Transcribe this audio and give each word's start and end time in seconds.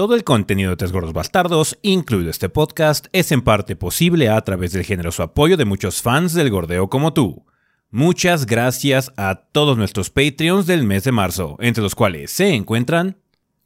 Todo 0.00 0.14
el 0.14 0.24
contenido 0.24 0.70
de 0.70 0.78
Tres 0.78 0.92
Gordos 0.92 1.12
Bastardos, 1.12 1.78
incluido 1.82 2.30
este 2.30 2.48
podcast, 2.48 3.08
es 3.12 3.32
en 3.32 3.42
parte 3.42 3.76
posible 3.76 4.30
a 4.30 4.40
través 4.40 4.72
del 4.72 4.86
generoso 4.86 5.22
apoyo 5.22 5.58
de 5.58 5.66
muchos 5.66 6.00
fans 6.00 6.32
del 6.32 6.48
gordeo 6.48 6.88
como 6.88 7.12
tú. 7.12 7.44
Muchas 7.90 8.46
gracias 8.46 9.12
a 9.18 9.34
todos 9.52 9.76
nuestros 9.76 10.08
Patreons 10.08 10.66
del 10.66 10.84
mes 10.84 11.04
de 11.04 11.12
marzo, 11.12 11.58
entre 11.60 11.82
los 11.82 11.94
cuales 11.94 12.30
se 12.30 12.54
encuentran 12.54 13.18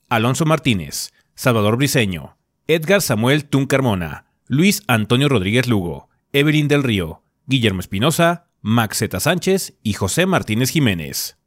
Alonso 0.09 0.45
Martínez, 0.45 1.13
Salvador 1.37 1.77
Briseño, 1.77 2.37
Edgar 2.67 3.01
Samuel 3.01 3.45
Tuncarmona, 3.45 4.27
Luis 4.49 4.83
Antonio 4.89 5.29
Rodríguez 5.29 5.69
Lugo, 5.69 6.09
Evelyn 6.33 6.67
del 6.67 6.83
Río, 6.83 7.23
Guillermo 7.47 7.79
Espinosa, 7.79 8.49
Max 8.61 8.99
Zeta 8.99 9.21
Sánchez 9.21 9.75
y 9.85 9.93
José 9.93 10.27
Martínez 10.27 10.71
Jiménez. 10.71 11.39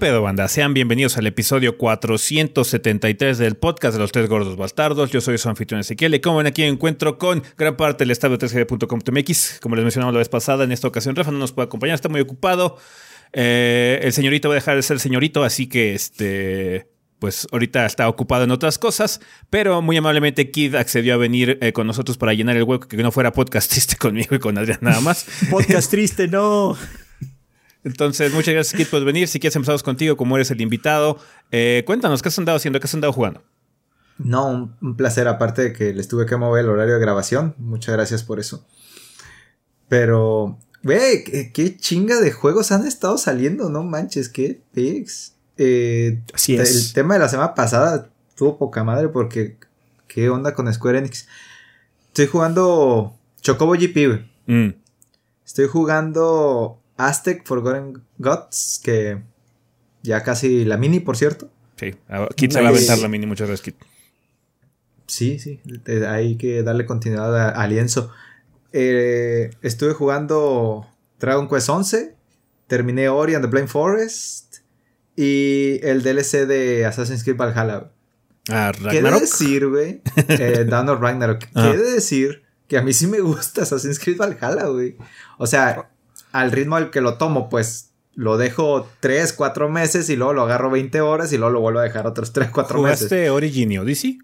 Pedo, 0.00 0.22
banda? 0.22 0.48
Sean 0.48 0.72
bienvenidos 0.72 1.18
al 1.18 1.26
episodio 1.26 1.76
473 1.76 3.36
del 3.36 3.56
podcast 3.56 3.92
de 3.92 4.00
los 4.00 4.10
tres 4.12 4.30
gordos 4.30 4.56
bastardos. 4.56 5.10
Yo 5.10 5.20
soy 5.20 5.36
su 5.36 5.46
anfitrión 5.50 5.82
Ezequiel 5.82 6.14
y 6.14 6.20
como 6.20 6.38
ven 6.38 6.46
aquí 6.46 6.62
encuentro 6.62 7.18
con 7.18 7.42
gran 7.58 7.76
parte 7.76 8.04
del 8.04 8.10
estado 8.10 8.38
de 8.38 8.46
3gb.com.mx. 8.46 9.58
Como 9.60 9.76
les 9.76 9.84
mencionamos 9.84 10.14
la 10.14 10.20
vez 10.20 10.30
pasada, 10.30 10.64
en 10.64 10.72
esta 10.72 10.88
ocasión 10.88 11.14
Rafa 11.16 11.30
no 11.30 11.38
nos 11.38 11.52
puede 11.52 11.66
acompañar, 11.66 11.96
está 11.96 12.08
muy 12.08 12.22
ocupado. 12.22 12.78
Eh, 13.34 14.00
el 14.02 14.14
señorito 14.14 14.48
va 14.48 14.54
a 14.54 14.56
dejar 14.56 14.76
de 14.76 14.82
ser 14.82 14.98
señorito, 15.00 15.44
así 15.44 15.66
que 15.66 15.92
este 15.92 16.88
pues 17.18 17.46
ahorita 17.52 17.84
está 17.84 18.08
ocupado 18.08 18.44
en 18.44 18.52
otras 18.52 18.78
cosas, 18.78 19.20
pero 19.50 19.82
muy 19.82 19.98
amablemente 19.98 20.50
Kid 20.50 20.76
accedió 20.76 21.12
a 21.12 21.18
venir 21.18 21.58
eh, 21.60 21.74
con 21.74 21.86
nosotros 21.86 22.16
para 22.16 22.32
llenar 22.32 22.56
el 22.56 22.62
hueco 22.62 22.88
que 22.88 22.96
no 22.96 23.12
fuera 23.12 23.34
podcast 23.34 23.70
triste 23.70 23.96
conmigo 23.96 24.34
y 24.34 24.38
con 24.38 24.56
Adrián 24.56 24.78
nada 24.80 25.02
más. 25.02 25.26
podcast 25.50 25.90
triste, 25.90 26.26
no. 26.26 26.78
Entonces, 27.84 28.32
muchas 28.32 28.54
gracias, 28.54 28.76
Kit, 28.76 28.88
por 28.88 29.04
venir. 29.04 29.28
Si 29.28 29.40
quieres, 29.40 29.56
empezamos 29.56 29.82
contigo, 29.82 30.16
como 30.16 30.36
eres 30.36 30.50
el 30.50 30.60
invitado. 30.60 31.18
Eh, 31.50 31.82
cuéntanos, 31.86 32.22
¿qué 32.22 32.28
has 32.28 32.38
andado 32.38 32.56
haciendo? 32.56 32.78
¿Qué 32.78 32.84
has 32.84 32.94
andado 32.94 33.12
jugando? 33.12 33.42
No, 34.18 34.76
un, 34.80 34.96
placer, 34.96 35.26
aparte 35.28 35.62
de 35.62 35.72
que 35.72 35.94
les 35.94 36.06
tuve 36.08 36.26
que 36.26 36.36
mover 36.36 36.64
el 36.64 36.70
horario 36.70 36.94
de 36.94 37.00
grabación. 37.00 37.54
Muchas 37.56 37.94
gracias 37.94 38.22
por 38.22 38.38
eso. 38.38 38.66
Pero, 39.88 40.58
güey, 40.82 41.24
¿qué, 41.52 41.76
chinga 41.78 42.20
de 42.20 42.30
juegos 42.30 42.70
han 42.70 42.86
estado 42.86 43.16
saliendo, 43.16 43.70
no 43.70 43.82
manches, 43.82 44.28
qué 44.28 44.60
pigs. 44.72 45.34
Eh, 45.56 46.20
Así 46.34 46.56
es. 46.56 46.88
El 46.88 46.92
tema 46.92 47.14
de 47.14 47.20
la 47.20 47.28
semana 47.28 47.54
pasada 47.54 48.10
tuvo 48.34 48.58
poca 48.58 48.84
madre 48.84 49.08
porque, 49.08 49.56
¿qué 50.06 50.28
onda 50.28 50.54
con 50.54 50.72
Square 50.72 50.98
Enix? 50.98 51.26
Estoy 52.08 52.26
jugando 52.26 53.14
Chocobo 53.40 53.72
GP, 53.72 54.06
güey. 54.06 54.30
Mm. 54.46 54.74
Estoy 55.46 55.66
jugando 55.66 56.79
Aztec 57.06 57.46
Forgotten 57.46 58.02
Gods, 58.18 58.80
que 58.82 59.22
ya 60.02 60.22
casi 60.22 60.64
la 60.64 60.76
mini, 60.76 61.00
por 61.00 61.16
cierto. 61.16 61.50
Sí, 61.76 61.94
Kit 62.36 62.52
se 62.52 62.60
va 62.60 62.68
a 62.68 62.70
aventar 62.70 62.98
la 62.98 63.08
mini 63.08 63.26
muchas 63.26 63.48
veces, 63.48 63.62
Kit. 63.62 63.76
Sí, 65.06 65.38
sí, 65.38 65.60
hay 66.06 66.36
que 66.36 66.62
darle 66.62 66.86
continuidad 66.86 67.50
al 67.50 67.70
lienzo. 67.70 68.12
Eh, 68.72 69.50
estuve 69.62 69.94
jugando 69.94 70.86
Dragon 71.18 71.48
Quest 71.48 71.68
11, 71.68 72.14
terminé 72.68 73.08
Ori 73.08 73.34
and 73.34 73.44
the 73.44 73.50
Blind 73.50 73.68
Forest 73.68 74.58
y 75.16 75.80
el 75.82 76.02
DLC 76.02 76.46
de 76.46 76.86
Assassin's 76.86 77.24
Creed 77.24 77.36
Valhalla. 77.36 77.90
Ah, 78.48 78.72
¿Qué 78.90 79.02
de 79.02 79.10
decir, 79.10 79.66
güey? 79.66 80.00
Eh, 80.28 80.64
Dawn 80.64 80.88
of 80.88 81.00
Ragnarok. 81.00 81.40
¿Qué 81.54 81.76
de 81.76 81.92
decir? 81.92 82.42
Que 82.68 82.78
a 82.78 82.82
mí 82.82 82.92
sí 82.92 83.06
me 83.06 83.20
gusta 83.20 83.62
Assassin's 83.62 83.98
Creed 83.98 84.16
Valhalla, 84.16 84.66
güey. 84.66 84.96
O 85.38 85.46
sea, 85.46 85.89
al 86.32 86.52
ritmo 86.52 86.76
al 86.76 86.90
que 86.90 87.00
lo 87.00 87.14
tomo, 87.14 87.48
pues 87.48 87.90
lo 88.14 88.36
dejo 88.36 88.88
3, 89.00 89.32
4 89.32 89.68
meses 89.68 90.10
y 90.10 90.16
luego 90.16 90.32
lo 90.32 90.42
agarro 90.42 90.70
20 90.70 91.00
horas 91.00 91.32
y 91.32 91.38
luego 91.38 91.52
lo 91.52 91.60
vuelvo 91.60 91.78
a 91.80 91.84
dejar 91.84 92.06
otros 92.06 92.32
3, 92.32 92.50
4 92.52 92.82
meses. 92.82 92.98
¿Jugaste 93.00 93.30
Origin 93.30 93.72
y 93.72 93.78
Odyssey? 93.78 94.18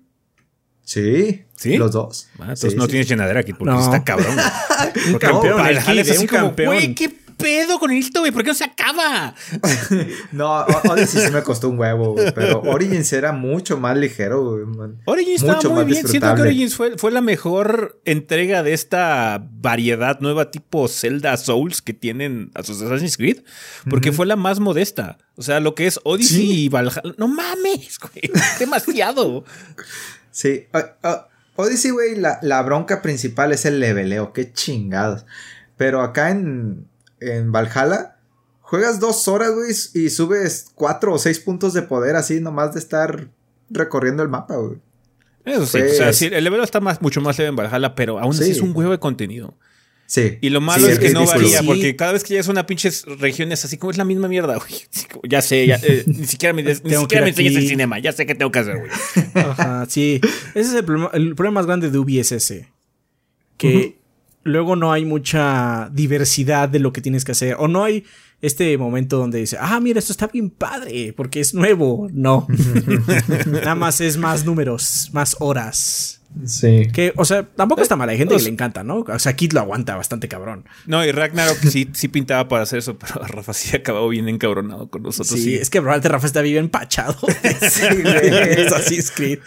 Sí. 0.83 1.45
¿Sí? 1.57 1.77
Los 1.79 1.93
dos. 1.93 2.29
Ah, 2.39 2.43
entonces 2.43 2.73
Sí, 2.73 2.77
no 2.77 2.85
sí. 2.85 2.91
tienes 2.91 3.09
llenadera 3.09 3.41
aquí 3.41 3.53
porque 3.53 3.73
No. 3.75 3.81
está 3.81 4.05
cabrón. 4.05 4.37
Un 5.09 5.19
campeón, 5.19 5.67
el 5.67 5.79
es 5.79 5.85
Kid, 5.85 5.99
así 6.01 6.19
un 6.19 6.27
como, 6.27 6.43
campeón. 6.49 6.75
Güey, 6.75 6.95
¿qué 6.95 7.11
pedo 7.37 7.79
con 7.79 7.91
esto, 7.91 8.21
güey? 8.21 8.33
¿Por 8.33 8.43
qué 8.43 8.49
no 8.49 8.55
se 8.55 8.65
acaba? 8.65 9.35
No, 10.33 10.65
Odyssey 10.91 11.27
sí 11.27 11.33
me 11.33 11.43
costó 11.43 11.69
un 11.69 11.79
huevo, 11.79 12.13
güey, 12.15 12.33
pero 12.35 12.61
Origins 12.63 13.13
era 13.13 13.33
mucho 13.33 13.79
más 13.79 13.97
ligero, 13.97 14.51
güey. 14.53 14.65
man. 14.67 15.01
Origins 15.05 15.41
estaba 15.43 15.57
Mucho 15.57 15.71
muy 15.71 15.79
más 15.85 15.87
bien. 15.87 16.09
Siento 16.09 16.35
que. 16.35 16.43
Origins 16.43 16.75
fue, 16.77 16.99
fue 16.99 17.11
la 17.11 17.21
mejor 17.21 18.01
entrega 18.05 18.63
de 18.63 18.73
esta 18.73 19.47
variedad 19.53 20.21
nueva 20.21 20.51
tipo 20.51 20.89
Zelda 20.89 21.37
Souls 21.37 21.83
que 21.83 21.93
tienen 21.95 22.51
a 22.55 22.63
sus 22.63 22.81
Assassin's 22.83 23.17
Creed. 23.17 23.43
Porque 23.89 24.13
fue 24.13 24.27
la 24.27 24.37
más 24.37 24.61
modesta. 24.61 25.19
O 25.37 25.43
sea, 25.43 25.61
lo 25.61 25.75
que 25.75 25.87
es 25.87 26.01
Odyssey 26.05 26.37
Sí. 26.47 26.65
y 26.65 26.69
Valhalla. 26.69 27.03
No 27.19 27.29
mames, 27.29 27.99
güey. 27.99 28.31
Demasiado. 28.59 29.45
Sí. 30.31 30.67
Odyssey, 31.57 31.91
güey, 31.91 32.17
la, 32.17 32.39
la 32.43 32.63
bronca 32.63 33.01
principal 33.03 33.53
es 33.53 33.65
el 33.65 33.81
leveleo, 33.81 34.33
qué 34.33 34.53
chingados. 34.53 35.25
Pero 35.77 36.03
acá 36.03 36.31
en, 36.31 36.87
en 37.21 37.53
Valhalla, 37.53 38.17
juegas 38.61 39.01
dos 39.01 39.29
horas, 39.29 39.53
güey, 39.55 39.71
y 39.95 40.11
subes 40.11 40.67
cuatro 40.75 41.15
o 41.15 41.19
seis 41.19 41.39
puntos 41.41 41.73
de 41.75 41.83
poder 41.83 42.17
así 42.17 42.41
nomás 42.41 42.75
de 42.75 42.81
estar 42.81 43.29
recorriendo 43.71 44.23
el 44.23 44.29
mapa, 44.29 44.57
güey. 44.57 44.79
Eso 45.45 45.65
sí. 45.67 45.79
Pues- 45.79 45.93
o 45.93 45.95
sea, 45.97 46.13
sí, 46.13 46.27
el 46.33 46.43
level 46.45 46.61
está 46.63 46.81
más, 46.81 47.01
mucho 47.01 47.21
más 47.21 47.39
leve 47.39 47.49
en 47.51 47.57
Valhalla, 47.57 47.95
pero 47.95 48.19
aún 48.19 48.33
así 48.35 48.45
Sí. 48.45 48.51
es 48.53 48.61
un 48.61 48.73
huevo 48.77 48.91
de 48.93 48.99
contenido. 48.99 49.55
Sí. 50.09 50.39
Y 50.41 50.51
lo 50.51 50.61
malo 50.61 50.87
Sí, 50.87 50.93
es 50.93 50.99
que 51.01 51.11
no 51.11 51.21
ridículo. 51.21 51.41
varía, 51.43 51.59
Sí. 51.61 51.67
porque 51.67 51.97
cada 51.97 52.13
vez 52.13 52.23
que 52.23 52.29
llegas 52.31 52.47
a 52.47 52.53
una 52.53 52.65
pinche 52.67 52.91
región 53.19 53.51
es 53.51 53.65
así 53.65 53.77
como 53.77 53.91
es 53.91 53.97
la 53.97 54.05
misma 54.05 54.29
mierda, 54.29 54.55
güey. 54.59 54.73
Ya 55.29 55.43
sé, 55.43 55.67
ya, 55.67 55.81
eh, 55.83 56.05
ni 56.07 56.27
siquiera 56.27 56.53
me, 56.53 56.63
ni 56.63 56.75
siquiera 56.75 57.23
me 57.23 57.31
enseñas 57.31 57.57
el 57.57 57.69
cinema, 57.69 57.99
ya 57.99 58.13
sé 58.13 58.25
qué 58.25 58.35
tengo 58.37 58.53
que 58.53 58.59
hacer, 58.61 58.79
güey. 58.79 58.91
Ajá, 59.35 59.85
sí. 59.89 60.21
Ese 60.55 60.61
es 60.71 60.75
el 60.75 60.85
problema, 60.85 61.11
el 61.13 61.35
problema 61.35 61.55
más 61.61 61.67
grande 61.67 61.91
de 61.91 61.99
Ubi 61.99 62.21
es 62.21 62.31
ese. 62.31 62.69
Que 63.57 63.99
luego 64.47 64.77
no 64.77 64.93
hay 64.93 65.05
mucha 65.05 65.91
diversidad 65.93 66.69
de 66.69 66.79
lo 66.79 66.93
que 66.93 67.01
tienes 67.01 67.25
que 67.25 67.33
hacer. 67.33 67.57
O 67.59 67.69
no 67.69 67.85
hay 67.85 68.05
este 68.41 68.77
momento 68.79 69.19
donde 69.19 69.39
dice, 69.39 69.57
ah, 69.61 69.81
mira, 69.81 69.99
esto 69.99 70.13
está 70.13 70.29
bien 70.29 70.51
padre, 70.51 71.13
porque 71.17 71.41
es 71.41 71.55
nuevo. 71.55 72.09
No. 72.13 72.47
Nada 73.47 73.75
más 73.75 74.01
es 74.01 74.17
más 74.17 74.45
números, 74.45 75.11
más 75.13 75.37
horas. 75.41 76.21
Sí. 76.45 76.89
Que, 76.93 77.15
o 77.17 77.25
sea, 77.25 77.45
tampoco 77.45 77.81
está 77.81 77.97
mal. 77.97 78.09
Hay 78.09 78.19
gente 78.19 78.35
o 78.35 78.37
que 78.37 78.45
le 78.45 78.51
encanta, 78.51 78.85
¿no? 78.85 78.99
O 79.09 79.19
sea, 79.19 79.35
Kit 79.35 79.55
lo 79.55 79.61
aguanta 79.61 79.97
bastante 79.97 80.29
cabrón. 80.29 80.65
No, 80.87 81.05
y 81.05 81.11
Ragnarok 81.11 81.57
sí, 81.59 81.89
sí 81.95 82.09
pintaba 82.09 82.47
para 82.49 82.65
hacer 82.65 82.81
eso, 82.81 82.99
pero 82.99 83.15
Rafa 83.27 83.55
sí 83.55 83.75
acabó 83.75 84.09
bien 84.09 84.29
encabronado 84.29 84.91
con 84.91 85.03
nosotros. 85.03 85.39
Sí, 85.39 85.45
sí. 85.45 85.55
es 85.55 85.71
que 85.71 85.81
probablemente 85.81 86.09
Rafa 86.09 86.27
está 86.27 86.43
bien 86.43 86.59
empachado. 86.59 87.17
Sí, 87.71 88.03
güey. 88.03 88.29
es 88.29 88.73
Assassin's 88.73 89.11
Creed. 89.11 89.39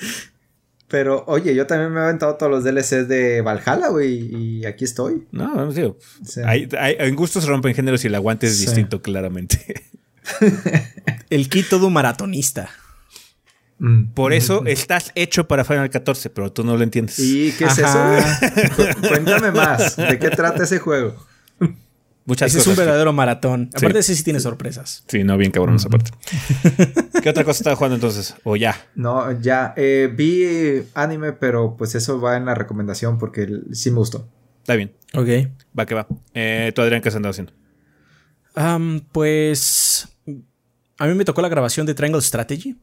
Pero, 0.90 1.24
oye, 1.28 1.54
yo 1.54 1.68
también 1.68 1.92
me 1.94 2.00
he 2.00 2.04
aventado 2.04 2.36
todos 2.36 2.52
los 2.52 2.64
DLCs 2.64 3.08
de 3.08 3.42
Valhalla, 3.42 3.90
güey, 3.90 4.36
y 4.36 4.66
aquí 4.66 4.86
estoy. 4.86 5.28
No, 5.32 5.54
no, 5.54 5.72
digo, 5.72 5.98
Sí. 6.26 6.42
hay, 6.44 6.68
hay- 6.80 6.96
en 7.00 7.16
gustos 7.16 7.44
se 7.44 7.50
rompen 7.50 7.76
géneros 7.76 8.04
y 8.04 8.08
el 8.08 8.16
aguante 8.16 8.48
es 8.48 8.58
Sí. 8.58 8.66
distinto, 8.66 9.02
claramente. 9.02 9.84
El 11.30 11.48
Kit 11.50 11.70
todo 11.70 11.90
maratonista. 11.90 12.70
Mm. 13.80 14.08
Por 14.14 14.34
eso 14.34 14.66
estás 14.66 15.12
hecho 15.16 15.48
para 15.48 15.64
Final 15.64 15.90
14, 15.90 16.30
pero 16.30 16.52
tú 16.52 16.64
no 16.64 16.76
lo 16.76 16.84
entiendes. 16.84 17.18
¿Y 17.20 17.52
qué 17.54 17.66
es 17.66 17.80
Ajá. 17.80 18.40
eso, 18.56 19.08
Cuéntame 19.08 19.52
más. 19.52 19.96
¿De 19.96 20.20
qué 20.20 20.30
trata 20.32 20.64
ese 20.64 20.80
juego? 20.80 21.16
Muchas 22.30 22.52
Ese 22.52 22.60
es 22.60 22.68
un 22.68 22.76
verdadero 22.76 23.12
maratón. 23.12 23.72
Aparte, 23.76 23.98
ese 23.98 24.14
sí 24.14 24.24
tiene 24.24 24.40
sorpresas. 24.40 25.04
Sí, 25.08 25.24
no, 25.24 25.36
bien 25.36 25.50
cabrón 25.50 25.78
esa 25.78 25.90
parte. 25.90 26.12
¿Qué 27.24 27.28
otra 27.28 27.44
cosa 27.44 27.58
estaba 27.58 27.76
jugando 27.76 27.96
entonces? 27.96 28.36
O 28.44 28.56
ya. 28.56 28.80
No, 28.94 29.42
ya. 29.42 29.74
eh, 29.76 30.14
vi 30.16 30.84
anime, 30.94 31.34
pero 31.34 31.76
pues 31.76 31.96
eso 31.96 32.22
va 32.22 32.38
en 32.38 32.46
la 32.46 32.54
recomendación 32.54 33.18
porque 33.18 33.50
sí 33.72 33.90
me 33.90 33.98
gustó. 33.98 34.30
Está 34.60 34.76
bien. 34.76 34.94
Ok. 35.16 35.28
Va 35.78 35.88
que 35.88 35.96
va. 35.96 36.06
Eh, 36.36 36.72
tú, 36.76 36.84
Adrián, 36.84 37.02
¿qué 37.02 37.10
has 37.10 37.16
andado 37.16 37.32
haciendo? 37.32 37.52
Pues. 39.12 40.08
A 41.00 41.08
mí 41.08 41.16
me 41.16 41.26
tocó 41.26 41.42
la 41.42 41.50
grabación 41.50 41.88
de 41.88 41.96
Triangle 41.96 42.22
Strategy. 42.22 42.78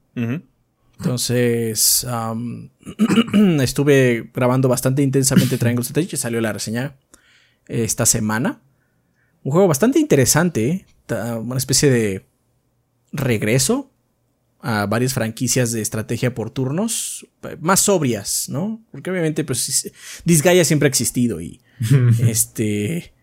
Entonces. 0.98 2.04
estuve 3.60 4.28
grabando 4.34 4.68
bastante 4.68 5.02
intensamente 5.02 5.56
Triangle 5.56 5.84
Strategy. 5.84 6.16
Salió 6.16 6.40
la 6.40 6.52
reseña 6.52 6.96
esta 7.68 8.06
semana. 8.06 8.60
Un 9.46 9.52
juego 9.52 9.68
bastante 9.68 10.00
interesante. 10.00 10.86
ta- 11.06 11.38
Una 11.38 11.56
especie 11.56 11.88
de 11.88 12.26
regreso 13.12 13.92
a 14.60 14.86
varias 14.86 15.14
franquicias 15.14 15.70
de 15.70 15.80
estrategia 15.82 16.34
por 16.34 16.50
turnos 16.50 17.28
más 17.60 17.78
sobrias, 17.78 18.48
¿no? 18.48 18.82
Porque 18.90 19.08
obviamente, 19.08 19.44
pues, 19.44 19.92
Disgaea 20.24 20.64
siempre 20.64 20.86
ha 20.88 20.90
existido 20.90 21.40
y 21.40 21.60
este 22.26 23.14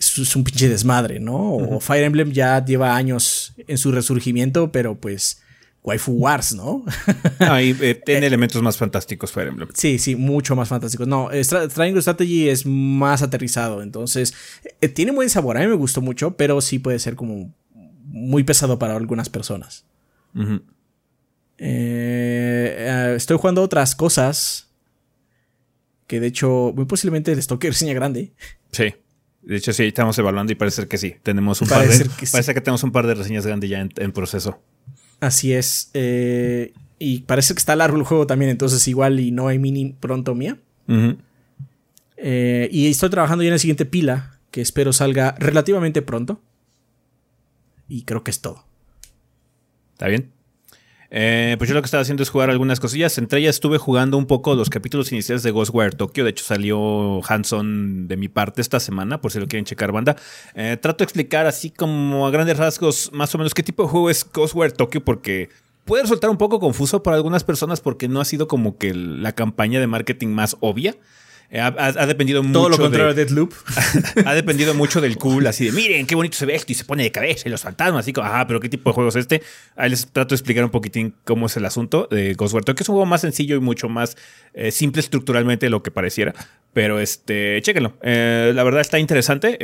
es, 0.00 0.34
un 0.34 0.42
pinche 0.42 0.68
desmadre, 0.68 1.20
¿no? 1.20 1.52
O 1.54 1.78
Fire 1.78 2.02
Emblem 2.02 2.32
ya 2.32 2.64
lleva 2.64 2.96
años 2.96 3.54
en 3.68 3.78
su 3.78 3.92
resurgimiento, 3.92 4.72
pero 4.72 4.98
pues 4.98 5.42
Waifu 5.82 6.12
Wars, 6.12 6.54
¿no? 6.54 6.84
Ahí 7.38 7.76
eh, 7.80 8.00
tiene 8.04 8.26
elementos 8.26 8.62
más 8.62 8.76
fantásticos 8.76 9.32
Fire 9.32 9.48
Emblem. 9.48 9.68
Sí, 9.74 9.98
sí, 9.98 10.16
mucho 10.16 10.54
más 10.56 10.68
fantásticos. 10.68 11.06
No, 11.06 11.28
Triangle 11.74 12.02
Strategy 12.02 12.48
es 12.48 12.66
más 12.66 13.22
aterrizado, 13.22 13.82
entonces 13.82 14.34
eh, 14.80 14.88
tiene 14.88 15.12
buen 15.12 15.30
sabor, 15.30 15.56
a 15.56 15.60
mí 15.60 15.66
me 15.66 15.74
gustó 15.74 16.00
mucho, 16.00 16.36
pero 16.36 16.60
sí 16.60 16.78
puede 16.78 16.98
ser 16.98 17.16
como 17.16 17.54
muy 18.04 18.44
pesado 18.44 18.78
para 18.78 18.96
algunas 18.96 19.28
personas. 19.28 19.84
Eh, 21.58 23.14
estoy 23.16 23.36
jugando 23.38 23.62
otras 23.62 23.94
cosas 23.96 24.68
que 26.06 26.20
de 26.20 26.28
hecho 26.28 26.72
muy 26.74 26.86
posiblemente 26.86 27.34
les 27.34 27.46
toque 27.46 27.68
reseña 27.68 27.94
grande. 27.94 28.32
Sí. 28.72 28.94
De 29.42 29.56
hecho, 29.56 29.72
sí, 29.72 29.84
estamos 29.84 30.18
evaluando 30.18 30.52
y 30.52 30.56
parece 30.56 30.86
que 30.88 30.98
sí. 30.98 31.16
Tenemos 31.22 31.62
un 31.62 31.68
par 31.68 31.88
de. 31.88 32.04
Que 32.18 32.26
parece 32.30 32.54
que 32.54 32.60
tenemos 32.60 32.82
un 32.82 32.92
par 32.92 33.06
de 33.06 33.14
reseñas 33.14 33.46
grandes 33.46 33.70
ya 33.70 33.80
en, 33.80 34.12
proceso. 34.12 34.60
Así 35.20 35.52
es. 35.52 35.90
Eh, 35.94 36.72
y 36.98 37.20
parece 37.20 37.54
que 37.54 37.58
está 37.58 37.76
largo 37.76 37.96
el 37.96 38.04
juego 38.04 38.26
también, 38.26 38.50
entonces 38.50 38.86
igual 38.88 39.20
y 39.20 39.30
no 39.30 39.48
hay 39.48 39.58
mini 39.58 39.94
pronto 39.98 40.34
mía. 40.34 40.58
Eh, 42.16 42.68
y 42.72 42.88
estoy 42.88 43.10
trabajando 43.10 43.42
ya 43.42 43.48
en 43.48 43.54
la 43.54 43.58
siguiente 43.58 43.84
pila, 43.84 44.38
que 44.50 44.60
espero 44.60 44.92
salga 44.92 45.34
relativamente 45.38 46.02
pronto. 46.02 46.40
Y 47.88 48.02
creo 48.02 48.24
que 48.24 48.30
es 48.30 48.40
todo. 48.40 48.64
¿Está 49.92 50.08
bien? 50.08 50.30
Eh, 51.10 51.54
pues 51.56 51.68
yo 51.68 51.74
lo 51.74 51.80
que 51.80 51.86
estaba 51.86 52.02
haciendo 52.02 52.22
es 52.22 52.28
jugar 52.28 52.50
algunas 52.50 52.80
cosillas. 52.80 53.16
Entre 53.18 53.40
ellas 53.40 53.56
estuve 53.56 53.78
jugando 53.78 54.18
un 54.18 54.26
poco 54.26 54.54
los 54.54 54.68
capítulos 54.70 55.10
iniciales 55.12 55.42
de 55.42 55.50
Ghostwire 55.50 55.96
Tokyo. 55.96 56.24
De 56.24 56.30
hecho, 56.30 56.44
salió 56.44 57.20
Hanson 57.26 58.08
de 58.08 58.16
mi 58.16 58.28
parte 58.28 58.60
esta 58.60 58.80
semana, 58.80 59.20
por 59.20 59.32
si 59.32 59.40
lo 59.40 59.46
quieren 59.46 59.64
checar, 59.64 59.92
banda. 59.92 60.16
Eh, 60.54 60.76
trato 60.80 60.98
de 60.98 61.04
explicar 61.04 61.46
así 61.46 61.70
como 61.70 62.26
a 62.26 62.30
grandes 62.30 62.58
rasgos 62.58 63.10
más 63.12 63.34
o 63.34 63.38
menos 63.38 63.54
qué 63.54 63.62
tipo 63.62 63.84
de 63.84 63.88
juego 63.88 64.10
es 64.10 64.26
Ghostwire 64.30 64.72
Tokyo, 64.72 65.02
porque 65.04 65.48
puede 65.84 66.02
resultar 66.02 66.28
un 66.28 66.36
poco 66.36 66.60
confuso 66.60 67.02
para 67.02 67.16
algunas 67.16 67.44
personas 67.44 67.80
porque 67.80 68.08
no 68.08 68.20
ha 68.20 68.24
sido 68.24 68.46
como 68.46 68.76
que 68.76 68.92
la 68.92 69.32
campaña 69.32 69.80
de 69.80 69.86
marketing 69.86 70.28
más 70.28 70.56
obvia. 70.60 70.94
Eh, 71.50 71.60
ha, 71.60 72.06
dependido 72.06 72.42
mucho. 72.42 72.52
Todo 72.52 72.68
lo 72.68 72.76
contrario 72.76 73.14
de, 73.14 73.24
Deadloop. 73.24 73.54
ha 74.26 74.34
dependido 74.34 74.74
mucho 74.74 75.00
del 75.00 75.16
cool, 75.16 75.46
así 75.46 75.64
de 75.64 75.72
miren 75.72 76.06
qué 76.06 76.14
bonito 76.14 76.36
se 76.36 76.44
ve 76.44 76.54
esto 76.54 76.72
y 76.72 76.74
se 76.74 76.84
pone 76.84 77.04
de 77.04 77.10
cabeza 77.10 77.48
y 77.48 77.50
los 77.50 77.62
fantasmas, 77.62 78.00
así 78.00 78.12
como, 78.12 78.26
ah, 78.26 78.44
pero 78.46 78.60
qué 78.60 78.68
tipo 78.68 78.90
de 78.90 78.94
juego 78.94 79.08
es 79.08 79.16
este. 79.16 79.42
Ahí 79.74 79.88
les 79.88 80.06
trato 80.06 80.30
de 80.30 80.34
explicar 80.36 80.62
un 80.62 80.70
poquitín 80.70 81.14
cómo 81.24 81.46
es 81.46 81.56
el 81.56 81.64
asunto 81.64 82.06
de 82.10 82.34
Ghostwire 82.34 82.64
que 82.74 82.82
es 82.82 82.88
un 82.90 82.96
juego 82.96 83.06
más 83.06 83.22
sencillo 83.22 83.56
y 83.56 83.60
mucho 83.60 83.88
más 83.88 84.16
eh, 84.52 84.70
simple 84.70 85.00
estructuralmente 85.00 85.66
de 85.66 85.70
lo 85.70 85.82
que 85.82 85.90
pareciera. 85.90 86.34
Pero 86.74 87.00
este, 87.00 87.60
chéquenlo. 87.62 87.94
Eh, 88.02 88.52
la 88.54 88.62
verdad 88.62 88.82
está 88.82 88.98
interesante. 88.98 89.58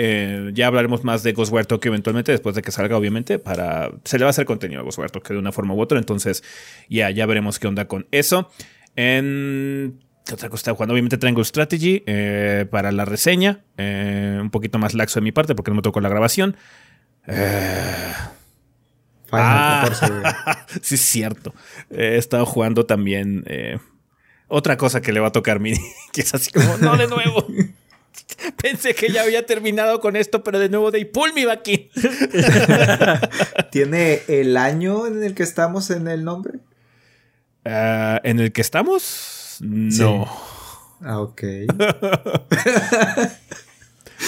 ya 0.54 0.66
hablaremos 0.66 1.04
más 1.04 1.22
de 1.22 1.34
Ghostwire 1.34 1.66
Tokyo 1.66 1.90
eventualmente, 1.90 2.32
después 2.32 2.54
de 2.54 2.62
que 2.62 2.72
salga, 2.72 2.96
obviamente, 2.96 3.38
para. 3.38 3.90
Se 4.04 4.18
le 4.18 4.24
va 4.24 4.30
a 4.30 4.30
hacer 4.30 4.46
contenido 4.46 4.80
a 4.80 4.84
Ghostwire 4.84 5.10
Tokyo 5.10 5.34
de 5.34 5.38
una 5.38 5.52
forma 5.52 5.74
u 5.74 5.80
otra. 5.82 5.98
Entonces, 5.98 6.42
ya, 6.88 7.10
ya 7.10 7.26
veremos 7.26 7.58
qué 7.58 7.66
onda 7.66 7.86
con 7.86 8.06
eso. 8.10 8.50
En 8.96 10.03
¿Qué 10.24 10.32
otra 10.32 10.48
cosa 10.48 10.60
está 10.60 10.74
jugando? 10.74 10.94
Obviamente 10.94 11.18
Triangle 11.18 11.44
Strategy 11.44 12.02
eh, 12.06 12.66
para 12.70 12.92
la 12.92 13.04
reseña. 13.04 13.60
Eh, 13.76 14.38
un 14.40 14.50
poquito 14.50 14.78
más 14.78 14.94
laxo 14.94 15.20
de 15.20 15.24
mi 15.24 15.32
parte 15.32 15.54
porque 15.54 15.70
no 15.70 15.76
me 15.76 15.82
tocó 15.82 16.00
la 16.00 16.08
grabación. 16.08 16.56
Eh, 17.26 18.12
ah, 19.32 19.86
sí, 20.82 20.94
es 20.94 21.00
cierto. 21.02 21.54
he 21.90 22.16
estado 22.16 22.46
jugando 22.46 22.86
también 22.86 23.44
otra 24.48 24.78
cosa 24.78 25.02
que 25.02 25.12
le 25.12 25.20
va 25.20 25.28
a 25.28 25.32
tocar 25.32 25.60
mini, 25.60 25.78
que 26.12 26.22
es 26.22 26.32
así 26.32 26.50
como, 26.50 26.78
no 26.78 26.96
de 26.96 27.06
nuevo. 27.06 27.46
Pensé 28.62 28.94
que 28.94 29.10
ya 29.10 29.22
había 29.22 29.44
terminado 29.44 30.00
con 30.00 30.16
esto, 30.16 30.42
pero 30.42 30.58
de 30.58 30.70
nuevo 30.70 30.90
de 30.90 31.04
pull 31.04 31.34
me 31.34 31.44
back 31.44 31.68
¿Tiene 33.70 34.22
el 34.28 34.56
año 34.56 35.06
en 35.06 35.22
el 35.22 35.34
que 35.34 35.42
estamos 35.42 35.90
en 35.90 36.08
el 36.08 36.24
nombre? 36.24 36.60
¿En 37.64 38.40
el 38.40 38.52
que 38.52 38.60
estamos? 38.62 39.33
No. 39.60 40.28
Ah, 41.02 41.20
ok. 41.20 41.42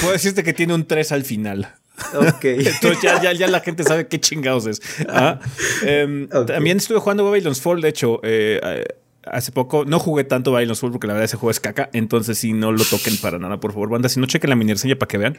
Puedo 0.01 0.13
decirte 0.13 0.43
que 0.43 0.53
tiene 0.53 0.75
un 0.75 0.87
3 0.87 1.13
al 1.13 1.25
final. 1.25 1.75
Ok. 2.15 2.45
Entonces 2.45 2.99
ya, 3.03 3.33
ya, 3.33 3.47
la 3.47 3.61
gente 3.61 3.85
sabe 3.85 4.09
qué 4.09 4.21
chingados 4.21 4.67
es. 4.67 4.83
Ah, 5.09 5.41
em, 5.83 6.29
también 6.29 6.77
estuve 6.77 6.99
jugando 6.99 7.25
Babylon's 7.25 7.61
Fall, 7.61 7.81
de 7.81 7.89
hecho, 7.89 8.21
eh, 8.23 8.85
hace 9.25 9.53
poco. 9.53 9.85
No 9.85 9.99
jugué 9.99 10.25
tanto 10.25 10.53
Babylon's 10.53 10.81
Fall 10.81 10.93
porque 10.93 11.07
la 11.07 11.15
verdad 11.15 11.25
ese 11.25 11.37
juego 11.37 11.51
es 11.51 11.61
caca. 11.61 11.89
Entonces, 11.93 12.39
si 12.39 12.53
no 12.53 12.73
lo 12.73 12.85
toquen 12.85 13.17
para 13.17 13.39
nada, 13.39 13.59
por 13.59 13.73
favor, 13.73 13.89
banda. 13.89 14.09
Si 14.09 14.21
no, 14.21 14.27
chequen 14.27 14.51
la 14.51 14.57
mini 14.57 14.73
reseña 14.73 14.97
para 14.97 15.09
que 15.09 15.19
vean 15.19 15.37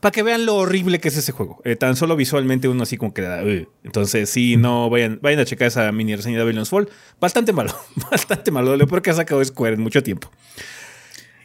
para 0.00 0.12
que 0.12 0.22
vean 0.22 0.46
lo 0.46 0.56
horrible 0.56 1.00
que 1.00 1.08
es 1.08 1.16
ese 1.16 1.32
juego. 1.32 1.60
Eh, 1.64 1.76
tan 1.76 1.96
solo 1.96 2.16
visualmente 2.16 2.68
uno 2.68 2.82
así 2.82 2.96
como 2.96 3.14
que 3.14 3.66
Entonces, 3.82 4.30
sí, 4.30 4.56
no, 4.56 4.90
vayan, 4.90 5.18
vayan 5.22 5.40
a 5.40 5.44
checar 5.44 5.68
esa 5.68 5.90
mini 5.92 6.14
reseña 6.14 6.38
de 6.38 6.44
Babylon's 6.44 6.68
Fall. 6.68 6.88
Bastante 7.20 7.52
malo, 7.52 7.74
bastante 8.10 8.50
malo. 8.50 8.76
Lo 8.76 8.86
porque 8.86 9.10
ha 9.10 9.14
sacado 9.14 9.44
Square 9.44 9.74
en 9.74 9.80
mucho 9.80 10.02
tiempo. 10.02 10.30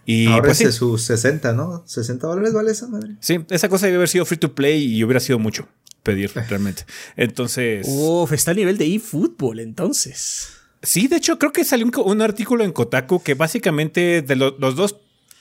Y 0.05 0.27
Ahora 0.27 0.47
pues, 0.47 0.61
es 0.61 0.75
sus 0.75 1.03
60, 1.03 1.53
¿no? 1.53 1.83
60 1.85 2.25
dólares 2.25 2.53
vale 2.53 2.71
esa 2.71 2.87
madre. 2.87 3.15
Sí, 3.19 3.45
esa 3.49 3.69
cosa 3.69 3.85
debe 3.85 3.97
haber 3.97 4.09
sido 4.09 4.25
free 4.25 4.39
to 4.39 4.55
play 4.55 4.83
y 4.83 5.03
hubiera 5.03 5.19
sido 5.19 5.37
mucho 5.37 5.67
pedir 6.03 6.31
realmente. 6.49 6.85
Entonces. 7.15 7.85
Uf, 7.87 8.31
está 8.33 8.51
a 8.51 8.55
nivel 8.55 8.77
de 8.77 8.95
eFootball 8.95 9.59
entonces. 9.59 10.49
Sí, 10.81 11.07
de 11.07 11.17
hecho, 11.17 11.37
creo 11.37 11.51
que 11.51 11.63
salió 11.65 11.85
un, 12.05 12.21
artículo 12.21 12.63
en 12.63 12.71
Kotaku 12.71 13.21
que 13.21 13.33
básicamente 13.33 14.21
de 14.21 14.35
los 14.35 14.75
dos 14.75 14.95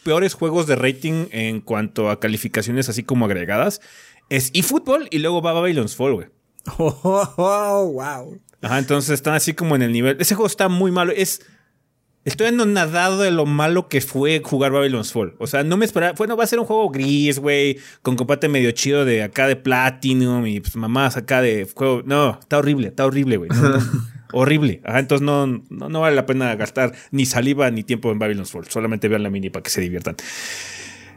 peores 0.08 0.32
juegos 0.32 0.66
de 0.66 0.74
rating 0.74 1.26
en 1.32 1.60
cuanto 1.60 2.08
a 2.08 2.18
calificaciones 2.18 2.88
así 2.88 3.02
como 3.02 3.26
agregadas 3.26 3.82
es 4.30 4.50
eFootball 4.54 5.06
y 5.10 5.18
luego 5.18 5.42
va 5.42 5.52
Babylon's 5.52 5.94
Fall, 5.94 6.14
güey. 6.14 6.28
Oh, 6.78 7.90
wow. 7.92 8.40
Ajá, 8.62 8.78
entonces 8.78 9.10
están 9.10 9.34
así 9.34 9.52
como 9.52 9.76
en 9.76 9.82
el 9.82 9.92
nivel. 9.92 10.16
Ese 10.18 10.34
juego 10.34 10.46
está 10.46 10.70
muy 10.70 10.90
malo. 10.90 11.12
Es. 11.14 11.42
Estoy 12.24 12.46
anonadado 12.46 13.18
de 13.18 13.30
lo 13.30 13.44
malo 13.44 13.88
que 13.88 14.00
fue 14.00 14.40
jugar 14.42 14.72
Babylon's 14.72 15.12
Fall. 15.12 15.34
O 15.38 15.46
sea, 15.46 15.62
no 15.62 15.76
me 15.76 15.84
esperaba. 15.84 16.14
Bueno, 16.14 16.38
va 16.38 16.44
a 16.44 16.46
ser 16.46 16.58
un 16.58 16.64
juego 16.64 16.88
gris, 16.88 17.38
güey. 17.38 17.78
Con 18.00 18.16
combate 18.16 18.48
medio 18.48 18.70
chido 18.70 19.04
de 19.04 19.22
acá 19.22 19.46
de 19.46 19.56
Platinum 19.56 20.46
y 20.46 20.60
pues 20.60 20.74
mamás 20.74 21.18
acá 21.18 21.42
de 21.42 21.68
juego. 21.74 22.02
No, 22.06 22.38
está 22.40 22.56
horrible, 22.56 22.88
está 22.88 23.04
horrible, 23.04 23.36
güey. 23.36 23.50
horrible. 24.32 24.80
entonces 24.84 25.24
no, 25.24 25.46
no, 25.46 26.00
vale 26.00 26.16
la 26.16 26.26
pena 26.26 26.54
gastar 26.56 26.92
ni 27.10 27.26
saliva 27.26 27.70
ni 27.70 27.82
tiempo 27.82 28.10
en 28.10 28.18
Babylon's 28.18 28.50
Fall. 28.50 28.66
Solamente 28.68 29.08
vean 29.08 29.22
la 29.22 29.30
mini 29.30 29.50
para 29.50 29.62
que 29.62 29.70
se 29.70 29.80
diviertan. 29.80 30.16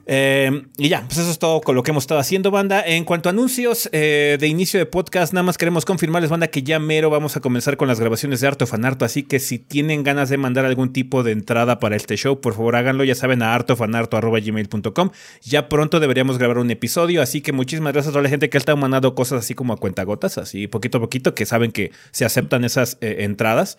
Eh, 0.05 0.63
y 0.77 0.89
ya, 0.89 1.03
pues 1.05 1.20
eso 1.20 1.29
es 1.29 1.39
todo 1.39 1.62
con 1.62 1.75
lo 1.75 1.84
que 1.84 1.91
hemos 1.91 2.03
estado 2.03 2.20
haciendo, 2.20 2.51
banda. 2.51 2.84
En 2.86 3.05
cuanto 3.05 3.29
a 3.29 3.31
anuncios 3.31 3.89
eh, 3.91 4.38
de 4.39 4.48
inicio 4.48 4.79
de 4.79 4.86
podcast, 4.86 5.34
nada 5.34 5.43
más 5.43 5.58
queremos 5.58 5.86
confirmarles, 5.86 6.29
banda, 6.29 6.48
que 6.48 6.63
ya 6.63 6.79
mero 6.79 7.10
vamos 7.10 7.38
a 7.38 7.39
comenzar 7.39 7.77
con 7.77 7.88
las 7.88 8.00
grabaciones 8.00 8.41
de 8.41 8.48
Arto 8.48 8.67
Fanarto. 8.67 9.05
Así 9.05 9.24
que 9.24 9.39
si 9.39 9.60
tienen 9.60 10.03
ganas 10.03 10.29
de 10.29 10.38
mandar 10.38 10.65
algún 10.65 10.91
tipo 10.91 11.24
de 11.24 11.31
entrada 11.31 11.79
para 11.79 11.96
este 11.96 12.17
show, 12.17 12.41
por 12.41 12.53
favor 12.53 12.75
háganlo. 12.75 13.03
Ya 13.03 13.15
saben, 13.15 13.41
a 13.43 13.53
artofanarto.gmail.com. 13.53 15.12
Ya 15.43 15.70
pronto 15.70 16.00
deberíamos 16.00 16.38
grabar 16.38 16.58
un 16.58 16.72
episodio. 16.72 17.22
Así 17.22 17.41
que 17.41 17.53
muchísimas 17.53 17.93
gracias 17.93 18.10
a 18.10 18.13
toda 18.13 18.24
la 18.24 18.29
gente 18.29 18.50
que 18.50 18.58
ha 18.58 18.60
estado 18.60 18.77
mandando 18.77 19.15
cosas 19.15 19.39
así 19.39 19.53
como 19.53 19.74
a 19.74 19.77
cuentagotas, 19.77 20.38
así 20.38 20.67
poquito 20.67 20.98
a 20.98 21.01
poquito, 21.01 21.36
que 21.36 21.46
saben 21.46 21.72
que 21.72 21.91
se 22.12 22.25
aceptan 22.25 22.63
esas 22.63 22.98
eh, 23.01 23.17
entradas 23.20 23.77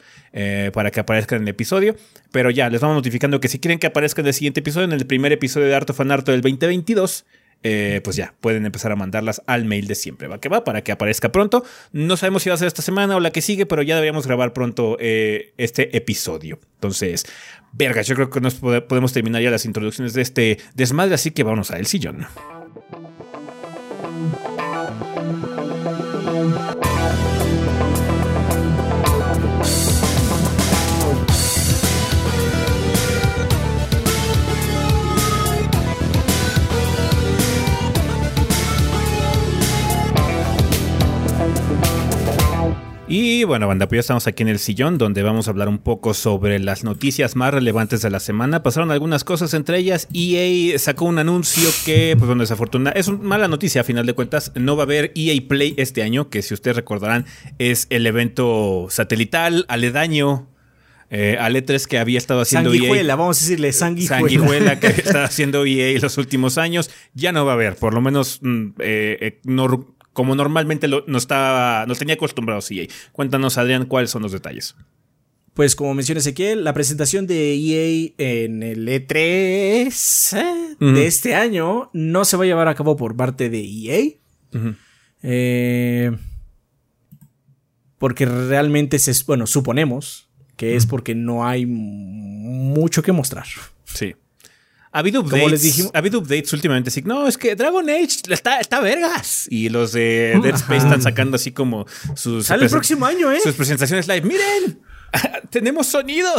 para 0.72 0.90
que 0.90 1.00
aparezcan 1.00 1.38
en 1.38 1.42
el 1.42 1.48
episodio. 1.48 1.94
Pero 2.30 2.48
ya, 2.48 2.70
les 2.70 2.80
vamos 2.80 2.96
notificando 2.96 3.38
que 3.38 3.48
si 3.48 3.58
quieren 3.58 3.78
que 3.78 3.86
aparezca 3.86 4.22
en 4.22 4.28
el 4.28 4.32
siguiente 4.32 4.60
episodio, 4.60 4.86
en 4.86 4.92
el 4.92 5.06
primer 5.06 5.32
episodio 5.32 5.66
de 5.66 5.74
Arto 5.74 5.92
Fanarto 5.92 6.11
del 6.20 6.42
2022, 6.42 7.24
eh, 7.64 8.00
pues 8.02 8.16
ya, 8.16 8.34
pueden 8.40 8.66
empezar 8.66 8.90
a 8.92 8.96
mandarlas 8.96 9.42
al 9.46 9.64
mail 9.64 9.86
de 9.86 9.94
siempre, 9.94 10.26
va 10.26 10.40
que 10.40 10.48
va, 10.48 10.64
para 10.64 10.82
que 10.82 10.92
aparezca 10.92 11.30
pronto. 11.30 11.64
No 11.92 12.16
sabemos 12.16 12.42
si 12.42 12.50
va 12.50 12.54
a 12.54 12.58
ser 12.58 12.68
esta 12.68 12.82
semana 12.82 13.16
o 13.16 13.20
la 13.20 13.30
que 13.30 13.40
sigue, 13.40 13.66
pero 13.66 13.82
ya 13.82 13.94
deberíamos 13.94 14.26
grabar 14.26 14.52
pronto 14.52 14.96
eh, 15.00 15.54
este 15.58 15.96
episodio. 15.96 16.58
Entonces, 16.74 17.24
verga, 17.72 18.02
yo 18.02 18.14
creo 18.14 18.30
que 18.30 18.40
nos 18.40 18.54
podemos 18.54 19.12
terminar 19.12 19.42
ya 19.42 19.50
las 19.50 19.64
introducciones 19.64 20.12
de 20.12 20.22
este 20.22 20.58
desmadre, 20.74 21.14
así 21.14 21.30
que 21.30 21.44
vamos 21.44 21.70
a 21.70 21.78
el 21.78 21.86
sillón. 21.86 22.26
Y 43.14 43.44
bueno, 43.44 43.68
banda, 43.68 43.88
pues 43.88 43.96
ya 43.98 44.00
estamos 44.00 44.26
aquí 44.26 44.42
en 44.42 44.48
el 44.48 44.58
sillón 44.58 44.96
donde 44.96 45.22
vamos 45.22 45.46
a 45.46 45.50
hablar 45.50 45.68
un 45.68 45.76
poco 45.76 46.14
sobre 46.14 46.58
las 46.58 46.82
noticias 46.82 47.36
más 47.36 47.52
relevantes 47.52 48.00
de 48.00 48.08
la 48.08 48.20
semana. 48.20 48.62
Pasaron 48.62 48.90
algunas 48.90 49.22
cosas, 49.22 49.52
entre 49.52 49.76
ellas 49.76 50.08
EA 50.14 50.78
sacó 50.78 51.04
un 51.04 51.18
anuncio 51.18 51.68
que, 51.84 52.14
pues 52.16 52.26
bueno, 52.26 52.40
desafortunadamente, 52.40 53.00
es 53.00 53.08
una 53.08 53.22
mala 53.22 53.48
noticia 53.48 53.82
a 53.82 53.84
final 53.84 54.06
de 54.06 54.14
cuentas. 54.14 54.50
No 54.54 54.76
va 54.76 54.84
a 54.84 54.86
haber 54.86 55.12
EA 55.14 55.38
Play 55.46 55.74
este 55.76 56.02
año, 56.02 56.30
que 56.30 56.40
si 56.40 56.54
ustedes 56.54 56.74
recordarán 56.74 57.26
es 57.58 57.86
el 57.90 58.06
evento 58.06 58.86
satelital, 58.88 59.66
aledaño 59.68 60.48
eh, 61.10 61.36
al 61.38 61.54
E3 61.54 61.84
que 61.84 61.98
había 61.98 62.16
estado 62.16 62.40
haciendo 62.40 62.72
e 62.72 62.78
sanguijuela, 62.78 63.14
vamos 63.14 63.36
a 63.36 63.40
decirle 63.42 63.74
sanguijuela. 63.74 64.20
Sanguijuela 64.20 64.80
que 64.80 64.86
está 65.04 65.24
haciendo 65.24 65.66
EA 65.66 66.00
los 66.00 66.16
últimos 66.16 66.56
años, 66.56 66.88
ya 67.12 67.30
no 67.32 67.44
va 67.44 67.52
a 67.52 67.54
haber, 67.56 67.76
por 67.76 67.92
lo 67.92 68.00
menos 68.00 68.38
mm, 68.40 68.68
eh, 68.78 69.18
eh, 69.20 69.40
no, 69.44 69.96
como 70.12 70.34
normalmente 70.34 70.88
lo, 70.88 71.04
no 71.06 71.18
estaba, 71.18 71.86
nos 71.86 71.98
tenía 71.98 72.14
acostumbrados 72.14 72.70
EA. 72.70 72.86
Cuéntanos, 73.12 73.58
Adrián, 73.58 73.86
cuáles 73.86 74.10
son 74.10 74.22
los 74.22 74.32
detalles. 74.32 74.76
Pues 75.54 75.76
como 75.76 75.92
menciona 75.94 76.20
Ezequiel, 76.20 76.64
la 76.64 76.72
presentación 76.72 77.26
de 77.26 77.54
EA 77.54 78.14
en 78.18 78.62
el 78.62 78.88
E3 78.88 80.74
de 80.78 81.06
este 81.06 81.34
año 81.34 81.90
no 81.92 82.24
se 82.24 82.36
va 82.36 82.44
a 82.44 82.46
llevar 82.46 82.68
a 82.68 82.74
cabo 82.74 82.96
por 82.96 83.16
parte 83.16 83.50
de 83.50 83.60
EA. 83.60 84.18
porque 87.98 88.26
realmente, 88.26 88.98
se, 88.98 89.12
bueno, 89.26 89.46
suponemos 89.46 90.30
que 90.56 90.76
es 90.76 90.86
porque 90.86 91.14
no 91.14 91.46
hay 91.46 91.66
mucho 91.66 93.02
que 93.02 93.12
mostrar. 93.12 93.46
Sí. 93.84 94.14
Ha 94.92 94.98
habido 94.98 95.22
updates, 95.22 95.50
les 95.50 95.62
dijimos, 95.62 95.90
ha 95.94 95.98
habido 95.98 96.18
updates 96.18 96.52
últimamente 96.52 96.90
así, 96.90 97.00
no, 97.02 97.26
es 97.26 97.38
que 97.38 97.56
Dragon 97.56 97.88
Age 97.88 98.20
está, 98.28 98.60
está 98.60 98.80
vergas. 98.80 99.46
Y 99.50 99.70
los 99.70 99.92
de 99.92 100.38
Dead 100.42 100.54
Space 100.54 100.84
están 100.84 101.00
sacando 101.00 101.36
así 101.36 101.52
como 101.52 101.86
sus... 102.14 102.46
Sale 102.46 102.64
el 102.64 102.70
próximo 102.70 103.06
año, 103.06 103.32
¿eh? 103.32 103.40
Sus 103.42 103.54
presentaciones 103.54 104.06
live. 104.06 104.22
¡Miren! 104.22 104.80
tenemos 105.50 105.86
sonido. 105.86 106.30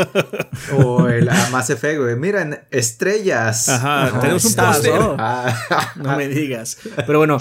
o 0.76 1.08
el 1.08 1.26
Mass 1.50 1.70
Effect, 1.70 2.00
güey. 2.00 2.16
Miren, 2.16 2.58
estrellas. 2.70 3.68
Ajá, 3.68 4.20
tenemos 4.20 4.44
un 4.44 4.54
póster. 4.54 4.92
Ah. 5.18 5.92
¿no? 5.96 6.16
me 6.16 6.28
digas. 6.28 6.78
Pero 7.06 7.18
bueno, 7.18 7.38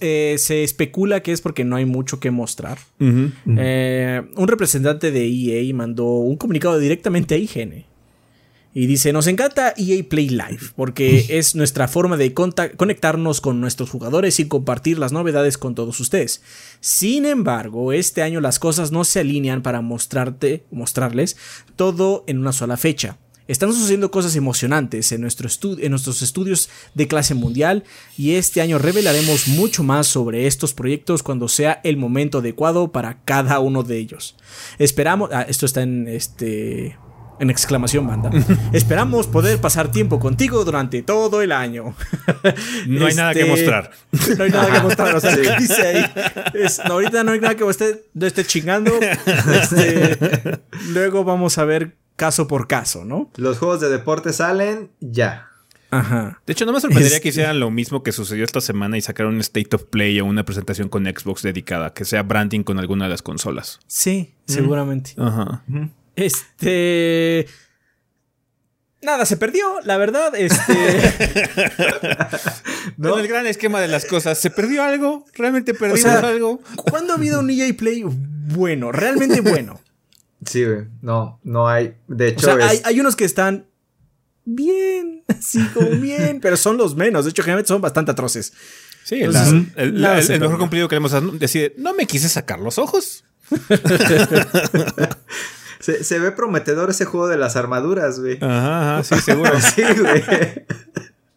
eh, 0.00 0.36
se, 0.38 0.64
especula 0.64 1.20
que 1.20 1.32
es 1.32 1.40
porque 1.40 1.64
no 1.64 1.76
hay 1.76 1.84
mucho 1.84 2.20
que 2.20 2.30
mostrar. 2.30 2.78
Eh, 2.98 4.22
un 4.36 4.48
representante 4.48 5.10
de 5.10 5.26
EA 5.26 5.74
mandó 5.74 6.06
un 6.06 6.36
comunicado 6.36 6.78
directamente 6.78 7.34
a 7.34 7.38
IGN 7.38 7.89
y 8.72 8.86
dice, 8.86 9.12
nos 9.12 9.26
encanta 9.26 9.74
EA 9.76 10.04
Play 10.08 10.28
Live 10.28 10.60
porque 10.76 11.26
es 11.30 11.56
nuestra 11.56 11.88
forma 11.88 12.16
de 12.16 12.32
conectarnos 12.32 13.40
con 13.40 13.60
nuestros 13.60 13.90
jugadores 13.90 14.38
y 14.38 14.46
compartir 14.46 14.98
las 14.98 15.12
novedades 15.12 15.58
con 15.58 15.74
todos 15.74 15.98
ustedes. 15.98 16.42
Sin 16.80 17.26
embargo, 17.26 17.92
este 17.92 18.22
año 18.22 18.40
las 18.40 18.60
cosas 18.60 18.92
no 18.92 19.04
se 19.04 19.20
alinean 19.20 19.62
para 19.62 19.80
mostrarte, 19.80 20.64
mostrarles 20.70 21.36
todo 21.74 22.22
en 22.28 22.38
una 22.38 22.52
sola 22.52 22.76
fecha. 22.76 23.18
Están 23.48 23.72
sucediendo 23.72 24.12
cosas 24.12 24.36
emocionantes 24.36 25.10
en, 25.10 25.22
nuestro 25.22 25.48
en 25.80 25.90
nuestros 25.90 26.22
estudios 26.22 26.70
de 26.94 27.08
clase 27.08 27.34
mundial 27.34 27.82
y 28.16 28.34
este 28.34 28.60
año 28.60 28.78
revelaremos 28.78 29.48
mucho 29.48 29.82
más 29.82 30.06
sobre 30.06 30.46
estos 30.46 30.72
proyectos 30.72 31.24
cuando 31.24 31.48
sea 31.48 31.80
el 31.82 31.96
momento 31.96 32.38
adecuado 32.38 32.92
para 32.92 33.18
cada 33.24 33.58
uno 33.58 33.82
de 33.82 33.98
ellos. 33.98 34.36
Esperamos, 34.78 35.30
ah, 35.32 35.42
esto 35.48 35.66
está 35.66 35.82
en 35.82 36.06
este 36.06 36.96
en 37.40 37.50
exclamación 37.50 38.06
banda. 38.06 38.30
Esperamos 38.72 39.26
poder 39.26 39.58
pasar 39.60 39.90
tiempo 39.90 40.20
contigo 40.20 40.64
durante 40.64 41.02
todo 41.02 41.40
el 41.42 41.52
año. 41.52 41.94
no 42.86 43.06
hay 43.06 43.14
nada 43.14 43.32
que 43.32 43.40
este, 43.40 43.50
mostrar. 43.50 43.90
No 44.38 44.44
hay 44.44 44.50
nada 44.50 44.72
que 44.72 44.80
mostrar. 44.80 45.16
O 45.16 45.20
sea, 45.20 45.34
¿qué 45.34 45.56
dice 45.58 45.86
ahí? 45.86 46.04
ahorita 46.84 47.24
no 47.24 47.32
hay 47.32 47.40
nada 47.40 47.54
que 47.56 47.64
usted 47.64 48.00
esté 48.20 48.44
chingando. 48.44 48.92
Este, 49.00 50.60
luego 50.90 51.24
vamos 51.24 51.56
a 51.58 51.64
ver 51.64 51.96
caso 52.16 52.46
por 52.46 52.68
caso, 52.68 53.04
¿no? 53.06 53.30
Los 53.36 53.58
juegos 53.58 53.80
de 53.80 53.88
deporte 53.88 54.32
salen 54.34 54.90
ya. 55.00 55.48
Ajá. 55.90 56.40
De 56.46 56.52
hecho, 56.52 56.66
no 56.66 56.72
me 56.72 56.80
sorprendería 56.80 57.20
que 57.20 57.30
hicieran 57.30 57.58
lo 57.58 57.70
mismo 57.70 58.02
que 58.02 58.12
sucedió 58.12 58.44
esta 58.44 58.60
semana 58.60 58.96
y 58.96 59.00
sacaran 59.00 59.34
un 59.34 59.40
State 59.40 59.74
of 59.74 59.84
Play 59.84 60.20
o 60.20 60.26
una 60.26 60.44
presentación 60.44 60.88
con 60.88 61.04
Xbox 61.06 61.42
dedicada, 61.42 61.92
que 61.94 62.04
sea 62.04 62.22
branding 62.22 62.62
con 62.62 62.78
alguna 62.78 63.06
de 63.06 63.10
las 63.10 63.22
consolas. 63.22 63.80
Sí, 63.86 64.34
seguramente. 64.46 65.14
Ajá. 65.16 65.64
Este. 66.16 67.46
Nada, 69.02 69.24
se 69.24 69.36
perdió, 69.36 69.80
la 69.84 69.96
verdad. 69.96 70.34
Este. 70.34 70.74
no. 72.98 73.18
el 73.18 73.28
gran 73.28 73.46
esquema 73.46 73.80
de 73.80 73.88
las 73.88 74.04
cosas. 74.04 74.38
¿Se 74.38 74.50
perdió 74.50 74.82
algo? 74.82 75.24
¿Realmente 75.34 75.72
perdimos 75.72 76.04
algo? 76.04 76.60
¿Cuándo 76.76 77.14
ha 77.14 77.16
habido 77.16 77.40
un 77.40 77.50
EA 77.50 77.72
Play 77.74 78.04
bueno? 78.04 78.92
Realmente 78.92 79.40
bueno. 79.40 79.80
Sí, 80.44 80.64
güey. 80.64 80.86
No, 81.02 81.40
no 81.44 81.68
hay. 81.68 81.94
De 82.08 82.28
hecho, 82.28 82.56
hay, 82.84 83.00
unos 83.00 83.16
que 83.16 83.24
están 83.24 83.66
bien, 84.44 85.24
sí, 85.40 85.64
como 85.74 85.90
bien, 85.90 86.40
pero 86.40 86.56
son 86.56 86.76
los 86.76 86.94
menos. 86.94 87.24
De 87.24 87.30
hecho, 87.30 87.42
generalmente 87.42 87.68
son 87.68 87.80
bastante 87.80 88.10
atroces. 88.10 88.52
Sí, 89.04 89.22
el, 89.22 89.32
mejor 90.40 90.58
cumplido 90.58 90.88
que 90.88 90.96
hemos 90.96 91.38
decir, 91.38 91.74
no 91.78 91.94
me 91.94 92.06
quise 92.06 92.28
sacar 92.28 92.60
los 92.60 92.78
ojos. 92.78 93.24
Se, 95.80 96.18
ve 96.18 96.30
prometedor 96.30 96.90
ese 96.90 97.06
juego 97.06 97.26
de 97.26 97.38
las 97.38 97.56
armaduras, 97.56 98.20
güey. 98.20 98.38
Ajá, 98.40 98.98
ajá, 98.98 99.04
sí, 99.04 99.20
seguro. 99.20 99.58
sí, 99.74 99.82
güey. 99.82 100.22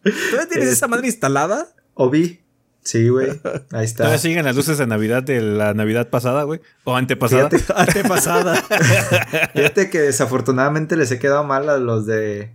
¿Todavía 0.02 0.48
tienes 0.48 0.68
esa 0.68 0.86
madre 0.86 1.06
instalada? 1.06 1.68
O 1.94 2.10
vi. 2.10 2.44
Sí, 2.84 3.08
güey. 3.08 3.40
Ahí 3.72 3.86
está. 3.86 4.04
¿Todavía 4.04 4.18
siguen 4.18 4.44
las 4.44 4.54
luces 4.54 4.76
de 4.76 4.86
Navidad 4.86 5.22
de 5.22 5.40
la 5.40 5.72
Navidad 5.72 6.10
pasada, 6.10 6.42
güey? 6.44 6.60
¿O 6.84 6.94
antepasada? 6.94 7.48
antepasada. 7.74 8.56
Fíjate 9.54 9.88
que 9.88 10.00
desafortunadamente 10.00 10.96
les 10.96 11.10
he 11.10 11.18
quedado 11.18 11.44
mal 11.44 11.70
a 11.70 11.78
los 11.78 12.04
de 12.04 12.52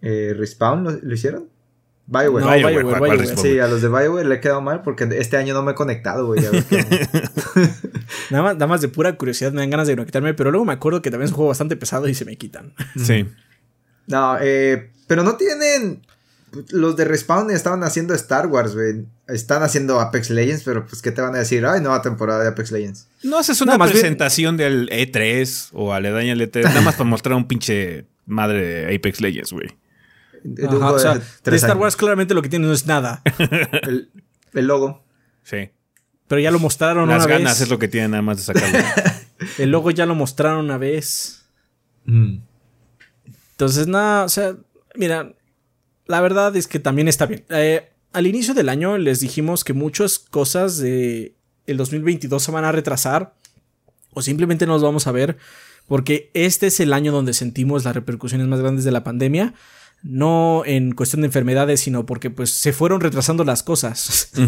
eh, 0.00 0.34
Respawn. 0.38 1.00
¿Lo, 1.02 1.14
hicieron? 1.14 1.48
Bioware. 2.06 2.44
No, 2.44 2.50
Bioware, 2.68 3.36
Sí, 3.36 3.58
a 3.58 3.68
los 3.68 3.80
de 3.80 3.88
Bioware 3.88 4.26
le 4.26 4.36
he 4.36 4.40
quedado 4.40 4.60
mal 4.60 4.82
porque 4.82 5.08
este 5.18 5.36
año 5.36 5.54
no 5.54 5.62
me 5.62 5.72
he 5.72 5.74
conectado, 5.74 6.26
güey. 6.26 6.42
nada, 8.30 8.42
más, 8.42 8.54
nada 8.54 8.66
más 8.66 8.80
de 8.80 8.88
pura 8.88 9.16
curiosidad 9.16 9.52
me 9.52 9.60
dan 9.60 9.70
ganas 9.70 9.86
de 9.86 9.94
conectarme, 9.94 10.34
pero 10.34 10.50
luego 10.50 10.64
me 10.64 10.72
acuerdo 10.72 11.00
que 11.00 11.10
también 11.10 11.26
es 11.26 11.30
un 11.30 11.36
juego 11.36 11.48
bastante 11.48 11.76
pesado 11.76 12.08
y 12.08 12.14
se 12.14 12.24
me 12.24 12.36
quitan. 12.36 12.74
Sí. 12.96 13.26
No, 14.06 14.36
eh, 14.40 14.90
pero 15.06 15.22
no 15.22 15.36
tienen... 15.36 16.02
Los 16.68 16.96
de 16.96 17.06
Respawn 17.06 17.50
estaban 17.50 17.82
haciendo 17.82 18.12
Star 18.12 18.46
Wars, 18.46 18.74
güey. 18.74 19.06
Están 19.26 19.62
haciendo 19.62 19.98
Apex 20.00 20.28
Legends, 20.28 20.64
pero 20.64 20.84
pues, 20.84 21.00
¿qué 21.00 21.10
te 21.10 21.22
van 21.22 21.34
a 21.34 21.38
decir? 21.38 21.64
Ay, 21.64 21.80
nueva 21.80 22.02
temporada 22.02 22.42
de 22.42 22.48
Apex 22.48 22.70
Legends. 22.72 23.08
No 23.22 23.38
haces 23.38 23.62
una 23.62 23.78
presentación 23.78 24.58
del 24.58 24.90
E3 24.90 25.70
o 25.72 25.94
aledaña 25.94 26.34
al 26.34 26.40
E3, 26.42 26.64
nada 26.64 26.82
más 26.82 26.96
para 26.96 27.08
mostrar 27.08 27.36
un 27.36 27.48
pinche 27.48 28.04
madre 28.26 28.84
de 28.84 28.94
Apex 28.94 29.22
Legends, 29.22 29.52
güey 29.52 29.81
de, 30.44 31.56
Star 31.56 31.76
Wars 31.76 31.96
claramente 31.96 32.34
lo 32.34 32.42
que 32.42 32.48
tiene 32.48 32.66
no 32.66 32.72
es 32.72 32.86
nada. 32.86 33.22
el, 33.82 34.08
logo. 34.52 35.04
Sí. 35.42 35.70
Pero 36.28 36.40
ya 36.40 36.50
lo 36.50 36.58
mostraron 36.58 37.08
Las 37.08 37.26
una 37.26 37.34
ganas 37.34 37.60
es 37.60 37.68
lo 37.68 37.78
que 37.78 37.88
tiene 37.88 38.08
nada 38.08 38.22
más 38.22 38.38
de 38.38 38.42
sacarlo. 38.42 38.78
el 39.58 39.70
logo 39.70 39.90
ya 39.90 40.06
lo 40.06 40.14
mostraron 40.14 40.64
una 40.64 40.78
vez. 40.78 41.44
Mm. 42.04 42.38
Entonces, 43.52 43.86
nada, 43.86 44.24
o 44.24 44.28
sea, 44.28 44.56
mira, 44.94 45.34
la 46.06 46.20
verdad 46.20 46.54
es 46.56 46.66
que 46.66 46.78
también 46.78 47.08
está 47.08 47.26
bien. 47.26 47.44
Eh, 47.50 47.90
al 48.12 48.26
inicio 48.26 48.54
del 48.54 48.68
año 48.68 48.98
les 48.98 49.20
dijimos 49.20 49.64
que 49.64 49.72
muchas 49.72 50.18
cosas 50.18 50.78
de 50.78 51.34
el 51.66 51.76
2022 51.76 52.42
se 52.42 52.52
van 52.52 52.64
a 52.64 52.72
retrasar 52.72 53.34
o 54.12 54.22
simplemente 54.22 54.66
no 54.66 54.74
los 54.74 54.82
vamos 54.82 55.06
a 55.06 55.12
ver 55.12 55.38
porque 55.86 56.30
este 56.34 56.66
es 56.68 56.80
el 56.80 56.92
año 56.92 57.12
donde 57.12 57.32
sentimos 57.32 57.84
las 57.84 57.94
repercusiones 57.94 58.46
más 58.46 58.60
grandes 58.60 58.84
de 58.84 58.92
la 58.92 59.04
pandemia 59.04 59.54
no 60.02 60.62
en 60.66 60.92
cuestión 60.92 61.22
de 61.22 61.26
enfermedades, 61.26 61.80
sino 61.80 62.06
porque 62.06 62.30
pues 62.30 62.50
se 62.50 62.72
fueron 62.72 63.00
retrasando 63.00 63.44
las 63.44 63.62
cosas. 63.62 64.30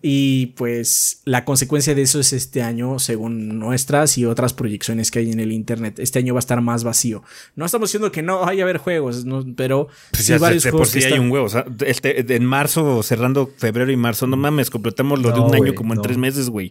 Y 0.00 0.46
pues 0.56 1.22
la 1.24 1.44
consecuencia 1.44 1.94
de 1.94 2.02
eso 2.02 2.20
es 2.20 2.32
este 2.32 2.62
año, 2.62 2.98
según 2.98 3.58
nuestras 3.58 4.16
y 4.16 4.24
otras 4.24 4.52
proyecciones 4.52 5.10
que 5.10 5.18
hay 5.18 5.30
en 5.30 5.40
el 5.40 5.52
internet. 5.52 5.98
Este 5.98 6.18
año 6.18 6.34
va 6.34 6.38
a 6.38 6.40
estar 6.40 6.60
más 6.60 6.84
vacío. 6.84 7.22
No 7.56 7.66
estamos 7.66 7.88
diciendo 7.88 8.12
que 8.12 8.22
no 8.22 8.40
vaya 8.40 8.62
a 8.62 8.64
haber 8.64 8.78
juegos, 8.78 9.24
pero 9.56 9.88
pues 10.10 10.24
sí 10.24 10.36
varios 10.38 10.62
juegos. 10.64 10.92
Por 10.92 11.04
hay 11.04 11.18
un 11.18 11.30
huevo. 11.30 11.48
este, 11.84 12.34
en 12.34 12.44
marzo, 12.44 13.02
cerrando 13.02 13.50
febrero 13.56 13.90
y 13.90 13.96
marzo, 13.96 14.26
no 14.26 14.36
mames, 14.36 14.70
completamos 14.70 15.20
lo 15.20 15.32
de 15.32 15.40
un 15.40 15.54
año 15.54 15.74
como 15.74 15.94
en 15.94 16.02
tres 16.02 16.16
meses, 16.16 16.48
güey. 16.48 16.70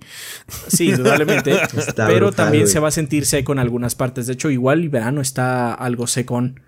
Sí, 0.68 0.90
indudablemente. 0.90 1.58
pero 1.96 2.32
también 2.32 2.68
se 2.68 2.80
va 2.80 2.88
a 2.88 2.92
sentir 2.92 3.26
seco 3.26 3.52
en 3.52 3.60
algunas 3.60 3.96
partes. 3.96 4.28
De 4.28 4.34
hecho, 4.34 4.50
igual 4.50 4.82
el 4.82 4.90
verano 4.90 5.22
está 5.22 5.74
algo 5.74 6.08
secón. 6.08 6.62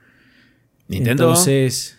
Nintendo. 0.89 1.29
Entonces. 1.29 1.95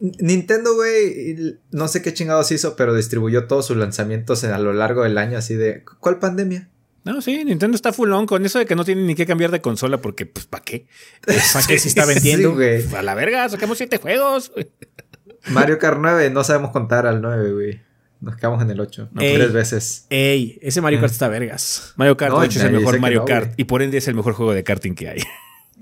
Nintendo, 0.00 0.76
güey, 0.76 1.58
no 1.72 1.88
sé 1.88 2.02
qué 2.02 2.14
chingados 2.14 2.52
hizo, 2.52 2.76
pero 2.76 2.94
distribuyó 2.94 3.48
todos 3.48 3.66
sus 3.66 3.76
lanzamientos 3.76 4.44
a 4.44 4.58
lo 4.58 4.72
largo 4.72 5.02
del 5.02 5.18
año, 5.18 5.38
así 5.38 5.54
de. 5.54 5.82
¿Cuál 5.98 6.20
pandemia? 6.20 6.68
No, 7.04 7.20
sí, 7.20 7.44
Nintendo 7.44 7.74
está 7.74 7.92
full 7.92 8.12
on 8.12 8.26
con 8.26 8.44
eso 8.44 8.58
de 8.58 8.66
que 8.66 8.76
no 8.76 8.84
tiene 8.84 9.02
ni 9.02 9.14
que 9.14 9.26
cambiar 9.26 9.50
de 9.50 9.60
consola, 9.60 9.98
porque, 10.00 10.26
pues, 10.26 10.46
¿para 10.46 10.62
qué? 10.62 10.86
¿Para 11.52 11.66
qué 11.66 11.78
si 11.78 11.88
está 11.88 12.04
vendiendo? 12.04 12.54
Pues, 12.54 12.92
a 12.94 13.02
la 13.02 13.14
verga, 13.14 13.48
sacamos 13.48 13.78
siete 13.78 13.96
juegos. 13.96 14.52
Mario 15.48 15.78
Kart 15.78 15.98
9, 16.00 16.30
no 16.30 16.44
sabemos 16.44 16.70
contar 16.70 17.06
al 17.06 17.22
9, 17.22 17.52
güey. 17.52 17.80
Nos 18.20 18.36
quedamos 18.36 18.60
en 18.62 18.70
el 18.70 18.80
8. 18.80 19.10
Ey. 19.20 19.34
Tres 19.36 19.52
veces. 19.52 20.06
Ey, 20.10 20.58
ese 20.60 20.80
Mario 20.80 21.00
Kart 21.00 21.12
está 21.12 21.28
vergas. 21.28 21.94
Mario 21.96 22.16
Kart 22.16 22.32
No, 22.32 22.38
8 22.38 22.58
es 22.58 22.64
el 22.64 22.72
mejor 22.72 22.98
Mario 22.98 23.20
no, 23.20 23.24
Kart 23.24 23.58
y 23.58 23.64
por 23.64 23.80
ende 23.80 23.98
es 23.98 24.08
el 24.08 24.16
mejor 24.16 24.34
juego 24.34 24.52
de 24.52 24.64
karting 24.64 24.94
que 24.94 25.08
hay. 25.08 25.22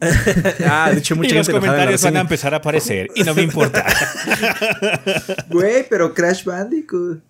ah, 0.69 0.91
de 0.93 0.99
hecho, 0.99 1.17
mucha 1.17 1.35
y 1.35 1.39
los 1.39 1.47
gente 1.47 1.61
comentarios 1.61 2.03
van 2.03 2.17
a 2.17 2.21
empezar 2.21 2.53
a 2.55 2.59
aparecer 2.59 3.09
y 3.15 3.23
no 3.23 3.35
me 3.35 3.43
importa. 3.43 3.85
Güey, 5.51 5.87
pero 5.89 6.13
Crash 6.15 6.45
Bandicoot. 6.45 7.21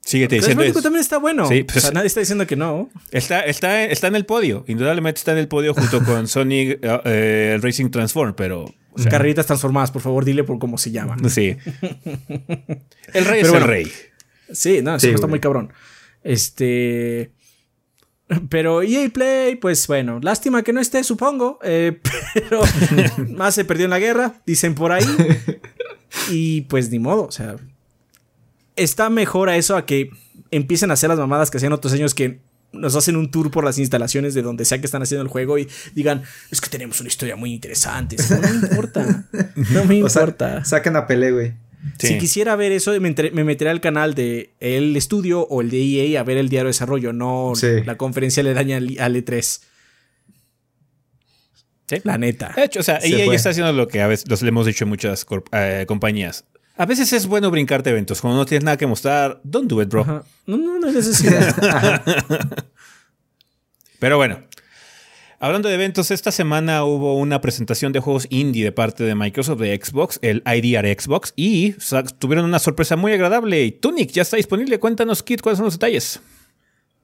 Síguete 0.00 0.36
Crash 0.36 0.40
diciendo 0.40 0.60
Bandicoot 0.62 0.82
también 0.82 1.00
está 1.00 1.18
bueno. 1.18 1.48
Sí, 1.48 1.64
pues- 1.64 1.76
o 1.76 1.80
sea, 1.80 1.90
nadie 1.92 2.06
está 2.06 2.20
diciendo 2.20 2.46
que 2.46 2.56
no. 2.56 2.90
Está, 3.10 3.40
está, 3.40 3.84
está 3.84 4.06
en 4.06 4.16
el 4.16 4.24
podio. 4.26 4.64
Indudablemente 4.66 5.18
está 5.18 5.32
en 5.32 5.38
el 5.38 5.48
podio 5.48 5.74
junto 5.74 6.02
con 6.04 6.28
Sonic 6.28 6.78
eh, 6.82 7.00
eh, 7.04 7.58
Racing 7.60 7.90
Transform, 7.90 8.34
pero. 8.34 8.64
o 8.64 8.98
sea, 8.98 9.10
Carreritas 9.10 9.46
transformadas, 9.46 9.90
por 9.90 10.02
favor, 10.02 10.24
dile 10.24 10.44
por 10.44 10.58
cómo 10.58 10.78
se 10.78 10.90
llama. 10.90 11.16
Sí. 11.28 11.56
El 13.12 13.24
rey 13.24 13.40
es 13.40 13.48
Pero 13.48 13.50
bueno. 13.50 13.66
el 13.66 13.70
rey. 13.70 13.92
Sí, 14.52 14.80
no, 14.82 14.98
Sí, 15.00 15.10
está 15.10 15.26
muy 15.26 15.40
cabrón. 15.40 15.72
Este. 16.22 17.30
Pero 18.48 18.82
EA 18.82 19.08
Play, 19.10 19.56
pues 19.56 19.86
bueno, 19.86 20.18
lástima 20.22 20.62
que 20.62 20.72
no 20.72 20.80
esté, 20.80 21.04
supongo. 21.04 21.58
eh, 21.62 22.00
pero 22.34 22.60
más 23.28 23.54
se 23.54 23.64
perdió 23.64 23.84
en 23.84 23.90
la 23.90 23.98
guerra, 23.98 24.40
dicen 24.46 24.74
por 24.74 24.92
ahí. 24.92 25.04
Y 26.30 26.62
pues 26.62 26.90
ni 26.90 27.00
modo, 27.00 27.24
o 27.24 27.32
sea. 27.32 27.56
Está 28.76 29.10
mejor 29.10 29.48
a 29.48 29.56
eso 29.56 29.76
a 29.76 29.84
que 29.84 30.10
empiecen 30.52 30.90
a 30.90 30.94
hacer 30.94 31.08
las 31.10 31.18
mamadas 31.18 31.50
que 31.50 31.56
hacían 31.56 31.72
otros 31.72 31.92
años 31.92 32.14
que 32.14 32.40
nos 32.72 32.94
hacen 32.94 33.16
un 33.16 33.30
tour 33.32 33.50
por 33.50 33.64
las 33.64 33.78
instalaciones 33.78 34.32
de 34.32 34.42
donde 34.42 34.64
sea 34.64 34.78
que 34.78 34.86
están 34.86 35.02
haciendo 35.02 35.22
el 35.22 35.28
juego 35.28 35.58
y 35.58 35.68
digan, 35.94 36.22
es 36.52 36.60
que 36.60 36.68
tenemos 36.70 37.00
una 37.00 37.08
historia 37.08 37.34
muy 37.36 37.52
interesante. 37.52 38.16
No 38.30 38.40
me 38.40 38.48
importa. 38.68 39.24
No 39.72 39.84
me 39.86 40.02
O 40.04 40.08
sea, 40.08 40.22
importa. 40.22 40.64
sacan 40.64 40.94
a 40.96 41.06
Pelé, 41.08 41.32
güey. 41.32 41.54
Sí. 41.98 42.06
Si 42.08 42.18
quisiera 42.18 42.56
ver 42.56 42.72
eso, 42.72 42.98
me, 43.00 43.08
entre- 43.08 43.30
me 43.30 43.44
meteré 43.44 43.70
al 43.70 43.80
canal 43.80 44.14
de 44.14 44.54
el 44.60 44.96
estudio 44.96 45.42
o 45.42 45.60
el 45.60 45.70
de 45.70 45.82
EA 46.12 46.20
a 46.20 46.24
ver 46.24 46.38
el 46.38 46.48
diario 46.48 46.66
de 46.66 46.70
desarrollo, 46.70 47.12
no 47.12 47.52
Sí. 47.54 47.82
la 47.84 47.96
conferencia 47.96 48.42
le 48.42 48.54
daña 48.54 48.78
al, 48.78 48.96
al 48.98 49.16
E3. 49.16 49.60
Sí. 51.86 51.96
La 52.04 52.16
neta. 52.16 52.52
De 52.56 52.64
hecho, 52.64 52.80
o 52.80 52.82
sea, 52.82 53.00
Se 53.00 53.08
EA 53.08 53.26
fue. 53.26 53.34
está 53.36 53.50
haciendo 53.50 53.72
lo 53.72 53.86
que 53.88 54.00
a 54.00 54.06
veces 54.06 54.28
los 54.28 54.40
le 54.42 54.48
hemos 54.48 54.64
dicho 54.66 54.84
a 54.86 54.88
muchas 54.88 55.26
eh, 55.52 55.84
compañías. 55.86 56.44
A 56.76 56.86
veces 56.86 57.12
es 57.12 57.26
bueno 57.26 57.50
brincarte 57.50 57.90
eventos. 57.90 58.20
Cuando 58.20 58.38
no 58.38 58.46
tienes 58.46 58.64
nada 58.64 58.76
que 58.78 58.86
mostrar, 58.86 59.40
don't 59.44 59.70
do 59.70 59.80
it, 59.82 59.88
bro. 59.90 60.00
Ajá. 60.02 60.24
No, 60.46 60.56
no, 60.56 60.78
no 60.78 60.88
hay 60.88 60.94
necesidad. 60.94 62.02
Pero 64.00 64.16
bueno, 64.16 64.42
hablando 65.44 65.68
de 65.68 65.74
eventos, 65.74 66.10
esta 66.10 66.32
semana 66.32 66.84
hubo 66.84 67.18
una 67.18 67.42
presentación 67.42 67.92
de 67.92 68.00
juegos 68.00 68.26
indie 68.30 68.64
de 68.64 68.72
parte 68.72 69.04
de 69.04 69.14
Microsoft 69.14 69.60
de 69.60 69.78
Xbox, 69.78 70.18
el 70.22 70.42
IDR 70.46 70.86
Xbox, 70.98 71.34
y 71.36 71.74
tuvieron 72.18 72.46
una 72.46 72.58
sorpresa 72.58 72.96
muy 72.96 73.12
agradable. 73.12 73.70
Tunic 73.72 74.10
ya 74.10 74.22
está 74.22 74.38
disponible. 74.38 74.80
Cuéntanos, 74.80 75.22
Kit, 75.22 75.42
cuáles 75.42 75.58
son 75.58 75.66
los 75.66 75.74
detalles. 75.74 76.20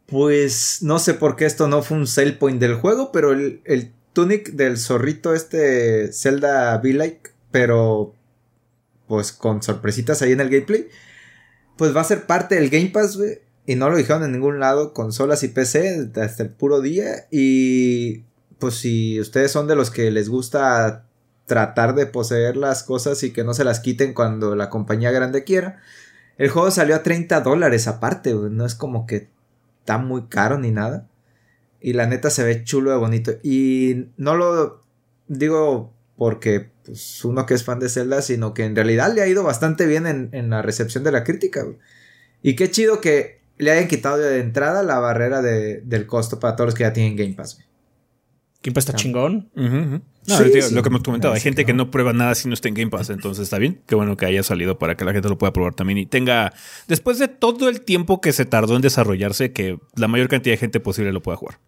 Pues 0.06 0.78
no 0.80 0.98
sé 0.98 1.12
por 1.12 1.36
qué 1.36 1.44
esto 1.44 1.68
no 1.68 1.82
fue 1.82 1.98
un 1.98 2.06
sell 2.06 2.38
point 2.38 2.58
del 2.58 2.76
juego, 2.76 3.12
pero 3.12 3.32
el, 3.32 3.92
tunic 4.14 4.52
del 4.52 4.78
zorrito 4.78 5.34
este 5.34 6.10
Zelda 6.12 6.80
V-like, 6.82 7.30
pero 7.50 8.14
pues 9.06 9.32
con 9.32 9.62
sorpresitas 9.62 10.22
ahí 10.22 10.32
en 10.32 10.40
el 10.40 10.48
gameplay, 10.48 10.88
pues 11.76 11.94
va 11.94 12.00
a 12.00 12.04
ser 12.04 12.26
parte 12.26 12.54
del 12.54 12.70
Game 12.70 12.88
Pass, 12.88 13.18
güey. 13.18 13.38
Y 13.66 13.74
no 13.74 13.90
lo 13.90 13.98
dijeron 13.98 14.24
en 14.24 14.32
ningún 14.32 14.58
lado, 14.58 14.94
consolas 14.94 15.42
y 15.42 15.48
PC, 15.48 16.10
hasta 16.16 16.42
el 16.42 16.48
puro 16.48 16.80
día. 16.80 17.26
Y 17.30 18.24
pues 18.60 18.74
si 18.74 19.18
ustedes 19.20 19.50
son 19.50 19.66
de 19.66 19.74
los 19.74 19.90
que 19.90 20.10
les 20.10 20.28
gusta 20.28 21.06
tratar 21.46 21.96
de 21.96 22.06
poseer 22.06 22.56
las 22.56 22.84
cosas 22.84 23.22
y 23.24 23.32
que 23.32 23.42
no 23.42 23.54
se 23.54 23.64
las 23.64 23.80
quiten 23.80 24.14
cuando 24.14 24.54
la 24.54 24.70
compañía 24.70 25.10
grande 25.10 25.42
quiera, 25.42 25.80
el 26.38 26.48
juego 26.48 26.70
salió 26.70 26.94
a 26.94 27.02
30 27.02 27.40
dólares 27.40 27.88
aparte. 27.88 28.32
No 28.34 28.64
es 28.64 28.74
como 28.76 29.06
que 29.06 29.28
está 29.80 29.98
muy 29.98 30.26
caro 30.28 30.58
ni 30.58 30.70
nada. 30.70 31.08
Y 31.80 31.94
la 31.94 32.06
neta 32.06 32.30
se 32.30 32.44
ve 32.44 32.62
chulo 32.62 32.90
de 32.90 32.96
bonito. 32.98 33.32
Y 33.42 34.06
no 34.16 34.36
lo 34.36 34.80
digo 35.26 35.92
porque 36.16 36.70
pues, 36.84 37.24
uno 37.24 37.46
que 37.46 37.54
es 37.54 37.64
fan 37.64 37.80
de 37.80 37.88
Zelda, 37.88 38.22
sino 38.22 38.54
que 38.54 38.64
en 38.64 38.76
realidad 38.76 39.12
le 39.14 39.22
ha 39.22 39.26
ido 39.26 39.42
bastante 39.42 39.86
bien 39.86 40.06
en, 40.06 40.50
la 40.50 40.62
recepción 40.62 41.02
de 41.04 41.12
la 41.12 41.24
crítica. 41.24 41.66
Y 42.42 42.54
qué 42.56 42.70
chido 42.70 43.00
que 43.00 43.40
le 43.58 43.72
hayan 43.72 43.88
quitado 43.88 44.18
de 44.18 44.40
entrada 44.40 44.82
la 44.82 44.98
barrera 44.98 45.42
de- 45.42 45.80
del 45.84 46.06
costo 46.06 46.38
para 46.38 46.56
todos 46.56 46.68
los 46.68 46.74
que 46.74 46.84
ya 46.84 46.92
tienen 46.92 47.16
Game 47.16 47.34
Pass. 47.34 47.58
¿Quién 48.62 48.76
está 48.76 48.92
chingón? 48.94 49.50
No, 49.54 50.02
Sí, 50.22 50.60
sí. 50.62 50.74
Lo 50.74 50.82
que 50.82 50.88
hemos 50.90 51.02
comentado, 51.02 51.32
hay 51.32 51.40
gente 51.40 51.64
que 51.64 51.72
no 51.72 51.90
prueba 51.90 52.12
nada 52.12 52.34
si 52.34 52.46
no 52.46 52.52
está 52.54 52.68
en 52.68 52.74
Game 52.74 52.90
Pass, 52.90 53.08
entonces 53.10 53.44
está 53.44 53.56
bien. 53.58 53.80
Qué 53.86 53.94
bueno 53.94 54.16
que 54.18 54.26
haya 54.26 54.42
salido 54.42 54.78
para 54.78 54.94
que 54.96 55.04
la 55.06 55.12
gente 55.12 55.28
lo 55.30 55.38
pueda 55.38 55.52
probar 55.52 55.74
también 55.74 55.98
y 55.98 56.04
tenga, 56.06 56.52
después 56.86 57.18
de 57.18 57.28
todo 57.28 57.68
el 57.70 57.80
tiempo 57.80 58.20
que 58.20 58.32
se 58.32 58.44
tardó 58.44 58.76
en 58.76 58.82
desarrollarse, 58.82 59.52
que 59.52 59.78
la 59.96 60.08
mayor 60.08 60.28
cantidad 60.28 60.52
de 60.52 60.58
gente 60.58 60.78
posible 60.78 61.12
lo 61.12 61.22
pueda 61.22 61.36
jugar. 61.38 61.58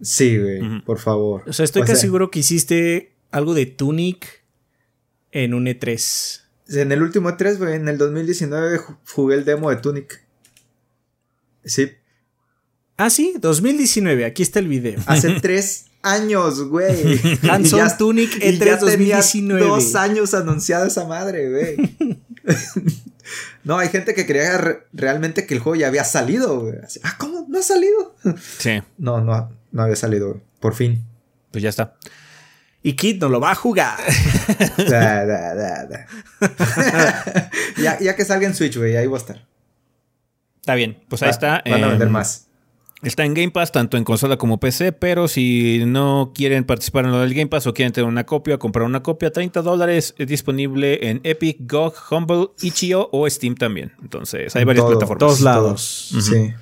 Sí, 0.00 0.36
güey, 0.36 0.80
por 0.82 0.98
favor. 0.98 1.44
O 1.46 1.52
sea, 1.52 1.64
estoy 1.64 1.82
O 1.82 1.84
casi 1.84 1.94
sea, 1.94 2.00
seguro 2.02 2.30
que 2.32 2.40
hiciste 2.40 3.14
algo 3.30 3.54
de 3.54 3.66
Tunic 3.66 4.42
en 5.30 5.54
un 5.54 5.68
E 5.68 5.78
E3. 5.78 6.40
En 6.70 6.90
el 6.90 7.02
último 7.02 7.36
3, 7.36 7.58
güey, 7.60 7.74
en 7.76 7.86
el 7.88 7.98
2019 7.98 8.78
ju- 8.80 8.98
jugué 9.14 9.36
el 9.36 9.44
demo 9.44 9.70
de 9.70 9.76
Tunic. 9.76 10.24
Sí, 11.64 11.88
Ah, 12.96 13.10
sí, 13.10 13.34
2019. 13.40 14.24
Aquí 14.24 14.42
está 14.42 14.58
el 14.58 14.68
video. 14.68 15.00
hace 15.06 15.30
tres 15.40 15.86
años, 16.02 16.62
güey. 16.68 17.20
Hands 17.50 17.70
Y 17.72 17.74
on 17.74 17.88
ya- 17.88 17.96
Tunic 17.96 18.36
y 18.36 18.40
E3 18.40 18.52
ya 18.58 18.78
tenía 18.78 19.16
2019. 19.16 19.66
dos 19.66 19.94
años 19.94 20.34
anunciada 20.34 20.86
esa 20.86 21.06
madre, 21.06 21.50
güey. 21.50 21.96
no, 23.64 23.78
hay 23.78 23.88
gente 23.88 24.14
que 24.14 24.26
creía 24.26 24.58
re- 24.58 24.86
realmente 24.92 25.46
que 25.46 25.54
el 25.54 25.60
juego 25.60 25.76
ya 25.76 25.86
había 25.88 26.04
salido, 26.04 26.60
güey. 26.60 26.74
Así, 26.84 27.00
ah, 27.04 27.14
¿cómo? 27.18 27.46
¿No 27.48 27.58
ha 27.58 27.62
salido? 27.62 28.14
Sí, 28.58 28.82
no, 28.98 29.20
no, 29.20 29.50
no 29.70 29.82
había 29.82 29.96
salido, 29.96 30.28
güey. 30.30 30.40
Por 30.60 30.74
fin. 30.74 31.04
pues 31.50 31.62
ya 31.62 31.70
está. 31.70 31.94
Y 32.84 32.94
Kid 32.94 33.20
no 33.20 33.28
lo 33.28 33.38
va 33.40 33.52
a 33.52 33.54
jugar. 33.54 33.96
Da, 34.76 35.24
da, 35.24 35.54
da, 35.54 35.86
da. 35.86 36.06
ya, 37.80 37.98
ya 38.00 38.16
que 38.16 38.24
salga 38.24 38.46
en 38.48 38.54
Switch, 38.56 38.76
güey, 38.76 38.96
ahí 38.96 39.06
va 39.06 39.16
a 39.18 39.20
estar. 39.20 39.46
Está 40.60 40.74
bien, 40.74 41.00
pues 41.08 41.22
ahí 41.22 41.30
está. 41.30 41.62
Van 41.68 41.84
a 41.84 41.88
vender 41.88 42.08
más. 42.10 42.48
Está 43.02 43.24
en 43.24 43.34
Game 43.34 43.50
Pass, 43.50 43.72
tanto 43.72 43.96
en 43.96 44.04
consola 44.04 44.36
como 44.36 44.60
PC, 44.60 44.92
pero 44.92 45.26
si 45.26 45.82
no 45.86 46.32
quieren 46.32 46.62
participar 46.62 47.04
en 47.04 47.10
lo 47.10 47.18
del 47.18 47.34
Game 47.34 47.48
Pass 47.48 47.66
o 47.66 47.74
quieren 47.74 47.92
tener 47.92 48.08
una 48.08 48.24
copia, 48.24 48.58
comprar 48.58 48.86
una 48.86 49.02
copia, 49.02 49.32
30 49.32 49.60
dólares, 49.62 50.14
es 50.18 50.28
disponible 50.28 51.10
en 51.10 51.20
Epic, 51.24 51.56
GOG, 51.60 51.94
Humble, 52.10 52.50
Itch.io 52.60 53.08
o 53.10 53.28
Steam 53.28 53.56
también. 53.56 53.92
Entonces, 54.00 54.54
hay 54.54 54.64
varias 54.64 54.84
todo. 54.84 54.92
plataformas. 54.92 55.28
Dos 55.28 55.40
lados. 55.40 56.14
Sí. 56.20 56.54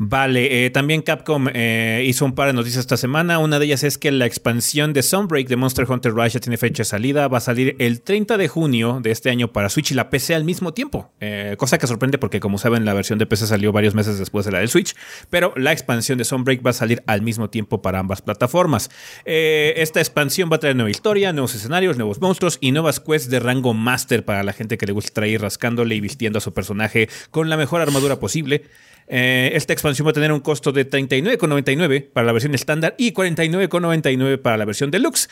Vale, 0.00 0.64
eh, 0.64 0.70
también 0.70 1.02
Capcom 1.02 1.48
eh, 1.52 2.04
hizo 2.06 2.24
un 2.24 2.32
par 2.32 2.46
de 2.46 2.52
noticias 2.52 2.80
esta 2.80 2.96
semana. 2.96 3.40
Una 3.40 3.58
de 3.58 3.66
ellas 3.66 3.82
es 3.82 3.98
que 3.98 4.12
la 4.12 4.26
expansión 4.26 4.92
de 4.92 5.02
Sunbreak 5.02 5.48
de 5.48 5.56
Monster 5.56 5.90
Hunter 5.90 6.14
Rise 6.14 6.34
ya 6.34 6.40
tiene 6.40 6.56
fecha 6.56 6.82
de 6.82 6.84
salida. 6.84 7.26
Va 7.26 7.38
a 7.38 7.40
salir 7.40 7.74
el 7.80 8.00
30 8.00 8.36
de 8.36 8.46
junio 8.46 9.00
de 9.02 9.10
este 9.10 9.28
año 9.28 9.52
para 9.52 9.68
Switch 9.68 9.90
y 9.90 9.94
la 9.94 10.08
PC 10.08 10.36
al 10.36 10.44
mismo 10.44 10.72
tiempo. 10.72 11.10
Eh, 11.18 11.56
cosa 11.58 11.78
que 11.78 11.88
sorprende 11.88 12.16
porque, 12.16 12.38
como 12.38 12.58
saben, 12.58 12.84
la 12.84 12.94
versión 12.94 13.18
de 13.18 13.26
PC 13.26 13.48
salió 13.48 13.72
varios 13.72 13.96
meses 13.96 14.20
después 14.20 14.46
de 14.46 14.52
la 14.52 14.60
del 14.60 14.68
Switch. 14.68 14.94
Pero 15.30 15.52
la 15.56 15.72
expansión 15.72 16.16
de 16.16 16.24
Sunbreak 16.24 16.64
va 16.64 16.70
a 16.70 16.74
salir 16.74 17.02
al 17.08 17.22
mismo 17.22 17.50
tiempo 17.50 17.82
para 17.82 17.98
ambas 17.98 18.22
plataformas. 18.22 18.90
Eh, 19.24 19.74
esta 19.78 19.98
expansión 19.98 20.48
va 20.48 20.56
a 20.56 20.60
traer 20.60 20.76
nueva 20.76 20.90
historia, 20.90 21.32
nuevos 21.32 21.56
escenarios, 21.56 21.96
nuevos 21.96 22.20
monstruos 22.20 22.58
y 22.60 22.70
nuevas 22.70 23.00
quests 23.00 23.30
de 23.30 23.40
rango 23.40 23.74
Master 23.74 24.24
para 24.24 24.44
la 24.44 24.52
gente 24.52 24.78
que 24.78 24.86
le 24.86 24.92
gusta 24.92 25.12
traer 25.12 25.40
rascándole 25.40 25.96
y 25.96 26.00
vistiendo 26.00 26.38
a 26.38 26.40
su 26.40 26.54
personaje 26.54 27.08
con 27.32 27.50
la 27.50 27.56
mejor 27.56 27.80
armadura 27.80 28.20
posible. 28.20 28.62
Eh, 29.08 29.50
esta 29.54 29.72
expansión 29.72 30.06
va 30.06 30.10
a 30.10 30.14
tener 30.14 30.32
un 30.32 30.40
costo 30.40 30.70
de 30.70 30.88
39,99 30.88 32.08
para 32.12 32.26
la 32.26 32.32
versión 32.32 32.54
estándar 32.54 32.94
y 32.98 33.12
49,99 33.12 34.38
para 34.38 34.56
la 34.56 34.64
versión 34.64 34.90
deluxe. 34.90 35.28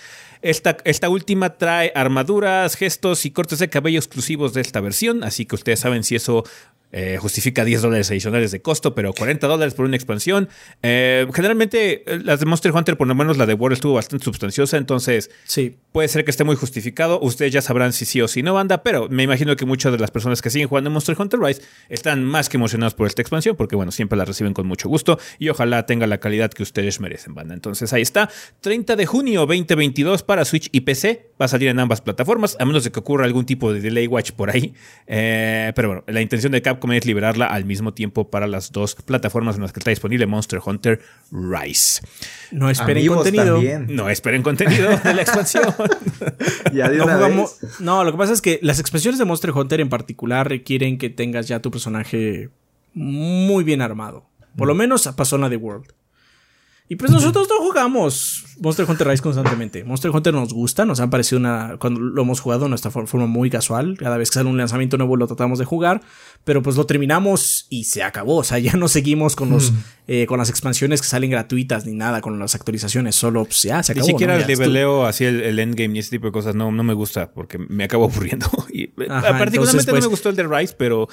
Esta, 0.47 0.77
esta 0.85 1.09
última 1.09 1.59
trae 1.59 1.91
armaduras, 1.95 2.77
gestos 2.77 3.27
y 3.27 3.33
cortes 3.33 3.59
de 3.59 3.69
cabello 3.69 3.99
exclusivos 3.99 4.55
de 4.55 4.61
esta 4.61 4.81
versión, 4.81 5.25
así 5.25 5.45
que 5.45 5.57
ustedes 5.57 5.81
saben 5.81 6.05
si 6.05 6.15
eso 6.15 6.45
eh, 6.93 7.19
justifica 7.21 7.65
10 7.65 7.83
dólares 7.83 8.11
adicionales 8.11 8.53
de 8.53 8.63
costo, 8.63 8.95
pero 8.95 9.13
40 9.13 9.47
dólares 9.49 9.75
por 9.75 9.87
una 9.87 9.97
expansión. 9.97 10.49
Eh, 10.83 11.27
generalmente 11.35 12.05
eh, 12.07 12.21
las 12.23 12.39
de 12.41 12.47
Monster 12.47 12.73
Hunter, 12.73 12.97
por 12.97 13.09
lo 13.09 13.15
menos 13.15 13.37
la 13.37 13.45
de 13.45 13.55
World 13.55 13.75
estuvo 13.75 13.95
bastante 13.95 14.25
sustanciosa, 14.25 14.77
entonces 14.77 15.31
Sí. 15.45 15.77
Puede 15.97 16.09
ser 16.09 16.27
que 16.27 16.31
esté 16.31 16.45
muy 16.45 16.57
justificado. 16.57 17.19
Ustedes 17.21 17.55
ya 17.55 17.63
sabrán 17.63 17.95
si 17.95 18.05
sí 18.05 18.21
o 18.21 18.29
si 18.29 18.43
no, 18.43 18.53
banda. 18.53 18.83
Pero 18.83 19.09
me 19.09 19.23
imagino 19.23 19.57
que 19.57 19.65
muchas 19.65 19.93
de 19.93 19.99
las 19.99 20.11
personas 20.11 20.43
que 20.43 20.51
siguen 20.51 20.69
jugando 20.69 20.91
Monster 20.91 21.17
Hunter 21.19 21.41
Rise 21.41 21.63
están 21.89 22.23
más 22.23 22.51
que 22.51 22.59
emocionados 22.59 22.93
por 22.93 23.07
esta 23.07 23.23
expansión. 23.23 23.57
Porque, 23.57 23.77
bueno, 23.77 23.91
siempre 23.91 24.19
la 24.19 24.27
reciben 24.27 24.53
con 24.53 24.67
mucho 24.67 24.91
gusto. 24.91 25.19
Y 25.39 25.49
ojalá 25.49 25.87
tenga 25.87 26.07
la 26.07 26.19
calidad 26.19 26.51
que 26.51 26.63
ustedes 26.63 27.01
merecen, 27.01 27.35
banda. 27.35 27.55
Entonces 27.55 27.95
ahí 27.95 28.03
está. 28.03 28.29
30 28.61 28.95
de 28.95 29.07
junio 29.07 29.47
2022 29.47 30.23
para 30.23 30.36
para 30.37 30.45
Switch 30.45 30.69
y 30.71 30.83
PC. 30.83 31.31
Va 31.41 31.47
a 31.47 31.49
salir 31.49 31.69
en 31.69 31.79
ambas 31.79 32.01
plataformas, 32.03 32.57
a 32.61 32.65
menos 32.67 32.85
de 32.85 32.93
que 32.93 33.01
ocurra 33.01 33.25
algún 33.25 33.47
tipo 33.47 33.73
de 33.73 33.81
delay 33.81 34.07
watch 34.07 34.33
por 34.33 34.51
ahí. 34.51 34.75
Eh, 35.07 35.73
pero 35.75 35.89
bueno, 35.89 36.05
la 36.07 36.21
intención 36.21 36.53
de 36.53 36.61
Capcom 36.63 36.93
es 36.93 37.07
liberarla 37.07 37.47
al 37.47 37.65
mismo 37.65 37.95
tiempo 37.95 38.31
para 38.31 38.47
las 38.47 38.71
dos 38.73 38.95
plataformas 38.95 39.57
en 39.57 39.63
las 39.63 39.73
que 39.73 39.81
está 39.81 39.91
disponible 39.91 40.27
Monster 40.27 40.61
Hunter 40.65 41.01
Rise. 41.33 42.03
No 42.53 42.69
esperen 42.71 42.99
Amigos 42.99 43.17
contenido. 43.25 43.55
también. 43.55 43.87
No 43.97 44.11
esperen 44.11 44.43
contenido 44.43 44.91
de 44.99 45.15
la 45.15 45.23
expansión. 45.23 45.65
Ya 46.73 46.89
de 46.91 46.99
No, 46.99 47.05
una 47.05 47.15
jugamos- 47.17 47.61
vez. 47.61 47.81
no, 47.81 48.05
lo 48.05 48.13
que 48.13 48.19
pasa 48.19 48.33
es 48.33 48.43
que 48.43 48.59
las 48.63 48.79
expansiones 48.81 49.19
de 49.19 49.25
Monster 49.25 49.51
Hunter 49.53 49.81
en 49.81 49.89
particular 49.89 50.49
requieren 50.49 50.99
que 50.99 51.09
tengas 51.11 51.49
ya 51.49 51.61
tu 51.61 51.71
personaje 51.71 52.51
muy 52.95 53.65
bien 53.65 53.81
armado. 53.81 54.27
Por 54.57 54.67
lo 54.69 54.75
menos 54.75 55.09
pasó 55.17 55.37
en 55.37 55.43
la 55.43 55.49
de 55.49 55.57
World. 55.57 55.87
Y 56.89 56.95
pues 56.95 57.11
nosotros 57.11 57.49
no 57.49 57.57
jugamos 57.67 58.45
Monster 58.61 58.89
Hunter 58.89 59.09
Rise 59.09 59.21
constantemente. 59.21 59.83
Monster 59.83 60.13
Hunter 60.13 60.33
nos 60.33 60.53
gusta, 60.53 60.85
nos 60.85 61.01
ha 61.01 61.11
parecido 61.11 61.41
una. 61.41 61.79
Cuando 61.81 61.99
lo 62.01 62.23
hemos 62.23 62.39
jugado 62.39 62.69
nuestra 62.69 62.93
for- 62.93 63.09
forma 63.09 63.27
muy 63.27 63.51
casual. 63.51 63.97
Cada 63.99 64.17
vez 64.17 64.31
que 64.31 64.35
sale 64.35 64.49
un 64.49 64.57
lanzamiento 64.57 64.97
nuevo 64.97 65.17
lo 65.17 65.27
tratamos 65.27 65.59
de 65.59 65.65
jugar. 65.65 66.01
Pero 66.45 66.63
pues 66.63 66.77
lo 66.77 66.87
terminamos 66.87 67.67
y 67.71 67.85
se 67.85 68.05
acabó. 68.05 68.37
O 68.37 68.45
sea, 68.45 68.61
ya 68.61 68.75
no 68.75 68.87
seguimos 68.87 69.35
con 69.35 69.51
los 69.51 69.73
eh, 70.07 70.27
con 70.27 70.39
las 70.39 70.49
expansiones 70.49 71.01
que 71.03 71.09
salen 71.09 71.31
gratuitas 71.31 71.87
ni 71.87 71.93
nada, 71.95 72.21
con 72.21 72.39
las 72.39 72.55
actualizaciones. 72.55 73.17
Solo 73.17 73.45
pues 73.47 73.63
ya 73.65 73.83
se 73.83 73.93
Ni 73.93 73.99
acabó. 73.99 74.07
siquiera 74.13 74.35
¿no? 74.37 74.41
el 74.43 74.47
leveleo, 74.47 75.07
así 75.07 75.25
el, 75.25 75.41
el 75.41 75.59
endgame 75.59 75.97
y 75.97 75.99
ese 75.99 76.11
tipo 76.11 76.27
de 76.27 76.33
cosas, 76.33 76.55
no, 76.55 76.71
no 76.71 76.85
me 76.85 76.95
gusta 76.95 77.33
porque 77.33 77.59
me 77.59 77.83
acabo 77.83 78.05
aburriendo. 78.09 78.49
Y, 78.73 78.85
eh, 78.85 78.91
Ajá, 79.11 79.37
particularmente 79.37 79.57
entonces, 79.57 79.87
no 79.89 79.93
pues- 79.93 80.05
me 80.05 80.09
gustó 80.11 80.29
el 80.29 80.37
de 80.37 80.45
Rise, 80.47 80.77
pero 80.79 81.09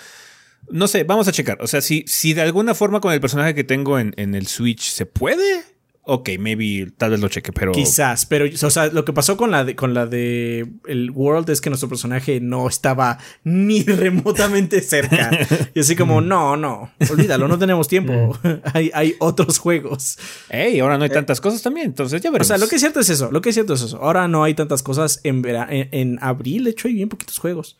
no 0.69 0.87
sé, 0.87 1.03
vamos 1.03 1.27
a 1.27 1.31
checar. 1.31 1.57
O 1.61 1.67
sea, 1.67 1.81
si, 1.81 2.03
si 2.07 2.33
de 2.33 2.41
alguna 2.41 2.73
forma 2.73 2.99
con 3.01 3.13
el 3.13 3.21
personaje 3.21 3.53
que 3.55 3.63
tengo 3.63 3.99
en, 3.99 4.13
en 4.17 4.35
el 4.35 4.47
Switch 4.47 4.89
se 4.91 5.05
puede, 5.05 5.63
ok, 6.05 6.31
maybe 6.39 6.91
tal 6.97 7.11
vez 7.11 7.19
lo 7.19 7.29
cheque, 7.29 7.51
pero. 7.53 7.71
Quizás, 7.71 8.25
pero 8.25 8.45
o 8.45 8.69
sea, 8.69 8.87
lo 8.87 9.05
que 9.05 9.13
pasó 9.13 9.37
con 9.37 9.51
la 9.51 9.63
de 9.63 9.75
con 9.75 9.93
la 9.93 10.05
de 10.05 10.67
el 10.87 11.11
World 11.11 11.49
es 11.49 11.61
que 11.61 11.69
nuestro 11.69 11.87
personaje 11.89 12.39
no 12.41 12.67
estaba 12.67 13.19
ni 13.43 13.83
remotamente 13.83 14.81
cerca. 14.81 15.31
Y 15.73 15.79
así 15.81 15.95
como, 15.95 16.19
no, 16.21 16.57
no, 16.57 16.91
olvídalo, 17.09 17.47
no 17.47 17.57
tenemos 17.59 17.87
tiempo. 17.87 18.37
hay, 18.73 18.89
hay 18.93 19.15
otros 19.19 19.59
juegos. 19.59 20.17
Hey, 20.49 20.79
ahora 20.79 20.97
no 20.97 21.03
hay 21.03 21.09
tantas 21.09 21.39
cosas 21.39 21.61
también, 21.61 21.87
entonces 21.87 22.21
ya 22.21 22.29
O 22.29 22.33
veremos. 22.33 22.47
sea, 22.47 22.57
lo 22.57 22.67
que 22.67 22.75
es 22.75 22.81
cierto 22.81 22.99
es 22.99 23.09
eso, 23.09 23.31
lo 23.31 23.41
que 23.41 23.49
es 23.49 23.55
cierto 23.55 23.73
es 23.75 23.81
eso. 23.81 23.97
Ahora 24.01 24.27
no 24.27 24.43
hay 24.43 24.53
tantas 24.55 24.81
cosas 24.83 25.19
en, 25.23 25.41
vera- 25.41 25.67
en, 25.69 25.87
en 25.91 26.19
abril, 26.21 26.63
de 26.65 26.71
hecho 26.71 26.87
hay 26.87 26.95
bien 26.95 27.09
poquitos 27.09 27.37
juegos. 27.37 27.77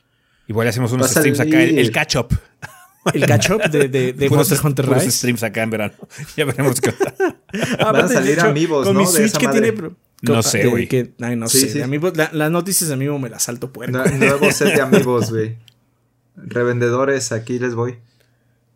Igual 0.48 0.68
hacemos 0.68 0.92
unos 0.92 1.10
streams 1.10 1.40
acá, 1.40 1.64
el, 1.64 1.78
el 1.80 1.92
catch 1.92 2.18
up. 2.18 2.28
El 3.14 3.26
catch 3.26 3.50
up 3.52 3.62
de, 3.70 3.88
de, 3.90 4.14
de 4.14 4.30
Puros- 4.30 4.38
Monster 4.50 4.60
Hunter 4.64 4.86
puros 4.86 5.04
Rise. 5.04 5.18
streams 5.18 5.44
acá 5.44 5.64
en 5.64 5.70
verano. 5.70 5.94
Ya 6.38 6.46
veremos 6.46 6.80
qué 6.82 6.90
onda. 6.92 7.14
Aparte, 7.80 8.08
de 8.10 8.14
salir 8.14 8.32
hecho, 8.40 8.48
amigos, 8.48 8.86
con 8.88 8.94
¿no? 8.96 9.02
mi 9.02 9.06
de 9.06 9.12
Switch 9.12 9.26
esa 9.28 9.38
que 9.40 9.48
madre. 9.48 9.72
tiene... 9.72 9.90
No 10.22 10.42
sé, 10.42 10.66
güey. 10.68 10.88
que- 10.88 11.14
Ay, 11.20 11.36
no 11.36 11.48
Sí, 11.50 11.60
sé. 11.68 11.84
sí. 11.86 12.00
la- 12.16 12.30
las 12.32 12.50
noticias 12.52 12.88
de 12.88 12.94
Amiibo 12.94 13.20
me 13.20 13.30
las 13.30 13.44
salto 13.44 13.74
puerco. 13.74 13.98
Nue- 13.98 14.18
Nuevo 14.18 14.50
set 14.52 14.74
de 14.76 14.82
amigos, 14.82 15.32
güey. 15.32 15.58
Revendedores, 16.36 17.32
aquí 17.32 17.60
les 17.60 17.76
voy. 17.76 17.98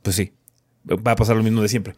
Pues 0.01 0.15
sí, 0.15 0.33
va 0.89 1.11
a 1.11 1.15
pasar 1.15 1.35
lo 1.35 1.43
mismo 1.43 1.61
de 1.61 1.69
siempre. 1.69 1.95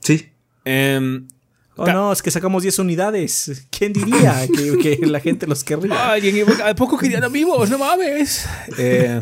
Sí. 0.00 0.28
Em, 0.64 1.26
Oh, 1.74 1.86
no, 1.86 2.12
es 2.12 2.20
que 2.20 2.30
sacamos 2.30 2.62
10 2.64 2.80
unidades. 2.80 3.66
¿Quién 3.70 3.94
diría 3.94 4.46
que, 4.54 4.76
que 4.98 5.06
la 5.06 5.20
gente 5.20 5.46
los 5.46 5.64
querría? 5.64 6.12
Ay, 6.12 6.44
¿a 6.66 6.74
poco 6.74 6.98
querían 6.98 7.24
amigos? 7.24 7.70
No 7.70 7.78
mames. 7.78 8.46
Eh, 8.76 9.18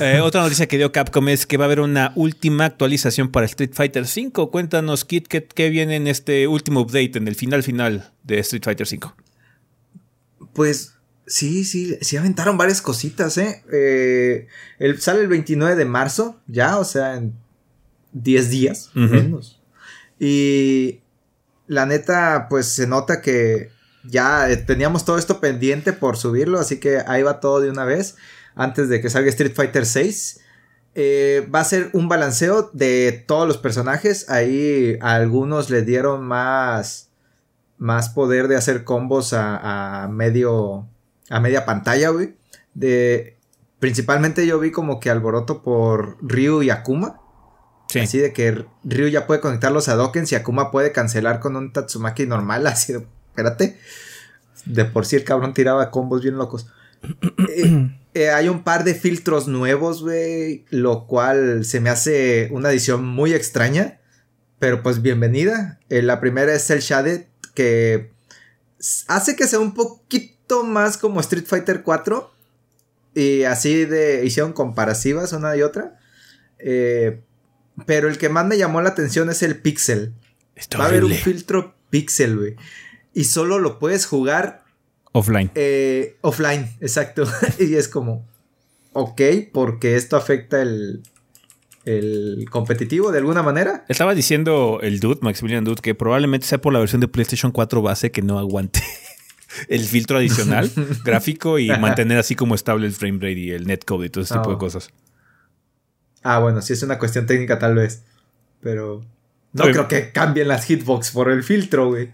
eh, 0.00 0.20
otra 0.20 0.42
noticia 0.42 0.66
que 0.66 0.76
dio 0.78 0.92
Capcom 0.92 1.28
es 1.28 1.46
que 1.46 1.56
va 1.56 1.64
a 1.64 1.66
haber 1.66 1.80
una 1.80 2.12
última 2.14 2.66
actualización 2.66 3.30
para 3.30 3.46
Street 3.46 3.72
Fighter 3.72 4.04
V. 4.04 4.50
Cuéntanos, 4.50 5.04
Kit, 5.04 5.26
¿qué, 5.26 5.44
qué 5.44 5.70
viene 5.70 5.96
en 5.96 6.06
este 6.06 6.46
último 6.46 6.80
update, 6.80 7.16
en 7.16 7.28
el 7.28 7.34
final 7.34 7.62
final 7.62 8.12
de 8.22 8.38
Street 8.40 8.62
Fighter 8.64 8.86
V? 8.86 9.12
Pues 10.52 10.94
sí, 11.26 11.64
sí, 11.64 11.96
sí 12.00 12.16
aventaron 12.16 12.58
varias 12.58 12.82
cositas, 12.82 13.38
¿eh? 13.38 13.64
Eh, 13.72 14.46
el, 14.78 15.00
sale 15.00 15.20
el 15.20 15.28
29 15.28 15.76
de 15.76 15.84
marzo, 15.84 16.40
ya, 16.46 16.78
o 16.78 16.84
sea, 16.84 17.16
en 17.16 17.34
10 18.12 18.50
días, 18.50 18.90
menos. 18.94 19.60
Y 20.18 21.00
la 21.66 21.86
neta, 21.86 22.46
pues 22.48 22.66
se 22.66 22.86
nota 22.86 23.20
que 23.22 23.70
ya 24.04 24.46
teníamos 24.66 25.04
todo 25.04 25.18
esto 25.18 25.40
pendiente 25.40 25.92
por 25.92 26.16
subirlo, 26.16 26.58
así 26.58 26.78
que 26.78 26.98
ahí 27.06 27.22
va 27.22 27.40
todo 27.40 27.60
de 27.60 27.70
una 27.70 27.84
vez, 27.84 28.16
antes 28.54 28.88
de 28.88 29.00
que 29.00 29.10
salga 29.10 29.28
Street 29.30 29.54
Fighter 29.54 29.86
6. 29.86 30.40
va 31.52 31.60
a 31.60 31.64
ser 31.64 31.90
un 31.92 32.08
balanceo 32.08 32.70
de 32.72 33.24
todos 33.26 33.46
los 33.46 33.58
personajes. 33.58 34.28
Ahí 34.30 34.98
a 35.00 35.14
algunos 35.14 35.70
le 35.70 35.82
dieron 35.82 36.24
más, 36.24 37.10
más 37.78 38.08
poder 38.10 38.48
de 38.48 38.56
hacer 38.56 38.84
combos 38.84 39.32
a, 39.32 40.04
a 40.04 40.08
medio, 40.08 40.86
a 41.30 41.40
media 41.40 41.64
pantalla, 41.64 42.10
güey. 42.10 42.34
De, 42.74 43.36
principalmente 43.78 44.46
yo 44.46 44.58
vi 44.60 44.70
como 44.70 45.00
que 45.00 45.10
alboroto 45.10 45.62
por 45.62 46.16
Ryu 46.22 46.62
y 46.62 46.70
Akuma. 46.70 47.20
Sí. 47.88 47.98
Así 48.00 48.18
de 48.18 48.32
que 48.32 48.64
Ryu 48.84 49.08
ya 49.08 49.26
puede 49.26 49.40
conectar 49.40 49.72
los 49.72 49.88
Hadokens 49.88 50.32
y 50.32 50.34
Akuma 50.34 50.70
puede 50.70 50.92
cancelar 50.92 51.40
con 51.40 51.56
un 51.56 51.72
Tatsumaki 51.72 52.26
normal. 52.26 52.66
Así 52.68 52.92
de, 52.92 53.06
espérate. 53.30 53.78
De 54.64 54.84
por 54.84 55.04
sí 55.04 55.16
el 55.16 55.24
cabrón 55.24 55.52
tiraba 55.52 55.90
combos 55.90 56.22
bien 56.22 56.36
locos. 56.36 56.68
Eh, 57.48 57.90
eh, 58.14 58.30
hay 58.30 58.48
un 58.48 58.62
par 58.62 58.84
de 58.84 58.94
filtros 58.94 59.48
nuevos, 59.48 60.02
güey. 60.02 60.64
Lo 60.70 61.06
cual 61.06 61.64
se 61.64 61.80
me 61.80 61.90
hace 61.90 62.48
una 62.50 62.70
edición 62.70 63.04
muy 63.04 63.32
extraña. 63.32 64.00
Pero 64.58 64.82
pues 64.82 65.02
bienvenida. 65.02 65.80
Eh, 65.88 66.02
la 66.02 66.20
primera 66.20 66.52
es 66.54 66.68
el 66.70 66.80
Shaded. 66.80 67.26
Que 67.54 68.12
hace 69.08 69.36
que 69.36 69.46
sea 69.46 69.60
un 69.60 69.74
poquito 69.74 70.64
más 70.64 70.98
como 70.98 71.20
Street 71.20 71.46
Fighter 71.46 71.82
4. 71.82 72.32
Y 73.14 73.44
así 73.44 73.86
de. 73.86 74.24
Hicieron 74.24 74.52
comparativas 74.52 75.32
una 75.32 75.56
y 75.56 75.62
otra. 75.62 75.98
Eh, 76.58 77.22
pero 77.86 78.08
el 78.08 78.18
que 78.18 78.28
más 78.28 78.46
me 78.46 78.58
llamó 78.58 78.82
la 78.82 78.90
atención 78.90 79.30
es 79.30 79.42
el 79.42 79.60
Pixel. 79.60 80.14
Está 80.54 80.76
Va 80.76 80.84
a 80.84 80.88
haber 80.88 81.04
un 81.04 81.12
filtro 81.12 81.74
Pixel, 81.88 82.36
güey. 82.36 82.56
Y 83.14 83.24
solo 83.24 83.58
lo 83.58 83.78
puedes 83.78 84.04
jugar 84.04 84.61
Offline. 85.12 85.50
eh, 85.54 86.16
offline, 86.22 86.70
exacto. 86.80 87.24
y 87.58 87.74
es 87.74 87.88
como, 87.88 88.26
ok, 88.92 89.20
porque 89.52 89.96
esto 89.96 90.16
afecta 90.16 90.62
el, 90.62 91.02
el 91.84 92.46
competitivo 92.50 93.12
de 93.12 93.18
alguna 93.18 93.42
manera. 93.42 93.84
Estaba 93.88 94.14
diciendo 94.14 94.78
el 94.82 95.00
Dude, 95.00 95.20
Maximilian 95.22 95.64
Dude, 95.64 95.82
que 95.82 95.94
probablemente 95.94 96.46
sea 96.46 96.60
por 96.60 96.72
la 96.72 96.78
versión 96.78 97.00
de 97.00 97.08
PlayStation 97.08 97.52
4 97.52 97.82
base 97.82 98.10
que 98.10 98.22
no 98.22 98.38
aguante 98.38 98.80
el 99.68 99.80
filtro 99.84 100.16
adicional 100.18 100.70
gráfico 101.04 101.58
y 101.58 101.68
mantener 101.78 102.18
así 102.18 102.34
como 102.34 102.54
estable 102.54 102.86
el 102.86 102.92
frame 102.92 103.18
rate 103.18 103.32
y 103.38 103.50
el 103.50 103.66
netcode 103.66 104.06
y 104.06 104.10
todo 104.10 104.24
ese 104.24 104.34
tipo 104.34 104.48
de 104.50 104.56
Oh. 104.56 104.58
cosas. 104.58 104.88
Ah, 106.22 106.38
bueno, 106.38 106.62
sí 106.62 106.72
es 106.72 106.82
una 106.82 106.98
cuestión 106.98 107.26
técnica 107.26 107.58
tal 107.58 107.74
vez. 107.74 108.02
Pero 108.60 109.04
no 109.52 109.64
Oye. 109.64 109.72
creo 109.72 109.88
que 109.88 110.12
cambien 110.12 110.46
las 110.48 110.64
hitbox 110.66 111.10
por 111.10 111.30
el 111.30 111.42
filtro, 111.42 111.88
güey. 111.88 112.10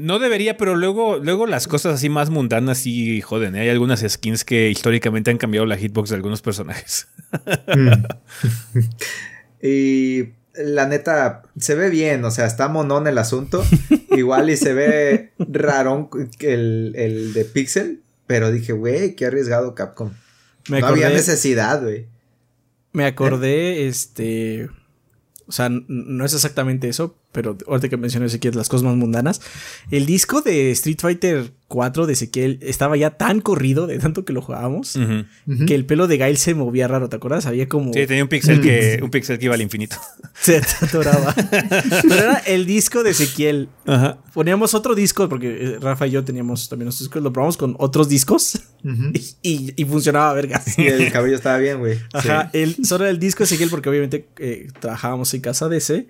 No 0.00 0.18
debería, 0.18 0.56
pero 0.56 0.76
luego, 0.76 1.18
luego 1.18 1.46
las 1.46 1.68
cosas 1.68 1.96
así 1.96 2.08
más 2.08 2.30
mundanas 2.30 2.78
sí 2.78 3.20
joden. 3.20 3.54
¿eh? 3.54 3.60
Hay 3.60 3.68
algunas 3.68 4.00
skins 4.00 4.46
que 4.46 4.70
históricamente 4.70 5.30
han 5.30 5.36
cambiado 5.36 5.66
la 5.66 5.76
hitbox 5.76 6.08
de 6.08 6.16
algunos 6.16 6.40
personajes. 6.40 7.06
y 9.62 10.30
la 10.54 10.86
neta, 10.86 11.42
se 11.58 11.74
ve 11.74 11.90
bien, 11.90 12.24
o 12.24 12.30
sea, 12.30 12.46
está 12.46 12.68
monón 12.68 13.08
el 13.08 13.18
asunto. 13.18 13.62
Igual 14.10 14.48
y 14.48 14.56
se 14.56 14.72
ve 14.72 15.32
rarón 15.38 16.08
el, 16.40 16.94
el 16.96 17.34
de 17.34 17.44
Pixel. 17.44 18.00
Pero 18.26 18.50
dije, 18.50 18.72
güey, 18.72 19.14
qué 19.16 19.26
arriesgado 19.26 19.74
Capcom. 19.74 20.12
Me 20.70 20.80
no 20.80 20.86
acordé, 20.86 21.04
había 21.04 21.14
necesidad, 21.14 21.82
güey. 21.82 22.06
me 22.92 23.04
acordé, 23.04 23.86
este. 23.86 24.70
O 25.46 25.52
sea, 25.52 25.68
no 25.68 26.24
es 26.24 26.32
exactamente 26.32 26.88
eso, 26.88 27.18
pero 27.32 27.56
ahorita 27.68 27.88
que 27.88 27.96
mencioné 27.96 28.26
Ezequiel 28.26 28.56
las 28.56 28.68
cosas 28.68 28.84
más 28.84 28.96
mundanas. 28.96 29.40
El 29.90 30.06
disco 30.06 30.40
de 30.42 30.70
Street 30.72 30.98
Fighter 31.00 31.52
4 31.68 32.06
de 32.06 32.14
Ezequiel 32.14 32.58
estaba 32.62 32.96
ya 32.96 33.10
tan 33.10 33.40
corrido 33.40 33.86
de 33.86 33.98
tanto 34.00 34.24
que 34.24 34.32
lo 34.32 34.42
jugábamos 34.42 34.96
Ujú. 34.96 35.24
Ujú. 35.46 35.66
que 35.66 35.76
el 35.76 35.86
pelo 35.86 36.08
de 36.08 36.16
Gail 36.18 36.36
se 36.36 36.54
movía 36.54 36.88
raro, 36.88 37.08
¿te 37.08 37.14
acuerdas? 37.16 37.46
Había 37.46 37.68
como. 37.68 37.92
Sí, 37.92 38.04
tenía 38.08 38.24
un 38.24 38.28
pixel 38.28 38.60
que, 38.60 38.98
un 39.02 39.10
pixel 39.10 39.38
que 39.38 39.44
iba 39.44 39.54
al 39.54 39.60
infinito. 39.62 39.96
Se 40.40 40.56
atoraba. 40.80 41.32
Pero 42.02 42.14
era 42.14 42.38
el 42.46 42.66
disco 42.66 43.02
de 43.04 43.10
Ezequiel. 43.10 43.68
Ajá. 43.86 44.18
Poníamos 44.34 44.74
otro 44.74 44.94
disco, 44.94 45.28
porque 45.28 45.74
eh, 45.74 45.78
Rafa 45.80 46.06
y 46.06 46.10
yo 46.12 46.24
teníamos 46.24 46.68
también 46.68 46.86
nuestros 46.86 47.08
discos, 47.08 47.22
lo 47.22 47.32
probamos 47.32 47.56
con 47.56 47.76
otros 47.78 48.08
discos 48.08 48.58
Ujú. 48.84 49.12
y, 49.14 49.36
y- 49.48 49.72
y 49.76 49.84
funcionaba 49.84 50.32
vergas. 50.32 50.76
Y 50.78 50.86
el 50.88 51.12
cabello 51.12 51.36
estaba 51.36 51.58
bien, 51.58 51.78
güey. 51.78 51.98
Ajá, 52.12 52.50
Sí. 52.52 52.58
el, 52.58 52.84
solo 52.84 53.06
el 53.06 53.18
disco 53.20 53.40
de 53.40 53.44
Ezequiel, 53.44 53.70
porque 53.70 53.88
obviamente 53.88 54.26
eh, 54.38 54.66
trabajábamos 54.80 55.32
en 55.34 55.40
casa 55.42 55.68
de 55.68 55.76
ese 55.76 56.08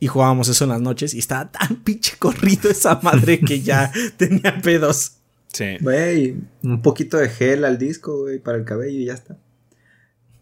y 0.00 0.06
jugábamos 0.06 0.48
eso 0.48 0.64
en 0.64 0.70
las 0.70 0.80
noches 0.80 1.14
y 1.14 1.18
estaba 1.18 1.50
tan 1.50 1.76
pinche 1.84 2.16
corrido 2.18 2.70
esa 2.70 3.00
madre 3.02 3.40
que 3.40 3.60
ya 3.60 3.92
tenía 4.16 4.60
pedos. 4.60 5.16
Sí. 5.52 5.76
Güey, 5.80 6.36
un 6.62 6.82
poquito 6.82 7.16
de 7.16 7.28
gel 7.28 7.64
al 7.64 7.78
disco, 7.78 8.22
güey, 8.22 8.38
para 8.38 8.58
el 8.58 8.64
cabello 8.64 8.98
y 8.98 9.04
ya 9.06 9.14
está. 9.14 9.36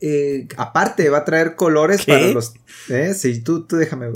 Eh, 0.01 0.49
aparte, 0.57 1.11
va 1.11 1.19
a 1.19 1.25
traer 1.25 1.55
colores 1.55 2.05
¿Qué? 2.05 2.13
para 2.13 2.27
los. 2.29 2.55
Eh, 2.89 3.15
sí, 3.15 3.41
tú, 3.41 3.67
tú 3.67 3.77
déjame. 3.77 4.09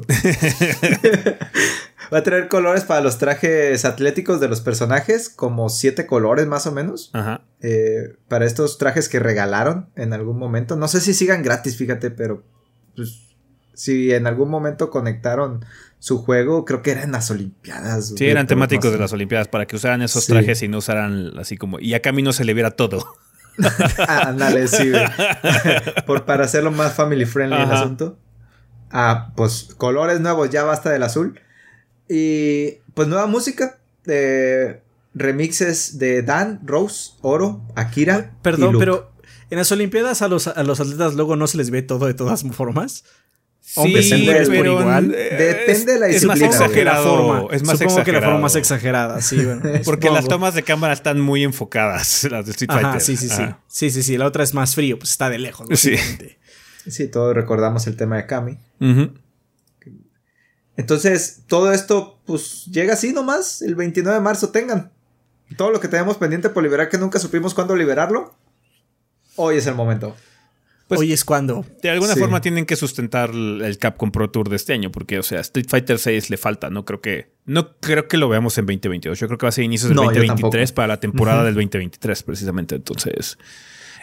Va 2.13 2.19
a 2.19 2.23
tener 2.23 2.49
colores 2.49 2.85
para 2.85 3.01
los 3.01 3.19
trajes 3.19 3.85
atléticos 3.85 4.41
de 4.41 4.49
los 4.49 4.61
personajes, 4.61 5.29
como 5.29 5.69
siete 5.69 6.07
colores 6.07 6.47
más 6.47 6.67
o 6.67 6.73
menos. 6.73 7.11
Ajá. 7.13 7.43
Eh, 7.61 8.17
para 8.29 8.47
estos 8.47 8.79
trajes 8.79 9.09
que 9.09 9.19
regalaron 9.19 9.91
en 9.97 10.13
algún 10.13 10.39
momento. 10.39 10.77
No 10.77 10.89
sé 10.89 11.01
si 11.01 11.15
sigan 11.15 11.43
gratis, 11.43 11.77
fíjate, 11.77 12.11
pero 12.11 12.45
pues 12.95 13.26
si 13.77 14.13
en 14.13 14.27
algún 14.27 14.49
momento 14.51 14.91
conectaron 14.91 15.65
su 16.01 16.19
juego, 16.19 16.65
creo 16.65 16.83
que 16.83 16.91
eran 16.91 17.13
las 17.13 17.31
Olimpiadas. 17.31 18.13
Sí, 18.17 18.27
eran 18.27 18.47
temáticos 18.49 18.91
de 18.91 18.99
las 18.99 19.13
Olimpiadas 19.13 19.47
para 19.49 19.67
que 19.67 19.77
usaran 19.77 20.03
esos 20.03 20.25
Sí. 20.25 20.33
trajes 20.33 20.63
y 20.63 20.69
no 20.69 20.79
usaran 20.79 21.39
así 21.39 21.57
como. 21.57 21.79
Y 21.79 21.95
a 21.95 22.03
Cami 22.03 22.23
no 22.23 22.33
se 22.33 22.45
le 22.45 22.53
viera 22.55 22.73
todo. 22.73 23.07
Ah, 24.09 24.25
Ándale, 24.29 24.67
sí. 24.69 24.91
Por, 26.07 26.25
para 26.25 26.45
hacerlo 26.45 26.71
más 26.71 26.95
family 26.95 27.25
friendly 27.27 27.63
el 27.63 27.71
asunto. 27.71 28.19
Ah, 28.91 29.33
pues 29.37 29.69
colores 29.77 30.21
nuevos, 30.21 30.51
ya 30.51 30.65
basta 30.65 30.91
del 30.91 31.03
azul. 31.03 31.41
Y 32.09 32.79
pues 32.95 33.09
nueva 33.09 33.27
música. 33.27 33.79
De 34.05 34.83
remixes 35.15 35.99
de 35.99 36.23
Dan, 36.23 36.61
Rose, 36.65 37.13
Oro, 37.23 37.63
Akira. 37.75 38.33
y 38.39 38.43
Perdón, 38.43 38.75
Luke. 38.75 38.85
pero 38.85 39.11
en 39.51 39.59
las 39.59 39.73
Olimpiadas 39.73 40.23
a 40.23 40.29
los, 40.29 40.47
a 40.47 40.63
los 40.63 40.79
atletas 40.81 41.15
luego 41.15 41.35
no 41.37 41.47
se 41.47 41.57
les 41.57 41.71
ve 41.71 41.83
todo 41.83 42.07
de 42.07 42.15
todas 42.15 42.45
formas. 42.53 43.05
Hombres 43.75 44.11
y 44.11 44.15
mujeres 44.19 44.49
por 44.49 44.67
igual. 44.67 45.09
Depende 45.11 45.93
de 45.95 45.99
la 45.99 46.07
es 46.07 46.25
más 46.25 46.39
disciplina, 46.39 46.39
güey. 46.39 46.45
exagerado. 46.47 47.51
Es 47.51 47.63
más 47.65 47.79
Supongo 47.79 48.05
que 48.05 48.13
la 48.13 48.21
forma 48.21 48.37
exagerado. 48.37 48.39
más 48.41 48.57
exagerada, 48.57 49.21
sí, 49.21 49.45
bueno. 49.45 49.63
Porque 49.85 50.09
las 50.11 50.29
tomas 50.29 50.55
de 50.55 50.63
cámara 50.63 50.93
están 50.95 51.21
muy 51.21 51.43
enfocadas, 51.43 52.25
las 52.31 52.47
de 52.47 52.53
Street 52.53 52.71
Ajá, 52.71 52.81
Fighter. 52.81 53.01
sí, 53.01 53.17
sí, 53.17 53.29
sí. 53.29 53.43
Ajá. 53.43 53.61
Sí, 53.67 53.91
sí, 53.91 54.03
sí. 54.03 54.17
La 54.17 54.27
otra 54.27 54.45
es 54.45 54.55
más 54.55 54.75
frío, 54.75 54.99
pues 54.99 55.11
está 55.11 55.29
de 55.31 55.39
lejos. 55.39 55.67
Sí. 55.79 55.97
Sí, 56.87 57.09
todos 57.09 57.35
recordamos 57.35 57.87
el 57.89 57.97
tema 57.97 58.17
de 58.17 58.27
Kami. 58.27 58.59
Entonces, 60.77 61.43
todo 61.47 61.73
esto, 61.73 62.21
pues 62.27 62.67
llega 62.67 62.93
así 62.95 63.13
nomás. 63.13 63.63
El 63.63 63.75
29 63.75 64.15
de 64.19 64.23
marzo 64.23 64.51
tengan. 64.51 64.93
Todo 65.57 65.71
lo 65.71 65.81
que 65.81 65.89
tenemos 65.89 66.17
pendiente 66.19 66.51
por 66.51 66.63
liberar, 66.63 66.89
que 66.89 66.99
nunca 66.99 67.19
supimos 67.19 67.55
cuándo 67.55 67.75
liberarlo. 67.77 68.35
Hoy 69.37 69.57
es 69.57 69.67
el 69.67 69.75
momento. 69.75 70.15
Pues- 70.89 71.01
Hoy 71.01 71.13
es 71.13 71.25
cuando. 71.25 71.65
De 71.83 71.91
alguna 71.91 72.15
Sí. 72.15 72.21
forma 72.21 72.41
tienen 72.41 72.65
que 72.65 72.77
sustentar 72.77 73.31
el 73.31 73.77
Capcom 73.79 74.13
Pro 74.13 74.31
Tour 74.31 74.49
de 74.49 74.57
este 74.57 74.73
año, 74.73 74.93
porque, 74.93 75.19
o 75.19 75.23
sea, 75.25 75.41
Street 75.41 75.67
Fighter 75.69 75.99
6 75.99 76.31
le 76.31 76.37
falta. 76.37 76.71
No 76.71 76.85
creo 76.85 77.01
que, 77.01 77.31
no 77.45 77.73
creo 77.81 78.07
que 78.07 78.17
lo 78.17 78.29
veamos 78.29 78.57
en 78.59 78.67
2022. 78.67 79.19
Yo 79.19 79.27
creo 79.27 79.37
que 79.39 79.47
va 79.47 79.49
a 79.49 79.53
ser 79.53 79.65
inicios 79.65 79.89
del 79.89 79.97
No, 79.97 80.03
yo 80.05 80.09
2023 80.21 80.69
tampoco. 80.71 80.75
para 80.77 80.89
la 80.89 81.01
temporada 81.01 81.43
del 81.45 81.55
2023, 81.55 82.23
precisamente. 82.23 82.77
Entonces, 82.77 83.37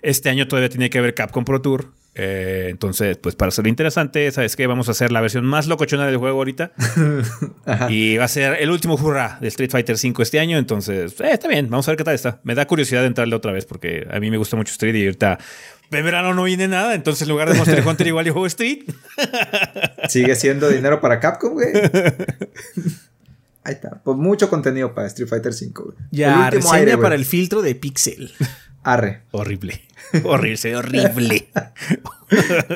este 0.01 0.29
año 0.29 0.47
todavía 0.47 0.67
tiene 0.69 0.89
que 0.89 0.97
haber 0.99 1.13
Capcom 1.13 1.45
Pro 1.45 1.61
Tour. 1.61 1.93
Eh, 2.15 2.67
entonces, 2.69 3.17
pues 3.17 3.35
para 3.35 3.49
ser 3.49 3.65
interesante, 3.65 4.29
¿sabes 4.29 4.55
qué? 4.55 4.67
Vamos 4.67 4.87
a 4.87 4.91
hacer 4.91 5.11
la 5.11 5.19
versión 5.19 5.45
más 5.45 5.65
locochona 5.67 6.05
del 6.05 6.17
juego 6.17 6.37
ahorita. 6.39 6.73
Y 7.89 8.17
va 8.17 8.25
a 8.25 8.27
ser 8.27 8.57
el 8.61 8.69
último 8.69 8.95
hurra 8.95 9.37
de 9.41 9.47
Street 9.47 9.71
Fighter 9.71 9.97
5 9.97 10.21
este 10.21 10.39
año. 10.39 10.57
Entonces, 10.57 11.19
eh, 11.21 11.31
está 11.31 11.47
bien, 11.47 11.69
vamos 11.69 11.87
a 11.87 11.91
ver 11.91 11.97
qué 11.97 12.03
tal 12.03 12.13
está. 12.15 12.39
Me 12.43 12.53
da 12.55 12.65
curiosidad 12.67 13.01
de 13.01 13.07
entrarle 13.07 13.35
otra 13.35 13.51
vez 13.51 13.65
porque 13.65 14.05
a 14.11 14.19
mí 14.19 14.29
me 14.29 14.37
gusta 14.37 14.55
mucho 14.55 14.71
Street 14.71 14.93
y 14.95 15.05
ahorita 15.05 15.39
de 15.97 16.03
verano 16.03 16.33
no 16.33 16.43
viene 16.43 16.67
nada. 16.67 16.93
Entonces, 16.95 17.23
en 17.23 17.29
lugar 17.29 17.49
de 17.49 17.55
Monster 17.55 17.85
Hunter, 17.87 18.07
igual 18.07 18.25
yo 18.25 18.33
juego 18.33 18.47
Street. 18.47 18.83
Sigue 20.09 20.35
siendo 20.35 20.69
dinero 20.69 20.99
para 21.01 21.19
Capcom, 21.19 21.53
güey. 21.53 21.67
Ahí 23.63 23.73
está. 23.75 24.01
Pues 24.03 24.17
mucho 24.17 24.49
contenido 24.49 24.93
para 24.93 25.07
Street 25.07 25.29
Fighter 25.29 25.53
5, 25.53 25.83
güey. 25.83 25.97
Ya, 26.11 26.33
El 26.33 26.39
último 26.39 26.49
reseña 26.61 26.75
aire, 26.79 26.91
güey. 26.95 27.03
para 27.03 27.15
el 27.15 27.25
filtro 27.25 27.61
de 27.61 27.75
Pixel. 27.75 28.31
Arre. 28.83 29.21
Horrible. 29.31 29.81
Horrible, 30.23 30.57
se 30.57 30.69
ve 30.71 30.75
horrible. 30.75 31.47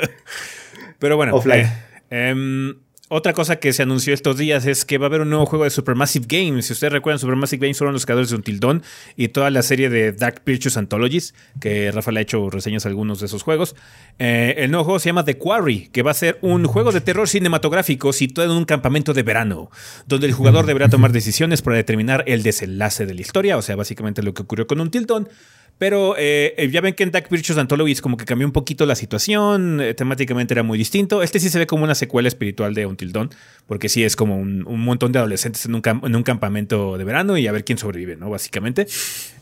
Pero 1.00 1.18
bueno. 1.18 1.36
Offline. 1.36 1.66
eh, 2.10 2.30
em, 2.30 2.76
otra 3.10 3.32
cosa 3.32 3.56
que 3.58 3.72
se 3.72 3.84
anunció 3.84 4.14
estos 4.14 4.38
días 4.38 4.66
es 4.66 4.84
que 4.84 4.98
va 4.98 5.06
a 5.06 5.08
haber 5.08 5.22
un 5.22 5.30
nuevo 5.30 5.46
juego 5.46 5.64
de 5.64 5.70
Supermassive 5.70 6.26
Games. 6.28 6.66
Si 6.66 6.74
ustedes 6.74 6.92
recuerdan, 6.92 7.20
Supermassive 7.20 7.66
Games 7.66 7.78
fueron 7.78 7.94
los 7.94 8.06
creadores 8.06 8.32
de 8.32 8.36
Until 8.36 8.60
Dawn 8.60 8.84
y 9.16 9.30
toda 9.30 9.50
la 9.50 9.62
serie 9.62 9.90
de 9.90 10.12
Dark 10.12 10.42
Pictures 10.44 10.76
Anthologies, 10.76 11.34
que 11.62 11.90
Rafael 11.92 12.18
ha 12.18 12.22
hecho 12.22 12.50
reseñas 12.50 12.86
a 12.86 12.90
algunos 12.90 13.22
de 13.22 13.28
esos 13.28 13.44
juegos. 13.44 13.76
Eh, 14.20 14.56
el 14.58 14.72
nuevo 14.72 14.84
juego 14.84 15.00
se 15.00 15.08
llama 15.08 15.24
The 15.24 15.38
Quarry, 15.38 15.88
que 15.88 16.04
va 16.04 16.12
a 16.12 16.16
ser 16.16 16.38
un 16.42 16.66
juego 16.66 16.92
de 16.92 17.00
terror 17.00 17.30
cinematográfico 17.30 18.12
situado 18.12 18.52
en 18.52 18.58
un 18.58 18.66
campamento 18.66 19.14
de 19.14 19.24
verano, 19.24 19.72
donde 20.06 20.28
el 20.28 20.34
jugador 20.34 20.66
deberá 20.68 20.90
tomar 20.90 21.14
decisiones 21.14 21.62
para 21.62 21.78
determinar 21.78 22.26
el 22.28 22.44
desenlace 22.44 23.06
de 23.06 23.14
la 23.14 23.22
historia, 23.22 23.58
o 23.58 23.62
sea, 23.62 23.78
básicamente 23.78 24.22
lo 24.22 24.34
que 24.34 24.42
ocurrió 24.42 24.68
con 24.68 24.82
Until 24.82 25.06
Dawn. 25.06 25.30
Pero 25.78 26.16
eh, 26.18 26.56
eh, 26.58 26.70
ya 26.72 26.82
ven 26.82 26.96
que 26.96 27.04
en 27.04 27.12
Dark 27.12 27.30
Pictures 27.30 27.58
Anthologies 27.60 28.02
como 28.02 28.18
que 28.18 28.26
cambió 28.26 28.48
un 28.48 28.52
poquito 28.54 28.86
la 28.86 28.96
situación, 28.96 29.80
eh, 29.80 29.94
temáticamente 29.94 30.54
era 30.54 30.64
muy 30.64 30.78
distinto. 30.78 31.22
Este 31.22 31.40
sí 31.40 31.50
se 31.50 31.60
ve 31.60 31.68
como 31.68 31.84
una 31.84 31.94
secuela 31.94 32.28
espiritual 32.28 32.74
de 32.74 32.88
Until 32.88 33.12
Dawn, 33.12 33.30
porque 33.68 33.88
sí 33.88 34.04
es 34.04 34.16
como 34.16 34.38
un, 34.38 34.66
un 34.66 34.82
montón 34.82 35.12
de 35.12 35.20
adolescentes 35.20 35.66
en 35.66 35.76
un, 35.76 35.82
en 35.86 36.16
un 36.16 36.24
campamento 36.24 36.98
de 36.98 37.04
verano 37.04 37.38
y 37.38 37.46
a 37.46 37.52
ver 37.52 37.64
quién 37.64 37.78
sobrevive, 37.78 38.16
¿no? 38.16 38.30
Básicamente. 38.30 38.88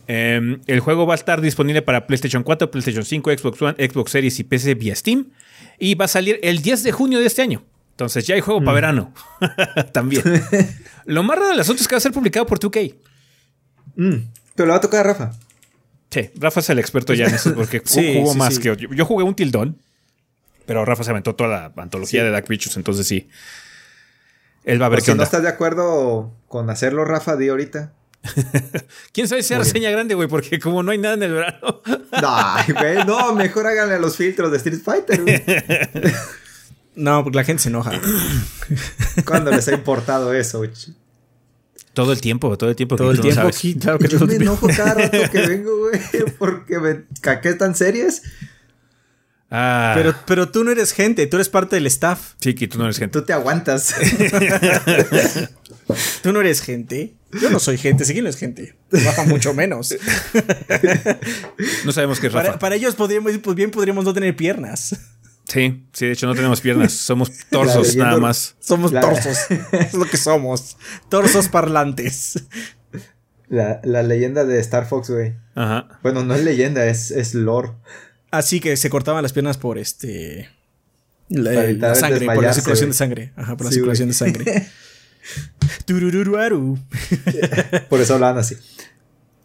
Eh, 0.07 0.59
el 0.67 0.79
juego 0.81 1.05
va 1.07 1.13
a 1.13 1.15
estar 1.15 1.39
disponible 1.41 1.81
para 1.81 2.05
PlayStation 2.05 2.43
4, 2.43 2.69
PlayStation 2.69 3.05
5, 3.05 3.31
Xbox 3.37 3.61
One, 3.61 3.87
Xbox 3.87 4.11
Series 4.11 4.39
y 4.39 4.43
PC 4.43 4.75
vía 4.75 4.95
Steam. 4.95 5.27
Y 5.79 5.95
va 5.95 6.05
a 6.05 6.09
salir 6.09 6.39
el 6.43 6.61
10 6.61 6.83
de 6.83 6.91
junio 6.91 7.19
de 7.19 7.25
este 7.25 7.41
año. 7.41 7.63
Entonces 7.91 8.27
ya 8.27 8.35
hay 8.35 8.41
juego 8.41 8.59
para 8.59 8.75
verano. 8.75 9.13
También. 9.93 10.21
Lo 11.05 11.23
más 11.23 11.37
raro 11.37 11.49
del 11.51 11.59
asunto 11.61 11.81
es 11.81 11.87
que 11.87 11.95
va 11.95 11.97
a 11.97 12.01
ser 12.01 12.11
publicado 12.11 12.45
por 12.45 12.59
2K. 12.59 12.93
Mm, 13.95 14.15
Pero 14.55 14.65
le 14.65 14.71
va 14.71 14.77
a 14.77 14.81
tocar 14.81 14.99
a 14.99 15.03
Rafa. 15.13 15.31
Sí, 16.15 16.29
Rafa 16.35 16.61
es 16.61 16.69
el 16.69 16.79
experto 16.79 17.13
ya 17.13 17.25
en 17.25 17.35
eso 17.35 17.53
porque 17.53 17.81
Sí, 17.85 18.13
jugó 18.15 18.31
sí, 18.31 18.37
más 18.37 18.55
sí. 18.55 18.61
que 18.61 18.67
yo. 18.69 18.75
Yo 18.75 19.05
jugué 19.05 19.25
un 19.25 19.35
tildón, 19.35 19.81
pero 20.65 20.85
Rafa 20.85 21.03
se 21.03 21.11
aventó 21.11 21.35
toda 21.35 21.71
la 21.75 21.81
antología 21.81 22.23
de 22.23 22.31
Dark 22.31 22.45
Pictures, 22.45 22.77
entonces 22.77 23.05
sí. 23.05 23.29
Él 24.63 24.81
va 24.81 24.85
a 24.85 24.89
ver 24.89 24.99
O 24.99 25.01
qué 25.03 25.11
si 25.11 25.17
no 25.17 25.23
estás 25.23 25.43
de 25.43 25.49
acuerdo 25.49 26.31
con 26.47 26.69
hacerlo, 26.69 27.03
Rafa, 27.03 27.35
di 27.35 27.49
ahorita. 27.49 27.91
¿Quién 29.11 29.27
sabe 29.27 29.43
si 29.43 29.49
sea 29.49 29.59
reseña 29.59 29.91
grande, 29.91 30.15
güey? 30.15 30.29
Porque 30.29 30.57
como 30.57 30.81
no 30.83 30.91
hay 30.91 30.97
nada 30.99 31.15
en 31.15 31.23
el 31.23 31.33
verano. 31.33 31.81
Ay, 32.13 32.71
güey, 32.71 33.05
no, 33.05 33.35
mejor 33.35 33.67
háganle 33.67 33.99
los 33.99 34.15
filtros 34.15 34.51
de 34.51 34.57
Street 34.57 34.81
Fighter, 34.81 35.21
güey. 35.21 35.43
No, 36.95 37.25
porque 37.25 37.35
la 37.35 37.43
gente 37.43 37.61
se 37.61 37.69
enoja. 37.69 37.91
¿Cuándo 39.25 39.51
les 39.51 39.67
ha 39.67 39.73
importado 39.73 40.33
eso, 40.33 40.59
güey? 40.59 40.71
Todo 41.95 42.11
el 42.11 42.21
tiempo, 42.21 42.55
todo 42.57 42.69
el 42.69 42.75
tiempo. 42.75 42.95
Todo 42.95 43.07
que 43.07 43.13
el 43.13 43.17
no 43.17 43.23
tiempo 43.23 43.47
aquí, 43.47 43.73
claro 43.73 43.97
que 43.97 44.07
Yo 44.09 44.19
no 44.19 44.27
me 44.27 44.35
enojo 44.35 44.67
cada 44.67 44.93
rato 44.93 45.17
que 45.31 45.47
vengo, 45.47 45.75
güey, 45.79 45.99
porque 46.37 46.77
me 46.79 47.05
caquetan 47.21 47.73
series. 47.73 48.21
Ah, 49.49 49.93
Pero, 49.95 50.13
pero 50.25 50.49
tú 50.49 50.63
no 50.63 50.71
eres 50.71 50.91
gente, 50.91 51.27
tú 51.27 51.37
eres 51.37 51.49
parte 51.49 51.75
del 51.77 51.85
staff. 51.87 52.33
sí, 52.41 52.53
que 52.55 52.67
tú 52.67 52.77
no 52.77 52.85
eres 52.85 52.97
gente. 52.97 53.17
Tú 53.19 53.25
te 53.25 53.33
aguantas. 53.33 53.95
Tú 56.23 56.33
no 56.33 56.41
eres 56.41 56.61
gente. 56.61 57.13
Yo 57.39 57.51
no 57.51 57.59
soy 57.59 57.77
gente, 57.77 58.05
si 58.05 58.19
no 58.19 58.27
es 58.27 58.37
gente. 58.37 58.75
Baja 58.89 59.23
mucho 59.25 59.53
menos. 59.53 59.95
No 61.85 61.91
sabemos 61.91 62.19
qué 62.19 62.27
es 62.27 62.33
Rafa. 62.33 62.47
Para, 62.47 62.59
para 62.59 62.75
ellos 62.75 62.95
podríamos, 62.95 63.37
pues 63.37 63.55
bien 63.55 63.69
podríamos 63.69 64.03
no 64.03 64.11
tener 64.11 64.35
piernas. 64.35 64.95
Sí, 65.47 65.85
sí, 65.93 66.07
de 66.07 66.11
hecho 66.13 66.25
no 66.27 66.35
tenemos 66.35 66.59
piernas. 66.61 66.91
Somos 66.93 67.31
torsos 67.49 67.87
leyenda- 67.89 68.05
nada 68.05 68.17
más. 68.19 68.55
Somos 68.59 68.91
La- 68.91 69.01
torsos. 69.01 69.37
es 69.71 69.93
lo 69.93 70.05
que 70.05 70.17
somos. 70.17 70.77
Torsos 71.09 71.47
parlantes. 71.49 72.43
La, 73.47 73.79
la 73.83 74.01
leyenda 74.01 74.43
de 74.43 74.59
Star 74.59 74.87
Fox, 74.87 75.09
güey. 75.11 75.33
Ajá. 75.53 75.99
Bueno, 76.01 76.23
no 76.23 76.33
es 76.33 76.43
leyenda, 76.43 76.85
es, 76.87 77.11
es 77.11 77.35
lore. 77.35 77.69
Así 78.31 78.59
que 78.59 78.75
se 78.75 78.89
cortaban 78.89 79.21
las 79.21 79.33
piernas 79.33 79.57
por 79.59 79.77
este. 79.77 80.49
La, 81.29 81.93
sangre, 81.95 82.25
por 82.25 82.43
la 82.43 82.53
circulación 82.53 82.89
de 82.89 82.95
sangre. 82.95 83.33
Ajá, 83.35 83.55
por 83.55 83.65
la 83.65 83.71
Sí, 83.71 83.75
circulación 83.75 84.07
de 84.09 84.13
sangre. 84.15 84.67
Turururuaru. 85.85 86.77
Por 87.89 87.99
eso 88.01 88.13
hablaban 88.15 88.37
así. 88.37 88.55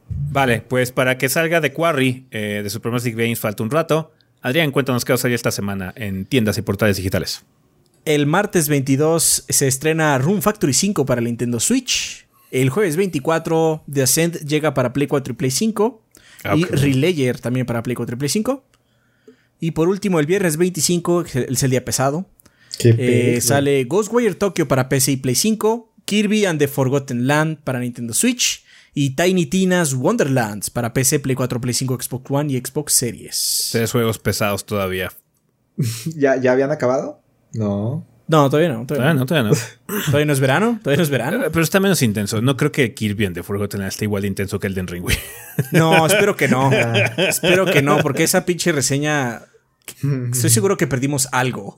Vale, 0.08 0.60
pues 0.62 0.92
para 0.92 1.16
que 1.18 1.28
salga 1.28 1.60
de 1.60 1.72
Quarry 1.72 2.26
eh, 2.30 2.60
de 2.62 2.70
Supermassive 2.70 3.22
Games 3.24 3.38
falta 3.40 3.62
un 3.62 3.70
rato. 3.70 4.12
Adrián, 4.42 4.70
cuéntanos 4.70 5.05
qué 5.05 5.12
va 5.12 5.14
a 5.14 5.18
salir 5.18 5.35
esta 5.35 5.50
semana 5.50 5.92
en 5.96 6.24
tiendas 6.24 6.57
y 6.59 6.62
portales 6.62 6.96
digitales. 6.96 7.42
El 8.05 8.26
martes 8.26 8.68
22 8.68 9.44
se 9.48 9.68
estrena 9.68 10.16
Room 10.18 10.40
Factory 10.40 10.72
5 10.72 11.05
para 11.05 11.20
la 11.20 11.26
Nintendo 11.26 11.61
Switch. 11.61 12.26
El 12.50 12.70
jueves 12.70 12.96
24 12.96 13.85
The 13.92 14.03
Ascent 14.03 14.37
llega 14.46 14.72
para 14.74 14.92
Play 14.92 15.07
4 15.07 15.33
y 15.33 15.37
Play 15.37 15.50
5. 15.50 16.03
Ah, 16.44 16.57
Y. 16.57 16.64
Relayer 16.64 17.38
también 17.38 17.66
para 17.66 17.83
Play 17.83 17.94
4 17.94 18.14
y 18.14 18.18
Play 18.18 18.29
5. 18.31 18.64
Y 19.61 19.72
por 19.72 19.88
último, 19.88 20.18
el 20.18 20.26
viernes 20.26 20.57
25, 20.57 21.24
que 21.24 21.46
es 21.50 21.62
el 21.62 21.70
día 21.70 21.85
pesado, 21.85 22.26
Qué 22.79 22.94
eh, 22.96 23.40
sale 23.42 23.85
Ghostwire 23.85 24.35
Tokyo 24.35 24.66
para 24.66 24.88
PC 24.88 25.12
y 25.12 25.16
Play 25.18 25.35
5. 25.35 25.92
Kirby 26.07 26.46
and 26.46 26.59
the 26.59 26.66
Forgotten 26.66 27.26
Land 27.26 27.59
para 27.59 27.79
Nintendo 27.79 28.14
Switch. 28.14 28.64
Y 28.94 29.14
Tiny 29.14 29.46
Tina's 29.46 29.94
Wonderlands 29.94 30.70
para 30.70 30.92
PC, 30.92 31.20
Play 31.20 31.37
4, 31.37 31.61
Play 31.61 31.74
5, 31.74 31.98
Xbox 32.03 32.31
One 32.31 32.53
y 32.53 32.59
Xbox 32.59 32.92
Series. 32.92 33.68
Tres 33.72 33.92
juegos 33.92 34.18
pesados 34.18 34.64
todavía. 34.66 35.12
¿Ya, 36.16 36.37
¿Ya 36.37 36.53
habían 36.53 36.70
acabado? 36.70 37.22
No. 37.53 38.07
No, 38.26 38.48
todavía 38.48 38.68
no. 38.68 38.87
Todavía, 38.87 39.12
Todavía 39.12 39.14
no. 39.14 39.20
no, 39.20 39.26
todavía 39.26 39.50
no. 39.50 40.03
¿Todavía 40.07 40.26
no 40.26 40.33
es 40.33 40.40
verano. 40.40 40.79
Todavía 40.83 40.96
no 40.98 41.03
es 41.03 41.11
verano. 41.11 41.44
Eh, 41.44 41.48
Pero 41.50 41.62
está 41.62 41.81
menos 41.81 42.00
intenso. 42.03 42.40
No 42.40 42.57
creo 42.57 42.70
que 42.70 42.94
Kirby 42.94 43.26
and 43.26 43.35
the 43.35 43.42
Forgotten 43.42 43.81
Land 43.81 43.90
esté 43.90 44.05
igual 44.05 44.22
de 44.22 44.29
intenso 44.29 44.61
que 44.61 44.66
el 44.68 44.74
de 44.74 44.83
Ring, 44.83 45.03
güey. 45.03 45.16
No, 45.72 46.07
espero 46.07 46.37
que 46.37 46.48
no. 46.48 46.70
espero 46.72 47.66
que 47.66 47.83
no, 47.83 47.98
porque 47.98 48.22
esa 48.24 48.44
pinche 48.44 48.72
reseña. 48.72 49.42
Estoy 50.33 50.50
seguro 50.50 50.76
que 50.76 50.87
perdimos 50.87 51.29
algo 51.33 51.76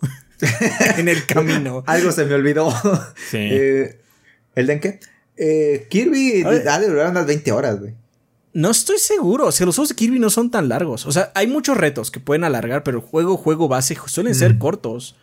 en 0.98 1.08
el 1.08 1.24
camino. 1.24 1.82
Algo 1.86 2.12
se 2.12 2.26
me 2.26 2.34
olvidó. 2.34 2.70
Sí. 3.30 3.38
Eh, 3.38 4.00
¿El 4.54 4.66
de 4.66 4.80
qué? 4.80 5.00
Eh, 5.44 5.88
Kirby 5.90 6.44
ha 6.44 6.78
de 6.78 6.88
durar 6.88 7.10
unas 7.10 7.26
20 7.26 7.50
horas, 7.50 7.80
güey. 7.80 7.94
No 8.52 8.70
estoy 8.70 8.98
seguro. 8.98 9.46
O 9.46 9.52
sea, 9.52 9.66
los 9.66 9.74
juegos 9.74 9.88
de 9.88 9.96
Kirby 9.96 10.20
no 10.20 10.30
son 10.30 10.52
tan 10.52 10.68
largos. 10.68 11.04
O 11.04 11.10
sea, 11.10 11.32
hay 11.34 11.48
muchos 11.48 11.76
retos 11.76 12.12
que 12.12 12.20
pueden 12.20 12.44
alargar, 12.44 12.84
pero 12.84 12.98
el 12.98 13.04
juego, 13.04 13.36
juego 13.36 13.66
base 13.66 13.96
suelen 14.06 14.36
ser 14.36 14.58
cortos. 14.58 15.16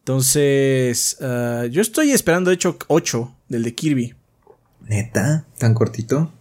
Entonces, 0.00 1.16
ah, 1.20 1.66
yo 1.68 1.82
estoy 1.82 2.12
esperando, 2.12 2.50
de 2.50 2.54
hecho, 2.54 2.78
8 2.86 3.34
del 3.48 3.64
de 3.64 3.74
Kirby. 3.74 4.14
Neta, 4.86 5.46
tan 5.58 5.74
cortito. 5.74 6.32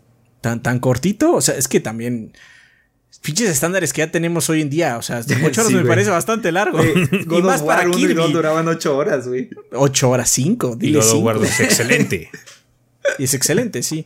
Tan, 0.41 0.61
tan 0.61 0.79
cortito. 0.79 1.33
O 1.33 1.41
sea, 1.41 1.55
es 1.55 1.67
que 1.67 1.79
también. 1.79 2.33
Pinches 3.23 3.49
estándares 3.49 3.91
que 3.91 3.99
ya 3.99 4.11
tenemos 4.11 4.49
hoy 4.51 4.61
en 4.61 4.69
día. 4.69 4.97
O 4.97 5.01
sea, 5.01 5.19
8 5.25 5.33
horas 5.41 5.67
Sí, 5.67 5.73
me 5.73 5.83
parece 5.83 6.11
bastante 6.11 6.51
largo. 6.51 6.79
y 7.11 7.23
God 7.25 7.43
más 7.43 7.61
of 7.61 7.67
War 7.67 7.77
para 7.77 7.89
1 7.89 7.97
y 7.97 8.01
Kirby. 8.01 8.13
2 8.13 8.33
duraban 8.33 8.67
8 8.67 8.95
horas, 8.95 9.27
güey. 9.27 9.49
8 9.71 10.09
horas 10.11 10.29
5. 10.29 10.73
Y 10.75 10.85
Dile 10.85 10.99
God 10.99 11.05
of 11.05 11.11
5. 11.11 11.25
War 11.25 11.39
2 11.39 11.45
es 11.47 11.59
excelente. 11.61 12.29
Y 13.19 13.23
es 13.25 13.33
excelente, 13.33 13.83
sí. 13.83 14.05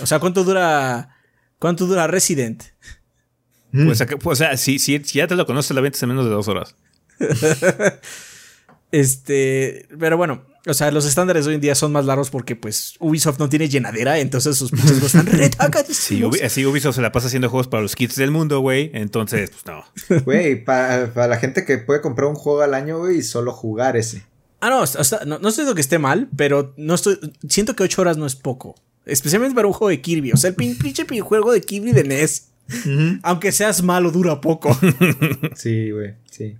O 0.00 0.06
sea, 0.06 0.18
¿cuánto 0.18 0.44
dura. 0.44 1.16
¿Cuánto 1.58 1.86
dura 1.86 2.06
Resident? 2.06 2.62
Pues, 3.72 4.00
acá- 4.00 4.16
pues, 4.18 4.38
o 4.40 4.44
sea, 4.44 4.56
si, 4.56 4.78
si, 4.78 4.98
si 5.04 5.18
ya 5.18 5.26
te 5.26 5.34
lo 5.36 5.46
conoces, 5.46 5.74
la 5.74 5.80
ventas 5.80 6.02
en 6.02 6.08
menos 6.10 6.24
de 6.26 6.30
dos 6.30 6.48
horas. 6.48 6.74
Este, 8.90 9.86
pero 9.98 10.18
bueno, 10.18 10.44
o 10.66 10.74
sea, 10.74 10.90
los 10.90 11.06
estándares 11.06 11.46
hoy 11.46 11.54
en 11.54 11.62
día 11.62 11.74
son 11.74 11.92
más 11.92 12.04
largos 12.04 12.28
porque 12.28 12.56
pues 12.56 12.94
Ubisoft 13.00 13.38
no 13.38 13.48
tiene 13.48 13.70
llenadera, 13.70 14.18
entonces 14.18 14.58
sus 14.58 14.70
juegos 14.70 15.02
están 15.14 15.26
Sí. 15.94 16.20
Ubi- 16.20 16.42
así 16.44 16.66
Ubisoft 16.66 16.96
se 16.96 17.00
la 17.00 17.10
pasa 17.10 17.28
haciendo 17.28 17.48
juegos 17.48 17.68
para 17.68 17.82
los 17.82 17.96
kits 17.96 18.16
del 18.16 18.30
mundo, 18.30 18.60
güey. 18.60 18.90
Entonces, 18.92 19.50
pues 19.50 19.64
no. 19.64 20.20
Güey, 20.24 20.62
para, 20.62 21.10
para 21.14 21.26
la 21.26 21.38
gente 21.38 21.64
que 21.64 21.78
puede 21.78 22.02
comprar 22.02 22.28
un 22.28 22.34
juego 22.34 22.60
al 22.60 22.74
año, 22.74 22.98
güey, 22.98 23.18
y 23.18 23.22
solo 23.22 23.52
jugar 23.52 23.96
ese. 23.96 24.24
Ah, 24.62 24.70
no, 24.70 24.80
o 24.80 24.86
sea, 24.86 25.18
no, 25.26 25.38
no 25.40 25.48
estoy 25.48 25.64
diciendo 25.64 25.74
que 25.74 25.80
esté 25.80 25.98
mal, 25.98 26.28
pero 26.36 26.72
no 26.76 26.94
estoy. 26.94 27.18
Siento 27.48 27.74
que 27.76 27.82
8 27.82 28.00
horas 28.00 28.16
no 28.16 28.26
es 28.26 28.36
poco. 28.36 28.74
Especialmente 29.04 29.54
para 29.54 29.66
un 29.66 29.72
juego 29.74 29.90
de 29.90 30.00
Kirby. 30.00 30.32
O 30.32 30.36
sea, 30.36 30.50
el 30.50 30.56
pin- 30.56 30.78
pinche 30.78 31.04
pin- 31.04 31.20
juego 31.22 31.52
de 31.52 31.60
Kirby 31.60 31.92
de 31.92 32.04
NES. 32.04 32.48
Aunque 33.24 33.50
seas 33.52 33.82
malo, 33.82 34.10
dura 34.12 34.40
poco. 34.40 34.70
Sí, 35.56 35.90
güey, 35.90 36.14
sí. 36.30 36.56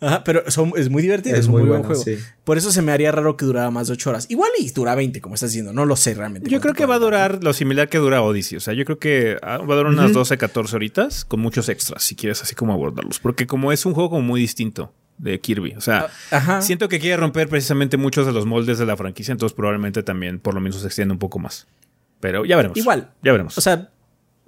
Ajá, 0.00 0.22
pero 0.24 0.50
son- 0.50 0.72
es 0.76 0.90
muy 0.90 1.00
divertido, 1.02 1.34
es, 1.36 1.42
Es 1.42 1.46
un 1.46 1.52
muy, 1.52 1.60
muy 1.62 1.68
buen 1.70 1.82
bueno, 1.82 1.94
juego. 2.02 2.18
sí. 2.20 2.22
Por 2.42 2.58
eso 2.58 2.72
se 2.72 2.82
me 2.82 2.90
haría 2.92 3.10
raro 3.12 3.36
que 3.36 3.44
durara 3.46 3.70
más 3.70 3.86
de 3.86 3.92
8 3.94 4.10
horas. 4.10 4.26
Igual 4.28 4.50
y 4.58 4.68
dura 4.70 4.94
20, 4.96 5.20
como 5.20 5.36
estás 5.36 5.50
diciendo. 5.50 5.72
No 5.72 5.86
lo 5.86 5.94
sé 5.96 6.12
realmente. 6.14 6.50
Yo 6.50 6.60
creo 6.60 6.74
que 6.74 6.84
va 6.84 6.96
a 6.96 6.98
durar 6.98 7.42
lo 7.42 7.52
similar 7.54 7.88
que 7.88 7.98
dura 7.98 8.20
Odyssey. 8.20 8.58
O 8.58 8.60
sea, 8.60 8.74
yo 8.74 8.84
creo 8.84 8.98
que 8.98 9.38
ah, 9.42 9.58
va 9.58 9.74
a 9.74 9.76
durar 9.78 9.86
unas 9.92 10.12
12, 10.12 10.36
14 10.36 10.74
horitas 10.76 11.24
con 11.24 11.38
muchos 11.40 11.68
extras, 11.68 12.02
si 12.02 12.16
quieres 12.16 12.42
así 12.42 12.54
como 12.56 12.72
abordarlos. 12.74 13.20
Porque 13.20 13.46
como 13.46 13.70
es 13.72 13.86
un 13.86 13.94
juego 13.94 14.10
como 14.10 14.22
muy 14.22 14.40
distinto 14.40 14.92
de 15.18 15.40
Kirby. 15.40 15.74
O 15.76 15.80
sea, 15.80 16.08
Ajá. 16.30 16.60
siento 16.62 16.88
que 16.88 16.98
quiere 16.98 17.16
romper 17.16 17.48
precisamente 17.48 17.96
muchos 17.96 18.26
de 18.26 18.32
los 18.32 18.46
moldes 18.46 18.78
de 18.78 18.86
la 18.86 18.96
franquicia, 18.96 19.32
entonces 19.32 19.54
probablemente 19.54 20.02
también 20.02 20.38
por 20.38 20.54
lo 20.54 20.60
menos 20.60 20.80
se 20.80 20.86
extienda 20.86 21.12
un 21.12 21.18
poco 21.18 21.38
más. 21.38 21.66
Pero 22.20 22.44
ya 22.44 22.56
veremos. 22.56 22.76
Igual. 22.76 23.10
Ya 23.22 23.32
veremos. 23.32 23.56
O 23.58 23.60
sea, 23.60 23.90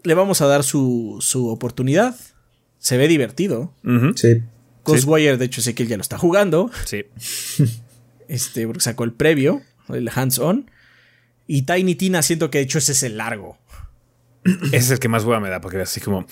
le 0.02 0.14
vamos 0.14 0.40
a 0.40 0.46
dar 0.46 0.64
su, 0.64 1.18
su 1.20 1.48
oportunidad. 1.48 2.16
Se 2.78 2.96
ve 2.96 3.08
divertido. 3.08 3.72
Ujú. 3.84 4.12
Sí. 4.16 4.42
Ghostwire, 4.84 5.36
de 5.36 5.44
hecho, 5.44 5.60
sé 5.60 5.74
que 5.74 5.82
él 5.82 5.88
ya 5.88 5.96
lo 5.96 6.02
está 6.02 6.18
jugando. 6.18 6.70
Sí. 6.84 7.04
Este, 8.28 8.66
porque 8.66 8.80
sacó 8.80 9.04
el 9.04 9.12
previo, 9.12 9.62
el 9.88 10.10
hands-on. 10.12 10.68
Y 11.46 11.62
Tiny 11.62 11.94
Tina, 11.94 12.22
siento 12.22 12.50
que 12.50 12.58
de 12.58 12.64
hecho 12.64 12.78
ese 12.78 12.90
es 12.90 13.04
el 13.04 13.18
largo. 13.18 13.56
Ese 14.66 14.76
es 14.76 14.90
el 14.90 14.98
que 14.98 15.08
más 15.08 15.24
hueva 15.24 15.40
me 15.40 15.48
da, 15.48 15.60
porque 15.60 15.78
así 15.80 16.00
como. 16.00 16.26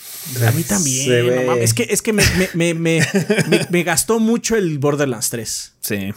A 0.47 0.51
mí 0.53 0.63
también. 0.65 1.47
No 1.47 1.55
es 1.55 1.75
que, 1.75 1.87
es 1.91 2.03
que 2.03 2.13
me, 2.13 2.23
me, 2.37 2.49
me, 2.55 2.75
me, 2.75 3.01
me- 3.49 3.67
me 3.71 3.83
gastó 3.83 4.19
mucho 4.21 4.57
el 4.57 4.79
Borderlands 4.79 5.31
3. 5.31 5.75
Sí. 5.81 6.13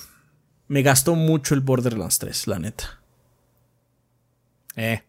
Me 0.67 0.81
gastó 0.81 1.15
mucho 1.15 1.53
el 1.55 1.62
Borderlands 1.62 2.19
3, 2.19 2.47
la 2.47 2.60
neta. 2.60 2.99
Eh. 4.75 5.01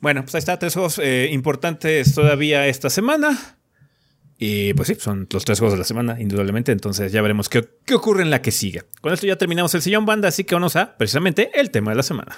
Bueno, 0.00 0.22
pues 0.22 0.34
ahí 0.34 0.40
está, 0.40 0.58
tres 0.58 0.74
juegos 0.74 0.98
eh, 1.02 1.28
importantes 1.32 2.14
todavía 2.14 2.66
esta 2.66 2.90
semana. 2.90 3.56
Y 4.36 4.74
pues 4.74 4.88
sí, 4.88 4.96
son 4.98 5.26
los 5.32 5.44
tres 5.44 5.58
juegos 5.60 5.72
de 5.74 5.78
la 5.78 5.84
semana, 5.84 6.20
indudablemente. 6.20 6.72
Entonces 6.72 7.10
ya 7.12 7.22
veremos 7.22 7.48
qué, 7.48 7.66
qué 7.86 7.94
ocurre 7.94 8.22
en 8.22 8.30
la 8.30 8.42
que 8.42 8.50
sigue. 8.50 8.82
Con 9.00 9.12
esto 9.14 9.26
ya 9.26 9.36
terminamos 9.36 9.74
el 9.74 9.80
sillón 9.80 10.04
banda, 10.04 10.28
así 10.28 10.44
que 10.44 10.54
vamos 10.54 10.76
a 10.76 10.96
precisamente 10.98 11.50
el 11.58 11.70
tema 11.70 11.92
de 11.92 11.96
la 11.96 12.02
semana. 12.02 12.34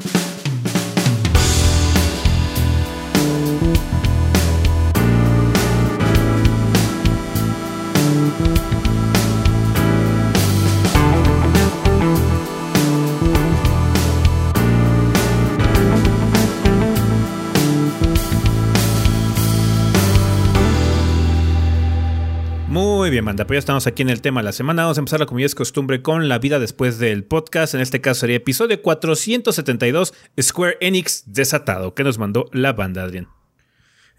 Muy 23.26 23.30
bien, 23.30 23.34
manda. 23.34 23.46
Pues 23.48 23.56
ya 23.56 23.58
estamos 23.58 23.86
aquí 23.88 24.02
en 24.02 24.10
el 24.10 24.20
tema 24.20 24.40
de 24.40 24.44
la 24.44 24.52
semana. 24.52 24.82
Vamos 24.82 24.98
a 24.98 25.00
empezar, 25.00 25.26
como 25.26 25.40
ya 25.40 25.46
es 25.46 25.56
costumbre, 25.56 26.00
con 26.00 26.28
la 26.28 26.38
vida 26.38 26.60
después 26.60 26.98
del 27.00 27.24
podcast. 27.24 27.74
En 27.74 27.80
este 27.80 28.00
caso 28.00 28.20
sería 28.20 28.36
episodio 28.36 28.80
472, 28.80 30.14
Square 30.40 30.76
Enix 30.80 31.24
desatado, 31.26 31.92
que 31.92 32.04
nos 32.04 32.18
mandó 32.18 32.48
la 32.52 32.72
banda, 32.72 33.02
Adrián. 33.02 33.26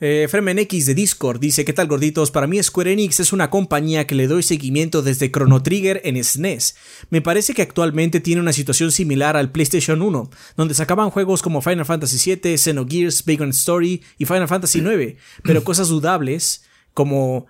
Eh, 0.01 0.27
Fremen 0.29 0.59
X 0.59 0.87
de 0.87 0.93
Discord 0.93 1.39
dice: 1.39 1.63
¿Qué 1.63 1.71
tal, 1.71 1.87
gorditos? 1.87 2.31
Para 2.31 2.47
mí, 2.47 2.61
Square 2.61 2.91
Enix 2.91 3.21
es 3.21 3.31
una 3.31 3.49
compañía 3.49 4.05
que 4.05 4.15
le 4.15 4.27
doy 4.27 4.43
seguimiento 4.43 5.01
desde 5.01 5.31
Chrono 5.31 5.63
Trigger 5.63 6.01
en 6.03 6.21
SNES. 6.21 6.75
Me 7.09 7.21
parece 7.21 7.53
que 7.53 7.61
actualmente 7.61 8.19
tiene 8.19 8.41
una 8.41 8.51
situación 8.51 8.91
similar 8.91 9.37
al 9.37 9.53
PlayStation 9.53 10.01
1, 10.01 10.29
donde 10.57 10.73
sacaban 10.73 11.11
juegos 11.11 11.41
como 11.41 11.61
Final 11.61 11.85
Fantasy 11.85 12.35
VII, 12.35 12.57
Xenogears, 12.57 13.23
Bacon 13.23 13.51
Story 13.51 14.03
y 14.17 14.25
Final 14.25 14.49
Fantasy 14.49 14.79
IX, 14.79 15.17
pero 15.43 15.63
cosas 15.63 15.87
dudables 15.87 16.65
como 16.93 17.47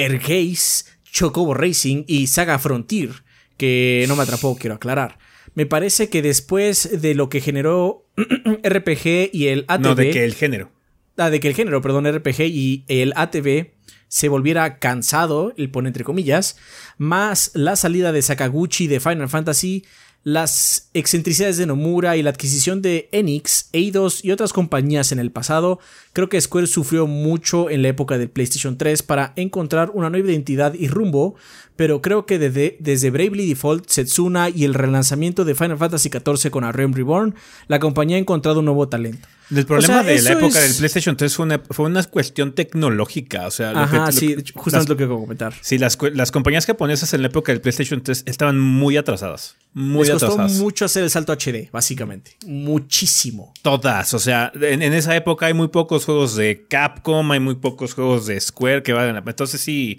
Ergeis, 0.00 0.86
Chocobo 1.04 1.54
Racing 1.54 2.04
y 2.06 2.26
Saga 2.26 2.58
Frontier, 2.58 3.10
que 3.56 4.04
no 4.08 4.16
me 4.16 4.22
atrapó, 4.22 4.56
quiero 4.56 4.76
aclarar. 4.76 5.18
Me 5.54 5.66
parece 5.66 6.08
que 6.08 6.22
después 6.22 7.00
de 7.02 7.14
lo 7.14 7.28
que 7.28 7.40
generó 7.40 8.06
RPG 8.62 9.30
y 9.32 9.48
el 9.48 9.64
ATV. 9.68 9.82
No, 9.82 9.94
de 9.94 10.10
que 10.10 10.24
el 10.24 10.34
género. 10.34 10.72
Ah, 11.16 11.30
de 11.30 11.40
que 11.40 11.48
el 11.48 11.54
género, 11.54 11.82
perdón, 11.82 12.10
RPG 12.10 12.40
y 12.42 12.84
el 12.88 13.12
ATV 13.16 13.72
se 14.08 14.28
volviera 14.28 14.78
cansado, 14.78 15.52
el 15.56 15.70
pone 15.70 15.88
entre 15.88 16.04
comillas, 16.04 16.56
más 16.98 17.52
la 17.54 17.76
salida 17.76 18.10
de 18.10 18.22
Sakaguchi 18.22 18.86
de 18.86 19.00
Final 19.00 19.28
Fantasy, 19.28 19.84
las 20.22 20.90
excentricidades 20.92 21.56
de 21.56 21.66
Nomura 21.66 22.16
y 22.16 22.22
la 22.22 22.30
adquisición 22.30 22.82
de 22.82 23.08
Enix, 23.10 23.70
Eidos 23.72 24.22
y 24.24 24.32
otras 24.32 24.52
compañías 24.52 25.12
en 25.12 25.18
el 25.18 25.30
pasado, 25.30 25.78
creo 26.12 26.28
que 26.28 26.40
Square 26.40 26.66
sufrió 26.66 27.06
mucho 27.06 27.70
en 27.70 27.82
la 27.82 27.88
época 27.88 28.18
del 28.18 28.28
PlayStation 28.28 28.76
3 28.76 29.02
para 29.02 29.32
encontrar 29.36 29.90
una 29.94 30.10
nueva 30.10 30.28
identidad 30.28 30.74
y 30.74 30.88
rumbo, 30.88 31.36
pero 31.80 32.02
creo 32.02 32.26
que 32.26 32.38
desde, 32.38 32.76
desde 32.78 33.08
Bravely 33.08 33.48
Default, 33.48 33.88
Setsuna 33.88 34.50
y 34.50 34.66
el 34.66 34.74
relanzamiento 34.74 35.46
de 35.46 35.54
Final 35.54 35.78
Fantasy 35.78 36.10
XIV 36.10 36.50
con 36.50 36.70
Realm 36.70 36.92
Reborn, 36.92 37.34
la 37.68 37.78
compañía 37.78 38.16
ha 38.16 38.20
encontrado 38.20 38.58
un 38.58 38.66
nuevo 38.66 38.86
talento. 38.86 39.26
El 39.50 39.64
problema 39.64 40.02
sea, 40.04 40.12
de 40.12 40.20
la 40.20 40.32
época 40.32 40.58
es- 40.62 40.68
del 40.68 40.74
PlayStation 40.76 41.16
3 41.16 41.34
fue 41.34 41.46
una, 41.46 41.58
fue 41.70 41.86
una 41.86 42.02
cuestión 42.04 42.52
tecnológica. 42.52 43.46
O 43.46 43.50
sea, 43.50 43.72
lo 43.72 43.78
Ajá, 43.78 44.06
lo 44.06 44.12
sí, 44.12 44.36
que- 44.36 44.52
justo 44.54 44.76
las- 44.76 44.82
es 44.84 44.88
lo 44.90 44.96
que 44.98 45.08
comentar. 45.08 45.54
Sí, 45.62 45.78
las, 45.78 45.96
las 46.12 46.30
compañías 46.30 46.66
japonesas 46.66 47.14
en 47.14 47.22
la 47.22 47.28
época 47.28 47.50
del 47.50 47.62
PlayStation 47.62 48.02
3 48.02 48.24
estaban 48.26 48.58
muy 48.60 48.98
atrasadas. 48.98 49.56
Muy 49.72 50.00
Les 50.00 50.10
costó 50.10 50.26
atrasadas. 50.32 50.52
mucho 50.60 50.84
hacer 50.84 51.02
el 51.04 51.08
salto 51.08 51.32
HD, 51.32 51.70
básicamente. 51.72 52.36
Muchísimo. 52.46 53.54
Todas, 53.62 54.12
o 54.14 54.18
sea, 54.18 54.52
en, 54.60 54.82
en 54.82 54.92
esa 54.92 55.16
época 55.16 55.46
hay 55.46 55.54
muy 55.54 55.68
pocos 55.68 56.04
juegos 56.04 56.36
de 56.36 56.66
Capcom, 56.68 57.30
hay 57.32 57.40
muy 57.40 57.54
pocos 57.54 57.94
juegos 57.94 58.26
de 58.26 58.38
Square 58.38 58.82
que 58.82 58.92
valgan 58.92 59.14
la 59.14 59.22
pena. 59.22 59.30
Entonces 59.32 59.60
sí, 59.62 59.98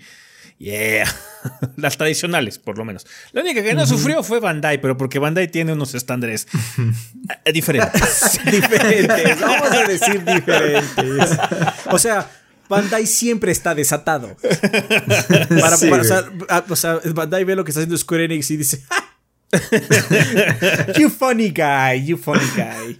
yeah, 0.62 1.06
las 1.78 1.97
tradicionales 1.97 2.60
por 2.60 2.78
lo 2.78 2.86
menos. 2.86 3.06
La 3.32 3.41
única 3.41 3.63
que 3.63 3.74
no 3.74 3.86
sufrió 3.86 4.24
fue 4.24 4.39
Bandai, 4.39 4.80
pero 4.80 4.95
porque 4.97 5.19
Bandai 5.19 5.47
tiene 5.50 5.74
unos 5.74 5.93
estándares 5.95 6.47
eh, 7.45 7.52
diferentes. 7.52 8.39
diferentes, 8.45 9.39
vamos 9.41 9.71
a 9.71 9.84
decir 9.88 10.24
diferentes. 10.24 11.38
O 11.88 11.97
sea, 11.97 12.30
Bandai 12.69 13.06
siempre 13.08 13.52
está 13.52 13.74
desatado. 13.76 14.36
Para, 14.38 15.78
Sí, 15.78 15.89
para- 15.89 16.04
o, 16.04 16.06
güey. 16.06 16.08
sea, 16.08 16.63
o 16.69 16.76
sea, 16.76 17.00
Bandai 17.13 17.43
ve 17.43 17.56
lo 17.56 17.63
que 17.65 17.71
está 17.71 17.80
haciendo 17.82 17.97
Square 17.97 18.26
Enix 18.26 18.52
y 18.52 18.58
dice: 18.58 18.84
You 20.97 21.10
funny 21.10 21.50
guy, 21.50 22.06
you 22.06 22.17
funny 22.17 22.45
guy. 22.56 23.00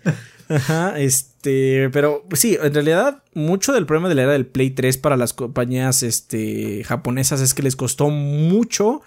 Ajá, 0.52 1.00
este, 1.00 1.90
pero 1.92 2.26
pues 2.28 2.42
sí, 2.42 2.58
en 2.62 2.74
realidad 2.74 3.24
mucho 3.34 3.72
del 3.72 3.86
problema 3.86 4.10
de 4.10 4.16
la 4.16 4.24
era 4.24 4.32
del 4.34 4.46
Play 4.46 4.72
3 4.72 4.98
para 4.98 5.16
las 5.16 5.34
compañías 5.34 6.04
este, 6.04 6.84
japonesas 6.84 7.40
es 7.40 7.54
que 7.54 7.64
les 7.64 7.76
costó 7.76 8.10
mucho 8.10 9.02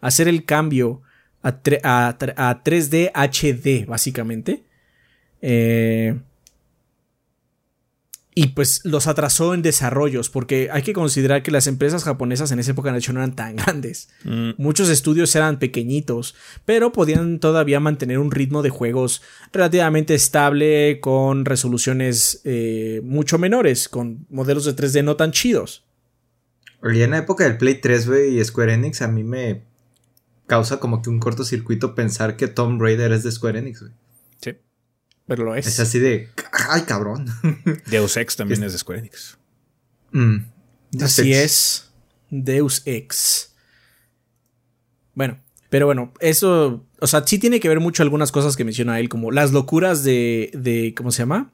hacer 0.00 0.26
el 0.26 0.44
cambio 0.44 1.02
a, 1.42 1.50
a 1.84 2.08
a 2.08 2.64
3D 2.64 3.12
HD, 3.14 3.86
básicamente. 3.86 4.64
Eh, 5.40 6.18
y 8.38 8.46
pues 8.50 8.82
los 8.84 9.08
atrasó 9.08 9.52
en 9.52 9.62
desarrollos, 9.62 10.30
porque 10.30 10.68
hay 10.70 10.82
que 10.82 10.92
considerar 10.92 11.42
que 11.42 11.50
las 11.50 11.66
empresas 11.66 12.04
japonesas 12.04 12.52
en 12.52 12.60
esa 12.60 12.70
época 12.70 12.92
de 12.92 12.98
hecho 12.98 13.12
no 13.12 13.18
eran 13.18 13.34
tan 13.34 13.56
grandes. 13.56 14.10
Mm. 14.22 14.50
Muchos 14.58 14.90
estudios 14.90 15.34
eran 15.34 15.58
pequeñitos, 15.58 16.36
pero 16.64 16.92
podían 16.92 17.40
todavía 17.40 17.80
mantener 17.80 18.20
un 18.20 18.30
ritmo 18.30 18.62
de 18.62 18.70
juegos 18.70 19.22
relativamente 19.52 20.14
estable, 20.14 21.00
con 21.00 21.46
resoluciones 21.46 22.40
eh, 22.44 23.00
mucho 23.02 23.38
menores, 23.38 23.88
con 23.88 24.24
modelos 24.30 24.64
de 24.66 24.76
3D 24.76 25.02
no 25.02 25.16
tan 25.16 25.32
chidos. 25.32 25.84
Oye, 26.80 27.02
en 27.02 27.10
la 27.10 27.18
época 27.18 27.42
del 27.42 27.58
Play 27.58 27.80
3, 27.80 28.06
güey, 28.06 28.38
y 28.38 28.44
Square 28.44 28.74
Enix, 28.74 29.02
a 29.02 29.08
mí 29.08 29.24
me 29.24 29.64
causa 30.46 30.78
como 30.78 31.02
que 31.02 31.10
un 31.10 31.18
cortocircuito 31.18 31.96
pensar 31.96 32.36
que 32.36 32.46
Tomb 32.46 32.80
Raider 32.80 33.10
es 33.10 33.24
de 33.24 33.32
Square 33.32 33.58
Enix, 33.58 33.80
güey. 33.80 33.92
Sí. 34.40 34.52
Pero 35.28 35.44
lo 35.44 35.54
es. 35.54 35.66
Es 35.66 35.78
así 35.78 35.98
de, 35.98 36.30
ay, 36.70 36.82
cabrón. 36.82 37.26
Deus 37.86 38.16
Ex 38.16 38.34
también 38.34 38.64
es 38.64 38.72
de 38.72 38.78
Square 38.78 39.00
Enix. 39.00 39.38
Mm. 40.10 40.38
Así 41.02 41.34
es. 41.34 41.90
Deus 42.30 42.82
Ex. 42.86 43.54
Bueno, 45.14 45.38
pero 45.68 45.84
bueno, 45.84 46.12
eso, 46.20 46.86
o 46.98 47.06
sea, 47.06 47.26
sí 47.26 47.38
tiene 47.38 47.60
que 47.60 47.68
ver 47.68 47.78
mucho 47.78 48.02
algunas 48.02 48.32
cosas 48.32 48.56
que 48.56 48.64
menciona 48.64 48.98
él, 49.00 49.10
como 49.10 49.30
las 49.30 49.52
locuras 49.52 50.02
de, 50.02 50.50
de 50.54 50.94
¿cómo 50.96 51.12
se 51.12 51.22
llama? 51.22 51.52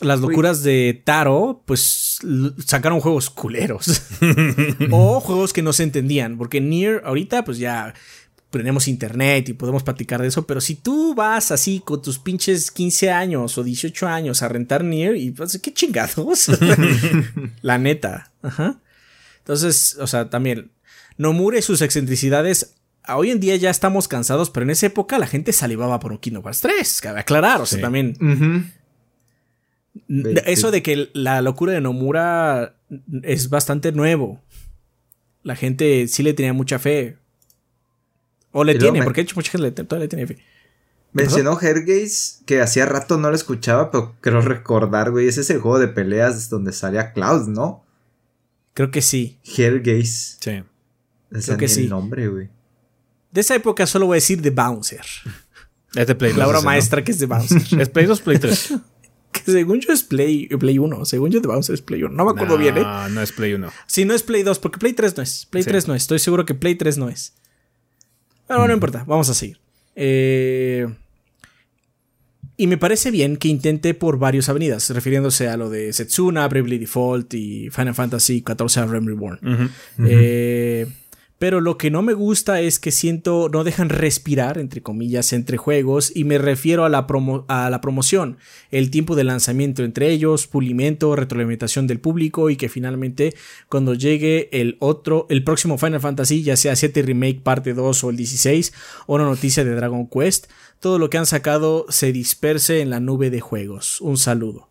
Las 0.00 0.20
locuras 0.20 0.62
de 0.62 1.02
Taro, 1.04 1.62
pues 1.66 2.18
sacaron 2.64 3.00
juegos 3.00 3.30
culeros. 3.30 4.02
o 4.90 5.20
juegos 5.20 5.52
que 5.52 5.62
no 5.62 5.72
se 5.72 5.82
entendían, 5.82 6.38
porque 6.38 6.60
Nier 6.60 7.02
ahorita 7.04 7.44
pues 7.44 7.58
ya 7.58 7.94
tenemos 8.58 8.88
internet 8.88 9.48
y 9.48 9.52
podemos 9.52 9.82
platicar 9.82 10.20
de 10.22 10.28
eso, 10.28 10.46
pero 10.46 10.60
si 10.60 10.74
tú 10.76 11.14
vas 11.14 11.50
así 11.50 11.80
con 11.84 12.02
tus 12.02 12.18
pinches 12.18 12.70
15 12.70 13.10
años 13.10 13.56
o 13.58 13.64
18 13.64 14.06
años 14.08 14.42
a 14.42 14.48
rentar 14.48 14.84
Nier 14.84 15.16
y 15.16 15.30
pues 15.30 15.58
qué 15.62 15.72
chingados. 15.72 16.50
La 17.62 17.78
neta. 17.78 18.32
Ajá. 18.42 18.80
Entonces, 19.38 19.96
o 20.00 20.06
sea, 20.06 20.28
también 20.30 20.70
Nomura 21.18 21.58
y 21.58 21.62
sus 21.62 21.80
excentricidades 21.82 22.74
hoy 23.08 23.30
en 23.30 23.38
día 23.40 23.54
ya 23.56 23.70
estamos 23.70 24.08
cansados, 24.08 24.50
pero 24.50 24.64
en 24.64 24.70
esa 24.70 24.86
época 24.86 25.18
la 25.18 25.26
gente 25.28 25.52
salivaba 25.52 26.00
por 26.00 26.10
un 26.12 26.18
Kingdom 26.18 26.42
Hearts 26.42 26.60
3, 26.60 27.00
cabe 27.00 27.20
aclarar, 27.20 27.60
o 27.60 27.66
sea, 27.66 27.76
Sí. 27.78 27.82
también 27.82 28.72
Eso 30.44 30.70
de 30.70 30.82
que 30.82 31.10
la 31.14 31.40
locura 31.40 31.72
de 31.72 31.80
Nomura 31.80 32.74
es 33.22 33.48
bastante 33.48 33.92
nuevo. 33.92 34.40
La 35.42 35.56
gente 35.56 36.06
sí 36.08 36.22
le 36.22 36.34
tenía 36.34 36.52
mucha 36.52 36.78
fe. 36.78 37.16
O 38.58 38.64
le 38.64 38.74
tiene, 38.76 38.98
me- 39.00 39.04
porque 39.04 39.20
de 39.20 39.24
hecho 39.24 39.36
mucha 39.36 39.52
gente 39.52 39.62
le, 39.66 39.70
todavía 39.72 40.04
le 40.04 40.08
tiene 40.08 40.26
fe. 40.26 40.38
Mencionó 41.12 41.58
Hergaze 41.60 42.42
que 42.44 42.60
hacía 42.60 42.84
rato 42.86 43.16
no 43.16 43.30
lo 43.30 43.36
escuchaba, 43.36 43.90
pero 43.90 44.16
creo 44.20 44.40
recordar, 44.42 45.10
güey. 45.10 45.28
Ese 45.28 45.40
es 45.40 45.50
el 45.50 45.60
juego 45.60 45.78
de 45.78 45.88
peleas 45.88 46.50
donde 46.50 46.72
salía 46.72 47.12
Cloud, 47.12 47.48
¿no? 47.48 47.84
Creo 48.74 48.90
que 48.90 49.00
sí. 49.02 49.38
Hergaze. 49.56 50.36
Sí. 50.40 50.62
Ese 51.30 51.46
Creo 51.46 51.58
que 51.58 51.68
sí. 51.68 51.84
el 51.84 51.88
nombre, 51.90 52.28
güey. 52.28 52.48
De 53.32 53.40
esa 53.40 53.54
época 53.54 53.86
solo 53.86 54.06
voy 54.06 54.14
a 54.16 54.18
decir 54.18 54.40
The 54.42 54.50
Bouncer. 54.50 55.04
Es 55.94 56.06
de 56.06 56.14
Play 56.14 56.32
2. 56.32 56.38
La 56.38 56.46
obra 56.46 56.58
ese, 56.58 56.64
¿no? 56.64 56.70
maestra 56.70 57.02
que 57.04 57.12
es 57.12 57.18
The 57.18 57.26
Bouncer. 57.26 57.62
¿Es 57.80 57.88
Play 57.88 58.04
2 58.06 58.20
Play 58.20 58.38
3? 58.38 58.74
que 59.32 59.40
según 59.52 59.80
yo 59.80 59.92
es 59.94 60.02
Play, 60.02 60.46
Play 60.48 60.78
1. 60.78 61.04
Según 61.06 61.30
yo 61.30 61.40
The 61.40 61.48
Bouncer 61.48 61.74
es 61.74 61.80
Play 61.80 62.02
1. 62.02 62.14
No 62.14 62.24
me 62.26 62.32
acuerdo 62.32 62.58
bien, 62.58 62.76
¿eh? 62.76 62.82
No, 62.82 63.08
no 63.08 63.22
es 63.22 63.32
Play 63.32 63.54
1. 63.54 63.70
Si 63.86 64.04
no 64.04 64.12
es 64.12 64.22
Play 64.22 64.42
2, 64.42 64.58
porque 64.58 64.78
Play 64.78 64.92
3 64.92 65.16
no 65.16 65.22
es. 65.22 65.46
Play 65.46 65.62
Sí. 65.62 65.70
3 65.70 65.88
no 65.88 65.94
es. 65.94 66.02
Estoy 66.02 66.18
seguro 66.18 66.44
que 66.44 66.52
Play 66.54 66.74
3 66.74 66.98
no 66.98 67.08
es. 67.08 67.32
Pero 68.46 68.66
no 68.66 68.72
importa, 68.72 69.04
vamos 69.06 69.28
a 69.28 69.34
seguir. 69.34 69.58
Eh, 69.94 70.86
y 72.58 72.66
me 72.66 72.78
parece 72.78 73.10
bien 73.10 73.36
que 73.36 73.48
intente 73.48 73.92
por 73.92 74.18
varias 74.18 74.48
avenidas, 74.48 74.88
refiriéndose 74.90 75.48
a 75.48 75.56
lo 75.56 75.68
de 75.68 75.92
Setsuna, 75.92 76.48
Bravely 76.48 76.78
Default 76.78 77.34
y 77.34 77.68
Final 77.70 77.94
Fantasy 77.94 78.42
XIV 78.46 78.88
Realm 78.88 79.06
Reborn. 79.06 79.70
Eh, 79.98 80.86
pero 81.38 81.60
lo 81.60 81.76
que 81.76 81.90
no 81.90 82.00
me 82.00 82.14
gusta 82.14 82.60
es 82.62 82.78
que 82.78 82.90
siento 82.90 83.50
no 83.52 83.62
dejan 83.62 83.90
respirar, 83.90 84.56
entre 84.56 84.80
comillas, 84.82 85.34
entre 85.34 85.58
juegos 85.58 86.10
y 86.16 86.24
me 86.24 86.38
refiero 86.38 86.84
a 86.84 86.88
la, 86.88 87.06
promo- 87.06 87.44
a 87.48 87.68
la 87.68 87.80
promoción, 87.82 88.38
el 88.70 88.90
tiempo 88.90 89.14
de 89.16 89.24
lanzamiento 89.24 89.84
entre 89.84 90.10
ellos, 90.10 90.46
pulimento, 90.46 91.14
retroalimentación 91.14 91.86
del 91.86 92.00
público 92.00 92.48
y 92.48 92.56
que 92.56 92.68
finalmente 92.70 93.34
cuando 93.68 93.92
llegue 93.92 94.48
el 94.52 94.76
otro, 94.80 95.26
el 95.28 95.44
próximo 95.44 95.76
Final 95.76 96.00
Fantasy, 96.00 96.42
ya 96.42 96.56
sea 96.56 96.74
7 96.74 97.02
Remake 97.02 97.40
parte 97.42 97.74
2 97.74 98.04
o 98.04 98.10
el 98.10 98.16
16 98.16 98.72
o 99.06 99.14
una 99.16 99.24
noticia 99.24 99.62
de 99.64 99.74
Dragon 99.74 100.06
Quest, 100.08 100.46
todo 100.80 100.98
lo 100.98 101.10
que 101.10 101.18
han 101.18 101.26
sacado 101.26 101.84
se 101.90 102.12
disperse 102.12 102.80
en 102.80 102.88
la 102.90 103.00
nube 103.00 103.28
de 103.30 103.40
juegos. 103.40 104.00
Un 104.00 104.16
saludo. 104.16 104.70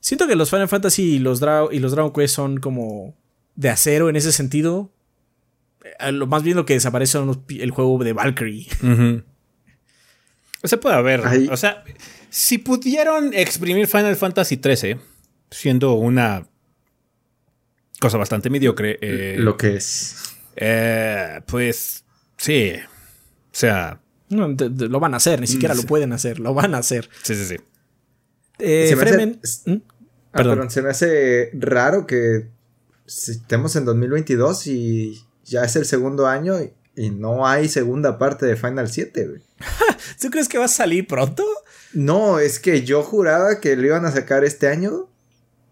Siento 0.00 0.26
que 0.26 0.36
los 0.36 0.48
Final 0.50 0.68
Fantasy 0.68 1.02
y 1.16 1.18
los, 1.18 1.42
Dra- 1.42 1.68
y 1.70 1.80
los 1.80 1.92
Dragon 1.92 2.12
Quest 2.12 2.34
son 2.34 2.58
como 2.58 3.14
de 3.56 3.68
acero 3.68 4.08
en 4.08 4.16
ese 4.16 4.32
sentido. 4.32 4.90
Lo 6.12 6.26
más 6.26 6.42
bien 6.42 6.56
lo 6.56 6.64
que 6.66 6.74
desaparece 6.74 7.12
son 7.12 7.26
los 7.26 7.38
el 7.48 7.70
juego 7.70 8.02
de 8.04 8.12
Valkyrie. 8.12 8.66
Ujú. 8.82 9.22
Se 10.64 10.76
puede 10.76 10.96
haber. 10.96 11.26
Ahí- 11.26 11.48
O 11.50 11.56
sea, 11.56 11.84
si 12.30 12.58
pudieron 12.58 13.32
exprimir 13.34 13.86
Final 13.86 14.16
Fantasy 14.16 14.60
XIII, 14.62 14.96
siendo 15.50 15.94
una 15.94 16.46
cosa 18.00 18.16
bastante 18.18 18.50
mediocre, 18.50 18.98
eh, 19.00 19.36
Lo 19.38 19.56
que 19.56 19.76
es. 19.76 20.16
eh, 20.56 21.40
pues 21.46 22.04
sí. 22.36 22.72
O 22.76 23.54
sea, 23.58 24.00
No, 24.30 24.46
de- 24.52 24.68
de- 24.68 24.88
lo 24.88 25.00
van 25.00 25.14
a 25.14 25.16
hacer, 25.16 25.40
ni 25.40 25.46
siquiera 25.46 25.74
lo 25.74 25.82
pueden 25.84 26.12
hacer, 26.12 26.38
lo 26.38 26.52
van 26.54 26.74
a 26.74 26.78
hacer. 26.78 27.08
sí, 27.22 27.34
sí, 27.34 27.44
sí. 27.46 27.56
Eh, 28.58 28.88
Se 28.88 28.94
hace- 28.94 29.04
Fremen- 29.06 29.40
¿Mm? 29.66 29.72
Ah, 29.72 30.36
Perdón. 30.36 30.54
perdón, 30.56 30.70
se 30.70 30.82
me 30.82 30.90
hace 30.90 31.50
raro 31.54 32.06
que 32.06 32.48
estemos 33.06 33.74
en 33.76 33.84
2022 33.86 34.66
y 34.66 35.22
ya 35.48 35.64
es 35.64 35.76
el 35.76 35.84
segundo 35.84 36.26
año 36.26 36.60
y, 36.60 36.72
y 36.94 37.10
no 37.10 37.46
hay 37.46 37.68
segunda 37.68 38.18
parte 38.18 38.46
de 38.46 38.56
Final 38.56 38.90
7, 38.90 39.26
güey. 39.26 39.42
¿Tú 40.20 40.30
crees 40.30 40.48
que 40.48 40.58
va 40.58 40.66
a 40.66 40.68
salir 40.68 41.06
pronto? 41.06 41.44
No, 41.92 42.38
es 42.38 42.58
que 42.58 42.82
yo 42.82 43.02
juraba 43.02 43.60
que 43.60 43.76
lo 43.76 43.86
iban 43.86 44.04
a 44.04 44.12
sacar 44.12 44.44
este 44.44 44.68
año 44.68 45.08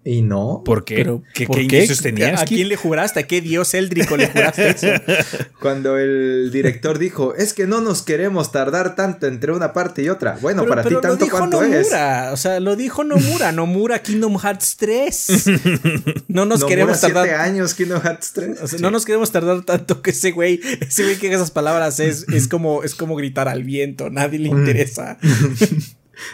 y 0.09 0.22
no. 0.22 0.62
¿Por 0.64 0.84
qué? 0.84 0.94
Pero, 0.94 1.22
¿Qué, 1.34 1.46
¿por 1.48 1.57
qué 1.57 1.66
qué? 1.66 1.76
indicios 1.78 2.00
tenías? 2.00 2.40
¿A 2.40 2.44
quién 2.44 2.68
le 2.68 2.76
juraste? 2.76 3.18
¿A 3.18 3.22
qué 3.24 3.40
dios 3.40 3.74
éldrico 3.74 4.16
le 4.16 4.28
juraste 4.28 4.68
eso? 4.70 4.86
Cuando 5.61 5.98
el 5.98 6.50
director 6.52 7.00
dijo, 7.00 7.34
es 7.34 7.52
que 7.52 7.66
no 7.66 7.80
nos 7.80 8.02
queremos 8.02 8.52
tardar 8.52 8.94
tanto 8.94 9.26
entre 9.26 9.50
una 9.50 9.72
parte 9.72 10.02
y 10.04 10.09
otra. 10.09 10.38
Bueno, 10.40 10.62
Pero- 10.62 10.70
para 10.70 10.82
pero 10.84 11.00
ti 11.00 11.09
tanto 11.09 11.24
dijo 11.24 11.38
cuánto 11.38 11.62
es. 11.64 11.90
Nomura, 11.90 12.30
O 12.32 12.36
sea, 12.36 12.61
lo 12.61 12.76
dijo 12.76 13.02
Nomura. 13.02 13.50
Nomura 13.50 14.00
Kingdom 14.00 14.38
Hearts 14.38 14.76
3. 14.76 15.26
No 16.28 16.44
nos 16.44 16.61
Nomura, 16.61 16.68
queremos 16.68 16.98
siete 17.00 17.14
tardar. 17.14 17.40
años 17.40 17.74
Kingdom 17.74 18.00
Hearts 18.00 18.32
3. 18.32 18.61
O 18.62 18.68
sea, 18.68 18.78
No 18.78 18.90
nos 18.92 19.04
queremos 19.04 19.32
tardar 19.32 19.62
tanto 19.62 20.02
que 20.02 20.11
ese 20.11 20.30
güey, 20.30 20.61
ese 20.80 21.02
güey 21.02 21.16
que 21.16 21.26
haga 21.26 21.36
esas 21.36 21.50
palabras 21.50 21.98
es, 21.98 22.26
es 22.28 22.46
como, 22.46 22.84
es 22.84 22.94
como 22.94 23.16
gritar 23.16 23.48
al 23.48 23.64
viento, 23.64 24.09
nadie 24.09 24.38
Mm. 24.38 24.42
le 24.42 24.48
interesa. 24.50 25.18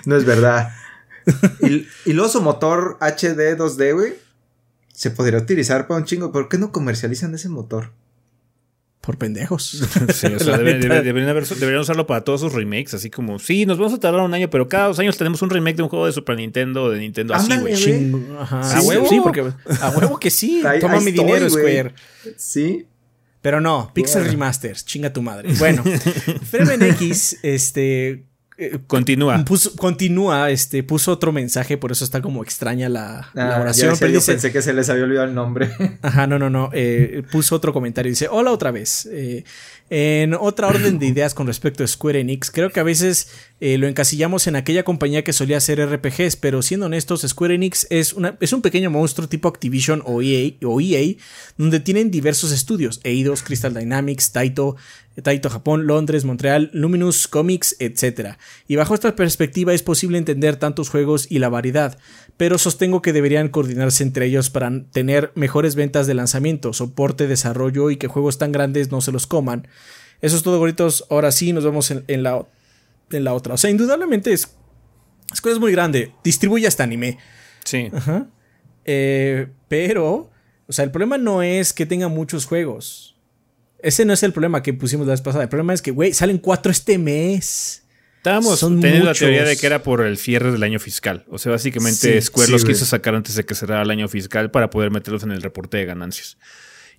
No 0.05 0.17
es 0.17 0.25
verdad. 0.25 0.71
y, 1.61 1.87
y 2.05 2.13
luego 2.13 2.29
su 2.31 2.41
motor 2.43 2.99
HD 3.01 3.57
2D, 3.57 3.95
güey, 3.95 4.15
se 4.93 5.11
podría 5.11 5.39
utilizar 5.39 5.87
para 5.87 6.01
un 6.01 6.07
chingo. 6.07 6.33
¿Por 6.33 6.49
qué 6.49 6.59
no 6.59 6.73
comercializan 6.73 7.35
ese 7.35 7.49
motor? 7.49 7.93
Por 9.01 9.19
pendejos. 9.19 9.83
Sí, 10.15 10.27
o 10.29 10.39
sea, 10.39 10.59
deberían, 10.59 10.93
haber- 10.93 11.47
deberían 11.49 11.81
usarlo 11.81 12.07
para 12.07 12.23
todos 12.23 12.41
sus 12.41 12.53
remakes, 12.53 12.95
así 12.95 13.11
como, 13.11 13.39
sí, 13.41 13.67
nos 13.67 13.79
vamos 13.79 13.93
a 13.95 13.99
tardar 13.99 14.21
un 14.21 14.33
año, 14.33 14.49
pero 14.51 14.69
cada 14.69 14.87
dos 14.89 14.99
años 15.01 15.17
tenemos 15.19 15.43
un 15.43 15.51
remake 15.51 15.77
de 15.77 15.83
un 15.83 15.89
juego 15.89 16.07
de 16.07 16.13
Super 16.13 16.37
Nintendo 16.37 16.85
o 16.85 16.91
de 16.91 17.01
Nintendo 17.01 17.35
así, 17.35 17.51
Ándale, 17.51 17.63
güey. 17.63 17.75
güey. 17.75 18.01
Ching- 18.13 18.37
ajá. 18.39 18.63
Sí, 18.63 18.77
¿A 18.77 18.81
huevo? 18.83 19.09
sí. 19.09 19.21
Porque 19.23 19.41
a 19.81 19.89
huevo 19.91 20.21
que 20.21 20.31
sí. 20.31 20.63
Ahí- 20.67 20.79
Toma 20.79 20.95
ahí 20.95 21.01
mi 21.05 21.11
estoy, 21.11 21.25
dinero. 21.27 21.51
Square. 21.51 21.95
Sí. 22.37 22.87
Pero 23.41 23.61
no, 23.61 23.91
Pixel 23.93 24.21
Bueno. 24.23 24.31
Remasters, 24.35 24.85
chinga 24.85 25.13
tu 25.13 25.21
madre. 25.21 25.53
Bueno, 25.59 25.83
Fremen 26.49 26.81
X, 26.83 27.39
este. 27.43 28.25
Eh, 28.67 28.79
Continúa. 28.87 29.45
puso- 29.45 29.75
continúa, 29.77 30.51
este, 30.51 30.83
puso 30.83 31.13
otro 31.13 31.33
mensaje, 31.33 31.77
por 31.79 31.93
eso 31.93 32.05
está 32.05 32.21
como 32.23 32.43
extraña 32.43 32.89
la, 32.89 33.31
la 33.35 33.47
Ah, 33.47 33.51
ya 33.57 33.61
oración. 33.63 33.91
decía, 33.91 34.01
pero 34.01 34.13
yo 34.13 34.19
dice, 34.21 34.33
pensé 34.33 34.53
que 34.53 34.63
se 34.63 34.73
les 34.73 34.89
había 34.91 35.05
olvidado 35.05 35.27
el 35.29 35.35
nombre. 35.35 35.71
Ajá, 36.03 36.27
no, 36.27 36.39
no, 36.39 36.51
no. 36.51 36.71
eh, 36.73 37.23
puso 37.31 37.55
otro 37.57 37.73
comentario. 37.73 38.11
Dice, 38.11 38.29
hola 38.31 38.51
otra 38.53 38.71
vez. 38.71 39.09
Eh, 39.13 39.45
en 39.91 40.35
otra 40.35 40.69
orden 40.69 40.99
de 40.99 41.07
ideas 41.13 41.35
con 41.35 41.47
respecto 41.47 41.85
a 41.85 41.87
Square 41.87 42.21
Enix, 42.21 42.51
creo 42.51 42.71
que 42.71 42.81
a 42.81 42.85
veces 42.85 43.29
eh, 43.65 43.79
lo 43.79 43.87
encasillamos 43.87 44.49
en 44.49 44.57
aquella 44.57 44.83
compañía 44.83 45.23
que 45.23 45.33
solía 45.33 45.59
hacer 45.59 45.79
RPGs, 45.79 46.35
pero 46.35 46.63
siendo 46.63 46.87
honestos, 46.87 47.23
Square 47.23 47.55
Enix 47.55 47.87
es, 47.91 48.17
es 48.41 48.53
un 48.53 48.61
pequeño 48.61 48.91
monstruo 48.91 49.29
tipo 49.29 49.47
Activision 49.47 50.03
o 50.05 50.21
EA, 50.21 50.53
EA, 50.61 51.15
donde 51.59 51.79
tienen 51.79 52.11
diversos 52.11 52.51
estudios, 52.51 53.01
Eidos, 53.05 53.45
Crystal 53.45 53.73
Dynamics, 53.73 54.33
Taito, 54.33 54.75
Taito 55.23 55.49
Japón, 55.49 55.87
Londres, 55.87 56.25
Montreal, 56.25 56.71
Luminous, 56.73 57.29
Comics, 57.29 57.77
etc. 57.79 58.31
Y 58.67 58.75
bajo 58.75 58.95
esta 58.95 59.15
perspectiva 59.15 59.73
es 59.73 59.85
posible 59.85 60.19
entender 60.19 60.57
tantos 60.57 60.89
juegos 60.89 61.31
y 61.31 61.39
la 61.39 61.49
variedad, 61.49 61.99
pero 62.37 62.59
sostengo 62.59 63.01
que 63.01 63.13
deberían 63.13 63.49
coordinarse 63.49 64.03
entre 64.03 64.27
ellos 64.27 64.51
para 64.51 64.73
tener 64.91 65.31
mejores 65.37 65.77
ventas 65.77 66.09
de 66.09 66.15
lanzamiento, 66.15 66.73
soporte, 66.73 67.29
desarrollo 67.29 67.93
y 67.93 67.97
que 67.97 68.09
juegos 68.09 68.39
tan 68.39 68.51
grandes 68.51 68.91
no 68.91 69.01
se 69.01 69.13
los 69.13 69.29
coman. 69.29 69.69
Eso 70.21 70.35
es 70.37 70.43
todo, 70.43 70.59
goritos. 70.59 71.05
Ahora 71.11 71.31
sí, 71.31 71.53
nos 71.53 71.63
vemos 71.63 71.93
en, 71.93 72.03
en 72.09 72.25
la, 72.25 72.45
en 73.17 73.25
la 73.25 73.35
otra. 73.35 73.55
O 73.55 73.57
sea, 73.57 73.71
indudablemente 73.71 74.33
es, 74.33 74.57
es 75.33 75.59
muy 75.59 75.73
grande. 75.73 76.13
Distribuye 76.25 76.67
este 76.67 76.83
anime. 76.83 77.19
Sí. 77.65 77.91
Ajá. 77.93 78.27
Eh, 78.85 79.49
pero, 79.69 80.31
o 80.67 80.73
sea, 80.73 80.85
el 80.85 80.91
problema 80.91 81.19
no 81.19 81.43
es 81.43 81.73
que 81.73 81.87
tenga 81.87 82.09
muchos 82.09 82.47
juegos. 82.47 83.17
Ese 83.79 84.05
no 84.05 84.13
es 84.13 84.23
el 84.23 84.33
problema 84.33 84.63
que 84.63 84.73
pusimos 84.73 85.07
la 85.07 85.13
vez 85.13 85.23
pasada. 85.23 85.45
El 85.45 85.49
problema 85.51 85.75
es 85.75 85.83
que, 85.83 85.91
güey, 85.91 86.13
salen 86.13 86.39
cuatro 86.39 86.71
este 86.71 86.99
mes. 86.99 87.83
Estábamos 88.19 88.61
Son 88.61 88.81
teniendo 88.81 89.07
la 89.07 89.15
teoría 89.15 89.43
de 89.43 89.57
que 89.57 89.67
era 89.67 89.83
por 89.83 90.01
el 90.01 90.17
cierre 90.17 90.53
del 90.53 90.63
año 90.63 90.79
fiscal. 90.79 91.25
O 91.29 91.39
sea, 91.39 91.51
básicamente 91.51 92.21
Sí, 92.21 92.27
Square 92.27 92.47
sí, 92.47 92.53
los 92.53 92.65
quiso 92.65 92.85
sacar 92.85 93.17
antes 93.17 93.35
de 93.35 93.45
que 93.45 93.57
cerrara 93.57 93.83
el 93.83 93.91
año 93.91 94.07
fiscal 94.07 94.53
para 94.53 94.71
poder 94.71 94.93
meterlos 94.93 95.25
en 95.25 95.33
el 95.33 95.43
reporte 95.43 95.79
de 95.79 95.87
ganancias. 95.87 96.39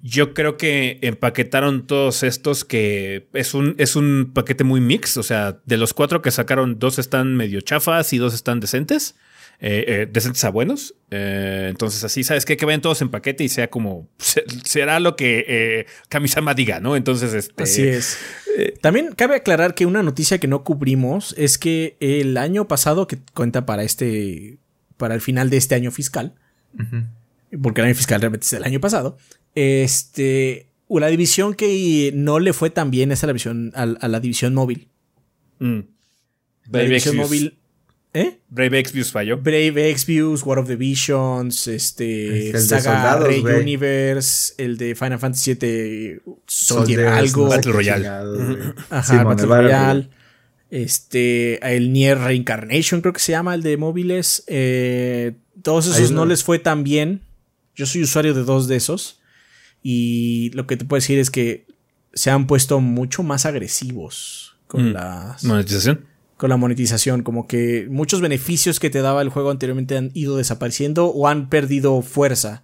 Yo 0.06 0.34
creo 0.34 0.58
que 0.58 1.00
empaquetaron 1.02 1.88
todos 1.88 2.24
estos 2.24 2.66
que 2.66 3.28
es 3.32 3.54
un, 3.54 3.74
es 3.78 3.96
un 3.96 4.32
paquete 4.34 4.66
muy 4.66 4.82
mix. 4.82 5.16
O 5.16 5.24
sea, 5.24 5.60
de 5.66 5.78
los 5.78 5.94
cuatro 5.94 6.22
que 6.22 6.30
sacaron, 6.30 6.78
dos 6.78 7.00
están 7.00 7.36
medio 7.38 7.62
chafas 7.62 8.12
y 8.12 8.18
dos 8.18 8.34
están 8.34 8.60
decentes. 8.60 9.16
eh, 9.62 9.86
eh, 9.88 10.08
decentes 10.12 10.44
a 10.44 10.50
buenos. 10.50 10.94
Eh, 11.10 11.68
entonces, 11.70 12.04
así, 12.04 12.26
¿sabes 12.26 12.44
qué? 12.44 12.58
Que 12.58 12.66
vayan 12.66 12.82
todos 12.82 13.02
en 13.02 13.08
paquete 13.10 13.46
y 13.46 13.50
sea 13.50 13.70
como. 13.70 14.10
se- 14.18 14.44
será 14.66 15.00
lo 15.00 15.16
que 15.16 15.46
eh, 15.48 15.86
Kamisama 16.10 16.54
diga, 16.54 16.82
¿no? 16.82 16.98
Entonces, 16.98 17.34
este. 17.34 17.64
Así 17.64 17.84
es. 17.88 18.18
También 18.82 19.14
cabe 19.16 19.36
aclarar 19.38 19.74
que 19.74 19.86
una 19.86 20.04
noticia 20.04 20.38
que 20.38 20.48
no 20.50 20.64
cubrimos 20.66 21.34
es 21.38 21.58
que 21.58 21.96
el 22.02 22.36
año 22.38 22.68
pasado, 22.68 23.08
que 23.08 23.20
cuenta 23.34 23.66
para 23.66 23.84
este. 23.84 24.58
para 24.98 25.16
el 25.16 25.22
final 25.22 25.50
de 25.50 25.58
este 25.58 25.76
año 25.76 25.92
fiscal, 25.92 26.34
porque 27.62 27.82
el 27.82 27.88
año 27.88 27.96
fiscal 27.96 28.20
realmente 28.20 28.46
es 28.46 28.54
el 28.54 28.64
año 28.66 28.82
pasado. 28.82 29.18
Este. 29.56 30.68
La 30.90 31.08
división 31.08 31.56
que 31.56 32.12
no 32.14 32.40
le 32.40 32.54
fue 32.54 32.70
tan 32.70 32.92
bien 32.92 33.12
es 33.12 33.24
a 33.24 33.28
la 33.28 33.34
división, 33.34 33.72
a, 33.76 33.82
a 33.84 34.08
la 34.08 34.20
división 34.20 34.54
móvil. 34.54 34.90
mm. 35.60 35.80
La 35.80 36.70
Brave 36.70 36.86
división 36.88 37.16
Exvius. 37.20 37.30
móvil. 37.42 37.58
¿Eh? 38.16 38.38
Brave 38.50 38.78
Exvius 38.80 39.12
falló. 39.12 39.38
Brave 39.38 39.90
Exvius, 39.90 40.44
War 40.44 40.60
of 40.60 40.68
the 40.68 40.76
Visions, 40.76 41.68
este, 41.68 42.48
El 42.48 42.54
de 42.54 42.60
Saga 42.60 42.82
soldados, 42.84 43.28
Rey. 43.28 43.42
Universe, 43.44 44.54
el 44.60 44.78
de 44.78 44.94
Final 44.94 45.18
Fantasy 45.18 45.56
VII 45.56 46.22
Soldier 46.46 47.00
Soldiers, 47.00 47.12
algo, 47.12 47.46
no 47.46 47.50
sé 47.50 47.56
Battle 47.58 47.72
Royale. 47.72 48.08
ajá, 48.92 49.04
Simón, 49.04 49.26
Battle 49.26 49.44
el 49.46 49.50
Royale, 49.50 50.10
este, 50.70 51.76
el 51.76 51.92
Nier 51.92 52.20
Reincarnation 52.20 53.02
creo 53.02 53.14
que 53.14 53.20
se 53.20 53.32
llama, 53.32 53.56
el 53.56 53.64
de 53.64 53.78
móviles, 53.78 54.44
eh, 54.48 55.34
todos 55.64 55.88
esos 55.88 56.12
no- 56.12 56.18
no 56.18 56.26
les 56.28 56.44
fue 56.44 56.60
tan 56.60 56.84
bien, 56.84 57.22
yo 57.76 57.88
soy 57.88 58.04
usuario 58.04 58.36
de 58.36 58.44
dos 58.44 58.68
de 58.68 58.76
esos 58.76 59.20
y 59.84 60.50
lo 60.54 60.66
que 60.66 60.78
te 60.78 60.86
puedo 60.86 60.98
decir 61.00 61.20
es 61.20 61.30
que 61.30 61.68
se 62.14 62.32
han 62.32 62.48
puesto 62.48 62.80
mucho 62.80 63.22
más 63.22 63.46
agresivos 63.46 64.56
con 64.68 64.90
Mm. 64.90 64.94
las 64.94 65.44
Monetización. 65.44 66.06
con 66.38 66.50
la 66.50 66.58
monetización, 66.58 67.22
como 67.24 67.48
que 67.48 67.88
muchos 67.92 68.20
beneficios 68.22 68.80
que 68.80 68.90
te 68.90 69.02
daba 69.02 69.22
el 69.22 69.30
juego 69.30 69.52
anteriormente 69.52 69.96
han 69.98 70.10
ido 70.14 70.38
desapareciendo 70.38 71.08
o 71.08 71.28
han 71.28 71.50
perdido 71.50 72.02
fuerza. 72.02 72.64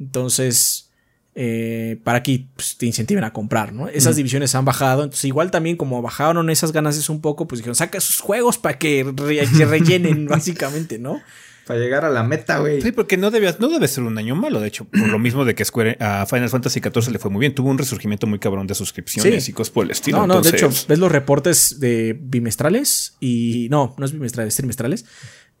Entonces, 0.00 0.90
eh, 1.34 1.98
para 2.04 2.22
que 2.22 2.46
pues, 2.54 2.76
te 2.76 2.86
incentiven 2.86 3.24
a 3.24 3.32
comprar, 3.32 3.72
¿no? 3.72 3.88
Esas 3.88 4.16
divisiones 4.16 4.54
han 4.54 4.64
bajado, 4.64 5.02
entonces 5.02 5.24
igual 5.24 5.50
también 5.50 5.76
como 5.76 6.00
bajaron 6.02 6.48
esas 6.50 6.72
ganancias 6.72 7.08
un 7.08 7.20
poco, 7.20 7.46
pues 7.46 7.58
dijeron, 7.60 7.74
saca 7.74 8.00
sus 8.00 8.20
juegos 8.20 8.58
para 8.58 8.78
que, 8.78 9.04
re- 9.16 9.48
que 9.56 9.64
rellenen, 9.64 10.26
básicamente, 10.28 10.98
¿no? 10.98 11.20
Para 11.66 11.80
llegar 11.80 12.04
a 12.04 12.10
la 12.10 12.22
meta, 12.22 12.58
güey. 12.58 12.82
Sí, 12.82 12.92
porque 12.92 13.16
no 13.16 13.30
debe, 13.30 13.54
no 13.58 13.68
debe 13.68 13.88
ser 13.88 14.04
un 14.04 14.18
año 14.18 14.36
malo, 14.36 14.60
de 14.60 14.68
hecho, 14.68 14.84
por 14.84 15.08
lo 15.08 15.18
mismo 15.18 15.44
de 15.44 15.54
que 15.54 15.64
Square 15.64 15.96
a 15.98 16.26
Final 16.26 16.50
Fantasy 16.50 16.80
XIV 16.80 17.10
le 17.12 17.18
fue 17.18 17.30
muy 17.30 17.40
bien. 17.40 17.54
Tuvo 17.54 17.70
un 17.70 17.78
resurgimiento 17.78 18.26
muy 18.26 18.38
cabrón 18.38 18.66
de 18.66 18.74
suscripciones 18.74 19.44
Sí. 19.44 19.50
y 19.50 19.54
cosas 19.54 19.72
por 19.72 19.84
el 19.86 19.90
estilo. 19.92 20.18
No, 20.18 20.26
no, 20.26 20.40
de 20.42 20.50
hecho, 20.50 20.68
ves 20.88 20.98
los 20.98 21.10
reportes 21.10 21.80
de 21.80 22.18
bimestrales 22.20 23.16
y... 23.20 23.68
No, 23.70 23.94
no 23.98 24.04
es 24.04 24.12
bimestrales, 24.12 24.54
trimestrales. 24.56 25.06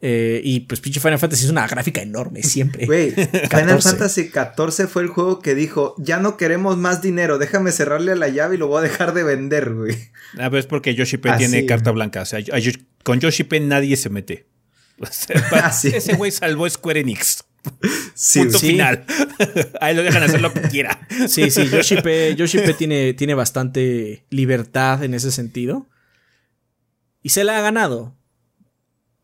Eh, 0.06 0.42
y 0.44 0.60
pues 0.60 0.80
pinche 0.80 1.00
Final 1.00 1.18
Fantasy 1.18 1.44
es 1.46 1.50
una 1.50 1.66
gráfica 1.66 2.02
enorme 2.02 2.42
siempre. 2.42 2.84
Güey, 2.86 3.10
Final 3.12 3.48
14. 3.80 3.88
Fantasy 3.88 4.22
XIV 4.30 4.86
fue 4.88 5.02
el 5.02 5.08
juego 5.08 5.38
que 5.40 5.54
dijo, 5.54 5.94
ya 5.96 6.18
no 6.18 6.36
queremos 6.36 6.76
más 6.76 7.00
dinero, 7.00 7.38
déjame 7.38 7.72
cerrarle 7.72 8.12
a 8.12 8.16
la 8.16 8.28
llave 8.28 8.56
y 8.56 8.58
lo 8.58 8.66
voy 8.66 8.80
a 8.80 8.82
dejar 8.82 9.14
de 9.14 9.22
vender, 9.22 9.72
güey. 9.72 9.94
Ah, 10.34 10.50
pero 10.50 10.58
es 10.58 10.66
porque 10.66 10.94
Yoshi 10.94 11.16
P 11.16 11.30
Ah, 11.30 11.38
tiene 11.38 11.64
carta 11.64 11.90
blanca. 11.92 12.20
O 12.22 12.26
sea, 12.26 12.40
con 13.02 13.20
Yoshi 13.20 13.44
P 13.44 13.60
nadie 13.60 13.96
se 13.96 14.10
mete. 14.10 14.46
O 15.00 15.06
sea, 15.06 15.42
Ah, 15.52 15.72
sí. 15.72 15.88
Ese 15.94 16.14
güey 16.14 16.30
salvó 16.30 16.68
Square 16.68 17.00
Enix. 17.00 17.44
Sí, 18.14 18.40
Punto 18.40 18.58
Sí. 18.58 18.68
final. 18.72 19.04
Ahí 19.80 19.94
lo 19.94 20.02
dejan 20.02 20.22
hacer 20.22 20.40
lo 20.40 20.52
que 20.52 20.60
quiera. 20.70 21.06
Sí, 21.28 21.50
sí, 21.50 21.68
Yoshi 21.68 21.96
P, 22.02 22.34
Yoshi 22.36 22.58
P 22.58 22.74
tiene, 22.74 23.14
tiene 23.14 23.34
bastante 23.34 24.26
libertad 24.30 25.02
en 25.02 25.14
ese 25.14 25.30
sentido. 25.32 25.88
Y 27.22 27.30
se 27.30 27.42
la 27.44 27.58
ha 27.58 27.62
ganado. 27.62 28.14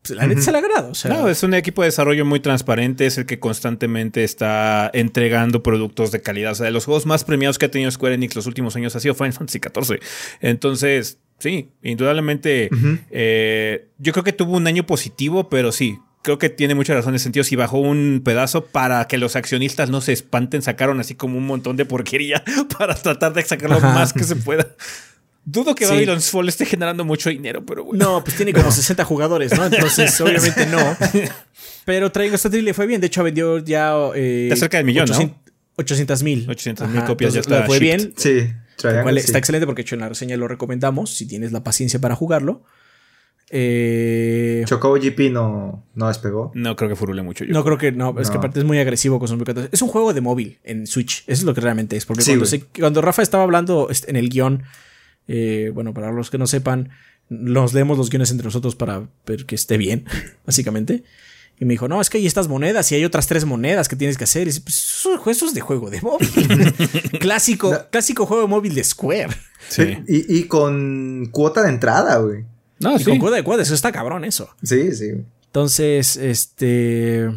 Pues, 0.03 0.17
La 0.17 0.25
neta 0.25 0.41
se 0.41 0.51
la 0.51 0.57
ha 0.57 0.61
ganado. 0.61 0.91
O 0.91 0.95
sea, 0.95 1.11
No, 1.11 1.29
es 1.29 1.43
un 1.43 1.53
equipo 1.53 1.81
de 1.83 1.87
desarrollo 1.87 2.25
muy 2.25 2.39
transparente, 2.39 3.05
es 3.05 3.17
el 3.17 3.25
que 3.25 3.39
constantemente 3.39 4.23
está 4.23 4.89
entregando 4.93 5.61
productos 5.61 6.11
de 6.11 6.21
calidad. 6.21 6.53
O 6.53 6.55
sea, 6.55 6.65
de 6.65 6.71
los 6.71 6.85
juegos 6.85 7.05
más 7.05 7.23
premiados 7.23 7.59
que 7.59 7.67
ha 7.67 7.71
tenido 7.71 7.91
Square 7.91 8.15
Enix 8.15 8.35
los 8.35 8.47
últimos 8.47 8.75
años 8.75 8.95
ha 8.95 8.99
sido 8.99 9.13
Final 9.13 9.33
Fantasy 9.33 9.59
XIV. 9.59 9.99
Entonces, 10.41 11.19
sí, 11.37 11.69
indudablemente, 11.83 12.69
eh, 13.11 13.89
yo 13.99 14.11
creo 14.13 14.23
que 14.23 14.33
tuvo 14.33 14.57
un 14.57 14.67
año 14.67 14.85
positivo, 14.85 15.49
pero 15.49 15.71
sí. 15.71 15.97
Creo 16.23 16.37
que 16.37 16.49
tiene 16.49 16.75
mucha 16.75 16.93
razón 16.93 17.13
en 17.13 17.15
ese 17.15 17.23
sentido. 17.23 17.43
Si 17.43 17.55
bajó 17.55 17.79
un 17.79 18.21
pedazo 18.23 18.65
para 18.65 19.07
que 19.07 19.17
los 19.17 19.35
accionistas 19.35 19.89
no 19.89 20.01
se 20.01 20.13
espanten, 20.13 20.61
sacaron 20.61 20.99
así 20.99 21.15
como 21.15 21.35
un 21.35 21.47
montón 21.47 21.77
de 21.77 21.85
porquería 21.85 22.43
para 22.77 22.93
tratar 22.93 23.33
de 23.33 23.41
sacar 23.43 23.71
lo 23.71 23.79
más 23.79 24.13
que 24.13 24.23
se 24.23 24.35
pueda. 24.35 24.67
Dudo 25.43 25.73
que 25.73 25.85
Sí. 25.85 25.91
Babylon's 25.93 26.29
Fall 26.29 26.47
esté 26.49 26.65
generando 26.65 27.03
mucho 27.03 27.29
dinero, 27.29 27.65
pero 27.65 27.83
bueno. 27.85 28.03
no, 28.05 28.23
pues 28.23 28.37
tiene 28.37 28.53
como 28.53 28.71
60 28.71 29.03
jugadores, 29.05 29.57
¿no? 29.57 29.65
Entonces, 29.65 30.19
obviamente 30.21 30.65
no. 30.67 30.77
Pero 31.85 32.11
Triangle 32.11 32.37
Strategy 32.37 32.61
le 32.61 32.73
fue 32.75 32.85
bien. 32.85 33.01
De 33.01 33.07
hecho, 33.07 33.23
vendió 33.23 33.57
ya. 33.57 33.95
Eh, 34.13 34.43
Está 34.51 34.55
cerca 34.65 34.77
del 34.77 34.85
millón, 34.85 35.09
¿no? 35.09 35.39
800 35.77 36.21
mil. 36.21 36.47
800,000 36.47 37.03
copias 37.05 37.33
ya 37.33 37.39
está 37.39 37.61
Le 37.61 37.65
fue 37.65 37.79
shipped. 37.79 37.97
bien. 37.97 38.13
Sí, 38.17 38.53
cual 39.01 39.17
está 39.17 39.39
excelente 39.39 39.65
porque 39.65 39.81
de 39.81 39.87
hecho 39.87 39.95
en 39.95 40.01
la 40.01 40.09
reseña 40.09 40.37
lo 40.37 40.47
recomendamos 40.47 41.09
si 41.15 41.27
tienes 41.27 41.51
la 41.51 41.63
paciencia 41.63 41.99
para 41.99 42.15
jugarlo. 42.15 42.63
Eh, 43.49 44.63
Chocobo 44.65 44.95
GP 44.95 45.31
no, 45.31 45.85
no 45.95 46.07
despegó. 46.07 46.51
No 46.55 46.75
creo 46.75 46.89
que 46.89 46.95
furule 46.95 47.21
mucho. 47.21 47.43
Yo. 47.43 47.53
no 47.53 47.63
creo 47.63 47.77
que 47.77 47.91
no, 47.91 48.15
es 48.19 48.29
que 48.29 48.35
No. 48.35 48.39
aparte 48.39 48.59
es 48.59 48.65
muy 48.65 48.79
agresivo 48.79 49.19
con 49.19 49.27
sus. 49.27 49.37
Es 49.71 49.81
un 49.81 49.89
juego 49.89 50.13
de 50.13 50.21
móvil 50.21 50.59
en 50.63 50.87
Switch, 50.87 51.19
eso 51.27 51.41
es 51.41 51.43
lo 51.43 51.53
que 51.53 51.61
realmente 51.61 51.97
es. 51.97 52.05
Porque 52.05 52.23
Sí, 52.23 52.31
cuando, 52.31 52.45
güey. 52.45 52.59
se- 52.61 52.79
cuando 52.79 53.01
Rafa 53.01 53.21
estaba 53.21 53.43
hablando 53.43 53.89
en 54.07 54.15
el 54.15 54.29
guion, 54.29 54.63
eh, 55.27 55.71
bueno, 55.73 55.93
para 55.93 56.11
los 56.11 56.29
que 56.29 56.37
no 56.37 56.47
sepan, 56.47 56.89
nos 57.29 57.73
leemos 57.73 57.97
los 57.97 58.09
guiones 58.09 58.31
entre 58.31 58.45
nosotros 58.45 58.75
para 58.75 59.07
ver 59.25 59.45
que 59.45 59.55
esté 59.55 59.77
bien, 59.77 60.05
básicamente. 60.45 61.03
Y 61.59 61.65
me 61.65 61.75
dijo, 61.75 61.87
no, 61.87 62.01
es 62.01 62.09
que 62.09 62.17
hay 62.17 62.25
estas 62.25 62.47
monedas 62.47 62.91
y 62.91 62.95
hay 62.95 63.05
otras 63.05 63.27
tres 63.27 63.45
monedas 63.45 63.87
que 63.87 63.95
tienes 63.95 64.17
que 64.17 64.23
hacer. 64.23 64.43
Y 64.43 64.45
dice, 64.45 64.61
pues 64.61 65.05
eso, 65.27 65.45
es 65.45 65.53
de 65.53 65.61
juego 65.61 65.91
de 65.91 66.01
móvil. 66.01 66.27
clásico, 67.19 67.85
clásico 67.91 68.25
juego 68.25 68.41
de 68.41 68.49
móvil 68.49 68.73
de 68.73 68.83
Square. 68.83 69.29
Sí. 69.69 69.97
Y, 70.07 70.39
y 70.39 70.43
con 70.45 71.27
cuota 71.31 71.61
de 71.61 71.69
entrada, 71.69 72.17
güey. 72.17 72.45
No, 72.79 72.95
Y 72.95 72.99
sí. 72.99 73.05
con 73.05 73.19
cuerda 73.19 73.37
de 73.37 73.43
cuerda, 73.43 73.61
eso 73.61 73.75
está 73.75 73.91
cabrón 73.91 74.25
eso. 74.25 74.49
Sí, 74.63 74.91
sí. 74.93 75.11
Entonces, 75.45 76.15
este. 76.17 77.29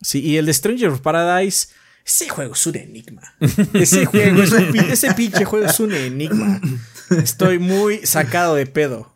Sí, 0.00 0.20
y 0.20 0.36
el 0.36 0.46
de 0.46 0.54
Stranger 0.54 0.90
of 0.90 1.00
Paradise. 1.00 1.68
Ese 2.06 2.28
juego 2.28 2.54
es 2.54 2.66
un 2.66 2.76
enigma. 2.76 3.34
Ese 3.74 4.06
juego 4.06 4.42
es 4.42 4.52
un 4.52 4.70
pin- 4.72 4.90
ese 4.90 5.12
pinche 5.14 5.44
juego 5.44 5.66
es 5.66 5.80
un 5.80 5.92
enigma. 5.92 6.60
Estoy 7.10 7.58
muy 7.58 8.06
sacado 8.06 8.54
de 8.54 8.66
pedo. 8.66 9.12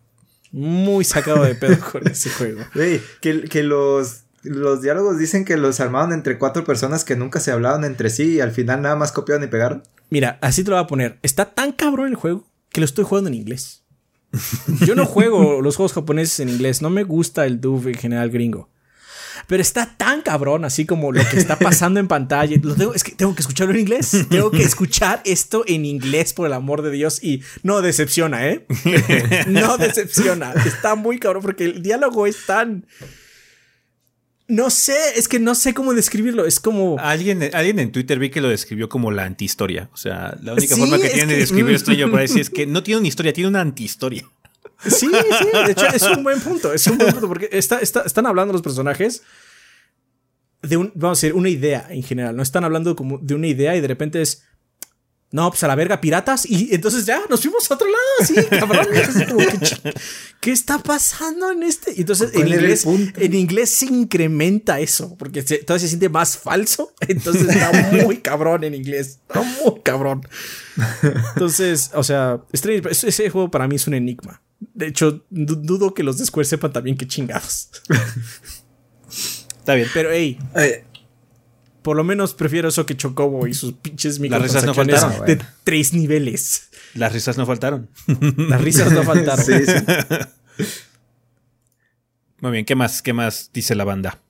Muy 0.52 1.04
sacado 1.04 1.44
de 1.44 1.54
pedo 1.54 1.78
con 1.92 2.06
ese 2.08 2.28
juego. 2.30 2.62
Güey, 2.74 3.00
que, 3.20 3.42
que 3.42 3.62
los, 3.62 4.22
los 4.42 4.82
diálogos 4.82 5.18
dicen 5.18 5.44
que 5.44 5.56
los 5.56 5.78
armaron 5.78 6.12
entre 6.12 6.38
cuatro 6.38 6.64
personas 6.64 7.04
que 7.04 7.14
nunca 7.14 7.38
se 7.38 7.52
hablaban 7.52 7.84
entre 7.84 8.10
sí 8.10 8.34
y 8.34 8.40
al 8.40 8.50
final 8.50 8.82
nada 8.82 8.96
más 8.96 9.12
copiaron 9.12 9.44
y 9.44 9.46
pegaron. 9.46 9.84
Mira, 10.10 10.38
así 10.42 10.64
te 10.64 10.70
lo 10.70 10.76
voy 10.76 10.84
a 10.84 10.88
poner. 10.88 11.20
Está 11.22 11.50
tan 11.54 11.70
cabrón 11.70 12.08
el 12.08 12.16
juego 12.16 12.44
que 12.70 12.80
lo 12.80 12.84
estoy 12.84 13.04
jugando 13.04 13.28
en 13.28 13.34
inglés. 13.34 13.84
Yo 14.84 14.96
no 14.96 15.06
juego 15.06 15.60
los 15.62 15.76
juegos 15.76 15.92
japoneses 15.92 16.40
en 16.40 16.48
inglés. 16.48 16.82
No 16.82 16.90
me 16.90 17.04
gusta 17.04 17.46
el 17.46 17.60
dub 17.60 17.86
en 17.86 17.94
general 17.94 18.30
gringo. 18.30 18.68
Pero 19.50 19.62
está 19.62 19.94
tan 19.96 20.22
cabrón, 20.22 20.64
así 20.64 20.86
como 20.86 21.10
lo 21.10 21.28
que 21.28 21.36
está 21.36 21.58
pasando 21.58 21.98
en 21.98 22.06
pantalla. 22.06 22.56
Lo 22.62 22.76
tengo- 22.76 22.94
es 22.94 23.02
que 23.02 23.10
tengo 23.16 23.34
que 23.34 23.40
escucharlo 23.40 23.74
en 23.74 23.80
inglés. 23.80 24.26
Tengo 24.30 24.52
que 24.52 24.62
escuchar 24.62 25.20
esto 25.24 25.64
en 25.66 25.84
inglés, 25.84 26.32
por 26.32 26.46
el 26.46 26.52
amor 26.52 26.82
de 26.82 26.92
Dios. 26.92 27.18
Y 27.20 27.42
no 27.64 27.82
decepciona, 27.82 28.46
¿eh? 28.48 28.64
No 29.48 29.76
decepciona. 29.76 30.52
Está 30.64 30.94
muy 30.94 31.18
cabrón 31.18 31.42
porque 31.42 31.64
el 31.64 31.82
diálogo 31.82 32.28
es 32.28 32.46
tan. 32.46 32.86
No 34.46 34.70
sé, 34.70 34.96
es 35.16 35.26
que 35.26 35.40
no 35.40 35.54
sé 35.56 35.74
cómo 35.74 35.94
describirlo. 35.94 36.46
Es 36.46 36.60
como. 36.60 36.96
Alguien, 37.00 37.50
alguien 37.52 37.80
en 37.80 37.90
Twitter 37.90 38.18
vi 38.20 38.30
que 38.30 38.40
lo 38.40 38.48
describió 38.48 38.88
como 38.88 39.10
la 39.10 39.24
antihistoria. 39.24 39.88
O 39.92 39.96
sea, 39.96 40.36
la 40.42 40.52
única 40.54 40.74
Sí, 40.76 40.80
forma 40.80 40.98
que 40.98 41.08
tiene 41.08 41.32
de 41.34 41.38
describir 41.40 41.76
Stranger 41.78 42.08
Paradise 42.08 42.40
es 42.40 42.50
que 42.50 42.66
no 42.66 42.84
tiene 42.84 42.98
una 43.00 43.08
historia, 43.08 43.32
tiene 43.32 43.48
una 43.48 43.60
antihistoria. 43.60 44.24
Sí, 44.86 45.08
sí, 45.10 45.48
de 45.66 45.72
hecho 45.72 45.86
es 45.86 46.02
un 46.02 46.22
buen 46.22 46.40
punto, 46.40 46.72
es 46.72 46.86
un 46.86 46.98
buen 46.98 47.12
punto 47.12 47.28
porque 47.28 47.48
está, 47.52 47.80
está- 47.80 48.02
están 48.02 48.26
hablando 48.26 48.52
los 48.52 48.62
personajes 48.62 49.22
de 50.62 50.76
un, 50.76 50.92
vamos 50.94 51.18
a 51.18 51.26
decir, 51.26 51.34
una 51.36 51.48
idea 51.48 51.86
en 51.90 52.02
general, 52.02 52.36
no 52.36 52.42
están 52.42 52.64
hablando 52.64 52.94
como 52.96 53.18
de 53.18 53.34
una 53.34 53.46
idea 53.46 53.76
y 53.76 53.80
de 53.80 53.88
repente 53.88 54.20
es, 54.22 54.42
no, 55.32 55.48
pues 55.48 55.62
a 55.62 55.68
la 55.68 55.76
verga, 55.76 56.00
piratas. 56.00 56.44
Y 56.44 56.74
entonces 56.74 57.06
ya 57.06 57.22
nos 57.30 57.40
fuimos 57.40 57.70
a 57.70 57.74
otro 57.74 57.86
lado, 57.86 58.26
sí, 58.26 58.34
cabrón. 58.58 58.86
¿qué, 60.40 60.50
está 60.50 60.78
pasando 60.78 61.52
en 61.52 61.62
este? 61.62 61.92
Y 61.96 62.00
entonces 62.00 62.32
en 62.34 62.48
inglés, 62.48 62.84
en 63.16 63.34
inglés 63.34 63.70
se 63.70 63.86
incrementa 63.86 64.80
eso, 64.80 65.16
porque 65.16 65.42
se, 65.42 65.64
se 65.64 65.88
siente 65.88 66.08
más 66.08 66.36
falso. 66.36 66.92
Entonces 67.00 67.42
está 67.48 67.70
muy 68.04 68.18
cabrón 68.18 68.64
en 68.64 68.74
inglés. 68.74 69.20
Está 69.28 69.42
muy 69.42 69.80
cabrón. 69.84 70.26
Entonces, 71.34 71.90
o 71.94 72.02
sea, 72.02 72.40
ese 72.52 73.30
juego 73.30 73.50
para 73.52 73.68
mí 73.68 73.76
es 73.76 73.86
un 73.86 73.94
enigma. 73.94 74.42
De 74.60 74.86
hecho, 74.86 75.24
dudo 75.30 75.94
que 75.94 76.02
los 76.02 76.18
de 76.18 76.26
Square 76.26 76.46
sepan 76.46 76.72
también 76.72 76.96
qué 76.96 77.06
chingados. 77.06 77.70
Está 79.58 79.74
bien. 79.74 79.88
Pero, 79.92 80.10
hey. 80.12 80.38
Eh, 80.54 80.84
por 81.82 81.96
lo 81.96 82.04
menos 82.04 82.34
prefiero 82.34 82.68
eso 82.68 82.84
que 82.84 82.96
Chocobo 82.96 83.46
y 83.46 83.54
sus 83.54 83.72
pinches 83.72 84.20
microtransacciones 84.20 84.76
Las 84.76 84.86
risas 84.86 85.02
no 85.02 85.14
faltaron, 85.14 85.26
de 85.26 85.44
tres 85.64 85.94
niveles. 85.94 86.68
Las 86.94 87.12
risas 87.12 87.38
no 87.38 87.46
faltaron. 87.46 87.88
Las 88.36 88.60
risas 88.60 88.92
no 88.92 89.02
faltaron. 89.02 89.44
sí, 89.44 89.54
sí. 89.64 89.72
Muy 92.40 92.52
bien, 92.52 92.64
¿qué 92.64 92.74
más? 92.74 93.02
¿Qué 93.02 93.12
más 93.12 93.50
dice 93.52 93.74
la 93.74 93.84
banda? 93.84 94.20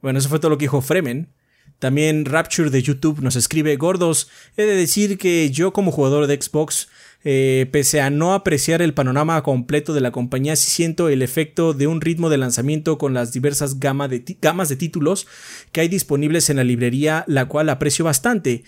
Bueno, 0.00 0.18
eso 0.18 0.28
fue 0.28 0.38
todo 0.38 0.50
lo 0.50 0.58
que 0.58 0.64
dijo 0.64 0.80
Fremen. 0.80 1.32
También 1.78 2.24
Rapture 2.24 2.70
de 2.70 2.82
YouTube 2.82 3.20
nos 3.20 3.36
escribe, 3.36 3.76
gordos, 3.76 4.28
he 4.56 4.64
de 4.64 4.74
decir 4.74 5.16
que 5.16 5.50
yo 5.50 5.72
como 5.72 5.92
jugador 5.92 6.26
de 6.26 6.40
Xbox 6.40 6.88
eh, 7.24 7.68
pese 7.72 8.00
a 8.00 8.10
no 8.10 8.34
apreciar 8.34 8.82
el 8.82 8.94
panorama 8.94 9.42
completo 9.42 9.92
de 9.94 10.00
la 10.00 10.12
compañía, 10.12 10.56
siento 10.56 11.08
el 11.08 11.22
efecto 11.22 11.74
de 11.74 11.86
un 11.86 12.00
ritmo 12.00 12.30
de 12.30 12.38
lanzamiento 12.38 12.98
con 12.98 13.14
las 13.14 13.32
diversas 13.32 13.80
gamas 13.80 14.10
de 14.10 14.76
títulos 14.76 15.26
que 15.72 15.80
hay 15.80 15.88
disponibles 15.88 16.50
en 16.50 16.56
la 16.56 16.64
librería, 16.64 17.24
la 17.26 17.46
cual 17.46 17.68
aprecio 17.68 18.04
bastante 18.04 18.64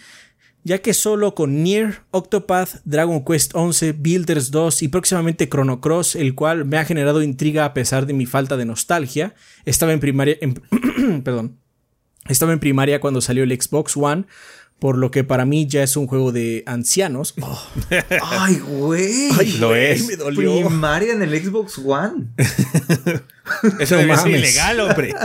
ya 0.62 0.78
que 0.82 0.94
solo 0.94 1.34
con 1.34 1.62
Nier, 1.62 2.02
Octopath, 2.10 2.82
Dragon 2.84 3.24
Quest 3.24 3.52
11, 3.54 3.92
Builders 3.92 4.50
2 4.50 4.82
y 4.82 4.88
próximamente 4.88 5.48
Chrono 5.48 5.80
Cross, 5.80 6.16
el 6.16 6.34
cual 6.34 6.64
me 6.64 6.76
ha 6.76 6.84
generado 6.84 7.22
intriga 7.22 7.64
a 7.64 7.74
pesar 7.74 8.06
de 8.06 8.12
mi 8.12 8.26
falta 8.26 8.56
de 8.56 8.66
nostalgia, 8.66 9.34
estaba 9.64 9.92
en 9.92 10.00
primaria, 10.00 10.36
perdón, 11.24 11.58
estaba 12.28 12.52
en 12.52 12.60
primaria 12.60 13.00
cuando 13.00 13.20
salió 13.20 13.42
el 13.42 13.58
Xbox 13.58 13.96
One, 13.96 14.26
por 14.80 14.96
lo 14.96 15.10
que 15.10 15.22
para 15.24 15.44
mí 15.44 15.66
ya 15.66 15.82
es 15.82 15.96
un 15.96 16.06
juego 16.06 16.32
de 16.32 16.62
ancianos. 16.66 17.34
Ay, 18.22 18.58
güey. 18.58 19.30
Lo 19.58 19.76
es. 19.76 20.06
Me 20.06 20.16
dolió. 20.16 20.66
Primaria 20.66 21.12
en 21.12 21.20
el 21.22 21.38
Xbox 21.40 21.78
One. 21.78 22.28
Eso 23.78 23.96
debe 23.96 24.16
ser 24.16 24.30
ilegal, 24.30 24.80
hombre. 24.80 25.14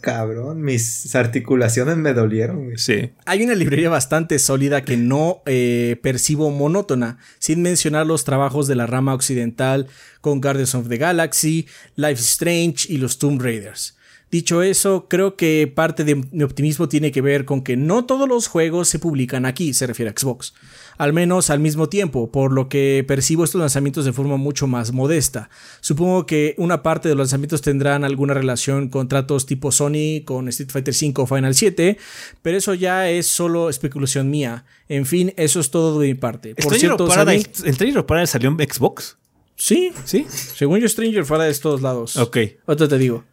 Cabrón, 0.00 0.62
mis 0.62 1.14
articulaciones 1.16 1.96
me 1.96 2.14
dolieron. 2.14 2.70
Sí. 2.76 3.10
Hay 3.24 3.42
una 3.42 3.56
librería 3.56 3.90
bastante 3.90 4.38
sólida 4.38 4.82
que 4.82 4.96
no 4.96 5.42
eh, 5.46 5.98
percibo 6.00 6.50
monótona, 6.52 7.18
sin 7.40 7.60
mencionar 7.60 8.06
los 8.06 8.24
trabajos 8.24 8.68
de 8.68 8.76
la 8.76 8.86
rama 8.86 9.14
occidental 9.14 9.88
con 10.20 10.40
Guardians 10.40 10.76
of 10.76 10.88
the 10.88 10.96
Galaxy, 10.96 11.66
Life 11.96 12.22
Strange 12.22 12.86
y 12.88 12.98
los 12.98 13.18
Tomb 13.18 13.42
Raiders. 13.42 13.96
Dicho 14.28 14.60
eso, 14.60 15.06
creo 15.08 15.36
que 15.36 15.70
parte 15.72 16.02
de 16.02 16.16
mi 16.16 16.42
optimismo 16.42 16.88
tiene 16.88 17.12
que 17.12 17.20
ver 17.20 17.44
con 17.44 17.62
que 17.62 17.76
no 17.76 18.06
todos 18.06 18.28
los 18.28 18.48
juegos 18.48 18.88
se 18.88 18.98
publican 18.98 19.46
aquí, 19.46 19.72
se 19.72 19.86
refiere 19.86 20.10
a 20.10 20.18
Xbox, 20.18 20.52
al 20.98 21.12
menos 21.12 21.48
al 21.48 21.60
mismo 21.60 21.88
tiempo, 21.88 22.32
por 22.32 22.52
lo 22.52 22.68
que 22.68 23.04
percibo 23.06 23.44
estos 23.44 23.60
lanzamientos 23.60 24.04
de 24.04 24.12
forma 24.12 24.36
mucho 24.36 24.66
más 24.66 24.92
modesta. 24.92 25.48
Supongo 25.80 26.26
que 26.26 26.56
una 26.58 26.82
parte 26.82 27.08
de 27.08 27.14
los 27.14 27.26
lanzamientos 27.28 27.62
tendrán 27.62 28.02
alguna 28.02 28.34
relación 28.34 28.88
con 28.88 29.06
tratos 29.06 29.46
tipo 29.46 29.70
Sony 29.70 30.24
con 30.24 30.48
Street 30.48 30.70
Fighter 30.72 30.94
V 30.94 31.22
o 31.22 31.26
Final 31.26 31.54
7, 31.54 31.96
pero 32.42 32.58
eso 32.58 32.74
ya 32.74 33.08
es 33.08 33.28
solo 33.28 33.70
especulación 33.70 34.28
mía. 34.28 34.64
En 34.88 35.06
fin, 35.06 35.34
eso 35.36 35.60
es 35.60 35.70
todo 35.70 36.00
de 36.00 36.08
mi 36.08 36.14
parte. 36.14 36.56
Por 36.56 36.74
cierto, 36.74 37.06
¿el 37.06 37.74
Stranger 37.74 38.04
Paradise 38.04 38.32
salió 38.32 38.50
en 38.50 38.56
Xbox? 38.56 39.18
Sí, 39.54 39.92
sí. 40.04 40.26
Según 40.28 40.80
yo, 40.80 40.88
Stranger 40.88 41.24
Paradise 41.24 41.60
todos 41.60 41.80
lados. 41.80 42.16
Ok. 42.16 42.38
Otro 42.66 42.88
te 42.88 42.98
digo. 42.98 43.24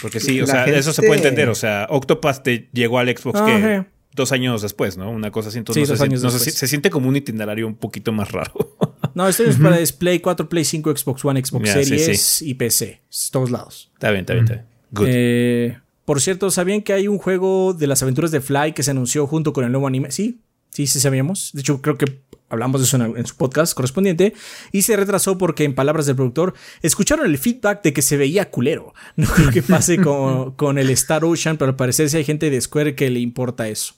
Porque 0.00 0.20
sí, 0.20 0.40
o 0.40 0.46
sea, 0.46 0.64
eso 0.66 0.92
se 0.92 1.02
puede 1.02 1.16
entender. 1.16 1.48
O 1.48 1.54
sea, 1.54 1.86
Octopath 1.90 2.42
te 2.42 2.68
llegó 2.72 2.98
al 2.98 3.08
Xbox 3.08 3.40
que 3.42 3.84
dos 4.14 4.32
años 4.32 4.62
después, 4.62 4.96
¿no? 4.98 5.10
Una 5.10 5.30
cosa 5.30 5.48
así. 5.48 5.58
Entonces, 5.58 5.88
sí, 5.88 6.08
no, 6.08 6.30
se, 6.30 6.50
se, 6.50 6.68
siente 6.68 6.90
como 6.90 7.08
un 7.08 7.16
itinerario 7.16 7.66
un 7.66 7.76
poquito 7.76 8.12
más 8.12 8.32
raro. 8.32 8.52
no, 9.14 9.26
esto 9.26 9.44
es 9.44 9.56
para 9.56 9.78
Play 9.98 10.20
4, 10.20 10.48
Play 10.48 10.64
5, 10.64 10.96
Xbox 10.96 11.24
One, 11.24 11.44
Xbox 11.44 11.70
Series 11.70 12.42
y 12.42 12.54
PC. 12.54 13.00
Todos 13.30 13.50
lados. 13.50 13.90
Está 13.94 14.10
bien, 14.10 14.20
está 14.20 14.34
bien, 14.34 14.44
está 14.44 14.54
bien. 14.54 14.66
Good. 14.90 15.06
Eh, 15.08 15.78
por 16.04 16.20
cierto, 16.20 16.50
¿sabían 16.50 16.82
que 16.82 16.92
hay 16.92 17.08
un 17.08 17.18
juego 17.18 17.74
de 17.74 17.86
las 17.86 18.02
aventuras 18.02 18.30
de 18.30 18.40
Fly 18.40 18.72
que 18.72 18.82
se 18.82 18.90
anunció 18.90 19.26
junto 19.26 19.52
con 19.52 19.64
el 19.64 19.72
nuevo 19.72 19.86
anime? 19.86 20.10
Sí, 20.10 20.40
sí, 20.70 20.86
sí 20.86 21.00
sabíamos. 21.00 21.50
De 21.52 21.60
hecho, 21.60 21.80
creo 21.82 21.98
que 21.98 22.22
hablamos 22.48 22.80
de 22.80 22.86
eso 22.86 22.96
en, 23.16 23.26
su 23.26 23.36
podcast 23.36 23.74
correspondiente, 23.74 24.34
y 24.72 24.82
se 24.82 24.96
retrasó 24.96 25.38
porque, 25.38 25.64
en 25.64 25.74
palabras 25.74 26.06
del 26.06 26.16
productor, 26.16 26.54
escucharon 26.82 27.26
el 27.26 27.38
feedback 27.38 27.82
de 27.82 27.92
que 27.92 28.02
se 28.02 28.16
veía 28.16 28.50
culero. 28.50 28.94
No 29.16 29.26
creo 29.28 29.50
que 29.50 29.62
pase 29.62 30.00
con, 30.02 30.52
con 30.52 30.78
el 30.78 30.90
Star 30.90 31.24
Ocean, 31.24 31.56
pero 31.56 31.70
al 31.70 31.76
parecer 31.76 32.08
sí 32.08 32.16
hay 32.16 32.24
gente 32.24 32.50
de 32.50 32.60
Square 32.60 32.94
que 32.94 33.10
le 33.10 33.20
importa 33.20 33.68
eso. 33.68 33.94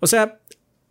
O 0.00 0.06
sea, 0.06 0.40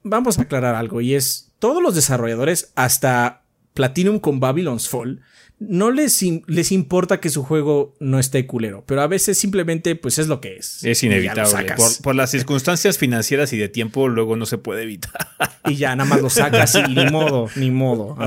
vamos 0.04 0.40
a 0.40 0.44
aclarar 0.44 0.76
algo, 0.76 1.02
y 1.02 1.16
es, 1.16 1.52
todos 1.60 1.82
los 1.82 1.96
desarrolladores, 1.96 2.72
hasta 2.76 3.44
Platinum 3.74 4.20
con 4.20 4.40
Babylon's 4.40 4.90
Fall, 4.90 5.22
no 5.70 5.92
les, 5.92 6.24
les 6.48 6.72
importa 6.72 7.20
que 7.20 7.30
su 7.30 7.44
juego 7.44 7.96
no 8.00 8.20
esté 8.20 8.46
culero, 8.46 8.84
pero 8.86 9.02
a 9.02 9.08
veces 9.08 9.38
simplemente 9.38 9.96
pues 9.96 10.20
es 10.20 10.28
lo 10.28 10.42
que 10.42 10.56
es. 10.58 10.84
Es 10.84 11.04
inevitable. 11.04 11.74
Por, 12.02 12.16
las 12.16 12.32
circunstancias 12.32 12.98
financieras 12.98 13.54
y 13.54 13.58
de 13.58 13.70
tiempo 13.70 14.08
luego 14.08 14.36
no 14.36 14.46
se 14.46 14.58
puede 14.58 14.84
evitar. 14.84 15.14
Y 15.66 15.76
ya 15.76 15.96
nada 15.96 16.10
más 16.10 16.22
lo 16.22 16.30
sacas 16.30 16.76
y 16.76 16.94
ni 16.94 17.06
modo, 17.10 17.48
ni 17.56 17.72
modo. 17.72 18.18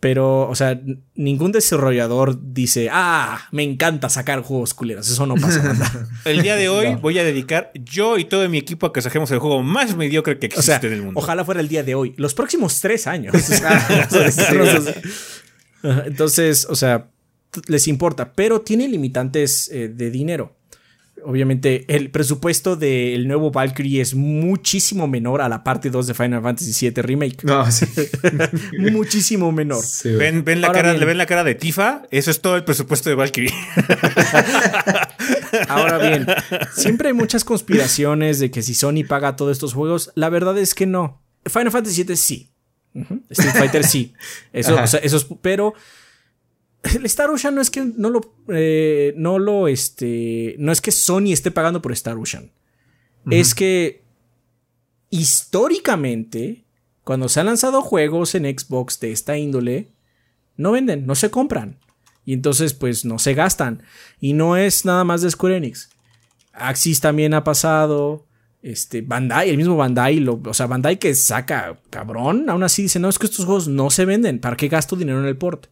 Pero, 0.00 0.48
o 0.48 0.54
sea, 0.54 0.80
ningún 1.16 1.50
desarrollador 1.50 2.38
dice, 2.40 2.88
ah, 2.90 3.48
me 3.50 3.64
encanta 3.64 4.08
sacar 4.08 4.42
juegos 4.42 4.72
culeros. 4.72 5.10
Eso 5.10 5.26
no 5.26 5.34
pasa 5.34 5.60
nada. 5.60 6.08
El 6.24 6.40
día 6.40 6.54
de 6.54 6.68
hoy 6.68 6.94
voy 6.94 7.18
a 7.18 7.24
dedicar 7.24 7.72
yo 7.74 8.16
y 8.16 8.24
todo 8.24 8.48
mi 8.48 8.58
equipo 8.58 8.86
a 8.86 8.92
que 8.92 9.02
saquemos 9.02 9.30
el 9.32 9.40
juego 9.40 9.62
más 9.64 9.96
mediocre 9.96 10.38
que 10.38 10.46
existe 10.46 10.86
en 10.86 10.92
el 10.92 11.02
mundo. 11.02 11.18
Ojalá 11.18 11.44
fuera 11.44 11.60
el 11.60 11.68
día 11.68 11.82
de 11.82 11.96
hoy. 11.96 12.14
Los 12.16 12.32
próximos 12.34 12.80
tres 12.80 13.08
años. 13.08 13.34
Entonces, 15.82 16.66
o 16.68 16.74
sea, 16.74 17.08
les 17.66 17.88
importa, 17.88 18.32
pero 18.32 18.60
tiene 18.60 18.88
limitantes 18.88 19.70
eh, 19.72 19.88
de 19.88 20.10
dinero. 20.10 20.54
Obviamente, 21.24 21.84
el 21.88 22.10
presupuesto 22.10 22.76
del 22.76 23.26
nuevo 23.26 23.50
Valkyrie 23.50 24.00
es 24.00 24.14
muchísimo 24.14 25.08
menor 25.08 25.40
a 25.40 25.48
la 25.48 25.64
parte 25.64 25.90
2 25.90 26.06
de 26.06 26.14
Final 26.14 26.42
Fantasy 26.42 26.90
VII 26.90 27.02
Remake. 27.02 27.44
No, 27.44 27.70
sí. 27.70 27.86
muchísimo 28.78 29.50
menor. 29.50 29.82
¿Ven, 30.04 30.44
ven, 30.44 30.60
la 30.60 30.70
cara, 30.70 30.92
¿Le 30.92 31.04
ven 31.04 31.18
la 31.18 31.26
cara 31.26 31.44
de 31.44 31.54
Tifa? 31.54 32.02
Eso 32.10 32.30
es 32.30 32.40
todo 32.40 32.56
el 32.56 32.64
presupuesto 32.64 33.10
de 33.10 33.16
Valkyrie. 33.16 33.50
Ahora 35.68 35.98
bien, 35.98 36.26
siempre 36.74 37.08
hay 37.08 37.14
muchas 37.14 37.44
conspiraciones 37.44 38.38
de 38.38 38.50
que 38.50 38.62
si 38.62 38.74
Sony 38.74 39.04
paga 39.06 39.36
todos 39.36 39.52
estos 39.52 39.74
juegos. 39.74 40.12
La 40.14 40.28
verdad 40.28 40.56
es 40.58 40.74
que 40.74 40.86
no. 40.86 41.22
Final 41.46 41.72
Fantasy 41.72 42.04
VII 42.04 42.16
sí. 42.16 42.50
Street 43.30 43.54
Fighter 43.54 43.84
sí. 43.84 44.14
Eso, 44.52 44.80
o 44.80 44.86
sea, 44.86 45.00
eso 45.00 45.16
es, 45.16 45.26
pero 45.40 45.74
el 46.82 47.04
Star 47.06 47.30
Ocean 47.30 47.54
no 47.54 47.60
es 47.60 47.70
que 47.70 47.84
no 47.84 48.10
lo, 48.10 48.20
eh, 48.48 49.12
no 49.16 49.38
lo, 49.38 49.68
este, 49.68 50.54
no 50.58 50.72
es 50.72 50.80
que 50.80 50.92
Sony 50.92 51.32
esté 51.32 51.50
pagando 51.50 51.82
por 51.82 51.92
Star 51.92 52.16
Ocean. 52.16 52.50
Es 53.30 53.54
que 53.54 54.04
históricamente, 55.10 56.64
cuando 57.04 57.28
se 57.28 57.40
han 57.40 57.46
lanzado 57.46 57.82
juegos 57.82 58.34
en 58.34 58.44
Xbox 58.44 59.00
de 59.00 59.12
esta 59.12 59.36
índole, 59.36 59.88
no 60.56 60.72
venden, 60.72 61.06
no 61.06 61.14
se 61.14 61.30
compran. 61.30 61.78
Y 62.24 62.32
entonces, 62.32 62.74
pues, 62.74 63.04
no 63.04 63.18
se 63.18 63.34
gastan. 63.34 63.82
Y 64.20 64.34
no 64.34 64.56
es 64.56 64.84
nada 64.84 65.04
más 65.04 65.22
de 65.22 65.30
Square 65.30 65.56
Enix. 65.56 65.90
Axis 66.52 67.00
también 67.00 67.34
ha 67.34 67.44
pasado. 67.44 68.26
Este, 68.60 69.02
Bandai, 69.02 69.50
el 69.50 69.56
mismo 69.56 69.76
Bandai, 69.76 70.18
lo, 70.18 70.40
o 70.44 70.54
sea, 70.54 70.66
Bandai 70.66 70.98
que 70.98 71.14
saca 71.14 71.78
cabrón, 71.90 72.50
aún 72.50 72.64
así 72.64 72.82
dice, 72.82 72.98
no, 72.98 73.08
es 73.08 73.18
que 73.18 73.26
estos 73.26 73.44
juegos 73.44 73.68
no 73.68 73.88
se 73.90 74.04
venden, 74.04 74.40
¿para 74.40 74.56
qué 74.56 74.68
gasto 74.68 74.96
dinero 74.96 75.20
en 75.20 75.26
el 75.26 75.36
port? 75.36 75.66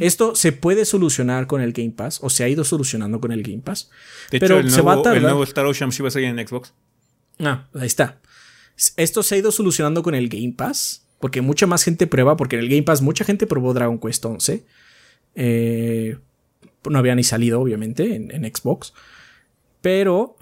Esto 0.00 0.34
se 0.34 0.52
puede 0.52 0.86
solucionar 0.86 1.46
con 1.46 1.60
el 1.60 1.74
Game 1.74 1.90
Pass, 1.90 2.20
o 2.22 2.30
se 2.30 2.42
ha 2.42 2.48
ido 2.48 2.64
solucionando 2.64 3.20
con 3.20 3.32
el 3.32 3.42
Game 3.42 3.60
Pass. 3.60 3.90
pero 4.30 4.58
el 4.58 4.70
se 4.70 4.82
nuevo, 4.82 5.02
va 5.04 5.10
a 5.10 5.14
El 5.14 5.22
nuevo 5.22 5.44
Star 5.44 5.66
Ocean 5.66 5.92
sí 5.92 6.02
va 6.02 6.08
a 6.08 6.10
salir 6.10 6.28
en 6.28 6.46
Xbox. 6.46 6.72
Ah, 7.38 7.68
ahí 7.74 7.86
está. 7.86 8.18
Esto 8.96 9.22
se 9.22 9.34
ha 9.34 9.38
ido 9.38 9.52
solucionando 9.52 10.02
con 10.02 10.14
el 10.14 10.30
Game 10.30 10.54
Pass, 10.56 11.06
porque 11.20 11.42
mucha 11.42 11.66
más 11.66 11.84
gente 11.84 12.06
prueba, 12.06 12.36
porque 12.38 12.56
en 12.56 12.62
el 12.62 12.70
Game 12.70 12.82
Pass 12.82 13.02
mucha 13.02 13.26
gente 13.26 13.46
probó 13.46 13.74
Dragon 13.74 13.98
Quest 13.98 14.24
11. 14.24 14.64
Eh, 15.34 16.16
no 16.88 16.98
había 16.98 17.14
ni 17.14 17.24
salido, 17.24 17.60
obviamente, 17.60 18.14
en, 18.14 18.30
en 18.30 18.50
Xbox. 18.50 18.94
Pero 19.82 20.36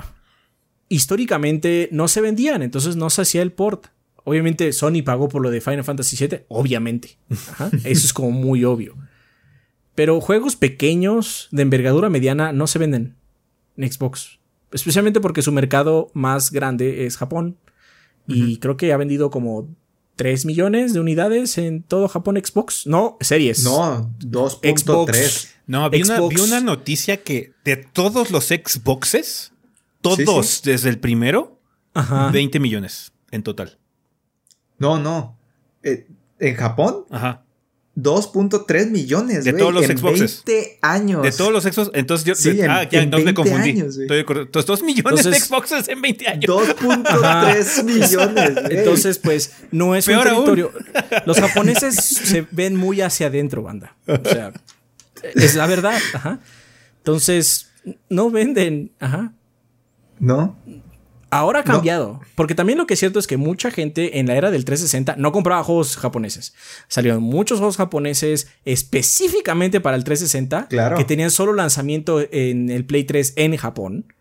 históricamente 0.89 1.89
no 1.93 2.09
se 2.09 2.21
vendían, 2.21 2.63
entonces 2.63 2.97
no 2.97 3.11
se 3.11 3.23
hacía 3.23 3.43
el 3.43 3.53
port. 3.53 3.87
Obviamente 4.25 4.73
Sony 4.73 5.03
pagó 5.05 5.29
por 5.29 5.43
lo 5.43 5.51
de 5.51 5.61
Final 5.61 5.85
Fantasy 5.85 6.17
VII, 6.17 6.41
obviamente. 6.49 7.19
eso 7.85 8.07
es 8.07 8.13
como 8.13 8.31
muy 8.31 8.65
obvio. 8.65 8.97
Pero 9.95 10.21
juegos 10.21 10.57
pequeños 10.57 11.49
de 11.53 11.63
envergadura 11.63 12.11
mediana 12.11 12.53
no 12.53 12.67
se 12.67 12.79
venden 12.79 13.17
en 13.77 13.91
Xbox. 13.91 14.39
Especialmente 14.73 15.21
porque 15.21 15.43
su 15.43 15.53
mercado 15.53 16.11
más 16.13 16.51
grande 16.51 17.07
es 17.07 17.17
Japón. 17.17 17.57
Y 18.29 18.59
creo 18.59 18.77
que 18.77 18.93
ha 18.93 18.97
vendido 18.97 19.31
como 19.31 19.69
3 20.17 20.47
millones 20.47 20.93
de 20.93 21.01
unidades 21.01 21.57
en 21.59 21.83
todo 21.83 22.09
Japón 22.09 22.41
Xbox. 22.43 22.87
No, 22.87 23.17
series. 23.21 23.63
No, 23.63 24.13
2.3. 24.19 25.49
No, 25.67 25.89
vi 25.91 26.03
una, 26.03 26.21
vi 26.21 26.41
una, 26.41 26.61
noticia 26.61 27.23
que 27.23 27.53
de 27.65 27.77
todos 27.77 28.31
los 28.31 28.47
Xboxes, 28.47 29.53
todos 30.17 30.63
desde 30.63 30.89
el 30.91 30.99
primero, 31.01 31.61
20 32.33 32.61
millones 32.61 33.13
en 33.31 33.43
total. 33.43 33.79
No, 34.79 34.99
no. 34.99 35.39
Eh, 35.83 36.07
¿En 36.39 36.55
Japón? 36.55 37.07
Ajá. 37.11 37.43
2.3 37.99 38.91
millones, 38.91 39.45
De 39.45 39.55
todos 39.55 39.73
los 39.73 39.89
en 39.89 39.97
Xboxes. 39.97 40.43
20 40.45 40.79
años. 40.83 41.23
De 41.23 41.33
todos 41.33 41.51
los 41.51 41.63
Xboxes. 41.65 41.91
Entonces 41.95 42.27
yo. 42.27 42.35
Sí, 42.35 42.61
en- 42.61 42.71
ah, 42.71 42.83
ya, 42.83 42.99
en 42.99 43.05
entonces 43.05 43.25
me 43.25 43.33
20 43.33 43.35
confundí. 43.35 43.71
años. 43.71 43.97
Estoy 43.97 44.17
de 44.17 44.21
acuerdo. 44.23 44.43
Entonces, 44.43 44.67
2 44.67 44.83
millones 44.83 45.25
de 45.25 45.31
Entonces- 45.31 45.45
Xboxes 45.49 45.89
en 45.89 46.03
20 46.03 46.29
años. 46.29 46.45
2.3 46.47 47.85
millones. 47.85 48.55
güey. 48.63 48.77
Entonces, 48.79 49.19
pues, 49.19 49.53
no 49.71 49.95
es 49.97 50.05
Peor 50.05 50.27
un 50.27 50.33
aún. 50.35 50.45
territorio. 50.45 50.73
Los 51.25 51.41
japoneses 51.41 51.95
se 51.97 52.47
ven 52.51 52.77
muy 52.77 53.01
hacia 53.01 53.29
adentro, 53.29 53.63
banda. 53.63 53.97
O 54.07 54.29
sea, 54.29 54.53
es 55.35 55.55
la 55.55 55.67
verdad. 55.67 55.99
Ajá. 56.13 56.41
Entonces, 56.99 57.71
no 58.11 58.31
venden. 58.31 58.93
Ajá. 59.01 59.33
¿No? 60.19 60.57
Ahora 61.31 61.61
ha 61.61 61.65
cambiado. 61.65 62.21
Porque 62.37 62.55
también 62.55 62.79
lo 62.79 62.87
que 62.87 62.95
es 62.95 63.01
cierto 63.01 63.19
es 63.19 63.27
que 63.27 63.37
mucha 63.37 63.71
gente 63.71 64.21
en 64.21 64.27
la 64.29 64.37
era 64.37 64.51
del 64.51 64.65
360 64.65 65.17
no 65.17 65.33
compraba 65.33 65.63
juegos 65.65 65.97
japoneses. 65.97 66.55
Salieron 66.89 67.23
muchos 67.23 67.59
juegos 67.59 67.77
japoneses 67.77 68.49
específicamente 68.65 69.81
para 69.81 69.97
el 69.97 70.05
360 70.05 70.69
Claro. 70.69 70.97
que 70.97 71.05
tenían 71.05 71.31
solo 71.31 71.53
lanzamiento 71.53 72.21
en 72.31 72.71
el 72.71 72.87
Play 72.87 73.05
3 73.05 73.35
en 73.37 73.57
Japón. 73.57 74.13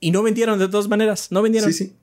Y 0.00 0.10
no 0.10 0.22
vendieron 0.22 0.58
de 0.58 0.68
todas 0.68 0.88
maneras. 0.88 1.28
No 1.30 1.42
vendieron. 1.42 1.72
Sí, 1.72 1.86
sí. 1.86 1.96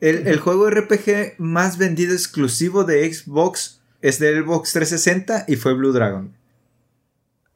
El, 0.00 0.26
el 0.26 0.38
juego 0.40 0.68
RPG 0.68 1.36
más 1.38 1.78
vendido 1.78 2.12
exclusivo 2.12 2.84
de 2.84 3.10
Xbox 3.12 3.80
es 4.02 4.18
del 4.18 4.44
Xbox 4.44 4.72
360 4.72 5.44
y 5.48 5.56
fue 5.56 5.72
Blue 5.74 5.92
Dragon. 5.92 6.35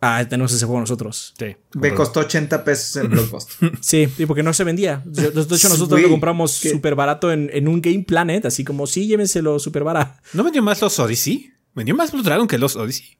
Ah, 0.02 0.24
tenemos 0.26 0.50
ese 0.52 0.64
juego 0.64 0.80
nosotros. 0.80 1.34
Sí. 1.38 1.56
Me 1.74 1.92
costó 1.94 2.20
80 2.20 2.64
pesos 2.64 2.96
en 2.96 3.10
Blockbuster. 3.10 3.72
Sí, 3.82 4.08
sí, 4.16 4.24
porque 4.24 4.42
no 4.42 4.54
se 4.54 4.64
vendía. 4.64 5.02
De 5.04 5.28
hecho, 5.28 5.68
nosotros 5.68 6.00
lo 6.00 6.08
compramos 6.08 6.52
súper 6.52 6.94
barato 6.94 7.30
en, 7.32 7.50
en 7.52 7.68
un 7.68 7.82
Game 7.82 8.04
Planet, 8.04 8.46
así 8.46 8.64
como 8.64 8.86
sí, 8.86 9.06
llévenselo 9.06 9.58
súper 9.58 9.84
barato. 9.84 10.18
¿No 10.32 10.42
vendió 10.42 10.62
más 10.62 10.80
los 10.80 10.98
Odyssey? 10.98 11.52
Vendió 11.74 11.94
más 11.94 12.12
Blue 12.12 12.22
Dragon 12.22 12.48
que 12.48 12.56
los 12.58 12.76
Odyssey. 12.76 13.18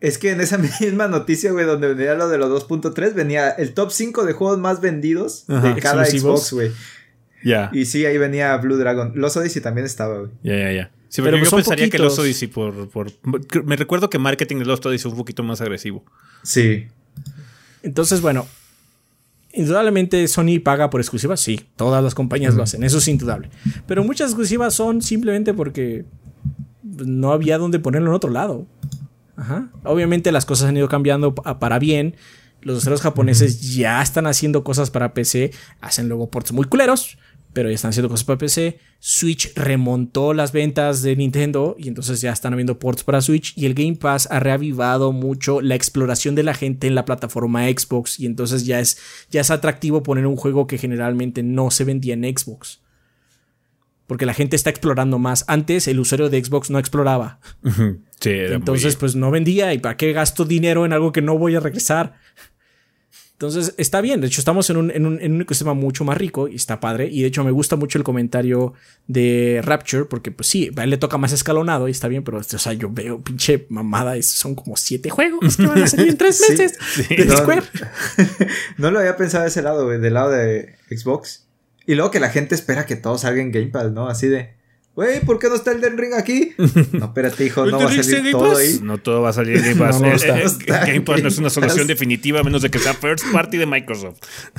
es 0.00 0.18
que 0.18 0.30
en 0.32 0.40
esa 0.42 0.58
misma 0.80 1.08
noticia, 1.08 1.52
güey, 1.52 1.64
donde 1.64 1.88
venía 1.94 2.14
lo 2.14 2.28
de 2.28 2.36
los 2.36 2.68
2.3, 2.68 3.14
venía 3.14 3.48
el 3.50 3.72
top 3.72 3.90
5 3.90 4.26
de 4.26 4.32
juegos 4.34 4.58
más 4.58 4.80
vendidos 4.82 5.44
Ajá. 5.48 5.72
de 5.72 5.80
cada 5.80 6.02
Exclusivos. 6.02 6.40
Xbox, 6.40 6.52
güey. 6.52 6.72
Ya. 7.42 7.70
Y 7.72 7.86
sí, 7.86 8.04
ahí 8.04 8.18
venía 8.18 8.54
Blue 8.58 8.76
Dragon. 8.76 9.12
Los 9.14 9.34
Odyssey 9.38 9.62
también 9.62 9.86
estaba, 9.86 10.18
güey. 10.18 10.30
Ya, 10.42 10.56
ya, 10.58 10.72
ya. 10.72 10.90
Sí, 11.10 11.20
Pero 11.22 11.32
pero 11.36 11.38
pues 11.40 11.50
yo 11.50 11.56
pensaría 11.56 11.90
que 11.90 11.98
los 11.98 12.16
poquitos. 12.16 12.24
Odyssey 12.24 12.48
por, 12.48 12.88
por. 12.88 13.10
Me 13.64 13.74
recuerdo 13.76 14.08
que 14.08 14.18
marketing 14.18 14.58
de 14.60 14.64
los 14.64 14.78
Odyssey 14.80 15.02
fue 15.02 15.10
un 15.12 15.18
poquito 15.18 15.42
más 15.42 15.60
agresivo. 15.60 16.04
Sí. 16.44 16.86
Entonces, 17.82 18.20
bueno, 18.20 18.46
indudablemente 19.52 20.26
Sony 20.28 20.60
paga 20.62 20.90
por 20.90 21.00
exclusivas. 21.00 21.40
Sí, 21.40 21.60
todas 21.76 22.02
las 22.04 22.14
compañías 22.14 22.54
lo 22.54 22.62
hacen, 22.62 22.84
eso 22.84 22.98
es 22.98 23.08
indudable. 23.08 23.50
Pero 23.86 24.04
muchas 24.04 24.30
exclusivas 24.30 24.74
son 24.74 25.02
simplemente 25.02 25.52
porque 25.54 26.04
no 26.82 27.32
había 27.32 27.58
donde 27.58 27.78
ponerlo 27.80 28.10
en 28.10 28.14
otro 28.14 28.30
lado. 28.30 28.66
Ajá. 29.36 29.68
Obviamente 29.84 30.32
las 30.32 30.44
cosas 30.46 30.68
han 30.68 30.76
ido 30.76 30.88
cambiando 30.88 31.34
pa- 31.34 31.58
para 31.58 31.78
bien. 31.78 32.14
Los 32.62 32.76
desarrolladores 32.76 33.02
japoneses 33.02 33.74
ya 33.74 34.02
están 34.02 34.26
haciendo 34.26 34.62
cosas 34.62 34.90
para 34.90 35.14
PC. 35.14 35.50
Hacen 35.80 36.08
luego 36.08 36.30
ports 36.30 36.52
muy 36.52 36.66
culeros, 36.66 37.16
pero 37.52 37.68
ya 37.68 37.74
están 37.74 37.90
haciendo 37.90 38.08
cosas 38.08 38.24
para 38.24 38.38
PC. 38.38 38.78
Switch 39.00 39.52
remontó 39.56 40.34
las 40.34 40.52
ventas 40.52 41.02
de 41.02 41.16
Nintendo 41.16 41.74
y 41.78 41.88
entonces 41.88 42.20
ya 42.20 42.32
están 42.32 42.52
habiendo 42.52 42.78
ports 42.78 43.02
para 43.02 43.20
Switch. 43.20 43.56
Y 43.56 43.66
el 43.66 43.74
Game 43.74 43.96
Pass 43.96 44.28
ha 44.30 44.38
reavivado 44.40 45.12
mucho 45.12 45.60
la 45.60 45.74
exploración 45.74 46.34
de 46.34 46.44
la 46.44 46.54
gente 46.54 46.86
en 46.86 46.94
la 46.94 47.04
plataforma 47.04 47.66
Xbox. 47.66 48.20
Y 48.20 48.26
entonces 48.26 48.66
ya 48.66 48.78
es, 48.78 48.98
ya 49.30 49.40
es 49.40 49.50
atractivo 49.50 50.02
poner 50.02 50.26
un 50.26 50.36
juego 50.36 50.66
que 50.66 50.78
generalmente 50.78 51.42
no 51.42 51.70
se 51.70 51.84
vendía 51.84 52.14
en 52.14 52.24
Xbox. 52.24 52.80
Porque 54.06 54.26
la 54.26 54.34
gente 54.34 54.56
está 54.56 54.70
explorando 54.70 55.18
más. 55.18 55.44
Antes 55.48 55.88
el 55.88 56.00
usuario 56.00 56.28
de 56.28 56.44
Xbox 56.44 56.70
no 56.70 56.78
exploraba. 56.78 57.40
Sí, 58.20 58.30
Entonces, 58.32 58.96
pues 58.96 59.16
no 59.16 59.30
vendía. 59.30 59.72
¿Y 59.72 59.78
para 59.78 59.96
qué 59.96 60.12
gasto 60.12 60.44
dinero 60.44 60.84
en 60.84 60.92
algo 60.92 61.10
que 61.10 61.22
no 61.22 61.38
voy 61.38 61.56
a 61.56 61.60
regresar? 61.60 62.18
Entonces, 63.40 63.74
está 63.78 64.02
bien. 64.02 64.20
De 64.20 64.26
hecho, 64.26 64.42
estamos 64.42 64.68
en 64.68 64.76
un, 64.76 64.90
en 64.90 65.06
un, 65.06 65.18
en 65.18 65.32
un 65.32 65.40
ecosistema 65.40 65.72
mucho 65.72 66.04
más 66.04 66.18
rico 66.18 66.46
y 66.46 66.56
está 66.56 66.78
padre. 66.78 67.08
Y 67.10 67.22
de 67.22 67.28
hecho, 67.28 67.42
me 67.42 67.50
gusta 67.50 67.74
mucho 67.74 67.96
el 67.96 68.04
comentario 68.04 68.74
de 69.06 69.62
Rapture, 69.64 70.04
porque, 70.04 70.30
pues 70.30 70.46
sí, 70.46 70.70
a 70.76 70.84
él 70.84 70.90
le 70.90 70.98
toca 70.98 71.16
más 71.16 71.32
escalonado 71.32 71.88
y 71.88 71.90
está 71.90 72.06
bien, 72.06 72.22
pero, 72.22 72.36
o 72.36 72.42
sea, 72.42 72.74
yo 72.74 72.90
veo 72.90 73.18
pinche 73.22 73.64
mamada. 73.70 74.18
y 74.18 74.22
son 74.22 74.54
como 74.54 74.76
siete 74.76 75.08
juegos 75.08 75.56
que 75.56 75.64
van 75.66 75.82
a 75.82 75.86
salir 75.86 76.08
en 76.08 76.18
tres 76.18 76.36
Sí, 76.46 76.52
meses 76.52 76.78
de 77.08 77.24
No, 77.24 77.36
Square. 77.38 77.62
no 78.76 78.90
lo 78.90 78.98
había 78.98 79.16
pensado 79.16 79.44
de 79.44 79.48
ese 79.48 79.62
lado, 79.62 79.86
güey, 79.86 79.98
del 79.98 80.12
lado 80.12 80.32
de 80.32 80.74
Xbox. 80.90 81.46
Y 81.86 81.94
luego 81.94 82.10
que 82.10 82.20
la 82.20 82.28
gente 82.28 82.54
espera 82.54 82.84
que 82.84 82.96
todo 82.96 83.16
salga 83.16 83.40
en 83.40 83.52
Game 83.52 83.68
Pass, 83.68 83.90
¿no? 83.90 84.10
Así 84.10 84.28
de, 84.28 84.50
güey, 85.04 85.20
¿por 85.20 85.38
qué 85.38 85.48
no 85.48 85.54
está 85.54 85.72
el 85.72 85.80
Den 85.80 85.96
Ring 85.98 86.12
aquí? 86.14 86.52
No, 86.92 87.06
espérate, 87.06 87.44
hijo, 87.44 87.64
no 87.66 87.78
va 87.78 87.84
a 87.86 88.02
salir 88.02 88.30
todo 88.32 88.56
ahí. 88.56 88.80
No 88.82 88.98
todo 88.98 89.22
va 89.22 89.30
a 89.30 89.32
salir 89.32 89.56
en 89.56 89.62
Game 89.64 89.76
Pass. 89.76 89.96
No, 90.00 90.06
no 90.06 90.12
Eh, 90.12 90.16
está. 90.16 90.38
eh, 90.38 90.44
Está 90.44 90.80
Game 90.86 91.00
Pass 91.02 91.22
no 91.22 91.28
es 91.28 91.38
una 91.38 91.50
solución 91.50 91.78
Pass. 91.80 91.86
definitiva 91.88 92.40
a 92.40 92.42
menos 92.42 92.62
de 92.62 92.70
que 92.70 92.78
sea 92.78 92.94
first 92.94 93.24
party 93.32 93.56
de 93.56 93.66
Microsoft. 93.66 94.18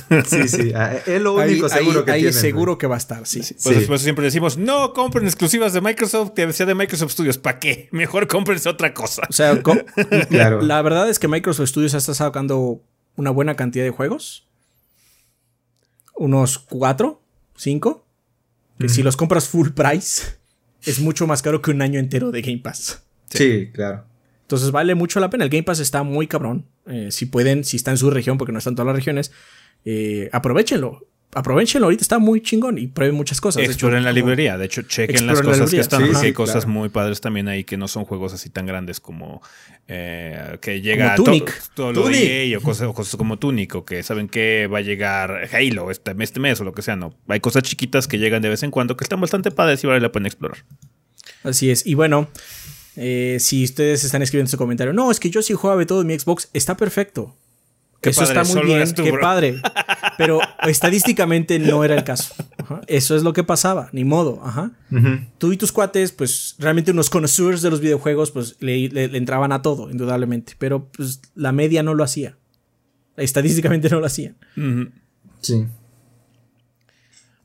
Sí, 0.25 0.47
sí, 0.47 0.71
ah, 0.75 0.97
es 1.05 1.21
lo 1.21 1.39
Ahí, 1.39 1.51
único 1.51 1.69
seguro 1.69 1.99
ahí- 1.99 2.05
que 2.05 2.11
ahí 2.11 2.21
tienen, 2.21 2.39
seguro 2.39 2.77
que 2.77 2.87
va 2.87 2.95
a 2.95 2.97
estar, 2.97 3.25
sí. 3.27 3.43
Sí. 3.43 3.55
eso, 3.57 3.69
por 3.87 3.95
eso 3.95 4.03
siempre 4.03 4.25
decimos, 4.25 4.57
no 4.57 4.93
compren 4.93 5.25
exclusivas 5.25 5.73
de 5.73 5.81
Microsoft 5.81 6.31
que 6.35 6.51
sea 6.53 6.65
de 6.65 6.75
Microsoft 6.75 7.11
Studios. 7.11 7.37
¿Para 7.37 7.59
qué? 7.59 7.87
Mejor 7.91 8.27
cómprense 8.27 8.67
otra 8.69 8.93
cosa. 8.93 9.23
O 9.29 9.33
sea, 9.33 9.61
Claro. 10.29 10.61
la 10.61 10.81
verdad 10.81 11.09
es 11.09 11.19
que 11.19 11.27
Microsoft 11.27 11.69
Studios 11.69 11.93
está 11.93 12.13
sacando 12.13 12.81
una 13.15 13.29
buena 13.31 13.55
cantidad 13.55 13.83
de 13.85 13.91
juegos. 13.91 14.47
Unos 16.15 16.59
cuatro, 16.59 17.21
cinco. 17.55 18.05
Que 18.81 18.89
si 18.89 19.03
los 19.03 19.17
compras 19.17 19.47
full 19.47 19.69
price, 19.69 20.23
es 20.83 20.99
mucho 20.99 21.27
más 21.27 21.41
caro 21.41 21.61
que 21.61 21.71
un 21.71 21.81
año 21.81 21.99
entero 21.99 22.31
de 22.31 22.41
Game 22.41 22.59
Pass. 22.59 23.03
Sí, 23.29 23.69
claro. 23.73 24.05
Entonces 24.43 24.71
vale 24.71 24.95
mucho 24.95 25.19
la 25.19 25.29
pena. 25.29 25.43
El 25.43 25.49
Game 25.49 25.63
Pass 25.63 25.79
está 25.79 26.03
muy 26.03 26.27
cabrón. 26.27 26.65
Eh, 26.85 27.09
si 27.11 27.25
pueden, 27.25 27.63
si 27.63 27.77
está 27.77 27.91
en 27.91 27.97
su 27.97 28.09
región, 28.09 28.37
porque 28.37 28.51
no 28.51 28.59
están 28.59 28.75
todas 28.75 28.87
las 28.87 28.95
regiones, 28.95 29.31
eh, 29.85 30.29
aprovechenlo. 30.33 31.07
Aprovechenlo, 31.33 31.87
ahorita 31.87 32.01
está 32.01 32.19
muy 32.19 32.41
chingón 32.41 32.77
y 32.77 32.87
prueben 32.87 33.15
muchas 33.15 33.39
cosas. 33.39 33.57
De 33.57 33.63
hecho, 33.63 33.71
Exploren 33.71 34.03
la 34.03 34.11
librería. 34.11 34.57
De 34.57 34.65
hecho, 34.65 34.81
chequen 34.81 35.27
las 35.27 35.37
Exploren 35.37 35.59
la 35.59 35.65
cosas 35.65 35.75
que 35.75 35.79
están. 35.79 35.99
Sí, 36.01 36.05
porque 36.07 36.19
sí, 36.19 36.25
hay 36.25 36.33
cosas 36.33 36.65
claro. 36.65 36.79
muy 36.79 36.89
padres 36.89 37.21
también 37.21 37.47
ahí 37.47 37.63
que 37.63 37.77
no 37.77 37.87
son 37.87 38.03
juegos 38.05 38.33
así 38.33 38.49
tan 38.49 38.65
grandes 38.65 38.99
como 38.99 39.41
eh, 39.87 40.57
que 40.61 40.81
llega 40.81 41.15
Como 41.15 41.25
Tunic. 41.25 41.61
todo 41.73 41.93
lo 41.93 42.03
Tunic. 42.03 42.19
de 42.19 42.51
EA 42.51 42.57
o 42.57 42.61
cosas, 42.61 42.87
o 42.87 42.93
cosas 42.93 43.15
como 43.15 43.39
Tunic 43.39 43.75
o 43.75 43.85
que 43.85 44.03
saben 44.03 44.27
que 44.27 44.67
va 44.67 44.79
a 44.79 44.81
llegar 44.81 45.49
Halo 45.53 45.89
este, 45.91 46.13
este 46.19 46.39
mes 46.39 46.59
o 46.59 46.63
lo 46.63 46.73
que 46.73 46.81
sea. 46.81 46.95
No, 46.95 47.13
hay 47.27 47.39
cosas 47.39 47.63
chiquitas 47.63 48.07
que 48.07 48.17
llegan 48.19 48.41
de 48.41 48.49
vez 48.49 48.63
en 48.63 48.71
cuando 48.71 48.97
que 48.97 49.03
están 49.05 49.21
bastante 49.21 49.51
padres 49.51 49.83
y 49.83 49.87
vale 49.87 50.01
la 50.01 50.11
pena 50.11 50.27
explorar. 50.27 50.65
Así 51.43 51.71
es. 51.71 51.85
Y 51.85 51.93
bueno, 51.93 52.29
eh, 52.95 53.37
si 53.39 53.63
ustedes 53.63 54.03
están 54.03 54.21
escribiendo 54.21 54.49
su 54.49 54.57
comentario, 54.57 54.93
no, 54.93 55.11
es 55.11 55.19
que 55.19 55.29
yo 55.29 55.41
sí 55.41 55.53
jugaba 55.53 55.85
todo 55.85 56.01
en 56.01 56.07
mi 56.07 56.19
Xbox, 56.19 56.49
está 56.53 56.75
perfecto. 56.77 57.35
Qué 58.01 58.09
Eso 58.09 58.21
padre, 58.21 58.41
está 58.41 58.55
muy 58.55 58.65
bien, 58.65 58.93
qué 58.93 59.11
bro. 59.11 59.21
padre. 59.21 59.61
Pero 60.17 60.39
estadísticamente 60.67 61.59
no 61.59 61.83
era 61.83 61.95
el 61.95 62.03
caso. 62.03 62.33
Ajá. 62.57 62.81
Eso 62.87 63.15
es 63.15 63.21
lo 63.23 63.33
que 63.33 63.43
pasaba, 63.43 63.89
ni 63.91 64.03
modo. 64.03 64.41
Ajá. 64.43 64.71
Tú 65.37 65.51
y 65.53 65.57
tus 65.57 65.71
cuates, 65.71 66.11
pues 66.11 66.55
realmente 66.59 66.91
unos 66.91 67.09
connoisseurs 67.11 67.61
de 67.61 67.69
los 67.69 67.79
videojuegos, 67.79 68.31
pues 68.31 68.57
le, 68.59 68.89
le- 68.89 69.07
le 69.07 69.17
entraban 69.17 69.51
a 69.51 69.61
todo, 69.61 69.89
indudablemente. 69.91 70.53
Pero 70.57 70.89
pues 70.89 71.21
la 71.35 71.51
media 71.51 71.83
no 71.83 71.93
lo 71.93 72.03
hacía. 72.03 72.37
Estadísticamente 73.17 73.89
no 73.89 73.99
lo 73.99 74.05
hacían. 74.07 74.35
Sí. 75.41 75.65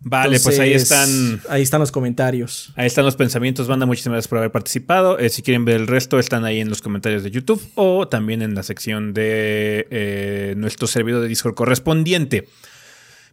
Vale, 0.09 0.39
pues 0.39 0.61
ahí 0.61 0.73
están. 0.73 1.41
Ahí 1.49 1.63
están 1.63 1.81
los 1.81 1.91
comentarios. 1.91 2.73
Ahí 2.77 2.87
están 2.87 3.05
los 3.05 3.17
pensamientos, 3.17 3.67
banda. 3.67 3.87
Muchísimas 3.87 4.15
gracias 4.15 4.29
por 4.29 4.39
haber 4.39 4.53
participado. 4.53 5.19
Eh, 5.19 5.31
si 5.31 5.43
quieren 5.43 5.65
ver 5.65 5.81
el 5.81 5.89
resto, 5.89 6.21
están 6.21 6.45
ahí 6.45 6.61
en 6.61 6.69
los 6.69 6.81
comentarios 6.81 7.25
de 7.25 7.33
YouTube 7.33 7.61
o 7.75 8.07
también 8.07 8.41
en 8.41 8.55
la 8.55 8.63
sección 8.63 9.13
de 9.15 9.89
eh, 9.91 10.55
nuestro 10.57 10.87
servidor 10.87 11.23
de 11.23 11.29
Discord 11.29 11.57
correspondiente. 11.57 12.47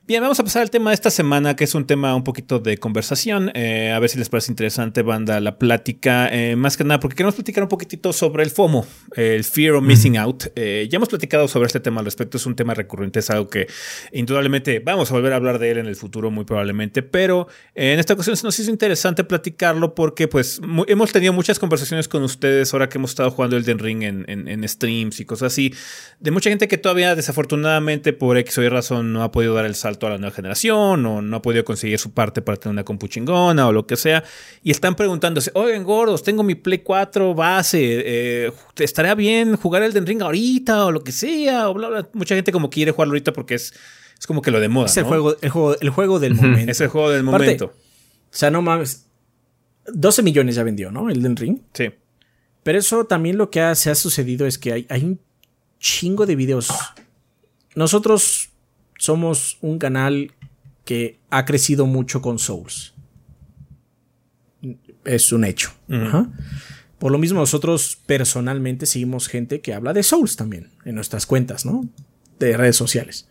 Bien, 0.05 0.21
vamos 0.21 0.37
a 0.37 0.43
pasar 0.43 0.63
al 0.63 0.69
tema 0.69 0.89
de 0.89 0.95
esta 0.95 1.09
semana, 1.09 1.55
que 1.55 1.63
es 1.63 1.73
un 1.75 1.87
tema 1.87 2.13
un 2.13 2.25
poquito 2.25 2.59
de 2.59 2.77
conversación. 2.77 3.51
Eh, 3.53 3.89
a 3.89 3.99
ver 3.99 4.09
si 4.09 4.17
les 4.17 4.27
parece 4.27 4.51
interesante, 4.51 5.01
banda, 5.01 5.39
la 5.39 5.57
plática. 5.57 6.27
Eh, 6.29 6.57
más 6.57 6.75
que 6.75 6.83
nada, 6.83 6.99
porque 6.99 7.15
queremos 7.15 7.35
platicar 7.35 7.63
un 7.63 7.69
poquitito 7.69 8.11
sobre 8.11 8.43
el 8.43 8.49
FOMO, 8.49 8.85
el 9.15 9.45
Fear 9.45 9.75
of 9.75 9.83
Missing 9.85 10.17
Out. 10.17 10.47
Eh, 10.57 10.89
ya 10.91 10.97
hemos 10.97 11.07
platicado 11.07 11.47
sobre 11.47 11.67
este 11.67 11.79
tema 11.79 11.99
al 12.01 12.05
respecto. 12.05 12.35
Es 12.35 12.45
un 12.45 12.53
tema 12.53 12.73
recurrente, 12.73 13.19
es 13.19 13.29
algo 13.29 13.47
que 13.49 13.67
indudablemente 14.11 14.79
vamos 14.79 15.09
a 15.09 15.13
volver 15.13 15.31
a 15.31 15.37
hablar 15.37 15.57
de 15.57 15.71
él 15.71 15.77
en 15.77 15.85
el 15.85 15.95
futuro, 15.95 16.29
muy 16.29 16.43
probablemente. 16.43 17.01
Pero 17.01 17.47
en 17.73 17.97
esta 17.97 18.13
ocasión 18.15 18.35
se 18.35 18.43
nos 18.43 18.59
hizo 18.59 18.71
interesante 18.71 19.23
platicarlo 19.23 19.95
porque, 19.95 20.27
pues, 20.27 20.59
hemos 20.87 21.13
tenido 21.13 21.31
muchas 21.31 21.59
conversaciones 21.59 22.09
con 22.09 22.23
ustedes 22.23 22.73
ahora 22.73 22.89
que 22.89 22.97
hemos 22.97 23.11
estado 23.11 23.31
jugando 23.31 23.55
el 23.55 23.63
Den 23.63 23.79
Ring 23.79 24.03
en, 24.03 24.25
en- 24.27 24.49
en 24.49 24.67
streams 24.67 25.21
y 25.21 25.25
cosas 25.25 25.53
así. 25.53 25.73
De 26.19 26.31
mucha 26.31 26.49
gente 26.49 26.67
que 26.67 26.77
todavía, 26.77 27.15
desafortunadamente, 27.15 28.11
por 28.11 28.37
X 28.37 28.57
o 28.57 28.63
Y 28.63 28.67
razón, 28.67 29.13
no 29.13 29.23
ha 29.23 29.31
podido 29.31 29.53
dar 29.53 29.63
el 29.65 29.75
salto 29.75 29.92
saltó 29.93 30.07
a 30.07 30.11
la 30.11 30.17
nueva 30.17 30.35
generación 30.35 31.05
o 31.05 31.21
no 31.21 31.37
ha 31.37 31.41
podido 31.41 31.63
conseguir 31.63 31.99
su 31.99 32.11
parte 32.11 32.41
para 32.41 32.57
tener 32.57 32.73
una 32.73 32.83
compu 32.83 33.07
chingona 33.07 33.67
o 33.67 33.71
lo 33.71 33.85
que 33.85 33.95
sea. 33.95 34.23
Y 34.63 34.71
están 34.71 34.95
preguntándose, 34.95 35.51
oigan, 35.53 35.83
gordos, 35.83 36.23
tengo 36.23 36.43
mi 36.43 36.55
Play 36.55 36.79
4 36.79 37.33
base, 37.35 37.79
eh, 37.81 38.51
¿estaría 38.77 39.15
bien 39.15 39.55
jugar 39.55 39.83
el 39.83 39.93
Den 39.93 40.05
Ring 40.05 40.21
ahorita 40.21 40.85
o 40.85 40.91
lo 40.91 41.03
que 41.03 41.11
sea? 41.11 41.69
O 41.69 41.73
bla, 41.73 41.89
bla. 41.89 42.09
Mucha 42.13 42.35
gente 42.35 42.51
como 42.51 42.69
quiere 42.69 42.91
jugarlo 42.91 43.11
ahorita 43.11 43.33
porque 43.33 43.55
es, 43.55 43.73
es 44.19 44.27
como 44.27 44.41
que 44.41 44.51
lo 44.51 44.59
de 44.59 44.69
moda. 44.69 44.87
Es 44.87 44.97
el, 44.97 45.03
¿no? 45.03 45.09
juego, 45.09 45.35
el, 45.41 45.49
juego, 45.49 45.75
el 45.79 45.89
juego 45.89 46.19
del 46.19 46.35
momento. 46.35 46.71
Es 46.71 46.81
el 46.81 46.87
juego 46.87 47.11
del 47.11 47.23
momento. 47.23 47.65
O 47.65 48.35
sea, 48.35 48.49
no 48.49 48.61
mames. 48.61 49.07
12 49.85 50.23
millones 50.23 50.55
ya 50.55 50.63
vendió, 50.63 50.91
¿no? 50.91 51.09
El 51.09 51.21
Den 51.21 51.35
Ring. 51.35 51.59
Sí. 51.73 51.91
Pero 52.63 52.79
eso 52.79 53.05
también 53.05 53.37
lo 53.37 53.49
que 53.49 53.59
ha, 53.61 53.75
se 53.75 53.91
ha 53.91 53.95
sucedido 53.95 54.47
es 54.47 54.57
que 54.57 54.71
hay, 54.71 54.87
hay 54.89 55.03
un 55.03 55.19
chingo 55.79 56.25
de 56.25 56.35
videos. 56.37 56.69
Nosotros 57.75 58.52
somos 58.97 59.57
un 59.61 59.79
canal 59.79 60.31
que 60.85 61.19
ha 61.29 61.45
crecido 61.45 61.85
mucho 61.85 62.21
con 62.21 62.39
Souls. 62.39 62.93
Es 65.05 65.31
un 65.31 65.45
hecho. 65.45 65.71
Ajá. 65.89 66.29
Por 66.99 67.11
lo 67.11 67.17
mismo, 67.17 67.39
nosotros 67.39 67.97
personalmente 68.05 68.85
seguimos 68.85 69.27
gente 69.27 69.59
que 69.59 69.73
habla 69.73 69.91
de 69.91 70.03
Souls 70.03 70.37
también 70.37 70.69
en 70.85 70.95
nuestras 70.95 71.25
cuentas, 71.25 71.65
¿no? 71.65 71.89
De 72.39 72.55
redes 72.55 72.77
sociales. 72.77 73.27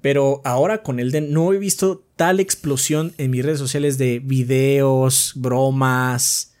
Pero 0.00 0.40
ahora 0.44 0.82
con 0.82 1.00
Elden 1.00 1.32
no 1.32 1.52
he 1.52 1.58
visto 1.58 2.04
tal 2.16 2.38
explosión 2.38 3.12
en 3.18 3.30
mis 3.30 3.44
redes 3.44 3.58
sociales 3.58 3.98
de 3.98 4.20
videos, 4.20 5.32
bromas, 5.34 6.54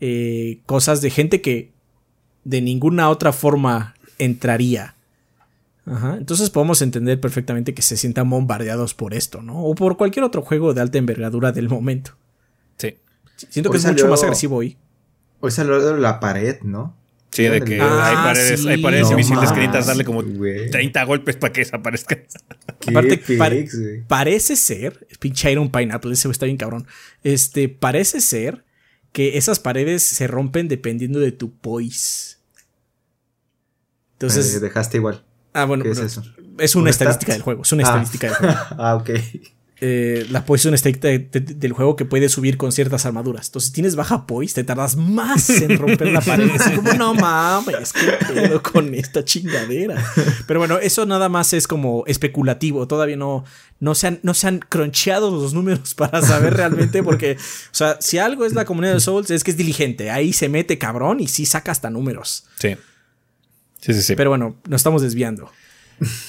eh, 0.00 0.60
cosas 0.66 1.00
de 1.00 1.10
gente 1.10 1.40
que 1.40 1.72
de 2.44 2.60
ninguna 2.60 3.08
otra 3.08 3.32
forma 3.32 3.94
entraría. 4.18 4.93
Ajá. 5.86 6.16
Entonces 6.16 6.48
podemos 6.50 6.80
entender 6.82 7.20
perfectamente 7.20 7.74
que 7.74 7.82
se 7.82 7.96
sientan 7.96 8.30
bombardeados 8.30 8.94
por 8.94 9.12
esto, 9.14 9.42
¿no? 9.42 9.62
O 9.64 9.74
por 9.74 9.96
cualquier 9.96 10.24
otro 10.24 10.42
juego 10.42 10.72
de 10.74 10.80
alta 10.80 10.98
envergadura 10.98 11.52
del 11.52 11.68
momento. 11.68 12.16
Sí. 12.78 12.96
Siento 13.36 13.68
Hoy 13.70 13.74
que 13.74 13.78
es 13.78 13.86
mucho 13.86 14.08
más 14.08 14.22
agresivo 14.22 14.56
hoy. 14.56 14.76
Hoy 15.40 15.50
salió 15.50 15.96
la 15.96 16.20
pared, 16.20 16.60
¿no? 16.62 16.96
Sí, 17.30 17.42
de 17.42 17.60
que 17.62 17.80
Ah, 17.80 18.08
hay 18.08 18.14
paredes, 18.14 18.60
sí. 18.60 18.68
hay 18.68 18.80
paredes 18.80 19.06
No 19.06 19.10
invisibles 19.12 19.40
que 19.50 19.56
mames, 19.56 19.66
necesitas 19.66 19.86
darle 19.88 20.04
como 20.04 20.22
güey. 20.22 20.70
30 20.70 21.02
golpes 21.04 21.36
para 21.36 21.52
que 21.52 21.60
desaparezcan. 21.62 22.22
Aparte, 22.88 23.18
pare- 23.36 23.68
parece 24.06 24.54
ser, 24.56 25.06
pinche 25.18 25.50
Iron 25.50 25.70
Pineapple, 25.70 26.12
ese 26.12 26.30
está 26.30 26.46
bien 26.46 26.56
cabrón. 26.56 26.86
Este, 27.24 27.68
parece 27.68 28.20
ser 28.20 28.64
que 29.12 29.36
esas 29.36 29.58
paredes 29.58 30.02
se 30.04 30.28
rompen 30.28 30.68
dependiendo 30.68 31.18
de 31.18 31.32
tu 31.32 31.52
poise. 31.52 32.36
Entonces, 34.14 34.54
Eh, 34.54 34.60
dejaste 34.60 34.98
igual. 34.98 35.24
Ah, 35.54 35.64
bueno, 35.64 35.84
¿Qué 35.84 35.90
es 35.90 35.98
no, 36.00 36.04
eso? 36.06 36.22
es 36.58 36.74
una 36.74 36.82
¿Un 36.84 36.88
estadística 36.88 37.32
stat? 37.32 37.34
del 37.36 37.42
juego, 37.42 37.62
es 37.62 37.72
una 37.72 37.82
Ah. 37.84 37.86
estadística 37.88 38.26
del 38.28 38.36
juego. 38.36 38.54
ah, 38.78 38.94
ok. 38.96 39.10
Eh, 39.86 40.24
la 40.30 40.46
poise 40.46 40.62
es 40.62 40.66
una 40.66 40.76
estadística 40.76 41.08
de- 41.08 41.18
de- 41.18 41.54
del 41.54 41.72
juego 41.72 41.96
que 41.96 42.04
puede 42.04 42.28
subir 42.28 42.56
con 42.56 42.70
ciertas 42.72 43.04
armaduras. 43.06 43.48
Entonces, 43.48 43.66
si 43.68 43.74
tienes 43.74 43.96
baja 43.96 44.24
poise, 44.24 44.54
te 44.54 44.64
tardas 44.64 44.94
más 44.96 45.50
en 45.50 45.76
romper 45.78 46.08
la 46.12 46.20
pared. 46.20 46.48
Es 46.54 46.62
como, 46.70 46.92
no 46.94 47.12
mames, 47.12 47.92
qué 47.92 48.12
pedo 48.32 48.62
con 48.62 48.94
esta 48.94 49.24
chingadera. 49.24 50.02
Pero 50.46 50.60
bueno, 50.60 50.78
eso 50.78 51.04
nada 51.06 51.28
más 51.28 51.52
es 51.52 51.66
como 51.66 52.04
especulativo. 52.06 52.86
Todavía 52.86 53.16
no, 53.16 53.44
no, 53.80 53.94
se 53.96 54.06
han, 54.06 54.20
no 54.22 54.32
se 54.32 54.46
han 54.46 54.60
croncheado 54.60 55.30
los 55.32 55.52
números 55.52 55.94
para 55.96 56.22
saber 56.22 56.54
realmente. 56.54 57.02
Porque, 57.02 57.32
o 57.36 57.74
sea, 57.74 57.98
si 58.00 58.16
algo 58.18 58.46
es 58.46 58.54
la 58.54 58.64
comunidad 58.64 58.94
de 58.94 59.00
Souls, 59.00 59.30
es 59.32 59.42
que 59.44 59.50
es 59.50 59.56
diligente. 59.56 60.08
Ahí 60.10 60.32
se 60.32 60.48
mete 60.48 60.78
cabrón 60.78 61.18
y 61.20 61.26
sí 61.26 61.44
saca 61.46 61.72
hasta 61.72 61.90
números. 61.90 62.44
Sí. 62.58 62.76
Sí, 63.84 63.92
sí, 63.92 64.00
sí. 64.00 64.16
Pero 64.16 64.30
bueno, 64.30 64.56
nos 64.66 64.80
estamos 64.80 65.02
desviando. 65.02 65.50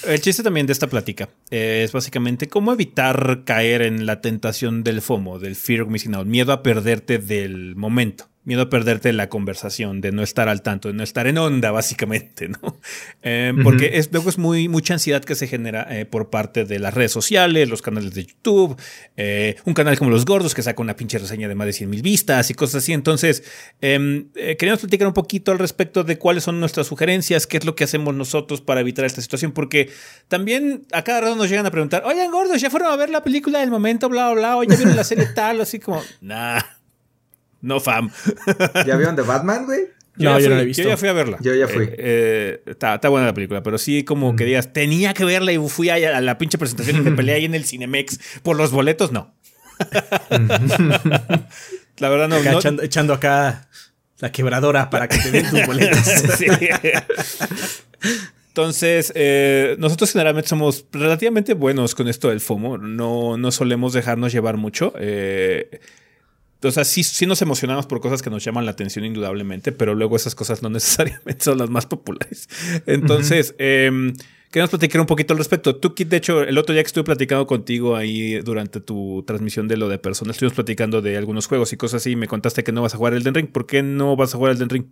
El 0.05 0.19
chiste 0.19 0.43
también 0.43 0.67
de 0.67 0.73
esta 0.73 0.87
plática 0.87 1.29
eh, 1.49 1.83
es 1.85 1.93
básicamente 1.93 2.49
cómo 2.49 2.73
evitar 2.73 3.43
caer 3.45 3.81
en 3.81 4.05
la 4.05 4.19
tentación 4.19 4.83
del 4.83 5.01
FOMO, 5.01 5.39
del 5.39 5.55
fear 5.55 5.83
of 5.83 5.89
missing 5.89 6.15
out, 6.15 6.27
miedo 6.27 6.51
a 6.51 6.61
perderte 6.61 7.17
del 7.17 7.77
momento, 7.77 8.27
miedo 8.45 8.61
a 8.61 8.69
perderte 8.69 9.09
de 9.09 9.13
la 9.13 9.27
conversación, 9.27 10.01
de 10.01 10.11
no 10.11 10.23
estar 10.23 10.47
al 10.47 10.61
tanto, 10.61 10.87
de 10.87 10.93
no 10.93 11.03
estar 11.03 11.27
en 11.27 11.37
onda, 11.37 11.71
básicamente, 11.71 12.47
¿no? 12.47 12.59
Eh, 13.27 13.53
porque 13.63 13.97
es, 13.97 14.11
luego 14.11 14.29
es 14.29 14.37
muy, 14.37 14.67
mucha 14.67 14.93
ansiedad 14.93 15.23
que 15.23 15.33
se 15.33 15.47
genera 15.47 15.87
eh, 15.89 16.05
por 16.05 16.29
parte 16.29 16.63
de 16.63 16.77
las 16.77 16.93
redes 16.93 17.11
sociales, 17.11 17.67
los 17.67 17.81
canales 17.81 18.13
de 18.13 18.23
YouTube, 18.23 18.79
eh, 19.17 19.55
un 19.65 19.73
canal 19.73 19.97
como 19.97 20.11
Los 20.11 20.25
Gordos 20.25 20.53
que 20.53 20.61
saca 20.61 20.79
una 20.81 20.95
pinche 20.95 21.17
reseña 21.17 21.47
de 21.47 21.55
más 21.55 21.65
de 21.65 21.73
100 21.73 21.89
mil 21.89 22.01
vistas 22.03 22.51
y 22.51 22.53
cosas 22.53 22.83
así. 22.83 22.93
Entonces, 22.93 23.43
em, 23.81 24.29
queríamos 24.33 24.81
platicar 24.81 25.07
un 25.07 25.15
poquito 25.15 25.51
al 25.51 25.57
respecto 25.57 26.03
de 26.03 26.19
cuáles 26.19 26.43
son 26.43 26.59
nuestras 26.59 26.85
sugerencias, 26.85 27.47
qué 27.47 27.57
es 27.57 27.65
lo 27.65 27.75
que 27.75 27.85
hacemos 27.85 28.13
nosotros 28.13 28.61
para 28.61 28.81
evitar 28.81 29.05
esta 29.05 29.21
situación, 29.21 29.51
porque 29.51 29.89
también 30.27 30.85
a 30.91 31.03
cada 31.03 31.21
rato 31.21 31.35
nos 31.35 31.49
llegan 31.49 31.65
a 31.65 31.71
preguntar, 31.71 32.03
oigan, 32.05 32.29
gordos, 32.29 32.61
¿ya 32.61 32.69
fueron 32.69 32.91
a 32.91 32.95
ver 32.95 33.09
la 33.09 33.23
película 33.23 33.59
del 33.59 33.71
momento, 33.71 34.07
bla, 34.07 34.31
bla, 34.31 34.39
bla, 34.39 34.57
o 34.57 34.63
ya 34.63 34.75
vieron 34.75 34.95
la 34.95 35.03
serie 35.03 35.25
tal, 35.33 35.61
así 35.61 35.79
como, 35.79 36.01
nah, 36.21 36.61
no 37.65 37.79
fam. 37.79 38.09
¿Ya 38.85 38.95
vieron 38.95 39.15
de 39.15 39.23
Batman, 39.23 39.65
güey? 39.65 39.81
No, 40.17 40.39
ya 40.39 40.45
yo 40.45 40.49
no 40.49 40.55
fui- 40.55 40.55
la 40.55 40.61
he 40.61 40.65
visto. 40.65 40.83
Yo 40.83 40.89
ya 40.89 40.97
fui 40.97 41.09
a 41.09 41.13
verla. 41.13 41.37
Yo 41.41 41.53
ya 41.53 41.67
fui. 41.67 41.83
Eh, 41.85 41.95
eh, 41.97 42.61
está, 42.67 42.95
está 42.95 43.09
buena 43.09 43.27
la 43.27 43.33
película, 43.33 43.61
pero 43.63 43.77
sí 43.77 44.03
como 44.05 44.35
que 44.37 44.45
digas, 44.45 44.71
tenía 44.71 45.13
que 45.13 45.25
verla 45.25 45.51
y 45.51 45.57
fui 45.69 45.89
a, 45.89 45.95
a 45.95 46.21
la 46.21 46.37
pinche 46.37 46.57
presentación 46.57 47.03
de 47.03 47.11
pelea 47.17 47.35
ahí 47.35 47.45
en 47.45 47.53
el 47.55 47.65
Cinemex 47.65 48.19
por 48.41 48.55
los 48.55 48.71
boletos, 48.71 49.11
no. 49.11 49.35
la 51.97 52.09
verdad 52.09 52.27
no. 52.29 52.35
Acá 52.37 52.51
no- 52.53 52.59
echando, 52.59 52.83
echando 52.83 53.13
acá 53.13 53.67
la 54.19 54.31
quebradora 54.31 54.89
para 54.89 55.07
que 55.07 55.17
te 55.17 55.31
den 55.31 55.49
tus 55.49 55.65
boletos. 55.65 55.99
Sí. 56.37 56.45
Entonces, 58.49 59.11
eh, 59.15 59.75
nosotros 59.79 60.11
generalmente 60.13 60.47
somos 60.47 60.85
relativamente 60.93 61.53
buenos 61.55 61.93
con 61.93 62.07
esto 62.07 62.29
del 62.29 62.39
FOMO. 62.39 62.77
No, 62.77 63.35
no 63.35 63.51
solemos 63.51 63.91
dejarnos 63.91 64.31
llevar 64.31 64.55
mucho. 64.55 64.93
Eh, 64.97 65.81
o 66.65 66.71
sea, 66.71 66.83
sí, 66.83 67.03
sí 67.03 67.25
nos 67.25 67.41
emocionamos 67.41 67.85
por 67.85 68.01
cosas 68.01 68.21
que 68.21 68.29
nos 68.29 68.43
llaman 68.43 68.65
la 68.65 68.71
atención 68.71 69.05
indudablemente, 69.05 69.71
pero 69.71 69.95
luego 69.95 70.15
esas 70.15 70.35
cosas 70.35 70.61
no 70.61 70.69
necesariamente 70.71 71.43
son 71.43 71.57
las 71.57 71.69
más 71.69 71.85
populares. 71.85 72.49
Entonces, 72.85 73.55
queremos 73.57 74.69
platicar 74.69 75.01
un 75.01 75.07
poquito 75.07 75.33
al 75.33 75.37
respecto. 75.37 75.75
Tú, 75.75 75.93
Kit, 75.93 76.09
de 76.09 76.17
hecho, 76.17 76.41
el 76.41 76.57
otro 76.57 76.73
día 76.73 76.83
que 76.83 76.87
estuve 76.87 77.03
platicando 77.03 77.45
contigo 77.45 77.95
ahí 77.95 78.39
durante 78.39 78.79
tu 78.79 79.23
transmisión 79.27 79.67
de 79.67 79.77
lo 79.77 79.89
de 79.89 79.97
personas, 79.97 80.35
estuvimos 80.35 80.55
platicando 80.55 81.01
de 81.01 81.17
algunos 81.17 81.47
juegos 81.47 81.73
y 81.73 81.77
cosas 81.77 82.01
así 82.01 82.11
y 82.11 82.15
me 82.15 82.27
contaste 82.27 82.63
que 82.63 82.71
no 82.71 82.81
vas 82.81 82.93
a 82.93 82.97
jugar 82.97 83.13
el 83.13 83.23
Den 83.23 83.33
Ring. 83.33 83.47
¿Por 83.51 83.65
qué 83.65 83.83
no 83.83 84.15
vas 84.15 84.33
a 84.33 84.37
jugar 84.37 84.53
el 84.53 84.59
Den 84.59 84.69
Ring? 84.69 84.85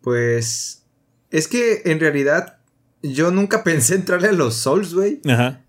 Pues. 0.00 0.84
Es 1.30 1.48
que 1.48 1.82
en 1.86 2.00
realidad. 2.00 2.58
Yo 3.02 3.30
nunca 3.30 3.64
pensé 3.64 3.94
entrarle 3.96 4.28
a 4.28 4.32
los 4.32 4.54
Souls, 4.54 4.94
güey. 4.94 5.20
Ajá. 5.26 5.63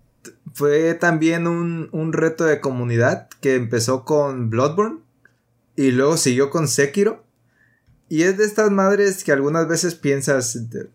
Fue 0.53 0.93
también 0.93 1.47
un, 1.47 1.89
un 1.91 2.13
reto 2.13 2.45
de 2.45 2.61
comunidad 2.61 3.27
que 3.41 3.55
empezó 3.55 4.05
con 4.05 4.49
Bloodborne. 4.49 4.99
Y 5.75 5.91
luego 5.91 6.17
siguió 6.17 6.49
con 6.49 6.67
Sekiro. 6.67 7.23
Y 8.07 8.23
es 8.23 8.37
de 8.37 8.45
estas 8.45 8.71
madres 8.71 9.23
que 9.23 9.31
algunas 9.31 9.67
veces 9.67 9.95
piensas. 9.95 10.69
de- 10.69 10.89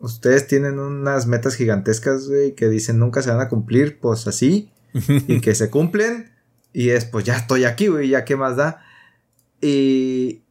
ustedes 0.00 0.46
tienen 0.48 0.78
unas 0.80 1.26
metas 1.26 1.54
gigantescas, 1.54 2.28
güey, 2.28 2.54
que 2.54 2.68
dicen 2.68 2.98
nunca 2.98 3.22
se 3.22 3.30
van 3.30 3.40
a 3.40 3.48
cumplir, 3.48 3.98
pues 4.00 4.26
así. 4.26 4.70
y 4.92 5.40
que 5.40 5.54
se 5.54 5.70
cumplen. 5.70 6.30
Y 6.74 6.90
es, 6.90 7.04
pues 7.04 7.24
ya 7.24 7.36
estoy 7.36 7.64
aquí, 7.64 7.86
güey, 7.88 8.08
ya 8.08 8.24
qué 8.24 8.36
más 8.36 8.56
da. 8.56 8.82
Y, 9.60 10.42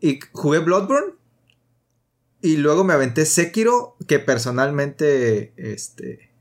y 0.00 0.20
jugué 0.32 0.60
Bloodborne. 0.60 1.14
Y 2.40 2.56
luego 2.56 2.82
me 2.84 2.92
aventé 2.92 3.24
Sekiro, 3.24 3.96
que 4.08 4.18
personalmente, 4.18 5.52
este, 5.56 6.31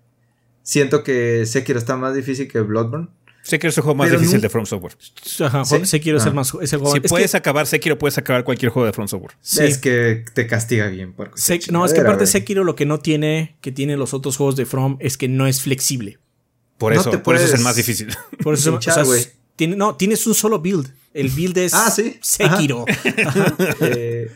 siento 0.64 1.03
que 1.03 1.45
Sekiro 1.45 1.78
está 1.80 1.95
más 1.97 2.16
difícil 2.16 2.47
que 2.47 2.59
Bloodborne. 2.62 3.07
Sekiro 3.43 3.70
es 3.72 3.78
el 3.78 3.84
juego 3.84 3.95
más 3.95 4.07
Pero 4.09 4.20
difícil 4.20 4.39
de 4.39 4.49
From 4.49 4.66
Software. 4.68 4.95
Ajá, 5.39 5.66
¿Sí? 5.66 5.78
sí 5.86 5.99
quiero 5.99 6.20
ser 6.20 6.32
Ah. 6.32 6.36
más. 6.36 6.53
Es 6.62 6.74
el 6.74 6.80
juego- 6.80 6.93
Si 6.95 7.01
es 7.03 7.09
puedes 7.09 7.32
que- 7.32 7.38
acabar 7.38 7.66
Sekiro, 7.66 7.97
puedes 7.97 8.18
acabar 8.20 8.43
cualquier 8.43 8.72
juego 8.72 8.86
de 8.86 8.93
From 8.93 9.07
Software. 9.07 9.32
sí. 9.41 9.64
Es 9.64 9.80
que 9.80 10.24
te 10.34 10.45
castiga 10.45 10.88
bien. 10.88 11.14
Por 11.14 11.32
no, 11.72 11.86
es 11.86 11.93
que 11.93 11.99
aparte 12.01 12.28
Sekiro 12.28 12.64
lo 12.64 12.76
que 12.76 12.86
no 12.86 12.99
tiene, 12.99 13.57
que 13.62 13.72
tienen 13.72 13.97
los 13.97 14.14
otros 14.14 14.38
juegos 14.38 14.55
de 14.55 14.66
From, 14.68 14.97
es 14.99 15.18
que 15.18 15.28
no 15.28 15.47
es 15.47 15.62
flexible. 15.62 16.20
Por 16.78 16.93
eso, 16.93 17.24
por 17.24 17.36
eso 17.36 17.45
es 17.45 17.53
el 17.53 17.62
más 17.62 17.76
difícil. 17.76 18.07
Por 18.43 18.55
eso, 18.55 18.76
o 18.76 18.82
sea, 18.82 19.03
tiene, 19.55 19.76
no, 19.76 19.95
tienes 19.95 20.26
un 20.26 20.34
solo 20.34 20.59
build. 20.59 20.91
El 21.14 21.30
build 21.30 21.57
es 21.57 21.74
Ah, 21.74 21.91
sí. 21.91 22.18
Sekiro. 22.22 22.86
Eh, 23.82 24.32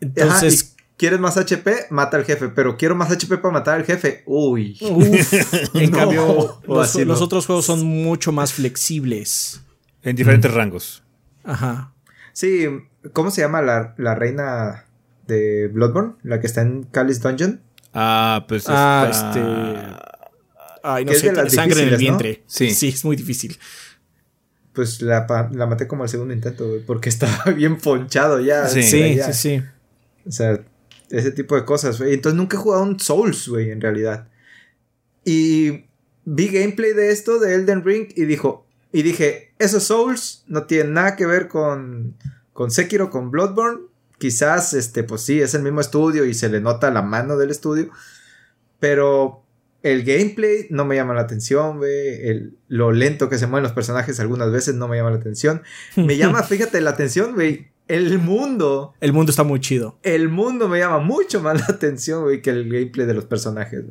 Entonces, 0.00 0.62
ajá, 0.62 0.74
y 0.77 0.77
¿Quieres 0.98 1.20
más 1.20 1.36
HP? 1.38 1.86
Mata 1.90 2.16
al 2.18 2.24
jefe. 2.24 2.48
Pero 2.48 2.76
quiero 2.76 2.94
más 2.96 3.10
HP 3.10 3.38
para 3.38 3.52
matar 3.54 3.76
al 3.78 3.84
jefe. 3.86 4.22
Uy. 4.26 4.76
uf, 4.82 5.32
en 5.74 5.90
No, 5.90 5.96
cambio, 5.96 6.60
los, 6.66 7.22
otros 7.22 7.46
juegos 7.46 7.64
son 7.64 7.86
mucho 7.86 8.32
más 8.32 8.52
flexibles. 8.52 9.62
En 10.02 10.16
diferentes 10.16 10.52
rangos. 10.52 11.02
Ajá. 11.44 11.94
Sí, 12.32 12.66
¿cómo 13.12 13.30
se 13.30 13.40
llama 13.40 13.62
la, 13.62 13.94
la 13.96 14.14
reina 14.14 14.84
de 15.26 15.68
Bloodborne? 15.68 16.14
La 16.24 16.40
que 16.40 16.46
está 16.48 16.62
en 16.62 16.82
Calice 16.82 17.20
Dungeon. 17.20 17.60
Ah, 17.94 18.44
pues 18.48 18.64
Ah, 18.68 19.08
está- 19.10 19.28
este. 19.30 20.08
Ay, 20.82 21.04
no 21.04 21.12
es 21.12 21.20
sé, 21.20 21.30
tiene 21.30 21.50
sangre 21.50 21.82
en 21.82 21.88
el 21.90 21.96
vientre. 21.96 22.42
Sí. 22.46 22.70
Sí, 22.70 22.88
es 22.88 23.04
muy 23.04 23.16
difícil. 23.16 23.58
Pues 24.72 25.02
la, 25.02 25.26
la 25.52 25.66
maté 25.66 25.86
como 25.88 26.04
al 26.04 26.08
segundo 26.08 26.32
intento, 26.34 26.68
güey, 26.68 26.80
porque 26.84 27.08
estaba 27.08 27.44
bien 27.52 27.78
ponchado 27.78 28.40
ya. 28.40 28.66
Sí. 28.68 28.82
Sí, 28.82 29.16
ya. 29.16 29.32
sí, 29.32 29.58
sí. 29.58 29.64
O 30.26 30.30
sea, 30.30 30.60
ese 31.10 31.30
tipo 31.32 31.54
de 31.54 31.64
cosas, 31.64 31.98
güey. 31.98 32.14
Entonces 32.14 32.36
nunca 32.36 32.56
he 32.56 32.60
jugado 32.60 32.82
un 32.82 33.00
Souls, 33.00 33.48
güey, 33.48 33.70
en 33.70 33.80
realidad. 33.80 34.28
Y 35.24 35.84
vi 36.24 36.48
gameplay 36.48 36.92
de 36.92 37.10
esto, 37.10 37.38
de 37.38 37.54
Elden 37.54 37.84
Ring, 37.84 38.08
y 38.14 38.24
dijo, 38.24 38.66
y 38.92 39.02
dije, 39.02 39.52
esos 39.58 39.84
Souls 39.84 40.44
no 40.46 40.64
tienen 40.64 40.94
nada 40.94 41.16
que 41.16 41.26
ver 41.26 41.48
con, 41.48 42.16
con 42.52 42.70
Sekiro, 42.70 43.10
con 43.10 43.30
Bloodborne. 43.30 43.82
Quizás, 44.18 44.74
este, 44.74 45.04
pues 45.04 45.22
sí, 45.22 45.40
es 45.40 45.54
el 45.54 45.62
mismo 45.62 45.80
estudio 45.80 46.24
y 46.24 46.34
se 46.34 46.48
le 46.48 46.60
nota 46.60 46.90
la 46.90 47.02
mano 47.02 47.36
del 47.36 47.50
estudio. 47.50 47.90
Pero 48.80 49.44
el 49.82 50.04
gameplay 50.04 50.66
no 50.70 50.84
me 50.84 50.96
llama 50.96 51.14
la 51.14 51.20
atención, 51.20 51.78
güey. 51.78 52.52
Lo 52.68 52.92
lento 52.92 53.28
que 53.28 53.38
se 53.38 53.46
mueven 53.46 53.62
los 53.62 53.72
personajes 53.72 54.18
algunas 54.18 54.50
veces 54.50 54.74
no 54.74 54.88
me 54.88 54.96
llama 54.96 55.10
la 55.10 55.18
atención. 55.18 55.62
Me 55.96 56.16
llama, 56.16 56.42
fíjate, 56.44 56.80
la 56.80 56.90
atención, 56.90 57.34
güey. 57.34 57.68
El 57.88 58.18
mundo. 58.18 58.94
El 59.00 59.12
mundo 59.12 59.30
está 59.30 59.44
muy 59.44 59.60
chido. 59.60 59.98
El 60.02 60.28
mundo 60.28 60.68
me 60.68 60.78
llama 60.78 60.98
mucho 60.98 61.40
más 61.40 61.58
la 61.58 61.74
atención, 61.74 62.22
güey, 62.22 62.42
que 62.42 62.50
el 62.50 62.64
gameplay 62.64 63.06
de 63.06 63.14
los 63.14 63.24
personajes. 63.24 63.84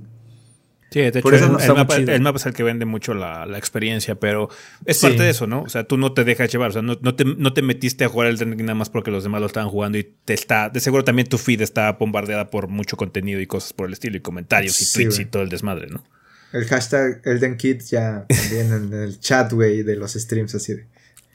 Sí, 0.89 1.01
de 1.01 1.07
hecho, 1.07 1.29
el, 1.29 1.49
mapa, 1.75 1.97
el, 1.97 2.21
mapa, 2.21 2.37
es 2.37 2.45
el 2.45 2.53
que 2.53 2.63
vende 2.63 2.85
mucho 2.85 3.13
la, 3.13 3.45
la 3.45 3.57
experiencia, 3.57 4.15
pero 4.15 4.49
es 4.85 4.99
parte 4.99 5.21
de 5.21 5.31
eso, 5.31 5.45
¿no? 5.45 5.63
O 5.63 5.69
sea, 5.69 5.83
tú 5.83 5.97
no 5.97 6.13
te 6.13 6.23
dejas 6.23 6.49
llevar, 6.49 6.69
o 6.69 6.73
sea, 6.73 6.81
no, 6.81 6.97
no, 7.01 7.13
te, 7.13 7.25
no 7.25 7.51
te, 7.51 7.61
metiste 7.61 8.05
a 8.05 8.07
jugar 8.07 8.29
el 8.29 8.39
Ring 8.39 8.61
nada 8.61 8.73
más 8.73 8.89
porque 8.89 9.11
los 9.11 9.23
demás 9.23 9.41
lo 9.41 9.47
estaban 9.47 9.69
jugando 9.69 9.97
y 9.97 10.05
te 10.23 10.33
está, 10.33 10.69
de 10.69 10.79
seguro 10.79 11.03
también 11.03 11.27
tu 11.27 11.37
feed 11.37 11.61
está 11.61 11.91
bombardeada 11.91 12.49
por 12.49 12.69
mucho 12.69 12.95
contenido 12.95 13.41
y 13.41 13.47
cosas 13.47 13.73
por 13.73 13.87
el 13.87 13.93
estilo, 13.93 14.15
y 14.15 14.21
comentarios 14.21 14.81
y 14.81 14.93
tweets 14.93 15.19
y 15.19 15.25
todo 15.25 15.43
el 15.43 15.49
desmadre, 15.49 15.87
¿no? 15.87 16.05
El 16.53 16.63
hashtag 16.63 17.21
EldenKid 17.25 17.81
ya 17.81 18.25
también 18.29 18.71
en 18.71 18.93
el 18.93 19.19
chat, 19.19 19.51
güey, 19.51 19.83
de 19.83 19.97
los 19.97 20.13
streams 20.13 20.55
así 20.55 20.73
de... 20.73 20.87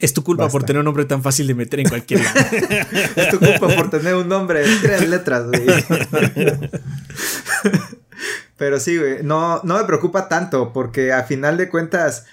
Es 0.03 0.13
tu 0.13 0.25
culpa 0.25 0.49
por 0.49 0.65
tener 0.65 0.81
un 0.81 0.85
nombre 0.85 1.05
tan 1.05 1.23
fácil 1.23 1.47
de 1.47 1.55
meter 1.55 1.79
en 1.79 1.89
cualquier 1.89 2.25
lado. 2.25 2.41
es 3.17 3.29
tu 3.31 3.39
culpa 3.39 3.69
por 3.69 3.89
tener 3.89 4.17
un 4.17 4.29
nombre 4.29 4.67
de 4.67 4.77
tres 4.83 5.09
letras, 5.09 5.47
güey. 5.47 5.65
Pero 8.59 8.81
sí, 8.81 8.99
güey, 8.99 9.23
no, 9.23 9.61
no 9.63 9.79
me 9.79 9.85
preocupa 9.85 10.29
tanto 10.29 10.73
porque 10.73 11.13
a 11.13 11.23
final 11.23 11.57
de 11.57 11.69
cuentas 11.69 12.27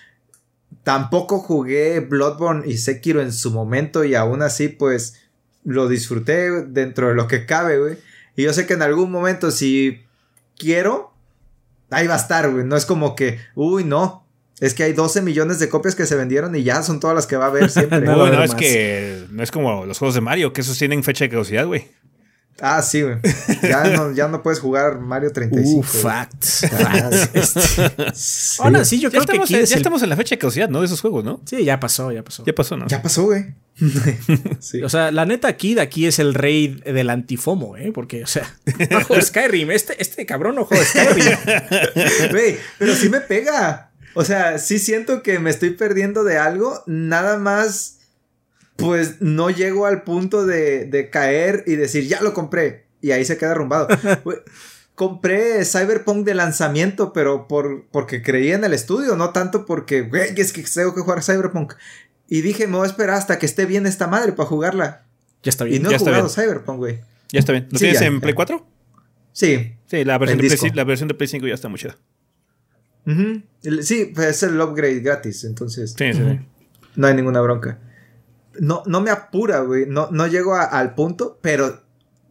tampoco 0.82 1.38
jugué 1.38 2.00
Bloodborne 2.00 2.68
y 2.68 2.80
Sekiro 2.80 3.22
en 3.22 3.32
su 3.32 3.52
momento 3.52 4.04
y 4.04 4.16
aún 4.16 4.42
así 4.42 4.70
pues 4.70 5.22
lo 5.64 5.88
disfruté 5.88 6.64
dentro 6.64 7.10
de 7.10 7.14
lo 7.14 7.28
que 7.28 7.46
cabe, 7.46 7.78
güey. 7.78 7.98
Y 8.36 8.46
yo 8.46 8.54
sé 8.54 8.66
que 8.66 8.74
en 8.74 8.82
algún 8.82 9.12
momento 9.12 9.52
si 9.52 10.02
quiero, 10.58 11.14
ahí 11.92 12.08
va 12.08 12.16
a 12.16 12.18
estar, 12.18 12.50
güey. 12.50 12.66
No 12.66 12.76
es 12.76 12.88
como 12.88 13.16
que, 13.16 13.40
uy, 13.54 13.84
no, 13.84 14.26
es 14.60 14.74
que 14.74 14.84
hay 14.84 14.94
12 14.94 15.22
millones 15.22 15.60
de 15.60 15.70
copias 15.70 15.96
que 15.96 16.06
se 16.06 16.16
vendieron 16.16 16.56
y 16.56 16.64
ya 16.64 16.84
son 16.84 17.00
todas 17.00 17.16
las 17.16 17.28
que 17.28 17.38
va 17.38 17.46
a 17.46 17.48
haber 17.50 17.70
siempre. 17.70 18.02
no, 18.02 18.28
no, 18.28 18.44
es 18.44 18.56
que 18.56 19.26
no 19.32 19.44
es 19.44 19.52
como 19.52 19.86
los 19.86 19.98
juegos 19.98 20.16
de 20.16 20.22
Mario, 20.22 20.54
que 20.54 20.62
esos 20.62 20.78
tienen 20.78 21.04
fecha 21.04 21.26
de 21.26 21.30
caducidad, 21.30 21.66
güey. 21.66 21.88
Ah, 22.62 22.82
sí, 22.82 23.02
güey. 23.02 23.16
Ya 23.62 23.84
no, 23.96 24.12
ya 24.14 24.28
no 24.28 24.44
puedes 24.44 24.60
jugar 24.60 25.00
Mario 25.00 25.32
35. 25.32 25.80
Uh, 25.80 25.84
facts. 25.84 26.66
Ahora 28.60 28.84
sí, 28.84 29.00
yo 29.02 29.10
creo 29.10 29.24
que 29.26 29.38
aquí 29.38 29.54
ya 29.54 29.78
estamos 29.78 30.04
en 30.04 30.10
la 30.10 30.16
fecha 30.16 30.36
de 30.36 30.40
caducidad, 30.40 30.70
¿no? 30.70 30.82
De 30.82 30.88
esos 30.88 31.02
juegos, 31.02 31.24
¿no? 31.24 31.42
Sí, 31.46 31.64
ya 31.64 31.80
pasó, 31.80 32.12
ya 32.12 32.24
pasó. 32.24 32.44
Ya 32.46 32.54
pasó, 32.54 32.78
¿no? 32.78 32.88
Ya 32.88 33.02
pasó, 33.02 33.24
güey. 33.24 33.46
sí. 34.60 34.84
O 34.84 34.90
sea, 34.90 35.12
la 35.12 35.26
neta 35.26 35.48
aquí 35.48 35.74
de 35.74 35.82
aquí 35.82 36.06
es 36.06 36.20
el 36.20 36.34
rey 36.34 36.82
del 36.86 37.10
antifomo, 37.10 37.78
¿eh? 37.78 37.92
Porque, 37.94 38.24
o 38.24 38.28
sea, 38.28 38.58
no 38.90 39.22
Skyrim. 39.22 39.72
Este, 39.72 40.02
este 40.02 40.26
cabrón 40.26 40.56
no 40.56 40.66
juega 40.66 40.84
Skyrim. 40.84 41.38
Güey, 42.32 42.58
pero 42.78 42.94
sí 42.96 43.08
me 43.08 43.22
pega. 43.22 43.89
O 44.14 44.24
sea, 44.24 44.58
sí 44.58 44.80
siento 44.80 45.24
que 45.24 45.40
me 45.40 45.50
estoy 45.50 45.72
perdiendo 45.72 46.24
de 46.24 46.38
algo, 46.38 46.84
nada 46.88 47.38
más, 47.38 48.00
pues 48.76 49.22
no 49.22 49.50
llego 49.50 49.86
al 49.86 50.04
punto 50.04 50.46
de, 50.46 51.10
caer 51.12 51.64
y 51.68 51.76
decir, 51.76 52.08
ya 52.08 52.22
lo 52.22 52.34
compré, 52.34 52.86
y 53.02 53.12
ahí 53.12 53.26
se 53.26 53.38
queda 53.38 53.52
arrumbado. 53.52 53.88
compré 54.96 55.64
Cyberpunk 55.64 56.26
de 56.26 56.36
lanzamiento, 56.36 57.14
pero 57.14 57.48
por, 57.48 57.86
porque 57.90 58.22
creía 58.22 58.56
en 58.56 58.66
el 58.66 58.74
estudio, 58.74 59.16
no 59.16 59.32
tanto 59.32 59.66
porque, 59.66 60.02
güey, 60.02 60.34
es 60.36 60.52
que 60.52 60.64
tengo 60.64 60.94
que 60.94 61.02
jugar 61.02 61.24
Cyberpunk. 61.24 61.74
Y 62.28 62.42
dije, 62.42 62.68
me 62.68 62.78
voy 62.78 62.86
a 62.86 62.90
esperar 62.90 63.16
hasta 63.16 63.40
que 63.40 63.46
esté 63.46 63.66
bien 63.66 63.86
esta 63.86 64.08
madre 64.08 64.34
para 64.34 64.50
jugarla. 64.50 65.06
Ya 65.42 65.50
está 65.50 65.64
bien. 65.64 65.78
Y 65.78 65.84
no 65.84 65.92
he 65.92 65.98
jugado 65.98 66.30
Cyberpunk, 66.30 66.78
güey. 66.78 67.00
Ya 67.32 67.40
está 67.40 67.54
bien. 67.54 67.68
¿Lo 67.72 67.80
tienes 67.80 68.02
en 68.02 68.20
Play 68.20 68.34
4? 68.34 68.68
Sí. 69.32 69.74
Sí, 69.86 70.04
la 70.04 70.18
versión, 70.18 70.40
de 70.40 70.58
Play, 70.58 70.72
la 70.74 70.84
versión 70.84 71.08
de 71.08 71.14
Play 71.14 71.28
5 71.28 71.48
ya 71.48 71.54
está 71.54 71.70
muy 71.70 71.80
chida. 71.80 71.98
Sí, 73.06 74.12
pues, 74.14 74.28
es 74.28 74.44
el 74.44 74.60
upgrade 74.62 75.00
gratis, 75.00 75.44
entonces. 75.44 75.96
No 76.96 77.08
hay 77.08 77.14
ninguna 77.14 77.42
bronca. 77.42 77.80
No, 78.60 78.84
no 78.86 79.02
me 79.02 79.10
apura, 79.10 79.62
güey. 79.62 79.86
No, 79.86 80.10
no 80.12 80.28
llego 80.28 80.56
al 80.56 80.96
punto, 80.96 81.40
pero 81.42 81.82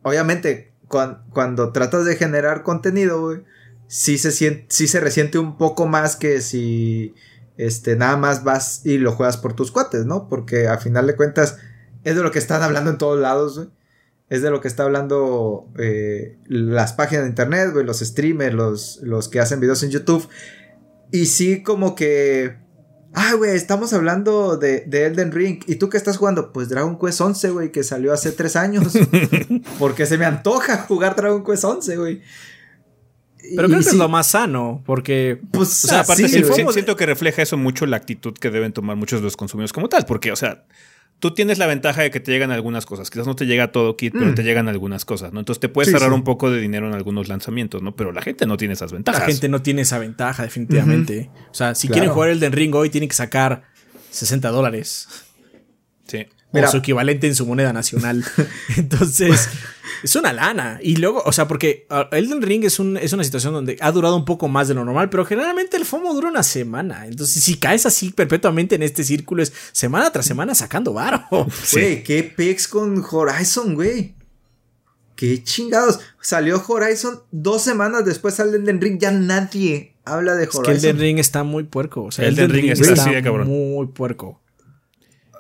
obviamente 0.03 0.73
cuando, 0.89 1.73
tratas 1.73 2.05
de 2.05 2.17
generar 2.17 2.63
contenido, 2.63 3.21
güey, 3.21 3.43
sí 3.87 4.19
se, 4.19 4.33
siente, 4.33 4.67
sí 4.69 4.89
se 4.89 5.01
resiente 5.01 5.39
un 5.39 5.59
poco 5.59 5.87
más 5.87 6.17
que 6.17 6.41
si 6.41 7.15
este, 7.57 7.97
nada 7.97 8.17
más 8.17 8.45
vas 8.45 8.85
y 8.85 8.99
lo 8.99 9.13
juegas 9.13 9.37
por 9.37 9.55
tus 9.55 9.71
cuates, 9.71 10.07
¿no? 10.07 10.29
Porque 10.29 10.69
a 10.69 10.79
final 10.79 11.07
de 11.07 11.17
cuentas 11.17 11.59
es 12.05 12.17
de 12.17 12.23
lo 12.23 12.31
que 12.31 12.39
están 12.39 12.63
hablando 12.63 12.91
en 12.91 12.99
todos 12.99 13.21
lados, 13.21 13.57
güey. 13.57 13.69
Es 14.31 14.43
de 14.43 14.51
lo 14.51 14.61
que 14.61 14.69
está 14.69 14.83
hablando 14.83 15.69
eh, 15.79 16.37
las 16.47 16.93
páginas 16.93 17.25
de 17.25 17.31
internet, 17.31 17.71
güey, 17.73 17.87
los 17.87 18.01
streamers, 18.01 18.55
los, 18.55 19.01
los 19.03 19.29
que 19.29 19.41
hacen 19.41 19.61
videos 19.61 19.83
en 19.83 19.91
YouTube. 19.91 20.29
Y 21.11 21.27
sí, 21.27 21.63
como 21.63 21.95
que. 21.95 22.57
Ah, 23.15 23.33
güey, 23.35 23.53
estamos 23.53 23.95
hablando 23.95 24.59
de, 24.59 24.85
Elden 24.91 25.33
Ring. 25.33 25.61
¿Y 25.67 25.77
tú 25.77 25.89
qué 25.89 25.97
estás 25.97 26.19
jugando? 26.19 26.53
Pues 26.53 26.69
Dragon 26.69 26.99
Quest 26.99 27.21
11, 27.23 27.51
güey, 27.51 27.73
que 27.73 27.83
salió 27.83 28.13
hace 28.13 28.33
tres 28.33 28.55
años. 28.55 28.93
porque 29.79 30.05
se 30.05 30.19
me 30.19 30.27
antoja 30.27 30.83
jugar 30.83 31.17
Dragon 31.17 31.43
Quest 31.43 31.65
11, 31.65 31.97
güey. 31.97 32.23
Pero 33.57 33.69
creo 33.69 33.81
que 33.81 33.89
es 33.89 33.95
lo 33.95 34.11
más 34.11 34.27
sano, 34.27 34.83
porque. 34.85 35.41
Pues, 35.53 35.85
o 35.85 35.89
sea, 35.89 36.01
aparte, 36.01 36.29
siento 36.29 36.97
que 36.97 37.07
refleja 37.07 37.41
eso 37.41 37.57
mucho 37.57 37.87
la 37.87 37.97
actitud 37.97 38.35
que 38.35 38.51
deben 38.51 38.75
tomar 38.75 38.97
muchos 38.97 39.21
de 39.21 39.25
los 39.25 39.39
consumidores 39.39 39.73
como 39.73 39.89
tal, 39.89 40.05
porque, 40.05 40.33
o 40.33 40.37
sea, 40.37 40.67
tú 41.19 41.33
tienes 41.33 41.59
la 41.59 41.67
ventaja 41.67 42.03
de 42.03 42.11
que 42.11 42.21
te 42.21 42.31
llegan 42.31 42.51
algunas 42.51 42.87
cosas. 42.87 43.11
Quizás 43.11 43.27
no 43.27 43.35
te 43.35 43.47
llega 43.47 43.73
todo 43.73 43.97
kit, 43.97 44.13
pero 44.13 44.33
mm. 44.33 44.35
te 44.35 44.43
llegan 44.43 44.69
algunas 44.69 45.05
cosas, 45.05 45.33
¿no? 45.33 45.41
Entonces 45.41 45.61
te 45.61 45.69
puedes 45.69 45.91
cerrar 45.91 46.13
un 46.13 46.25
poco 46.25 46.51
de 46.51 46.61
dinero 46.61 46.89
en 46.89 46.95
algunos 46.95 47.29
lanzamientos, 47.29 47.83
¿no? 47.83 47.97
Pero 47.97 48.13
la 48.13 48.23
gente 48.23 48.47
no 48.47 48.57
tiene 48.57 48.75
esas 48.75 48.93
ventajas. 48.93 49.21
La 49.21 49.27
gente 49.27 49.49
no 49.49 49.63
tiene 49.63 49.83
esa 49.83 49.99
ventaja, 49.99 50.43
definitivamente. 50.43 51.31
O 51.51 51.55
sea, 51.55 51.75
si 51.75 51.89
quieren 51.89 52.11
jugar 52.11 52.31
el 52.31 52.41
Den 52.41 52.53
Ring 52.53 52.75
hoy, 52.75 52.91
tienen 52.91 53.09
que 53.09 53.17
sacar 53.17 53.63
60 54.11 54.49
dólares. 54.51 55.28
Sí. 56.53 56.61
O 56.61 56.71
su 56.71 56.77
equivalente 56.79 57.27
en 57.27 57.35
su 57.35 57.45
moneda 57.47 57.73
nacional. 57.73 58.25
Entonces, 58.77 59.49
es 60.03 60.17
una 60.17 60.33
lana. 60.33 60.79
Y 60.83 60.97
luego, 60.97 61.23
o 61.25 61.33
sea, 61.33 61.47
porque 61.47 61.87
uh, 61.91 62.15
Elden 62.15 62.43
Ring 62.43 62.65
es, 62.65 62.79
un, 62.79 62.97
es 62.97 63.13
una 63.13 63.25
situación 63.25 63.53
donde 63.53 63.77
ha 63.81 63.93
durado 63.93 64.17
un 64.17 64.25
poco 64.25 64.49
más 64.49 64.69
de 64.69 64.75
lo 64.75 64.85
normal, 64.85 65.11
pero 65.11 65.25
generalmente 65.25 65.77
el 65.77 65.85
FOMO 65.85 66.15
dura 66.15 66.29
una 66.29 66.43
semana. 66.43 67.07
Entonces, 67.07 67.43
si 67.43 67.57
caes 67.57 67.87
así 67.87 68.11
perpetuamente 68.11 68.77
en 68.77 68.83
este 68.83 69.05
círculo, 69.05 69.43
es 69.43 69.53
semana 69.73 70.11
tras 70.11 70.27
semana 70.27 70.55
sacando 70.55 70.93
varo. 70.93 71.27
Güey, 71.73 72.03
qué 72.05 72.23
pex 72.23 72.69
con 72.69 73.05
Horizon, 73.09 73.75
güey. 73.75 74.15
Qué 75.17 75.43
chingados. 75.43 76.01
Salió 76.21 76.63
Horizon 76.67 77.21
dos 77.33 77.63
semanas 77.63 78.05
después 78.05 78.35
sale 78.35 78.57
Elden 78.57 78.81
Ring. 78.81 78.99
Ya 79.01 79.11
nadie 79.11 79.97
habla 80.05 80.35
de 80.37 80.45
Horizon. 80.45 80.63
Es 80.63 80.83
que 80.83 80.89
Elden 80.89 81.01
Ring 81.01 81.19
está 81.19 81.43
muy 81.43 81.65
puerco. 81.65 82.05
O 82.05 82.13
sea, 82.13 82.27
Elden, 82.27 82.51
Ring, 82.51 82.71
está, 82.71 83.21
muy 83.45 83.89
puerco. 83.89 84.41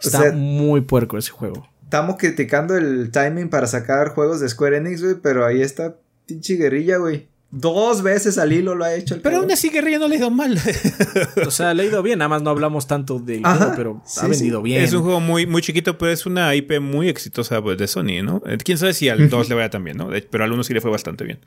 Está 0.01 0.33
muy 0.33 0.81
puerco 0.83 1.19
ese 1.19 1.31
juego. 1.31 1.69
Estamos 1.85 2.17
criticando 2.19 2.77
el 2.77 3.11
timing 3.11 3.49
para 3.49 3.67
sacar 3.67 4.11
juegos 4.11 4.41
de 4.41 4.49
Square 4.49 4.77
Enix, 4.77 5.03
güey, 5.03 5.17
pero 5.23 5.47
ahí 5.47 5.63
está 5.63 5.97
pinche 6.27 6.55
guerrilla, 6.55 6.99
güey. 6.99 7.29
Dos 7.51 8.03
veces 8.03 8.37
al 8.37 8.53
hilo 8.53 8.75
lo 8.75 8.85
ha 8.85 8.95
hecho. 8.95 9.15
El 9.15 9.23
pero 9.23 9.39
aún 9.39 9.51
así 9.51 9.71
Guerrilla 9.71 9.99
no 9.99 10.07
le 10.07 10.17
ha 10.17 10.19
ido 10.19 10.31
mal. 10.31 10.59
o 11.47 11.51
sea, 11.51 11.73
le 11.73 11.85
ha 11.85 11.87
ido 11.87 12.03
bien. 12.03 12.19
Nada 12.19 12.29
más 12.29 12.43
no 12.43 12.51
hablamos 12.51 12.87
tanto 12.87 13.19
de 13.19 13.41
pero 13.75 14.03
ha 14.19 14.27
vendido 14.27 14.61
bien. 14.61 14.83
Es 14.83 14.93
un 14.93 15.03
juego 15.03 15.21
muy, 15.21 15.47
muy 15.47 15.63
chiquito, 15.63 15.97
pero 15.97 16.13
es 16.13 16.27
una 16.27 16.55
IP 16.55 16.79
muy 16.79 17.09
exitosa 17.09 17.63
pues, 17.63 17.79
de 17.79 17.87
Sony, 17.87 18.23
¿no? 18.23 18.43
Eh, 18.45 18.59
Quién 18.63 18.77
sabe 18.77 18.93
si 18.93 19.09
al 19.09 19.31
2 19.31 19.49
le 19.49 19.55
vaya 19.55 19.71
también, 19.71 19.97
¿no? 19.97 20.11
Pero 20.31 20.45
al 20.45 20.53
1 20.53 20.63
sí 20.63 20.75
le 20.75 20.83
fue 20.83 20.91
bastante 20.91 21.25
bien. 21.25 21.41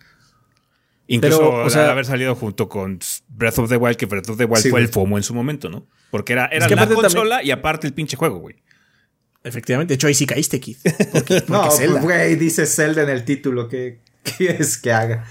Incluso 1.15 1.51
o 1.51 1.69
sea, 1.69 1.91
haber 1.91 2.05
salido 2.05 2.35
junto 2.35 2.69
con 2.69 2.99
Breath 3.27 3.59
of 3.59 3.69
the 3.69 3.75
Wild, 3.75 3.97
que 3.97 4.05
Breath 4.05 4.29
of 4.29 4.37
the 4.37 4.45
Wild 4.45 4.69
fue 4.69 4.79
el 4.79 4.87
FOMO 4.87 5.17
en 5.17 5.23
su 5.23 5.33
momento, 5.33 5.69
¿no? 5.69 5.85
Porque 6.09 6.33
era, 6.33 6.45
era 6.47 6.69
la 6.69 6.87
consola 6.87 7.43
y 7.43 7.51
aparte 7.51 7.85
el 7.85 7.93
pinche 7.93 8.15
juego, 8.15 8.39
güey. 8.39 8.55
Efectivamente, 9.43 9.91
de 9.91 9.95
hecho 9.95 10.07
ahí 10.07 10.13
sí 10.13 10.25
caíste, 10.25 10.61
Keith. 10.61 10.79
no, 11.49 11.67
pues 11.67 12.01
güey, 12.01 12.35
dice 12.35 12.65
Zelda 12.65 13.03
en 13.03 13.09
el 13.09 13.25
título, 13.25 13.67
¿qué 13.67 13.99
quieres 14.23 14.77
que 14.77 14.93
haga? 14.93 15.25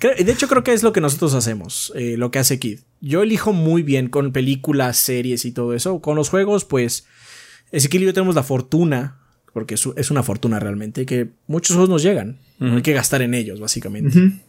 De 0.00 0.30
hecho, 0.30 0.48
creo 0.48 0.62
que 0.62 0.72
es 0.72 0.82
lo 0.82 0.92
que 0.92 1.00
nosotros 1.00 1.34
hacemos, 1.34 1.92
eh, 1.96 2.16
lo 2.16 2.30
que 2.30 2.38
hace 2.38 2.58
Kid. 2.58 2.80
Yo 3.00 3.22
elijo 3.22 3.52
muy 3.52 3.82
bien 3.82 4.08
con 4.08 4.32
películas, 4.32 4.96
series 4.96 5.44
y 5.44 5.52
todo 5.52 5.74
eso. 5.74 6.00
Con 6.00 6.16
los 6.16 6.28
juegos, 6.28 6.64
pues, 6.64 7.06
Ezequiel 7.72 8.02
y 8.02 8.06
yo 8.06 8.14
tenemos 8.14 8.34
la 8.34 8.42
fortuna, 8.42 9.18
porque 9.52 9.74
es 9.74 10.10
una 10.10 10.22
fortuna 10.22 10.60
realmente, 10.60 11.06
que 11.06 11.30
muchos 11.46 11.74
juegos 11.76 11.88
nos 11.88 12.02
llegan. 12.02 12.38
No 12.58 12.76
hay 12.76 12.82
que 12.82 12.92
gastar 12.92 13.22
en 13.22 13.34
ellos, 13.34 13.58
básicamente. 13.60 14.40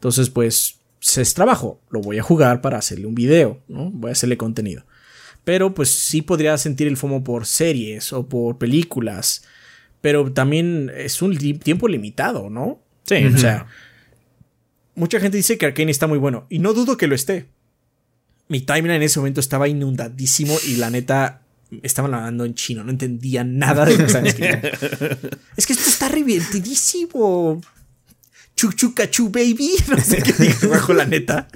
Entonces, 0.00 0.30
pues, 0.30 0.78
es 0.98 1.34
trabajo. 1.34 1.78
Lo 1.90 2.00
voy 2.00 2.18
a 2.18 2.22
jugar 2.22 2.62
para 2.62 2.78
hacerle 2.78 3.06
un 3.06 3.14
video, 3.14 3.60
¿no? 3.68 3.90
Voy 3.90 4.08
a 4.08 4.12
hacerle 4.12 4.38
contenido. 4.38 4.86
Pero 5.44 5.74
pues 5.74 5.90
sí 5.90 6.22
podría 6.22 6.56
sentir 6.56 6.86
el 6.86 6.96
FOMO 6.96 7.22
por 7.22 7.44
series 7.44 8.14
o 8.14 8.26
por 8.26 8.56
películas. 8.56 9.42
Pero 10.00 10.32
también 10.32 10.90
es 10.96 11.20
un 11.20 11.36
tiempo 11.58 11.86
limitado, 11.86 12.48
¿no? 12.48 12.80
Sí. 13.04 13.26
O 13.26 13.36
sea, 13.36 13.66
mucha 14.94 15.20
gente 15.20 15.36
dice 15.36 15.58
que 15.58 15.66
Arkane 15.66 15.90
está 15.90 16.06
muy 16.06 16.18
bueno. 16.18 16.46
Y 16.48 16.60
no 16.60 16.72
dudo 16.72 16.96
que 16.96 17.06
lo 17.06 17.14
esté. 17.14 17.48
Mi 18.48 18.62
timeline 18.62 18.96
en 18.96 19.02
ese 19.02 19.18
momento 19.18 19.40
estaba 19.40 19.68
inundadísimo 19.68 20.56
y 20.66 20.76
la 20.76 20.88
neta 20.88 21.42
estaban 21.82 22.14
hablando 22.14 22.46
en 22.46 22.54
chino. 22.54 22.84
No 22.84 22.90
entendía 22.90 23.44
nada 23.44 23.84
de 23.84 23.92
lo 23.92 23.98
que 23.98 24.04
estaban 24.04 24.26
escribiendo. 24.26 24.68
es 25.56 25.66
que 25.66 25.74
esto 25.74 25.90
está 25.90 26.08
revertidísimo. 26.08 27.60
Chuchucachu 28.60 29.30
baby. 29.30 29.70
No 29.88 29.96
sé 29.98 30.22
qué 30.22 30.34
dijo 30.34 30.92
la 30.92 31.06
neta. 31.06 31.48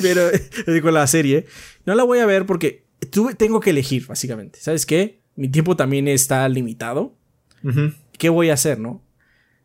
Pero 0.00 0.30
digo 0.68 0.92
la 0.92 1.04
serie. 1.08 1.46
No 1.84 1.96
la 1.96 2.04
voy 2.04 2.20
a 2.20 2.26
ver 2.26 2.46
porque 2.46 2.84
tuve, 3.10 3.34
tengo 3.34 3.58
que 3.58 3.70
elegir, 3.70 4.06
básicamente. 4.06 4.60
¿Sabes 4.60 4.86
qué? 4.86 5.20
Mi 5.34 5.48
tiempo 5.48 5.74
también 5.74 6.06
está 6.06 6.48
limitado. 6.48 7.16
¿Qué 8.18 8.28
voy 8.28 8.50
a 8.50 8.54
hacer, 8.54 8.78
no? 8.78 9.02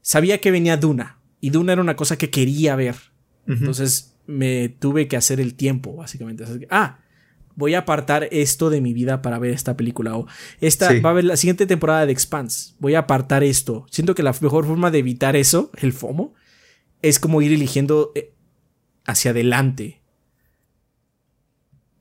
Sabía 0.01 0.41
que 0.41 0.49
venía 0.49 0.77
Duna. 0.77 1.19
Y 1.39 1.51
Duna 1.51 1.73
era 1.73 1.81
una 1.83 1.95
cosa 1.95 2.17
que 2.17 2.31
quería 2.31 2.75
ver. 2.75 2.95
Entonces 3.45 4.15
me 4.25 4.69
tuve 4.69 5.07
que 5.07 5.15
hacer 5.17 5.39
el 5.39 5.53
tiempo, 5.53 5.95
básicamente. 5.95 6.43
Ah, 6.71 7.01
voy 7.55 7.75
a 7.75 7.79
apartar 7.79 8.27
esto 8.31 8.71
de 8.71 8.81
mi 8.81 8.93
vida 8.93 9.21
para 9.21 9.37
ver 9.37 9.51
esta 9.51 9.77
película. 9.77 10.17
O 10.17 10.25
esta 10.59 10.99
va 11.01 11.11
a 11.11 11.13
ver 11.13 11.25
la 11.25 11.37
siguiente 11.37 11.67
temporada 11.67 12.07
de 12.07 12.13
Expanse. 12.13 12.73
Voy 12.79 12.95
a 12.95 12.99
apartar 12.99 13.43
esto. 13.43 13.85
Siento 13.91 14.15
que 14.15 14.23
la 14.23 14.33
mejor 14.41 14.65
forma 14.65 14.89
de 14.89 14.97
evitar 14.97 15.35
eso, 15.35 15.69
el 15.77 15.93
FOMO, 15.93 16.33
es 17.01 17.19
como 17.19 17.41
ir 17.41 17.53
eligiendo 17.53 18.11
eh, 18.15 18.33
hacia 19.05 19.31
adelante. 19.31 20.01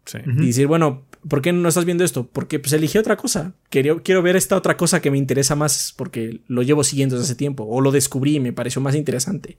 Sí. 0.05 0.19
Y 0.25 0.47
decir, 0.47 0.67
bueno, 0.67 1.05
¿por 1.29 1.43
qué 1.43 1.53
no 1.53 1.69
estás 1.69 1.85
viendo 1.85 2.05
esto? 2.05 2.29
Porque 2.29 2.59
pues 2.59 2.73
elegí 2.73 2.99
otra 2.99 3.17
cosa. 3.17 3.55
Quiero, 3.69 4.03
quiero 4.03 4.23
ver 4.23 4.37
esta 4.37 4.57
otra 4.57 4.77
cosa 4.77 5.01
que 5.01 5.11
me 5.11 5.19
interesa 5.19 5.55
más 5.55 5.93
porque 5.97 6.41
lo 6.47 6.63
llevo 6.63 6.83
siguiendo 6.83 7.17
desde 7.17 7.27
hace 7.27 7.35
tiempo. 7.35 7.65
O 7.65 7.81
lo 7.81 7.93
descubrí 7.93 8.37
y 8.37 8.41
me 8.41 8.53
pareció 8.53 8.81
más 8.81 8.95
interesante. 8.95 9.59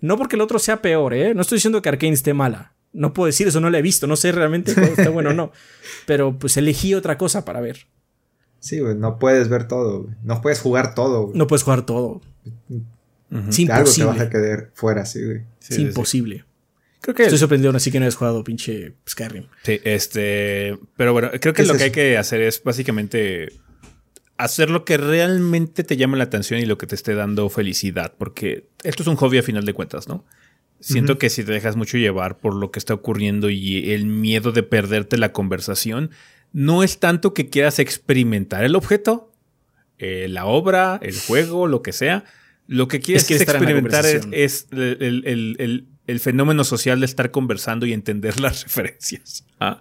No 0.00 0.18
porque 0.18 0.36
el 0.36 0.42
otro 0.42 0.58
sea 0.58 0.82
peor, 0.82 1.14
¿eh? 1.14 1.34
No 1.34 1.40
estoy 1.40 1.56
diciendo 1.56 1.80
que 1.80 1.88
Arkane 1.88 2.12
esté 2.12 2.34
mala. 2.34 2.74
No 2.92 3.12
puedo 3.12 3.26
decir 3.26 3.48
eso, 3.48 3.60
no 3.60 3.70
la 3.70 3.78
he 3.78 3.82
visto. 3.82 4.06
No 4.06 4.16
sé 4.16 4.32
realmente 4.32 4.74
si 4.74 4.80
está 4.80 5.10
bueno 5.10 5.30
o 5.30 5.34
no. 5.34 5.50
Pero 6.06 6.38
pues 6.38 6.56
elegí 6.56 6.94
otra 6.94 7.16
cosa 7.16 7.44
para 7.44 7.60
ver. 7.60 7.86
Sí, 8.60 8.80
güey, 8.80 8.94
no 8.94 9.18
puedes 9.18 9.48
ver 9.48 9.66
todo. 9.68 10.08
No 10.22 10.40
puedes 10.40 10.60
jugar 10.60 10.94
todo. 10.94 11.30
No 11.34 11.46
puedes 11.46 11.62
jugar 11.62 11.86
todo. 11.86 12.20
Es 13.48 13.58
imposible. 13.58 13.72
Algo 13.72 13.92
te 13.92 14.04
vas 14.04 14.20
a 14.20 14.30
quedar 14.30 14.70
fuera, 14.74 15.06
sí, 15.06 15.24
güey. 15.24 15.42
es 15.68 15.78
imposible. 15.78 16.44
Creo 17.00 17.14
que 17.14 17.24
Estoy 17.24 17.38
sorprendido 17.38 17.74
así 17.76 17.90
que 17.90 18.00
no 18.00 18.06
has 18.06 18.14
jugado 18.14 18.42
pinche 18.44 18.94
Skyrim. 19.08 19.44
Sí, 19.62 19.80
este. 19.84 20.78
Pero 20.96 21.12
bueno, 21.12 21.30
creo 21.40 21.52
que 21.52 21.64
lo 21.64 21.74
que 21.74 21.84
hay 21.84 21.90
que 21.90 22.16
hacer 22.16 22.40
es 22.40 22.62
básicamente 22.62 23.52
hacer 24.36 24.70
lo 24.70 24.84
que 24.84 24.96
realmente 24.96 25.84
te 25.84 25.96
llama 25.96 26.16
la 26.16 26.24
atención 26.24 26.60
y 26.60 26.64
lo 26.64 26.78
que 26.78 26.86
te 26.86 26.94
esté 26.94 27.14
dando 27.14 27.48
felicidad, 27.48 28.14
porque 28.16 28.68
esto 28.82 29.02
es 29.02 29.06
un 29.08 29.16
hobby 29.16 29.38
a 29.38 29.42
final 29.42 29.64
de 29.64 29.74
cuentas, 29.74 30.08
¿no? 30.08 30.24
Siento 30.80 31.18
que 31.18 31.30
si 31.30 31.44
te 31.44 31.52
dejas 31.52 31.76
mucho 31.76 31.96
llevar 31.96 32.38
por 32.38 32.54
lo 32.54 32.70
que 32.70 32.78
está 32.78 32.92
ocurriendo 32.92 33.48
y 33.48 33.92
el 33.92 34.04
miedo 34.04 34.52
de 34.52 34.62
perderte 34.62 35.16
la 35.16 35.32
conversación, 35.32 36.10
no 36.52 36.82
es 36.82 36.98
tanto 36.98 37.32
que 37.32 37.48
quieras 37.48 37.78
experimentar 37.78 38.64
el 38.64 38.76
objeto, 38.76 39.32
eh, 39.98 40.26
la 40.28 40.44
obra, 40.44 40.98
el 41.02 41.18
juego, 41.18 41.68
lo 41.68 41.80
que 41.80 41.92
sea. 41.92 42.24
Lo 42.66 42.88
que 42.88 43.00
quieres 43.00 43.30
es 43.30 43.42
experimentar 43.42 44.06
es, 44.06 44.66
el, 44.70 46.20
fenómeno 46.20 46.64
social 46.64 47.00
de 47.00 47.06
estar 47.06 47.30
conversando 47.30 47.86
y 47.86 47.92
entender 47.92 48.40
las 48.40 48.64
referencias. 48.64 49.44
¿ah? 49.60 49.80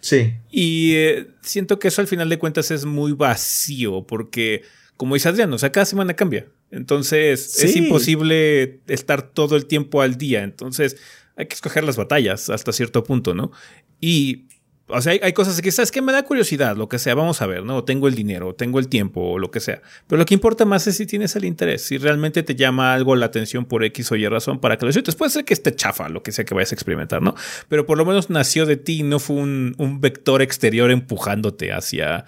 Sí. 0.00 0.34
Y 0.50 0.94
eh, 0.94 1.28
siento 1.42 1.78
que 1.78 1.88
eso 1.88 2.00
al 2.00 2.08
final 2.08 2.28
de 2.28 2.38
cuentas 2.38 2.70
es 2.70 2.84
muy 2.84 3.12
vacío 3.12 4.06
porque, 4.06 4.62
como 4.96 5.14
dice 5.14 5.28
Adrián, 5.28 5.52
o 5.52 5.58
sea, 5.58 5.72
cada 5.72 5.86
semana 5.86 6.14
cambia. 6.14 6.46
Entonces 6.70 7.62
es 7.62 7.76
imposible 7.76 8.80
estar 8.88 9.22
todo 9.22 9.56
el 9.56 9.66
tiempo 9.66 10.02
al 10.02 10.18
día. 10.18 10.42
Entonces 10.42 10.96
hay 11.36 11.46
que 11.46 11.54
escoger 11.54 11.84
las 11.84 11.96
batallas 11.96 12.50
hasta 12.50 12.72
cierto 12.72 13.04
punto, 13.04 13.34
¿no? 13.34 13.52
Y 14.00 14.46
o 14.88 15.00
sea, 15.00 15.14
hay, 15.20 15.32
cosas 15.32 15.60
que, 15.60 15.72
¿sabes 15.72 15.90
que 15.90 16.00
Me 16.00 16.12
da 16.12 16.22
curiosidad, 16.22 16.76
lo 16.76 16.88
que 16.88 17.00
sea, 17.00 17.14
vamos 17.16 17.42
a 17.42 17.46
ver, 17.46 17.64
¿no? 17.64 17.82
Tengo 17.82 18.06
el 18.06 18.14
dinero, 18.14 18.54
tengo 18.54 18.78
el 18.78 18.88
tiempo, 18.88 19.20
o 19.20 19.38
lo 19.38 19.50
que 19.50 19.58
sea. 19.58 19.82
Pero 20.06 20.18
lo 20.18 20.26
que 20.26 20.34
importa 20.34 20.64
más 20.64 20.86
es 20.86 20.96
si 20.96 21.06
tienes 21.06 21.34
el 21.34 21.44
interés, 21.44 21.82
si 21.82 21.98
realmente 21.98 22.44
te 22.44 22.54
llama 22.54 22.94
algo 22.94 23.16
la 23.16 23.26
atención 23.26 23.64
por 23.64 23.82
X 23.82 24.12
o 24.12 24.16
Y 24.16 24.28
razón 24.28 24.60
para 24.60 24.76
que 24.76 24.84
lo 24.84 24.90
disfrutes. 24.90 25.16
Puede 25.16 25.30
ser 25.30 25.44
que 25.44 25.54
esté 25.54 25.74
chafa, 25.74 26.08
lo 26.08 26.22
que 26.22 26.30
sea 26.30 26.44
que 26.44 26.54
vayas 26.54 26.70
a 26.70 26.76
experimentar, 26.76 27.20
¿no? 27.20 27.34
Pero 27.68 27.84
por 27.84 27.98
lo 27.98 28.04
menos 28.04 28.30
nació 28.30 28.64
de 28.64 28.76
ti, 28.76 29.02
no 29.02 29.18
fue 29.18 29.36
un, 29.36 29.74
un 29.78 30.00
vector 30.00 30.40
exterior 30.40 30.92
empujándote 30.92 31.72
hacia, 31.72 32.24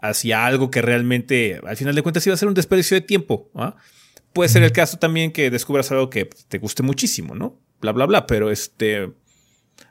hacia 0.00 0.44
algo 0.44 0.72
que 0.72 0.82
realmente, 0.82 1.60
al 1.64 1.76
final 1.76 1.94
de 1.94 2.02
cuentas, 2.02 2.26
iba 2.26 2.34
a 2.34 2.36
ser 2.36 2.48
un 2.48 2.54
desperdicio 2.54 2.96
de 2.96 3.02
tiempo. 3.02 3.48
¿ah? 3.54 3.76
Puede 4.32 4.48
ser 4.48 4.64
el 4.64 4.72
caso 4.72 4.98
también 4.98 5.30
que 5.30 5.50
descubras 5.50 5.92
algo 5.92 6.10
que 6.10 6.28
te 6.48 6.58
guste 6.58 6.82
muchísimo, 6.82 7.36
¿no? 7.36 7.60
Bla, 7.80 7.92
bla, 7.92 8.06
bla, 8.06 8.26
pero 8.26 8.50
este 8.50 9.12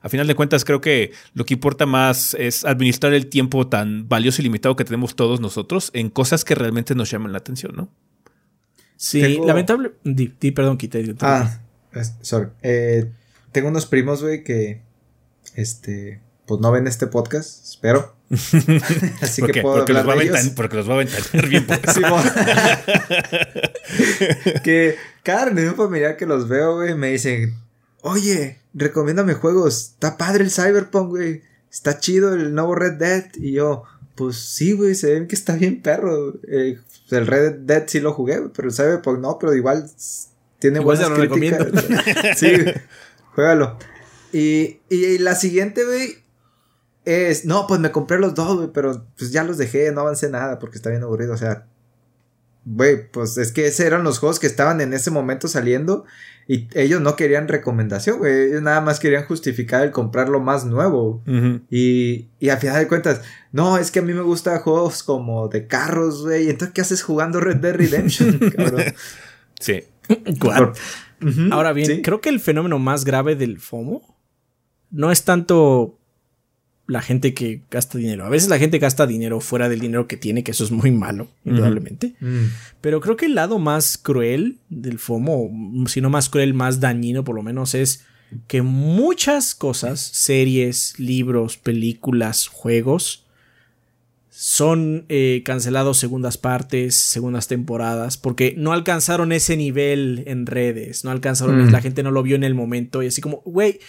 a 0.01 0.09
final 0.09 0.25
de 0.25 0.35
cuentas, 0.35 0.65
creo 0.65 0.81
que 0.81 1.11
lo 1.33 1.45
que 1.45 1.53
importa 1.53 1.85
más 1.85 2.33
es 2.33 2.65
administrar 2.65 3.13
el 3.13 3.27
tiempo 3.27 3.67
tan 3.67 4.09
valioso 4.09 4.41
y 4.41 4.43
limitado 4.43 4.75
que 4.75 4.83
tenemos 4.83 5.15
todos 5.15 5.39
nosotros 5.39 5.91
en 5.93 6.09
cosas 6.09 6.43
que 6.43 6.55
realmente 6.55 6.95
nos 6.95 7.11
llaman 7.11 7.31
la 7.31 7.37
atención, 7.37 7.75
¿no? 7.75 7.89
Sí, 8.97 9.39
lamentable. 9.45 9.91
Di, 10.03 10.27
perdón, 10.51 10.77
quité. 10.77 11.15
Ah, 11.21 11.59
sorry. 12.21 12.49
Eh, 12.61 13.11
tengo 13.51 13.69
unos 13.69 13.87
primos, 13.87 14.21
güey, 14.21 14.43
que. 14.43 14.81
Este. 15.55 16.21
Pues 16.45 16.61
no 16.61 16.71
ven 16.71 16.85
este 16.85 17.07
podcast, 17.07 17.63
espero. 17.63 18.15
Así 19.21 19.41
que 19.41 19.61
puedo 19.61 19.77
porque, 19.77 19.93
los 19.93 20.07
va 20.07 20.13
a 20.13 20.17
porque 20.55 20.75
los 20.75 20.89
va 20.89 20.93
a 20.93 20.97
ventanear 20.97 21.47
bien. 21.49 21.65
que 24.63 24.95
cada 25.23 25.45
reunión 25.45 25.75
familiar 25.75 26.15
que 26.15 26.25
los 26.25 26.47
veo, 26.47 26.75
güey, 26.75 26.95
me 26.95 27.07
dicen: 27.07 27.55
Oye, 28.01 28.59
recomiéndame 28.73 29.33
juegos. 29.33 29.91
Está 29.93 30.17
padre 30.17 30.43
el 30.43 30.51
Cyberpunk, 30.51 31.09
güey. 31.09 31.41
Está 31.71 31.99
chido 31.99 32.33
el 32.33 32.53
nuevo 32.53 32.75
Red 32.75 32.93
Dead. 32.93 33.25
Y 33.35 33.53
yo, 33.53 33.83
pues 34.15 34.37
sí, 34.37 34.73
güey, 34.73 34.95
se 34.95 35.19
ve 35.19 35.27
que 35.27 35.35
está 35.35 35.55
bien 35.55 35.81
perro. 35.81 36.33
Eh, 36.47 36.79
el 37.11 37.27
Red 37.27 37.59
Dead 37.59 37.83
sí 37.87 37.99
lo 37.99 38.13
jugué, 38.13 38.41
pero 38.53 38.69
el 38.69 38.73
Cyberpunk 38.73 39.19
no, 39.19 39.37
pero 39.39 39.53
igual 39.53 39.89
tiene 40.59 40.79
buenas 40.79 41.09
críticas. 41.09 41.67
sí, 42.37 42.51
juégalo. 43.33 43.77
Y, 44.33 44.79
y 44.89 45.17
la 45.17 45.35
siguiente, 45.35 45.83
güey, 45.83 46.21
es, 47.05 47.45
no, 47.45 47.67
pues 47.67 47.79
me 47.79 47.91
compré 47.91 48.19
los 48.19 48.35
dos, 48.35 48.57
güey, 48.57 48.69
pero 48.73 49.05
pues 49.17 49.31
ya 49.31 49.43
los 49.43 49.57
dejé, 49.57 49.91
no 49.91 50.01
avancé 50.01 50.29
nada 50.29 50.59
porque 50.59 50.77
está 50.77 50.89
bien 50.89 51.03
aburrido, 51.03 51.33
o 51.33 51.37
sea, 51.37 51.67
güey, 52.65 53.09
pues 53.09 53.37
es 53.37 53.51
que 53.51 53.65
esos 53.65 53.81
eran 53.81 54.03
los 54.03 54.19
juegos 54.19 54.39
que 54.39 54.47
estaban 54.47 54.81
en 54.81 54.93
ese 54.93 55.09
momento 55.09 55.47
saliendo 55.47 56.05
y 56.51 56.67
ellos 56.73 56.99
no 56.99 57.15
querían 57.15 57.47
recomendación, 57.47 58.17
güey. 58.17 58.49
Ellos 58.49 58.61
nada 58.61 58.81
más 58.81 58.99
querían 58.99 59.25
justificar 59.25 59.83
el 59.83 59.91
comprar 59.91 60.27
lo 60.27 60.41
más 60.41 60.65
nuevo. 60.65 61.23
y, 61.69 62.27
y 62.41 62.49
al 62.49 62.57
final 62.57 62.77
de 62.77 62.89
cuentas, 62.89 63.21
no, 63.53 63.77
es 63.77 63.89
que 63.89 63.99
a 63.99 64.01
mí 64.01 64.13
me 64.13 64.21
gustan 64.21 64.59
juegos 64.59 65.01
como 65.01 65.47
de 65.47 65.67
carros, 65.67 66.23
güey. 66.23 66.49
Entonces, 66.49 66.73
¿qué 66.73 66.81
haces 66.81 67.03
jugando 67.03 67.39
Red 67.39 67.55
Dead 67.55 67.73
Redemption, 67.73 68.37
cabrón? 68.57 68.83
Sí. 69.61 69.85
Ahora 71.51 71.71
bien, 71.71 72.01
creo 72.01 72.19
que 72.19 72.27
el 72.27 72.41
fenómeno 72.41 72.79
más 72.79 73.05
grave 73.05 73.37
del 73.37 73.61
FOMO 73.61 74.01
no 74.89 75.09
es 75.09 75.23
tanto 75.23 76.00
la 76.91 77.01
gente 77.01 77.33
que 77.33 77.61
gasta 77.71 77.97
dinero. 77.97 78.25
A 78.25 78.29
veces 78.29 78.49
la 78.49 78.59
gente 78.59 78.77
gasta 78.77 79.07
dinero 79.07 79.39
fuera 79.39 79.69
del 79.69 79.79
dinero 79.79 80.07
que 80.07 80.17
tiene, 80.17 80.43
que 80.43 80.51
eso 80.51 80.65
es 80.65 80.71
muy 80.71 80.91
malo, 80.91 81.29
indudablemente. 81.45 82.15
Mm. 82.19 82.47
Pero 82.81 82.99
creo 82.99 83.15
que 83.15 83.27
el 83.27 83.35
lado 83.35 83.59
más 83.59 83.97
cruel 83.97 84.57
del 84.67 84.99
FOMO, 84.99 85.49
si 85.87 86.01
no 86.01 86.09
más 86.09 86.27
cruel, 86.27 86.53
más 86.53 86.81
dañino 86.81 87.23
por 87.23 87.35
lo 87.35 87.43
menos, 87.43 87.75
es 87.75 88.03
que 88.47 88.61
muchas 88.61 89.55
cosas, 89.55 90.01
series, 90.01 90.99
libros, 90.99 91.55
películas, 91.55 92.47
juegos, 92.47 93.25
son 94.29 95.05
eh, 95.07 95.43
cancelados 95.45 95.97
segundas 95.97 96.37
partes, 96.37 96.95
segundas 96.95 97.47
temporadas, 97.47 98.17
porque 98.17 98.53
no 98.57 98.73
alcanzaron 98.73 99.31
ese 99.31 99.55
nivel 99.55 100.23
en 100.27 100.45
redes, 100.45 101.05
no 101.05 101.11
alcanzaron, 101.11 101.67
mm. 101.67 101.71
la 101.71 101.81
gente 101.81 102.03
no 102.03 102.11
lo 102.11 102.21
vio 102.21 102.35
en 102.35 102.43
el 102.43 102.53
momento 102.53 103.01
y 103.01 103.07
así 103.07 103.21
como, 103.21 103.41
güey, 103.45 103.79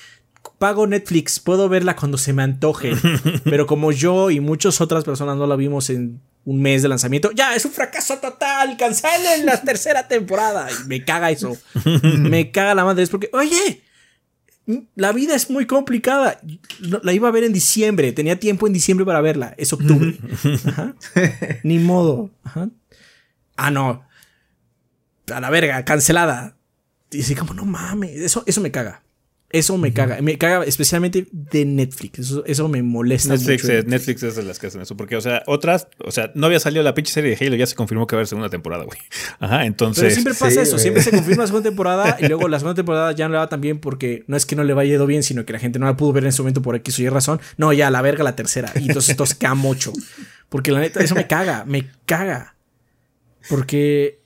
pago 0.58 0.86
Netflix, 0.86 1.40
puedo 1.40 1.68
verla 1.68 1.96
cuando 1.96 2.18
se 2.18 2.32
me 2.32 2.42
antoje. 2.42 2.92
pero 3.44 3.66
como 3.66 3.92
yo 3.92 4.30
y 4.30 4.40
muchas 4.40 4.80
otras 4.80 5.04
personas 5.04 5.36
no 5.36 5.46
la 5.46 5.56
vimos 5.56 5.90
en 5.90 6.20
un 6.44 6.60
mes 6.60 6.82
de 6.82 6.88
lanzamiento, 6.88 7.30
ya 7.32 7.54
es 7.54 7.64
un 7.64 7.72
fracaso 7.72 8.18
total, 8.18 8.76
cancelen 8.76 9.46
la 9.46 9.60
tercera 9.62 10.08
temporada. 10.08 10.68
Y 10.70 10.88
me 10.88 11.04
caga 11.04 11.30
eso. 11.30 11.56
me 12.18 12.50
caga 12.50 12.74
la 12.74 12.84
madre. 12.84 13.02
Es 13.02 13.10
porque, 13.10 13.30
oye, 13.32 13.82
la 14.94 15.12
vida 15.12 15.34
es 15.34 15.50
muy 15.50 15.66
complicada. 15.66 16.40
La 16.80 17.12
iba 17.12 17.28
a 17.28 17.32
ver 17.32 17.44
en 17.44 17.52
diciembre, 17.52 18.12
tenía 18.12 18.38
tiempo 18.38 18.66
en 18.66 18.72
diciembre 18.72 19.04
para 19.04 19.20
verla. 19.20 19.54
Es 19.56 19.72
octubre. 19.72 20.16
Ni 21.62 21.78
modo. 21.78 22.30
Ah, 23.56 23.70
no. 23.70 24.04
A 25.32 25.40
la 25.40 25.50
verga, 25.50 25.84
cancelada. 25.84 26.56
Y 27.10 27.20
así 27.20 27.34
como, 27.34 27.54
no 27.54 27.64
mames, 27.64 28.20
eso, 28.20 28.42
eso 28.46 28.60
me 28.60 28.70
caga. 28.70 29.02
Eso 29.52 29.76
me 29.76 29.92
caga. 29.92 30.20
Me 30.22 30.38
caga 30.38 30.64
especialmente 30.64 31.26
de 31.30 31.66
Netflix. 31.66 32.20
Eso, 32.20 32.42
eso 32.46 32.68
me 32.68 32.82
molesta 32.82 33.34
Netflix, 33.34 33.64
mucho. 33.64 33.74
es, 33.76 33.84
Netflix 33.86 34.22
es 34.22 34.36
de 34.36 34.42
las 34.44 34.58
que 34.58 34.68
hacen 34.68 34.80
eso. 34.80 34.96
Porque, 34.96 35.14
o 35.14 35.20
sea, 35.20 35.42
otras, 35.46 35.88
o 36.02 36.10
sea, 36.10 36.32
no 36.34 36.46
había 36.46 36.58
salido 36.58 36.82
la 36.82 36.94
pinche 36.94 37.12
serie 37.12 37.36
de 37.36 37.46
Halo, 37.46 37.56
ya 37.56 37.66
se 37.66 37.74
confirmó 37.74 38.06
que 38.06 38.16
va 38.16 38.20
a 38.20 38.20
haber 38.20 38.28
segunda 38.28 38.48
temporada, 38.48 38.84
güey. 38.84 38.98
Ajá, 39.40 39.66
entonces. 39.66 40.02
Pero 40.04 40.14
siempre 40.14 40.32
pasa 40.34 40.50
Sí, 40.50 40.58
eso. 40.60 40.70
güey. 40.72 40.80
Siempre 40.82 41.02
se 41.02 41.10
confirma 41.10 41.42
la 41.42 41.46
segunda 41.48 41.68
temporada 41.68 42.16
y 42.18 42.28
luego 42.28 42.48
la 42.48 42.58
segunda 42.58 42.74
temporada 42.76 43.12
ya 43.12 43.28
no 43.28 43.32
le 43.32 43.38
va 43.38 43.48
tan 43.50 43.60
bien 43.60 43.78
porque 43.78 44.24
no 44.26 44.38
es 44.38 44.46
que 44.46 44.56
no 44.56 44.64
le 44.64 44.72
vaya 44.72 44.94
ido 44.94 45.06
bien, 45.06 45.22
sino 45.22 45.44
que 45.44 45.52
la 45.52 45.58
gente 45.58 45.78
no 45.78 45.84
la 45.84 45.98
pudo 45.98 46.14
ver 46.14 46.24
en 46.24 46.30
ese 46.30 46.40
momento 46.40 46.62
por 46.62 46.74
X 46.76 46.98
o 46.98 47.02
Y 47.02 47.08
razón. 47.10 47.38
No, 47.58 47.74
ya, 47.74 47.90
la 47.90 48.00
verga 48.00 48.24
la 48.24 48.34
tercera. 48.34 48.72
Y 48.76 48.86
entonces 48.88 49.10
esto 49.10 49.26
se 49.26 49.36
queda 49.36 49.54
mucho. 49.54 49.92
Porque 50.48 50.70
la 50.72 50.80
neta, 50.80 51.04
eso 51.04 51.14
me 51.14 51.26
caga. 51.26 51.64
Me 51.66 51.90
caga. 52.06 52.56
Porque 53.50 54.20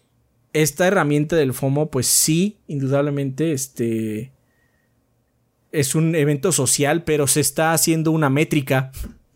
esta 0.52 0.86
herramienta 0.86 1.34
del 1.34 1.52
FOMO, 1.52 1.90
pues 1.90 2.06
sí, 2.06 2.58
indudablemente, 2.68 3.50
este. 3.52 4.32
Es 5.76 5.94
un 5.94 6.14
evento 6.14 6.52
social, 6.52 7.04
pero 7.04 7.26
se 7.26 7.40
está 7.40 7.72
haciendo 7.72 8.10
una 8.10 8.30
métrica. 8.30 8.90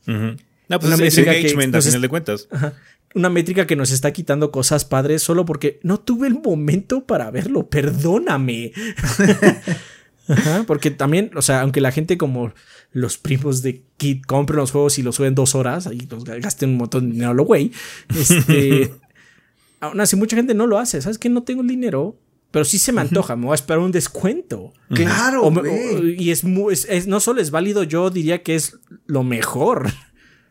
No, 0.07 0.79
pues 0.79 0.85
Una 0.85 0.95
es, 0.95 1.01
métrica 1.01 1.33
que, 1.33 1.41
engagement, 1.41 1.75
a 1.75 1.79
pues, 1.79 1.87
final 1.87 2.03
de 2.03 2.09
cuentas. 2.09 2.49
Ajá. 2.51 2.75
Una 3.15 3.29
métrica 3.29 3.67
que 3.67 3.75
nos 3.75 3.91
está 3.91 4.13
quitando 4.13 4.53
cosas 4.53 4.85
padres 4.85 5.23
solo 5.23 5.45
porque 5.45 5.81
no 5.83 5.99
tuve 5.99 6.29
el 6.29 6.35
momento 6.35 7.05
para 7.05 7.31
verlo. 7.31 7.69
Perdóname. 7.69 8.73
Ajá, 10.29 10.63
porque 10.65 10.93
también, 10.93 11.33
o 11.35 11.43
sea, 11.43 11.63
aunque 11.63 11.81
la 11.81 11.91
gente 11.91 12.17
como 12.17 12.53
los 12.93 13.19
primos 13.19 13.63
de 13.63 13.83
Kid 13.97 14.23
compren 14.23 14.59
los 14.59 14.71
juegos 14.71 14.99
y 14.99 15.03
los 15.03 15.17
suben 15.17 15.35
dos 15.35 15.57
horas 15.57 15.89
y 15.93 16.07
los 16.07 16.25
gasten 16.25 16.71
un 16.71 16.77
montón 16.77 17.09
de 17.09 17.15
dinero 17.15 17.31
a 17.33 17.35
lo 17.35 17.45
güey, 17.45 17.73
este, 18.17 18.93
aún 19.81 20.01
así 20.01 20.15
mucha 20.15 20.37
gente 20.37 20.55
no 20.55 20.69
lo 20.69 20.79
hace. 20.79 21.03
¿Sabes 21.03 21.19
qué? 21.19 21.29
No 21.29 21.43
tengo 21.43 21.63
el 21.63 21.69
dinero, 21.69 22.17
pero 22.51 22.65
sí 22.65 22.79
se 22.79 22.93
me 22.93 23.01
antoja. 23.01 23.37
Me 23.37 23.45
voy 23.47 23.53
a 23.53 23.55
esperar 23.55 23.81
un 23.81 23.93
descuento. 23.93 24.73
Claro, 24.95 25.43
O 25.45 25.51
me- 25.51 25.61
güey. 25.61 25.95
o- 25.97 26.05
y 26.09 26.31
es, 26.31 26.45
mu- 26.45 26.71
es- 26.71 26.87
es- 26.89 27.07
no 27.07 27.21
solo 27.21 27.41
es 27.41 27.51
válido, 27.51 27.83
yo 27.85 28.11
diría 28.11 28.43
que 28.43 28.55
es 28.57 28.79
lo 29.07 29.23
mejor. 29.23 29.91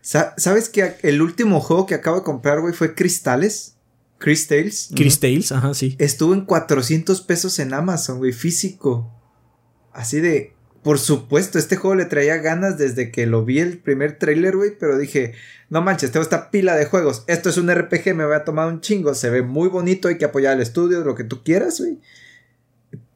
Sa- 0.02 0.34
¿Sabes 0.38 0.70
que 0.70 0.96
el 1.04 1.22
último 1.22 1.60
juego 1.60 1.86
que 1.86 1.96
acabo 1.96 2.18
de 2.18 2.24
comprar, 2.24 2.62
güey, 2.62 2.74
fue 2.74 2.96
Cristales? 2.96 3.76
Crystales. 4.18 4.90
Chris 4.96 5.20
Tales, 5.20 5.52
ajá, 5.54 5.74
sí. 5.74 5.96
Estuvo 5.98 6.34
en 6.34 6.42
400 6.46 7.22
pesos 7.22 7.58
en 7.60 7.74
Amazon, 7.74 8.18
güey, 8.18 8.34
físico. 8.34 9.14
Así 9.94 10.20
de, 10.20 10.54
por 10.82 11.00
supuesto, 11.00 11.60
este 11.60 11.76
juego 11.76 11.96
le 11.96 12.06
traía 12.06 12.38
ganas 12.38 12.78
desde 12.78 13.12
que 13.12 13.26
lo 13.26 13.44
vi 13.44 13.60
el 13.60 13.80
primer 13.80 14.18
trailer, 14.18 14.56
güey, 14.56 14.78
pero 14.80 14.98
dije, 14.98 15.34
no 15.70 15.82
manches, 15.82 16.12
tengo 16.12 16.24
esta 16.24 16.52
pila 16.52 16.76
de 16.76 16.86
juegos. 16.86 17.24
Esto 17.28 17.50
es 17.50 17.58
un 17.58 17.74
RPG, 17.74 18.16
me 18.16 18.26
voy 18.26 18.36
a 18.36 18.46
tomar 18.46 18.68
un 18.68 18.82
chingo, 18.82 19.14
se 19.14 19.30
ve 19.30 19.42
muy 19.42 19.68
bonito, 19.68 20.08
hay 20.08 20.18
que 20.18 20.26
apoyar 20.26 20.54
al 20.54 20.62
estudio, 20.62 21.02
lo 21.02 21.16
que 21.16 21.24
tú 21.24 21.44
quieras, 21.44 21.80
güey. 21.80 22.00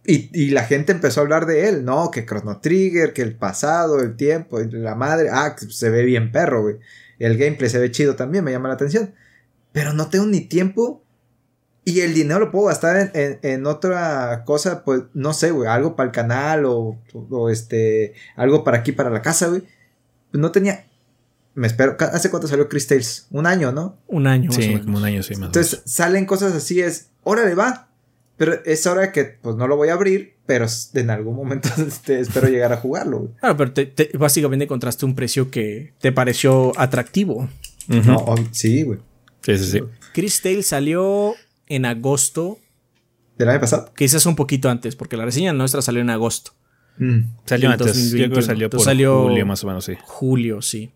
Y, 0.05 0.29
y 0.33 0.49
la 0.49 0.65
gente 0.65 0.91
empezó 0.91 1.21
a 1.21 1.23
hablar 1.23 1.45
de 1.45 1.69
él, 1.69 1.85
no, 1.85 2.11
que 2.11 2.25
Chrono 2.25 2.59
Trigger, 2.59 3.13
que 3.13 3.21
el 3.21 3.35
pasado, 3.35 4.01
el 4.01 4.17
tiempo, 4.17 4.59
la 4.59 4.95
madre, 4.95 5.29
ah, 5.31 5.55
se 5.57 5.89
ve 5.89 6.03
bien 6.03 6.31
perro, 6.31 6.63
güey. 6.63 6.75
El 7.19 7.37
gameplay 7.37 7.69
se 7.69 7.79
ve 7.79 7.91
chido 7.91 8.15
también, 8.15 8.43
me 8.43 8.51
llama 8.51 8.67
la 8.67 8.73
atención. 8.73 9.13
Pero 9.71 9.93
no 9.93 10.09
tengo 10.09 10.25
ni 10.25 10.41
tiempo 10.41 11.02
y 11.85 11.99
el 12.01 12.13
dinero 12.13 12.39
lo 12.39 12.51
puedo 12.51 12.67
gastar 12.67 12.97
en, 12.97 13.11
en- 13.13 13.39
en 13.41 13.65
otra 13.65 14.43
cosa, 14.45 14.83
pues 14.85 15.03
no 15.13 15.33
sé, 15.33 15.51
güey, 15.51 15.67
algo 15.69 15.95
para 15.95 16.07
el 16.07 16.13
canal 16.13 16.65
o, 16.65 16.97
o, 17.29 17.49
este, 17.49 18.13
algo 18.35 18.63
para 18.63 18.77
aquí, 18.77 18.91
para 18.91 19.09
la 19.09 19.21
casa, 19.21 19.47
güey. 19.47 19.63
No 20.31 20.51
tenía, 20.51 20.85
me 21.55 21.67
espero, 21.67 21.95
¿hace 21.99 22.29
cuánto 22.29 22.47
salió 22.47 22.67
Chris 22.69 22.87
Tales? 22.87 23.27
Un 23.31 23.45
año, 23.45 23.71
¿no? 23.71 23.97
Un 24.07 24.27
año 24.27 24.47
más 24.49 24.57
o 24.57 24.61
Sí, 24.61 24.67
menos. 24.69 24.85
como 24.85 24.97
un 24.97 25.03
año, 25.03 25.21
sí, 25.23 25.35
más 25.35 25.47
Entonces 25.47 25.81
salen 25.85 26.25
cosas 26.25 26.53
así, 26.53 26.79
es, 26.81 27.09
órale, 27.23 27.53
va. 27.55 27.89
Pero 28.35 28.53
es 28.65 28.87
hora 28.87 29.11
que, 29.11 29.25
pues 29.25 29.55
no 29.57 29.67
lo 29.67 29.75
voy 29.77 29.89
a 29.89 29.93
abrir, 29.93 30.33
pero 30.47 30.65
en 30.95 31.09
algún 31.11 31.35
momento 31.35 31.69
este, 31.87 32.19
espero 32.19 32.47
llegar 32.47 32.73
a 32.73 32.77
jugarlo, 32.77 33.19
güey. 33.19 33.31
Claro, 33.39 33.57
pero 33.57 33.73
te- 33.73 33.85
te- 33.85 34.17
básicamente 34.17 34.65
encontraste 34.65 35.05
un 35.05 35.13
precio 35.13 35.51
que 35.51 35.93
te 35.99 36.11
pareció 36.11 36.71
atractivo. 36.79 37.47
No, 37.87 38.17
ob- 38.25 38.47
sí, 38.51 38.81
güey. 38.83 38.99
Sí, 39.41 39.57
sí, 39.59 39.71
sí. 39.71 39.79
Chris 40.13 40.41
Tale 40.41 40.63
salió 40.63 41.35
en 41.75 41.85
agosto, 41.85 42.59
¿Del 43.37 43.49
año 43.49 43.59
pasado? 43.59 43.91
quizás 43.95 44.25
un 44.25 44.35
poquito 44.35 44.69
antes, 44.69 44.95
porque 44.95 45.17
la 45.17 45.25
reseña 45.25 45.53
nuestra 45.53 45.81
salió 45.81 46.01
en 46.01 46.09
agosto. 46.09 46.51
Mm. 46.97 47.21
Salió 47.45 47.69
Del 47.71 47.81
antes. 47.81 48.11
Yo 48.11 48.17
creo 48.17 48.29
2021. 48.29 48.35
que 48.35 48.41
salió 48.41 48.69
por 48.69 48.79
Entonces 48.79 48.85
salió- 48.85 49.23
julio, 49.23 49.45
más 49.45 49.63
o 49.63 49.67
menos, 49.67 49.85
sí. 49.85 49.93
Julio, 50.03 50.61
sí. 50.61 50.93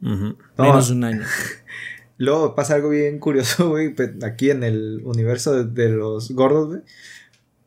Menos 0.00 0.88
de 0.88 0.94
un 0.94 1.04
año. 1.04 1.22
Luego 2.18 2.54
pasa 2.54 2.74
algo 2.74 2.90
bien 2.90 3.18
curioso, 3.18 3.70
güey, 3.70 3.94
aquí 4.22 4.50
en 4.50 4.62
el 4.62 5.00
universo 5.04 5.54
de, 5.54 5.64
de 5.64 5.88
los 5.90 6.30
gordos, 6.32 6.68
güey. 6.68 6.80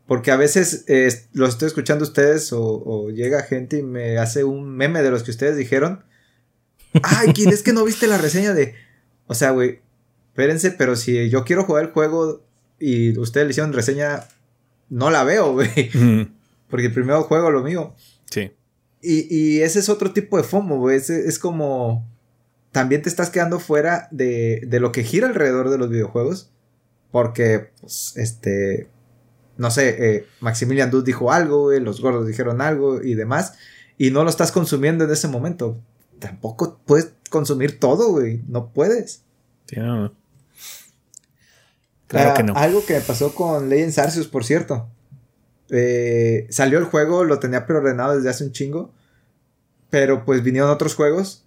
Porque 0.06 0.32
a 0.32 0.36
veces 0.38 0.86
eh, 0.88 1.10
los 1.34 1.50
estoy 1.50 1.68
escuchando 1.68 2.04
a 2.06 2.08
ustedes 2.08 2.52
o, 2.54 2.62
o 2.62 3.10
llega 3.10 3.42
gente 3.44 3.80
y 3.80 3.84
me 3.84 4.18
hace 4.20 4.44
un 4.44 4.70
meme 4.76 5.02
de 5.02 5.10
los 5.10 5.24
que 5.24 5.32
ustedes 5.32 5.58
dijeron. 5.58 6.04
Ay, 7.04 7.34
Kid, 7.34 7.48
es 7.48 7.64
que 7.64 7.74
no 7.74 7.84
viste 7.84 8.06
la 8.06 8.18
reseña 8.20 8.54
de... 8.54 8.76
O 9.26 9.34
sea, 9.34 9.52
güey, 9.52 9.80
espérense, 10.34 10.72
pero 10.72 10.96
si 10.96 11.30
yo 11.30 11.46
quiero 11.46 11.64
jugar 11.64 11.86
el 11.86 11.92
juego 11.92 12.44
y 12.80 13.18
ustedes 13.20 13.46
le 13.46 13.52
hicieron 13.52 13.72
reseña, 13.72 14.28
no 14.90 15.12
la 15.12 15.24
veo, 15.24 15.54
güey. 15.54 15.90
Ujú. 15.94 16.32
Porque 16.70 16.90
primero 16.90 17.24
juego 17.24 17.52
lo 17.52 17.62
mío. 17.62 17.94
Sí. 18.32 18.52
Y, 19.02 19.28
y 19.34 19.62
ese 19.62 19.80
es 19.80 19.90
otro 19.90 20.12
tipo 20.12 20.38
de 20.38 20.44
FOMO, 20.44 20.80
güey. 20.80 20.98
Es, 20.98 21.10
es 21.10 21.38
como. 21.38 22.10
También 22.72 23.04
te 23.04 23.10
estás 23.10 23.30
quedando 23.30 23.60
fuera 23.60 24.08
de, 24.10 24.62
de 24.66 24.80
lo 24.80 24.92
que 24.92 25.04
gira 25.04 25.28
alrededor 25.28 25.70
de 25.70 25.78
los 25.78 25.90
videojuegos. 25.90 26.52
Porque, 27.12 27.70
pues, 27.80 28.14
este. 28.18 28.88
No 29.56 29.70
sé, 29.70 30.16
eh, 30.16 30.26
Maximilian 30.40 30.90
Dude 30.90 31.06
dijo 31.06 31.32
algo, 31.32 31.66
güey, 31.66 31.80
los 31.80 32.02
gordos 32.02 32.26
dijeron 32.26 32.60
algo 32.60 33.04
y 33.04 33.14
demás. 33.14 33.54
Y 34.00 34.10
no 34.10 34.24
lo 34.24 34.32
estás 34.32 34.52
consumiendo 34.52 35.04
en 35.04 35.12
ese 35.12 35.28
momento. 35.28 35.80
Tampoco 36.18 36.80
puedes 36.86 37.14
consumir 37.30 37.80
todo, 37.80 38.10
güey. 38.10 38.42
No 38.48 38.74
puedes. 38.74 39.24
Sí, 39.68 39.76
no, 39.76 40.06
no. 40.06 40.23
Claro 42.08 42.32
Ah, 42.32 42.34
que 42.34 42.44
no. 42.44 42.54
Algo 42.56 42.86
que 42.86 42.94
me 42.94 43.02
pasó 43.02 43.34
con 43.34 43.70
Legends 43.70 43.98
Arceus, 44.00 44.28
por 44.28 44.44
cierto. 44.46 44.88
Eh, 45.70 46.48
salió 46.50 46.78
el 46.78 46.86
juego, 46.86 47.24
lo 47.24 47.40
tenía 47.40 47.66
preordenado 47.66 48.16
desde 48.16 48.30
hace 48.30 48.44
un 48.44 48.52
chingo. 48.52 48.92
Pero 49.90 50.26
pues 50.26 50.44
vinieron 50.44 50.70
otros 50.70 50.96
juegos. 50.96 51.46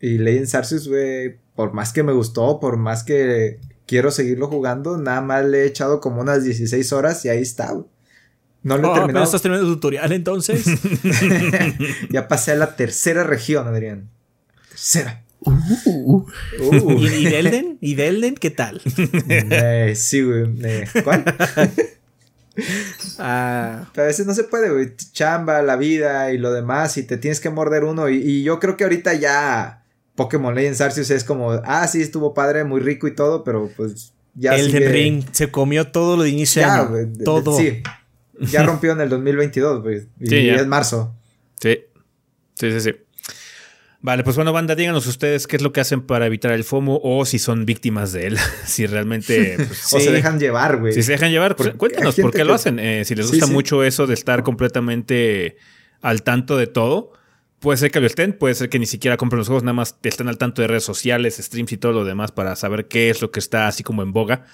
Y 0.00 0.18
Legends 0.18 0.54
Arceus, 0.54 0.88
güey, 0.88 1.38
por 1.54 1.72
más 1.72 1.92
que 1.92 2.02
me 2.02 2.12
gustó, 2.12 2.60
por 2.60 2.76
más 2.76 3.02
que 3.02 3.58
quiero 3.86 4.10
seguirlo 4.10 4.48
jugando, 4.48 4.98
nada 4.98 5.20
más 5.20 5.44
le 5.44 5.62
he 5.62 5.66
echado 5.66 6.00
como 6.00 6.20
unas 6.20 6.44
16 6.44 6.92
horas 6.92 7.24
y 7.24 7.28
ahí 7.28 7.42
está, 7.42 7.72
güey. 7.72 7.86
No 8.62 8.76
lo 8.78 8.88
he 8.96 9.00
Oh, 9.00 9.06
pero 9.06 9.22
estás 9.22 9.42
terminando 9.42 9.68
el 9.68 9.74
tutorial 9.76 10.12
entonces. 10.12 10.64
ya 12.10 12.26
pasé 12.26 12.52
a 12.52 12.56
la 12.56 12.74
tercera 12.76 13.22
región, 13.22 13.66
Adrián. 13.68 14.10
Tercera. 14.70 15.22
¿Y, 15.86 16.60
Uh. 16.60 17.00
y 17.00 17.24
Delden? 17.24 17.78
¿Y 17.80 17.94
Delden 17.94 18.34
qué 18.34 18.50
tal? 18.50 18.80
Eh, 19.28 19.94
sí, 19.96 20.22
güey. 20.22 20.44
eh, 20.64 20.86
¿Cuál? 21.04 21.24
Ah, 23.18 23.88
Pero 23.92 24.04
a 24.04 24.06
veces 24.08 24.26
no 24.26 24.32
se 24.34 24.44
puede, 24.44 24.70
güey. 24.70 24.92
Chamba, 25.12 25.60
la 25.62 25.76
vida 25.76 26.32
y 26.32 26.38
lo 26.38 26.52
demás, 26.52 26.96
y 26.96 27.02
te 27.02 27.18
tienes 27.18 27.40
que 27.40 27.50
morder 27.50 27.84
uno. 27.84 28.08
Y, 28.08 28.16
y 28.16 28.42
yo 28.44 28.58
creo 28.60 28.76
que 28.76 28.84
ahorita 28.84 29.14
ya 29.14 29.84
Pokémon 30.14 30.54
Legends 30.54 30.80
Arceus 30.80 31.10
es 31.10 31.22
como, 31.24 31.52
ah, 31.52 31.86
sí, 31.86 32.00
estuvo 32.00 32.32
padre, 32.32 32.64
muy 32.64 32.80
rico 32.80 33.06
y 33.08 33.14
todo, 33.14 33.44
pero 33.44 33.70
pues 33.76 34.14
ya. 34.34 34.54
Elden 34.56 34.70
sigue- 34.72 34.88
Ring 34.88 35.24
se 35.32 35.50
comió 35.50 35.88
todo 35.90 36.16
lo 36.16 36.22
de 36.22 36.30
inicio 36.30 36.62
Ya, 36.62 36.74
año. 36.80 36.88
güey. 36.88 37.04
de- 37.06 37.12
de- 37.18 37.24
todo. 37.24 37.56
Sí. 37.58 37.82
Ya 38.40 38.62
rompió 38.64 38.92
en 38.92 39.00
el 39.02 39.08
2022, 39.10 39.82
güey. 39.82 40.06
Y 40.20 40.26
Sí, 40.26 40.46
ya. 40.46 40.54
es 40.56 40.66
marzo. 40.66 41.14
Sí. 41.60 41.80
Sí, 42.54 42.70
sí, 42.72 42.80
sí. 42.80 42.94
Vale, 44.00 44.22
pues 44.22 44.36
bueno, 44.36 44.52
banda, 44.52 44.74
díganos 44.74 45.06
ustedes 45.06 45.46
qué 45.46 45.56
es 45.56 45.62
lo 45.62 45.72
que 45.72 45.80
hacen 45.80 46.02
para 46.02 46.26
evitar 46.26 46.52
el 46.52 46.64
FOMO 46.64 47.00
o 47.02 47.24
si 47.24 47.38
son 47.38 47.64
víctimas 47.64 48.12
de 48.12 48.28
él. 48.28 48.38
si 48.64 48.86
realmente. 48.86 49.56
pues, 49.56 49.92
O 49.92 50.00
se 50.00 50.12
dejan 50.12 50.38
llevar, 50.38 50.78
güey. 50.78 50.92
Si 50.92 51.02
se 51.02 51.12
dejan 51.12 51.30
llevar, 51.30 51.56
pues, 51.56 51.68
Porque 51.68 51.78
cuéntenos 51.78 52.16
hay 52.16 52.22
por 52.22 52.32
qué 52.32 52.44
lo 52.44 52.54
hacen. 52.54 52.78
Eh, 52.78 53.04
si 53.04 53.14
les 53.14 53.28
gusta 53.28 53.46
sí. 53.46 53.52
mucho 53.52 53.82
eso 53.82 54.06
de 54.06 54.14
estar 54.14 54.42
completamente 54.42 55.56
al 56.02 56.22
tanto 56.22 56.56
de 56.56 56.66
todo, 56.66 57.12
puede 57.58 57.78
ser 57.78 57.90
que 57.90 58.00
lo 58.00 58.06
estén, 58.06 58.32
puede 58.32 58.54
ser 58.54 58.68
que 58.68 58.78
ni 58.78 58.86
siquiera 58.86 59.16
compren 59.16 59.38
los 59.38 59.48
juegos, 59.48 59.64
nada 59.64 59.72
más 59.72 59.96
estén 60.02 60.28
al 60.28 60.38
tanto 60.38 60.62
de 60.62 60.68
redes 60.68 60.84
sociales, 60.84 61.36
streams 61.36 61.72
y 61.72 61.76
todo 61.76 61.92
lo 61.92 62.04
demás 62.04 62.32
para 62.32 62.54
saber 62.54 62.86
qué 62.86 63.10
es 63.10 63.22
lo 63.22 63.30
que 63.30 63.40
está 63.40 63.66
así 63.66 63.82
como 63.82 64.02
en 64.02 64.12
boga. 64.12 64.44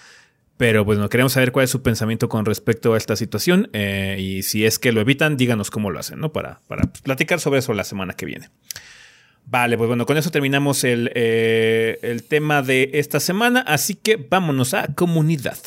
Pero 0.57 0.85
pues 0.85 0.99
no 0.99 1.09
queremos 1.09 1.33
saber 1.33 1.51
cuál 1.51 1.65
es 1.65 1.71
su 1.71 1.83
pensamiento 1.83 2.29
con 2.29 2.45
respecto 2.45 2.95
a 2.95 2.97
esta 2.97 3.17
situación 3.17 3.69
eh, 3.73 4.17
y 4.21 4.43
si 4.45 4.65
es 4.65 4.79
que 4.79 4.93
lo 4.93 5.01
evitan, 5.01 5.37
díganos 5.37 5.71
cómo 5.71 5.91
lo 5.91 5.99
hacen, 5.99 6.21
¿no? 6.21 6.33
Para, 6.33 6.61
para 6.69 6.83
pues, 6.85 7.03
platicar 7.03 7.41
sobre 7.41 7.59
eso 7.59 7.75
la 7.75 7.85
semana 7.85 8.13
que 8.15 8.27
viene. 8.27 8.51
Vale, 9.45 9.77
pues 9.77 9.89
bueno, 9.89 10.07
con 10.07 10.17
eso 10.17 10.31
terminamos 10.31 10.83
el, 10.85 11.11
eh, 11.15 11.99
el 12.03 12.23
tema 12.23 12.63
de 12.63 12.91
esta 12.95 13.21
semana, 13.21 13.61
así 13.61 13.95
que 13.95 14.17
vámonos 14.17 14.73
a 14.73 14.95
comunidad. 14.95 15.59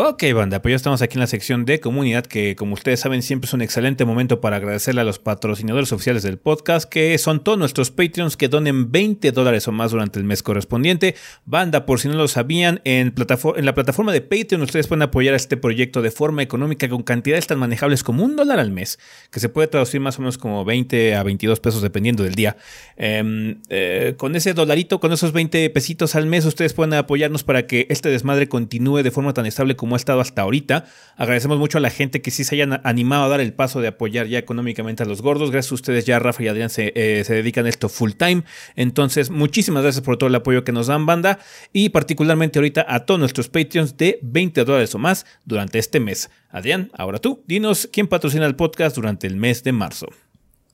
Ok, 0.00 0.22
banda, 0.32 0.62
pues 0.62 0.70
ya 0.70 0.76
estamos 0.76 1.02
aquí 1.02 1.14
en 1.14 1.20
la 1.22 1.26
sección 1.26 1.64
de 1.64 1.80
comunidad, 1.80 2.24
que 2.24 2.54
como 2.54 2.74
ustedes 2.74 3.00
saben 3.00 3.20
siempre 3.20 3.48
es 3.48 3.52
un 3.52 3.62
excelente 3.62 4.04
momento 4.04 4.40
para 4.40 4.54
agradecerle 4.54 5.00
a 5.00 5.04
los 5.04 5.18
patrocinadores 5.18 5.90
oficiales 5.90 6.22
del 6.22 6.38
podcast, 6.38 6.88
que 6.88 7.18
son 7.18 7.42
todos 7.42 7.58
nuestros 7.58 7.90
Patreons 7.90 8.36
que 8.36 8.46
donen 8.46 8.92
20 8.92 9.32
dólares 9.32 9.66
o 9.66 9.72
más 9.72 9.90
durante 9.90 10.20
el 10.20 10.24
mes 10.24 10.44
correspondiente. 10.44 11.16
Banda, 11.46 11.84
por 11.84 11.98
si 11.98 12.06
no 12.06 12.14
lo 12.14 12.28
sabían, 12.28 12.80
en, 12.84 13.12
la 13.16 13.74
plataforma 13.74 14.12
de 14.12 14.20
Patreon 14.20 14.62
ustedes 14.62 14.86
pueden 14.86 15.02
apoyar 15.02 15.34
a 15.34 15.36
este 15.36 15.56
proyecto 15.56 16.00
de 16.00 16.12
forma 16.12 16.42
económica 16.42 16.88
con 16.88 17.02
cantidades 17.02 17.48
tan 17.48 17.58
manejables 17.58 18.04
como 18.04 18.24
un 18.24 18.36
dólar 18.36 18.60
al 18.60 18.70
mes, 18.70 19.00
que 19.32 19.40
se 19.40 19.48
puede 19.48 19.66
traducir 19.66 20.00
más 20.00 20.16
o 20.18 20.22
menos 20.22 20.38
como 20.38 20.64
20 20.64 21.16
a 21.16 21.24
22 21.24 21.58
pesos 21.58 21.82
dependiendo 21.82 22.22
del 22.22 22.36
día. 22.36 22.56
Em, 22.96 23.62
eh, 23.68 24.14
con 24.16 24.36
ese 24.36 24.54
dolarito, 24.54 25.00
con 25.00 25.12
esos 25.12 25.32
20 25.32 25.68
pesitos 25.70 26.14
al 26.14 26.26
mes, 26.26 26.44
ustedes 26.44 26.72
pueden 26.72 26.94
apoyarnos 26.94 27.42
para 27.42 27.66
que 27.66 27.88
este 27.90 28.10
desmadre 28.10 28.48
continúe 28.48 29.02
de 29.02 29.10
forma 29.10 29.34
tan 29.34 29.44
estable 29.44 29.74
como 29.74 29.87
ha 29.94 29.98
estado 29.98 30.20
hasta 30.20 30.42
ahorita. 30.42 30.86
Agradecemos 31.16 31.58
mucho 31.58 31.78
a 31.78 31.80
la 31.80 31.90
gente 31.90 32.22
que 32.22 32.30
sí 32.30 32.44
se 32.44 32.54
hayan 32.54 32.80
animado 32.84 33.24
a 33.24 33.28
dar 33.28 33.40
el 33.40 33.52
paso 33.52 33.80
de 33.80 33.88
apoyar 33.88 34.26
ya 34.26 34.38
económicamente 34.38 35.02
a 35.02 35.06
los 35.06 35.22
gordos. 35.22 35.50
Gracias 35.50 35.72
a 35.72 35.74
ustedes 35.76 36.04
ya 36.04 36.18
Rafa 36.18 36.42
y 36.42 36.48
Adrián 36.48 36.70
se, 36.70 36.92
eh, 36.94 37.24
se 37.24 37.34
dedican 37.34 37.66
a 37.66 37.68
esto 37.68 37.88
full 37.88 38.12
time. 38.12 38.44
Entonces, 38.76 39.30
muchísimas 39.30 39.82
gracias 39.82 40.04
por 40.04 40.16
todo 40.16 40.28
el 40.28 40.34
apoyo 40.34 40.64
que 40.64 40.72
nos 40.72 40.86
dan, 40.86 41.06
banda. 41.06 41.38
Y 41.72 41.90
particularmente 41.90 42.58
ahorita 42.58 42.86
a 42.88 43.06
todos 43.06 43.20
nuestros 43.20 43.48
Patreons 43.48 43.96
de 43.96 44.18
20 44.22 44.64
dólares 44.64 44.94
o 44.94 44.98
más 44.98 45.26
durante 45.44 45.78
este 45.78 46.00
mes. 46.00 46.30
Adrián, 46.50 46.90
ahora 46.94 47.18
tú, 47.18 47.42
dinos 47.46 47.88
quién 47.92 48.06
patrocina 48.06 48.46
el 48.46 48.56
podcast 48.56 48.96
durante 48.96 49.26
el 49.26 49.36
mes 49.36 49.62
de 49.64 49.72
marzo. 49.72 50.08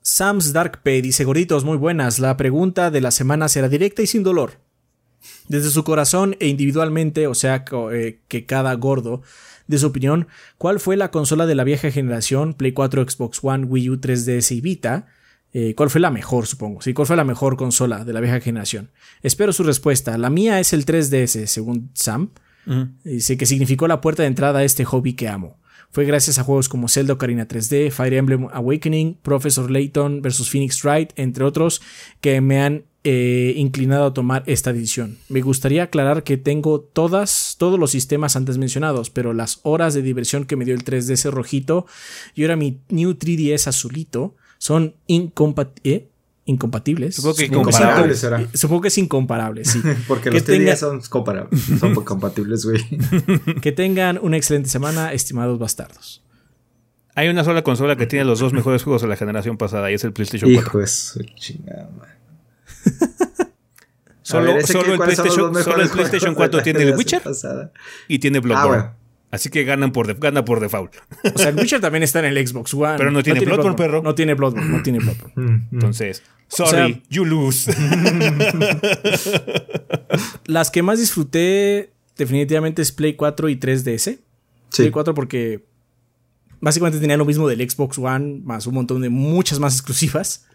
Sam's 0.02 0.52
Dark 0.52 0.82
Pay 0.82 1.00
dice, 1.00 1.24
gorditos, 1.24 1.64
muy 1.64 1.78
buenas. 1.78 2.18
La 2.18 2.36
pregunta 2.36 2.90
de 2.90 3.00
la 3.00 3.10
semana 3.10 3.48
será 3.48 3.70
directa 3.70 4.02
y 4.02 4.06
sin 4.06 4.22
dolor. 4.22 4.63
Desde 5.48 5.70
su 5.70 5.84
corazón 5.84 6.36
e 6.40 6.48
individualmente, 6.48 7.26
o 7.26 7.34
sea, 7.34 7.64
eh, 7.92 8.20
que 8.28 8.46
cada 8.46 8.72
gordo 8.74 9.22
de 9.66 9.78
su 9.78 9.86
opinión, 9.86 10.28
¿cuál 10.58 10.80
fue 10.80 10.96
la 10.96 11.10
consola 11.10 11.46
de 11.46 11.54
la 11.54 11.64
vieja 11.64 11.90
generación, 11.90 12.54
Play 12.54 12.72
4, 12.72 13.08
Xbox 13.08 13.40
One, 13.42 13.64
Wii 13.66 13.90
U, 13.90 13.96
3DS 14.00 14.52
y 14.52 14.60
Vita? 14.60 15.06
Eh, 15.52 15.74
¿Cuál 15.76 15.88
fue 15.88 16.00
la 16.00 16.10
mejor, 16.10 16.46
supongo? 16.46 16.80
Sí, 16.82 16.94
¿cuál 16.94 17.06
fue 17.06 17.16
la 17.16 17.24
mejor 17.24 17.56
consola 17.56 18.04
de 18.04 18.12
la 18.12 18.20
vieja 18.20 18.40
generación? 18.40 18.90
Espero 19.22 19.52
su 19.52 19.62
respuesta. 19.62 20.18
La 20.18 20.28
mía 20.28 20.58
es 20.58 20.72
el 20.72 20.84
3DS, 20.84 21.46
según 21.46 21.90
Sam. 21.94 22.30
Dice 23.04 23.36
que 23.36 23.46
significó 23.46 23.86
la 23.86 24.00
puerta 24.00 24.22
de 24.22 24.28
entrada 24.28 24.60
a 24.60 24.64
este 24.64 24.84
hobby 24.84 25.12
que 25.12 25.28
amo. 25.28 25.60
Fue 25.90 26.06
gracias 26.06 26.40
a 26.40 26.42
juegos 26.42 26.68
como 26.68 26.88
Zelda 26.88 27.12
Ocarina 27.12 27.46
3D, 27.46 27.92
Fire 27.92 28.14
Emblem 28.14 28.48
Awakening, 28.52 29.14
Professor 29.22 29.70
Layton 29.70 30.22
vs. 30.22 30.50
Phoenix 30.50 30.82
Wright, 30.82 31.12
entre 31.14 31.44
otros, 31.44 31.82
que 32.20 32.40
me 32.40 32.60
han 32.60 32.84
eh, 33.06 33.52
inclinado 33.56 34.06
a 34.06 34.14
tomar 34.14 34.42
esta 34.46 34.72
decisión. 34.72 35.18
Me 35.28 35.42
gustaría 35.42 35.82
aclarar 35.82 36.24
que 36.24 36.38
tengo 36.38 36.80
todas, 36.80 37.56
todos 37.58 37.78
los 37.78 37.90
sistemas 37.90 38.34
antes 38.34 38.56
mencionados, 38.56 39.10
pero 39.10 39.34
las 39.34 39.60
horas 39.62 39.92
de 39.92 40.00
diversión 40.00 40.46
que 40.46 40.56
me 40.56 40.64
dio 40.64 40.74
el 40.74 40.84
3DS 40.84 41.30
rojito 41.30 41.86
y 42.34 42.42
ahora 42.42 42.56
mi 42.56 42.80
New 42.88 43.10
3DS 43.12 43.66
azulito 43.66 44.34
son 44.56 44.94
¿eh? 45.06 46.08
incompatibles. 46.46 47.16
Supongo 47.16 47.36
que 47.36 47.44
incomparables 47.44 48.18
será. 48.18 48.40
Eh, 48.40 48.48
supongo 48.54 48.80
que 48.80 48.88
es 48.88 48.96
incomparable, 48.96 49.66
sí. 49.66 49.82
Porque 50.08 50.30
los 50.30 50.42
3DS 50.46 50.76
son 50.76 51.02
comparables, 51.02 51.60
son 51.78 51.94
compatibles, 52.04 52.64
güey. 52.64 52.82
que 53.60 53.72
tengan 53.72 54.18
una 54.22 54.38
excelente 54.38 54.70
semana, 54.70 55.12
estimados 55.12 55.58
bastardos. 55.58 56.22
Hay 57.16 57.28
una 57.28 57.44
sola 57.44 57.62
consola 57.62 57.96
que 57.96 58.06
tiene 58.06 58.24
los 58.24 58.40
dos 58.40 58.52
mejores 58.52 58.82
juegos 58.82 59.02
de 59.02 59.08
la 59.08 59.16
generación 59.16 59.56
pasada 59.56 59.90
y 59.90 59.94
es 59.94 60.04
el 60.04 60.12
PlayStation 60.12 60.52
4. 60.52 60.68
Hijo 60.68 60.78
de 60.78 61.34
chingada, 61.36 61.90
solo, 64.22 64.52
el 64.52 64.64
PlayStation, 65.90 66.34
4 66.34 66.62
tiene 66.62 66.82
el 66.82 66.96
Witcher 66.96 67.22
y 68.08 68.18
tiene 68.18 68.40
Bloodborne. 68.40 68.82
Ah, 68.82 68.96
Así 69.34 69.50
que 69.50 69.64
ganan 69.64 69.90
por, 69.90 70.16
gana 70.20 70.44
por 70.44 70.60
default. 70.60 70.94
O 71.34 71.38
sea, 71.38 71.48
el 71.48 71.56
Witcher 71.56 71.80
también 71.80 72.04
está 72.04 72.20
en 72.20 72.26
el 72.26 72.46
Xbox 72.46 72.72
One. 72.72 72.94
Pero 72.98 73.10
no 73.10 73.20
tiene, 73.20 73.40
Bloodborne, 73.40 73.76
perro. 73.76 74.00
No 74.00 74.14
tiene 74.14 74.34
Bloodborne, 74.34 74.68
no 74.68 74.82
tiene 74.82 74.98
Bloodborne. 75.00 75.32
Mm, 75.34 75.50
mm. 75.50 75.68
Entonces, 75.72 76.22
sorry, 76.46 77.02
you 77.10 77.24
lose. 77.24 77.68
las 80.46 80.70
que 80.70 80.82
más 80.82 81.00
disfruté 81.00 81.92
definitivamente 82.16 82.80
es 82.80 82.92
Play 82.92 83.14
4 83.14 83.48
y 83.48 83.56
3DS. 83.56 84.20
Play 84.76 84.90
4 84.92 85.14
porque 85.14 85.64
básicamente 86.60 87.00
tenía 87.00 87.16
lo 87.16 87.24
mismo 87.24 87.48
del 87.48 87.68
Xbox 87.68 87.98
One, 87.98 88.40
más 88.44 88.68
un 88.68 88.74
montón 88.74 89.02
de 89.02 89.08
muchas 89.08 89.58
más 89.58 89.74
exclusivas 89.74 90.46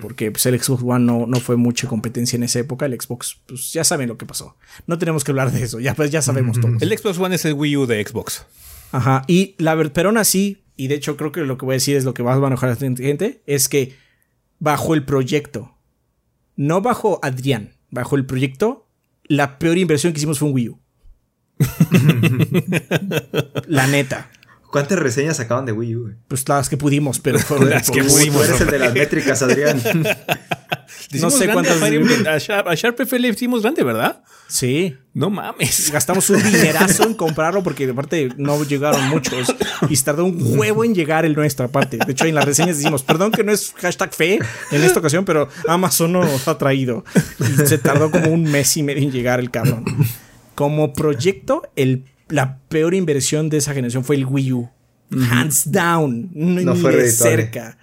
porque 0.00 0.30
pues, 0.30 0.44
el 0.46 0.60
Xbox 0.60 0.82
One 0.84 1.04
no, 1.04 1.26
no, 1.26 1.40
fue 1.40 1.56
mucha 1.56 1.86
competencia 1.86 2.36
en 2.36 2.42
esa 2.42 2.58
época. 2.58 2.86
El 2.86 3.00
Xbox, 3.00 3.38
pues 3.46 3.72
ya 3.72 3.84
saben 3.84 4.08
lo 4.08 4.18
que 4.18 4.26
pasó. 4.26 4.56
No 4.86 4.98
tenemos 4.98 5.24
que 5.24 5.30
hablar 5.30 5.52
de 5.52 5.62
eso, 5.62 5.80
ya, 5.80 5.94
pues, 5.94 6.10
ya 6.10 6.22
sabemos 6.22 6.60
todo. 6.60 6.72
El 6.80 6.96
Xbox 6.96 7.18
One 7.18 7.34
es 7.34 7.44
el 7.44 7.54
Wii 7.54 7.76
U 7.76 7.86
de 7.86 8.04
Xbox. 8.04 8.46
Ajá, 8.90 9.22
y 9.28 9.54
la 9.58 9.74
verdad, 9.74 9.92
pero 9.94 10.08
aún 10.08 10.18
así, 10.18 10.64
y 10.76 10.88
de 10.88 10.94
hecho 10.94 11.16
creo 11.16 11.30
que 11.30 11.40
lo 11.40 11.58
que 11.58 11.66
voy 11.66 11.74
a 11.74 11.76
decir 11.76 11.96
es 11.96 12.04
lo 12.04 12.14
que 12.14 12.22
más 12.22 12.40
va 12.40 12.44
a 12.44 12.46
enojar 12.48 12.70
a 12.70 12.72
la 12.72 12.78
gente, 12.78 13.42
es 13.46 13.68
que 13.68 13.94
bajo 14.58 14.94
el 14.94 15.04
proyecto, 15.04 15.76
no 16.56 16.80
bajo 16.80 17.20
Adrián, 17.22 17.74
bajo 17.90 18.16
el 18.16 18.26
proyecto, 18.26 18.88
la 19.24 19.58
peor 19.58 19.78
inversión 19.78 20.12
que 20.12 20.18
hicimos 20.18 20.38
fue 20.38 20.48
un 20.48 20.54
Wii 20.54 20.68
U. 20.70 20.78
la 23.66 23.86
neta. 23.88 24.30
¿Cuántas 24.70 24.98
reseñas 24.98 25.38
sacaban 25.38 25.64
de 25.64 25.72
Wii 25.72 25.96
U? 25.96 26.14
Pues 26.28 26.46
las 26.46 26.68
que 26.68 26.76
pudimos, 26.76 27.18
pero 27.20 27.38
fueron 27.38 27.70
las 27.70 27.90
que 27.90 28.04
pudimos. 28.04 28.42
Tú 28.42 28.48
eres 28.48 28.60
el 28.60 28.70
de 28.70 28.78
las 28.78 28.94
métricas, 28.94 29.42
Adrián. 29.42 29.82
no 31.12 31.30
sé 31.30 31.48
cuántas. 31.50 31.80
A, 31.82 32.38
Sharp, 32.38 32.68
a 32.68 32.74
Sharp 32.74 33.00
FL 33.00 33.28
hicimos 33.28 33.62
grande, 33.62 33.82
¿verdad? 33.82 34.22
Sí. 34.46 34.96
No 35.14 35.30
mames. 35.30 35.90
Gastamos 35.90 36.28
un 36.30 36.42
dinerazo 36.42 37.04
en 37.04 37.14
comprarlo 37.14 37.62
porque 37.62 37.88
aparte 37.88 38.28
no 38.36 38.62
llegaron 38.62 39.08
muchos 39.08 39.54
y 39.88 39.96
se 39.96 40.04
tardó 40.04 40.24
un 40.24 40.58
huevo 40.58 40.84
en 40.84 40.94
llegar 40.94 41.24
el 41.24 41.34
nuestro 41.34 41.66
aparte. 41.66 41.98
De 41.98 42.12
hecho, 42.12 42.26
en 42.26 42.34
las 42.34 42.44
reseñas 42.44 42.76
decimos, 42.76 43.02
perdón 43.02 43.32
que 43.32 43.42
no 43.42 43.52
es 43.52 43.74
hashtag 43.78 44.14
fe 44.14 44.38
en 44.70 44.82
esta 44.84 45.00
ocasión, 45.00 45.24
pero 45.24 45.48
Amazon 45.66 46.12
no 46.12 46.24
nos 46.24 46.46
ha 46.46 46.56
traído. 46.56 47.04
Y 47.40 47.66
se 47.66 47.78
tardó 47.78 48.10
como 48.10 48.30
un 48.30 48.44
mes 48.44 48.76
y 48.76 48.82
medio 48.82 49.02
en 49.02 49.10
llegar 49.10 49.40
el 49.40 49.50
cabrón. 49.50 49.84
Como 50.54 50.92
proyecto, 50.92 51.62
el 51.74 52.04
la 52.28 52.58
peor 52.68 52.94
inversión 52.94 53.48
de 53.48 53.58
esa 53.58 53.72
generación 53.74 54.04
fue 54.04 54.16
el 54.16 54.26
Wii 54.26 54.52
U. 54.52 54.70
Hands 55.10 55.70
down. 55.70 56.30
No, 56.34 56.74
fue 56.76 56.96
de 56.96 57.10
cerca. 57.10 57.78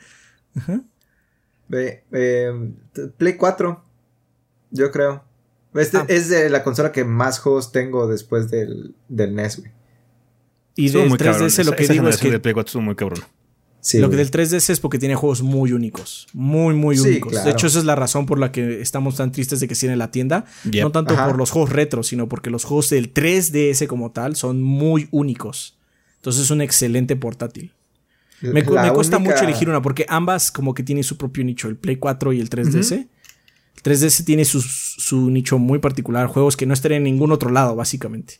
Play 1.67 3.35
4. 3.37 3.83
Yo 4.71 4.91
creo. 4.91 5.23
Este 5.73 5.97
ah. 5.97 6.05
Es 6.07 6.29
de 6.29 6.49
la 6.49 6.63
consola 6.63 6.91
que 6.91 7.03
más 7.03 7.39
juegos 7.39 7.71
tengo 7.71 8.07
después 8.07 8.49
del, 8.49 8.95
del 9.09 9.35
NES, 9.35 9.63
Y 10.75 10.89
del 10.89 11.11
3DS 11.11 11.63
lo 11.65 11.75
que 11.75 11.87
digo 11.87 12.07
es 12.07 12.17
que... 12.17 12.39
Play 12.39 12.53
4 12.53 12.81
muy 12.81 12.95
cabrón 12.95 13.23
lo 13.93 14.09
que 14.09 14.15
del 14.15 14.31
3DS 14.31 14.69
es 14.69 14.79
porque 14.79 14.97
tiene 14.97 15.15
juegos 15.15 15.41
muy 15.41 15.71
únicos. 15.71 16.27
Muy, 16.33 16.73
muy 16.73 16.97
únicos. 16.99 17.43
De 17.43 17.51
hecho, 17.51 17.67
esa 17.67 17.79
es 17.79 17.85
la 17.85 17.95
razón 17.95 18.25
por 18.25 18.39
la 18.39 18.51
que 18.51 18.81
estamos 18.81 19.15
tan 19.17 19.31
tristes 19.31 19.59
de 19.59 19.67
que 19.67 19.73
esté 19.73 19.87
en 19.87 19.99
la 19.99 20.11
tienda. 20.11 20.45
No 20.81 20.91
tanto 20.91 21.15
por 21.15 21.37
los 21.37 21.51
juegos 21.51 21.71
retro, 21.71 22.03
sino 22.03 22.27
porque 22.27 22.49
los 22.49 22.63
juegos 22.63 22.89
del 22.89 23.13
3DS 23.13 23.87
como 23.87 24.11
tal 24.11 24.35
son 24.35 24.61
muy 24.61 25.07
únicos. 25.11 25.77
Entonces 26.17 26.43
es 26.43 26.51
un 26.51 26.61
excelente 26.61 27.15
portátil. 27.15 27.71
Me, 28.41 28.63
cuesta 28.63 29.19
mucho 29.19 29.43
elegir 29.43 29.69
una 29.69 29.81
porque 29.81 30.05
ambas 30.09 30.51
como 30.51 30.73
que 30.73 30.83
tienen 30.83 31.03
su 31.03 31.17
propio 31.17 31.43
nicho, 31.43 31.67
el 31.67 31.77
Play 31.77 31.97
4 31.97 32.33
y 32.33 32.41
el 32.41 32.49
3DS. 32.49 32.91
El 32.93 33.81
3DS 33.83 34.25
tiene 34.25 34.45
su, 34.45 34.61
su, 34.61 35.29
nicho 35.29 35.59
muy 35.59 35.79
particular, 35.79 36.27
juegos 36.27 36.57
que 36.57 36.65
no 36.65 36.73
estarían 36.73 36.99
en 36.99 37.03
ningún 37.03 37.31
otro 37.31 37.51
lado, 37.51 37.75
básicamente. 37.75 38.39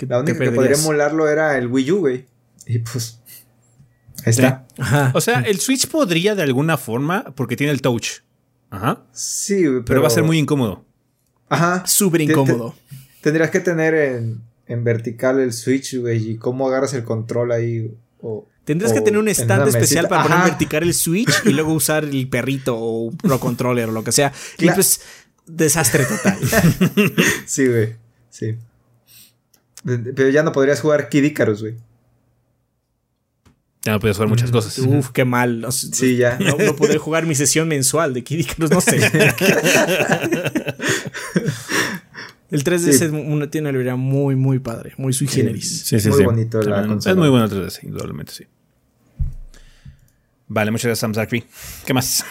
la 0.00 0.20
única 0.20 0.38
que 0.38 0.52
podría 0.52 0.76
emularlo 0.76 1.28
era 1.28 1.58
el 1.58 1.66
Wii 1.66 1.92
U, 1.92 1.98
güey. 1.98 2.26
Y 2.66 2.78
pues 2.80 3.18
está. 4.24 4.66
O 5.14 5.20
sea, 5.20 5.40
el 5.40 5.58
Switch 5.60 5.88
podría 5.88 6.34
de 6.34 6.42
alguna 6.42 6.76
forma, 6.76 7.24
porque 7.36 7.56
tiene 7.56 7.72
el 7.72 7.80
touch. 7.80 8.20
Ajá. 8.70 9.04
Sí, 9.12 9.64
pero, 9.86 10.02
va 10.02 10.08
a 10.08 10.10
ser 10.10 10.24
muy 10.24 10.38
incómodo. 10.38 10.84
Ajá. 11.48 11.84
Súper 11.86 12.20
incómodo. 12.20 12.74
tendrías 13.22 13.50
que 13.50 13.60
tener 13.60 13.94
en, 14.66 14.84
vertical 14.84 15.40
el 15.40 15.52
Switch, 15.52 15.96
güey, 15.98 16.32
y 16.32 16.36
cómo 16.36 16.68
agarras 16.68 16.94
el 16.94 17.04
control 17.04 17.52
ahí. 17.52 17.94
Tendrías 18.64 18.92
que 18.92 19.00
tener 19.00 19.18
un 19.18 19.28
stand 19.28 19.68
especial 19.68 20.08
para 20.08 20.24
poner 20.24 20.38
en 20.38 20.44
vertical 20.44 20.82
el 20.82 20.92
Switch 20.92 21.32
y 21.46 21.50
luego 21.50 21.72
usar 21.72 22.04
el 22.04 22.28
perrito 22.28 22.76
o 22.78 23.10
Pro 23.12 23.40
Controller 23.40 23.88
o 23.88 23.92
lo 23.92 24.04
que 24.04 24.12
sea. 24.12 24.32
Y 24.58 24.68
pues, 24.70 25.00
desastre 25.46 26.04
total. 26.04 26.38
sí, 27.46 27.66
güey. 27.66 27.96
Sí. 28.28 28.56
Pero 29.84 30.28
ya 30.28 30.42
no 30.42 30.52
podrías 30.52 30.80
jugar 30.80 31.08
Kid 31.08 31.24
Icarus, 31.24 31.62
güey. 31.62 31.76
Ya 33.84 33.92
no 33.92 34.00
puedes 34.00 34.16
jugar 34.16 34.28
muchas 34.28 34.50
cosas. 34.50 34.78
Uf, 34.78 35.10
qué 35.10 35.24
mal. 35.24 35.64
sí, 35.70 36.16
ya. 36.16 36.36
No, 36.40 36.56
no 36.58 36.76
poder 36.76 36.98
jugar 36.98 37.26
mi 37.26 37.34
sesión 37.34 37.68
mensual 37.68 38.12
de 38.12 38.24
Kid 38.24 38.40
Icarus, 38.40 38.70
no 38.70 38.80
sé. 38.80 38.98
El 42.50 42.64
3DS 42.64 43.50
tiene 43.50 43.68
una 43.68 43.72
librería 43.72 43.96
muy, 43.96 44.34
muy 44.34 44.58
padre, 44.58 44.94
muy 44.96 45.12
sui 45.12 45.28
generis. 45.28 45.82
Sí, 45.84 46.00
sí, 46.00 46.08
muy 46.08 46.24
bonito 46.24 46.62
la 46.62 46.80
Es 46.82 47.14
muy 47.16 47.28
bueno 47.28 47.44
el 47.44 47.50
3DS, 47.50 47.84
indudablemente, 47.84 48.32
sí. 48.32 48.44
Vale, 50.46 50.70
muchas 50.70 50.86
gracias, 50.86 51.00
Sam 51.00 51.12
Zachary. 51.14 51.44
¿Qué 51.84 51.92
más? 51.92 52.24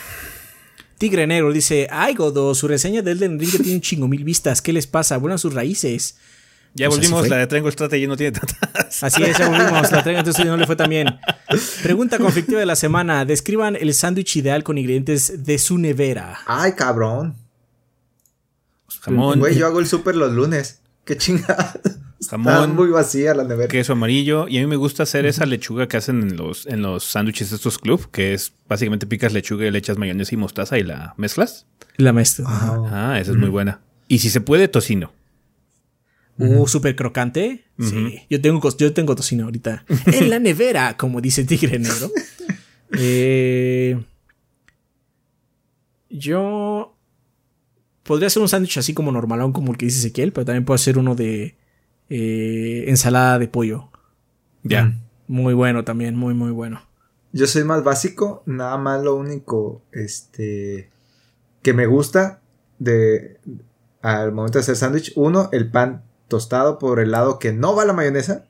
Tigre 0.97 1.27
Negro 1.27 1.51
dice: 1.53 1.87
Ay, 1.91 2.15
Godo, 2.15 2.55
su 2.55 2.67
reseña 2.67 3.03
de 3.03 3.11
Elden 3.11 3.39
Ring 3.39 3.51
tiene 3.51 3.75
un 3.75 3.81
chingo 3.81 4.07
mil 4.07 4.23
vistas. 4.23 4.63
¿Qué 4.63 4.73
les 4.73 4.87
pasa? 4.87 5.17
Bueno, 5.17 5.37
sus 5.37 5.53
raíces. 5.53 6.17
Ya 6.73 6.87
Pues 6.87 6.97
volvimos, 6.97 7.29
la 7.29 7.37
de 7.37 7.47
Triangle 7.47 7.71
Strategy 7.71 8.07
no 8.07 8.17
tiene 8.17 8.31
tantas. 8.39 9.03
Así 9.03 9.21
es, 9.21 9.37
ya 9.37 9.49
volvimos. 9.49 9.91
La 9.91 10.01
traigo, 10.01 10.19
entonces 10.19 10.45
no 10.45 10.57
le 10.57 10.65
fue 10.65 10.75
tan 10.75 10.89
bien. 10.89 11.07
Pregunta 11.83 12.17
conflictiva 12.17 12.59
de 12.59 12.65
la 12.65 12.75
semana. 12.75 13.25
Describan 13.25 13.75
el 13.75 13.93
sándwich 13.93 14.37
ideal 14.37 14.63
con 14.63 14.77
ingredientes 14.77 15.45
de 15.45 15.57
su 15.57 15.77
nevera. 15.77 16.39
Ay, 16.45 16.73
cabrón. 16.73 17.35
Jamón, 19.01 19.39
Güey, 19.39 19.57
yo 19.57 19.67
hago 19.67 19.79
el 19.79 19.87
súper 19.87 20.15
los 20.15 20.33
lunes. 20.33 20.81
Qué 21.05 21.17
chingada. 21.17 21.79
Está 22.19 22.31
jamón, 22.31 22.75
muy 22.75 22.89
vacía 22.89 23.33
la 23.33 23.43
nevera. 23.43 23.67
queso 23.67 23.93
amarillo. 23.93 24.47
Y 24.47 24.57
a 24.57 24.61
mí 24.61 24.67
me 24.67 24.75
gusta 24.75 25.03
hacer 25.03 25.25
esa 25.25 25.45
lechuga 25.45 25.87
que 25.87 25.97
hacen 25.97 26.21
en 26.23 26.35
los, 26.35 26.65
en 26.65 26.81
los 26.81 27.03
sándwiches 27.03 27.51
de 27.51 27.57
estos 27.57 27.77
club, 27.77 28.09
que 28.11 28.33
es 28.33 28.53
básicamente 28.67 29.05
picas 29.05 29.33
lechuga 29.33 29.65
y 29.65 29.71
le 29.71 29.77
echas 29.77 29.97
mayonesa 29.97 30.33
y 30.33 30.37
mostaza 30.37 30.77
y 30.77 30.83
la 30.83 31.13
mezclas. 31.17 31.65
La 31.97 32.13
mezcla. 32.13 32.45
Ah, 32.49 33.17
esa 33.19 33.31
es 33.31 33.37
muy 33.37 33.49
buena. 33.49 33.81
Y 34.07 34.19
si 34.19 34.29
se 34.29 34.41
puede, 34.41 34.67
tocino. 34.67 35.11
Uh, 36.37 36.67
súper 36.67 36.95
crocante. 36.95 37.65
Sí. 37.79 38.21
Yo 38.29 38.41
tengo, 38.41 38.77
yo 38.77 38.93
tengo 38.93 39.15
tocino 39.15 39.45
ahorita. 39.45 39.85
en 40.05 40.29
la 40.29 40.39
nevera, 40.39 40.95
como 40.97 41.21
dice 41.21 41.43
Tigre 41.43 41.79
Negro. 41.79 42.11
Eh, 42.97 44.01
yo 46.09 46.95
podría 48.03 48.27
hacer 48.27 48.41
un 48.41 48.49
sándwich 48.49 48.77
así 48.77 48.93
como 48.93 49.11
normalón, 49.11 49.51
como 49.51 49.71
el 49.71 49.77
que 49.77 49.85
dice 49.85 49.99
Ezequiel, 49.99 50.31
pero 50.31 50.45
también 50.45 50.65
puedo 50.65 50.75
hacer 50.75 50.97
uno 50.97 51.15
de 51.15 51.57
eh, 52.09 52.85
ensalada 52.87 53.39
de 53.39 53.47
pollo. 53.47 53.89
Ya. 54.63 54.99
Muy 55.27 55.53
bueno 55.53 55.83
también, 55.83 56.15
muy, 56.15 56.33
muy 56.33 56.51
bueno. 56.51 56.81
Yo 57.33 57.47
soy 57.47 57.63
más 57.63 57.83
básico, 57.83 58.43
nada 58.45 58.77
más 58.77 59.03
lo 59.03 59.15
único 59.15 59.81
este 59.91 60.89
que 61.61 61.73
me 61.73 61.85
gusta 61.85 62.41
de 62.79 63.39
al 64.01 64.31
momento 64.31 64.57
de 64.57 64.61
hacer 64.61 64.77
sándwich, 64.77 65.11
uno, 65.15 65.49
el 65.51 65.69
pan 65.69 66.03
tostado 66.27 66.77
por 66.79 66.99
el 66.99 67.11
lado 67.11 67.39
que 67.39 67.53
no 67.53 67.75
va 67.75 67.85
la 67.85 67.93
mayonesa 67.93 68.45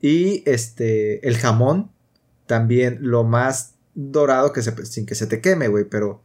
y 0.00 0.42
este 0.46 1.26
el 1.28 1.36
jamón 1.36 1.90
también 2.46 2.98
lo 3.00 3.24
más 3.24 3.74
dorado 3.94 4.52
que 4.52 4.62
se 4.62 4.86
sin 4.86 5.06
que 5.06 5.14
se 5.14 5.26
te 5.26 5.40
queme, 5.40 5.68
güey, 5.68 5.84
pero 5.84 6.22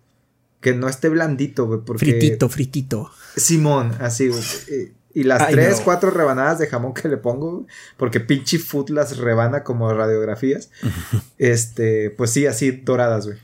que 0.62 0.74
no 0.74 0.88
esté 0.88 1.10
blandito, 1.10 1.66
güey, 1.68 1.82
porque 1.86 2.06
Fritito, 2.06 2.50
fritito. 2.50 3.12
Simón, 3.36 3.96
así, 4.00 4.30
güey. 4.30 4.42
eh, 4.72 4.94
Y 5.14 5.24
las 5.24 5.42
Ay, 5.42 5.54
tres, 5.54 5.78
no. 5.80 5.84
cuatro 5.86 6.10
rebanadas 6.10 6.58
de 6.60 6.68
jamón 6.68 6.94
que 6.94 7.08
le 7.08 7.18
pongo, 7.18 7.52
güey, 7.58 7.66
porque 7.98 8.20
pinche 8.20 8.58
food 8.58 8.90
las 8.90 9.18
rebana 9.18 9.64
como 9.64 9.94
radiografías. 9.94 10.70
este, 11.38 12.10
pues 12.12 12.32
sí, 12.32 12.48
así 12.48 12.72
doradas, 12.72 13.28
güey. 13.28 13.38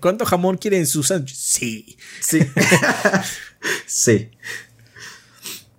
¿Cuánto 0.00 0.24
jamón 0.24 0.56
quieren 0.56 0.80
en 0.80 0.86
su 0.86 1.02
sándwich? 1.02 1.34
Sí. 1.36 1.96
Sí. 2.20 2.40
sí. 3.86 4.30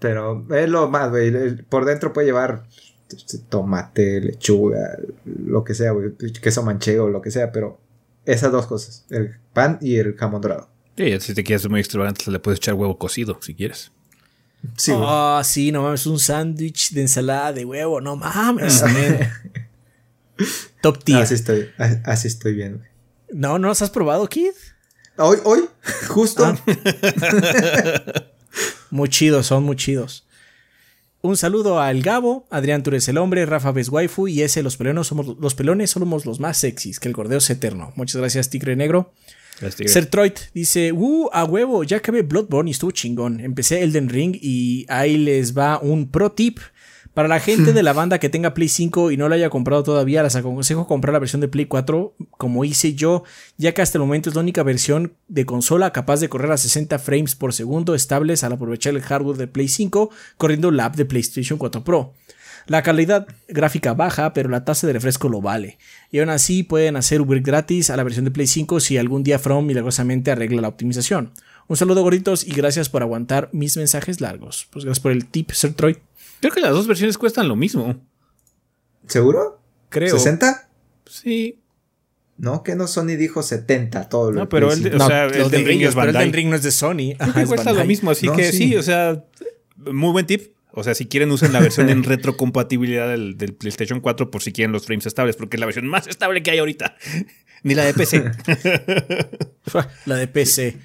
Pero 0.04 0.46
es 0.54 0.68
lo 0.68 0.90
más, 0.90 1.10
güey. 1.12 1.56
Por 1.64 1.86
dentro 1.86 2.12
puede 2.12 2.28
llevar 2.28 2.66
este, 3.10 3.38
tomate, 3.38 4.20
lechuga, 4.20 4.98
lo 5.24 5.64
que 5.64 5.74
sea, 5.74 5.92
güey. 5.92 6.12
Queso 6.42 6.62
manchego, 6.62 7.08
lo 7.08 7.22
que 7.22 7.32
sea, 7.32 7.54
pero 7.54 7.80
esas 8.26 8.52
dos 8.52 8.68
cosas, 8.68 9.06
el 9.10 9.38
pan 9.54 9.78
y 9.80 9.96
el 9.96 10.18
jamón 10.18 10.42
dorado. 10.42 10.68
Sí, 10.98 11.18
si 11.22 11.34
te 11.34 11.46
quieres 11.46 11.70
muy 11.70 11.80
extravagante, 11.80 12.30
le 12.30 12.40
puedes 12.40 12.60
echar 12.60 12.74
huevo 12.74 12.98
cocido 12.98 13.40
si 13.42 13.56
quieres. 13.56 13.94
Sí. 14.76 14.92
Ah, 14.94 15.42
sí, 15.46 15.72
no 15.72 15.84
mames, 15.84 16.06
un 16.06 16.20
sándwich 16.20 16.92
de 16.92 17.00
ensalada 17.04 17.54
de 17.54 17.64
huevo, 17.64 18.02
no 18.02 18.18
mames. 18.18 18.84
Top 20.82 21.02
tier. 21.02 21.22
así 21.22 21.36
estoy, 21.36 21.70
así 22.04 22.28
estoy 22.28 22.56
bien, 22.56 22.80
güey. 22.80 22.90
No, 23.32 23.58
¿no 23.58 23.70
los 23.70 23.82
has 23.82 23.90
probado, 23.90 24.28
Kid? 24.28 24.52
Hoy, 25.16 25.38
hoy, 25.46 25.70
justo. 26.10 26.44
Ah. 26.44 26.58
Muy 28.94 29.10
chidos, 29.10 29.48
son 29.48 29.64
muy 29.64 29.76
chidos. 29.76 30.28
Un 31.22 31.36
saludo 31.36 31.82
a 31.82 31.90
El 31.90 32.04
Gabo, 32.04 32.46
Adrián 32.52 32.84
Túrez 32.84 33.08
el 33.08 33.18
hombre, 33.18 33.44
Rafa 33.48 33.72
Ves 33.72 33.90
Waifu 33.90 34.28
y 34.28 34.44
ese 34.44 34.62
los 34.62 34.78
pelones 34.78 35.08
somos 35.08 35.36
los 35.40 35.56
pelones 35.56 35.90
somos 35.90 36.28
los 36.28 36.40
más 36.40 36.58
sexys, 36.58 37.00
que 37.00 37.08
el 37.08 37.16
gordeo 37.16 37.40
es 37.40 37.50
eterno. 37.50 37.92
Muchas 37.96 38.18
gracias, 38.18 38.52
Tigre 38.52 38.76
Negro. 38.76 39.12
Sertroid 39.88 40.34
dice, 40.54 40.92
uh, 40.92 41.28
a 41.34 41.44
huevo, 41.44 41.84
ya 41.84 41.98
acabé 41.98 42.22
Bloodborne 42.22 42.70
y 42.70 42.74
estuvo 42.74 42.92
chingón. 42.92 43.40
Empecé 43.40 43.82
Elden 43.82 44.10
Ring 44.10 44.38
y 44.40 44.86
ahí 44.90 45.18
les 45.18 45.58
va 45.58 45.80
un 45.80 46.12
pro 46.12 46.32
tip. 46.32 46.60
Para 47.14 47.28
la 47.28 47.40
gente 47.40 47.74
de 47.74 47.84
la 47.84 47.94
banda 47.94 48.18
que 48.18 48.30
tenga 48.30 48.56
Play 48.56 48.70
5 48.70 49.12
y 49.12 49.18
no 49.18 49.30
la 49.30 49.36
haya 49.36 49.52
comprado 49.52 49.84
todavía, 49.84 50.24
les 50.24 50.36
aconsejo 50.36 50.88
comprar 50.88 51.14
la 51.14 51.20
versión 51.20 51.42
de 51.42 51.48
Play 51.48 51.68
4 51.68 52.16
como 52.32 52.66
hice 52.66 52.96
yo, 52.96 53.24
ya 53.56 53.74
que 53.74 53.84
hasta 53.84 54.00
el 54.00 54.04
momento 54.04 54.30
es 54.30 54.36
la 54.36 54.42
única 54.42 54.64
versión 54.64 55.14
de 55.28 55.46
consola 55.46 55.94
capaz 55.94 56.20
de 56.22 56.30
correr 56.30 56.52
a 56.52 56.58
60 56.58 56.98
frames 56.98 57.36
por 57.36 57.54
segundo 57.54 57.94
estables 57.94 58.44
al 58.44 58.54
aprovechar 58.54 58.96
el 58.96 59.02
hardware 59.02 59.38
de 59.38 59.48
Play 59.48 59.68
5 59.68 60.10
corriendo 60.38 60.72
la 60.72 60.86
app 60.86 60.96
de 60.96 61.06
PlayStation 61.06 61.60
4 61.60 61.84
Pro. 61.84 62.14
La 62.66 62.82
calidad 62.82 63.28
gráfica 63.48 63.94
baja, 63.94 64.34
pero 64.34 64.50
la 64.50 64.66
tasa 64.66 64.88
de 64.88 64.94
refresco 64.94 65.30
lo 65.30 65.40
vale. 65.40 65.78
Y 66.12 66.20
aún 66.20 66.30
así 66.30 66.64
pueden 66.64 66.96
hacer 66.96 67.22
Uber 67.22 67.42
gratis 67.42 67.92
a 67.92 67.98
la 67.98 68.04
versión 68.04 68.26
de 68.26 68.32
Play 68.32 68.48
5 68.48 68.80
si 68.80 68.98
algún 68.98 69.22
día 69.22 69.38
From 69.38 69.68
milagrosamente 69.68 70.32
arregla 70.32 70.62
la 70.62 70.70
optimización. 70.70 71.32
Un 71.68 71.78
saludo 71.78 72.02
gorditos 72.02 72.46
y 72.46 72.52
gracias 72.52 72.90
por 72.90 73.04
aguantar 73.04 73.50
mis 73.54 73.78
mensajes 73.78 74.20
largos. 74.20 74.68
Pues 74.72 74.86
gracias 74.86 75.02
por 75.02 75.12
el 75.12 75.26
tip, 75.26 75.52
Sir 75.52 75.74
Troy. 75.74 75.98
Creo 76.44 76.54
que 76.54 76.60
las 76.60 76.72
dos 76.72 76.88
versiones 76.88 77.18
cuestan 77.18 77.48
lo 77.48 77.56
mismo. 77.56 77.96
¿Seguro? 79.08 79.62
Creo. 79.88 80.18
¿60? 80.18 80.66
Sí. 81.06 81.62
No, 82.38 82.64
que 82.64 82.76
no 82.76 82.88
Sony 82.88 83.16
dijo 83.18 83.42
70 83.42 84.10
todo 84.10 84.30
lo 84.34 84.42
No, 84.42 84.50
pero 84.50 84.74
el 84.74 84.84
de- 84.84 84.94
o 84.94 85.08
sea, 85.08 85.26
Elden 85.28 85.50
de 85.52 85.58
Ring 85.60 85.80
ellos, 85.80 85.90
es 85.92 85.96
pero 85.96 86.08
Bandai. 86.08 86.24
Elden 86.24 86.34
Ring 86.34 86.50
no 86.50 86.56
es 86.58 86.64
de 86.64 86.72
Sony. 86.72 87.14
Ajá, 87.18 87.42
es 87.44 87.48
cuesta 87.48 87.72
lo 87.72 87.86
mismo, 87.86 88.12
así 88.12 88.26
No, 88.28 88.36
que 88.36 88.52
sí. 88.52 88.58
sí. 88.58 88.76
o 88.76 88.84
sea, 88.84 89.24
muy 89.78 90.12
buen 90.12 90.26
tip. 90.26 90.53
O 90.76 90.84
sea, 90.84 90.96
si 90.96 91.06
quieren 91.06 91.32
usen 91.32 91.54
la 91.54 91.60
versión 91.60 91.90
en 91.90 92.04
retrocompatibilidad 92.04 93.08
del, 93.08 93.38
del 93.38 93.54
PlayStation 93.54 94.00
4 94.00 94.32
por 94.32 94.42
si 94.42 94.52
quieren 94.52 94.72
los 94.72 94.86
frames 94.86 95.06
estables, 95.06 95.36
porque 95.36 95.58
es 95.58 95.60
la 95.60 95.68
versión 95.68 95.88
más 95.88 96.08
estable 96.08 96.42
que 96.42 96.52
hay 96.52 96.58
ahorita. 96.58 96.96
Ni 97.64 97.76
la 97.76 97.86
de 97.86 97.94
PC. 97.94 98.24
La 100.06 100.18
de 100.18 100.28
PC. 100.28 100.78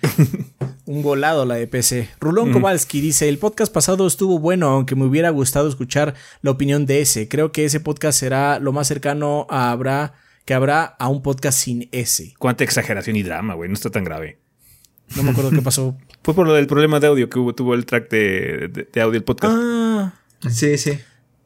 Un 0.85 1.03
volado 1.03 1.45
la 1.45 1.57
de 1.57 1.67
PC. 1.67 2.09
Rulón 2.21 2.53
Kowalski 2.53 3.01
dice: 3.01 3.29
El 3.29 3.39
podcast 3.39 3.73
pasado 3.73 4.07
estuvo 4.07 4.39
bueno, 4.39 4.69
aunque 4.69 4.95
me 4.95 5.05
hubiera 5.05 5.31
gustado 5.31 5.69
escuchar 5.69 6.15
la 6.41 6.53
opinión 6.53 6.87
de 6.87 7.01
ese. 7.01 7.27
Creo 7.27 7.51
que 7.51 7.65
ese 7.65 7.81
podcast 7.81 8.21
será 8.21 8.61
lo 8.61 8.73
más 8.73 8.87
cercano 8.87 9.49
a 9.51 9.73
habrá 9.73 10.15
que 10.45 10.55
habrá 10.55 10.85
a 10.85 11.09
un 11.09 11.21
podcast 11.21 11.59
sin 11.59 11.89
ese. 11.91 12.35
Cuánta 12.39 12.63
exageración 12.63 13.17
y 13.17 13.25
drama, 13.25 13.55
güey. 13.55 13.69
No 13.69 13.75
está 13.75 13.91
tan 13.91 14.05
grave. 14.05 14.39
No 15.17 15.23
me 15.23 15.31
acuerdo 15.31 15.51
qué 15.51 15.63
pasó. 15.63 15.97
Fue 16.23 16.35
por 16.35 16.47
lo 16.47 16.55
del 16.55 16.67
problema 16.67 17.01
de 17.01 17.07
audio 17.07 17.29
que 17.31 17.39
hubo, 17.39 17.55
tuvo 17.55 17.75
el 17.75 17.87
track 17.87 18.11
de, 18.11 18.69
de- 18.73 18.89
de 18.93 19.01
audio 19.01 19.13
del 19.15 19.25
podcast. 19.25 19.55
Ah. 19.57 20.15
Sí, 20.51 20.77
sí. 20.79 20.93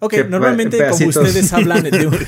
Ok, 0.00 0.10
Que 0.14 0.24
normalmente 0.24 0.78
pedacitos. 0.78 1.16
ustedes 1.16 1.52
hablan 1.52 1.84
de 1.84 2.06
un- 2.08 2.18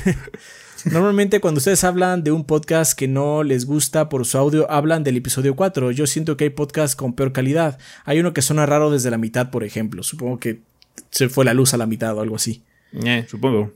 Normalmente 0.91 1.39
cuando 1.39 1.57
ustedes 1.57 1.83
hablan 1.83 2.23
de 2.23 2.31
un 2.31 2.45
podcast 2.45 2.97
que 2.97 3.07
no 3.07 3.43
les 3.43 3.65
gusta 3.65 4.07
por 4.07 4.25
su 4.25 4.37
audio, 4.37 4.69
hablan 4.69 5.03
del 5.03 5.17
episodio 5.17 5.55
4. 5.55 5.91
Yo 5.91 6.05
siento 6.07 6.37
que 6.37 6.43
hay 6.45 6.49
podcasts 6.51 6.95
con 6.95 7.13
peor 7.13 7.31
calidad. 7.31 7.79
Hay 8.05 8.19
uno 8.19 8.33
que 8.33 8.41
suena 8.43 8.65
raro 8.67 8.91
desde 8.91 9.09
la 9.09 9.17
mitad, 9.17 9.49
por 9.49 9.63
ejemplo. 9.63 10.03
Supongo 10.03 10.39
que 10.39 10.61
se 11.09 11.27
fue 11.27 11.43
la 11.43 11.53
luz 11.55 11.73
a 11.73 11.77
la 11.77 11.87
mitad 11.87 12.15
o 12.15 12.21
algo 12.21 12.35
así. 12.35 12.61
Eh, 13.03 13.25
supongo. 13.27 13.73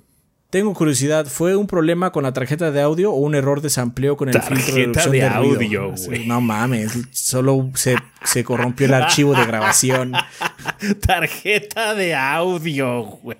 Tengo 0.50 0.74
curiosidad, 0.74 1.28
¿fue 1.28 1.56
un 1.56 1.68
problema 1.68 2.12
con 2.12 2.24
la 2.24 2.34
tarjeta 2.34 2.72
de 2.72 2.82
audio 2.82 3.12
o 3.12 3.18
un 3.20 3.36
error 3.36 3.62
de 3.62 3.70
sampleo 3.70 4.18
con 4.18 4.30
el 4.30 4.42
filtro 4.42 5.12
de 5.12 5.20
de 5.20 5.24
de, 5.24 5.30
ruido? 5.30 5.56
audio, 5.56 5.94
güey. 6.08 6.26
No 6.26 6.42
mames, 6.42 6.92
solo 7.12 7.70
se, 7.76 7.96
se 8.24 8.44
corrompió 8.44 8.88
el 8.88 8.96
archivo 8.96 9.36
de 9.36 9.46
grabación. 9.46 10.14
Tarjeta 11.06 11.94
de 11.94 12.16
audio, 12.16 13.04
güey. 13.04 13.38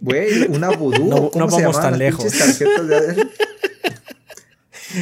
Güey, 0.00 0.42
una 0.48 0.70
vudú. 0.70 1.08
No- 1.08 1.30
¿cómo 1.30 1.46
no 1.46 1.50
se 1.50 1.62
vamos 1.62 1.80
tan 1.80 1.98
lejos. 1.98 2.24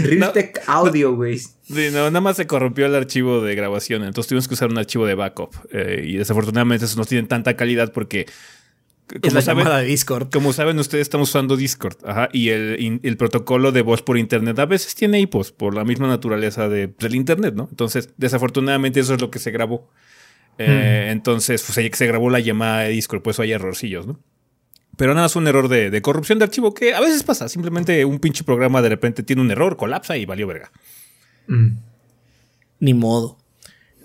Realtek 0.03 0.63
Audio, 0.67 1.15
güey. 1.15 1.39
Sí, 1.39 1.89
no, 1.93 2.07
nada 2.11 2.21
más 2.23 2.37
se 2.37 2.47
corrompió 2.47 2.87
el 2.87 2.95
archivo 2.95 3.43
de 3.43 3.55
grabación, 3.55 4.03
entonces 4.05 4.29
tuvimos 4.29 4.49
que 4.49 4.55
usar 4.55 4.71
un 4.71 4.79
archivo 4.79 5.05
de 5.07 5.15
backup. 5.15 5.55
eh, 5.73 6.03
y 6.07 6.17
desafortunadamente 6.17 6.87
esos 6.87 6.97
no 6.97 7.05
tienen 7.05 7.29
tanta 7.29 7.55
calidad 7.57 7.93
porque, 7.93 8.27
Es 9.13 9.21
como 9.21 9.35
la 9.35 9.43
saben, 9.43 9.65
llamada 9.65 9.81
de 9.83 9.87
Discord. 9.87 10.31
como 10.33 10.53
saben 10.53 10.79
ustedes, 10.79 11.03
estamos 11.03 11.29
usando 11.29 11.57
Discord. 11.57 11.97
Ajá, 12.05 12.29
y 12.33 12.49
el, 12.49 12.77
in- 12.81 13.01
el 13.03 13.17
protocolo 13.17 13.71
de 13.71 13.83
voz 13.83 14.03
por 14.03 14.17
internet 14.19 14.59
a 14.59 14.67
veces 14.67 14.95
tiene 14.95 15.21
hipos 15.21 15.53
por 15.53 15.75
la 15.75 15.85
misma 15.85 16.09
naturaleza 16.09 16.69
de, 16.69 16.87
del 16.99 17.15
internet, 17.15 17.55
¿no? 17.55 17.69
Entonces, 17.71 18.11
desafortunadamente 18.17 19.01
eso 19.01 19.15
es 19.15 19.21
lo 19.21 19.31
que 19.31 19.39
se 19.39 19.51
grabó. 19.51 19.91
Eh, 20.59 21.09
Entonces, 21.11 21.63
pues 21.63 21.97
se 21.97 22.07
grabó 22.07 22.31
la 22.31 22.41
llamada 22.41 22.81
de 22.81 22.91
Discord, 22.91 23.23
pues 23.23 23.39
hay 23.41 23.53
errorcillos, 23.53 24.07
¿no? 24.07 24.21
Pero 24.97 25.13
nada, 25.13 25.27
es 25.27 25.35
un 25.35 25.49
error 25.49 25.69
de, 25.69 25.91
de 25.91 26.03
corrupción 26.03 26.39
de 26.39 26.45
archivo 26.45 26.73
que 26.73 26.95
a 26.95 27.01
veces 27.01 27.25
pasa. 27.25 27.49
Simplemente 27.49 28.05
un 28.05 28.21
pinche 28.21 28.45
programa 28.45 28.81
de 28.81 28.89
repente 28.89 29.23
tiene 29.25 29.43
un 29.43 29.51
error, 29.51 29.77
colapsa 29.77 30.17
y 30.17 30.25
valió 30.25 30.47
verga. 30.47 30.71
Mm. 31.49 31.73
Ni 32.79 32.95
modo. 32.95 33.37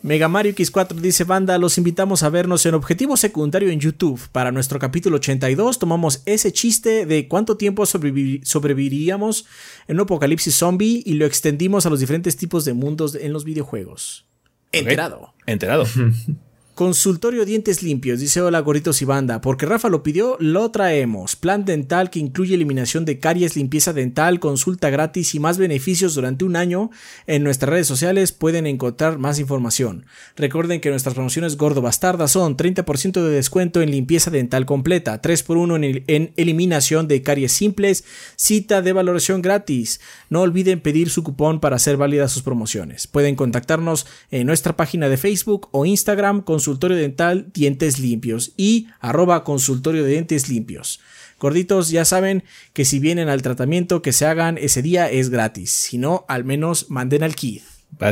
Mega 0.02 0.30
Mario 0.30 0.54
X4 0.54 0.94
dice 0.96 1.26
banda, 1.26 1.58
los 1.58 1.78
invitamos 1.78 2.24
a 2.24 2.30
vernos 2.30 2.66
en 2.66 2.74
Objetivo 2.74 3.18
Secundario 3.18 3.70
en 3.70 3.82
YouTube. 3.82 4.20
Para 4.32 4.52
nuestro 4.52 4.80
capítulo 4.80 5.18
82 5.18 5.78
tomamos 5.78 6.22
ese 6.26 6.54
chiste 6.54 7.06
de 7.06 7.28
cuánto 7.28 7.58
tiempo 7.58 7.84
sobrevivi- 7.84 8.42
sobreviviríamos 8.46 9.46
en 9.90 9.98
un 9.98 10.04
apocalipsis 10.04 10.56
zombie 10.56 11.04
y 11.06 11.16
lo 11.16 11.26
extendimos 11.26 11.86
a 11.86 11.90
los 11.90 12.00
diferentes 12.00 12.38
tipos 12.38 12.64
de 12.64 12.74
mundos 12.74 13.14
en 13.16 13.34
los 13.34 13.44
videojuegos. 13.44 14.26
Enterado. 14.72 15.34
Enterado. 15.46 15.86
Consultorio 16.80 17.44
Dientes 17.44 17.84
Limpios, 17.84 18.22
dice 18.22 18.40
hola 18.40 18.62
gorritos 18.62 19.02
y 19.02 19.06
banda, 19.06 19.42
porque 19.42 19.66
Rafa 19.66 19.90
lo 19.90 20.02
pidió, 20.02 20.38
lo 20.40 20.72
traemos. 20.72 21.36
Plan 21.36 21.66
dental 21.66 22.10
que 22.10 22.20
incluye 22.20 22.56
eliminación 22.56 23.04
de 23.04 23.20
caries, 23.20 23.58
limpieza 23.58 23.92
dental, 23.92 24.40
consulta 24.40 24.90
gratis 24.90 25.36
y 25.36 25.42
más 25.42 25.58
beneficios 25.58 26.16
durante 26.16 26.46
un 26.46 26.56
año. 26.56 26.90
En 27.28 27.44
nuestras 27.44 27.70
redes 27.70 27.88
sociales 27.88 28.32
pueden 28.32 28.66
encontrar 28.66 29.18
más 29.18 29.40
información. 29.40 30.06
Recuerden 30.38 30.80
que 30.80 30.90
nuestras 30.90 31.16
promociones 31.16 31.58
gordo 31.58 31.82
bastardas 31.82 32.32
son 32.32 32.56
30% 32.56 33.24
de 33.24 33.30
descuento 33.30 33.82
en 33.82 33.92
limpieza 33.92 34.32
dental 34.32 34.66
completa, 34.66 35.22
3x1 35.22 35.76
en, 35.76 36.04
en 36.08 36.34
eliminación 36.38 37.10
de 37.10 37.22
caries 37.22 37.52
simples, 37.52 38.06
cita 38.38 38.82
de 38.82 38.94
valoración 38.94 39.42
gratis. 39.42 40.00
No 40.30 40.44
olviden 40.44 40.80
pedir 40.80 41.10
su 41.10 41.26
cupón 41.26 41.60
para 41.60 41.76
hacer 41.76 41.98
válidas 41.98 42.32
sus 42.32 42.44
promociones. 42.44 43.06
Pueden 43.06 43.36
contactarnos 43.36 44.08
en 44.32 44.48
nuestra 44.48 44.78
página 44.78 45.10
de 45.10 45.18
Facebook 45.18 45.68
o 45.72 45.86
Instagram 45.86 46.40
con 46.40 46.62
su 46.62 46.69
consultorio 46.70 46.98
dental 46.98 47.48
dientes 47.52 47.98
limpios 47.98 48.54
y 48.56 48.90
arroba 49.00 49.44
consultorio 49.44 50.04
de 50.04 50.12
dientes 50.12 50.50
limpios. 50.50 51.00
Gorditos, 51.40 51.90
ya 51.90 52.06
saben 52.06 52.44
que 52.74 52.86
si 52.86 53.00
vienen 53.00 53.28
al 53.28 53.42
tratamiento 53.42 54.04
que 54.04 54.14
se 54.14 54.28
hagan 54.28 54.60
ese 54.60 54.84
día 54.84 55.10
es 55.10 55.32
gratis. 55.32 55.72
Si 55.72 55.98
no, 55.98 56.26
al 56.28 56.44
menos 56.44 56.92
manden 56.92 57.24
al 57.24 57.34
kit. 57.34 57.64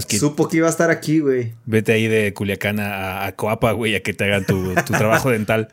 Supo 0.08 0.48
que 0.48 0.58
iba 0.58 0.68
a 0.68 0.72
estar 0.72 0.90
aquí, 0.90 1.20
güey. 1.20 1.54
Vete 1.66 1.94
ahí 1.94 2.08
de 2.08 2.34
Culiacán 2.34 2.80
a, 2.80 3.32
Coapa, 3.36 3.74
güey, 3.74 3.94
a 3.96 4.02
que 4.02 4.14
te 4.14 4.24
hagan 4.24 4.46
tu, 4.46 4.74
tu 4.74 4.94
trabajo 4.94 5.30
dental. 5.30 5.68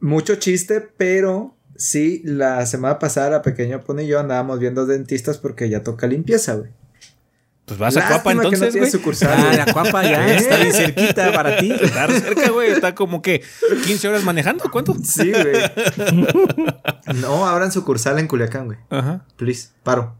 Mucho 0.00 0.34
chiste, 0.34 0.80
pero 0.80 1.54
sí, 1.76 2.22
la 2.24 2.66
semana 2.66 2.98
pasada, 2.98 3.42
Pequeño 3.42 3.84
Pone 3.84 4.02
y 4.02 4.08
yo 4.08 4.18
andábamos 4.18 4.58
viendo 4.58 4.84
dentistas 4.84 5.38
porque 5.38 5.68
ya 5.68 5.84
toca 5.84 6.08
limpieza, 6.08 6.54
güey. 6.54 6.70
Pues 7.66 7.80
vas 7.80 7.96
a 7.96 8.06
Cuapa 8.06 8.30
entonces, 8.30 8.76
güey. 8.76 8.90
ah, 9.28 9.52
la 9.56 9.72
Cuapa 9.72 10.04
ya 10.04 10.24
está 10.36 10.56
bien 10.58 10.72
cerquita 10.72 11.32
para 11.32 11.56
ti. 11.56 11.72
Está 11.80 12.06
cerca, 12.06 12.50
güey. 12.50 12.70
Está 12.70 12.94
como 12.94 13.22
que 13.22 13.42
15 13.84 14.08
horas 14.08 14.22
manejando. 14.22 14.70
¿Cuánto? 14.70 14.94
Sí, 15.02 15.32
güey. 15.32 15.56
no, 17.20 17.44
abran 17.44 17.72
sucursal 17.72 18.20
en 18.20 18.28
Culiacán, 18.28 18.66
güey. 18.66 18.78
Ajá. 18.88 19.24
Please, 19.36 19.70
paro. 19.82 20.16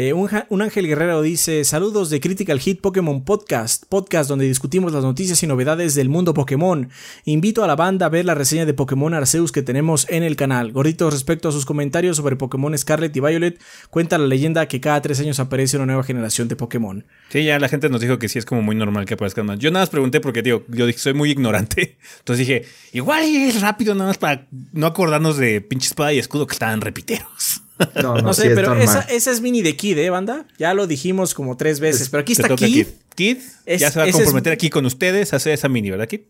Eh, 0.00 0.12
un, 0.12 0.62
Ángel 0.62 0.86
Guerrero 0.86 1.22
dice: 1.22 1.64
Saludos 1.64 2.08
de 2.08 2.20
Critical 2.20 2.60
Hit 2.60 2.80
Pokémon 2.80 3.24
Podcast, 3.24 3.82
podcast 3.88 4.28
donde 4.28 4.46
discutimos 4.46 4.92
las 4.92 5.02
noticias 5.02 5.42
y 5.42 5.48
novedades 5.48 5.96
del 5.96 6.08
mundo 6.08 6.34
Pokémon. 6.34 6.88
Invito 7.24 7.64
a 7.64 7.66
la 7.66 7.74
banda 7.74 8.06
a 8.06 8.08
ver 8.08 8.24
la 8.24 8.36
reseña 8.36 8.64
de 8.64 8.74
Pokémon 8.74 9.12
Arceus 9.12 9.50
que 9.50 9.62
tenemos 9.62 10.06
en 10.08 10.22
el 10.22 10.36
canal. 10.36 10.70
Gorditos, 10.70 11.12
respecto 11.12 11.48
a 11.48 11.52
sus 11.52 11.66
comentarios 11.66 12.16
sobre 12.16 12.36
Pokémon 12.36 12.78
Scarlet 12.78 13.16
y 13.16 13.18
Violet, 13.18 13.60
cuenta 13.90 14.18
la 14.18 14.28
leyenda 14.28 14.68
que 14.68 14.80
cada 14.80 15.02
tres 15.02 15.18
años 15.18 15.40
aparece 15.40 15.78
una 15.78 15.86
nueva 15.86 16.04
generación 16.04 16.46
de 16.46 16.54
Pokémon. 16.54 17.04
Sí, 17.30 17.42
ya 17.42 17.58
la 17.58 17.68
gente 17.68 17.88
nos 17.88 18.00
dijo 18.00 18.20
que 18.20 18.28
sí 18.28 18.38
es 18.38 18.44
como 18.44 18.62
muy 18.62 18.76
normal 18.76 19.04
que 19.04 19.14
aparezcan 19.14 19.46
más. 19.46 19.58
Yo 19.58 19.72
nada 19.72 19.82
más 19.82 19.90
pregunté 19.90 20.20
porque, 20.20 20.44
tío, 20.44 20.64
yo 20.68 20.86
dije, 20.86 21.00
soy 21.00 21.14
muy 21.14 21.32
ignorante. 21.32 21.98
Entonces 22.20 22.46
dije, 22.46 22.66
igual 22.92 23.24
es 23.24 23.60
rápido 23.60 23.96
nada 23.96 24.10
más 24.10 24.18
para 24.18 24.46
no 24.72 24.86
acordarnos 24.86 25.38
de 25.38 25.60
pinche 25.60 25.88
espada 25.88 26.12
y 26.12 26.20
escudo 26.20 26.46
que 26.46 26.52
estaban 26.52 26.82
repiteros. 26.82 27.62
No, 28.02 28.16
no, 28.16 28.34
sé, 28.34 28.50
pero 28.50 28.74
esa, 28.74 29.00
es 29.08 29.40
mini 29.40 29.62
de 29.62 29.76
Kid, 29.76 29.98
¿eh, 29.98 30.10
banda? 30.10 30.46
Ya 30.58 30.74
lo 30.74 30.86
dijimos 30.86 31.34
como 31.34 31.56
tres 31.56 31.80
veces, 31.80 32.08
pero 32.08 32.22
aquí 32.22 32.32
está 32.32 32.54
Kid. 32.54 32.86
Kid, 33.14 33.38
ya 33.66 33.90
se 33.90 33.98
va 33.98 34.06
a 34.06 34.10
comprometer 34.10 34.52
aquí 34.52 34.70
con 34.70 34.86
ustedes 34.86 35.32
a 35.32 35.36
hacer 35.36 35.52
esa 35.52 35.68
mini, 35.68 35.90
¿verdad, 35.90 36.08
Kid? 36.08 36.22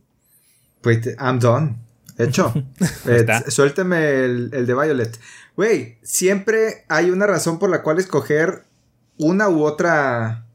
Pues, 0.81 1.07
I'm 1.19 1.39
done. 1.39 1.77
Hecho. 2.19 2.53
eh, 3.07 3.27
suélteme 3.49 4.25
el, 4.25 4.51
el 4.53 4.67
de 4.67 4.75
Violet. 4.75 5.19
Güey, 5.57 5.99
siempre 6.03 6.85
hay 6.89 7.11
una 7.11 7.27
razón 7.27 7.59
por 7.59 7.71
la 7.71 7.83
cual 7.83 7.99
escoger 7.99 8.65
una 9.17 9.49
u 9.49 9.65
otra 9.65 10.47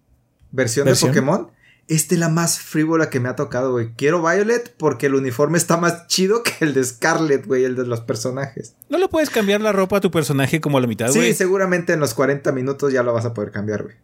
versión, 0.52 0.86
de 0.88 0.96
Pokémon. 0.96 1.52
Esta 1.88 2.16
es 2.16 2.20
la 2.20 2.30
más 2.30 2.60
frívola 2.60 3.10
que 3.10 3.20
me 3.20 3.30
ha 3.30 3.36
tocado, 3.36 3.72
güey. 3.74 3.92
Quiero 3.98 4.22
Violet 4.22 4.74
porque 4.78 5.08
el 5.08 5.16
uniforme 5.16 5.58
está 5.58 5.78
más 5.78 6.08
chido 6.08 6.42
que 6.42 6.54
el 6.62 6.74
de 6.74 6.84
Scarlet, 6.84 7.46
güey, 7.46 7.66
el 7.66 7.76
de 7.76 7.86
los 7.86 8.02
personajes. 8.02 8.76
¿No 8.90 8.98
le 8.98 9.08
puedes 9.10 9.30
cambiar 9.30 9.62
la 9.62 9.74
ropa 9.74 9.98
a 9.98 10.02
tu 10.02 10.10
personaje 10.10 10.62
como 10.62 10.78
a 10.78 10.82
la 10.82 10.88
mitad, 10.88 11.12
güey? 11.14 11.32
Sí, 11.32 11.38
seguramente 11.38 11.94
en 11.94 12.00
los 12.00 12.14
40 12.14 12.52
minutos 12.54 12.94
ya 12.94 13.04
lo 13.04 13.14
vas 13.14 13.26
a 13.26 13.34
poder 13.34 13.52
cambiar, 13.52 13.84
güey. 13.84 13.96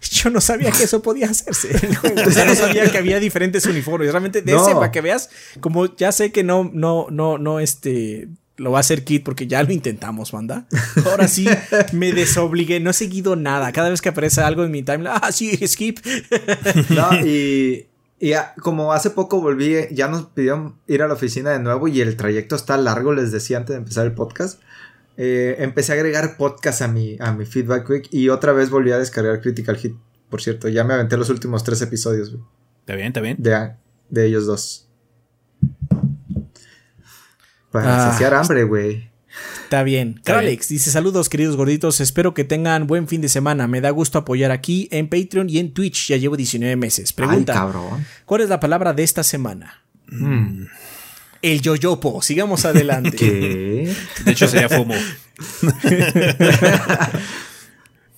Yo 0.00 0.30
no 0.30 0.40
sabía 0.40 0.70
que 0.70 0.84
eso 0.84 1.02
podía 1.02 1.28
hacerse. 1.28 1.70
o 2.26 2.30
sea, 2.30 2.44
no 2.44 2.54
sabía 2.56 2.90
que 2.90 2.98
había 2.98 3.18
diferentes 3.18 3.66
uniformes. 3.66 4.10
Realmente, 4.10 4.42
de 4.42 4.54
ese, 4.54 4.74
para 4.74 4.90
que 4.90 5.00
veas, 5.00 5.30
como 5.60 5.94
ya 5.96 6.12
sé 6.12 6.32
que 6.32 6.44
no, 6.44 6.70
no, 6.72 7.06
no, 7.10 7.38
no, 7.38 7.60
este, 7.60 8.28
lo 8.60 8.72
va 8.72 8.78
a 8.78 8.80
hacer 8.80 9.04
Kit 9.04 9.24
porque 9.24 9.46
ya 9.46 9.62
lo 9.62 9.72
intentamos, 9.72 10.32
banda. 10.32 10.66
Ahora 11.06 11.28
sí 11.28 11.48
me 11.92 12.12
desobligué, 12.12 12.78
no 12.78 12.90
he 12.90 12.92
seguido 12.92 13.34
nada. 13.34 13.72
Cada 13.72 13.88
vez 13.88 14.02
que 14.02 14.10
aparece 14.10 14.42
algo 14.42 14.64
en 14.64 14.70
mi 14.70 14.82
timeline, 14.82 15.14
ah, 15.22 15.32
sí, 15.32 15.56
skip. 15.66 15.98
no, 16.90 17.26
y, 17.26 17.86
y 18.18 18.32
como 18.60 18.92
hace 18.92 19.08
poco 19.08 19.40
volví, 19.40 19.76
ya 19.92 20.08
nos 20.08 20.26
pidieron 20.26 20.76
ir 20.86 21.02
a 21.02 21.08
la 21.08 21.14
oficina 21.14 21.52
de 21.52 21.58
nuevo 21.58 21.88
y 21.88 22.02
el 22.02 22.16
trayecto 22.16 22.54
está 22.54 22.76
largo, 22.76 23.14
les 23.14 23.32
decía 23.32 23.56
antes 23.56 23.70
de 23.70 23.78
empezar 23.78 24.04
el 24.04 24.12
podcast. 24.12 24.60
Eh, 25.16 25.56
empecé 25.60 25.92
a 25.92 25.94
agregar 25.94 26.36
podcast 26.36 26.82
a 26.82 26.88
mi, 26.88 27.16
a 27.18 27.32
mi 27.32 27.46
Feedback 27.46 27.86
Quick 27.86 28.08
y 28.12 28.28
otra 28.28 28.52
vez 28.52 28.68
volví 28.68 28.92
a 28.92 28.98
descargar 28.98 29.40
Critical 29.40 29.78
Hit. 29.78 29.94
Por 30.28 30.42
cierto, 30.42 30.68
ya 30.68 30.84
me 30.84 30.92
aventé 30.92 31.16
los 31.16 31.30
últimos 31.30 31.64
tres 31.64 31.80
episodios. 31.80 32.36
Está 32.80 32.94
bien, 32.94 33.08
está 33.08 33.20
bien. 33.22 33.36
De, 33.38 33.72
de 34.10 34.26
ellos 34.26 34.44
dos. 34.44 34.89
Para 37.70 38.08
ah, 38.08 38.10
saciar 38.10 38.34
hambre, 38.34 38.64
güey. 38.64 39.10
Está 39.64 39.82
bien. 39.84 40.20
Alex 40.26 40.68
dice 40.68 40.90
saludos 40.90 41.28
queridos 41.28 41.56
gorditos, 41.56 42.00
espero 42.00 42.34
que 42.34 42.42
tengan 42.42 42.88
buen 42.88 43.06
fin 43.06 43.20
de 43.20 43.28
semana. 43.28 43.68
Me 43.68 43.80
da 43.80 43.90
gusto 43.90 44.18
apoyar 44.18 44.50
aquí 44.50 44.88
en 44.90 45.08
Patreon 45.08 45.48
y 45.48 45.58
en 45.58 45.72
Twitch. 45.72 46.08
Ya 46.08 46.16
llevo 46.16 46.36
19 46.36 46.74
meses. 46.76 47.12
Pregunta, 47.12 47.52
cabrón. 47.54 48.04
¿cuál 48.24 48.40
es 48.40 48.48
la 48.48 48.58
palabra 48.58 48.92
de 48.92 49.04
esta 49.04 49.22
semana? 49.22 49.82
Mm. 50.08 50.64
El 51.42 51.60
yoyopo. 51.60 52.20
Sigamos 52.20 52.64
adelante. 52.64 53.16
¿Qué? 53.16 53.94
De 54.24 54.32
hecho 54.32 54.48
sería 54.48 54.68
fumo. 54.68 54.94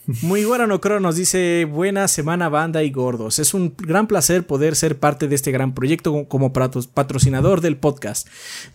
Muy 0.06 0.44
bueno, 0.44 0.80
Crono 0.80 1.00
nos 1.00 1.16
dice 1.16 1.64
buena 1.64 2.08
semana 2.08 2.48
banda 2.48 2.82
y 2.82 2.90
gordos. 2.90 3.38
Es 3.38 3.54
un 3.54 3.74
gran 3.78 4.08
placer 4.08 4.46
poder 4.46 4.74
ser 4.74 4.98
parte 4.98 5.28
de 5.28 5.34
este 5.34 5.52
gran 5.52 5.74
proyecto 5.74 6.26
como 6.28 6.52
patrocinador 6.52 7.60
del 7.60 7.76
podcast. 7.76 8.26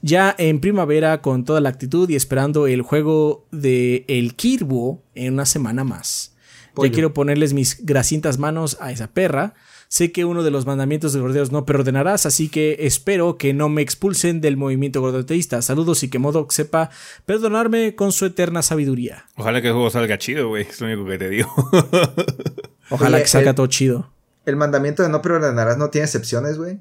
Ya 0.01 0.33
en 0.37 0.61
primavera 0.61 1.21
con 1.21 1.43
toda 1.43 1.59
la 1.59 1.69
actitud 1.69 2.09
y 2.09 2.15
esperando 2.15 2.67
el 2.67 2.81
juego 2.81 3.45
de 3.51 4.05
El 4.07 4.35
Kirbo 4.35 5.03
en 5.15 5.33
una 5.33 5.45
semana 5.45 5.83
más. 5.83 6.33
Ya 6.81 6.91
quiero 6.91 7.13
ponerles 7.13 7.53
mis 7.53 7.85
grasientas 7.85 8.37
manos 8.37 8.77
a 8.79 8.91
esa 8.91 9.07
perra. 9.07 9.55
Sé 9.89 10.11
que 10.11 10.25
uno 10.25 10.43
de 10.43 10.51
los 10.51 10.65
mandamientos 10.65 11.13
de 11.13 11.19
gordeos 11.19 11.51
no 11.51 11.65
perdonarás, 11.65 12.25
así 12.25 12.49
que 12.49 12.77
espero 12.79 13.37
que 13.37 13.53
no 13.53 13.69
me 13.69 13.81
expulsen 13.81 14.41
del 14.41 14.57
movimiento 14.57 14.99
gordoteísta. 14.99 15.61
Saludos 15.61 16.03
y 16.03 16.09
que 16.09 16.19
Modoc 16.19 16.51
sepa 16.51 16.89
perdonarme 17.25 17.95
con 17.95 18.11
su 18.11 18.25
eterna 18.25 18.61
sabiduría. 18.61 19.25
Ojalá 19.35 19.61
que 19.61 19.67
el 19.67 19.73
juego 19.73 19.89
salga 19.89 20.17
chido, 20.17 20.49
güey. 20.49 20.63
Es 20.63 20.81
lo 20.81 20.87
único 20.87 21.05
que 21.05 21.17
te 21.17 21.29
digo. 21.29 21.49
Ojalá 22.89 23.19
que 23.21 23.27
salga 23.27 23.53
todo 23.53 23.67
chido. 23.67 24.11
El 24.45 24.55
mandamiento 24.55 25.03
de 25.03 25.09
no 25.09 25.21
perdonarás 25.21 25.77
no 25.77 25.89
tiene 25.89 26.05
excepciones, 26.05 26.57
güey. 26.57 26.79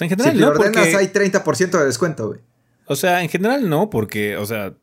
en 0.00 0.08
general, 0.08 0.32
si 0.32 0.38
lo 0.38 0.48
ordenas 0.48 0.94
hay 0.94 1.06
30% 1.08 1.78
de 1.78 1.84
descuento, 1.84 2.28
güey. 2.28 2.40
O 2.86 2.96
sea, 2.96 3.22
en 3.22 3.28
general 3.28 3.68
no, 3.68 3.90
porque, 3.90 4.36
o 4.36 4.44
sea, 4.44 4.74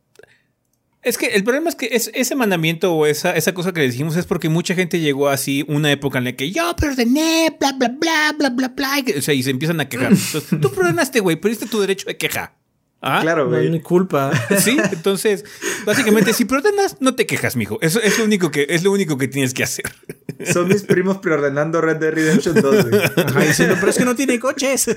es 1.01 1.17
que 1.17 1.27
el 1.27 1.43
problema 1.43 1.69
es 1.69 1.75
que 1.75 1.89
ese 1.91 2.35
mandamiento 2.35 2.93
o 2.93 3.05
esa, 3.05 3.31
esa 3.35 3.53
cosa 3.53 3.71
que 3.71 3.79
le 3.79 3.87
dijimos 3.87 4.17
es 4.17 4.25
porque 4.25 4.49
mucha 4.49 4.75
gente 4.75 4.99
llegó 4.99 5.29
así 5.29 5.63
una 5.67 5.91
época 5.91 6.17
en 6.17 6.25
la 6.25 6.33
que 6.33 6.51
yo 6.51 6.75
perdoné, 6.75 7.55
bla, 7.57 7.71
bla, 7.71 7.87
bla, 7.87 8.35
bla, 8.37 8.49
bla, 8.49 8.67
bla. 8.69 9.03
O 9.17 9.21
sea, 9.21 9.33
y 9.33 9.41
se 9.41 9.51
empiezan 9.51 9.79
a 9.79 9.87
quejar. 9.87 10.11
Entonces, 10.11 10.59
tú 10.61 10.71
perdonaste, 10.73 11.21
güey, 11.21 11.37
perdiste 11.37 11.67
tu 11.67 11.79
derecho 11.79 12.05
de 12.07 12.17
queja. 12.17 12.53
¿Ah? 13.01 13.19
Claro, 13.21 13.47
güey. 13.47 13.61
No 13.61 13.65
es 13.65 13.71
mi 13.71 13.79
culpa. 13.79 14.31
Sí, 14.59 14.77
entonces, 14.91 15.45
básicamente, 15.85 16.33
si 16.33 16.43
preordenas, 16.43 16.97
no 16.99 17.15
te 17.15 17.25
quejas, 17.25 17.55
mijo. 17.55 17.77
Eso 17.81 18.01
es 18.01 18.19
lo 18.19 18.25
único 18.25 18.51
que, 18.51 18.67
es 18.69 18.83
lo 18.83 18.91
único 18.91 19.17
que 19.17 19.29
tienes 19.29 19.53
que 19.53 19.63
hacer. 19.63 19.85
Son 20.51 20.67
mis 20.67 20.83
primos 20.83 21.19
preordenando 21.19 21.79
Red 21.79 21.95
Dead 21.97 22.11
Redemption 22.11 22.59
2, 22.59 22.89
güey. 22.89 23.01
Ajá, 23.03 23.39
diciendo, 23.39 23.75
pero 23.79 23.89
es 23.89 23.97
que 23.97 24.03
no 24.05 24.17
tiene 24.17 24.37
coches. 24.37 24.89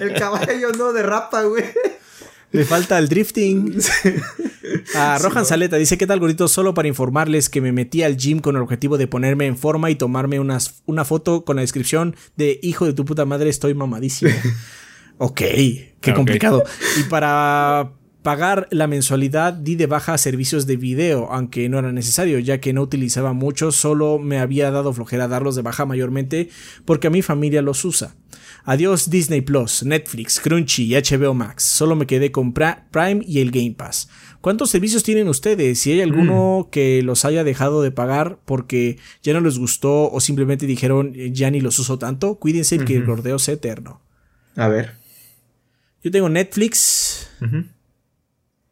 El 0.00 0.14
caballo 0.14 0.70
no 0.78 0.92
derrapa, 0.92 1.42
güey. 1.42 1.64
Le 2.52 2.64
falta 2.64 2.98
el 2.98 3.08
drifting. 3.08 3.78
Ah, 4.94 5.18
Rohan 5.20 5.44
Saleta 5.44 5.76
dice: 5.76 5.98
¿Qué 5.98 6.06
tal, 6.06 6.18
gorito? 6.18 6.48
Solo 6.48 6.72
para 6.72 6.88
informarles 6.88 7.48
que 7.48 7.60
me 7.60 7.72
metí 7.72 8.02
al 8.02 8.16
gym 8.16 8.40
con 8.40 8.56
el 8.56 8.62
objetivo 8.62 8.96
de 8.96 9.06
ponerme 9.06 9.46
en 9.46 9.56
forma 9.56 9.90
y 9.90 9.96
tomarme 9.96 10.40
unas, 10.40 10.82
una 10.86 11.04
foto 11.04 11.44
con 11.44 11.56
la 11.56 11.62
descripción 11.62 12.16
de 12.36 12.58
hijo 12.62 12.86
de 12.86 12.92
tu 12.92 13.04
puta 13.04 13.24
madre, 13.24 13.50
estoy 13.50 13.74
mamadísimo. 13.74 14.32
ok, 15.18 15.40
qué 16.00 16.14
complicado. 16.14 16.62
Y 16.98 17.04
para 17.04 17.92
pagar 18.22 18.68
la 18.70 18.86
mensualidad 18.86 19.52
di 19.52 19.74
de 19.76 19.86
baja 19.86 20.16
servicios 20.16 20.66
de 20.66 20.76
video, 20.76 21.30
aunque 21.30 21.68
no 21.68 21.78
era 21.78 21.92
necesario, 21.92 22.38
ya 22.38 22.60
que 22.60 22.72
no 22.72 22.82
utilizaba 22.82 23.32
mucho, 23.32 23.72
solo 23.72 24.18
me 24.18 24.38
había 24.38 24.70
dado 24.70 24.92
flojera 24.92 25.28
darlos 25.28 25.56
de 25.56 25.62
baja 25.62 25.86
mayormente 25.86 26.48
porque 26.84 27.08
a 27.08 27.10
mi 27.10 27.22
familia 27.22 27.62
los 27.62 27.84
usa. 27.84 28.14
Adiós 28.64 29.10
Disney 29.10 29.40
Plus, 29.40 29.82
Netflix, 29.82 30.38
Crunchy 30.38 30.84
y 30.84 30.94
HBO 30.94 31.34
Max. 31.34 31.64
Solo 31.64 31.96
me 31.96 32.06
quedé 32.06 32.30
con 32.30 32.52
Prime 32.52 33.24
y 33.26 33.40
el 33.40 33.50
Game 33.50 33.74
Pass. 33.76 34.08
¿Cuántos 34.40 34.70
servicios 34.70 35.02
tienen 35.02 35.28
ustedes? 35.28 35.80
Si 35.80 35.92
hay 35.92 36.00
alguno 36.00 36.68
que 36.70 37.02
los 37.02 37.24
haya 37.24 37.44
dejado 37.44 37.82
de 37.82 37.90
pagar 37.90 38.38
porque 38.44 38.98
ya 39.22 39.32
no 39.32 39.40
les 39.40 39.58
gustó 39.58 40.10
o 40.10 40.20
simplemente 40.20 40.66
dijeron 40.66 41.12
ya 41.14 41.50
ni 41.50 41.60
los 41.60 41.78
uso 41.78 41.98
tanto, 41.98 42.36
cuídense 42.36 42.78
que 42.84 42.96
el 42.96 43.04
gordeo 43.04 43.38
sea 43.38 43.54
eterno. 43.54 44.00
A 44.56 44.68
ver. 44.68 44.96
Yo 46.02 46.10
tengo 46.10 46.28
Netflix. 46.28 47.30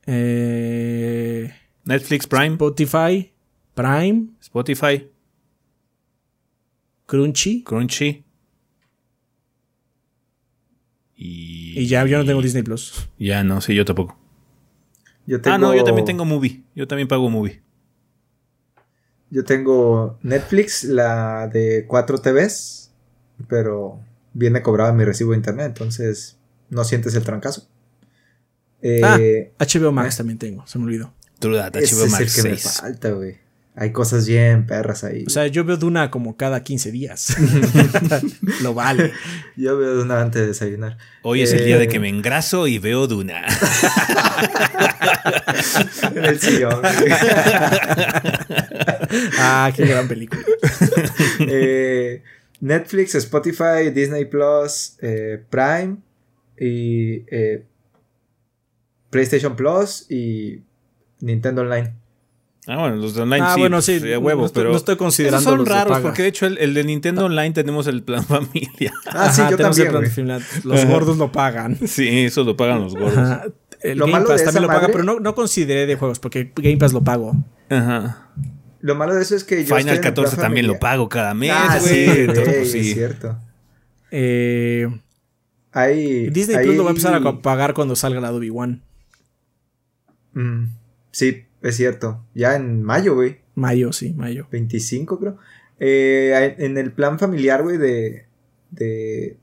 Eh, 0.06 1.52
Netflix 1.84 2.26
Prime. 2.26 2.52
Spotify. 2.54 3.32
Prime. 3.74 4.26
Spotify. 4.40 5.08
Crunchy. 7.06 7.62
Crunchy. 7.62 8.24
Y, 11.22 11.86
ya 11.86 12.06
yo 12.06 12.16
no 12.16 12.24
tengo 12.24 12.40
Disney 12.40 12.62
Plus. 12.62 13.10
Ya 13.18 13.44
no, 13.44 13.60
sí, 13.60 13.74
yo 13.74 13.84
tampoco. 13.84 14.18
Yo 15.26 15.38
tengo... 15.42 15.54
Ah, 15.54 15.58
no, 15.58 15.74
yo 15.74 15.84
también 15.84 16.06
tengo 16.06 16.24
Movie. 16.24 16.62
Yo 16.74 16.88
también 16.88 17.08
pago 17.08 17.28
Movie. 17.28 17.60
Yo 19.28 19.44
tengo 19.44 20.18
Netflix, 20.22 20.82
la 20.82 21.46
de 21.46 21.84
4 21.86 22.18
TVs, 22.18 22.90
pero 23.48 24.00
viene 24.32 24.62
cobrado 24.62 24.90
en 24.90 24.96
mi 24.96 25.04
recibo 25.04 25.32
de 25.32 25.36
internet, 25.36 25.66
entonces 25.66 26.38
no 26.70 26.84
sientes 26.84 27.14
el 27.14 27.22
trancazo. 27.22 27.68
ah, 29.02 29.18
HBO 29.58 29.88
eh, 29.88 29.92
Max 29.92 30.16
también 30.16 30.38
tengo, 30.38 30.66
se 30.66 30.78
me 30.78 30.86
olvidó. 30.86 31.12
True 31.38 31.58
that, 31.58 31.74
HBO 31.74 32.08
Max 32.08 32.20
es 32.22 32.38
el 32.38 32.44
que 32.44 32.50
me 32.50 32.56
falta, 32.56 33.10
güey. 33.10 33.36
Hay 33.76 33.92
cosas 33.92 34.26
bien 34.26 34.66
perras 34.66 35.04
ahí. 35.04 35.24
O 35.26 35.30
sea, 35.30 35.46
yo 35.46 35.64
veo 35.64 35.76
Duna 35.76 36.10
como 36.10 36.36
cada 36.36 36.62
15 36.62 36.90
días. 36.90 37.36
Lo 38.62 38.74
vale. 38.74 39.12
Yo 39.56 39.78
veo 39.78 39.94
Duna 39.94 40.20
antes 40.20 40.42
de 40.42 40.48
desayunar. 40.48 40.98
Hoy 41.22 41.42
es 41.42 41.52
el 41.52 41.64
día 41.64 41.78
de 41.78 41.88
que 41.88 42.00
me 42.00 42.08
engraso 42.08 42.66
y 42.66 42.78
veo 42.78 43.06
Duna. 43.06 43.44
en 46.14 46.24
el 46.24 46.40
sillón. 46.40 46.82
ah, 49.38 49.72
qué 49.74 49.86
gran 49.86 50.08
película. 50.08 50.42
Eh, 51.40 52.22
Netflix, 52.60 53.14
Spotify, 53.14 53.90
Disney 53.94 54.24
Plus, 54.24 54.96
eh, 55.00 55.42
Prime 55.48 55.98
y 56.58 57.24
eh, 57.30 57.64
PlayStation 59.10 59.56
Plus 59.56 60.10
y 60.10 60.62
Nintendo 61.20 61.62
Online. 61.62 61.99
Ah, 62.66 62.76
bueno, 62.78 62.96
los 62.96 63.14
de 63.14 63.22
online 63.22 63.42
ah, 63.44 63.54
sí, 63.54 63.60
bueno, 63.60 63.80
sí, 63.82 63.98
pues, 64.00 64.18
huevo, 64.18 64.40
no 64.42 64.46
estoy, 64.46 64.60
pero 64.60 64.70
no 64.72 64.76
estoy 64.76 64.96
considerando 64.96 65.48
son 65.48 65.58
los 65.58 65.66
de 65.68 65.74
raros 65.74 66.00
porque 66.00 66.22
de 66.22 66.28
hecho 66.28 66.46
el, 66.46 66.58
el, 66.58 66.74
de 66.74 66.84
Nintendo 66.84 67.24
Online 67.24 67.52
tenemos 67.52 67.86
el 67.86 68.02
plan 68.02 68.22
familia. 68.26 68.92
Ah, 69.06 69.32
sí, 69.32 69.40
Ajá, 69.40 69.50
yo 69.52 69.56
tenemos 69.56 69.76
también. 69.78 70.04
el 70.04 70.10
plan. 70.26 70.42
Los 70.64 70.84
gordos 70.84 71.16
lo 71.16 71.32
pagan. 71.32 71.78
Sí, 71.88 72.06
eso 72.26 72.44
lo 72.44 72.56
pagan 72.56 72.80
los 72.82 72.94
gordos. 72.94 73.16
Ajá. 73.18 73.44
El 73.82 73.96
Lo 73.98 74.04
Game 74.04 74.12
malo 74.12 74.28
Pass 74.28 74.44
también 74.44 74.62
lo 74.62 74.68
paga, 74.68 74.80
madre- 74.82 74.92
pero 74.92 75.04
no, 75.04 75.20
no 75.20 75.34
consideré 75.34 75.86
de 75.86 75.96
juegos 75.96 76.18
porque 76.18 76.52
Game 76.54 76.76
Pass 76.76 76.92
lo 76.92 77.02
pago. 77.02 77.34
Ajá. 77.70 78.28
Lo 78.82 78.94
malo 78.94 79.14
de 79.14 79.22
eso 79.22 79.34
es 79.34 79.42
que 79.44 79.56
yo 79.64 79.64
Final 79.64 79.78
estoy 79.80 79.90
en 79.92 79.96
el 79.96 80.00
14 80.02 80.36
plan 80.36 80.46
también 80.46 80.66
lo 80.66 80.78
pago 80.78 81.08
cada 81.08 81.32
mes, 81.32 81.50
Ah, 81.54 81.78
güey. 81.80 81.92
sí, 81.94 82.10
Entonces, 82.20 82.54
pues, 82.56 82.72
sí. 82.72 82.78
es 82.80 82.94
cierto. 82.94 83.38
Eh, 84.10 84.86
Hay, 85.72 86.28
Disney 86.30 86.56
hay- 86.58 86.64
Plus 86.66 86.76
lo 86.76 86.84
va 86.84 86.90
a 86.90 86.92
empezar 86.92 87.14
a 87.14 87.42
pagar 87.42 87.72
cuando 87.74 87.96
salga 87.96 88.20
la 88.20 88.28
Adobe 88.28 88.50
One. 88.50 88.80
Mm, 90.34 90.64
sí, 91.10 91.44
es 91.62 91.76
cierto. 91.76 92.24
Ya 92.34 92.56
en 92.56 92.82
mayo, 92.82 93.14
güey. 93.14 93.40
Mayo, 93.54 93.92
sí, 93.92 94.14
mayo. 94.14 94.46
25, 94.50 95.18
creo. 95.18 95.38
Eh, 95.78 96.56
en 96.58 96.78
el 96.78 96.92
plan 96.92 97.18
familiar, 97.18 97.62
güey, 97.62 97.78
de, 97.78 98.26
de 98.70 99.38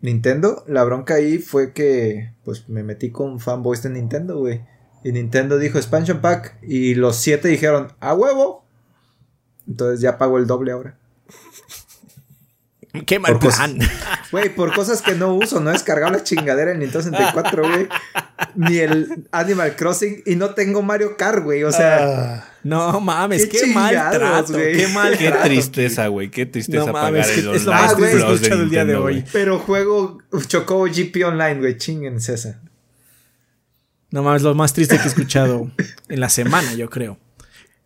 Nintendo, 0.00 0.64
la 0.66 0.84
bronca 0.84 1.14
ahí 1.14 1.38
fue 1.38 1.72
que, 1.72 2.32
pues, 2.44 2.68
me 2.68 2.82
metí 2.82 3.10
con 3.10 3.40
fanboys 3.40 3.82
de 3.82 3.90
Nintendo, 3.90 4.38
güey. 4.38 4.62
Y 5.04 5.12
Nintendo 5.12 5.58
dijo 5.58 5.78
expansion 5.78 6.20
pack 6.20 6.58
y 6.62 6.94
los 6.94 7.16
siete 7.16 7.48
dijeron, 7.48 7.88
a 8.00 8.14
huevo. 8.14 8.64
Entonces 9.66 10.00
ya 10.00 10.18
pago 10.18 10.38
el 10.38 10.46
doble 10.46 10.72
ahora. 10.72 10.98
Qué 13.06 13.18
mal 13.18 13.38
Por 13.38 13.50
plan. 13.54 13.78
Güey, 14.32 14.54
por 14.54 14.72
cosas 14.74 15.02
que 15.02 15.14
no 15.14 15.34
uso, 15.34 15.60
no 15.60 15.68
he 15.68 15.72
descargado 15.74 16.10
la 16.12 16.22
chingadera 16.24 16.72
en 16.72 16.78
Nintendo 16.78 17.02
64, 17.02 17.68
güey. 17.68 17.86
Ni 18.54 18.78
el 18.78 19.26
Animal 19.30 19.76
Crossing 19.76 20.22
y 20.24 20.36
no 20.36 20.50
tengo 20.54 20.80
Mario 20.82 21.18
Kart, 21.18 21.44
güey. 21.44 21.64
O 21.64 21.70
sea, 21.72 22.48
No 22.62 22.98
mames, 23.00 23.46
Qué 23.46 23.58
qué, 23.60 23.66
mal 23.66 23.90
trato. 24.10 24.54
güey. 24.54 24.74
Qué 24.76 24.88
mal 24.88 25.18
Qué 25.18 25.28
trato. 25.28 25.44
tristeza, 25.44 26.06
güey. 26.06 26.30
Qué 26.30 26.46
tristeza 26.46 26.86
No 26.86 26.92
pagar 26.92 27.12
mames, 27.12 27.28
el 27.28 27.34
que 27.34 27.56
es 27.56 27.64
lo 27.64 27.72
online 27.72 27.82
más 27.86 27.96
triste 27.96 28.16
Plus 28.16 28.28
de 28.28 28.34
escuchado 28.36 28.62
el 28.62 28.70
día 28.70 28.84
de 28.86 28.94
hoy. 28.96 29.24
pero 29.32 29.58
juego 29.58 30.18
Chocobo 30.46 30.84
GP 30.86 31.24
Online, 31.26 31.56
güey. 31.56 31.76
Chinguense 31.76 32.32
esa. 32.34 32.58
No 34.10 34.22
mames, 34.22 34.40
lo 34.42 34.54
más 34.54 34.72
triste 34.72 34.96
que 34.96 35.04
he 35.04 35.08
escuchado 35.08 35.70
en 36.08 36.20
la 36.20 36.30
semana, 36.30 36.72
yo 36.74 36.88
creo. 36.88 37.18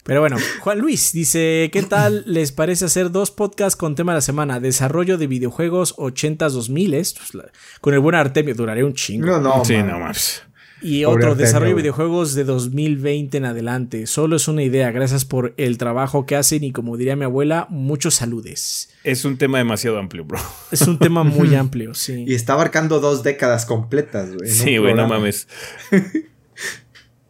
Pero 0.07 0.21
bueno, 0.21 0.37
Juan 0.61 0.79
Luis 0.79 1.13
dice, 1.13 1.69
¿qué 1.73 1.83
tal 1.83 2.23
les 2.27 2.53
parece 2.53 2.85
hacer 2.85 3.11
dos 3.11 3.33
podcasts 3.33 3.77
con 3.77 3.97
tema 3.97 4.13
de 4.13 4.19
la 4.19 4.23
semana? 4.23 4.61
Desarrollo 4.61 5.19
de 5.19 5.27
videojuegos 5.27 5.97
80s 5.97 6.51
2000 6.51 6.91
pues, 6.91 7.33
con 7.81 7.93
el 7.93 8.01
buen 8.01 8.15
Artemio, 8.15 8.55
duraré 8.55 8.85
un 8.85 8.95
chingo. 8.95 9.27
No, 9.27 9.41
no, 9.41 9.65
Sí, 9.65 9.77
no 9.83 9.99
más. 9.99 10.43
Y 10.81 11.05
Pobre 11.05 11.17
otro, 11.17 11.31
Artemio, 11.31 11.47
desarrollo 11.47 11.71
de 11.71 11.83
videojuegos 11.83 12.35
de 12.35 12.45
2020 12.45 13.39
en 13.39 13.45
adelante. 13.47 14.07
Solo 14.07 14.37
es 14.37 14.47
una 14.47 14.63
idea, 14.63 14.93
gracias 14.93 15.25
por 15.25 15.55
el 15.57 15.77
trabajo 15.79 16.25
que 16.25 16.37
hacen 16.37 16.63
y 16.63 16.71
como 16.71 16.97
diría 16.97 17.17
mi 17.17 17.25
abuela, 17.25 17.67
muchos 17.71 18.15
saludes. 18.15 18.91
Es 19.03 19.25
un 19.25 19.39
tema 19.39 19.59
demasiado 19.59 19.99
amplio, 19.99 20.25
bro. 20.25 20.39
Es 20.71 20.83
un 20.83 20.99
tema 20.99 21.25
muy 21.25 21.55
amplio, 21.57 21.95
sí. 21.95 22.25
Y 22.29 22.35
está 22.35 22.53
abarcando 22.53 23.01
dos 23.01 23.25
décadas 23.25 23.67
completas, 23.67 24.37
güey. 24.37 24.51
Sí, 24.51 24.77
güey, 24.77 24.95
no 24.95 25.09
mames. 25.09 25.49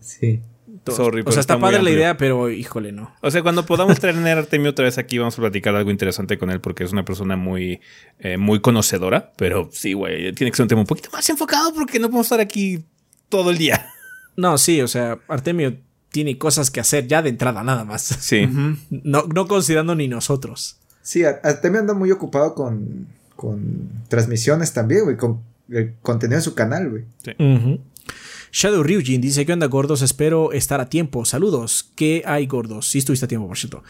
Sí. 0.01 0.41
Sorry, 0.93 1.23
o 1.25 1.33
sea, 1.33 1.41
está, 1.41 1.59
padre 1.59 1.83
la 1.83 1.91
idea, 1.91 2.17
pero 2.17 2.51
híjole, 2.51 2.93
no. 2.93 3.15
O 3.21 3.31
sea, 3.31 3.43
cuando 3.43 3.67
podamos 3.67 3.99
traer 3.99 4.17
a 4.17 4.33
Artemio 4.39 4.71
otra 4.71 4.85
vez 4.85 4.99
aquí, 4.99 5.19
vamos 5.19 5.39
a 5.39 5.43
platicar 5.43 5.75
algo 5.75 5.91
interesante 5.91 6.39
con 6.39 6.51
él 6.51 6.61
porque 6.61 6.85
es 6.85 6.93
una 6.93 7.05
persona 7.05 7.37
muy, 7.37 7.81
eh, 8.19 8.37
muy 8.37 8.61
conocedora. 8.61 9.33
Pero 9.37 9.69
sí, 9.73 9.93
güey, 9.93 10.33
tiene 10.33 10.51
que 10.51 10.57
ser 10.57 10.65
un 10.65 10.69
tema 10.69 10.81
un 10.83 10.87
poquito 10.87 11.11
más 11.13 11.29
enfocado 11.29 11.73
porque 11.75 11.99
no 11.99 12.09
podemos 12.09 12.27
estar 12.27 12.41
aquí 12.41 12.85
todo 13.29 13.51
el 13.51 13.59
día. 13.59 13.87
No, 14.39 14.59
sí, 14.59 14.83
o 14.83 14.87
sea, 14.87 15.19
Artemio 15.29 15.79
tiene 16.11 16.37
cosas 16.37 16.71
que 16.71 16.79
hacer 16.79 17.07
ya 17.07 17.23
de 17.23 17.31
entrada, 17.31 17.63
nada 17.63 17.85
más. 17.85 18.03
Sí. 18.03 18.47
No, 18.91 19.25
no 19.35 19.49
considerando 19.49 19.95
ni 19.95 20.09
nosotros. 20.09 20.77
Sí, 21.01 21.25
Artemio 21.25 21.81
anda 21.81 21.95
muy 21.95 22.11
ocupado 22.11 22.55
con, 22.55 23.07
con 23.35 23.89
transmisiones 24.09 24.75
también, 24.75 25.05
güey. 25.05 25.17
Con 25.17 25.41
el 25.71 25.95
contenido 26.03 26.39
en 26.39 26.43
su 26.43 26.55
canal, 26.55 26.91
güey. 26.91 27.05
Shadow 28.59 28.83
Ryujin 28.83 29.21
dice: 29.21 29.45
¿Qué 29.45 29.53
onda, 29.53 29.67
gordos? 29.67 30.01
Espero 30.01 30.51
estar 30.53 30.81
a 30.81 30.89
tiempo. 30.89 31.27
Saludos. 31.27 31.91
¿Qué 31.95 32.23
hay, 32.25 32.47
gordos? 32.47 32.89
Sí, 32.89 32.97
estuviste 32.97 33.27
a 33.27 33.29
tiempo, 33.29 33.47
por 33.47 33.59
cierto. 33.59 33.85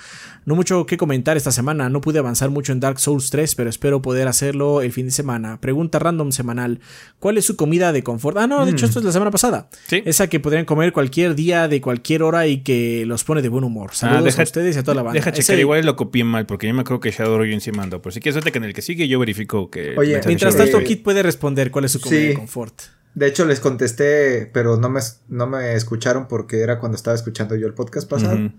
No 0.45 0.57
mucho 0.57 0.87
que 0.87 0.97
comentar 0.97 1.37
esta 1.37 1.53
semana. 1.53 1.89
No 1.89 2.01
pude 2.01 2.19
avanzar 2.19 2.51
mucho 2.51 2.73
en 2.73 2.81
Dark 2.81 2.99
Souls 2.99 3.31
3, 3.31 3.55
pero 3.55 3.71
espero 3.71 4.03
poder 4.03 4.27
hacerlo 4.27 4.83
el 4.83 4.91
fin 4.91 5.07
de 5.07 5.13
semana. 5.13 5.61
Pregunta 5.61 6.01
random 6.01 6.33
semanal: 6.33 6.81
¿Cuál 7.21 7.39
es 7.39 7.45
su 7.45 7.55
comida 7.55 7.93
de 7.93 8.03
confort? 8.03 8.39
Ah, 8.39 8.49
no, 8.49 8.67
de 8.67 8.73
hecho, 8.73 8.87
esto 8.87 8.99
es 8.99 9.05
la 9.05 9.13
semana 9.13 9.31
pasada. 9.31 9.69
Sí. 9.87 10.03
Esa 10.05 10.27
que 10.29 10.41
podrían 10.41 10.65
comer 10.65 10.93
cualquier 10.93 11.37
día, 11.37 11.69
de 11.69 11.81
cualquier 11.81 12.25
hora 12.25 12.49
y 12.49 12.65
que 12.65 13.05
los 13.07 13.23
pone 13.23 13.43
de 13.43 13.49
buen 13.49 13.63
humor. 13.63 13.95
Saludos 13.95 14.21
Ah, 14.21 14.25
deja- 14.25 14.43
a 14.43 14.45
ustedes 14.47 14.75
y 14.75 14.79
a 14.81 14.83
toda 14.83 14.97
la 14.97 15.03
banda. 15.05 15.15
Deja 15.21 15.31
checar, 15.31 15.55
Ese- 15.55 15.61
igual 15.61 15.87
lo 15.87 15.95
copié 15.95 16.25
mal 16.25 16.45
porque 16.45 16.67
yo 16.67 16.75
me 16.75 16.81
acuerdo 16.81 16.99
que 16.99 17.13
Shadow 17.13 17.39
Rogin 17.39 17.61
sí 17.61 17.71
mandó. 17.71 18.03
Pero 18.03 18.11
si 18.11 18.19
quieres, 18.19 18.35
suerte 18.35 18.51
que 18.51 18.59
en 18.59 18.65
el 18.65 18.75
que 18.75 18.83
sigue 18.83 19.07
yo 19.07 19.21
verifico 19.21 19.71
que. 19.71 19.95
Oye, 19.97 20.21
Mientras 20.27 20.57
Shadow 20.57 20.73
tanto. 20.73 20.85
Kit 20.89 21.05
puede 21.05 21.23
responder 21.23 21.71
cuál 21.71 21.85
es 21.85 21.93
su 21.93 22.01
comida 22.01 22.21
Sí. 22.21 22.27
de 22.27 22.35
confort. 22.35 22.75
De 23.17 23.27
hecho, 23.27 23.47
les 23.47 23.61
contesté, 23.61 24.45
pero 24.53 24.77
no 24.77 24.91
me, 24.91 25.01
no 25.29 25.47
me 25.47 25.75
escucharon 25.75 26.29
porque 26.29 26.61
era 26.61 26.79
cuando 26.79 26.97
estaba 26.97 27.17
escuchando 27.17 27.57
yo 27.57 27.67
el 27.67 27.73
podcast 27.73 28.07
pasado. 28.07 28.53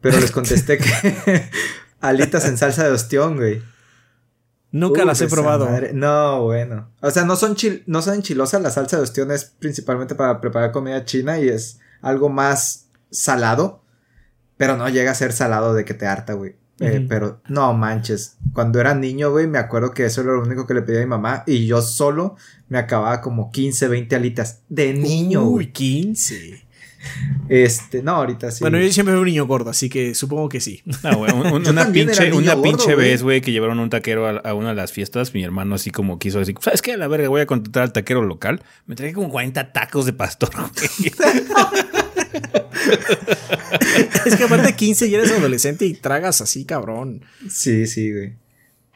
Pero 0.00 0.18
les 0.20 0.30
contesté 0.32 0.78
que 0.78 1.50
alitas 2.00 2.46
en 2.46 2.56
salsa 2.56 2.84
de 2.84 2.92
ostión, 2.92 3.36
güey. 3.36 3.62
Nunca 4.70 5.04
las 5.04 5.20
he 5.20 5.28
probado. 5.28 5.66
madre. 5.66 5.92
No, 5.92 6.44
bueno. 6.44 6.92
O 7.02 7.10
sea, 7.10 7.26
no 7.26 7.36
son, 7.36 7.56
chil 7.56 7.84
no 7.86 8.00
son 8.00 8.22
chilosas. 8.22 8.62
La 8.62 8.70
salsa 8.70 8.96
de 8.96 9.02
ostión 9.02 9.30
es 9.30 9.44
principalmente 9.44 10.14
para 10.14 10.40
preparar 10.40 10.72
comida 10.72 11.04
china 11.04 11.38
y 11.38 11.50
es 11.50 11.78
algo 12.00 12.30
más 12.30 12.88
salado. 13.10 13.84
Pero 14.56 14.78
no 14.78 14.88
llega 14.88 15.10
a 15.10 15.14
ser 15.14 15.34
salado 15.34 15.74
de 15.74 15.84
que 15.84 15.92
te 15.92 16.06
harta, 16.06 16.32
güey. 16.32 16.56
Eh, 16.80 17.06
pero 17.08 17.40
no 17.48 17.72
manches. 17.72 18.36
Cuando 18.52 18.80
era 18.80 18.94
niño, 18.94 19.30
güey, 19.30 19.46
me 19.46 19.58
acuerdo 19.58 19.92
que 19.92 20.04
eso 20.06 20.22
era 20.22 20.32
lo 20.32 20.42
único 20.42 20.66
que 20.66 20.74
le 20.74 20.82
pedía 20.82 21.00
a 21.00 21.04
mi 21.04 21.08
mamá. 21.10 21.44
Y 21.46 21.66
yo 21.66 21.80
solo 21.82 22.36
me 22.68 22.78
acababa 22.78 23.20
como 23.20 23.50
15, 23.52 23.86
20 23.88 24.16
alitas. 24.16 24.60
De 24.68 24.92
niño, 24.92 25.42
Uy, 25.44 25.50
güey. 25.52 25.72
15. 25.72 26.64
Este, 27.50 28.02
no, 28.02 28.12
ahorita 28.12 28.50
sí. 28.50 28.60
Bueno, 28.64 28.78
yo 28.78 28.90
siempre 28.90 29.14
fui 29.14 29.20
un 29.20 29.26
niño 29.26 29.46
gordo, 29.46 29.68
así 29.70 29.90
que 29.90 30.14
supongo 30.14 30.48
que 30.48 30.60
sí. 30.60 30.82
Un- 31.04 31.52
un- 31.52 31.62
Yo 31.64 31.70
una 31.70 31.82
era 31.82 31.92
pinche, 31.92 32.24
niño 32.30 32.38
una 32.38 32.54
gordo, 32.54 32.62
pinche 32.62 32.94
güey. 32.94 33.08
vez, 33.10 33.22
güey, 33.22 33.40
que 33.42 33.52
llevaron 33.52 33.78
un 33.78 33.90
taquero 33.90 34.26
a, 34.26 34.38
a 34.38 34.54
una 34.54 34.70
de 34.70 34.74
las 34.74 34.90
fiestas. 34.90 35.34
Mi 35.34 35.44
hermano 35.44 35.74
así 35.74 35.90
como 35.90 36.18
quiso 36.18 36.38
decir, 36.38 36.56
¿sabes 36.60 36.80
qué? 36.82 36.94
A 36.94 36.96
la 36.96 37.06
verga, 37.06 37.28
voy 37.28 37.42
a 37.42 37.46
contratar 37.46 37.82
al 37.84 37.92
taquero 37.92 38.22
local. 38.22 38.62
Me 38.86 38.94
traje 38.96 39.12
como 39.12 39.28
40 39.28 39.72
tacos 39.72 40.06
de 40.06 40.14
pastor. 40.14 40.48
es 44.26 44.36
que 44.36 44.44
aparte 44.44 44.66
de 44.68 44.74
15 44.76 45.10
ya 45.10 45.18
eres 45.18 45.32
adolescente 45.32 45.84
y 45.86 45.94
tragas 45.94 46.40
así, 46.40 46.64
cabrón. 46.64 47.22
Sí, 47.48 47.86
sí, 47.86 48.12
güey. 48.12 48.34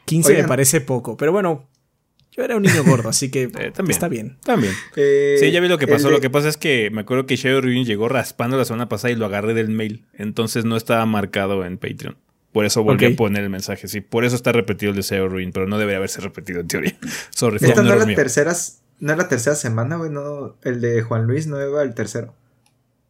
15 0.05 0.33
me 0.33 0.43
parece 0.47 0.81
poco, 0.81 1.15
pero 1.17 1.31
bueno, 1.31 1.67
yo 2.31 2.43
era 2.43 2.55
un 2.57 2.63
niño 2.63 2.83
gordo, 2.83 3.09
así 3.09 3.29
que 3.29 3.43
Eh, 3.59 3.71
también. 3.71 3.89
está 3.91 4.07
bien. 4.07 4.37
También. 4.43 4.73
Eh, 4.95 5.37
Sí, 5.39 5.51
ya 5.51 5.59
vi 5.59 5.67
lo 5.67 5.77
que 5.77 5.87
pasó. 5.87 6.07
de- 6.07 6.13
Lo 6.13 6.21
que 6.21 6.29
pasa 6.29 6.49
es 6.49 6.57
que 6.57 6.89
me 6.91 7.01
acuerdo 7.01 7.25
que 7.25 7.35
Shadow 7.35 7.61
Ruin 7.61 7.85
llegó 7.85 8.09
raspando 8.09 8.57
la 8.57 8.65
semana 8.65 8.89
pasada 8.89 9.11
y 9.11 9.15
lo 9.15 9.25
agarré 9.25 9.53
del 9.53 9.69
mail. 9.69 10.05
Entonces 10.13 10.65
no 10.65 10.75
estaba 10.77 11.05
marcado 11.05 11.63
en 11.65 11.77
Patreon. 11.77 12.17
Por 12.51 12.65
eso 12.65 12.81
volví 12.83 13.05
a 13.05 13.15
poner 13.15 13.43
el 13.43 13.51
mensaje. 13.51 13.87
Sí, 13.87 14.01
por 14.01 14.25
eso 14.25 14.35
está 14.35 14.51
repetido 14.51 14.89
el 14.89 14.95
de 14.95 15.03
Shadow 15.03 15.29
Ruin, 15.29 15.51
pero 15.51 15.67
no 15.67 15.77
debería 15.77 15.97
haberse 15.97 16.19
repetido 16.21 16.61
en 16.61 16.67
teoría. 16.67 16.97
Sorry, 17.29 17.57
Esta 17.57 17.83
no 17.83 17.89
es 17.89 17.95
error 17.95 18.09
la 18.09 18.15
tercera, 18.15 18.53
no 18.99 19.11
es 19.11 19.17
la 19.19 19.27
tercera 19.29 19.55
semana, 19.55 19.97
güey, 19.97 20.09
no. 20.09 20.55
El 20.63 20.81
de 20.81 21.03
Juan 21.03 21.25
Luis 21.27 21.45
no 21.45 21.63
iba 21.63 21.83
el 21.83 21.93
tercero. 21.93 22.33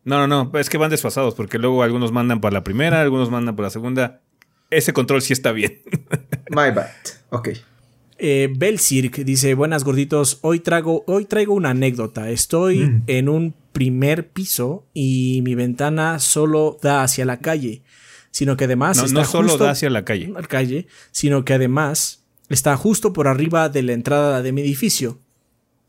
No, 0.05 0.25
no, 0.25 0.27
no. 0.51 0.57
Es 0.59 0.69
que 0.69 0.77
van 0.77 0.89
desfasados 0.91 1.35
porque 1.35 1.57
luego 1.59 1.83
algunos 1.83 2.11
mandan 2.11 2.41
para 2.41 2.53
la 2.53 2.63
primera, 2.63 3.01
algunos 3.01 3.29
mandan 3.29 3.55
para 3.55 3.67
la 3.67 3.71
segunda. 3.71 4.21
Ese 4.69 4.93
control 4.93 5.21
sí 5.21 5.33
está 5.33 5.51
bien. 5.51 5.81
My 6.49 6.71
bad. 6.73 6.89
Ok. 7.29 7.49
Eh, 8.17 8.49
Belcirc 8.55 9.17
dice, 9.19 9.53
buenas 9.53 9.83
gorditos, 9.85 10.39
hoy 10.41 10.59
traigo, 10.59 11.03
hoy 11.07 11.25
traigo 11.25 11.53
una 11.53 11.69
anécdota. 11.69 12.29
Estoy 12.29 12.79
Mm. 12.79 13.03
en 13.07 13.29
un 13.29 13.55
primer 13.71 14.29
piso 14.29 14.85
y 14.93 15.41
mi 15.43 15.55
ventana 15.55 16.19
solo 16.19 16.77
da 16.81 17.03
hacia 17.03 17.23
la 17.25 17.37
calle, 17.39 17.81
sino 18.31 18.57
que 18.57 18.65
además 18.65 18.97
No, 18.97 19.05
está 19.05 19.19
no 19.19 19.25
solo 19.25 19.49
justo 19.49 19.63
da 19.63 19.71
hacia 19.71 19.89
la 19.89 20.03
calle. 20.05 20.27
la 20.27 20.41
calle, 20.41 20.87
sino 21.11 21.45
que 21.45 21.53
además 21.53 22.25
está 22.49 22.75
justo 22.75 23.13
por 23.13 23.27
arriba 23.27 23.69
de 23.69 23.83
la 23.83 23.93
entrada 23.93 24.41
de 24.41 24.51
mi 24.51 24.61
edificio. 24.61 25.19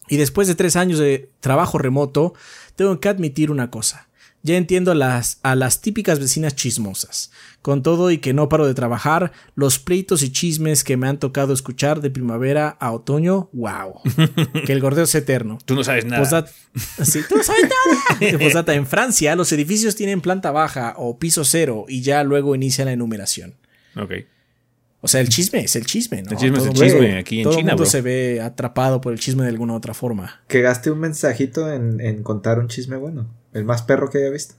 Y 0.08 0.16
después 0.16 0.46
de 0.46 0.54
tres 0.54 0.76
años 0.76 0.98
de 0.98 1.30
trabajo 1.40 1.78
remoto, 1.78 2.34
tengo 2.76 2.98
que 3.00 3.08
admitir 3.08 3.50
una 3.50 3.70
cosa. 3.70 4.08
Ya 4.42 4.56
entiendo 4.56 4.92
a 4.92 4.94
las, 4.94 5.38
a 5.42 5.54
las 5.54 5.82
típicas 5.82 6.18
vecinas 6.18 6.56
chismosas. 6.56 7.30
Con 7.60 7.82
todo 7.82 8.10
y 8.10 8.16
que 8.18 8.32
no 8.32 8.48
paro 8.48 8.66
de 8.66 8.72
trabajar, 8.72 9.32
los 9.54 9.78
pleitos 9.78 10.22
y 10.22 10.32
chismes 10.32 10.82
que 10.82 10.96
me 10.96 11.08
han 11.08 11.18
tocado 11.18 11.52
escuchar 11.52 12.00
de 12.00 12.08
primavera 12.08 12.70
a 12.80 12.90
otoño, 12.92 13.50
wow. 13.52 14.00
que 14.64 14.72
el 14.72 14.80
gordeo 14.80 15.04
es 15.04 15.14
eterno. 15.14 15.58
Tú 15.66 15.74
no 15.74 15.84
sabes 15.84 16.06
nada. 16.06 16.22
Postdata- 16.22 16.50
sí, 17.04 17.20
tú 17.28 17.36
no 17.36 17.42
sabes 17.42 17.64
nada. 17.64 18.38
Postdata, 18.38 18.72
en 18.72 18.86
Francia, 18.86 19.36
los 19.36 19.52
edificios 19.52 19.94
tienen 19.94 20.22
planta 20.22 20.52
baja 20.52 20.94
o 20.96 21.18
piso 21.18 21.44
cero 21.44 21.84
y 21.86 22.00
ya 22.00 22.24
luego 22.24 22.54
inicia 22.54 22.86
la 22.86 22.92
enumeración. 22.92 23.56
Ok. 23.94 24.12
O 25.02 25.08
sea, 25.08 25.20
el 25.22 25.28
chisme 25.30 25.60
es 25.60 25.76
el 25.76 25.86
chisme, 25.86 26.22
¿no? 26.22 26.32
El 26.32 26.36
chisme 26.36 26.58
es 26.58 26.64
el 26.66 26.72
Todo 26.74 26.82
chisme 26.84 27.00
mundo- 27.02 27.18
aquí 27.20 27.38
en 27.38 27.44
todo 27.44 27.52
China, 27.54 27.70
mundo 27.72 27.82
bro. 27.84 27.90
se 27.90 28.00
ve 28.02 28.40
atrapado 28.42 29.00
por 29.00 29.12
el 29.14 29.18
chisme 29.18 29.42
de 29.44 29.48
alguna 29.48 29.74
otra 29.74 29.94
forma. 29.94 30.42
Que 30.46 30.60
gaste 30.60 30.90
un 30.90 30.98
mensajito 31.00 31.72
en, 31.72 32.00
en 32.00 32.22
contar 32.22 32.58
un 32.58 32.68
chisme 32.68 32.96
bueno. 32.96 33.26
El 33.54 33.64
más 33.64 33.82
perro 33.82 34.10
que 34.10 34.18
haya 34.18 34.30
visto. 34.30 34.54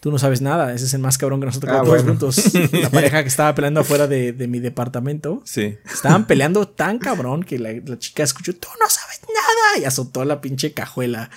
Tú 0.00 0.10
no 0.10 0.18
sabes 0.18 0.40
nada, 0.40 0.74
ese 0.74 0.86
es 0.86 0.94
el 0.94 1.00
más 1.00 1.16
cabrón 1.16 1.38
que 1.38 1.46
nosotros 1.46 1.72
Ah, 1.72 1.82
bueno. 1.82 2.02
juntos. 2.02 2.52
La 2.72 2.90
pareja 2.90 3.22
que 3.22 3.28
estaba 3.28 3.54
peleando 3.54 3.78
afuera 3.80 4.08
de, 4.08 4.32
de 4.32 4.48
mi 4.48 4.58
departamento. 4.58 5.40
Sí. 5.44 5.76
Estaban 5.84 6.26
peleando 6.26 6.66
tan 6.66 6.98
cabrón 6.98 7.44
que 7.44 7.60
la, 7.60 7.72
la 7.86 7.96
chica 8.00 8.24
escuchó, 8.24 8.52
tú 8.56 8.66
no 8.80 8.90
sabes 8.90 9.20
nada, 9.22 9.80
y 9.80 9.84
azotó 9.84 10.24
la 10.24 10.40
pinche 10.40 10.72
cajuela. 10.72 11.30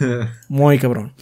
Muy 0.48 0.78
cabrón. 0.78 1.14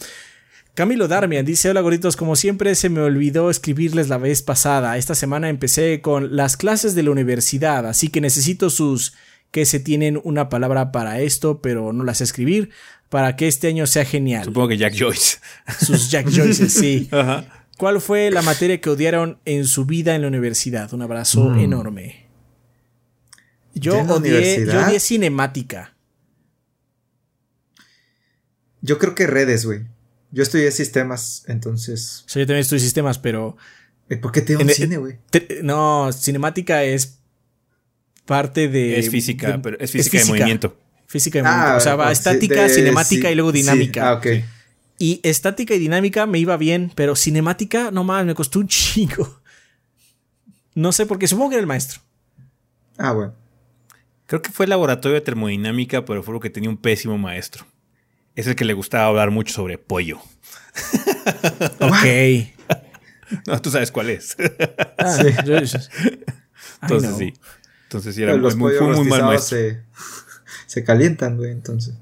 Camilo 0.79 1.09
Darmian 1.09 1.45
dice, 1.45 1.69
hola 1.69 1.81
gorditos, 1.81 2.15
como 2.15 2.37
siempre 2.37 2.73
se 2.73 2.87
me 2.87 3.01
olvidó 3.01 3.49
escribirles 3.49 4.07
la 4.07 4.17
vez 4.17 4.41
pasada. 4.41 4.95
Esta 4.95 5.13
semana 5.13 5.49
empecé 5.49 5.99
con 5.99 6.37
las 6.37 6.55
clases 6.55 6.95
de 6.95 7.03
la 7.03 7.11
universidad, 7.11 7.85
así 7.85 8.07
que 8.07 8.21
necesito 8.21 8.69
sus 8.69 9.13
que 9.51 9.65
se 9.65 9.81
tienen 9.81 10.21
una 10.23 10.47
palabra 10.47 10.93
para 10.93 11.19
esto, 11.19 11.61
pero 11.61 11.91
no 11.91 12.05
las 12.05 12.19
sé 12.19 12.23
escribir, 12.23 12.69
para 13.09 13.35
que 13.35 13.49
este 13.49 13.67
año 13.67 13.87
sea 13.87 14.05
genial. 14.05 14.45
Supongo 14.45 14.69
que 14.69 14.77
Jack 14.77 14.95
Joyce. 14.97 15.39
Sus 15.81 16.09
Jack 16.09 16.29
Joyces, 16.31 16.71
sí. 16.71 17.09
Ajá. 17.11 17.65
¿Cuál 17.77 17.99
fue 17.99 18.31
la 18.31 18.41
materia 18.41 18.79
que 18.79 18.89
odiaron 18.89 19.37
en 19.43 19.65
su 19.65 19.83
vida 19.83 20.15
en 20.15 20.21
la 20.21 20.29
universidad? 20.29 20.93
Un 20.93 21.01
abrazo 21.01 21.55
enorme. 21.55 22.27
Yo 23.73 23.95
¿Ya 23.95 23.99
en 23.99 24.07
la 24.07 24.13
odié, 24.13 24.65
yo 24.65 24.85
odié 24.85 25.01
cinemática. 25.01 25.97
Yo 28.79 28.97
creo 28.97 29.13
que 29.13 29.27
redes, 29.27 29.65
güey. 29.65 29.81
Yo 30.31 30.43
estudié 30.43 30.71
sistemas, 30.71 31.43
entonces. 31.47 32.23
O 32.25 32.29
sea, 32.29 32.41
yo 32.41 32.45
también 32.47 32.61
estudié 32.61 32.81
sistemas, 32.81 33.17
pero 33.19 33.57
eh, 34.09 34.17
¿Por 34.17 34.31
qué 34.31 34.41
te 34.41 34.53
dio 34.53 34.59
En 34.59 34.65
un 34.65 34.69
el- 34.69 34.75
cine, 34.75 34.97
güey? 34.97 35.17
no, 35.63 36.11
cinemática 36.13 36.83
es 36.83 37.19
parte 38.25 38.67
de 38.67 38.99
Es 38.99 39.09
física, 39.09 39.53
de- 39.53 39.59
pero 39.59 39.77
es 39.79 39.91
física 39.91 40.19
de 40.19 40.25
movimiento. 40.25 40.77
Física 41.07 41.39
de 41.39 41.43
movimiento. 41.43 41.77
o 41.77 41.79
sea, 41.79 41.95
va 41.95 42.11
estática, 42.11 42.63
de- 42.63 42.69
cinemática 42.69 43.27
sí, 43.27 43.33
y 43.33 43.35
luego 43.35 43.51
sí. 43.51 43.57
dinámica. 43.59 44.09
Ah, 44.09 44.13
ok. 44.15 44.27
Y 44.99 45.19
estática 45.23 45.73
y 45.73 45.79
dinámica 45.79 46.25
me 46.25 46.39
iba 46.39 46.57
bien, 46.57 46.91
pero 46.95 47.15
cinemática, 47.15 47.89
no 47.91 48.03
mames, 48.03 48.25
me 48.27 48.35
costó 48.35 48.59
un 48.59 48.67
chingo. 48.69 49.41
No 50.75 50.91
sé, 50.91 51.05
porque 51.05 51.27
supongo 51.27 51.49
que 51.49 51.55
era 51.55 51.61
el 51.61 51.67
maestro. 51.67 52.01
Ah, 52.97 53.11
bueno. 53.13 53.33
Creo 54.27 54.41
que 54.43 54.51
fue 54.51 54.67
laboratorio 54.67 55.15
de 55.15 55.21
termodinámica, 55.21 56.05
pero 56.05 56.21
fue 56.21 56.33
porque 56.35 56.49
tenía 56.51 56.69
un 56.69 56.77
pésimo 56.77 57.17
maestro. 57.17 57.65
Es 58.39 58.47
el 58.47 58.55
que 58.55 58.63
le 58.65 58.73
gustaba 58.73 59.05
hablar 59.07 59.31
mucho 59.31 59.53
sobre 59.53 59.77
pollo. 59.77 60.19
Ok. 61.79 62.05
No, 63.45 63.61
tú 63.61 63.69
sabes 63.69 63.91
cuál 63.91 64.09
es. 64.09 64.35
Ah, 64.97 65.11
Sí. 65.21 65.27
Entonces 66.81 67.11
no. 67.11 67.17
sí. 67.17 67.33
Entonces 67.83 68.15
sí, 68.15 68.23
era 68.23 68.33
los 68.35 68.55
muy, 68.55 68.71
pollos 68.73 68.95
fue 68.95 69.03
muy 69.03 69.07
mal 69.09 69.23
maestro. 69.23 69.57
se, 69.57 69.83
se 70.65 70.83
calientan, 70.83 71.37
güey, 71.37 71.51
entonces. 71.51 71.93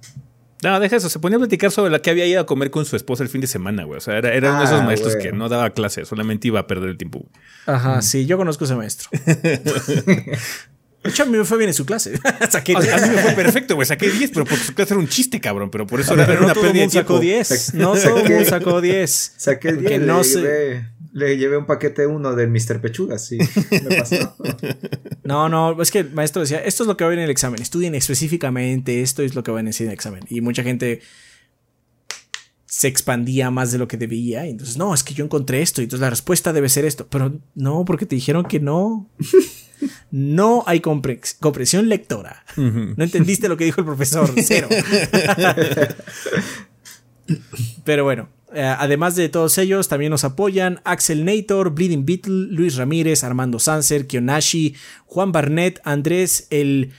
No, 0.63 0.79
deja 0.79 0.95
eso. 0.95 1.09
Se 1.09 1.19
ponía 1.19 1.35
a 1.37 1.39
platicar 1.39 1.69
sobre 1.71 1.91
la 1.91 1.99
que 1.99 2.09
había 2.11 2.25
ido 2.27 2.39
a 2.41 2.45
comer 2.45 2.71
con 2.71 2.85
su 2.85 2.95
esposa 2.95 3.23
el 3.23 3.29
fin 3.29 3.41
de 3.41 3.47
semana, 3.47 3.83
güey. 3.83 3.97
O 3.97 4.01
sea, 4.01 4.17
era, 4.17 4.33
era 4.33 4.51
uno 4.51 4.59
de 4.59 4.65
esos 4.65 4.79
Ah, 4.81 4.85
maestros 4.85 5.13
güey. 5.15 5.25
que 5.25 5.31
no 5.33 5.49
daba 5.49 5.69
clases, 5.71 6.07
solamente 6.07 6.47
iba 6.47 6.59
a 6.61 6.67
perder 6.67 6.89
el 6.91 6.97
tiempo. 6.97 7.19
güey. 7.19 7.31
Ajá, 7.65 8.01
sí, 8.01 8.25
yo 8.25 8.37
conozco 8.37 8.63
a 8.63 8.67
ese 8.67 8.75
maestro. 8.75 9.09
De 11.07 11.11
hecho, 11.13 11.23
a 11.23 11.25
mí 11.25 11.37
me 11.37 11.43
fue 11.45 11.57
bien 11.57 11.69
en 11.69 11.73
su 11.73 11.85
clase. 11.85 12.19
Saqué 12.49 12.75
O 12.75 12.81
sea, 12.81 12.95
a 12.97 13.07
mí 13.07 13.15
me 13.15 13.21
fue 13.21 13.31
perfecto, 13.43 13.75
güey. 13.75 13.85
Saqué 13.87 14.09
10, 14.09 14.31
pero 14.31 14.45
porque 14.45 14.63
su 14.63 14.73
clase 14.73 14.93
era 14.93 14.99
un 14.99 15.07
chiste, 15.07 15.39
cabrón. 15.41 15.69
Pero 15.71 15.87
por 15.87 15.99
eso 15.99 16.13
era, 16.13 16.25
Pero 16.25 16.33
era 16.33 16.41
no 16.41 16.45
una 16.47 16.53
todo 16.53 16.63
pérdida 16.63 16.89
sacó 16.89 17.19
tiempo. 17.19 17.47
10. 17.49 17.73
No 17.75 17.93
todo 17.93 18.17
el 18.17 18.29
mundo 18.29 18.45
sacó 18.49 18.81
10. 18.81 19.33
Saqué 19.37 19.69
el 19.69 19.75
Porque 19.75 19.89
día 19.89 19.97
y 19.97 20.07
no 20.07 20.17
le, 20.19 20.23
sé- 20.23 20.39
llevé, 20.41 20.85
le 21.13 21.37
llevé 21.37 21.57
un 21.57 21.65
paquete 21.65 22.05
uno 22.07 22.35
del 22.35 22.49
Mr. 22.49 22.79
Pechuga, 22.81 23.17
sí. 23.17 23.37
Me 23.71 23.95
pasó. 23.97 24.35
No, 25.23 25.49
no, 25.49 25.81
es 25.81 25.91
que 25.91 25.99
el 25.99 26.11
maestro 26.11 26.41
decía, 26.41 26.59
esto 26.59 26.83
es 26.83 26.87
lo 26.87 26.95
que 26.95 27.03
va 27.03 27.09
a 27.09 27.11
ver 27.11 27.19
en 27.19 27.25
el 27.25 27.29
examen, 27.31 27.61
estudien 27.61 27.95
específicamente, 27.95 29.01
esto 29.01 29.23
es 29.23 29.35
lo 29.35 29.43
que 29.43 29.51
va 29.51 29.59
a 29.59 29.63
decir 29.63 29.83
en 29.85 29.89
el 29.91 29.93
examen. 29.95 30.23
Y 30.29 30.39
mucha 30.39 30.63
gente 30.63 31.01
se 32.67 32.87
expandía 32.87 33.49
más 33.49 33.71
de 33.71 33.77
lo 33.79 33.87
que 33.87 33.97
debía. 33.97 34.45
Y 34.45 34.51
entonces, 34.51 34.77
no, 34.77 34.93
es 34.93 35.01
que 35.03 35.13
yo 35.15 35.23
encontré 35.25 35.61
esto, 35.61 35.81
y 35.81 35.85
entonces 35.85 36.01
la 36.01 36.09
respuesta 36.09 36.53
debe 36.53 36.69
ser 36.69 36.85
esto. 36.85 37.07
Pero 37.09 37.39
no, 37.55 37.85
porque 37.85 38.05
te 38.05 38.15
dijeron 38.15 38.45
que 38.45 38.59
no. 38.59 39.09
No 40.09 40.63
hay 40.65 40.79
compre- 40.79 41.35
comprensión 41.39 41.87
lectora. 41.87 42.43
No 42.55 43.03
entendiste 43.03 43.47
lo 43.47 43.57
que 43.57 43.65
dijo 43.65 43.79
el 43.81 43.85
profesor. 43.85 44.27
Cero. 44.43 44.67
Pero 47.83 48.03
bueno, 48.03 48.29
eh, 48.53 48.61
además 48.61 49.15
de 49.15 49.29
todos 49.29 49.57
ellos, 49.57 49.87
también 49.87 50.09
nos 50.09 50.23
apoyan 50.23 50.79
Axel 50.83 51.25
Nator, 51.25 51.71
Bleeding 51.75 52.05
Beetle, 52.05 52.47
Luis 52.49 52.75
Ramírez, 52.75 53.23
Armando 53.23 53.59
Sanser, 53.59 54.07
Kionashi, 54.07 54.75
Juan 55.05 55.31
Barnett, 55.31 55.79
Andrés 55.83 56.47
el 56.49 56.91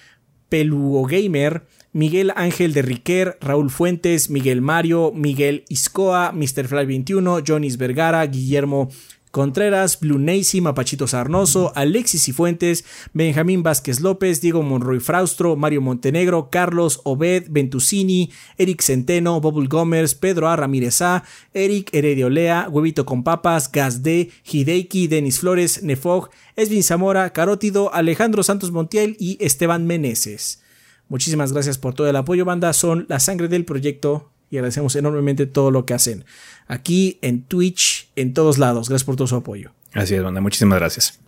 Pelugo 0.48 1.04
Gamer, 1.04 1.66
Miguel 1.92 2.32
Ángel 2.36 2.74
de 2.74 2.82
Riquer, 2.82 3.38
Raúl 3.40 3.70
Fuentes, 3.70 4.30
Miguel 4.30 4.60
Mario, 4.60 5.12
Miguel 5.14 5.64
Iscoa, 5.68 6.32
Mr. 6.32 6.68
Fly 6.68 6.86
21, 6.86 7.40
Jonis 7.46 7.78
Vergara, 7.78 8.24
Guillermo 8.26 8.88
Contreras, 9.30 10.00
Blue 10.00 10.18
Nacy, 10.18 10.60
Mapachito 10.60 11.06
Sarnoso, 11.06 11.72
Alexis 11.74 12.24
Cifuentes, 12.24 12.84
Benjamín 13.12 13.62
Vázquez 13.62 14.00
López, 14.00 14.40
Diego 14.40 14.62
Monroy 14.62 15.00
Fraustro, 15.00 15.56
Mario 15.56 15.80
Montenegro, 15.80 16.50
Carlos 16.50 17.00
Obed, 17.04 17.46
Ventusini, 17.48 18.30
Eric 18.56 18.82
Centeno, 18.82 19.40
Bobul 19.40 19.68
Gomers, 19.68 20.14
Pedro 20.14 20.48
A. 20.48 20.56
Ramírez 20.56 21.02
A, 21.02 21.24
Eric 21.52 21.90
Herediolea, 21.92 22.68
Huevito 22.70 23.04
con 23.04 23.22
Papas, 23.22 23.70
Gas 23.70 24.02
D, 24.02 24.30
Hideiki, 24.44 25.08
Denis 25.08 25.40
Flores, 25.40 25.82
Nefog, 25.82 26.30
Esvin 26.56 26.82
Zamora, 26.82 27.32
Carótido, 27.32 27.92
Alejandro 27.94 28.42
Santos 28.42 28.72
Montiel 28.72 29.16
y 29.18 29.36
Esteban 29.40 29.86
Meneses. 29.86 30.62
Muchísimas 31.08 31.52
gracias 31.52 31.78
por 31.78 31.94
todo 31.94 32.08
el 32.08 32.16
apoyo, 32.16 32.44
banda. 32.44 32.72
Son 32.72 33.06
la 33.08 33.20
sangre 33.20 33.48
del 33.48 33.64
proyecto 33.64 34.30
y 34.50 34.56
agradecemos 34.56 34.94
enormemente 34.96 35.46
todo 35.46 35.70
lo 35.70 35.86
que 35.86 35.94
hacen. 35.94 36.24
Aquí 36.66 37.18
en 37.22 37.42
Twitch, 37.42 38.10
en 38.16 38.34
todos 38.34 38.58
lados. 38.58 38.88
Gracias 38.88 39.04
por 39.04 39.16
todo 39.16 39.26
su 39.26 39.36
apoyo. 39.36 39.72
Así 39.94 40.14
es, 40.14 40.22
banda. 40.22 40.40
Muchísimas 40.40 40.78
gracias. 40.78 41.18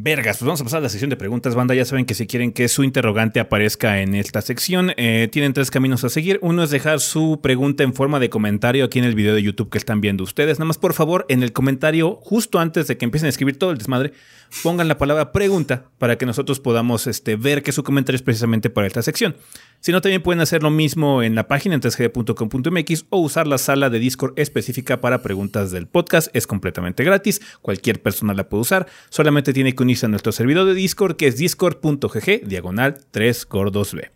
Vergas, 0.00 0.38
pues 0.38 0.46
vamos 0.46 0.60
a 0.60 0.64
pasar 0.64 0.78
a 0.78 0.82
la 0.82 0.90
sección 0.90 1.10
de 1.10 1.16
preguntas, 1.16 1.56
banda. 1.56 1.74
Ya 1.74 1.84
saben 1.84 2.04
que 2.04 2.14
si 2.14 2.28
quieren 2.28 2.52
que 2.52 2.68
su 2.68 2.84
interrogante 2.84 3.40
aparezca 3.40 4.00
en 4.00 4.14
esta 4.14 4.42
sección, 4.42 4.92
eh, 4.96 5.28
tienen 5.32 5.54
tres 5.54 5.72
caminos 5.72 6.04
a 6.04 6.08
seguir. 6.08 6.38
Uno 6.40 6.62
es 6.62 6.70
dejar 6.70 7.00
su 7.00 7.40
pregunta 7.42 7.82
en 7.82 7.92
forma 7.94 8.20
de 8.20 8.30
comentario 8.30 8.84
aquí 8.84 9.00
en 9.00 9.04
el 9.04 9.16
video 9.16 9.34
de 9.34 9.42
YouTube 9.42 9.70
que 9.70 9.78
están 9.78 10.00
viendo 10.00 10.22
ustedes. 10.22 10.60
Nada 10.60 10.66
más, 10.66 10.78
por 10.78 10.94
favor, 10.94 11.26
en 11.28 11.42
el 11.42 11.52
comentario, 11.52 12.14
justo 12.22 12.60
antes 12.60 12.86
de 12.86 12.96
que 12.96 13.06
empiecen 13.06 13.26
a 13.26 13.30
escribir 13.30 13.58
todo 13.58 13.72
el 13.72 13.78
desmadre, 13.78 14.12
pongan 14.62 14.88
la 14.88 14.98
palabra 14.98 15.32
pregunta 15.32 15.90
para 15.98 16.16
que 16.16 16.26
nosotros 16.26 16.60
podamos 16.60 17.06
este, 17.06 17.36
ver 17.36 17.62
que 17.62 17.72
su 17.72 17.82
comentario 17.82 18.16
es 18.16 18.22
precisamente 18.22 18.70
para 18.70 18.86
esta 18.86 19.02
sección. 19.02 19.36
Si 19.80 19.92
no, 19.92 20.00
también 20.00 20.22
pueden 20.22 20.40
hacer 20.40 20.62
lo 20.62 20.70
mismo 20.70 21.22
en 21.22 21.34
la 21.34 21.48
página 21.48 21.74
en 21.74 21.80
3gd.com.mx 21.80 23.06
o 23.10 23.18
usar 23.18 23.46
la 23.46 23.58
sala 23.58 23.90
de 23.90 23.98
Discord 23.98 24.32
específica 24.36 25.00
para 25.00 25.22
preguntas 25.22 25.70
del 25.70 25.86
podcast. 25.86 26.28
Es 26.34 26.46
completamente 26.46 27.04
gratis, 27.04 27.40
cualquier 27.62 28.02
persona 28.02 28.34
la 28.34 28.48
puede 28.48 28.62
usar. 28.62 28.86
Solamente 29.10 29.52
tiene 29.52 29.74
que 29.74 29.82
unirse 29.82 30.06
a 30.06 30.08
nuestro 30.08 30.32
servidor 30.32 30.66
de 30.66 30.74
Discord 30.74 31.16
que 31.16 31.28
es 31.28 31.36
discord.gg 31.36 32.46
diagonal 32.46 32.98
3 33.10 33.46
gordos 33.46 33.94
B. 33.94 34.10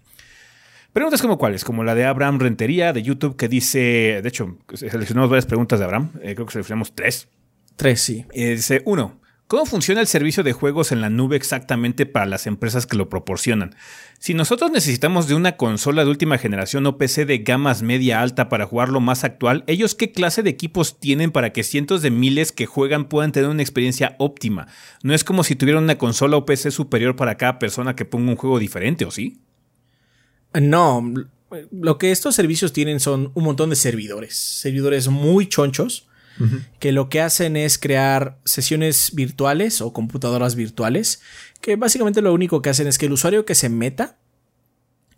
Preguntas 0.93 1.23
como 1.23 1.39
cuáles, 1.39 1.65
como 1.65 1.85
la 1.85 1.95
de 1.95 2.05
Abraham 2.05 2.39
Rentería 2.39 2.93
de 2.93 3.03
YouTube 3.03 3.37
que 3.37 3.49
dice, 3.49 4.21
de 4.23 4.29
hecho, 4.29 4.59
seleccionamos 4.75 5.31
varias 5.31 5.47
preguntas 5.47 5.79
de 5.79 5.87
Abraham, 5.87 6.13
eh, 6.21 6.35
creo 6.35 6.45
que 6.45 6.53
seleccionamos 6.53 6.95
tres. 6.95 7.29
Tres, 7.77 8.03
sí. 8.03 8.27
Eh, 8.35 8.51
dice, 8.51 8.83
uno, 8.85 9.22
¿Cómo 9.53 9.67
funciona 9.67 10.01
el 10.01 10.07
servicio 10.07 10.43
de 10.43 10.55
juegos 10.55 10.93
en 10.93 11.03
la 11.03 11.11
nube 11.11 11.37
exactamente 11.37 12.07
para 12.07 12.25
las 12.25 12.47
empresas 12.47 12.87
que 12.87 12.97
lo 12.97 13.11
proporcionan? 13.11 13.75
Si 14.19 14.33
nosotros 14.33 14.71
necesitamos 14.71 15.29
de 15.29 15.35
una 15.35 15.59
consola 15.59 16.05
de 16.05 16.11
última 16.11 16.39
generación 16.39 16.87
o 16.87 16.97
PC 16.97 17.27
de 17.27 17.37
gamas 17.37 17.83
media 17.83 18.23
alta 18.23 18.49
para 18.49 18.65
jugar 18.65 18.89
lo 18.89 19.01
más 19.01 19.25
actual, 19.25 19.63
¿ellos 19.67 19.95
qué 19.95 20.11
clase 20.11 20.43
de 20.43 20.49
equipos 20.49 20.99
tienen 20.99 21.33
para 21.33 21.53
que 21.53 21.65
cientos 21.65 22.01
de 22.01 22.11
miles 22.11 22.51
que 22.51 22.65
juegan 22.65 23.11
puedan 23.11 23.31
tener 23.31 23.51
una 23.51 23.61
experiencia 23.61 24.17
óptima? 24.19 24.69
No 25.03 25.13
es 25.13 25.23
como 25.23 25.45
si 25.45 25.55
tuvieran 25.55 25.85
una 25.85 25.99
consola 25.99 26.39
o 26.39 26.47
PC 26.47 26.71
superior 26.71 27.15
para 27.15 27.37
cada 27.37 27.59
persona 27.59 27.95
que 27.95 28.07
ponga 28.07 28.31
un 28.31 28.37
juego 28.37 28.59
diferente, 28.59 29.05
¿o 29.05 29.11
sí? 29.11 29.43
No, 30.55 31.13
lo 31.71 31.99
que 31.99 32.11
estos 32.11 32.35
servicios 32.35 32.73
tienen 32.73 33.01
son 33.01 33.33
un 33.35 33.45
montón 33.45 33.69
de 33.69 33.77
servidores, 33.77 34.35
servidores 34.35 35.09
muy 35.09 35.47
chonchos 35.47 36.09
que 36.81 36.93
lo 36.93 37.09
que 37.09 37.21
hacen 37.21 37.57
es 37.57 37.79
crear 37.79 38.39
sesiones 38.45 39.13
virtuales 39.15 39.81
o 39.81 39.93
computadoras 39.93 40.55
virtuales, 40.55 41.21
que 41.61 41.77
básicamente 41.77 42.23
lo 42.23 42.33
único 42.33 42.63
que 42.63 42.71
hacen 42.71 42.87
es 42.87 42.99
que 42.99 43.07
el 43.07 43.13
usuario 43.13 43.45
que 43.45 43.55
se 43.55 43.69
meta, 43.69 44.19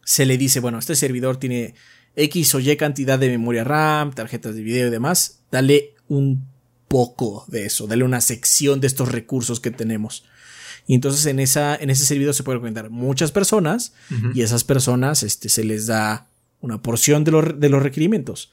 se 0.04 0.26
le 0.26 0.36
dice, 0.36 0.60
bueno, 0.60 0.78
este 0.78 0.96
servidor 0.96 1.38
tiene 1.38 1.74
X 2.16 2.54
o 2.54 2.60
Y 2.60 2.76
cantidad 2.76 3.18
de 3.18 3.28
memoria 3.28 3.64
RAM, 3.64 4.12
tarjetas 4.12 4.54
de 4.54 4.62
video 4.62 4.88
y 4.88 4.90
demás, 4.90 5.40
dale 5.50 5.94
un 6.08 6.46
poco 6.88 7.44
de 7.48 7.66
eso, 7.66 7.86
dale 7.86 8.04
una 8.04 8.20
sección 8.20 8.80
de 8.80 8.86
estos 8.86 9.10
recursos 9.10 9.60
que 9.60 9.70
tenemos. 9.70 10.24
Y 10.86 10.94
entonces 10.94 11.24
en, 11.26 11.40
esa, 11.40 11.74
en 11.74 11.90
ese 11.90 12.04
servidor 12.04 12.34
se 12.34 12.42
pueden 12.42 12.60
conectar 12.60 12.90
muchas 12.90 13.32
personas 13.32 13.94
y 14.34 14.42
esas 14.42 14.64
personas 14.64 15.22
este, 15.22 15.48
se 15.48 15.64
les 15.64 15.86
da 15.86 16.28
una 16.60 16.82
porción 16.82 17.24
de, 17.24 17.54
de 17.56 17.68
los 17.68 17.82
requerimientos. 17.82 18.52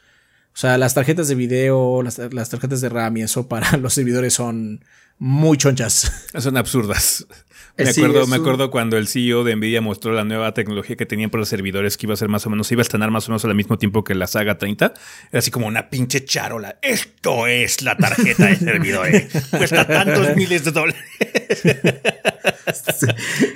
O 0.53 0.57
sea, 0.57 0.77
las 0.77 0.93
tarjetas 0.93 1.27
de 1.27 1.35
video, 1.35 2.03
las, 2.03 2.17
tarjetas 2.49 2.81
de 2.81 2.89
RAM 2.89 3.17
y 3.17 3.21
eso 3.23 3.47
para 3.49 3.77
los 3.77 3.93
servidores 3.93 4.33
son 4.33 4.83
muy 5.17 5.57
chonchas. 5.57 6.29
Son 6.37 6.57
absurdas. 6.57 7.25
Me, 7.77 7.89
acuerdo, 7.89 8.27
me 8.27 8.35
acuerdo 8.35 8.69
cuando 8.69 8.97
el 8.97 9.07
CEO 9.07 9.43
de 9.43 9.55
Nvidia 9.55 9.81
mostró 9.81 10.11
la 10.11 10.23
nueva 10.23 10.53
tecnología 10.53 10.97
que 10.97 11.05
tenían 11.05 11.29
para 11.29 11.39
los 11.39 11.49
servidores, 11.49 11.97
que 11.97 12.05
iba 12.05 12.13
a 12.13 12.17
ser 12.17 12.27
más 12.27 12.45
o 12.45 12.49
menos, 12.49 12.71
iba 12.71 12.81
a 12.81 12.83
estrenar 12.83 13.09
más 13.11 13.27
o 13.27 13.31
menos 13.31 13.45
al 13.45 13.55
mismo 13.55 13.77
tiempo 13.77 14.03
que 14.03 14.13
la 14.13 14.27
saga 14.27 14.57
30. 14.57 14.93
Era 15.31 15.39
así 15.39 15.49
como 15.51 15.67
una 15.67 15.89
pinche 15.89 16.23
charola. 16.25 16.77
Esto 16.81 17.47
es 17.47 17.81
la 17.81 17.95
tarjeta 17.97 18.47
de 18.47 18.57
servidores. 18.57 19.31
Cuesta 19.51 19.87
tantos 19.87 20.35
miles 20.35 20.65
de 20.65 20.71
dólares. 20.71 21.01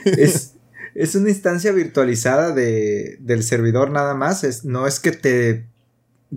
es, 0.06 0.54
es, 0.96 1.16
una 1.16 1.30
instancia 1.30 1.72
virtualizada 1.74 2.52
de, 2.52 3.18
del 3.20 3.44
servidor 3.44 3.92
nada 3.92 4.16
más. 4.16 4.44
Es, 4.44 4.64
no 4.64 4.88
es 4.88 5.00
que 5.00 5.12
te 5.12 5.68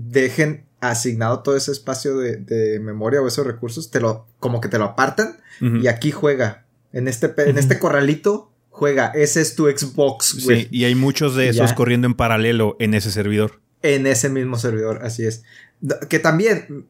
dejen 0.06 0.66
asignado 0.80 1.42
todo 1.42 1.56
ese 1.56 1.72
espacio 1.72 2.16
de, 2.18 2.78
memoria 2.80 3.20
o 3.20 3.28
esos 3.28 3.46
recursos, 3.46 3.90
te 3.90 4.00
lo, 4.00 4.26
como 4.38 4.60
que 4.60 4.68
te 4.68 4.78
lo 4.78 4.84
apartan 4.84 5.38
y 5.60 5.88
aquí 5.88 6.10
juega. 6.10 6.64
En 6.92 7.08
este, 7.08 7.32
en 7.36 7.58
este 7.58 7.78
corralito 7.78 8.52
juega. 8.70 9.08
Ese 9.08 9.40
es 9.40 9.54
tu 9.54 9.66
Xbox, 9.66 10.36
Sí, 10.46 10.68
y 10.70 10.84
hay 10.84 10.94
muchos 10.94 11.34
de 11.34 11.48
esos 11.48 11.72
corriendo 11.72 12.06
en 12.06 12.14
paralelo 12.14 12.76
en 12.78 12.94
ese 12.94 13.10
servidor. 13.10 13.60
En 13.82 14.06
ese 14.06 14.28
mismo 14.28 14.56
servidor, 14.56 15.00
así 15.02 15.26
es. 15.26 15.42
Que 16.08 16.18
también, 16.18 16.86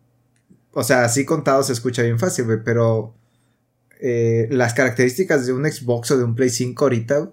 o 0.72 0.84
sea, 0.84 1.04
así 1.04 1.24
contado 1.24 1.62
se 1.62 1.72
escucha 1.72 2.02
bien 2.02 2.18
fácil, 2.18 2.46
pero 2.64 3.14
eh, 4.00 4.48
las 4.50 4.74
características 4.74 5.46
de 5.46 5.52
un 5.52 5.70
Xbox 5.70 6.10
o 6.12 6.18
de 6.18 6.24
un 6.24 6.34
Play 6.34 6.50
5 6.50 6.84
ahorita 6.84 7.32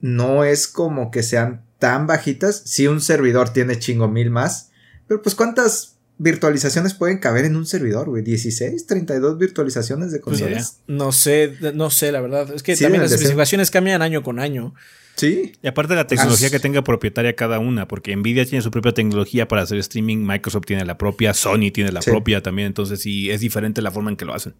no 0.00 0.44
es 0.44 0.68
como 0.68 1.10
que 1.10 1.22
sean 1.22 1.64
tan 1.78 2.06
bajitas. 2.06 2.62
Si 2.66 2.86
un 2.86 3.00
servidor 3.00 3.50
tiene 3.50 3.78
chingo 3.78 4.08
mil 4.08 4.30
más, 4.30 4.70
pero 5.14 5.22
pues 5.22 5.36
cuántas 5.36 5.94
virtualizaciones 6.18 6.92
pueden 6.94 7.18
caber 7.18 7.44
en 7.44 7.54
un 7.54 7.66
servidor, 7.66 8.08
güey? 8.08 8.24
16, 8.24 8.84
32 8.84 9.38
virtualizaciones 9.38 10.10
de 10.10 10.18
pues 10.18 10.40
consolas. 10.40 10.80
no 10.88 11.12
sé, 11.12 11.56
no 11.72 11.88
sé, 11.90 12.10
la 12.10 12.20
verdad. 12.20 12.52
Es 12.52 12.64
que 12.64 12.76
también 12.76 13.00
las 13.00 13.12
especificaciones 13.12 13.70
cambian 13.70 14.02
año 14.02 14.24
con 14.24 14.40
año. 14.40 14.74
Sí. 15.14 15.52
Y 15.62 15.68
aparte 15.68 15.92
de 15.92 15.98
la 15.98 16.08
tecnología 16.08 16.50
que 16.50 16.58
tenga 16.58 16.82
propietaria 16.82 17.36
cada 17.36 17.60
una, 17.60 17.86
porque 17.86 18.16
Nvidia 18.16 18.44
tiene 18.44 18.60
su 18.60 18.72
propia 18.72 18.92
tecnología 18.92 19.46
para 19.46 19.62
hacer 19.62 19.78
streaming, 19.78 20.26
Microsoft 20.26 20.66
tiene 20.66 20.84
la 20.84 20.98
propia, 20.98 21.32
Sony 21.32 21.70
tiene 21.72 21.92
la 21.92 22.00
propia 22.00 22.42
también, 22.42 22.66
entonces 22.66 22.98
sí 22.98 23.30
es 23.30 23.40
diferente 23.40 23.80
la 23.82 23.92
forma 23.92 24.10
en 24.10 24.16
que 24.16 24.24
lo 24.24 24.34
hacen. 24.34 24.54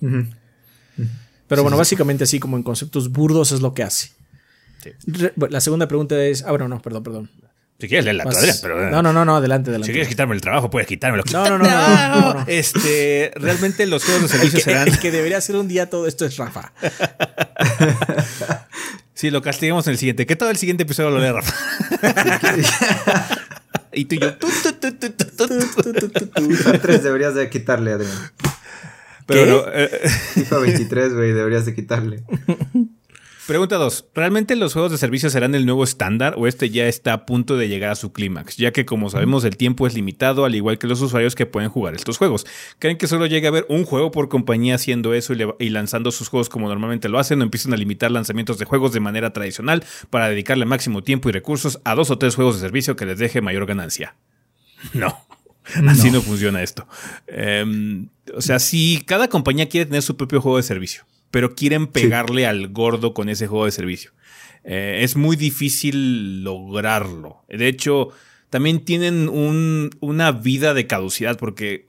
Pero 0.00 1.62
bueno, 1.62 1.78
básicamente 1.78 2.24
así 2.24 2.38
como 2.38 2.58
en 2.58 2.62
conceptos 2.62 3.10
burdos 3.10 3.52
es 3.52 3.62
lo 3.62 3.72
que 3.72 3.84
hace. 3.84 4.10
La 5.48 5.62
segunda 5.62 5.88
pregunta 5.88 6.22
es, 6.22 6.42
ah, 6.42 6.50
bueno, 6.50 6.68
no, 6.68 6.82
perdón, 6.82 7.02
perdón. 7.02 7.30
Si 7.80 7.86
quieres 7.86 8.04
leer 8.06 8.16
la 8.16 8.24
Adrián, 8.24 8.56
pero. 8.60 8.88
Eh. 8.88 8.90
No, 8.90 9.02
no, 9.02 9.12
no, 9.12 9.24
no, 9.24 9.36
adelante, 9.36 9.70
adelante. 9.70 9.86
Si 9.86 9.92
quieres 9.92 10.08
quitarme 10.08 10.34
el 10.34 10.40
trabajo, 10.40 10.68
puedes 10.68 10.88
quitármelo. 10.88 11.22
No, 11.32 11.48
no, 11.48 11.58
no, 11.58 11.64
no, 11.64 12.34
no, 12.34 12.44
Este, 12.48 13.30
realmente 13.36 13.86
los 13.86 14.04
juegos 14.04 14.22
de 14.22 14.28
servicio 14.28 14.58
serán. 14.58 14.88
El 14.88 14.98
que 14.98 15.12
debería 15.12 15.40
ser 15.40 15.54
un 15.54 15.68
día 15.68 15.88
todo 15.88 16.08
esto 16.08 16.26
es 16.26 16.36
Rafa. 16.38 16.72
sí, 19.14 19.30
lo 19.30 19.42
castigamos 19.42 19.86
en 19.86 19.92
el 19.92 19.98
siguiente. 19.98 20.26
¿Qué 20.26 20.34
todo 20.34 20.50
el 20.50 20.56
siguiente 20.56 20.82
episodio 20.82 21.10
lo 21.10 21.20
lee 21.20 21.30
Rafa? 21.30 21.54
y 23.92 24.06
tú 24.06 24.16
y 24.16 24.18
yo. 24.18 24.32
FIFA 26.34 26.78
3 26.80 27.02
deberías 27.04 27.36
de 27.36 27.48
quitarle, 27.48 27.92
Adrián. 27.92 28.32
Pero. 29.26 29.64
FIFA 30.34 30.58
23, 30.58 31.14
güey, 31.14 31.32
deberías 31.32 31.64
de 31.64 31.74
quitarle. 31.76 32.24
Pregunta 33.48 33.76
2. 33.76 34.08
¿Realmente 34.14 34.56
los 34.56 34.74
juegos 34.74 34.92
de 34.92 34.98
servicio 34.98 35.30
serán 35.30 35.54
el 35.54 35.64
nuevo 35.64 35.82
estándar 35.82 36.34
o 36.36 36.46
este 36.46 36.68
ya 36.68 36.86
está 36.86 37.14
a 37.14 37.24
punto 37.24 37.56
de 37.56 37.66
llegar 37.66 37.90
a 37.90 37.94
su 37.94 38.12
clímax? 38.12 38.58
Ya 38.58 38.72
que 38.72 38.84
como 38.84 39.08
sabemos 39.08 39.42
el 39.44 39.56
tiempo 39.56 39.86
es 39.86 39.94
limitado 39.94 40.44
al 40.44 40.54
igual 40.54 40.76
que 40.76 40.86
los 40.86 41.00
usuarios 41.00 41.34
que 41.34 41.46
pueden 41.46 41.70
jugar 41.70 41.94
estos 41.94 42.18
juegos. 42.18 42.44
¿Creen 42.78 42.98
que 42.98 43.06
solo 43.06 43.24
llegue 43.24 43.46
a 43.46 43.48
haber 43.48 43.64
un 43.70 43.86
juego 43.86 44.10
por 44.10 44.28
compañía 44.28 44.74
haciendo 44.74 45.14
eso 45.14 45.32
y, 45.58 45.68
lanzando 45.70 46.10
sus 46.10 46.28
juegos 46.28 46.50
como 46.50 46.68
normalmente 46.68 47.08
lo 47.08 47.18
hacen 47.18 47.40
o 47.40 47.42
empiezan 47.42 47.72
a 47.72 47.78
limitar 47.78 48.10
lanzamientos 48.10 48.58
de 48.58 48.66
juegos 48.66 48.92
de 48.92 49.00
manera 49.00 49.32
tradicional 49.32 49.82
para 50.10 50.28
dedicarle 50.28 50.66
máximo 50.66 51.02
tiempo 51.02 51.30
y 51.30 51.32
recursos 51.32 51.80
a 51.84 51.94
dos 51.94 52.10
o 52.10 52.18
tres 52.18 52.34
juegos 52.34 52.56
de 52.56 52.60
servicio 52.60 52.96
que 52.96 53.06
les 53.06 53.18
deje 53.18 53.40
mayor 53.40 53.64
ganancia? 53.64 54.14
No. 54.92 55.24
Así 55.86 56.10
no, 56.10 56.20
funciona 56.20 56.62
esto. 56.62 56.86
Em, 57.26 58.08
o 58.34 58.42
sea, 58.42 58.58
si 58.58 59.02
cada 59.06 59.28
compañía 59.28 59.70
quiere 59.70 59.86
tener 59.86 60.02
su 60.02 60.18
propio 60.18 60.42
juego 60.42 60.58
de 60.58 60.62
servicio, 60.62 61.04
pero 61.30 61.54
quieren 61.54 61.86
pegarle 61.86 62.46
al 62.46 62.68
gordo 62.68 63.14
con 63.14 63.28
ese 63.28 63.46
juego 63.46 63.64
de 63.64 63.72
servicio. 63.72 64.12
Eh, 64.64 65.00
es 65.02 65.16
muy 65.16 65.36
difícil 65.36 66.42
lograrlo. 66.42 67.44
De 67.48 67.68
hecho, 67.68 68.08
también 68.50 68.84
tienen 68.84 69.28
una 70.00 70.32
vida 70.32 70.74
de 70.74 70.86
caducidad 70.86 71.38
porque 71.38 71.86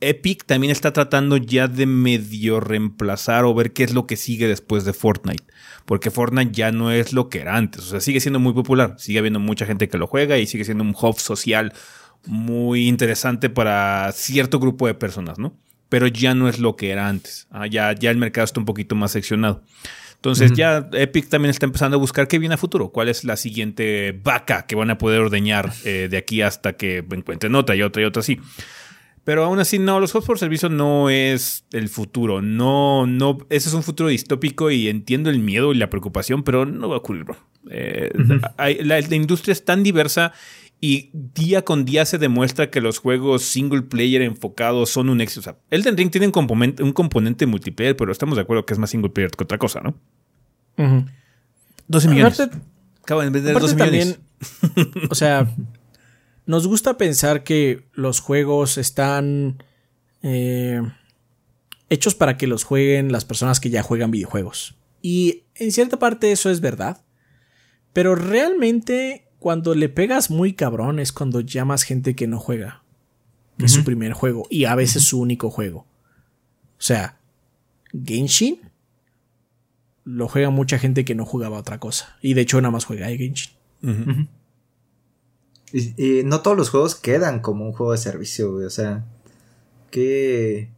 Epic 0.00 0.44
también 0.44 0.70
está 0.70 0.92
tratando 0.92 1.38
ya 1.38 1.68
de 1.68 1.86
medio 1.86 2.60
reemplazar 2.60 3.44
o 3.44 3.54
ver 3.54 3.72
qué 3.72 3.84
es 3.84 3.94
lo 3.94 4.06
que 4.06 4.16
sigue 4.16 4.46
después 4.46 4.84
de 4.84 4.92
Fortnite. 4.92 5.44
Porque 5.84 6.10
Fortnite 6.10 6.52
ya 6.52 6.70
no 6.70 6.90
es 6.90 7.12
lo 7.12 7.28
que 7.28 7.40
era 7.40 7.56
antes. 7.56 7.82
O 7.82 7.84
sea, 7.86 8.00
sigue 8.00 8.20
siendo 8.20 8.38
muy 8.38 8.52
popular. 8.52 8.96
Sigue 8.98 9.18
habiendo 9.18 9.40
mucha 9.40 9.66
gente 9.66 9.88
que 9.88 9.98
lo 9.98 10.06
juega 10.06 10.38
y 10.38 10.46
sigue 10.46 10.64
siendo 10.64 10.84
un 10.84 10.94
hub 11.00 11.18
social 11.18 11.72
muy 12.26 12.88
interesante 12.88 13.48
para 13.48 14.10
cierto 14.12 14.58
grupo 14.58 14.86
de 14.86 14.94
personas, 14.94 15.38
¿no? 15.38 15.56
Pero 15.88 16.06
ya 16.06 16.34
no 16.34 16.48
es 16.48 16.58
lo 16.58 16.76
que 16.76 16.90
era 16.90 17.08
antes. 17.08 17.46
Ah, 17.50 17.66
ya, 17.66 17.92
ya 17.94 18.10
el 18.10 18.16
mercado 18.16 18.44
está 18.44 18.60
un 18.60 18.66
poquito 18.66 18.94
más 18.94 19.12
seccionado. 19.12 19.62
Entonces 20.16 20.52
ya 20.52 20.88
Epic 20.92 21.28
también 21.28 21.50
está 21.50 21.66
empezando 21.66 21.98
a 21.98 22.00
buscar 22.00 22.26
qué 22.26 22.38
viene 22.38 22.54
a 22.54 22.58
futuro, 22.58 22.88
cuál 22.88 23.08
es 23.08 23.22
la 23.22 23.36
siguiente 23.36 24.18
vaca 24.24 24.66
que 24.66 24.74
van 24.74 24.90
a 24.90 24.98
poder 24.98 25.20
ordeñar 25.20 25.72
eh, 25.84 26.08
de 26.10 26.16
aquí 26.16 26.42
hasta 26.42 26.72
que 26.72 27.04
encuentren 27.10 27.54
otra 27.54 27.76
y 27.76 27.82
otra 27.82 28.02
y 28.02 28.06
otra 28.06 28.20
así. 28.20 28.40
Pero 29.26 29.44
aún 29.44 29.58
así, 29.58 29.78
no, 29.80 29.98
los 29.98 30.12
juegos 30.12 30.26
por 30.26 30.38
servicio 30.38 30.68
no 30.68 31.10
es 31.10 31.64
el 31.72 31.88
futuro. 31.88 32.42
No, 32.42 33.06
no, 33.06 33.38
ese 33.50 33.68
es 33.68 33.74
un 33.74 33.82
futuro 33.82 34.08
distópico 34.08 34.70
y 34.70 34.88
entiendo 34.88 35.30
el 35.30 35.40
miedo 35.40 35.72
y 35.72 35.76
la 35.76 35.90
preocupación, 35.90 36.44
pero 36.44 36.64
no 36.64 36.88
va 36.88 36.94
a 36.94 36.98
ocurrir, 36.98 37.24
bro. 37.24 37.36
Eh, 37.68 38.12
la, 38.84 39.00
industria 39.00 39.52
es 39.52 39.64
tan 39.64 39.82
diversa 39.82 40.32
Y 40.80 41.10
día 41.12 41.62
con 41.62 41.84
día 41.84 42.04
se 42.04 42.18
demuestra 42.18 42.70
que 42.70 42.80
los 42.80 42.98
juegos 42.98 43.42
single 43.42 43.82
player 43.82 44.22
enfocados 44.22 44.90
son 44.90 45.08
un 45.08 45.20
éxito. 45.20 45.40
O 45.40 45.42
sea, 45.44 45.56
Elden 45.70 45.96
Ring 45.96 46.10
tiene 46.10 46.26
un 46.26 46.32
componente, 46.32 46.82
un 46.82 46.92
componente 46.92 47.46
multiplayer, 47.46 47.96
pero 47.96 48.12
estamos 48.12 48.36
de 48.36 48.42
acuerdo 48.42 48.66
que 48.66 48.74
es 48.74 48.78
más 48.78 48.90
single 48.90 49.10
player 49.10 49.30
que 49.30 49.44
otra 49.44 49.58
cosa, 49.58 49.80
¿no? 49.80 49.94
12 51.88 52.08
millones. 52.08 52.40
Acaban 53.02 53.32
de 53.32 53.40
vender 53.40 53.58
12 53.58 53.74
millones. 53.74 54.18
o 55.10 55.14
sea, 55.14 55.50
nos 56.44 56.66
gusta 56.66 56.98
pensar 56.98 57.42
que 57.42 57.84
los 57.94 58.20
juegos 58.20 58.76
están 58.76 59.62
eh, 60.22 60.82
hechos 61.88 62.14
para 62.14 62.36
que 62.36 62.46
los 62.46 62.64
jueguen 62.64 63.12
las 63.12 63.24
personas 63.24 63.60
que 63.60 63.70
ya 63.70 63.82
juegan 63.82 64.10
videojuegos. 64.10 64.76
Y 65.00 65.44
en 65.54 65.72
cierta 65.72 65.98
parte 65.98 66.32
eso 66.32 66.50
es 66.50 66.60
verdad. 66.60 67.02
Pero 67.92 68.14
realmente 68.14 69.25
cuando 69.46 69.76
le 69.76 69.88
pegas 69.88 70.28
muy 70.28 70.54
cabrón 70.54 70.98
es 70.98 71.12
cuando 71.12 71.38
llamas 71.38 71.84
gente 71.84 72.16
que 72.16 72.26
no 72.26 72.40
juega. 72.40 72.82
Que 73.56 73.66
es 73.66 73.72
su 73.72 73.84
primer 73.84 74.12
juego 74.12 74.48
y 74.50 74.64
a 74.64 74.74
veces 74.74 75.04
su 75.04 75.20
único 75.20 75.50
juego. 75.50 75.86
O 76.72 76.82
sea, 76.82 77.20
Genshin 77.92 78.58
lo 80.02 80.26
juega 80.26 80.50
mucha 80.50 80.80
gente 80.80 81.04
que 81.04 81.14
no 81.14 81.24
jugaba 81.24 81.58
otra 81.58 81.78
cosa. 81.78 82.16
Y 82.22 82.34
de 82.34 82.40
hecho 82.40 82.60
nada 82.60 82.72
más 82.72 82.86
juega 82.86 83.06
de 83.06 83.18
Genshin. 83.18 83.52
y, 85.72 86.24
no 86.24 86.40
todos 86.40 86.56
los 86.56 86.70
juegos 86.70 86.96
quedan 86.96 87.38
como 87.38 87.66
un 87.66 87.72
juego 87.72 87.92
de 87.92 87.98
servicio, 87.98 88.52
güey. 88.52 88.66
O 88.66 88.70
sea, 88.70 89.04
¿qué, 89.92 90.70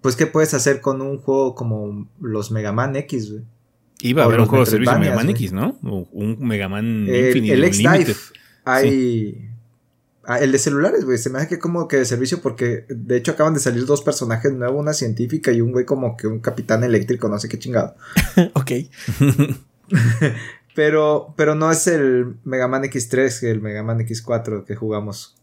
pues, 0.00 0.16
¿qué 0.16 0.26
puedes 0.26 0.54
hacer 0.54 0.80
con 0.80 1.00
un 1.02 1.18
juego 1.18 1.54
como 1.54 2.08
los 2.18 2.50
Mega 2.50 2.72
Man 2.72 2.96
X, 2.96 3.30
güey? 3.30 3.44
Iba 4.00 4.22
a 4.22 4.26
haber 4.26 4.40
un 4.40 4.46
juego 4.46 4.64
de 4.64 4.70
servicio 4.70 4.98
Mega 4.98 5.16
Man 5.16 5.30
X, 5.30 5.52
¿no? 5.52 5.78
O 5.82 6.08
un 6.12 6.38
Mega 6.46 6.68
Man 6.68 7.06
Infinite. 7.08 7.54
El 7.54 7.64
X-Dive. 7.64 8.14
Hay. 8.64 9.50
Ah, 10.24 10.40
el 10.40 10.50
de 10.50 10.58
celulares, 10.58 11.04
güey. 11.04 11.18
Se 11.18 11.30
me 11.30 11.38
hace 11.38 11.48
que 11.48 11.58
como 11.58 11.86
que 11.86 11.98
de 11.98 12.04
servicio 12.04 12.42
porque 12.42 12.84
de 12.88 13.16
hecho 13.16 13.32
acaban 13.32 13.54
de 13.54 13.60
salir 13.60 13.86
dos 13.86 14.02
personajes 14.02 14.52
nuevos, 14.52 14.80
una 14.80 14.92
científica 14.92 15.52
y 15.52 15.60
un 15.60 15.70
güey 15.70 15.84
como 15.84 16.16
que 16.16 16.26
un 16.26 16.40
capitán 16.40 16.82
eléctrico, 16.82 17.28
no 17.28 17.38
sé 17.38 17.48
qué 17.48 17.58
chingado. 17.58 17.94
ok. 18.54 18.72
pero, 20.74 21.32
pero 21.36 21.54
no 21.54 21.70
es 21.70 21.86
el 21.86 22.36
Mega 22.44 22.66
Man 22.66 22.82
X3 22.82 23.40
que 23.40 23.50
el 23.50 23.62
Mega 23.62 23.84
Man 23.84 24.00
X4 24.00 24.64
que 24.64 24.74
jugamos 24.74 25.36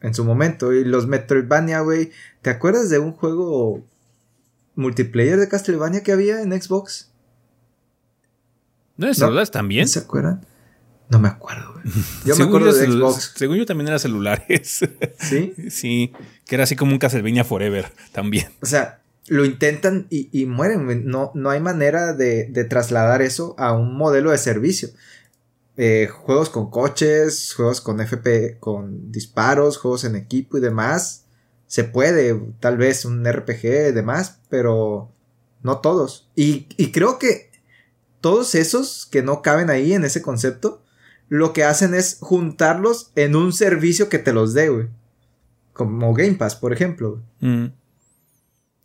en 0.00 0.14
su 0.14 0.24
momento. 0.24 0.72
Y 0.72 0.84
los 0.84 1.06
Metroidvania, 1.06 1.80
güey. 1.80 2.10
¿Te 2.42 2.50
acuerdas 2.50 2.90
de 2.90 2.98
un 2.98 3.12
juego 3.12 3.82
multiplayer 4.74 5.38
de 5.38 5.48
Castlevania 5.48 6.02
que 6.02 6.12
había 6.12 6.42
en 6.42 6.60
Xbox? 6.60 7.09
¿No 9.00 9.06
de 9.06 9.14
celulares 9.14 9.50
también? 9.50 9.88
¿Se 9.88 10.00
acuerdan? 10.00 10.44
No 11.08 11.18
me 11.18 11.28
acuerdo, 11.28 11.72
güey. 11.72 11.84
Yo 12.26 12.36
me 12.36 12.44
acuerdo 12.44 12.70
de 12.70 12.86
Xbox. 12.86 13.32
Según 13.34 13.56
yo 13.56 13.64
también 13.64 13.88
era 13.88 13.98
celulares. 13.98 14.80
¿Sí? 15.18 15.54
sí. 15.70 16.12
Que 16.44 16.56
era 16.56 16.64
así 16.64 16.76
como 16.76 16.92
un 16.92 16.98
Castlevania 16.98 17.42
Forever 17.42 17.86
también. 18.12 18.48
O 18.60 18.66
sea, 18.66 19.00
lo 19.26 19.46
intentan 19.46 20.06
y, 20.10 20.44
mueren. 20.44 21.06
No, 21.06 21.32
no 21.34 21.48
hay 21.48 21.60
manera 21.60 22.12
de, 22.12 22.66
trasladar 22.68 23.22
eso 23.22 23.54
a 23.58 23.72
un 23.72 23.96
modelo 23.96 24.32
de 24.32 24.38
servicio. 24.38 24.90
Eh, 25.78 26.08
juegos 26.12 26.50
con 26.50 26.68
coches, 26.68 27.54
juegos 27.54 27.80
con 27.80 28.02
FP, 28.02 28.58
con 28.60 29.10
disparos, 29.10 29.78
juegos 29.78 30.04
en 30.04 30.14
equipo 30.14 30.58
y 30.58 30.60
demás. 30.60 31.24
Se 31.66 31.84
puede, 31.84 32.38
tal 32.60 32.76
vez 32.76 33.06
un 33.06 33.24
RPG 33.24 33.64
y 33.64 33.92
demás, 33.92 34.40
pero 34.50 35.10
no 35.62 35.78
todos. 35.78 36.28
Y, 36.36 36.66
y 36.76 36.92
creo 36.92 37.18
que 37.18 37.49
todos 38.20 38.54
esos 38.54 39.06
que 39.10 39.22
no 39.22 39.42
caben 39.42 39.70
ahí 39.70 39.92
en 39.92 40.04
ese 40.04 40.22
concepto, 40.22 40.82
lo 41.28 41.52
que 41.52 41.64
hacen 41.64 41.94
es 41.94 42.18
juntarlos 42.20 43.12
en 43.14 43.36
un 43.36 43.52
servicio 43.52 44.08
que 44.08 44.18
te 44.18 44.32
los 44.32 44.52
dé, 44.52 44.68
güey. 44.68 44.88
Como 45.72 46.12
Game 46.12 46.34
Pass, 46.34 46.56
por 46.56 46.72
ejemplo. 46.72 47.22
Mm. 47.40 47.66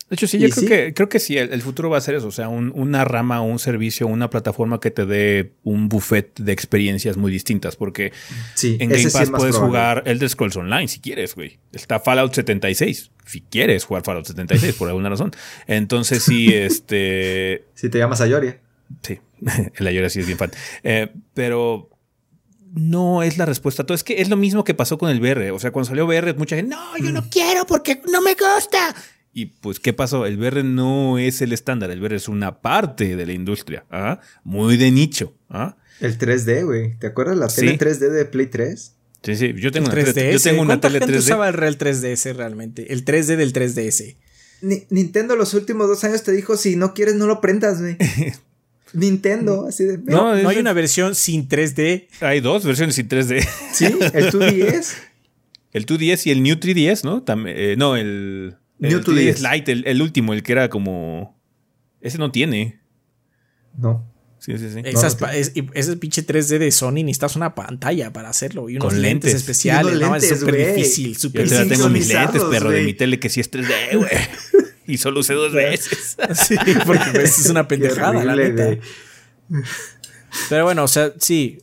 De 0.09 0.13
hecho, 0.13 0.27
sí, 0.27 0.37
yo 0.37 0.49
creo, 0.49 0.67
Que, 0.67 0.93
creo 0.93 1.09
que 1.09 1.19
sí, 1.19 1.35
el, 1.35 1.61
futuro 1.63 1.89
va 1.89 1.97
a 1.97 2.01
ser 2.01 2.13
eso, 2.13 2.27
o 2.27 2.31
sea, 2.31 2.47
una 2.47 3.05
rama, 3.05 3.41
un 3.41 3.57
servicio, 3.57 4.05
una 4.05 4.29
plataforma 4.29 4.79
que 4.79 4.91
te 4.91 5.07
dé 5.07 5.53
un 5.63 5.89
buffet 5.89 6.39
de 6.39 6.51
experiencias 6.51 7.17
muy 7.17 7.31
distintas, 7.31 7.75
porque 7.75 8.13
en 8.61 8.89
Game 8.89 9.09
Pass 9.09 9.31
puedes 9.31 9.55
jugar 9.55 10.03
Elder 10.05 10.29
Scrolls 10.29 10.57
Online 10.57 10.87
si 10.87 10.99
quieres, 10.99 11.33
güey. 11.33 11.57
Está 11.71 11.99
Fallout 11.99 12.35
76, 12.35 13.11
si 13.25 13.41
quieres 13.41 13.83
jugar 13.83 14.03
Fallout 14.03 14.27
76 14.27 14.75
por 14.75 14.89
alguna 14.89 15.09
razón. 15.09 15.31
Entonces 15.65 16.21
sí, 16.21 16.49
este... 16.53 17.65
Si 17.73 17.89
te 17.89 17.97
llamas 17.97 18.21
Ayoria. 18.21 18.59
Sí, 19.01 19.19
el 19.75 19.87
Ayora 19.87 20.09
sí 20.09 20.19
es 20.19 20.25
bien 20.25 20.37
fan. 20.37 20.51
Eh, 20.83 21.11
pero 21.33 21.89
no 22.73 23.23
es 23.23 23.37
la 23.37 23.45
respuesta 23.45 23.83
a 23.83 23.85
todo. 23.85 23.95
Es 23.95 24.03
que 24.03 24.21
es 24.21 24.29
lo 24.29 24.37
mismo 24.37 24.63
que 24.63 24.73
pasó 24.73 24.97
con 24.97 25.09
el 25.09 25.19
VR. 25.19 25.51
O 25.51 25.59
sea, 25.59 25.71
cuando 25.71 25.89
salió 25.89 26.05
VR, 26.05 26.33
mucha 26.35 26.55
gente, 26.55 26.75
no, 26.75 26.97
yo 26.97 27.11
no 27.11 27.21
mm. 27.21 27.29
quiero 27.29 27.65
porque 27.65 28.01
no 28.11 28.21
me 28.21 28.31
gusta. 28.31 28.95
Y 29.33 29.47
pues, 29.47 29.79
¿qué 29.79 29.93
pasó? 29.93 30.25
El 30.25 30.37
VR 30.37 30.63
no 30.63 31.17
es 31.17 31.41
el 31.41 31.53
estándar. 31.53 31.91
El 31.91 32.01
VR 32.01 32.15
es 32.15 32.27
una 32.27 32.61
parte 32.61 33.15
de 33.15 33.25
la 33.25 33.33
industria. 33.33 33.85
¿ah? 33.89 34.19
Muy 34.43 34.77
de 34.77 34.91
nicho. 34.91 35.33
¿ah? 35.49 35.77
El 35.99 36.17
3D, 36.17 36.65
güey. 36.65 36.97
¿Te 36.99 37.07
acuerdas 37.07 37.37
la 37.37 37.47
tele 37.47 37.77
3D 37.77 38.09
de 38.09 38.25
Play 38.25 38.47
3? 38.47 38.95
Sí, 39.23 39.35
sí. 39.35 39.53
Yo 39.57 39.71
tengo 39.71 39.87
una, 39.87 39.95
3DS? 39.95 40.31
Yo 40.31 40.39
tengo 40.39 40.61
una 40.61 40.79
tele 40.79 40.99
3D. 41.01 41.17
usaba 41.17 41.47
el 41.47 41.53
Real 41.53 41.77
3DS 41.77 42.35
realmente? 42.35 42.93
El 42.93 43.03
3D 43.03 43.35
del 43.37 43.53
3DS. 43.53 44.15
Nintendo 44.89 45.35
los 45.35 45.53
últimos 45.53 45.87
dos 45.87 46.03
años 46.03 46.23
te 46.23 46.31
dijo, 46.31 46.57
si 46.57 46.75
no 46.75 46.93
quieres, 46.93 47.15
no 47.15 47.27
lo 47.27 47.41
prendas, 47.41 47.81
güey. 47.81 47.97
Nintendo, 48.93 49.65
así 49.67 49.83
de. 49.83 49.97
No, 49.97 50.35
no, 50.35 50.49
hay 50.49 50.57
una 50.57 50.73
versión 50.73 51.15
sin 51.15 51.47
3D. 51.47 52.07
Hay 52.21 52.39
dos 52.39 52.65
versiones 52.65 52.95
sin 52.95 53.09
3D. 53.09 53.45
Sí, 53.73 53.85
el 53.85 54.31
2DS. 54.31 54.93
el 55.73 55.85
2DS 55.85 56.27
y 56.27 56.31
el 56.31 56.43
New 56.43 56.55
3DS, 56.55 57.03
¿no? 57.03 57.23
Eh, 57.47 57.75
no, 57.77 57.95
el. 57.95 58.55
New 58.79 58.99
2DS. 58.99 59.51
Lite, 59.51 59.71
el, 59.71 60.01
último, 60.01 60.33
el 60.33 60.43
que 60.43 60.51
era 60.51 60.69
como. 60.69 61.39
Ese 62.01 62.17
no 62.17 62.31
tiene. 62.31 62.79
No. 63.77 64.11
Sí, 64.39 64.57
sí, 64.59 64.69
sí. 64.69 64.81
ese 65.73 65.97
pinche 65.97 66.23
3D 66.23 66.59
de 66.59 66.69
Sony 66.69 67.03
necesitas 67.03 67.35
una 67.35 67.55
pantalla 67.55 68.13
para 68.13 68.29
hacerlo 68.29 68.69
y 68.69 68.75
unos 68.75 68.93
Con 68.93 69.01
lentes, 69.01 69.33
especiales. 69.33 69.99
no, 69.99 70.15
es 70.15 70.39
súper 70.39 70.75
difícil. 70.75 71.17
Super 71.17 71.47
Yo 71.47 71.67
tengo 71.67 71.89
mis 71.89 72.07
lentes, 72.09 72.43
perro, 72.43 72.69
de 72.69 72.83
mi 72.83 72.93
tele 72.93 73.19
que 73.19 73.29
sí 73.29 73.39
es 73.39 73.51
3D, 73.51 73.97
güey. 73.97 74.09
y 74.87 74.97
solo 74.97 75.19
usé 75.19 75.33
dos 75.33 75.53
veces. 75.53 76.17
sí, 76.33 76.55
porque 76.85 77.05
pues, 77.13 77.39
es 77.39 77.49
una 77.49 77.67
pendejada, 77.67 78.23
la 78.23 78.35
neta. 78.35 78.77
Pero 80.49 80.63
bueno, 80.65 80.83
o 80.83 80.87
sea, 80.87 81.13
sí. 81.19 81.59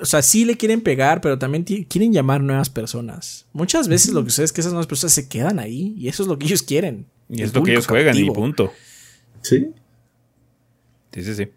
O 0.00 0.06
sea, 0.06 0.22
sí 0.22 0.44
le 0.44 0.56
quieren 0.56 0.80
pegar, 0.80 1.20
pero 1.20 1.38
también 1.38 1.62
quieren 1.62 2.12
llamar 2.12 2.42
nuevas 2.42 2.68
personas. 2.68 3.46
Muchas 3.52 3.88
veces 3.88 4.12
lo 4.12 4.24
que 4.24 4.30
sucede 4.30 4.46
es 4.46 4.52
que 4.52 4.60
esas 4.60 4.72
nuevas 4.72 4.88
personas 4.88 5.12
se 5.12 5.28
quedan 5.28 5.58
ahí 5.58 5.94
y 5.96 6.08
eso 6.08 6.24
es 6.24 6.28
lo 6.28 6.38
que 6.38 6.46
ellos 6.46 6.62
quieren. 6.62 7.06
Y 7.28 7.42
es 7.42 7.54
lo 7.54 7.62
que 7.62 7.72
ellos 7.72 7.86
juegan 7.86 8.18
y 8.18 8.28
punto. 8.30 8.72
Sí. 9.40 9.68
Sí, 11.12 11.22
sí, 11.22 11.34
sí. 11.34 11.48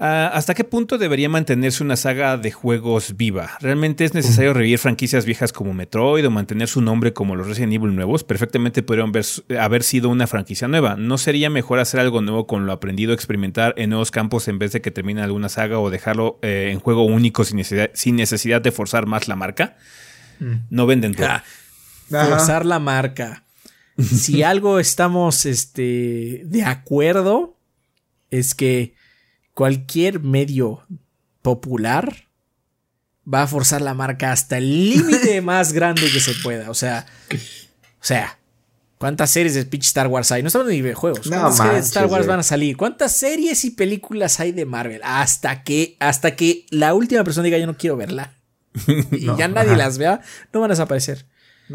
Ah, 0.00 0.30
¿Hasta 0.32 0.54
qué 0.54 0.62
punto 0.62 0.96
debería 0.96 1.28
mantenerse 1.28 1.82
una 1.82 1.96
saga 1.96 2.36
de 2.36 2.52
juegos 2.52 3.16
viva? 3.16 3.58
¿Realmente 3.60 4.04
es 4.04 4.14
necesario 4.14 4.54
revivir 4.54 4.78
franquicias 4.78 5.24
viejas 5.24 5.52
como 5.52 5.74
Metroid 5.74 6.24
o 6.24 6.30
mantener 6.30 6.68
su 6.68 6.80
nombre 6.80 7.12
como 7.12 7.34
los 7.34 7.48
Resident 7.48 7.72
Evil 7.72 7.96
nuevos? 7.96 8.22
Perfectamente 8.22 8.84
podrían 8.84 9.10
haber 9.58 9.82
sido 9.82 10.08
una 10.08 10.28
franquicia 10.28 10.68
nueva. 10.68 10.94
¿No 10.94 11.18
sería 11.18 11.50
mejor 11.50 11.80
hacer 11.80 11.98
algo 11.98 12.22
nuevo 12.22 12.46
con 12.46 12.64
lo 12.64 12.72
aprendido, 12.72 13.12
experimentar 13.12 13.74
en 13.76 13.90
nuevos 13.90 14.12
campos 14.12 14.46
en 14.46 14.60
vez 14.60 14.70
de 14.70 14.80
que 14.80 14.92
termine 14.92 15.20
alguna 15.20 15.48
saga 15.48 15.80
o 15.80 15.90
dejarlo 15.90 16.38
eh, 16.42 16.70
en 16.72 16.78
juego 16.78 17.02
único 17.02 17.42
sin 17.44 17.56
necesidad, 18.16 18.62
de 18.62 18.70
forzar 18.70 19.06
más 19.06 19.26
la 19.26 19.34
marca? 19.34 19.78
Mm. 20.38 20.54
No 20.70 20.86
venden 20.86 21.16
todo. 21.16 21.26
Ah, 21.26 21.42
forzar 22.08 22.64
la 22.64 22.78
marca. 22.78 23.42
si 23.98 24.44
algo 24.44 24.78
estamos 24.78 25.44
este, 25.44 26.42
de 26.44 26.62
acuerdo, 26.62 27.56
es 28.30 28.54
que 28.54 28.94
cualquier 29.58 30.20
medio 30.20 30.86
popular 31.42 32.28
va 33.26 33.42
a 33.42 33.46
forzar 33.48 33.82
la 33.82 33.92
marca 33.92 34.30
hasta 34.30 34.58
el 34.58 34.90
límite 34.90 35.40
más 35.42 35.72
grande 35.72 36.02
que 36.12 36.20
se 36.20 36.32
pueda. 36.44 36.70
O 36.70 36.74
sea, 36.74 37.06
o 37.32 38.04
sea, 38.04 38.38
¿cuántas 38.98 39.32
series 39.32 39.54
de 39.54 39.64
pitch 39.64 39.86
Star 39.86 40.06
Wars 40.06 40.30
hay? 40.30 40.44
No 40.44 40.46
estamos 40.46 40.68
ni 40.68 40.80
de 40.80 40.94
juegos. 40.94 41.26
¿Cuántas 41.26 41.56
series 41.56 41.74
de 41.74 41.80
Star 41.80 42.06
Wars 42.06 42.28
van 42.28 42.38
a 42.38 42.44
salir? 42.44 42.76
¿Cuántas 42.76 43.16
series 43.16 43.64
y 43.64 43.72
películas 43.72 44.38
hay 44.38 44.52
de 44.52 44.64
Marvel? 44.64 45.00
Hasta 45.02 45.64
que, 45.64 45.96
hasta 45.98 46.36
que 46.36 46.64
la 46.70 46.94
última 46.94 47.24
persona 47.24 47.46
diga 47.46 47.58
yo 47.58 47.66
no 47.66 47.76
quiero 47.76 47.96
verla. 47.96 48.34
y 49.10 49.26
ya 49.36 49.48
nadie 49.48 49.74
las 49.74 49.98
vea, 49.98 50.20
no 50.52 50.60
van 50.60 50.70
a 50.70 50.74
desaparecer. 50.74 51.26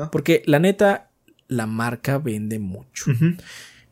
Porque 0.09 0.41
la 0.45 0.59
neta, 0.59 1.09
la 1.49 1.67
marca 1.67 2.17
vende 2.17 2.59
mucho. 2.59 3.11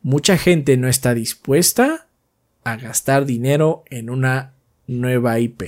Mucha 0.00 0.38
gente 0.38 0.78
no 0.78 0.88
está 0.88 1.12
dispuesta 1.12 2.06
a 2.64 2.76
gastar 2.76 3.26
dinero 3.26 3.84
en 3.90 4.10
una 4.10 4.54
nueva 4.86 5.38
IP. 5.38 5.62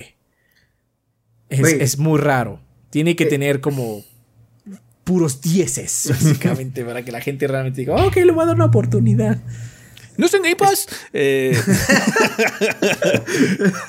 Es, 1.49 1.99
muy 1.99 2.19
raro. 2.19 2.61
Tiene 2.91 3.17
que 3.17 3.25
eh. 3.25 3.29
tener 3.29 3.61
como 3.61 4.03
puros 5.05 5.41
dieces, 5.41 6.07
básicamente, 6.09 6.85
para 6.85 7.05
que 7.05 7.13
la 7.13 7.21
gente 7.21 7.47
realmente 7.47 7.83
diga, 7.83 7.95
ok, 7.95 8.17
le 8.17 8.33
voy 8.33 8.45
a 8.45 8.47
dar 8.47 8.57
una 8.57 8.67
oportunidad. 8.67 9.39
No 10.17 10.27
en 10.33 10.43
Game 10.43 10.57
Pass. 10.57 10.87
Eh, 11.13 11.59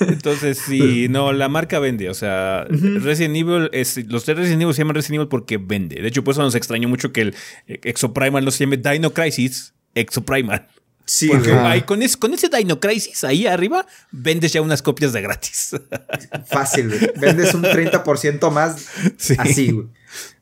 entonces, 0.00 0.58
sí, 0.58 1.06
no, 1.08 1.32
la 1.32 1.48
marca 1.48 1.78
vende. 1.78 2.10
O 2.10 2.14
sea, 2.14 2.66
Resident 2.68 3.36
Evil, 3.36 3.70
es, 3.72 3.96
los 4.08 4.26
de 4.26 4.34
Resident 4.34 4.62
Evil 4.62 4.74
se 4.74 4.78
llaman 4.78 4.96
Resident 4.96 5.20
Evil 5.20 5.28
porque 5.28 5.56
vende. 5.58 6.02
De 6.02 6.08
hecho, 6.08 6.24
por 6.24 6.32
eso 6.32 6.42
nos 6.42 6.56
extrañó 6.56 6.88
mucho 6.88 7.12
que 7.12 7.20
el 7.20 7.34
Exoprimal 7.68 8.44
no 8.44 8.50
se 8.50 8.64
llame 8.64 8.76
Dino 8.76 9.12
Crisis, 9.12 9.72
Exoprimal. 9.94 10.66
Sí, 11.08 11.28
Porque 11.28 11.52
ahí 11.52 11.82
con, 11.82 12.02
ese, 12.02 12.18
con 12.18 12.34
ese 12.34 12.48
Dino 12.48 12.80
Crisis 12.80 13.22
ahí 13.22 13.46
arriba, 13.46 13.86
vendes 14.10 14.52
ya 14.52 14.60
unas 14.60 14.82
copias 14.82 15.12
de 15.12 15.22
gratis. 15.22 15.70
Fácil, 16.48 16.88
güey. 16.88 17.12
Vendes 17.20 17.54
un 17.54 17.62
30% 17.62 18.50
más 18.50 18.86
Sí. 19.16 19.36
así, 19.38 19.70
güey. 19.70 19.86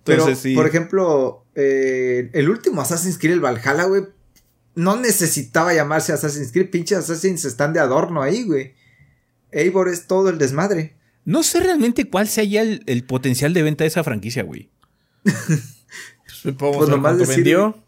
Pero, 0.04 0.22
Entonces, 0.22 0.42
sí. 0.42 0.54
por 0.54 0.66
ejemplo, 0.66 1.44
eh, 1.54 2.30
el 2.32 2.48
último 2.48 2.80
Assassin's 2.80 3.18
Creed, 3.18 3.34
el 3.34 3.40
Valhalla, 3.40 3.84
güey, 3.84 4.04
no 4.74 4.96
necesitaba 4.96 5.74
llamarse 5.74 6.12
Assassin's 6.14 6.50
Creed. 6.50 6.70
Pinches 6.70 6.98
Assassins 6.98 7.44
están 7.44 7.72
de 7.74 7.80
adorno 7.80 8.22
ahí, 8.22 8.44
güey. 8.44 8.72
Eivor 9.52 9.88
es 9.88 10.06
todo 10.06 10.30
el 10.30 10.38
desmadre. 10.38 10.96
No 11.26 11.42
sé 11.42 11.60
realmente 11.60 12.08
cuál 12.08 12.26
sea 12.28 12.44
ya 12.44 12.62
el, 12.62 12.82
el 12.86 13.04
potencial 13.04 13.52
de 13.54 13.62
venta 13.62 13.84
de 13.84 13.88
esa 13.88 14.02
franquicia, 14.02 14.42
güey. 14.42 14.70
Supongo 16.26 16.72
Pues 16.78 16.86
que 16.90 16.96
nomás 16.96 17.18
decir- 17.18 17.36
vendió. 17.36 17.83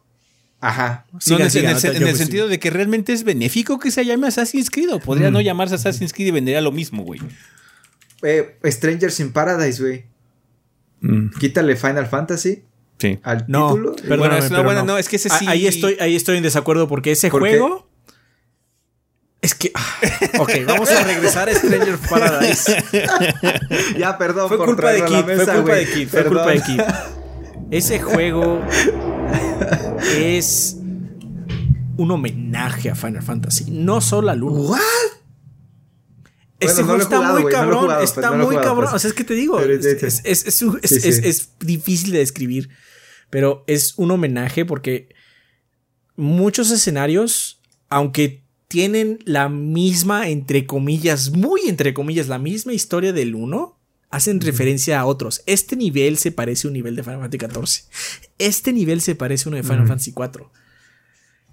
Ajá. 0.60 1.06
No, 1.12 1.20
Sigan, 1.20 1.40
en, 1.42 1.46
el- 1.46 1.50
sigan, 1.50 1.64
en 1.64 1.70
el, 1.70 1.74
ahorita 1.76 1.88
en 1.88 2.00
yo 2.00 2.06
el 2.06 2.12
pues, 2.12 2.18
sentido 2.18 2.48
de 2.48 2.58
que 2.58 2.70
realmente 2.70 3.12
es 3.12 3.24
benéfico 3.24 3.78
que 3.78 3.90
se 3.90 4.04
llame 4.04 4.26
Assassin's 4.28 4.70
Creed. 4.70 4.90
O 4.92 5.00
podría 5.00 5.30
no 5.30 5.40
llamarse 5.40 5.74
Assassin's 5.74 6.12
Creed 6.12 6.28
y 6.28 6.30
vendería 6.32 6.60
lo 6.60 6.72
mismo, 6.72 7.02
güey. 7.04 7.20
Eh, 8.22 8.56
Strangers 8.64 9.20
in 9.20 9.32
Paradise, 9.32 9.82
güey. 9.82 10.04
Quítale 11.38 11.76
Final 11.76 12.06
Fantasy 12.06 12.64
Sí. 12.98 13.18
al 13.22 13.44
No, 13.48 13.68
título. 13.74 13.94
perdóname, 13.96 14.16
Bueno, 14.18 14.36
es- 14.36 14.44
no, 14.44 14.56
pero 14.56 14.64
bueno, 14.64 14.84
no, 14.84 14.96
es 14.98 15.08
que 15.08 15.16
ese 15.16 15.28
Ah, 15.30 15.38
sí- 15.38 15.46
Ahí 15.46 15.66
estoy, 15.66 15.98
ahí 16.00 16.16
estoy 16.16 16.38
en 16.38 16.42
desacuerdo 16.42 16.88
porque 16.88 17.12
ese 17.12 17.28
¿Por 17.30 17.42
qué? 17.42 17.50
juego. 17.50 17.86
Es 19.42 19.54
que. 19.54 19.70
ah, 19.74 20.00
ok, 20.40 20.50
vamos 20.66 20.90
a 20.90 21.04
regresar 21.04 21.48
a 21.50 21.54
Stranger 21.54 21.98
Paradise. 21.98 22.74
ya, 23.98 24.16
perdón. 24.16 24.48
Fue 24.48 24.56
por 24.56 24.66
culpa 24.66 24.90
de 24.90 25.04
Kid, 25.04 25.12
la 25.14 25.22
fue 25.22 25.46
culpa 25.54 25.74
de 25.74 25.84
Kid, 25.86 26.08
fue 26.08 26.22
Perdón. 26.22 26.32
culpa 26.44 26.50
de 26.52 26.60
Kid. 26.62 26.80
Ese 27.70 28.00
juego 28.00 28.62
es 30.14 30.76
un 31.96 32.10
homenaje 32.10 32.90
a 32.90 32.94
Final 32.94 33.22
Fantasy, 33.22 33.70
no 33.70 34.00
solo 34.00 34.30
al 34.30 34.42
1. 34.42 34.52
¿What? 34.62 34.80
Este 36.58 36.82
Bueno, 36.82 36.98
no 36.98 36.98
juego 36.98 37.02
está 37.02 37.32
muy 37.32 37.42
no 37.42 37.48
cabrón, 37.50 37.80
jugado, 37.80 38.00
pues, 38.00 38.10
está 38.10 38.28
no 38.28 38.34
he 38.34 38.36
muy 38.38 38.46
jugado, 38.46 38.62
cabrón. 38.64 38.84
pues. 38.90 38.94
O 38.94 38.98
sea, 38.98 39.08
es 39.10 39.14
que 39.14 39.24
te 39.24 39.34
digo, 39.34 39.60
Sí, 39.60 41.00
sí. 41.00 41.08
es 41.28 41.50
difícil 41.60 42.12
de 42.12 42.18
describir, 42.18 42.70
pero 43.30 43.62
es 43.66 43.94
un 43.98 44.10
homenaje 44.10 44.64
porque 44.64 45.14
muchos 46.16 46.70
escenarios, 46.70 47.60
aunque 47.90 48.44
tienen 48.68 49.18
la 49.26 49.48
misma, 49.48 50.28
entre 50.30 50.66
comillas, 50.66 51.30
muy 51.30 51.60
entre 51.68 51.92
comillas, 51.94 52.28
la 52.28 52.38
misma 52.38 52.72
historia 52.72 53.12
del 53.12 53.34
1, 53.34 53.78
hacen 54.10 54.40
referencia 54.40 54.98
a 55.00 55.04
otros. 55.06 55.42
Este 55.46 55.76
nivel 55.76 56.16
se 56.16 56.32
parece 56.32 56.66
a 56.66 56.70
un 56.70 56.74
nivel 56.74 56.96
de 56.96 57.02
Final 57.02 57.20
Fantasy 57.20 57.38
XIV. 57.84 57.90
Este 58.38 58.72
nivel 58.72 59.00
se 59.00 59.14
parece 59.14 59.48
a 59.48 59.50
uno 59.50 59.56
de 59.56 59.62
Final 59.62 59.86
Fantasy 59.86 60.12
IV. 60.16 60.46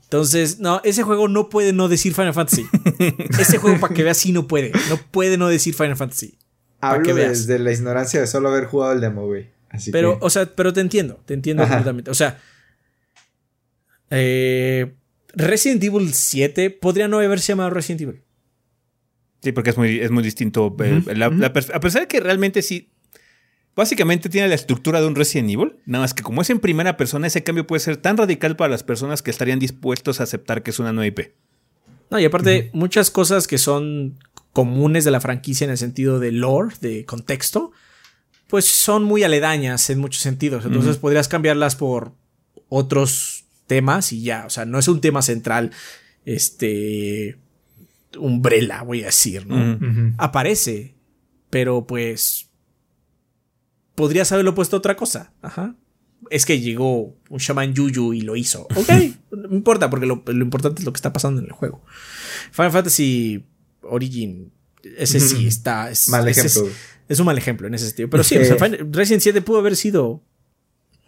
Entonces, 0.03 0.59
no, 0.59 0.79
ese 0.83 1.03
juego 1.03 1.27
no 1.27 1.49
puede 1.49 1.73
no 1.73 1.87
decir 1.87 2.13
Final 2.13 2.33
Fantasy. 2.33 2.65
ese 3.39 3.57
juego, 3.57 3.79
para 3.79 3.93
que 3.93 4.03
veas, 4.03 4.17
sí 4.17 4.31
no 4.31 4.47
puede. 4.47 4.71
No 4.89 4.97
puede 5.11 5.37
no 5.37 5.47
decir 5.47 5.73
Final 5.73 5.95
Fantasy. 5.97 6.37
Para 6.79 7.01
que 7.01 7.11
Hablo 7.11 7.23
veas. 7.23 7.47
desde 7.47 7.57
la 7.59 7.71
ignorancia 7.71 8.19
de 8.19 8.27
solo 8.27 8.49
haber 8.49 8.65
jugado 8.65 8.93
el 8.93 9.01
demo, 9.01 9.25
güey. 9.25 9.47
Así 9.69 9.91
Pero, 9.91 10.19
que... 10.19 10.25
o 10.25 10.29
sea, 10.29 10.45
pero 10.55 10.71
te 10.73 10.81
entiendo, 10.81 11.19
te 11.25 11.33
entiendo 11.33 11.63
Ajá. 11.63 11.73
completamente. 11.75 12.11
O 12.11 12.13
sea, 12.13 12.39
eh, 14.09 14.93
Resident 15.33 15.83
Evil 15.83 16.13
7 16.13 16.69
podría 16.69 17.07
no 17.07 17.17
haberse 17.19 17.53
llamado 17.53 17.71
Resident 17.71 18.01
Evil. 18.01 18.21
Sí, 19.41 19.51
porque 19.51 19.71
es 19.71 19.77
muy, 19.77 19.99
es 19.99 20.11
muy 20.11 20.23
distinto. 20.23 20.75
eh, 20.79 21.01
la- 21.15 21.29
la 21.29 21.51
pers- 21.53 21.73
a 21.73 21.79
pesar 21.79 22.03
de 22.03 22.07
que 22.07 22.19
realmente 22.19 22.61
sí. 22.61 22.92
Básicamente 23.75 24.29
tiene 24.29 24.47
la 24.47 24.55
estructura 24.55 25.01
de 25.01 25.07
un 25.07 25.15
Resident 25.15 25.49
Evil, 25.49 25.77
nada 25.85 26.03
más 26.03 26.13
que 26.13 26.21
como 26.21 26.41
es 26.41 26.49
en 26.49 26.59
primera 26.59 26.95
persona, 26.95 27.27
ese 27.27 27.43
cambio 27.43 27.65
puede 27.65 27.79
ser 27.79 27.97
tan 27.97 28.17
radical 28.17 28.55
para 28.55 28.69
las 28.69 28.83
personas 28.83 29.23
que 29.23 29.31
estarían 29.31 29.59
dispuestos 29.59 30.19
a 30.19 30.23
aceptar 30.23 30.61
que 30.61 30.71
es 30.71 30.79
una 30.79 30.93
nueva 30.93 31.07
IP. 31.07 31.33
No, 32.11 32.19
y 32.19 32.25
aparte, 32.25 32.69
muchas 32.73 33.09
cosas 33.09 33.47
que 33.47 33.57
son 33.57 34.19
comunes 34.51 35.03
de 35.03 35.11
la 35.11 35.19
franquicia 35.19 35.65
en 35.65 35.71
el 35.71 35.79
sentido 35.79 36.19
de 36.19 36.31
lore, 36.31 36.75
de 36.79 37.05
contexto, 37.05 37.71
pues 38.47 38.65
son 38.65 39.03
muy 39.03 39.23
aledañas 39.23 39.89
en 39.89 39.97
muchos 39.97 40.21
sentidos. 40.21 40.63
Entonces 40.63 40.97
podrías 40.97 41.27
cambiarlas 41.27 41.75
por 41.75 42.13
otros 42.69 43.45
temas 43.65 44.13
y 44.13 44.21
ya. 44.21 44.45
O 44.45 44.51
sea, 44.51 44.65
no 44.65 44.77
es 44.77 44.87
un 44.87 45.01
tema 45.01 45.23
central. 45.23 45.71
Este. 46.23 47.39
Umbrella, 48.15 48.83
voy 48.83 49.01
a 49.01 49.07
decir, 49.07 49.47
¿no? 49.47 50.13
Aparece, 50.19 50.93
pero 51.49 51.87
pues. 51.87 52.51
Podrías 53.95 54.31
haberlo 54.31 54.55
puesto 54.55 54.77
otra 54.77 54.95
cosa. 54.95 55.31
Ajá. 55.41 55.75
Es 56.29 56.45
que 56.45 56.59
llegó 56.61 57.15
un 57.29 57.37
Shaman 57.37 57.73
Yuyu 57.73 58.13
y 58.13 58.21
lo 58.21 58.35
hizo. 58.35 58.63
Ok, 58.75 58.89
no 59.31 59.53
importa, 59.55 59.89
porque 59.89 60.05
lo, 60.05 60.23
lo 60.25 60.43
importante 60.43 60.81
es 60.81 60.85
lo 60.85 60.93
que 60.93 60.97
está 60.97 61.11
pasando 61.13 61.41
en 61.41 61.47
el 61.47 61.51
juego. 61.51 61.83
Final 62.51 62.71
Fantasy 62.71 63.45
Origin, 63.81 64.51
ese 64.97 65.19
sí 65.19 65.47
está. 65.47 65.91
Es, 65.91 66.09
Mal 66.09 66.27
ejemplo. 66.27 66.65
Es, 66.67 66.73
es 67.09 67.19
un 67.19 67.25
mal 67.25 67.37
ejemplo 67.37 67.67
en 67.67 67.73
ese 67.73 67.87
sentido. 67.87 68.09
Pero 68.09 68.23
sí, 68.23 68.37
o 68.37 68.45
sea, 68.45 68.55
Resident 68.91 69.21
7 69.21 69.41
pudo 69.41 69.59
haber 69.59 69.75
sido. 69.75 70.21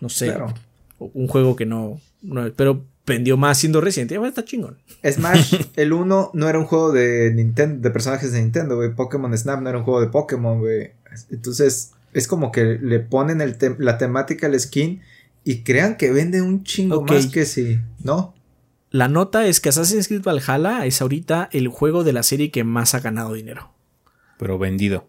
No 0.01 0.09
sé. 0.09 0.27
Claro. 0.27 0.53
Un 0.99 1.27
juego 1.27 1.55
que 1.55 1.65
no, 1.65 1.99
no- 2.21 2.51
Pero 2.53 2.85
vendió 3.05 3.37
más 3.37 3.57
siendo 3.57 3.81
Resident. 3.81 4.11
Bueno, 4.11 4.27
está 4.27 4.43
chingón. 4.43 4.77
Smash, 5.09 5.55
el 5.75 5.93
1 5.93 6.31
no 6.33 6.49
era 6.49 6.59
un 6.59 6.65
juego 6.65 6.91
de 6.91 7.31
Nintendo, 7.33 7.81
de 7.81 7.89
personajes 7.91 8.31
de 8.31 8.41
Nintendo, 8.41 8.75
güey. 8.75 8.93
Pokémon 8.93 9.35
Snap 9.37 9.61
no 9.61 9.69
era 9.69 9.77
un 9.77 9.83
juego 9.85 10.01
de 10.01 10.07
Pokémon, 10.07 10.59
güey. 10.59 10.91
Entonces, 11.31 11.91
es 12.15 12.27
como 12.27 12.51
que 12.51 12.79
le 12.81 12.99
ponen 12.99 13.41
el 13.41 13.55
la 13.77 13.97
temática 13.99 14.47
al 14.47 14.59
skin 14.59 15.01
y 15.43 15.61
crean 15.63 15.97
que 15.97 16.11
vende 16.11 16.41
un 16.41 16.63
chingo 16.63 17.03
más 17.03 17.27
que 17.27 17.45
si, 17.45 17.79
¿no? 18.03 18.33
La 18.89 19.07
nota 19.09 19.45
es 19.45 19.59
que 19.59 19.69
Assassin's 19.69 20.07
Creed 20.07 20.23
Valhalla 20.23 20.85
es 20.85 21.01
ahorita 21.01 21.49
el 21.51 21.67
juego 21.67 22.03
de 22.03 22.13
la 22.13 22.23
serie 22.23 22.49
que 22.49 22.63
más 22.63 22.95
ha 22.95 22.99
ganado 23.01 23.33
dinero. 23.33 23.71
Pero 24.39 24.57
vendido. 24.57 25.07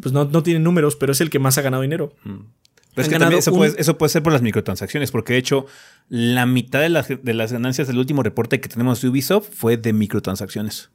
Pues 0.00 0.12
no, 0.12 0.24
no 0.24 0.42
tiene 0.42 0.60
números, 0.60 0.96
pero 0.96 1.12
es 1.12 1.20
el 1.20 1.30
que 1.30 1.38
más 1.38 1.58
ha 1.58 1.62
ganado 1.62 1.82
dinero. 1.82 2.14
Pero 2.24 2.42
es 2.96 3.06
que 3.08 3.12
ganado 3.12 3.30
también 3.30 3.38
eso, 3.38 3.52
un- 3.52 3.58
puede, 3.58 3.74
eso 3.80 3.98
puede 3.98 4.10
ser 4.10 4.22
por 4.22 4.32
las 4.32 4.42
microtransacciones, 4.42 5.10
porque 5.10 5.34
de 5.34 5.38
hecho, 5.38 5.66
la 6.08 6.46
mitad 6.46 6.80
de 6.80 6.88
las, 6.88 7.08
de 7.08 7.34
las 7.34 7.52
ganancias 7.52 7.88
del 7.88 7.98
último 7.98 8.22
reporte 8.22 8.60
que 8.60 8.68
tenemos 8.68 9.00
de 9.00 9.08
Ubisoft 9.08 9.48
fue 9.52 9.76
de 9.76 9.92
microtransacciones. 9.92 10.90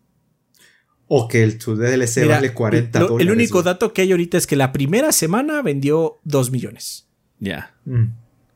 O 1.08 1.28
que 1.28 1.44
el, 1.44 1.60
su 1.62 1.76
DLC 1.76 2.24
Mira, 2.24 2.36
vale 2.36 2.54
40 2.54 3.00
lo- 3.00 3.08
dólares. 3.08 3.28
El 3.28 3.34
único 3.34 3.64
dato 3.64 3.94
que 3.94 4.02
hay 4.02 4.12
ahorita 4.12 4.38
es 4.38 4.46
que 4.46 4.56
la 4.56 4.72
primera 4.72 5.12
semana 5.12 5.62
vendió 5.62 6.20
2 6.26 6.52
millones. 6.52 7.08
Ya. 7.40 7.76
Mm. 7.86 8.08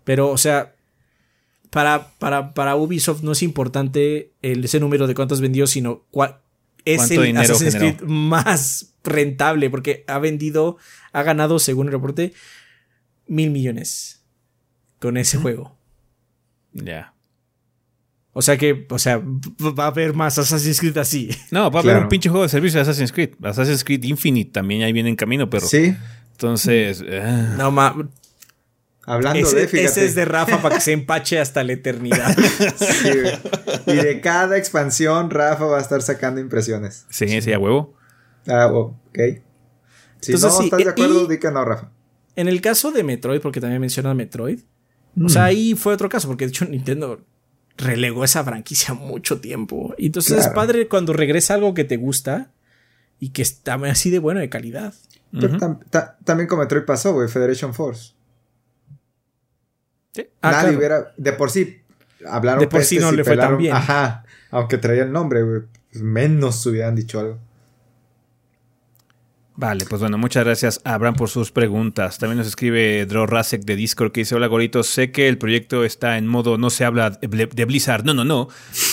Pero, 0.04 0.30
o 0.30 0.38
sea, 0.38 0.76
para, 1.70 2.12
para, 2.20 2.54
para 2.54 2.76
Ubisoft 2.76 3.22
no 3.24 3.32
es 3.32 3.44
importante 3.44 4.34
el, 4.42 4.66
ese 4.66 4.80
número 4.80 5.08
de 5.08 5.16
cuántos 5.16 5.40
vendió, 5.40 5.68
sino 5.68 6.04
cuál 6.12 6.40
es 6.84 6.98
¿Cuánto 6.98 7.24
el 7.24 7.38
Assassin's 7.38 7.74
generó? 7.74 7.98
Creed 7.98 8.10
más 8.10 8.94
rentable, 9.04 9.70
porque 9.70 10.04
ha 10.08 10.20
vendido, 10.20 10.78
ha 11.14 11.24
ganado, 11.24 11.60
según 11.60 11.88
el 11.88 11.94
reporte, 11.94 12.34
mil 13.28 13.52
millones 13.52 14.24
con 15.00 15.16
ese 15.18 15.38
juego. 15.38 15.78
Ya. 16.74 17.14
O 18.34 18.42
sea 18.42 18.58
que, 18.58 18.88
o 18.90 18.98
sea, 19.00 19.18
va 19.22 19.84
a 19.84 19.88
haber 19.88 20.14
más 20.14 20.38
Assassin's 20.38 20.80
Creed 20.80 20.98
así. 20.98 21.30
No, 21.52 21.70
va 21.70 21.80
a 21.80 21.84
Claro. 21.84 21.90
haber 21.98 22.04
un 22.04 22.10
pinche 22.10 22.30
juego 22.30 22.44
de 22.44 22.50
servicio 22.50 22.78
de 22.78 22.84
Assassin's 22.84 23.12
Creed. 23.12 23.32
Assassin's 23.44 23.84
Creed 23.84 24.04
Infinite 24.06 24.52
también 24.52 24.84
ahí 24.84 24.94
viene 24.94 25.10
en 25.10 25.16
camino, 25.18 25.50
pero. 25.50 25.68
Sí, 25.68 25.96
Entonces. 26.32 27.04
ah. 27.12 27.56
No, 27.58 27.72
ma, 27.72 27.94
hablando 29.06 29.40
ese, 29.40 29.56
de, 29.58 29.68
fíjate. 29.68 29.86
ese 29.86 30.06
es 30.06 30.16
de 30.16 30.26
Rafa 30.26 30.62
para 30.62 30.76
que 30.76 30.82
se 30.82 30.94
empache 30.94 31.40
hasta 31.40 31.64
la 31.64 31.74
eternidad. 31.74 32.36
Sí, 32.78 33.10
y 33.88 33.94
de 33.96 34.22
cada 34.22 34.58
expansión, 34.58 35.30
Rafa 35.30 35.66
va 35.66 35.78
a 35.78 35.82
estar 35.82 36.02
sacando 36.02 36.40
impresiones. 36.40 37.06
Sí, 37.10 37.42
sí, 37.42 37.52
a 37.54 37.60
huevo. 37.60 37.96
Ah, 38.48 38.68
ok. 38.68 39.18
Si 40.22 40.32
Entonces, 40.34 40.42
no 40.44 40.58
sí, 40.60 40.64
estás 40.66 40.80
de 40.84 40.90
acuerdo, 40.90 41.24
y- 41.26 41.28
di 41.28 41.38
que 41.40 41.52
no, 41.52 41.66
Rafa. 41.66 41.90
En 42.36 42.48
el 42.48 42.62
caso 42.62 42.92
de 42.92 43.04
Metroid, 43.04 43.42
porque 43.42 43.60
también 43.60 43.82
menciona 43.82 44.14
Metroid, 44.14 44.60
o 45.22 45.28
sea, 45.30 45.46
ahí 45.46 45.76
fue 45.76 45.94
otro 45.94 46.08
caso, 46.08 46.28
porque 46.30 46.46
de 46.46 46.50
hecho 46.50 46.64
Nintendo 46.66 47.20
relegó 47.82 48.24
esa 48.24 48.44
franquicia 48.44 48.94
mucho 48.94 49.40
tiempo. 49.42 49.94
Y 49.98 50.08
entonces 50.08 50.38
es 50.40 50.48
padre 50.50 50.88
cuando 50.88 51.14
regresa 51.14 51.54
algo 51.56 51.74
que 51.74 51.84
te 51.84 51.98
gusta 51.98 52.52
y 53.20 53.30
que 53.30 53.42
está 53.42 53.76
así 53.76 54.10
de 54.10 54.20
bueno 54.20 54.40
de 54.40 54.50
calidad. 54.50 54.94
Pero 55.32 55.48
Ujú. 55.48 55.58
tam- 55.58 55.80
ta- 55.90 56.18
también 56.24 56.48
con 56.48 56.60
Metroid 56.60 56.84
pasó, 56.84 57.14
güey, 57.14 57.28
Federation 57.30 57.74
Force. 57.74 58.14
Sí. 60.14 60.28
Ah, 60.42 60.52
Nadie 60.52 60.62
claro. 60.64 60.78
hubiera. 60.78 61.14
De 61.18 61.34
por 61.34 61.52
sí. 61.52 61.82
Hablaron 62.28 62.60
De 62.60 62.68
por 62.68 62.84
sí 62.84 63.00
no 63.00 63.12
le 63.12 63.24
fue 63.24 63.36
tan 63.38 63.52
pelaron- 63.54 63.58
bien. 63.58 63.76
Ajá. 63.76 64.26
Aunque 64.52 64.78
traía 64.78 65.04
el 65.04 65.12
nombre, 65.12 65.44
güey. 65.44 65.62
pues 65.92 66.04
menos 66.04 66.66
hubieran 66.66 66.96
dicho 66.96 67.20
algo. 67.20 67.38
Vale, 69.62 69.86
pues 69.88 70.02
bueno, 70.02 70.18
muchas 70.18 70.44
gracias 70.44 70.82
Abraham 70.86 71.14
por 71.14 71.30
sus 71.30 71.52
preguntas. 71.52 72.18
También 72.18 72.40
nos 72.40 72.48
escribe 72.48 73.06
Dro 73.06 73.28
Rasek 73.28 73.62
de 73.62 73.76
Discord 73.76 74.12
que 74.12 74.22
dice, 74.22 74.34
hola 74.34 74.48
Gorito, 74.48 74.82
sé 74.82 75.12
que 75.12 75.28
el 75.28 75.38
proyecto 75.38 75.86
está 75.86 76.18
en 76.18 76.26
modo 76.26 76.58
no 76.58 76.72
se 76.72 76.84
habla 76.84 77.12
de 77.12 77.66
Blizzard, 77.66 78.04
no, 78.04 78.16
no, 78.16 78.26
no, 78.26 78.48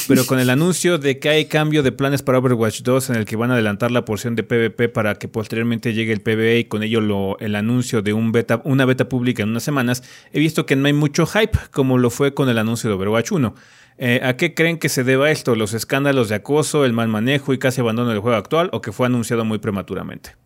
pero 0.08 0.26
con 0.26 0.38
el 0.38 0.50
anuncio 0.50 0.98
de 0.98 1.18
que 1.18 1.30
hay 1.30 1.46
cambio 1.46 1.82
de 1.82 1.90
planes 1.90 2.20
para 2.20 2.36
Overwatch 2.36 2.82
2 2.82 3.08
en 3.08 3.16
el 3.16 3.24
que 3.24 3.36
van 3.36 3.50
a 3.50 3.54
adelantar 3.54 3.90
la 3.90 4.04
porción 4.04 4.36
de 4.36 4.42
PvP 4.42 4.90
para 4.90 5.14
que 5.14 5.26
posteriormente 5.26 5.94
llegue 5.94 6.12
el 6.12 6.20
PvE 6.20 6.58
y 6.58 6.64
con 6.64 6.82
ello 6.82 7.00
lo, 7.00 7.38
el 7.38 7.54
anuncio 7.54 8.02
de 8.02 8.12
un 8.12 8.30
beta, 8.30 8.60
una 8.64 8.84
beta 8.84 9.08
pública 9.08 9.44
en 9.44 9.48
unas 9.48 9.62
semanas, 9.62 10.02
he 10.34 10.38
visto 10.38 10.66
que 10.66 10.76
no 10.76 10.86
hay 10.86 10.92
mucho 10.92 11.24
hype 11.24 11.58
como 11.70 11.96
lo 11.96 12.10
fue 12.10 12.34
con 12.34 12.50
el 12.50 12.58
anuncio 12.58 12.90
de 12.90 12.96
Overwatch 12.96 13.32
1. 13.32 13.54
Eh, 13.96 14.20
¿A 14.22 14.36
qué 14.36 14.52
creen 14.52 14.76
que 14.76 14.90
se 14.90 15.02
deba 15.02 15.30
esto? 15.30 15.54
¿Los 15.54 15.72
escándalos 15.72 16.28
de 16.28 16.34
acoso, 16.34 16.84
el 16.84 16.92
mal 16.92 17.08
manejo 17.08 17.54
y 17.54 17.58
casi 17.58 17.80
abandono 17.80 18.10
del 18.10 18.20
juego 18.20 18.36
actual 18.36 18.68
o 18.74 18.82
que 18.82 18.92
fue 18.92 19.06
anunciado 19.06 19.46
muy 19.46 19.56
prematuramente? 19.56 20.36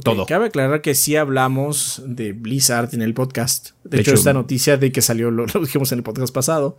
Todo. 0.00 0.24
Cabe 0.24 0.46
aclarar 0.46 0.80
que 0.80 0.94
sí 0.94 1.16
hablamos 1.16 2.02
de 2.06 2.32
Blizzard 2.32 2.94
en 2.94 3.02
el 3.02 3.12
podcast. 3.12 3.70
De, 3.84 4.00
hecho, 4.00 4.14
esta 4.14 4.32
noticia 4.32 4.78
de 4.78 4.90
que 4.90 5.02
salió 5.02 5.30
lo, 5.30 5.44
dijimos 5.60 5.92
en 5.92 5.98
el 5.98 6.02
podcast 6.02 6.32
pasado. 6.32 6.78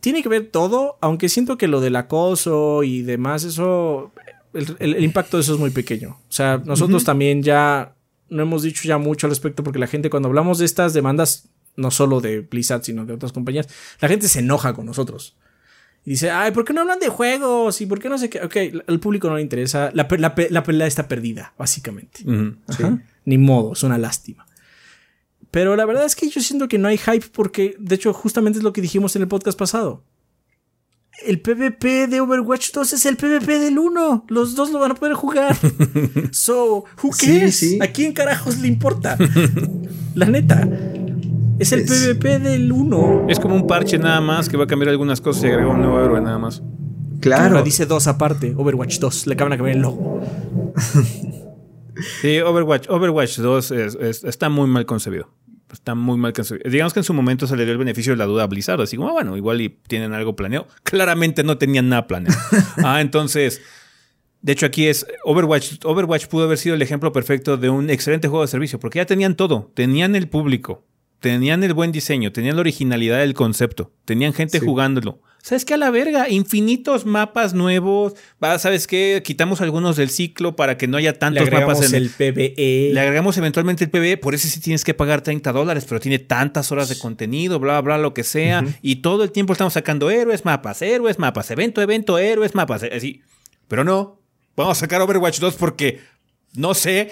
Tiene 0.00 0.22
que 0.22 0.28
ver 0.28 0.48
todo, 0.50 0.98
aunque 1.00 1.28
siento 1.28 1.56
que 1.56 1.68
lo 1.68 1.80
del 1.80 1.94
acoso 1.96 2.82
y 2.82 3.02
demás, 3.02 3.44
eso. 3.44 4.12
El, 4.52 5.02
impacto 5.04 5.36
de 5.36 5.42
eso 5.42 5.54
es 5.54 5.60
muy 5.60 5.70
pequeño. 5.70 6.18
O 6.28 6.32
sea, 6.32 6.60
nosotros 6.64 7.04
también 7.04 7.42
ya 7.42 7.94
no 8.28 8.42
hemos 8.42 8.62
dicho 8.62 8.82
ya 8.84 8.98
mucho 8.98 9.26
al 9.26 9.30
respecto 9.30 9.62
porque 9.62 9.78
la 9.78 9.86
gente 9.86 10.10
cuando 10.10 10.28
hablamos 10.28 10.58
de 10.58 10.64
estas 10.64 10.94
demandas, 10.94 11.48
no 11.76 11.90
solo 11.92 12.20
de 12.20 12.40
Blizzard, 12.40 12.82
sino 12.82 13.04
de 13.04 13.14
otras 13.14 13.32
compañías, 13.32 13.68
la 14.00 14.08
gente 14.08 14.28
se 14.28 14.40
enoja 14.40 14.74
con 14.74 14.86
nosotros. 14.86 15.36
Y 16.06 16.10
dice, 16.10 16.30
ay, 16.30 16.52
¿por 16.52 16.64
qué 16.64 16.74
no 16.74 16.82
hablan 16.82 16.98
de 16.98 17.08
juegos? 17.08 17.80
¿Y 17.80 17.86
por 17.86 17.98
qué 17.98 18.10
no 18.10 18.18
sé 18.18 18.28
qué? 18.28 18.40
Ok, 18.40 18.56
al 18.86 19.00
público 19.00 19.28
no 19.28 19.36
le 19.36 19.42
interesa. 19.42 19.90
La, 19.94 20.06
pelea 20.06 20.86
está 20.86 21.08
perdida, 21.08 21.54
básicamente. 21.56 22.24
Ni 23.24 23.38
modo, 23.38 23.72
es 23.72 23.82
una 23.82 23.96
lástima. 23.96 24.46
Pero 25.50 25.76
la 25.76 25.86
verdad 25.86 26.04
es 26.04 26.16
que 26.16 26.28
yo 26.28 26.40
siento 26.40 26.68
que 26.68 26.78
no 26.78 26.88
hay 26.88 26.98
hype 26.98 27.26
porque, 27.32 27.76
de 27.78 27.94
hecho, 27.94 28.12
justamente 28.12 28.58
es 28.58 28.64
lo 28.64 28.72
que 28.72 28.82
dijimos 28.82 29.16
en 29.16 29.22
el 29.22 29.28
podcast 29.28 29.58
pasado. 29.58 30.02
El 31.24 31.40
PvP 31.40 32.08
de 32.08 32.20
Overwatch 32.20 32.72
2 32.72 32.92
es 32.92 33.06
el 33.06 33.16
PvP 33.16 33.60
del 33.60 33.78
1. 33.78 34.26
Los 34.28 34.56
dos 34.56 34.72
lo 34.72 34.80
van 34.80 34.90
a 34.90 34.94
poder 34.96 35.14
jugar. 35.14 35.56
so, 36.32 36.84
who 37.02 37.10
cares? 37.18 37.76
¿A 37.80 37.86
quién 37.86 38.12
carajos 38.12 38.58
le 38.58 38.66
importa? 38.66 39.16
la 40.14 40.26
neta. 40.26 40.68
Es 41.58 41.72
el 41.72 41.84
PvP 41.84 42.40
del 42.40 42.72
1. 42.72 43.26
Es 43.28 43.38
como 43.38 43.54
un 43.54 43.66
parche 43.66 43.98
nada 43.98 44.20
más 44.20 44.48
que 44.48 44.56
va 44.56 44.64
a 44.64 44.66
cambiar 44.66 44.90
algunas 44.90 45.20
cosas 45.20 45.44
y 45.44 45.46
agrega 45.46 45.68
un 45.68 45.80
nuevo 45.80 46.00
héroe 46.02 46.20
nada 46.20 46.38
más. 46.38 46.62
Claro. 47.20 47.62
dice 47.62 47.86
2 47.86 48.06
aparte, 48.08 48.54
Overwatch 48.56 48.98
2. 48.98 49.26
Le 49.28 49.34
acaban 49.34 49.52
de 49.52 49.56
cambiar 49.56 49.76
el 49.76 49.82
logo. 49.82 50.20
sí, 52.20 52.40
Overwatch, 52.40 52.88
Overwatch 52.88 53.38
2 53.38 53.70
está 54.24 54.48
muy 54.48 54.66
mal 54.66 54.84
concebido. 54.84 55.30
Está 55.72 55.94
muy 55.94 56.18
mal 56.18 56.32
concebido. 56.32 56.68
Digamos 56.70 56.92
que 56.92 57.00
en 57.00 57.04
su 57.04 57.14
momento 57.14 57.46
se 57.46 57.56
le 57.56 57.64
dio 57.64 57.72
el 57.72 57.78
beneficio 57.78 58.12
de 58.12 58.16
la 58.16 58.26
duda 58.26 58.44
a 58.44 58.46
Blizzard. 58.46 58.80
Así 58.80 58.96
como, 58.96 59.08
ah, 59.08 59.12
bueno, 59.12 59.36
igual 59.36 59.60
y 59.60 59.68
tienen 59.68 60.12
algo 60.12 60.36
planeado. 60.36 60.66
Claramente 60.82 61.44
no 61.44 61.56
tenían 61.56 61.88
nada 61.88 62.06
planeado. 62.06 62.38
ah, 62.84 63.00
entonces. 63.00 63.62
De 64.42 64.52
hecho, 64.52 64.66
aquí 64.66 64.86
es 64.88 65.06
Overwatch. 65.24 65.84
Overwatch 65.84 66.26
pudo 66.26 66.44
haber 66.44 66.58
sido 66.58 66.74
el 66.74 66.82
ejemplo 66.82 67.12
perfecto 67.12 67.56
de 67.56 67.70
un 67.70 67.88
excelente 67.88 68.28
juego 68.28 68.42
de 68.42 68.48
servicio, 68.48 68.78
porque 68.78 68.98
ya 68.98 69.06
tenían 69.06 69.36
todo. 69.36 69.72
Tenían 69.74 70.14
el 70.14 70.28
público, 70.28 70.84
tenían 71.24 71.64
el 71.64 71.72
buen 71.72 71.90
diseño, 71.90 72.32
tenían 72.32 72.56
la 72.56 72.60
originalidad 72.60 73.20
del 73.20 73.32
concepto, 73.32 73.90
tenían 74.04 74.34
gente 74.34 74.60
jugándolo. 74.60 75.22
¿Sabes 75.40 75.64
qué? 75.64 75.72
A 75.72 75.78
la 75.78 75.90
verga, 75.90 76.28
infinitos 76.28 77.06
mapas 77.06 77.54
nuevos. 77.54 78.12
Va, 78.42 78.58
¿Sabes 78.58 78.86
qué? 78.86 79.22
Quitamos 79.24 79.62
algunos 79.62 79.96
del 79.96 80.10
ciclo 80.10 80.54
para 80.54 80.76
que 80.76 80.86
no 80.86 80.98
haya 80.98 81.18
tantos 81.18 81.50
mapas 81.50 81.90
en 81.90 81.94
el 81.94 82.10
PvE. 82.10 82.90
Le 82.92 83.00
agregamos 83.00 83.38
eventualmente 83.38 83.84
el 83.84 83.90
PvE, 83.90 84.18
por 84.18 84.34
eso 84.34 84.48
sí 84.48 84.60
tienes 84.60 84.84
que 84.84 84.92
pagar 84.92 85.22
30 85.22 85.50
dólares, 85.52 85.86
pero 85.88 85.98
tiene 85.98 86.18
tantas 86.18 86.70
horas 86.72 86.90
de 86.90 86.98
contenido, 86.98 87.58
bla, 87.58 87.80
bla, 87.80 87.96
lo 87.96 88.12
que 88.12 88.22
sea. 88.22 88.62
Y 88.82 88.96
todo 88.96 89.24
el 89.24 89.32
tiempo 89.32 89.54
estamos 89.54 89.72
sacando 89.72 90.10
héroes, 90.10 90.44
mapas, 90.44 90.82
héroes, 90.82 91.18
mapas, 91.18 91.50
evento, 91.50 91.80
evento, 91.80 92.18
héroes, 92.18 92.54
mapas. 92.54 92.82
Así. 92.82 93.22
Pero 93.66 93.82
no, 93.82 94.20
vamos 94.56 94.76
a 94.76 94.80
sacar 94.80 95.00
Overwatch 95.00 95.40
2 95.40 95.54
porque 95.54 96.00
no 96.56 96.74
sé. 96.74 97.10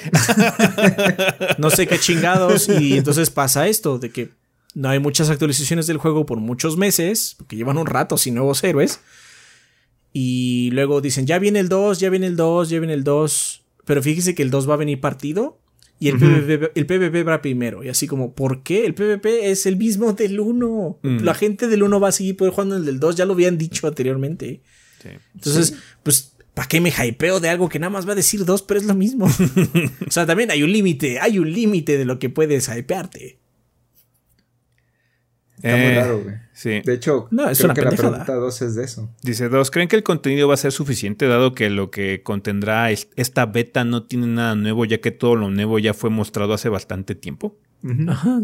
no 1.59 1.70
sé 1.70 1.86
qué 1.86 1.98
chingados. 1.98 2.69
Y 2.69 2.97
entonces 2.97 3.31
pasa 3.31 3.69
esto, 3.69 3.98
de 3.98 4.10
que 4.10 4.31
no 4.74 4.89
hay 4.89 4.98
muchas 4.98 5.31
actualizaciones 5.31 5.86
del 5.86 5.98
juego 5.98 6.27
por 6.27 6.39
muchos 6.39 6.77
meses, 6.77 7.35
porque 7.36 7.56
llevan 7.56 7.78
un 7.78 7.86
rato 7.86 8.16
sin 8.16 8.35
nuevos 8.35 8.62
héroes. 8.64 9.01
Y 10.12 10.70
luego 10.73 11.01
dicen, 11.01 11.27
ya 11.27 11.39
viene 11.39 11.60
el 11.60 11.69
2, 11.69 11.98
ya 11.98 12.10
viene 12.10 12.27
el 12.27 12.36
2, 12.36 12.69
ya 12.69 12.78
viene 12.78 12.94
el 12.94 13.05
2. 13.05 13.62
Pero 13.85 14.02
fíjese 14.02 14.35
que 14.35 14.43
el 14.43 14.51
2 14.51 14.69
va 14.69 14.74
a 14.74 14.78
venir 14.78 15.01
partido 15.01 15.59
y 16.02 16.09
el, 16.09 16.19
PvP, 16.19 17.23
va 17.23 17.40
primero. 17.40 17.85
Y 17.85 17.89
así 17.89 18.09
como, 18.09 18.35
¿por 18.35 18.64
qué? 18.64 18.86
El 18.86 18.94
PvP 18.94 19.52
es 19.52 19.66
el 19.66 19.77
mismo 19.77 20.12
del 20.12 20.40
1. 20.40 20.98
Mm. 21.01 21.19
La 21.19 21.32
gente 21.32 21.69
del 21.69 21.85
1 21.85 22.01
va 22.01 22.09
a 22.09 22.12
seguir 22.12 22.36
jugando 22.36 22.77
el 22.77 22.85
del 22.85 22.98
2, 22.98 23.14
ya 23.14 23.24
lo 23.24 23.35
habían 23.35 23.56
dicho 23.56 23.86
anteriormente. 23.86 24.62
Entonces, 25.35 25.74
pues 26.02 26.31
¿Para 26.55 26.69
qué 26.69 26.81
me 26.81 26.91
hypeo 26.91 27.41
de 27.41 27.49
algo 27.49 27.69
que 27.69 27.79
nada 27.79 27.91
más 27.91 28.07
va 28.07 28.12
a 28.12 28.16
decir 28.16 28.45
dos, 28.45 28.62
pero 28.62 28.79
es 28.79 28.87
lo 28.87 28.95
mismo? 28.95 29.27
o 30.07 30.11
sea, 30.11 30.27
también 30.27 30.51
hay 30.51 30.62
un 30.62 30.73
límite, 30.73 31.19
hay 31.19 31.39
un 31.39 31.51
límite 31.51 31.97
de 31.97 32.05
lo 32.05 32.19
que 32.19 32.29
puedes 32.29 32.69
hypearte. 32.69 33.39
Está 35.57 35.77
muy 35.77 35.87
eh, 35.87 35.95
raro, 35.95 36.23
güey. 36.23 36.35
Sí. 36.53 36.83
De 36.85 36.95
hecho, 36.95 37.29
no, 37.31 37.49
es 37.49 37.59
creo 37.59 37.73
que 37.73 37.83
la 37.83 37.91
pregunta 37.91 38.35
dos 38.35 38.61
es 38.61 38.74
de 38.74 38.85
eso. 38.85 39.09
Dice 39.23 39.49
dos, 39.49 39.70
¿creen 39.70 39.89
que 39.89 39.97
el 39.97 40.03
contenido 40.03 40.49
va 40.49 40.55
a 40.55 40.59
ser 40.59 40.73
suficiente 40.73 41.27
dado 41.27 41.55
que 41.55 41.70
lo 41.70 41.91
que 41.91 42.23
contendrá 42.23 42.91
esta 42.91 43.47
beta 43.47 43.85
no 43.85 44.05
tiene 44.05 44.27
nada 44.27 44.55
nuevo 44.55 44.85
ya 44.85 45.01
que 45.01 45.12
todo 45.12 45.37
lo 45.37 45.51
nuevo 45.51 45.79
ya 45.79 45.95
fue 45.95 46.11
mostrado 46.11 46.53
hace 46.53 46.69
bastante 46.69 47.15
tiempo? 47.15 47.57
Ajá. 48.09 48.41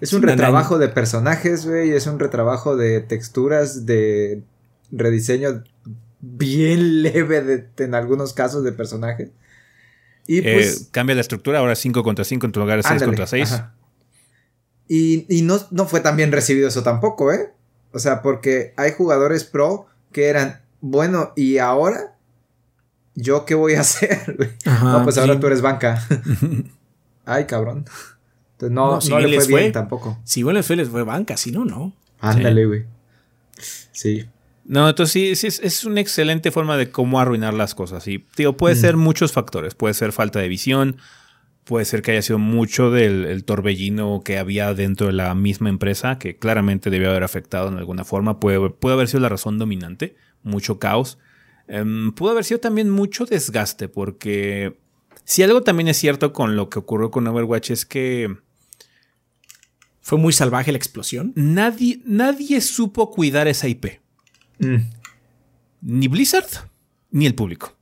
Es 0.00 0.12
un 0.12 0.22
retrabajo 0.22 0.78
de 0.78 0.88
personajes, 0.88 1.66
güey, 1.66 1.92
es 1.92 2.06
un 2.06 2.18
retrabajo 2.18 2.76
de 2.76 3.00
texturas, 3.00 3.86
de 3.86 4.42
rediseño 4.90 5.64
bien 6.20 7.02
leve 7.02 7.68
en 7.78 7.94
algunos 7.94 8.32
casos 8.32 8.64
de 8.64 8.72
personaje. 8.72 9.32
Y 10.26 10.38
eh, 10.38 10.54
pues. 10.54 10.88
cambia 10.90 11.14
la 11.14 11.22
estructura, 11.22 11.58
ahora 11.58 11.74
5 11.74 12.02
contra 12.02 12.24
5 12.24 12.46
en 12.46 12.52
tu 12.52 12.60
lugar 12.60 12.82
6 12.82 13.02
contra 13.02 13.26
6. 13.26 13.62
Y, 14.88 15.42
no, 15.42 15.58
no, 15.70 15.86
fue 15.86 16.00
tan 16.00 16.16
bien 16.16 16.32
recibido 16.32 16.68
eso 16.68 16.82
tampoco, 16.82 17.32
¿eh? 17.32 17.52
O 17.92 17.98
sea, 17.98 18.22
porque 18.22 18.74
hay 18.76 18.92
jugadores 18.92 19.44
pro 19.44 19.86
que 20.12 20.28
eran, 20.28 20.62
bueno, 20.80 21.32
y 21.36 21.58
ahora, 21.58 22.16
¿yo 23.14 23.44
qué 23.44 23.54
voy 23.54 23.74
a 23.74 23.80
hacer? 23.82 24.56
no, 24.66 25.02
pues 25.04 25.18
ahora 25.18 25.38
tú 25.40 25.46
eres 25.46 25.62
banca. 25.62 26.06
Ay, 27.24 27.44
cabrón. 27.44 27.84
Entonces 28.52 28.74
no, 28.74 28.98
no, 28.98 29.26
le 29.26 29.40
fue 29.40 29.60
bien 29.60 29.72
tampoco. 29.72 30.18
Si 30.24 30.42
bueno 30.42 30.58
les 30.58 30.66
fue, 30.66 30.76
les 30.76 30.88
fue 30.88 31.04
banca, 31.04 31.36
si 31.36 31.52
no, 31.52 31.64
no. 31.64 31.94
Ándale, 32.20 32.66
güey. 32.66 32.86
sí. 33.92 34.26
No, 34.68 34.86
entonces 34.86 35.38
sí, 35.38 35.46
es, 35.46 35.84
una 35.86 36.02
excelente 36.02 36.50
forma 36.50 36.76
de 36.76 36.90
cómo 36.90 37.18
arruinar 37.18 37.54
las 37.54 37.74
cosas. 37.74 38.06
Y, 38.06 38.26
digo, 38.36 38.58
puede 38.58 38.74
mm. 38.74 38.78
ser 38.78 38.96
muchos 38.98 39.32
factores. 39.32 39.74
Puede 39.74 39.94
ser 39.94 40.12
falta 40.12 40.40
de 40.40 40.48
visión, 40.48 40.98
puede 41.64 41.86
ser 41.86 42.02
que 42.02 42.10
haya 42.10 42.20
sido 42.20 42.38
mucho 42.38 42.90
del 42.90 43.44
torbellino 43.44 44.20
que 44.22 44.36
había 44.36 44.74
dentro 44.74 45.06
de 45.06 45.14
la 45.14 45.34
misma 45.34 45.70
empresa, 45.70 46.18
que 46.18 46.36
claramente 46.36 46.90
debió 46.90 47.08
haber 47.08 47.24
afectado 47.24 47.68
en 47.68 47.78
alguna 47.78 48.04
forma. 48.04 48.40
Puede, 48.40 48.68
puede 48.68 48.92
haber 48.92 49.08
sido 49.08 49.20
la 49.20 49.30
razón 49.30 49.58
dominante, 49.58 50.16
mucho 50.42 50.78
caos. 50.78 51.16
Em, 51.66 52.12
pudo 52.12 52.32
haber 52.32 52.44
sido 52.44 52.60
también 52.60 52.90
mucho 52.90 53.24
desgaste, 53.24 53.88
porque 53.88 54.76
si 55.24 55.42
algo 55.42 55.62
también 55.62 55.88
es 55.88 55.96
cierto 55.96 56.34
con 56.34 56.56
lo 56.56 56.68
que 56.68 56.78
ocurrió 56.78 57.10
con 57.10 57.26
Overwatch 57.26 57.70
es 57.70 57.86
que... 57.86 58.36
¿Fue 60.02 60.18
muy 60.18 60.34
salvaje 60.34 60.72
la 60.72 60.78
explosión? 60.78 61.32
Nadie, 61.36 62.02
nadie 62.04 62.60
supo 62.60 63.10
cuidar 63.10 63.48
esa 63.48 63.66
IP. 63.66 64.00
Mm. 64.58 64.76
Ni 65.82 66.08
Blizzard, 66.08 66.48
ni 67.10 67.26
el 67.26 67.34
público. 67.34 67.78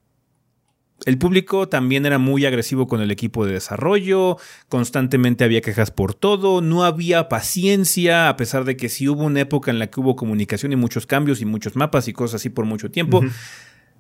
El 1.05 1.19
público 1.19 1.69
también 1.69 2.07
era 2.07 2.19
muy 2.19 2.47
agresivo 2.47 2.89
con 2.89 3.03
el 3.03 3.11
equipo 3.11 3.45
de 3.45 3.53
desarrollo, 3.53 4.39
constantemente 4.69 5.45
había 5.45 5.61
quejas 5.61 5.91
por 5.91 6.15
todo, 6.15 6.63
no 6.63 6.85
había 6.85 7.29
paciencia, 7.29 8.31
a 8.31 8.37
pesar 8.37 8.65
de 8.65 8.77
que 8.77 8.89
sí 8.89 9.07
hubo 9.09 9.25
una 9.25 9.41
época 9.41 9.71
en 9.71 9.79
la 9.79 9.89
que 9.89 10.01
hubo 10.01 10.17
comunicación 10.17 10.73
y 10.73 10.77
muchos 10.77 11.07
cambios 11.07 11.43
y 11.43 11.45
muchos 11.45 11.77
mapas 11.77 12.09
y 12.09 12.15
cosas 12.15 12.41
así 12.41 12.49
por 12.49 12.65
mucho 12.65 12.91
tiempo. 12.91 13.23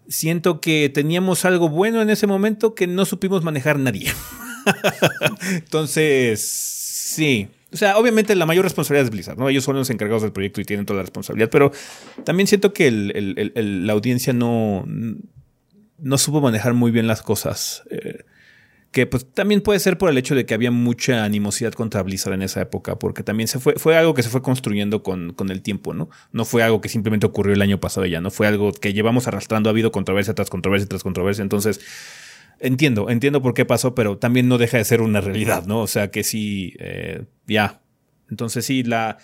Siento 0.08 0.60
que 0.60 0.88
teníamos 0.88 1.44
algo 1.44 1.68
bueno 1.68 2.00
en 2.00 2.08
ese 2.08 2.26
momento 2.26 2.74
que 2.74 2.86
no 2.86 3.04
supimos 3.04 3.44
manejar 3.44 3.78
nadie. 3.78 4.10
Entonces, 5.52 6.40
sí, 6.40 7.48
o 7.76 7.78
sea, 7.78 7.98
obviamente 7.98 8.34
la 8.34 8.46
mayor 8.46 8.64
responsabilidad 8.64 9.04
es 9.04 9.10
Blizzard, 9.10 9.36
¿no? 9.36 9.50
Ellos 9.50 9.62
son 9.62 9.76
los 9.76 9.90
encargados 9.90 10.22
del 10.22 10.32
proyecto 10.32 10.62
y 10.62 10.64
tienen 10.64 10.86
toda 10.86 10.96
la 10.96 11.02
responsabilidad, 11.02 11.50
pero 11.50 11.72
también 12.24 12.46
siento 12.46 12.72
que 12.72 12.90
la 12.90 13.92
audiencia 13.92 14.32
no, 14.32 14.86
no 15.98 16.16
supo 16.16 16.40
manejar 16.40 16.72
muy 16.72 16.90
bien 16.90 17.06
las 17.06 17.20
cosas. 17.20 17.82
Eh, 17.90 18.24
que 18.92 19.06
pues 19.06 19.30
también 19.30 19.60
puede 19.60 19.78
ser 19.78 19.98
por 19.98 20.08
el 20.08 20.16
hecho 20.16 20.34
de 20.34 20.46
que 20.46 20.54
había 20.54 20.70
mucha 20.70 21.22
animosidad 21.22 21.74
contra 21.74 22.02
Blizzard 22.02 22.32
en 22.32 22.40
esa 22.40 22.62
época, 22.62 22.98
porque 22.98 23.22
también 23.22 23.46
se 23.46 23.58
fue, 23.58 23.74
fue 23.74 23.94
algo 23.94 24.14
que 24.14 24.22
se 24.22 24.30
fue 24.30 24.40
construyendo 24.40 25.02
con, 25.02 25.34
con, 25.34 25.50
el 25.50 25.60
tiempo, 25.60 25.92
¿no? 25.92 26.08
No 26.32 26.46
fue 26.46 26.62
algo 26.62 26.80
que 26.80 26.88
simplemente 26.88 27.26
ocurrió 27.26 27.52
el 27.52 27.60
año 27.60 27.78
pasado 27.78 28.06
ya, 28.06 28.22
no 28.22 28.30
fue 28.30 28.46
algo 28.46 28.72
que 28.72 28.94
llevamos 28.94 29.28
arrastrando, 29.28 29.68
ha 29.68 29.72
habido 29.72 29.92
controversia 29.92 30.32
tras 30.32 30.48
controversia 30.48 30.88
tras 30.88 31.02
controversia, 31.02 31.42
entonces 31.42 31.78
entiendo, 32.60 33.10
entiendo 33.10 33.42
por 33.42 33.54
qué 33.54 33.64
pasó, 33.64 33.94
pero 33.94 34.18
también 34.18 34.48
no 34.48 34.58
deja 34.58 34.78
de 34.78 34.84
ser 34.84 35.00
una 35.00 35.20
realidad, 35.20 35.66
¿no? 35.66 35.80
O 35.80 35.86
sea 35.86 36.10
que 36.10 36.24
sí, 36.24 36.74
eh, 36.78 37.24
ya. 37.46 37.80
Entonces 38.30 38.64
sí, 38.66 38.82
la, 38.82 39.18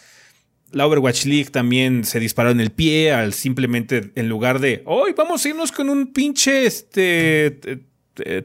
la 0.70 0.86
Overwatch 0.86 1.26
League 1.26 1.50
también 1.50 2.04
se 2.04 2.20
disparó 2.20 2.50
en 2.50 2.60
el 2.60 2.70
pie 2.70 3.12
al 3.12 3.32
simplemente, 3.32 4.12
en 4.14 4.28
lugar 4.28 4.60
de, 4.60 4.82
hoy 4.86 5.12
vamos 5.16 5.44
a 5.44 5.48
irnos 5.48 5.72
con 5.72 5.88
un 5.88 6.12
pinche 6.12 6.66
este, 6.66 7.82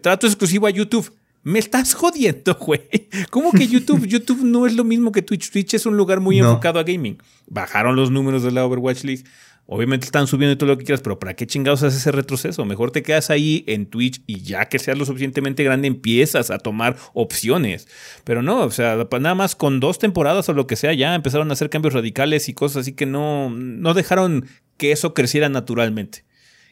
trato 0.01 0.27
exclusivo 0.27 0.67
a 0.67 0.71
YouTube. 0.71 1.13
Me 1.43 1.59
estás 1.59 1.93
jodiendo, 1.93 2.55
güey. 2.59 2.81
¿Cómo 3.29 3.51
que 3.51 3.67
YouTube? 3.67 4.05
YouTube 4.07 4.43
no 4.43 4.67
es 4.67 4.75
lo 4.75 4.83
mismo 4.83 5.13
que 5.13 5.21
Twitch. 5.21 5.49
Twitch 5.49 5.75
es 5.75 5.85
un 5.85 5.95
lugar 5.95 6.19
muy 6.19 6.39
enfocado 6.39 6.79
a 6.79 6.83
gaming. 6.83 7.17
Bajaron 7.47 7.95
los 7.95 8.11
números 8.11 8.43
de 8.43 8.51
la 8.51 8.65
Overwatch 8.65 9.03
League. 9.05 9.23
Obviamente 9.69 10.05
están 10.05 10.27
subiendo 10.27 10.57
todo 10.57 10.69
lo 10.69 10.77
que 10.77 10.85
quieras, 10.85 11.01
pero 11.01 11.19
¿para 11.19 11.35
qué 11.35 11.45
chingados 11.45 11.83
haces 11.83 11.99
ese 11.99 12.13
retroceso? 12.13 12.63
Mejor 12.63 12.91
te 12.91 13.03
quedas 13.03 13.29
ahí 13.29 13.65
en 13.67 13.85
Twitch 13.85 14.21
y 14.25 14.39
ya 14.39 14.69
que 14.69 14.79
seas 14.79 14.97
lo 14.97 15.05
suficientemente 15.05 15.61
grande 15.61 15.89
empiezas 15.89 16.51
a 16.51 16.57
tomar 16.57 16.95
opciones. 17.13 17.89
Pero 18.23 18.41
no, 18.41 18.61
o 18.61 18.71
sea, 18.71 18.95
nada 18.95 19.35
más 19.35 19.57
con 19.57 19.81
dos 19.81 19.99
temporadas 19.99 20.47
o 20.47 20.53
lo 20.53 20.67
que 20.67 20.77
sea, 20.77 20.93
ya 20.93 21.13
empezaron 21.13 21.49
a 21.49 21.53
hacer 21.53 21.69
cambios 21.69 21.93
radicales 21.93 22.47
y 22.47 22.53
cosas 22.53 22.81
así 22.81 22.93
que 22.93 23.05
no, 23.05 23.49
no 23.49 23.93
dejaron 23.93 24.45
que 24.77 24.93
eso 24.93 25.13
creciera 25.13 25.49
naturalmente. 25.49 26.23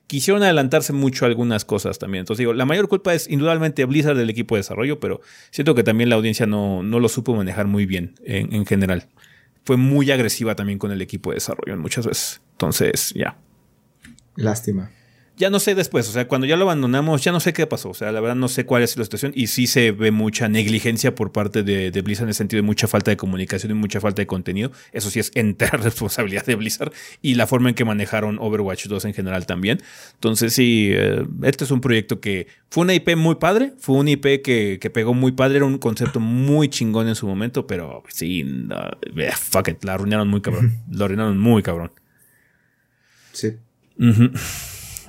Quisieron 0.08 0.44
adelantarse 0.44 0.94
mucho 0.94 1.26
a 1.26 1.28
algunas 1.28 1.66
cosas 1.66 2.00
también. 2.00 2.22
Entonces 2.22 2.40
digo, 2.40 2.54
la 2.54 2.66
mayor 2.66 2.88
culpa 2.88 3.14
es 3.14 3.30
indudablemente 3.30 3.84
Blizzard 3.84 4.16
del 4.16 4.30
equipo 4.30 4.56
de 4.56 4.60
desarrollo, 4.60 5.02
pero 5.02 5.20
siento 5.52 5.76
que 5.76 5.84
también 5.84 6.10
la 6.10 6.16
audiencia 6.16 6.46
no, 6.46 6.82
no 6.82 7.02
lo 7.02 7.10
supo 7.10 7.36
manejar 7.36 7.68
muy 7.68 7.86
bien 7.86 8.16
en, 8.24 8.54
en 8.54 8.66
general 8.66 9.10
fue 9.66 9.78
muy 9.78 10.12
agresiva 10.12 10.56
también 10.56 10.80
con 10.80 10.92
el 10.92 11.02
equipo 11.02 11.32
de 11.32 11.36
desarrollo 11.36 11.74
en 11.74 11.80
muchas 11.80 12.06
veces. 12.06 12.42
Entonces, 12.54 13.12
ya. 13.16 13.38
Lástima 14.36 14.92
ya 15.38 15.50
no 15.50 15.60
sé 15.60 15.76
después, 15.76 16.08
o 16.08 16.12
sea, 16.12 16.28
cuando 16.28 16.48
ya 16.48 16.56
lo 16.56 16.64
abandonamos, 16.64 17.24
ya 17.24 17.32
no 17.32 17.40
sé 17.40 17.52
qué 17.52 17.68
pasó, 17.68 17.90
o 17.90 17.94
sea, 17.94 18.12
la 18.12 18.22
verdad 18.22 18.36
no 18.36 18.48
sé 18.48 18.66
cuál 18.66 18.84
es 18.84 18.96
la 18.96 19.04
situación 19.04 19.34
y 19.36 19.48
sí 19.48 19.68
se 19.68 19.92
ve 19.92 20.12
mucha 20.12 20.48
negligencia 20.48 21.14
por 21.14 21.32
parte 21.32 21.64
de, 21.64 21.90
Blizzard 22.02 22.26
en 22.26 22.30
el 22.30 22.36
sentido 22.36 22.62
de 22.62 22.66
mucha 22.66 22.88
falta 22.88 23.12
de 23.12 23.18
comunicación 23.18 23.72
y 23.72 23.76
mucha 23.76 24.00
falta 24.00 24.22
de 24.22 24.28
contenido, 24.28 24.72
eso 24.94 25.10
sí 25.10 25.20
es 25.20 25.32
entera 25.36 25.78
responsabilidad 25.84 26.46
de 26.46 26.56
Blizzard 26.56 26.94
y 27.22 27.36
la 27.36 27.48
forma 27.48 27.70
en 27.70 27.76
que 27.76 27.84
manejaron 27.84 28.38
Overwatch 28.40 28.88
2 28.88 29.06
en 29.06 29.14
general 29.14 29.46
también. 29.46 29.82
Entonces 30.14 30.54
sí, 30.54 30.92
eh, 30.94 31.26
este 31.44 31.66
es 31.66 31.72
un 31.72 31.82
proyecto 31.82 32.20
que 32.20 32.48
fue 32.70 32.84
una 32.84 32.94
IP 32.94 33.16
muy 33.18 33.36
padre, 33.36 33.74
fue 33.78 33.98
un 33.98 34.08
IP 34.08 34.42
que, 34.42 34.78
que, 34.80 34.90
pegó 34.90 35.14
muy 35.14 35.34
padre, 35.34 35.58
era 35.58 35.66
un 35.66 35.78
concepto 35.78 36.20
muy 36.20 36.70
chingón 36.70 37.08
en 37.10 37.16
su 37.16 37.28
momento, 37.28 37.68
pero 37.68 38.04
sí, 38.08 38.46
eh, 39.18 39.32
fuck 39.38 39.68
it, 39.68 39.84
la 39.84 39.96
arruinaron 39.96 40.28
muy 40.28 40.42
cabrón, 40.42 40.80
lo 40.90 41.06
arruinaron 41.06 41.38
muy 41.38 41.62
cabrón. 41.62 41.92
Sí. 43.34 43.58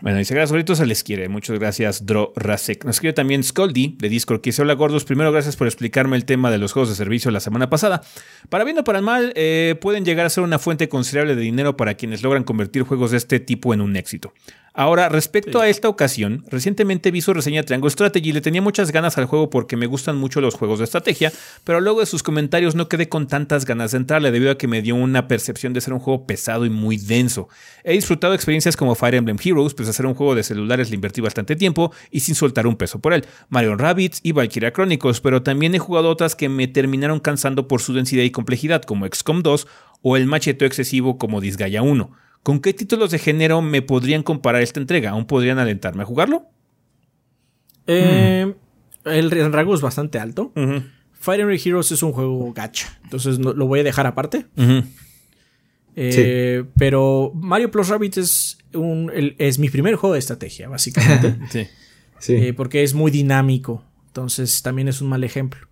Bueno, 0.02 0.18
dice, 0.18 0.34
gracias, 0.34 0.52
ahorita 0.52 0.74
se 0.74 0.84
les 0.84 1.02
quiere. 1.02 1.28
Muchas 1.28 1.58
gracias, 1.58 2.04
Dro 2.04 2.32
Rasek. 2.36 2.84
Nos 2.84 2.96
escribe 2.96 3.14
también 3.14 3.42
Scoldy 3.42 3.96
de 3.98 4.08
Discord 4.08 4.40
que 4.40 4.50
dice, 4.50 4.62
hola 4.62 4.74
gordos, 4.74 5.04
primero 5.04 5.32
gracias 5.32 5.56
por 5.56 5.66
explicarme 5.66 6.16
el 6.16 6.24
tema 6.24 6.50
de 6.50 6.58
los 6.58 6.72
juegos 6.72 6.90
de 6.90 6.94
servicio 6.94 7.30
la 7.30 7.40
semana 7.40 7.70
pasada. 7.70 8.02
Para 8.50 8.64
bien 8.64 8.78
o 8.78 8.84
para 8.84 9.00
mal, 9.00 9.32
eh, 9.36 9.74
pueden 9.80 10.04
llegar 10.04 10.26
a 10.26 10.30
ser 10.30 10.44
una 10.44 10.58
fuente 10.58 10.88
considerable 10.88 11.34
de 11.34 11.42
dinero 11.42 11.76
para 11.76 11.94
quienes 11.94 12.22
logran 12.22 12.44
convertir 12.44 12.82
juegos 12.82 13.10
de 13.12 13.16
este 13.16 13.40
tipo 13.40 13.72
en 13.72 13.80
un 13.80 13.96
éxito. 13.96 14.34
Ahora, 14.78 15.08
respecto 15.08 15.62
a 15.62 15.68
esta 15.68 15.88
ocasión, 15.88 16.44
recientemente 16.50 17.10
vi 17.10 17.22
su 17.22 17.32
reseña 17.32 17.62
de 17.62 17.66
Triangle 17.66 17.88
Strategy 17.88 18.28
y 18.28 18.32
le 18.34 18.42
tenía 18.42 18.60
muchas 18.60 18.92
ganas 18.92 19.16
al 19.16 19.24
juego 19.24 19.48
porque 19.48 19.74
me 19.74 19.86
gustan 19.86 20.18
mucho 20.18 20.42
los 20.42 20.54
juegos 20.54 20.80
de 20.80 20.84
estrategia, 20.84 21.32
pero 21.64 21.80
luego 21.80 22.00
de 22.00 22.06
sus 22.06 22.22
comentarios 22.22 22.74
no 22.74 22.86
quedé 22.86 23.08
con 23.08 23.26
tantas 23.26 23.64
ganas 23.64 23.92
de 23.92 23.96
entrarle 23.96 24.30
debido 24.30 24.50
a 24.50 24.58
que 24.58 24.68
me 24.68 24.82
dio 24.82 24.94
una 24.94 25.28
percepción 25.28 25.72
de 25.72 25.80
ser 25.80 25.94
un 25.94 25.98
juego 25.98 26.26
pesado 26.26 26.66
y 26.66 26.68
muy 26.68 26.98
denso. 26.98 27.48
He 27.84 27.94
disfrutado 27.94 28.34
experiencias 28.34 28.76
como 28.76 28.94
Fire 28.94 29.14
Emblem 29.14 29.38
Heroes, 29.42 29.72
pues 29.72 29.88
hacer 29.88 30.04
un 30.04 30.12
juego 30.12 30.34
de 30.34 30.42
celulares 30.42 30.90
le 30.90 30.96
invertí 30.96 31.22
bastante 31.22 31.56
tiempo 31.56 31.90
y 32.10 32.20
sin 32.20 32.34
soltar 32.34 32.66
un 32.66 32.76
peso 32.76 32.98
por 32.98 33.14
él, 33.14 33.24
Mario 33.48 33.76
Rabbids 33.76 34.20
y 34.24 34.32
Valkyria 34.32 34.74
Chronicles, 34.74 35.22
pero 35.22 35.42
también 35.42 35.74
he 35.74 35.78
jugado 35.78 36.10
otras 36.10 36.36
que 36.36 36.50
me 36.50 36.68
terminaron 36.68 37.20
cansando 37.20 37.66
por 37.66 37.80
su 37.80 37.94
densidad 37.94 38.24
y 38.24 38.30
complejidad, 38.30 38.82
como 38.82 39.06
XCOM 39.06 39.42
2 39.42 39.66
o 40.02 40.18
el 40.18 40.26
macheteo 40.26 40.68
excesivo 40.68 41.16
como 41.16 41.40
Disgaea 41.40 41.80
1. 41.80 42.25
¿Con 42.46 42.60
qué 42.60 42.72
títulos 42.72 43.10
de 43.10 43.18
género 43.18 43.60
me 43.60 43.82
podrían 43.82 44.22
comparar 44.22 44.62
esta 44.62 44.78
entrega? 44.78 45.10
¿Aún 45.10 45.26
podrían 45.26 45.58
alentarme 45.58 46.04
a 46.04 46.06
jugarlo? 46.06 46.46
Eh, 47.88 48.54
el 49.04 49.52
rango 49.52 49.74
es 49.74 49.80
bastante 49.80 50.20
alto. 50.20 50.52
Fire 51.10 51.40
Emblem 51.40 51.58
Heroes 51.64 51.90
es 51.90 52.04
un 52.04 52.12
juego 52.12 52.52
gacha, 52.52 53.00
entonces 53.02 53.40
lo 53.40 53.66
voy 53.66 53.80
a 53.80 53.82
dejar 53.82 54.06
aparte. 54.06 54.46
Eh, 55.96 56.62
pero 56.78 57.32
Mario 57.34 57.72
Plus 57.72 57.88
Rabbit 57.88 58.18
es, 58.18 58.58
un, 58.74 59.10
es 59.38 59.58
mi 59.58 59.68
primer 59.68 59.96
juego 59.96 60.12
de 60.12 60.20
estrategia, 60.20 60.68
básicamente. 60.68 61.36
sí. 61.50 61.66
sí. 62.20 62.34
Eh, 62.34 62.52
porque 62.52 62.84
es 62.84 62.94
muy 62.94 63.10
dinámico, 63.10 63.82
entonces 64.06 64.62
también 64.62 64.86
es 64.86 65.00
un 65.00 65.08
mal 65.08 65.24
ejemplo. 65.24 65.66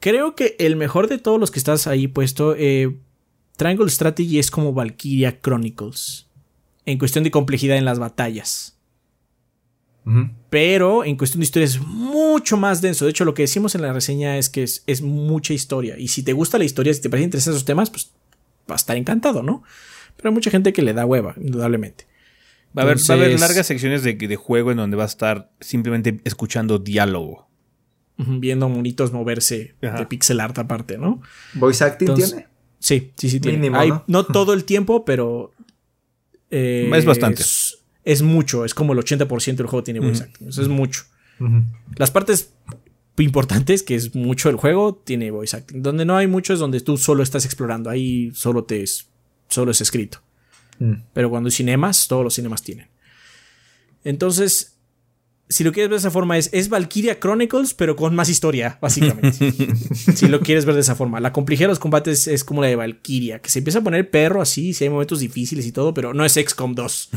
Creo 0.00 0.34
que 0.34 0.54
el 0.58 0.76
mejor 0.76 1.08
de 1.08 1.16
todos 1.16 1.40
los 1.40 1.50
que 1.50 1.60
estás 1.60 1.86
ahí 1.86 2.08
puesto 2.08 2.56
Triangle 3.56 3.90
Strategy 3.90 4.38
es 4.38 4.50
como 4.50 4.72
Valkyria 4.72 5.40
Chronicles. 5.40 6.28
En 6.84 6.98
cuestión 6.98 7.22
de 7.24 7.30
complejidad 7.30 7.76
en 7.76 7.84
las 7.84 7.98
batallas. 7.98 8.76
Pero 10.50 11.04
en 11.04 11.16
cuestión 11.16 11.40
de 11.40 11.44
historia 11.44 11.66
es 11.66 11.80
mucho 11.80 12.56
más 12.56 12.82
denso. 12.82 13.04
De 13.04 13.12
hecho, 13.12 13.24
lo 13.24 13.34
que 13.34 13.42
decimos 13.42 13.74
en 13.74 13.82
la 13.82 13.92
reseña 13.92 14.36
es 14.36 14.50
que 14.50 14.62
es, 14.64 15.02
mucha 15.02 15.54
historia. 15.54 15.96
Y 15.98 16.08
si 16.08 16.22
te 16.22 16.32
gusta 16.32 16.58
la 16.58 16.64
historia, 16.64 16.92
si 16.92 17.00
te 17.00 17.08
parecen 17.08 17.26
interesantes 17.26 17.56
esos 17.56 17.64
temas, 17.64 17.90
pues 17.90 18.10
va 18.68 18.74
a 18.74 18.76
estar 18.76 18.96
encantado, 18.96 19.42
¿no? 19.42 19.62
Pero 20.16 20.30
hay 20.30 20.34
mucha 20.34 20.50
gente 20.50 20.72
que 20.72 20.82
le 20.82 20.92
da 20.92 21.06
hueva, 21.06 21.34
indudablemente. 21.40 22.06
Va 22.76 22.82
a, 22.82 22.84
haber, 22.86 23.38
largas 23.38 23.66
secciones 23.66 24.02
de, 24.02 24.14
de, 24.14 24.36
juego 24.36 24.70
en 24.70 24.78
donde 24.78 24.96
va 24.96 25.02
a 25.04 25.06
estar 25.06 25.50
simplemente 25.60 26.20
escuchando 26.24 26.78
diálogo. 26.78 27.48
Viendo 28.16 28.68
monitos 28.68 29.12
moverse 29.12 29.74
de 29.80 30.06
pixel 30.06 30.40
art 30.40 30.56
aparte, 30.58 30.96
¿no? 30.96 31.22
¿Voice 31.54 31.82
acting 31.82 32.14
tiene? 32.14 32.46
Sí, 32.82 33.12
sí, 33.16 33.30
sí 33.30 33.38
tiene. 33.38 33.70
¿no? 34.08 34.24
todo 34.26 34.52
el 34.52 34.64
tiempo, 34.64 35.04
pero. 35.04 35.52
Eh, 36.50 36.90
es 36.92 37.04
bastante. 37.04 37.42
Es, 38.04 38.22
mucho. 38.22 38.64
Es 38.64 38.74
como 38.74 38.92
el 38.92 38.98
80% 38.98 39.54
del 39.54 39.68
juego 39.68 39.84
tiene 39.84 40.00
voice 40.00 40.24
acting. 40.24 40.48
Eso 40.48 40.62
es 40.62 40.68
mucho. 40.68 41.04
Las 41.96 42.10
partes 42.10 42.52
importantes, 43.18 43.82
que 43.82 43.94
es 43.94 44.14
mucho 44.14 44.50
el 44.50 44.56
juego, 44.56 45.00
tiene 45.04 45.30
voice 45.30 45.56
acting. 45.56 45.80
Donde 45.80 46.04
no 46.04 46.16
hay 46.16 46.26
mucho 46.26 46.52
es 46.52 46.58
donde 46.58 46.80
tú 46.80 46.98
solo 46.98 47.22
estás 47.22 47.44
explorando. 47.44 47.88
Ahí 47.88 48.32
solo 48.34 48.64
te 48.64 48.82
es, 48.82 49.06
solo 49.48 49.70
es 49.70 49.80
escrito. 49.80 50.20
Mm. 50.80 50.94
Pero 51.12 51.30
cuando 51.30 51.46
hay 51.46 51.52
cinemas, 51.52 52.08
todos 52.08 52.24
los 52.24 52.34
cinemas 52.34 52.62
tienen. 52.62 52.88
Entonces, 54.02 54.71
si 55.52 55.64
lo 55.64 55.72
quieres 55.72 55.90
ver 55.90 55.96
de 55.96 56.00
esa 56.00 56.10
forma, 56.10 56.38
es, 56.38 56.48
es 56.52 56.70
Valkyria 56.70 57.20
Chronicles, 57.20 57.74
pero 57.74 57.94
con 57.94 58.14
más 58.14 58.30
historia, 58.30 58.78
básicamente. 58.80 59.52
si 60.14 60.26
lo 60.26 60.40
quieres 60.40 60.64
ver 60.64 60.74
de 60.74 60.80
esa 60.80 60.94
forma. 60.94 61.20
La 61.20 61.32
complejidad 61.32 61.68
de 61.68 61.72
los 61.72 61.78
combates 61.78 62.26
es 62.26 62.42
como 62.42 62.62
la 62.62 62.68
de 62.68 62.76
Valkyria, 62.76 63.40
que 63.40 63.50
se 63.50 63.58
empieza 63.58 63.80
a 63.80 63.82
poner 63.82 64.10
perro 64.10 64.40
así, 64.40 64.72
si 64.72 64.84
hay 64.84 64.90
momentos 64.90 65.20
difíciles 65.20 65.66
y 65.66 65.72
todo, 65.72 65.92
pero 65.92 66.14
no 66.14 66.24
es 66.24 66.32
XCOM 66.32 66.74
2. 66.74 67.10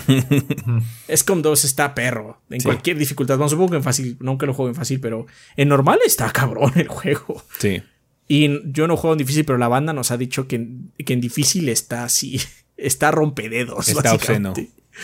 XCOM 1.16 1.42
2 1.42 1.64
está 1.64 1.96
perro, 1.96 2.42
en 2.50 2.62
cualquier 2.62 2.98
dificultad. 2.98 3.38
Bueno, 3.38 3.50
supongo 3.50 3.72
que 3.72 3.78
en 3.78 3.84
fácil, 3.84 4.18
nunca 4.20 4.46
lo 4.46 4.54
juego 4.54 4.70
en 4.70 4.76
fácil, 4.76 5.00
pero 5.00 5.28
en 5.56 5.70
normal 5.70 6.00
está 6.06 6.30
cabrón 6.32 6.74
el 6.76 6.90
juego. 6.90 7.42
Sí. 7.60 7.82
Y 8.28 8.50
yo 8.70 8.88
no 8.88 8.98
juego 8.98 9.14
en 9.14 9.20
difícil, 9.20 9.46
pero 9.46 9.58
la 9.58 9.70
banda 9.70 9.94
nos 9.94 10.12
ha 10.12 10.18
dicho 10.18 10.46
que, 10.46 10.68
que 11.06 11.14
en 11.14 11.22
difícil 11.22 11.70
está 11.70 12.04
así, 12.04 12.42
está 12.78 13.12
rompededos. 13.12 13.88
Está 13.88 14.14
obsceno. 14.14 14.54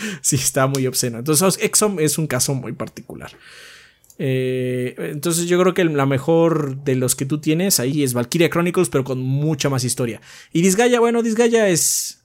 sí, 0.20 0.36
está 0.36 0.66
muy 0.66 0.86
obsceno. 0.86 1.18
Entonces, 1.18 1.58
Exom 1.62 2.00
es 2.00 2.18
un 2.18 2.26
caso 2.26 2.54
muy 2.54 2.72
particular. 2.72 3.32
Eh, 4.18 4.94
entonces 4.98 5.46
yo 5.46 5.58
creo 5.60 5.74
que 5.74 5.84
la 5.84 6.06
mejor 6.06 6.84
de 6.84 6.94
los 6.94 7.16
que 7.16 7.24
tú 7.24 7.40
tienes 7.40 7.80
ahí 7.80 8.02
es 8.02 8.14
Valkyria 8.14 8.50
Chronicles, 8.50 8.88
pero 8.88 9.04
con 9.04 9.20
mucha 9.20 9.68
más 9.68 9.84
historia. 9.84 10.20
Y 10.52 10.62
Disgaea, 10.62 11.00
bueno, 11.00 11.22
Disgaea 11.22 11.68
es... 11.68 12.18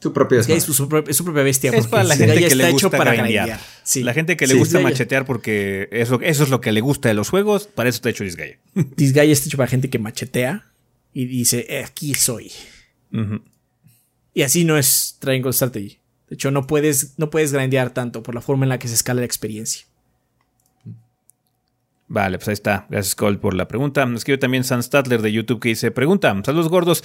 Su 0.00 0.12
propia 0.12 0.40
es, 0.40 0.64
su, 0.64 0.86
propia 1.24 1.42
bestia. 1.42 1.70
Es 1.70 1.86
para 1.86 2.04
la 2.04 2.14
gente 2.16 2.46
que 2.46 2.54
le 2.54 2.70
gusta 2.72 2.90
para 2.90 3.14
La 3.14 4.12
gente 4.12 4.36
que 4.36 4.46
le 4.46 4.54
gusta 4.54 4.80
machetear 4.80 5.24
porque 5.24 5.88
eso, 5.92 6.20
eso 6.20 6.44
es 6.44 6.50
lo 6.50 6.60
que 6.60 6.72
le 6.72 6.82
gusta 6.82 7.08
de 7.08 7.14
los 7.14 7.30
juegos, 7.30 7.66
para 7.66 7.88
eso 7.88 7.96
está 7.96 8.10
hecho 8.10 8.22
Disgaea. 8.22 8.58
Disgaea 8.96 9.32
está 9.32 9.48
hecho 9.48 9.56
para 9.56 9.68
gente 9.68 9.88
que 9.88 9.98
machetea 9.98 10.72
y 11.14 11.24
dice, 11.26 11.64
eh, 11.70 11.84
aquí 11.84 12.14
soy. 12.14 12.52
Y 14.34 14.42
así 14.42 14.64
no 14.64 14.76
es 14.76 15.16
Triangle 15.20 15.52
Strategy. 15.52 15.98
De 16.28 16.34
hecho, 16.34 16.50
no 16.50 16.66
puedes, 16.66 17.14
no 17.18 17.30
puedes 17.30 17.52
grandear 17.52 17.90
tanto 17.90 18.22
por 18.22 18.34
la 18.34 18.40
forma 18.40 18.64
en 18.64 18.70
la 18.70 18.78
que 18.78 18.88
se 18.88 18.94
escala 18.94 19.20
la 19.20 19.26
experiencia. 19.26 19.86
Vale, 22.08 22.38
pues 22.38 22.48
ahí 22.48 22.54
está. 22.54 22.86
Gracias, 22.90 23.14
Cole, 23.14 23.38
por 23.38 23.54
la 23.54 23.66
pregunta. 23.66 24.04
Nos 24.06 24.20
escribe 24.20 24.38
también 24.38 24.64
San 24.64 24.82
Statler 24.82 25.22
de 25.22 25.32
YouTube 25.32 25.60
que 25.60 25.70
dice: 25.70 25.90
Pregunta, 25.90 26.34
saludos 26.44 26.68
gordos. 26.68 27.02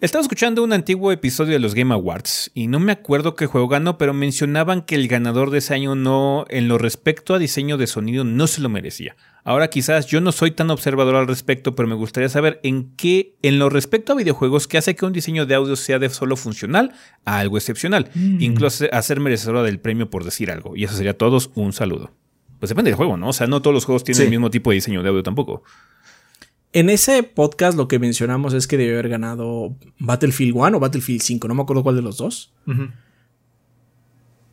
Estaba 0.00 0.22
escuchando 0.22 0.62
un 0.62 0.72
antiguo 0.72 1.12
episodio 1.12 1.52
de 1.52 1.58
los 1.58 1.74
Game 1.74 1.92
Awards 1.92 2.50
y 2.54 2.68
no 2.68 2.80
me 2.80 2.90
acuerdo 2.90 3.36
qué 3.36 3.44
juego 3.44 3.68
ganó, 3.68 3.98
pero 3.98 4.14
mencionaban 4.14 4.80
que 4.80 4.94
el 4.94 5.08
ganador 5.08 5.50
de 5.50 5.58
ese 5.58 5.74
año 5.74 5.94
no, 5.94 6.46
en 6.48 6.68
lo 6.68 6.78
respecto 6.78 7.34
a 7.34 7.38
diseño 7.38 7.76
de 7.76 7.86
sonido, 7.86 8.24
no 8.24 8.46
se 8.46 8.62
lo 8.62 8.70
merecía. 8.70 9.14
Ahora 9.44 9.68
quizás 9.68 10.06
yo 10.06 10.20
no 10.20 10.32
soy 10.32 10.50
tan 10.50 10.70
observador 10.70 11.16
al 11.16 11.26
respecto, 11.26 11.74
pero 11.74 11.88
me 11.88 11.94
gustaría 11.94 12.28
saber 12.28 12.60
en 12.62 12.94
qué, 12.96 13.36
en 13.42 13.58
lo 13.58 13.70
respecto 13.70 14.12
a 14.12 14.16
videojuegos, 14.16 14.68
qué 14.68 14.78
hace 14.78 14.94
que 14.94 15.06
un 15.06 15.12
diseño 15.12 15.46
de 15.46 15.54
audio 15.54 15.76
sea 15.76 15.98
de 15.98 16.10
solo 16.10 16.36
funcional 16.36 16.92
a 17.24 17.38
algo 17.38 17.56
excepcional, 17.56 18.10
mm. 18.14 18.40
incluso 18.40 18.86
a 18.92 19.02
ser 19.02 19.20
merecedora 19.20 19.62
del 19.62 19.80
premio 19.80 20.10
por 20.10 20.24
decir 20.24 20.50
algo. 20.50 20.76
Y 20.76 20.84
eso 20.84 20.94
sería 20.94 21.12
a 21.12 21.14
todos 21.14 21.50
un 21.54 21.72
saludo. 21.72 22.12
pues 22.58 22.68
depende 22.68 22.90
del 22.90 22.96
juego, 22.96 23.16
¿no? 23.16 23.28
O 23.28 23.32
sea, 23.32 23.46
no 23.46 23.62
todos 23.62 23.74
los 23.74 23.84
juegos 23.84 24.04
tienen 24.04 24.24
el 24.24 24.30
mismo 24.30 24.50
tipo 24.50 24.70
de 24.70 24.74
diseño 24.74 25.02
de 25.02 25.08
audio 25.08 25.22
tampoco. 25.22 25.62
En 26.72 26.88
ese 26.88 27.22
podcast 27.24 27.76
lo 27.76 27.88
que 27.88 27.98
mencionamos 27.98 28.54
es 28.54 28.68
que 28.68 28.76
debe 28.76 28.92
haber 28.92 29.08
ganado 29.08 29.76
Battlefield 29.98 30.54
1 30.54 30.76
o 30.76 30.80
Battlefield 30.80 31.20
5, 31.20 31.48
no 31.48 31.54
me 31.54 31.62
acuerdo 31.62 31.82
cuál 31.82 31.96
de 31.96 32.02
los 32.02 32.18
dos. 32.18 32.52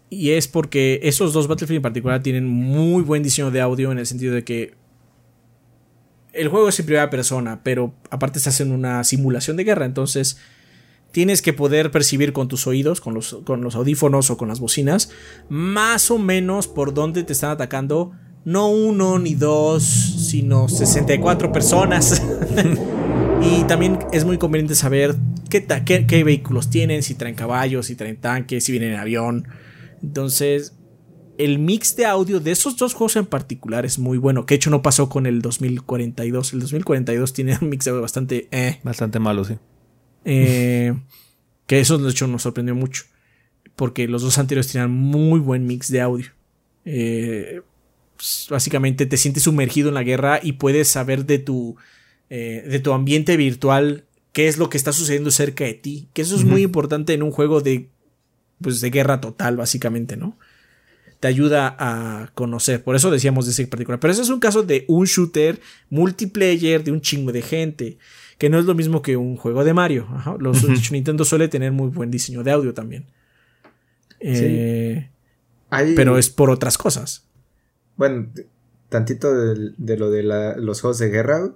Y 0.10 0.32
es 0.32 0.48
porque 0.48 1.00
esos 1.04 1.34
dos 1.34 1.48
Battlefield 1.48 1.78
en 1.78 1.82
particular 1.82 2.24
tienen 2.24 2.48
muy 2.48 3.04
buen 3.04 3.24
diseño 3.24 3.52
de 3.52 3.62
audio 3.62 3.92
en 3.92 4.00
el 4.00 4.06
sentido 4.06 4.34
de 4.34 4.44
que 4.44 4.74
el 6.34 6.48
juego 6.50 6.70
es 6.70 6.80
en 6.80 6.86
primera 6.86 7.10
persona, 7.10 7.62
pero 7.64 7.94
aparte 8.10 8.38
estás 8.38 8.62
en 8.62 8.72
una 8.72 9.04
simulación 9.04 9.58
de 9.58 9.64
guerra, 9.64 9.86
entonces 9.86 10.38
tienes 11.12 11.42
que 11.42 11.54
poder 11.54 11.92
percibir 11.92 12.32
con 12.32 12.48
tus 12.48 12.68
oídos, 12.68 13.02
con 13.02 13.14
los, 13.14 13.38
con 13.44 13.62
los 13.62 13.76
audífonos 13.76 14.30
o 14.30 14.38
con 14.38 14.48
las 14.48 14.60
bocinas, 14.60 15.10
más 15.50 16.12
o 16.12 16.20
menos 16.20 16.68
por 16.68 16.94
dónde 16.94 17.24
te 17.24 17.34
están 17.34 17.52
atacando, 17.52 18.12
no 18.46 18.70
uno 18.70 19.20
ni 19.20 19.36
dos, 19.36 19.84
sino 19.84 20.70
64 20.70 21.52
personas. 21.52 22.22
y 23.42 23.64
también 23.64 24.00
es 24.14 24.26
muy 24.26 24.38
conveniente 24.38 24.76
saber 24.76 25.16
qué, 25.50 25.66
qué, 25.86 26.06
qué, 26.06 26.24
vehículos 26.24 26.70
tienen, 26.70 27.04
si 27.04 27.16
traen 27.16 27.36
caballos, 27.36 27.88
si 27.88 27.96
traen 27.96 28.18
tanques, 28.18 28.64
si 28.64 28.72
vienen 28.72 28.94
en 28.94 29.00
avión. 29.00 29.48
Entonces, 30.02 30.74
el 31.38 31.60
mix 31.60 31.96
de 31.96 32.06
audio 32.06 32.40
de 32.40 32.52
esos 32.52 32.78
dos 32.78 32.94
juegos 32.94 33.16
en 33.16 33.26
particular 33.26 33.86
es 33.86 34.00
muy 34.00 34.18
bueno. 34.18 34.46
Que 34.46 34.56
de 34.56 34.58
hecho 34.58 34.70
no 34.70 34.82
pasó 34.82 35.10
con 35.10 35.26
el 35.26 35.42
2042. 35.42 36.54
El 36.54 36.60
2042 36.62 37.34
tiene 37.34 37.58
un 37.62 37.70
mix 37.70 37.86
de 37.86 37.92
audio 37.92 38.02
bastante... 38.02 38.48
Eh. 38.52 38.80
Bastante 38.84 39.20
malo, 39.20 39.44
sí. 39.44 39.56
Eh, 40.26 40.94
que 41.66 41.80
eso 41.80 41.98
de 41.98 42.10
hecho 42.10 42.28
nos 42.28 42.42
sorprendió 42.42 42.76
mucho. 42.76 43.04
Porque 43.76 44.08
los 44.08 44.24
dos 44.24 44.38
anteriores 44.38 44.72
tenían 44.72 44.92
muy 44.92 45.40
buen 45.40 45.66
mix 45.66 45.92
de 45.92 46.02
audio. 46.02 46.28
Eh, 46.86 47.62
pues, 48.16 48.48
básicamente 48.50 49.06
te 49.06 49.18
sientes 49.18 49.44
sumergido 49.44 49.90
en 49.90 49.96
la 49.96 50.04
guerra 50.04 50.40
y 50.42 50.54
puedes 50.54 50.88
saber 50.88 51.26
de 51.26 51.40
tu, 51.40 51.76
eh, 52.30 52.66
de 52.68 52.80
tu 52.80 52.94
ambiente 52.94 53.38
virtual 53.38 54.06
qué 54.32 54.48
es 54.48 54.58
lo 54.58 54.70
que 54.70 54.78
está 54.78 54.92
sucediendo 54.92 55.32
cerca 55.32 55.64
de 55.66 55.76
ti. 55.76 56.10
Que 56.14 56.24
eso 56.24 56.36
es 56.36 56.44
muy 56.44 56.64
importante 56.64 57.14
en 57.14 57.24
un 57.24 57.32
juego 57.32 57.62
de, 57.62 57.90
pues, 58.62 58.82
de 58.82 58.90
guerra 58.90 59.22
total, 59.22 59.58
básicamente, 59.58 60.18
¿no? 60.18 60.38
Te 61.20 61.28
ayuda 61.28 61.76
a 61.80 62.32
conocer. 62.36 62.84
Por 62.84 62.96
eso 62.96 63.10
decíamos 63.10 63.46
de 63.46 63.52
ese 63.52 63.66
particular. 63.68 64.00
Pero 64.00 64.14
ese 64.14 64.22
es 64.22 64.30
un 64.30 64.40
caso 64.40 64.64
de 64.64 64.86
un 64.88 65.06
shooter 65.06 65.60
multiplayer 65.90 66.84
de 66.84 66.92
un 66.92 67.02
chingo 67.02 67.32
de 67.32 67.42
gente 67.42 67.98
que 68.38 68.50
no 68.50 68.60
es 68.60 68.66
lo 68.66 68.76
mismo 68.76 69.02
que 69.02 69.18
un 69.18 69.36
juego 69.36 69.64
de 69.64 69.74
Mario. 69.74 70.08
Los 70.40 70.64
Nintendo 70.92 71.26
suele 71.26 71.48
tener 71.48 71.72
muy 71.72 71.90
buen 71.90 72.12
diseño 72.12 72.44
de 72.44 72.52
audio 72.52 72.74
también. 72.74 73.06
Eh, 74.20 75.10
pero 75.96 76.18
es 76.18 76.30
por 76.30 76.50
otras 76.50 76.78
cosas. 76.78 77.26
Bueno, 77.96 78.28
tantito 78.90 79.34
de, 79.34 79.98
lo 79.98 80.12
de 80.12 80.24
los 80.58 80.82
juegos 80.82 81.00
de 81.00 81.10
guerra, 81.10 81.52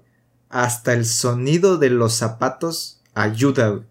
hasta 0.49 0.93
el 0.93 1.05
sonido 1.05 1.77
de 1.77 1.91
los 1.91 2.13
zapatos 2.13 2.99
ayuda. 3.13 3.83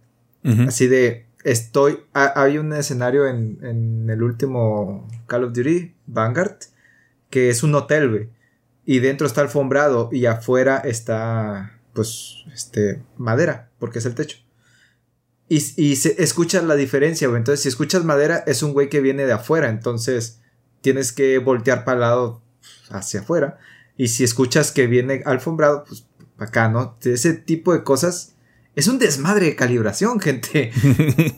Así 0.66 0.86
de, 0.86 1.26
estoy, 1.44 2.00
hay 2.12 2.58
un 2.58 2.72
escenario 2.72 3.26
en, 3.26 3.58
en, 3.62 4.10
el 4.10 4.22
último 4.22 5.08
Call 5.26 5.44
of 5.44 5.52
Duty, 5.52 5.94
Vanguard, 6.06 6.58
que 7.30 7.50
es 7.50 7.62
un 7.62 7.74
hotel, 7.74 8.10
güey. 8.10 8.28
Y 8.84 8.98
dentro 8.98 9.26
está 9.26 9.40
alfombrado 9.40 10.08
y 10.12 10.26
afuera 10.26 10.78
está 10.78 11.78
pues, 11.92 12.44
este, 12.52 13.02
madera, 13.16 13.70
porque 13.78 14.00
es 14.00 14.06
el 14.06 14.14
techo. 14.14 14.38
Y, 15.48 15.56
y 15.76 15.96
se, 15.96 16.22
escuchas 16.22 16.64
la 16.64 16.76
diferencia, 16.76 17.28
güey. 17.28 17.38
Entonces, 17.38 17.62
si 17.62 17.68
escuchas 17.68 18.04
madera, 18.04 18.42
es 18.46 18.62
un 18.62 18.72
güey 18.72 18.88
que 18.88 19.00
viene 19.00 19.26
de 19.26 19.32
afuera. 19.32 19.68
Entonces, 19.68 20.40
tienes 20.80 21.12
que 21.12 21.38
voltear 21.38 21.84
para 21.84 21.94
el 21.96 22.00
lado 22.00 22.42
hacia 22.90 23.20
afuera. 23.20 23.58
Y 23.96 24.08
si 24.08 24.24
escuchas 24.24 24.72
que 24.72 24.86
viene 24.86 25.22
alfombrado, 25.26 25.84
pues 25.84 26.06
acá, 26.38 26.68
¿no? 26.68 26.96
Ese 27.02 27.34
tipo 27.34 27.72
de 27.72 27.82
cosas. 27.82 28.34
Es 28.76 28.88
un 28.88 28.98
desmadre 28.98 29.46
de 29.46 29.56
calibración, 29.56 30.20
gente. 30.20 30.72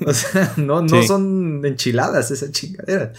o 0.06 0.12
sea, 0.12 0.52
no, 0.56 0.82
no 0.82 1.02
son 1.02 1.64
enchiladas 1.64 2.30
esas 2.30 2.52
chingaderas. 2.52 3.18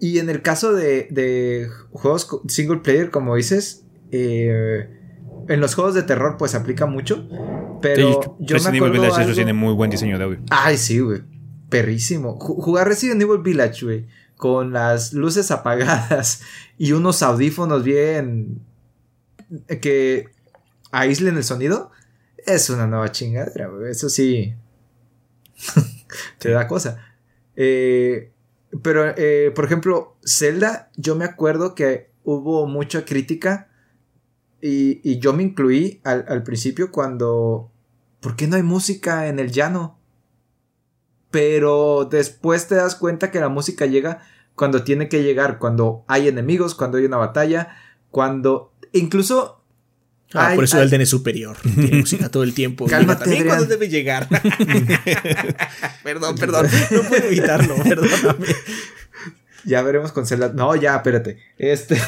Y 0.00 0.18
en 0.18 0.30
el 0.30 0.42
caso 0.42 0.72
de, 0.72 1.08
de 1.10 1.68
juegos 1.90 2.28
single 2.48 2.78
player, 2.78 3.10
como 3.10 3.34
dices, 3.34 3.84
eh, 4.12 4.88
en 5.48 5.60
los 5.60 5.74
juegos 5.74 5.94
de 5.94 6.02
terror 6.02 6.36
pues 6.38 6.54
aplica 6.54 6.86
mucho. 6.86 7.28
Pero 7.80 8.36
yo 8.38 8.54
Resident 8.54 8.72
me 8.72 8.78
acuerdo 8.78 9.04
Evil 9.04 9.10
Village 9.10 9.34
tiene 9.34 9.52
muy 9.52 9.74
buen 9.74 9.90
diseño 9.90 10.18
de 10.18 10.24
audio. 10.24 10.38
Ay, 10.50 10.76
sí, 10.76 11.00
güey. 11.00 11.22
Perrísimo. 11.68 12.38
jugar 12.38 12.88
Resident 12.88 13.20
Evil 13.20 13.42
Village, 13.42 13.84
güey. 13.84 14.06
Con 14.36 14.72
las 14.72 15.12
luces 15.12 15.50
apagadas 15.50 16.42
y 16.78 16.92
unos 16.92 17.22
audífonos 17.22 17.82
bien... 17.82 18.60
que 19.80 20.26
aíslen 20.90 21.36
el 21.36 21.44
sonido. 21.44 21.90
Es 22.48 22.70
una 22.70 22.86
nueva 22.86 23.12
chingadera. 23.12 23.70
Eso 23.90 24.08
sí... 24.08 24.54
te 26.38 26.50
da 26.50 26.66
cosa. 26.66 27.14
Eh, 27.56 28.32
pero, 28.82 29.12
eh, 29.16 29.52
por 29.54 29.66
ejemplo, 29.66 30.16
Zelda, 30.24 30.90
yo 30.96 31.14
me 31.14 31.26
acuerdo 31.26 31.74
que 31.74 32.10
hubo 32.24 32.66
mucha 32.66 33.04
crítica 33.04 33.68
y, 34.62 35.18
yo 35.18 35.34
me 35.34 35.42
incluí 35.42 36.00
al, 36.04 36.42
principio 36.42 36.90
cuando... 36.90 37.70
¿Por 38.20 38.34
qué 38.34 38.46
no 38.46 38.56
hay 38.56 38.62
música 38.62 39.28
en 39.28 39.38
el 39.38 39.52
llano? 39.52 39.98
Pero 41.30 42.06
después 42.10 42.66
te 42.66 42.76
das 42.76 42.96
cuenta 42.96 43.30
que 43.30 43.40
la 43.40 43.50
música 43.50 43.84
llega 43.84 44.22
cuando 44.54 44.84
tiene 44.84 45.10
que 45.10 45.22
llegar, 45.22 45.58
cuando 45.58 46.04
hay 46.08 46.28
enemigos, 46.28 46.74
cuando 46.74 46.96
hay 46.96 47.04
una 47.04 47.18
batalla, 47.18 47.76
cuando... 48.10 48.72
Incluso... 48.92 49.57
Ah, 50.34 50.52
por 50.54 50.64
eso 50.64 50.80
el 50.80 50.90
DN 50.90 51.06
superior. 51.06 51.56
Tiene 51.62 52.00
música 52.00 52.28
todo 52.28 52.42
el 52.42 52.52
tiempo. 52.52 52.86
Cálmate, 52.90 53.24
también 53.24 53.46
cuando 53.46 53.66
debe 53.66 53.88
llegar. 53.88 54.28
perdón, 56.02 56.36
perdón. 56.36 56.66
No 56.90 57.02
puedo 57.02 57.24
evitarlo, 57.24 57.76
perdóname. 57.82 58.46
Ya 59.64 59.82
veremos 59.82 60.12
con 60.12 60.26
Zelda. 60.26 60.52
No, 60.54 60.74
ya, 60.76 60.96
espérate. 60.96 61.38
Este. 61.56 61.98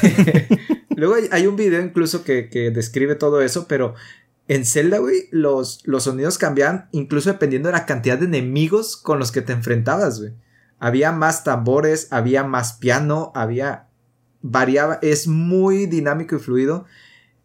Luego 0.95 1.15
hay, 1.31 1.47
un 1.47 1.55
video 1.55 1.81
incluso 1.81 2.23
que, 2.23 2.71
describe 2.73 3.15
todo 3.15 3.41
eso, 3.41 3.67
pero 3.67 3.95
en 4.47 4.65
Zelda, 4.65 4.99
güey, 4.99 5.27
los, 5.31 5.81
los 5.85 6.03
sonidos 6.03 6.37
cambiaban 6.37 6.89
incluso 6.91 7.31
dependiendo 7.31 7.69
de 7.69 7.73
la 7.73 7.85
cantidad 7.85 8.17
de 8.17 8.25
enemigos 8.25 8.97
con 8.97 9.17
los 9.17 9.31
que 9.31 9.41
te 9.41 9.53
enfrentabas, 9.53 10.19
güey. 10.19 10.33
Había 10.79 11.11
más 11.11 11.43
tambores, 11.43 12.07
había 12.11 12.43
más 12.43 12.73
piano, 12.73 13.31
había... 13.35 13.87
variaba, 14.41 14.99
es 15.01 15.27
muy 15.27 15.85
dinámico 15.85 16.35
y 16.35 16.39
fluido. 16.39 16.85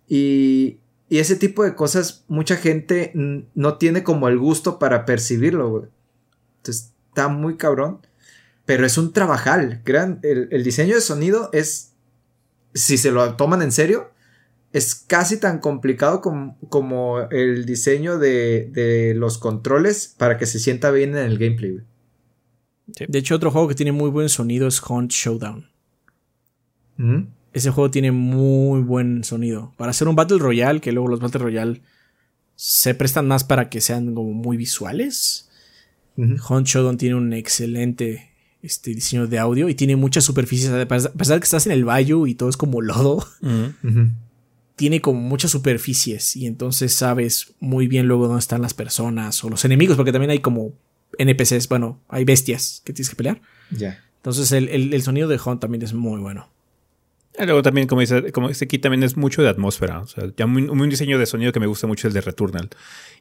Y, 0.09 0.79
y 1.09 1.19
ese 1.19 1.37
tipo 1.37 1.65
de 1.65 1.75
cosas 1.75 2.25
mucha 2.29 2.57
gente 2.57 3.13
no 3.15 3.79
tiene 3.79 4.03
como 4.03 4.29
el 4.29 4.39
gusto 4.39 4.79
para 4.79 5.05
percibirlo, 5.05 5.71
güey. 5.71 5.85
Entonces 6.59 6.93
está 7.09 7.29
muy 7.29 7.57
cabrón. 7.57 8.01
Pero 8.65 8.85
es 8.85 8.99
un 8.99 9.13
trabajal. 9.13 9.83
Gran, 9.85 10.19
el, 10.23 10.49
el 10.51 10.65
diseño 10.65 10.97
de 10.97 11.01
sonido 11.01 11.51
es 11.53 11.93
si 12.77 12.99
se 12.99 13.11
lo 13.11 13.35
toman 13.37 13.63
en 13.63 13.73
serio, 13.73 14.11
es 14.73 14.95
casi 14.95 15.39
tan 15.39 15.59
complicado 15.59 16.21
como, 16.21 17.21
el 17.31 17.65
diseño 17.65 18.19
de, 18.19 19.15
los 19.17 19.39
controles 19.39 20.15
para 20.19 20.37
que 20.37 20.47
se 20.47 20.59
sienta 20.59 20.91
bien 20.91 21.11
en 21.17 21.25
el 21.25 21.39
gameplay. 21.39 21.81
De 22.87 23.19
hecho, 23.19 23.35
otro 23.35 23.51
juego 23.51 23.69
que 23.69 23.75
tiene 23.75 23.93
muy 23.93 24.11
buen 24.11 24.29
sonido 24.29 24.69
es 24.69 24.81
Hunt 24.83 25.11
Showdown. 25.11 25.69
¿Mm? 26.99 27.23
Ese 27.57 27.71
juego 27.71 27.91
tiene 27.91 28.13
muy 28.13 28.83
buen 28.83 29.25
sonido. 29.25 29.73
Para 29.79 29.93
hacer 29.93 30.09
un 30.09 30.15
Battle 30.15 30.37
Royale, 30.37 30.83
que 30.83 30.93
luego 30.93 31.09
los 31.09 31.21
Battle 31.21 31.41
Royale 31.41 31.81
se 32.55 32.95
prestan 32.95 33.27
más 33.27 33.45
para 33.45 33.71
que 33.71 33.81
sean 33.81 34.15
como 34.15 34.35
muy 34.35 34.59
visuales. 34.59 35.49
Hunt 36.19 36.67
Showdown 36.67 36.99
tiene 36.99 37.15
un 37.15 37.33
excelente 37.33 38.29
este 38.61 38.91
diseño 38.91 39.27
de 39.27 39.39
audio 39.39 39.71
y 39.71 39.75
tiene 39.75 39.97
muchas 39.97 40.23
superficies. 40.25 40.71
A 40.71 40.87
pesar 40.87 41.13
de 41.15 41.41
que 41.41 41.45
estás 41.45 41.65
en 41.65 41.73
el 41.73 41.89
valle 41.89 42.13
y 42.27 42.35
todo 42.35 42.51
es 42.51 42.59
como 42.59 42.83
lodo, 42.83 43.27
tiene 44.75 45.01
como 45.01 45.19
muchas 45.19 45.51
superficies 45.51 46.37
y 46.37 46.45
entonces 46.45 46.93
sabes 46.93 47.55
muy 47.59 47.87
bien 47.87 48.07
luego 48.07 48.27
dónde 48.27 48.41
están 48.41 48.61
las 48.61 48.75
personas 48.75 49.43
o 49.43 49.49
los 49.49 49.65
enemigos, 49.65 49.97
porque 49.97 50.13
también 50.13 50.31
hay 50.31 50.41
como 50.41 50.75
NPCs, 51.17 51.71
bueno, 51.71 52.03
hay 52.11 52.27
bestias 52.27 52.83
que 52.85 52.93
tienes 52.93 53.09
que 53.09 53.17
pelear. 53.17 53.41
Ya. 53.71 54.05
Entonces 54.17 54.53
el, 54.53 54.69
el, 54.69 55.03
sonido 55.03 55.27
de 55.27 55.41
Hunt 55.43 55.63
también 55.63 55.81
es 55.81 55.95
muy 55.95 56.21
bueno. 56.21 56.55
Luego 57.39 57.63
también, 57.63 57.87
como 57.87 58.01
dice, 58.01 58.33
como 58.33 58.49
dice 58.49 58.65
aquí, 58.65 58.79
también 58.79 59.03
es 59.03 59.17
mucho 59.17 59.43
de 59.43 59.49
atmósfera. 59.49 60.01
O 60.01 60.07
sea, 60.07 60.25
ya 60.37 60.47
un, 60.47 60.89
diseño 60.89 61.19
de 61.19 61.27
sonido 61.27 61.53
que 61.53 61.61
me 61.61 61.67
gusta 61.67 61.87
mucho 61.87 62.09
es 62.09 62.13
el 62.13 62.15
de 62.15 62.21
Returnal. 62.23 62.71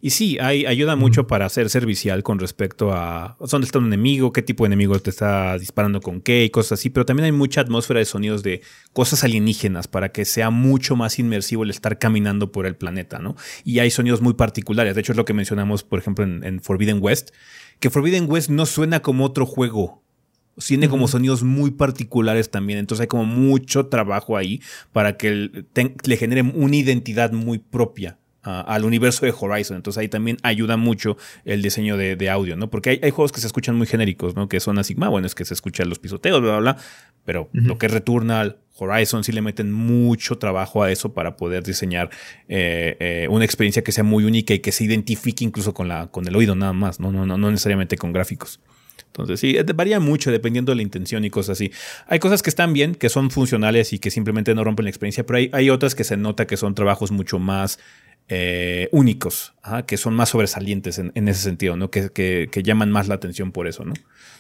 Y 0.02 0.12
sí, 0.12 0.38
hay, 0.40 0.66
ayuda 0.66 0.96
mucho 0.96 1.28
para 1.28 1.50
ser 1.50 1.70
servicial 1.70 2.24
con 2.24 2.40
respecto 2.40 2.94
a 2.94 3.36
dónde 3.40 3.66
está 3.66 3.80
un 3.80 3.88
enemigo, 3.88 4.32
qué 4.32 4.42
tipo 4.42 4.64
de 4.64 4.68
enemigo 4.68 4.98
te 5.00 5.10
está 5.10 5.58
disparando 5.58 6.00
con 6.00 6.22
qué 6.22 6.46
y 6.46 6.50
cosas 6.50 6.80
así. 6.80 6.90
Pero 6.90 7.06
también 7.06 7.26
hay 7.26 7.32
mucha 7.34 7.62
atmósfera 7.62 8.00
de 8.00 8.06
sonidos 8.06 8.42
de 8.42 8.62
cosas 8.94 9.24
alienígenas 9.24 9.88
para 9.88 10.10
que 10.10 10.24
sea 10.24 10.50
mucho 10.50 10.96
más 10.96 11.20
inmersivo 11.20 11.64
el 11.64 11.70
estar 11.70 12.00
caminando 12.00 12.52
por 12.52 12.66
el 12.66 12.76
planeta, 12.76 13.20
¿no? 13.20 13.36
Y 13.66 13.80
hay 13.80 13.92
sonidos 13.92 14.22
muy 14.22 14.36
particulares. 14.36 14.96
De 14.96 15.02
hecho, 15.02 15.12
es 15.12 15.18
lo 15.18 15.26
que 15.26 15.34
mencionamos, 15.34 15.84
por 15.84 16.00
ejemplo, 16.00 16.24
en, 16.24 16.44
en 16.46 16.62
Forbidden 16.62 17.00
West, 17.02 17.32
que 17.82 17.90
Forbidden 17.90 18.32
West 18.32 18.50
no 18.50 18.66
suena 18.66 19.02
como 19.02 19.26
otro 19.26 19.46
juego 19.46 20.05
Tiene 20.57 20.88
como 20.88 21.07
sonidos 21.07 21.44
muy 21.44 21.72
particulares 21.72 22.49
también, 22.49 22.80
entonces 22.80 23.02
hay 23.02 23.07
como 23.07 23.26
mucho 23.26 23.88
trabajo 23.88 24.38
ahí 24.38 24.61
para 24.94 25.18
que 25.18 25.65
le 26.06 26.18
genere 26.18 26.41
una 26.41 26.76
identidad 26.76 27.32
muy 27.34 27.60
propia 27.60 28.18
al 28.45 28.86
universo 28.86 29.26
de 29.26 29.34
Horizon. 29.38 29.77
Entonces 29.77 29.99
ahí 29.99 30.07
también 30.07 30.38
ayuda 30.44 30.77
mucho 30.77 31.18
el 31.44 31.61
diseño 31.61 31.98
de, 31.98 32.30
audio, 32.30 32.56
¿no? 32.56 32.69
Porque 32.69 32.99
hay, 33.02 33.11
juegos 33.11 33.32
que 33.32 33.41
se 33.41 33.48
escuchan 33.48 33.76
muy 33.76 33.88
genéricos, 33.88 34.36
¿no? 34.36 34.48
Que 34.48 34.60
son 34.60 34.77
así, 34.77 34.95
más 34.95 35.10
bueno, 35.10 35.27
es 35.27 35.36
que 35.36 35.45
se 35.45 35.53
escuchan 35.53 35.90
los 35.90 35.99
pisoteos, 35.99 36.41
bla, 36.41 36.60
bla, 36.60 36.73
bla. 36.73 36.77
Pero 37.23 37.49
lo 37.53 37.77
que 37.77 37.88
es 37.88 37.91
Returnal, 37.91 38.60
Horizon, 38.77 39.23
sí 39.23 39.32
le 39.32 39.41
meten 39.41 39.72
mucho 39.72 40.38
trabajo 40.38 40.84
a 40.84 40.91
eso 40.91 41.14
para 41.14 41.38
poder 41.38 41.64
diseñar 41.64 42.10
eh, 42.48 42.98
eh, 42.99 43.27
una 43.32 43.45
experiencia 43.45 43.84
que 43.84 43.91
sea 43.91 44.03
muy 44.03 44.26
única 44.26 44.53
y 44.53 44.60
que 44.60 44.72
se 44.72 44.84
identifique 44.84 45.44
incluso 45.44 45.73
con, 45.73 45.88
la, 45.88 46.07
con 46.07 46.27
el 46.27 46.36
oído 46.36 46.56
nada 46.56 46.73
más, 46.73 46.99
¿no? 46.99 47.11
No, 47.11 47.26
no, 47.26 47.38
no 47.38 47.49
necesariamente 47.49 47.98
con 47.98 48.14
gráficos. 48.14 48.60
Entonces, 49.18 49.40
sí, 49.40 49.56
varía 49.76 50.00
mucho 50.02 50.30
dependiendo 50.30 50.74
de 50.74 50.76
la 50.76 50.82
intención 50.82 51.24
y 51.24 51.30
cosas 51.30 51.58
así. 51.58 51.72
Hay 52.08 52.20
cosas 52.20 52.44
que 52.44 52.50
están 52.50 52.74
bien, 52.74 52.96
que 52.96 53.08
son 53.08 53.32
funcionales 53.32 53.94
y 53.94 54.00
que 54.00 54.12
simplemente 54.12 54.54
no 54.54 54.64
rompen 54.64 54.84
la 54.84 54.90
experiencia, 54.90 55.26
pero 55.26 55.38
hay, 55.38 55.50
hay 55.54 55.70
otras 55.70 55.96
que 55.96 56.04
se 56.04 56.18
nota 56.18 56.46
que 56.46 56.58
son 56.58 56.76
trabajos 56.76 57.12
mucho 57.12 57.40
más 57.40 57.80
eh, 58.28 58.90
únicos, 58.92 59.54
que 59.86 59.98
son 59.98 60.16
más 60.16 60.30
sobresalientes 60.30 60.98
en, 60.98 61.28
ese 61.28 61.42
sentido, 61.42 61.78
¿no? 61.78 61.92
Que, 61.92 62.10
que, 62.10 62.64
llaman 62.64 62.90
más 62.90 63.08
la 63.08 63.14
atención 63.14 63.52
por 63.52 63.68
eso, 63.68 63.86
¿no? 63.86 63.94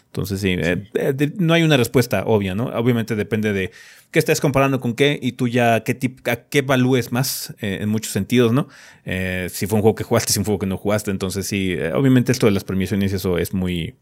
Entonces, 0.07 0.41
sí, 0.41 0.55
eh, 0.57 1.31
no 1.37 1.53
hay 1.53 1.61
una 1.61 1.77
respuesta 1.77 2.23
obvia, 2.25 2.55
¿no? 2.55 2.65
Obviamente 2.65 3.15
depende 3.15 3.53
de 3.53 3.69
qué 4.09 4.17
estés 4.17 4.41
comparando 4.41 4.79
con 4.79 4.95
qué 4.95 5.19
y 5.21 5.33
tú 5.33 5.47
ya 5.47 5.83
qué 5.83 5.93
tipo, 5.93 6.31
a 6.31 6.35
qué 6.37 6.59
evalúes 6.59 7.11
más 7.11 7.53
eh, 7.61 7.77
en 7.81 7.89
muchos 7.89 8.11
sentidos, 8.11 8.53
¿no? 8.53 8.69
si 9.03 9.67
fue 9.67 9.77
un 9.77 9.83
juego 9.83 9.93
que 9.93 10.03
jugaste, 10.03 10.33
si 10.33 10.37
fue 10.37 10.41
un 10.41 10.45
juego 10.45 10.59
que 10.59 10.65
no 10.65 10.77
jugaste. 10.77 11.11
Entonces, 11.11 11.45
sí, 11.45 11.77
obviamente 11.93 12.31
esto 12.31 12.47
de 12.47 12.53
las 12.53 12.63
premiaciones, 12.63 13.13
eso 13.13 13.37
es 13.37 13.53
muy 13.53 13.93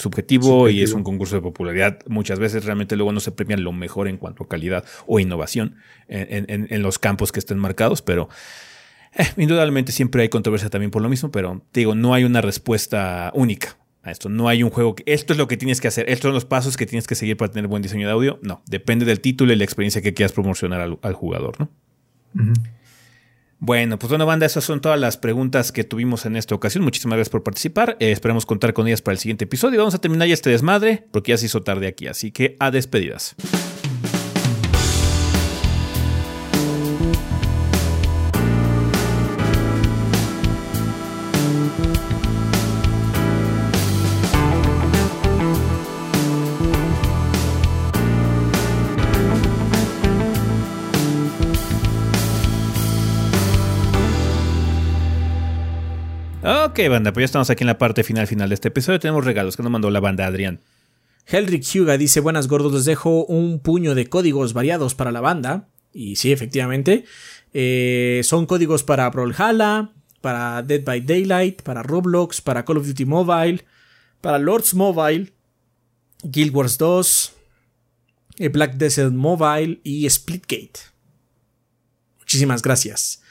subjetivo, 0.00 0.68
y 0.68 0.82
es 0.82 0.92
un 0.92 1.04
concurso 1.04 1.36
de 1.36 1.42
popularidad. 1.42 1.98
Muchas 2.06 2.38
veces 2.38 2.64
realmente 2.64 2.96
luego 2.96 3.12
no 3.12 3.20
se 3.20 3.32
premia 3.32 3.56
lo 3.56 3.72
mejor 3.72 4.08
en 4.08 4.16
cuanto 4.16 4.44
a 4.44 4.48
calidad 4.48 4.84
o 5.06 5.20
innovación 5.20 5.76
en, 6.08 6.46
en, 6.48 6.66
en 6.70 6.82
los 6.82 6.98
campos 6.98 7.32
que 7.32 7.38
estén 7.38 7.58
marcados, 7.58 8.02
pero 8.02 8.28
eh, 9.14 9.26
indudablemente 9.36 9.92
siempre 9.92 10.22
hay 10.22 10.28
controversia 10.28 10.70
también 10.70 10.90
por 10.90 11.02
lo 11.02 11.08
mismo, 11.08 11.30
pero 11.30 11.62
digo, 11.72 11.94
no 11.94 12.14
hay 12.14 12.24
una 12.24 12.40
respuesta 12.40 13.30
única 13.34 13.76
a 14.02 14.10
esto. 14.10 14.28
No 14.28 14.48
hay 14.48 14.62
un 14.62 14.70
juego 14.70 14.94
que 14.94 15.04
esto 15.06 15.32
es 15.32 15.38
lo 15.38 15.48
que 15.48 15.56
tienes 15.56 15.80
que 15.80 15.88
hacer, 15.88 16.08
estos 16.08 16.28
son 16.28 16.34
los 16.34 16.44
pasos 16.44 16.76
que 16.76 16.86
tienes 16.86 17.06
que 17.06 17.14
seguir 17.14 17.36
para 17.36 17.50
tener 17.50 17.68
buen 17.68 17.82
diseño 17.82 18.06
de 18.06 18.12
audio. 18.12 18.38
No, 18.42 18.62
depende 18.66 19.04
del 19.04 19.20
título 19.20 19.52
y 19.52 19.56
la 19.56 19.64
experiencia 19.64 20.02
que 20.02 20.14
quieras 20.14 20.32
promocionar 20.32 20.80
al, 20.80 21.14
jugador, 21.14 21.56
¿no? 21.58 21.68
Bueno, 23.62 23.98
pues 23.98 24.08
bueno, 24.08 24.24
banda, 24.24 24.46
esas 24.46 24.64
son 24.64 24.80
todas 24.80 24.98
las 24.98 25.18
preguntas 25.18 25.70
que 25.70 25.84
tuvimos 25.84 26.24
en 26.24 26.34
esta 26.34 26.54
ocasión. 26.54 26.82
Muchísimas 26.82 27.16
gracias 27.16 27.30
por 27.30 27.42
participar. 27.42 27.98
Eh, 28.00 28.10
esperemos 28.10 28.46
contar 28.46 28.72
con 28.72 28.88
ellas 28.88 29.02
para 29.02 29.12
el 29.12 29.18
siguiente 29.18 29.44
episodio. 29.44 29.78
Vamos 29.78 29.94
a 29.94 30.00
terminar 30.00 30.26
ya 30.26 30.34
este 30.34 30.48
desmadre 30.48 31.06
porque 31.12 31.32
ya 31.32 31.38
se 31.38 31.44
hizo 31.44 31.62
tarde 31.62 31.86
aquí, 31.86 32.06
así 32.06 32.32
que 32.32 32.56
a 32.58 32.70
despedidas. 32.70 33.36
Ok, 56.70 56.78
banda, 56.88 57.12
pues 57.12 57.22
ya 57.22 57.24
estamos 57.24 57.50
aquí 57.50 57.64
en 57.64 57.66
la 57.66 57.78
parte 57.78 58.04
final 58.04 58.28
final 58.28 58.48
de 58.48 58.54
este 58.54 58.68
episodio. 58.68 59.00
Tenemos 59.00 59.24
regalos 59.24 59.56
que 59.56 59.62
nos 59.64 59.72
mandó 59.72 59.90
la 59.90 59.98
banda 59.98 60.24
Adrián. 60.24 60.60
Helric 61.26 61.64
Huga 61.74 61.98
dice: 61.98 62.20
Buenas 62.20 62.46
gordos, 62.46 62.72
les 62.72 62.84
dejo 62.84 63.24
un 63.24 63.58
puño 63.58 63.96
de 63.96 64.06
códigos 64.08 64.52
variados 64.52 64.94
para 64.94 65.10
la 65.10 65.20
banda. 65.20 65.66
Y 65.92 66.14
sí, 66.14 66.30
efectivamente. 66.30 67.06
Eh, 67.54 68.20
son 68.22 68.46
códigos 68.46 68.84
para 68.84 69.10
Brawlhalla, 69.10 69.90
para 70.20 70.62
Dead 70.62 70.84
by 70.84 71.00
Daylight, 71.00 71.62
para 71.62 71.82
Roblox, 71.82 72.40
para 72.40 72.64
Call 72.64 72.76
of 72.76 72.86
Duty 72.86 73.04
Mobile, 73.04 73.64
para 74.20 74.38
Lords 74.38 74.72
Mobile, 74.72 75.32
Guild 76.22 76.54
Wars 76.54 76.78
2, 76.78 77.32
eh, 78.38 78.48
Black 78.48 78.74
Desert 78.74 79.12
Mobile 79.12 79.80
y 79.82 80.08
Splitgate. 80.08 80.78
Muchísimas 82.20 82.62
gracias. 82.62 83.24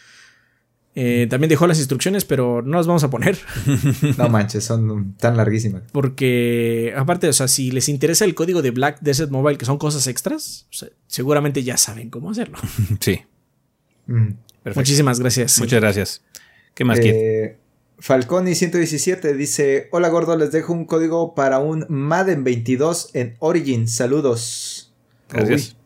Eh, 1.01 1.27
también 1.29 1.47
dejó 1.47 1.65
las 1.65 1.77
instrucciones, 1.77 2.25
pero 2.25 2.61
no 2.61 2.75
las 2.75 2.85
vamos 2.85 3.05
a 3.05 3.09
poner. 3.09 3.37
no 4.17 4.27
manches, 4.27 4.65
son 4.65 5.13
tan 5.13 5.37
larguísimas. 5.37 5.83
Porque, 5.93 6.93
aparte, 6.93 7.29
o 7.29 7.31
sea, 7.31 7.47
si 7.47 7.71
les 7.71 7.87
interesa 7.87 8.25
el 8.25 8.35
código 8.35 8.61
de 8.61 8.71
Black 8.71 8.99
Desert 8.99 9.31
Mobile, 9.31 9.57
que 9.57 9.63
son 9.63 9.77
cosas 9.77 10.07
extras, 10.07 10.67
seguramente 11.07 11.63
ya 11.63 11.77
saben 11.77 12.09
cómo 12.09 12.31
hacerlo. 12.31 12.57
Sí. 12.99 13.21
Mm. 14.07 14.31
Muchísimas 14.75 15.21
gracias. 15.21 15.57
Muchas 15.59 15.79
gracias. 15.79 16.21
¿Qué 16.73 16.83
más 16.83 16.99
eh, 16.99 17.57
Falconi 17.99 18.53
117 18.53 19.35
dice: 19.35 19.87
Hola 19.91 20.09
gordo, 20.09 20.35
les 20.35 20.51
dejo 20.51 20.73
un 20.73 20.83
código 20.83 21.33
para 21.33 21.59
un 21.59 21.85
Madden 21.87 22.43
22 22.43 23.11
en 23.13 23.37
Origin. 23.39 23.87
Saludos. 23.87 24.93
Gracias. 25.29 25.77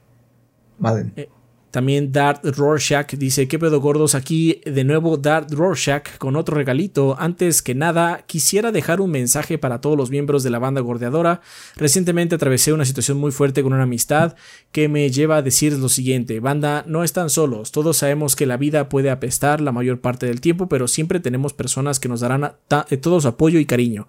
Madden. 0.79 1.13
Eh, 1.17 1.29
también 1.73 2.11
Dart 2.11 2.45
Rorschach 2.45 3.15
dice, 3.15 3.47
¿qué 3.47 3.57
pedo 3.57 3.81
gordos? 3.81 4.13
Aquí 4.13 4.61
de 4.63 4.83
nuevo 4.83 5.17
Dart 5.17 5.51
Rorschach 5.51 6.19
con 6.19 6.35
otro 6.35 6.55
regalito. 6.55 7.15
Antes 7.17 7.63
que 7.63 7.73
nada, 7.73 8.25
quisiera 8.27 8.71
dejar 8.71 9.01
un 9.01 9.09
mensaje 9.09 9.57
para 9.57 9.81
todos 9.81 9.97
los 9.97 10.11
miembros 10.11 10.43
de 10.43 10.51
la 10.51 10.59
banda 10.59 10.81
gordeadora. 10.81 11.41
Recientemente 11.75 12.35
atravesé 12.35 12.73
una 12.73 12.85
situación 12.85 13.17
muy 13.17 13.31
fuerte 13.31 13.63
con 13.63 13.73
una 13.73 13.81
amistad 13.81 14.35
que 14.71 14.87
me 14.87 15.09
lleva 15.09 15.37
a 15.37 15.41
decir 15.41 15.73
lo 15.73 15.89
siguiente. 15.89 16.39
Banda, 16.39 16.83
no 16.85 17.03
están 17.03 17.31
solos. 17.31 17.71
Todos 17.71 17.97
sabemos 17.97 18.35
que 18.35 18.45
la 18.45 18.57
vida 18.57 18.87
puede 18.87 19.09
apestar 19.09 19.59
la 19.59 19.71
mayor 19.71 19.99
parte 19.99 20.27
del 20.27 20.41
tiempo, 20.41 20.69
pero 20.69 20.87
siempre 20.87 21.19
tenemos 21.21 21.53
personas 21.53 21.99
que 21.99 22.07
nos 22.07 22.19
darán 22.19 22.53
eh, 22.91 22.97
todos 22.97 23.25
apoyo 23.25 23.57
y 23.57 23.65
cariño 23.65 24.07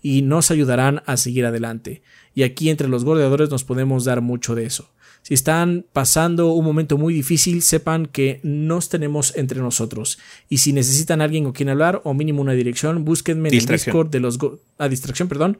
y 0.00 0.22
nos 0.22 0.50
ayudarán 0.50 1.02
a 1.04 1.18
seguir 1.18 1.44
adelante. 1.44 2.00
Y 2.34 2.44
aquí 2.44 2.70
entre 2.70 2.88
los 2.88 3.04
gordeadores 3.04 3.50
nos 3.50 3.64
podemos 3.64 4.06
dar 4.06 4.22
mucho 4.22 4.54
de 4.54 4.64
eso. 4.64 4.88
Si 5.22 5.34
están 5.34 5.86
pasando 5.92 6.52
un 6.52 6.64
momento 6.64 6.98
muy 6.98 7.14
difícil, 7.14 7.62
sepan 7.62 8.06
que 8.06 8.40
nos 8.42 8.88
tenemos 8.88 9.36
entre 9.36 9.60
nosotros. 9.60 10.18
Y 10.48 10.58
si 10.58 10.72
necesitan 10.72 11.20
alguien 11.20 11.44
con 11.44 11.52
quien 11.52 11.68
hablar 11.68 12.00
o 12.04 12.12
mínimo 12.12 12.42
una 12.42 12.52
dirección, 12.52 13.04
búsquenme 13.04 13.48
en 13.48 13.54
el 13.54 13.66
Discord 13.66 14.10
de 14.10 14.20
los... 14.20 14.38
A 14.42 14.84
ah, 14.84 14.88
distracción, 14.88 15.28
perdón. 15.28 15.58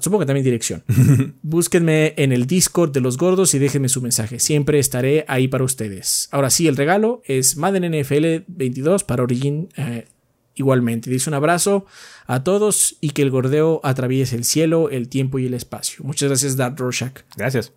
Supongo 0.00 0.20
que 0.20 0.26
también 0.26 0.44
dirección. 0.44 0.84
Búsquenme 1.42 2.14
en 2.16 2.32
el 2.32 2.46
Discord 2.46 2.92
de 2.92 3.00
los 3.00 3.18
gordos 3.18 3.54
y 3.54 3.58
déjenme 3.58 3.88
su 3.88 4.00
mensaje. 4.00 4.38
Siempre 4.38 4.78
estaré 4.78 5.24
ahí 5.26 5.48
para 5.48 5.64
ustedes. 5.64 6.28
Ahora 6.30 6.48
sí, 6.50 6.68
el 6.68 6.76
regalo 6.76 7.22
es 7.24 7.56
Madden 7.56 8.00
NFL 8.00 8.44
22 8.46 9.02
para 9.02 9.24
Origin. 9.24 9.68
Eh, 9.76 10.06
igualmente. 10.54 11.10
Dice 11.10 11.28
un 11.28 11.34
abrazo 11.34 11.86
a 12.26 12.44
todos 12.44 12.96
y 13.00 13.10
que 13.10 13.22
el 13.22 13.30
gordeo 13.30 13.80
atraviese 13.82 14.36
el 14.36 14.44
cielo, 14.44 14.90
el 14.90 15.08
tiempo 15.08 15.38
y 15.38 15.46
el 15.46 15.54
espacio. 15.54 16.04
Muchas 16.04 16.28
gracias, 16.28 16.56
Dad 16.56 16.74
Rorschach. 16.76 17.22
Gracias. 17.36 17.72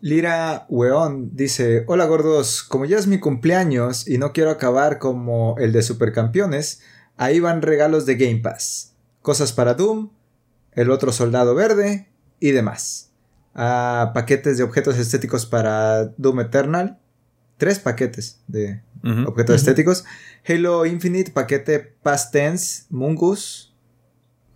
Lira 0.00 0.66
Weón 0.68 1.36
dice: 1.36 1.84
Hola 1.86 2.06
gordos, 2.06 2.62
como 2.62 2.86
ya 2.86 2.98
es 2.98 3.06
mi 3.06 3.18
cumpleaños 3.18 4.08
y 4.08 4.18
no 4.18 4.32
quiero 4.32 4.50
acabar 4.50 4.98
como 4.98 5.56
el 5.58 5.72
de 5.72 5.82
Supercampeones, 5.82 6.80
ahí 7.16 7.40
van 7.40 7.62
regalos 7.62 8.06
de 8.06 8.16
Game 8.16 8.40
Pass, 8.40 8.94
cosas 9.20 9.52
para 9.52 9.74
Doom, 9.74 10.10
el 10.72 10.90
otro 10.90 11.12
soldado 11.12 11.54
verde 11.54 12.08
y 12.38 12.52
demás. 12.52 13.10
Ah, 13.54 14.12
paquetes 14.14 14.56
de 14.56 14.64
objetos 14.64 14.96
estéticos 14.96 15.44
para 15.44 16.06
Doom 16.16 16.40
Eternal, 16.40 16.98
tres 17.58 17.78
paquetes 17.78 18.40
de 18.48 18.82
objetos 19.26 19.56
estéticos. 19.56 20.04
Halo 20.48 20.86
Infinite, 20.86 21.32
paquete 21.32 21.78
Past 21.78 22.32
Tense, 22.32 22.84
Mungus, 22.88 23.74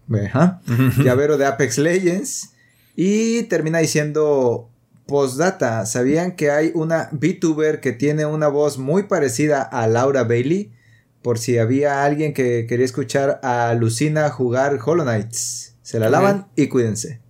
llavero 0.09 1.37
de 1.37 1.47
Apex 1.47 1.79
Legends. 1.79 2.51
Y 2.97 3.43
termina 3.45 3.81
diciendo 3.81 4.71
Postdata, 5.07 5.85
¿sabían 5.87 6.33
que 6.33 6.51
hay 6.51 6.73
una 6.75 7.11
VTuber 7.13 7.81
que 7.81 7.93
tiene 7.93 8.25
una 8.25 8.49
voz 8.49 8.79
muy 8.79 9.03
parecida 9.03 9.63
a 9.63 9.87
Laura 9.87 10.25
Bailey? 10.25 10.73
Por 11.21 11.39
si 11.39 11.59
había 11.59 12.05
alguien 12.05 12.33
que 12.35 12.67
quería 12.67 12.85
escuchar 12.85 13.41
a 13.43 13.75
Lucina 13.75 14.31
jugar 14.31 14.79
Hollow 14.85 15.05
Knights. 15.05 15.75
Se 15.83 15.99
la 15.99 16.09
lavan 16.09 16.49
y 16.57 16.69
cuídense. 16.69 17.21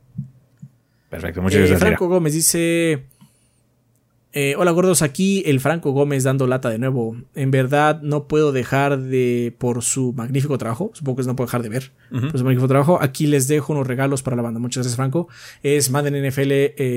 Perfecto, 1.11 1.43
muchas 1.43 1.61
gracias. 1.61 1.81
Franco 1.81 2.09
Gómez 2.09 2.33
dice: 2.33 3.07
eh, 4.35 4.55
hola 4.59 4.73
gordos, 4.73 5.01
aquí 5.01 5.43
el 5.47 5.61
Franco 5.61 5.93
Gómez 5.93 6.24
dando 6.24 6.47
lata 6.47 6.69
de 6.69 6.78
nuevo. 6.78 7.16
En 7.35 7.51
verdad 7.51 8.02
no 8.02 8.28
puedo 8.28 8.52
dejar 8.52 8.98
de, 8.98 9.55
por 9.59 9.82
su 9.82 10.12
magnífico 10.12 10.59
trabajo, 10.59 10.90
supongo 10.93 11.23
que 11.23 11.27
no 11.27 11.36
puedo 11.36 11.47
dejar 11.47 11.62
de 11.62 11.69
ver, 11.69 11.93
por 12.11 12.36
su 12.36 12.44
magnífico 12.44 12.69
trabajo, 12.69 12.98
aquí 13.01 13.27
les 13.27 13.48
dejo 13.48 13.73
unos 13.73 13.86
regalos 13.86 14.23
para 14.23 14.36
la 14.36 14.43
banda. 14.43 14.61
Muchas 14.61 14.82
gracias 14.82 14.97
Franco. 14.97 15.28
Es 15.62 15.90
Madden 15.90 16.28
NFL 16.28 16.51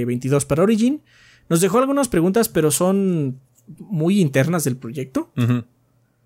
22 0.06 0.46
para 0.46 0.64
Origin. 0.64 1.02
Nos 1.48 1.62
dejó 1.62 1.78
algunas 1.78 2.10
preguntas, 2.10 2.50
pero 2.50 2.72
son 2.72 3.40
muy 3.80 4.20
internas 4.20 4.64
del 4.64 4.78
proyecto. 4.78 5.32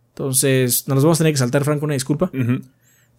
Entonces, 0.10 0.88
nos 0.88 1.04
vamos 1.04 1.20
a 1.20 1.24
tener 1.24 1.34
que 1.34 1.40
saltar, 1.40 1.64
Franco, 1.64 1.86
una 1.86 1.94
disculpa. 1.94 2.32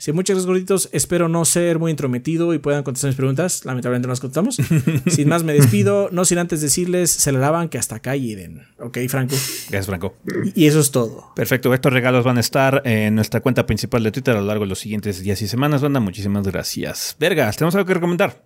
Sí, 0.02 0.10
muchas 0.10 0.34
gracias, 0.34 0.46
gorditos. 0.48 0.88
Espero 0.90 1.28
no 1.28 1.44
ser 1.44 1.78
muy 1.78 1.92
intrometido 1.92 2.52
y 2.54 2.58
puedan 2.58 2.82
contestar 2.82 3.10
mis 3.10 3.16
preguntas. 3.16 3.64
Lamentablemente 3.64 4.08
no 4.08 4.10
las 4.10 4.18
contestamos. 4.18 4.56
sin 5.06 5.28
más, 5.28 5.44
me 5.44 5.52
despido. 5.52 6.08
No 6.10 6.24
sin 6.24 6.38
antes 6.38 6.60
decirles, 6.60 7.08
se 7.12 7.30
la 7.30 7.38
lavan 7.38 7.68
que 7.68 7.78
hasta 7.78 7.94
acá 7.94 8.16
lleguen. 8.16 8.66
Ok, 8.80 8.98
Franco. 9.08 9.36
Gracias, 9.70 9.86
Franco. 9.86 10.16
Y, 10.56 10.66
eso 10.66 10.80
es 10.80 10.90
todo. 10.90 11.32
Perfecto. 11.36 11.72
Estos 11.72 11.92
regalos 11.92 12.24
van 12.24 12.36
a 12.36 12.40
estar 12.40 12.82
en 12.84 13.14
nuestra 13.14 13.42
cuenta 13.42 13.64
principal 13.64 14.02
de 14.02 14.10
Twitter 14.10 14.36
a 14.36 14.40
lo 14.40 14.46
largo 14.48 14.64
de 14.64 14.70
los 14.70 14.80
siguientes 14.80 15.20
días 15.20 15.40
y 15.40 15.46
semanas, 15.46 15.82
banda. 15.82 16.00
Muchísimas 16.00 16.48
gracias. 16.48 17.14
Vergas, 17.20 17.56
¿tenemos 17.56 17.76
algo 17.76 17.86
que 17.86 17.94
recomendar? 17.94 18.42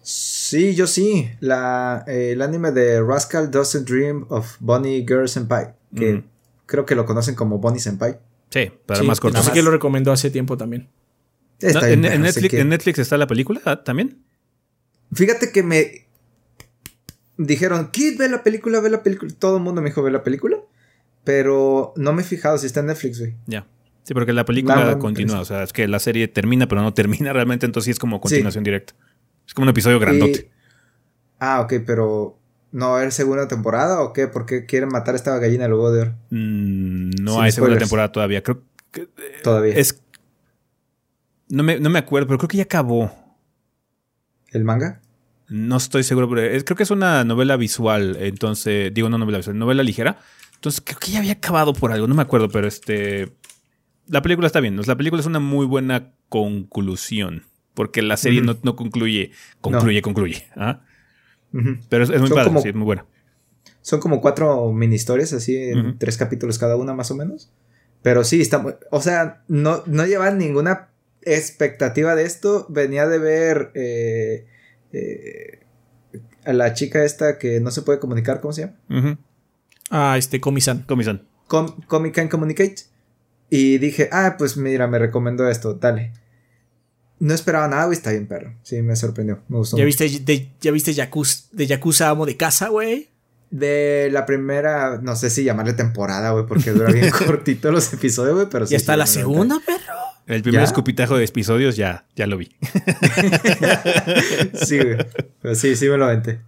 Sí, 0.00 0.76
yo 0.76 0.86
sí. 0.86 1.28
La, 1.40 2.04
eh, 2.06 2.34
el 2.34 2.42
anime 2.42 2.70
de 2.70 3.02
Rascal 3.02 3.50
Doesn't 3.50 3.84
Dream 3.84 4.26
of 4.28 4.54
Bonnie 4.60 5.00
Girl 5.00 5.28
Senpai. 5.28 5.74
Que 5.92 6.12
Mm. 6.12 6.24
creo 6.66 6.86
que 6.86 6.94
lo 6.94 7.04
conocen 7.04 7.34
como 7.34 7.58
Bonnie 7.58 7.80
Senpai. 7.80 8.16
Sí, 8.50 8.70
para 8.86 9.00
Sí, 9.00 9.06
más 9.06 9.20
corto. 9.20 9.38
Así 9.38 9.50
que 9.52 9.62
lo 9.62 9.70
recomendó 9.70 10.12
hace 10.12 10.30
tiempo 10.30 10.56
también. 10.56 10.88
Está 11.60 11.80
No, 11.80 11.86
bien 11.86 12.04
en, 12.04 12.22
Netflix, 12.22 12.48
que- 12.50 12.60
en 12.60 12.68
Netflix 12.70 12.98
está 12.98 13.16
la 13.16 13.26
película 13.26 13.60
ah, 13.64 13.82
también. 13.84 14.18
Fíjate 15.12 15.52
que 15.52 15.62
me 15.62 16.06
dijeron, 17.36 17.90
Kid, 17.90 18.18
ve 18.18 18.28
la 18.28 18.42
película, 18.42 18.80
ve 18.80 18.90
la 18.90 19.02
película. 19.02 19.32
Todo 19.38 19.56
el 19.58 19.62
mundo 19.62 19.80
me 19.82 19.90
dijo, 19.90 20.02
ve 20.02 20.10
la 20.10 20.22
película. 20.22 20.58
Pero 21.24 21.92
no 21.96 22.12
me 22.12 22.22
he 22.22 22.24
fijado 22.24 22.56
si 22.58 22.66
está 22.66 22.80
en 22.80 22.86
Netflix, 22.86 23.18
güey. 23.20 23.34
Ya. 23.46 23.66
Sí, 24.04 24.14
porque 24.14 24.32
la 24.32 24.44
película 24.46 24.92
No, 24.92 24.98
continúa. 24.98 25.40
O 25.40 25.44
sea, 25.44 25.62
es 25.62 25.72
que 25.72 25.86
la 25.86 25.98
serie 25.98 26.26
termina, 26.28 26.66
pero 26.66 26.80
no 26.82 26.94
termina 26.94 27.32
realmente. 27.34 27.66
Entonces 27.66 27.84
sí 27.86 27.90
es 27.90 27.98
como 27.98 28.20
continuación 28.20 28.64
directa. 28.64 28.94
Es 29.46 29.52
como 29.54 29.64
un 29.64 29.68
episodio 29.70 29.98
grandote. 30.00 30.48
Y- 30.50 30.60
Ah, 31.42 31.60
ok, 31.60 31.74
pero 31.86 32.38
¿no 32.72 32.98
es 33.00 33.14
segunda 33.14 33.48
temporada 33.48 34.00
o 34.00 34.12
qué? 34.12 34.28
¿Por 34.28 34.46
qué 34.46 34.66
quieren 34.66 34.88
matar 34.90 35.14
a 35.14 35.16
esta 35.16 35.36
gallina 35.38 35.64
del 35.64 35.72
huevo 35.74 35.90
de 35.92 36.00
oro? 36.02 36.14
Mm, 36.30 37.10
no 37.22 37.32
Sin 37.34 37.42
hay 37.42 37.52
segunda 37.52 37.78
temporada 37.78 38.12
todavía. 38.12 38.42
Creo 38.42 38.62
que 38.90 39.08
Todavía. 39.42 39.74
es. 39.74 40.02
No 41.48 41.62
me, 41.62 41.80
no 41.80 41.90
me 41.90 41.98
acuerdo, 41.98 42.26
pero 42.28 42.38
creo 42.38 42.48
que 42.48 42.56
ya 42.58 42.62
acabó. 42.64 43.12
¿El 44.52 44.64
manga? 44.64 45.00
No 45.48 45.76
estoy 45.76 46.04
seguro, 46.04 46.28
pero 46.28 46.42
es- 46.42 46.62
creo 46.64 46.76
que 46.76 46.84
es 46.84 46.90
una 46.90 47.24
novela 47.24 47.56
visual. 47.56 48.16
Entonces, 48.20 48.92
digo, 48.94 49.08
no 49.08 49.18
novela 49.18 49.38
visual, 49.38 49.58
novela 49.58 49.82
ligera. 49.82 50.18
Entonces, 50.54 50.80
creo 50.84 50.98
que 50.98 51.10
ya 51.10 51.18
había 51.18 51.32
acabado 51.32 51.72
por 51.72 51.90
algo. 51.92 52.06
No 52.06 52.14
me 52.14 52.22
acuerdo, 52.22 52.48
pero 52.48 52.68
este. 52.68 53.32
La 54.06 54.22
película 54.22 54.46
está 54.46 54.60
bien. 54.60 54.78
o 54.78 54.82
sea, 54.82 54.92
La 54.94 54.98
película 54.98 55.20
es 55.20 55.26
una 55.26 55.40
muy 55.40 55.66
buena 55.66 56.12
conclusión. 56.28 57.44
Porque 57.74 58.02
la 58.02 58.16
serie 58.16 58.42
no, 58.42 58.56
no 58.62 58.76
concluye. 58.76 59.30
Concluye, 59.60 60.02
concluye. 60.02 60.46
¿ah? 60.56 60.80
Pero 61.88 62.04
es, 62.04 62.10
es 62.10 62.18
muy 62.20 62.28
Son 62.28 62.36
padre, 62.36 62.48
como- 62.48 62.60
sí, 62.62 62.68
es 62.68 62.74
muy 62.74 62.84
buena. 62.84 63.06
Son 63.82 63.98
como 64.00 64.20
cuatro 64.20 64.72
mini 64.72 64.96
historias, 64.96 65.32
así, 65.32 65.56
en 65.56 65.98
tres 65.98 66.16
capítulos 66.16 66.58
cada 66.58 66.76
una 66.76 66.92
más 66.94 67.10
o 67.10 67.14
menos. 67.16 67.52
Pero 68.02 68.24
sí, 68.24 68.40
está 68.40 68.58
muy- 68.58 68.74
O 68.90 69.00
sea, 69.00 69.42
no, 69.48 69.82
no 69.86 70.06
llevan 70.06 70.38
ninguna 70.38 70.88
expectativa 71.22 72.14
de 72.14 72.24
esto. 72.24 72.66
Venía 72.68 73.06
de 73.08 73.18
ver 73.18 73.70
eh, 73.74 74.46
eh, 74.92 75.60
a 76.44 76.52
la 76.52 76.72
chica 76.74 77.04
esta 77.04 77.38
que 77.38 77.60
no 77.60 77.70
se 77.70 77.82
puede 77.82 77.98
comunicar, 77.98 78.40
¿cómo 78.40 78.52
se 78.52 78.62
llama? 78.62 78.76
Ujú. 78.90 79.18
Ah, 79.90 80.16
este, 80.18 80.40
Comisan. 80.40 80.82
Comisan. 80.82 81.26
Com 81.48 81.66
Comic 81.86 82.14
Can 82.14 82.28
Communicate. 82.28 82.76
Y 83.50 83.78
dije, 83.78 84.08
ah, 84.12 84.36
pues 84.38 84.56
mira, 84.56 84.86
me 84.86 84.98
recomendó 84.98 85.48
esto, 85.48 85.74
dale. 85.74 86.12
No 87.20 87.34
esperaba 87.34 87.68
nada, 87.68 87.84
güey, 87.84 87.96
está 87.96 88.10
bien, 88.10 88.26
perro. 88.26 88.54
Sí, 88.62 88.80
me 88.80 88.96
sorprendió, 88.96 89.40
me 89.48 89.58
gustó. 89.58 89.76
¿Ya 89.76 89.84
mucho. 89.84 90.04
viste, 90.04 90.20
de, 90.24 90.48
¿ya 90.60 90.72
viste 90.72 90.94
Yakuza, 90.94 91.44
de 91.52 91.66
Yakuza 91.66 92.08
Amo 92.08 92.24
de 92.24 92.36
Casa, 92.36 92.68
güey? 92.68 93.08
De 93.50 94.08
la 94.10 94.24
primera, 94.24 94.98
no 95.02 95.14
sé 95.16 95.28
si 95.28 95.44
llamarle 95.44 95.74
temporada, 95.74 96.30
güey, 96.30 96.46
porque 96.46 96.70
dura 96.70 96.90
bien 96.90 97.10
cortito 97.26 97.70
los 97.70 97.92
episodios, 97.92 98.34
güey, 98.34 98.46
pero 98.50 98.66
sí. 98.66 98.72
¿Ya 98.72 98.78
está 98.78 98.94
sí, 98.94 98.98
la 98.98 99.06
segunda, 99.06 99.60
perro? 99.64 99.94
El 100.26 100.42
primer 100.42 100.60
¿Ya? 100.60 100.64
escupitajo 100.64 101.18
de 101.18 101.24
episodios 101.24 101.76
ya, 101.76 102.06
ya 102.16 102.26
lo 102.26 102.38
vi. 102.38 102.50
Sí, 104.54 104.78
güey. 104.78 104.96
Pero 105.42 105.54
sí, 105.54 105.76
sí 105.76 105.88
me 105.88 105.98
lo 105.98 106.06
aventé. 106.06 106.40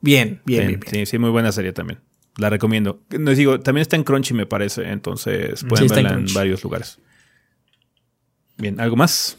Bien, 0.00 0.40
bien, 0.44 0.62
Sí, 0.62 0.66
bien, 0.66 0.80
bien. 0.80 1.06
Sí, 1.06 1.06
sí, 1.06 1.18
muy 1.18 1.30
buena 1.30 1.52
serie 1.52 1.72
también. 1.72 2.00
La 2.36 2.50
recomiendo. 2.50 3.02
Les 3.10 3.36
digo, 3.36 3.60
también 3.60 3.82
está 3.82 3.96
en 3.96 4.04
Crunchy, 4.04 4.32
me 4.32 4.46
parece. 4.46 4.90
Entonces 4.90 5.64
pueden 5.64 5.86
en 5.86 5.94
verla 5.94 6.12
en, 6.14 6.26
varios 6.32 6.62
lugares. 6.62 6.98
Bien, 8.56 8.80
¿algo 8.80 8.96
más? 8.96 9.36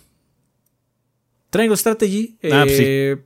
Triangle 1.50 1.78
Strategy. 1.78 2.38
Ah, 2.52 2.64
pues 2.66 2.80
eh, 2.80 3.18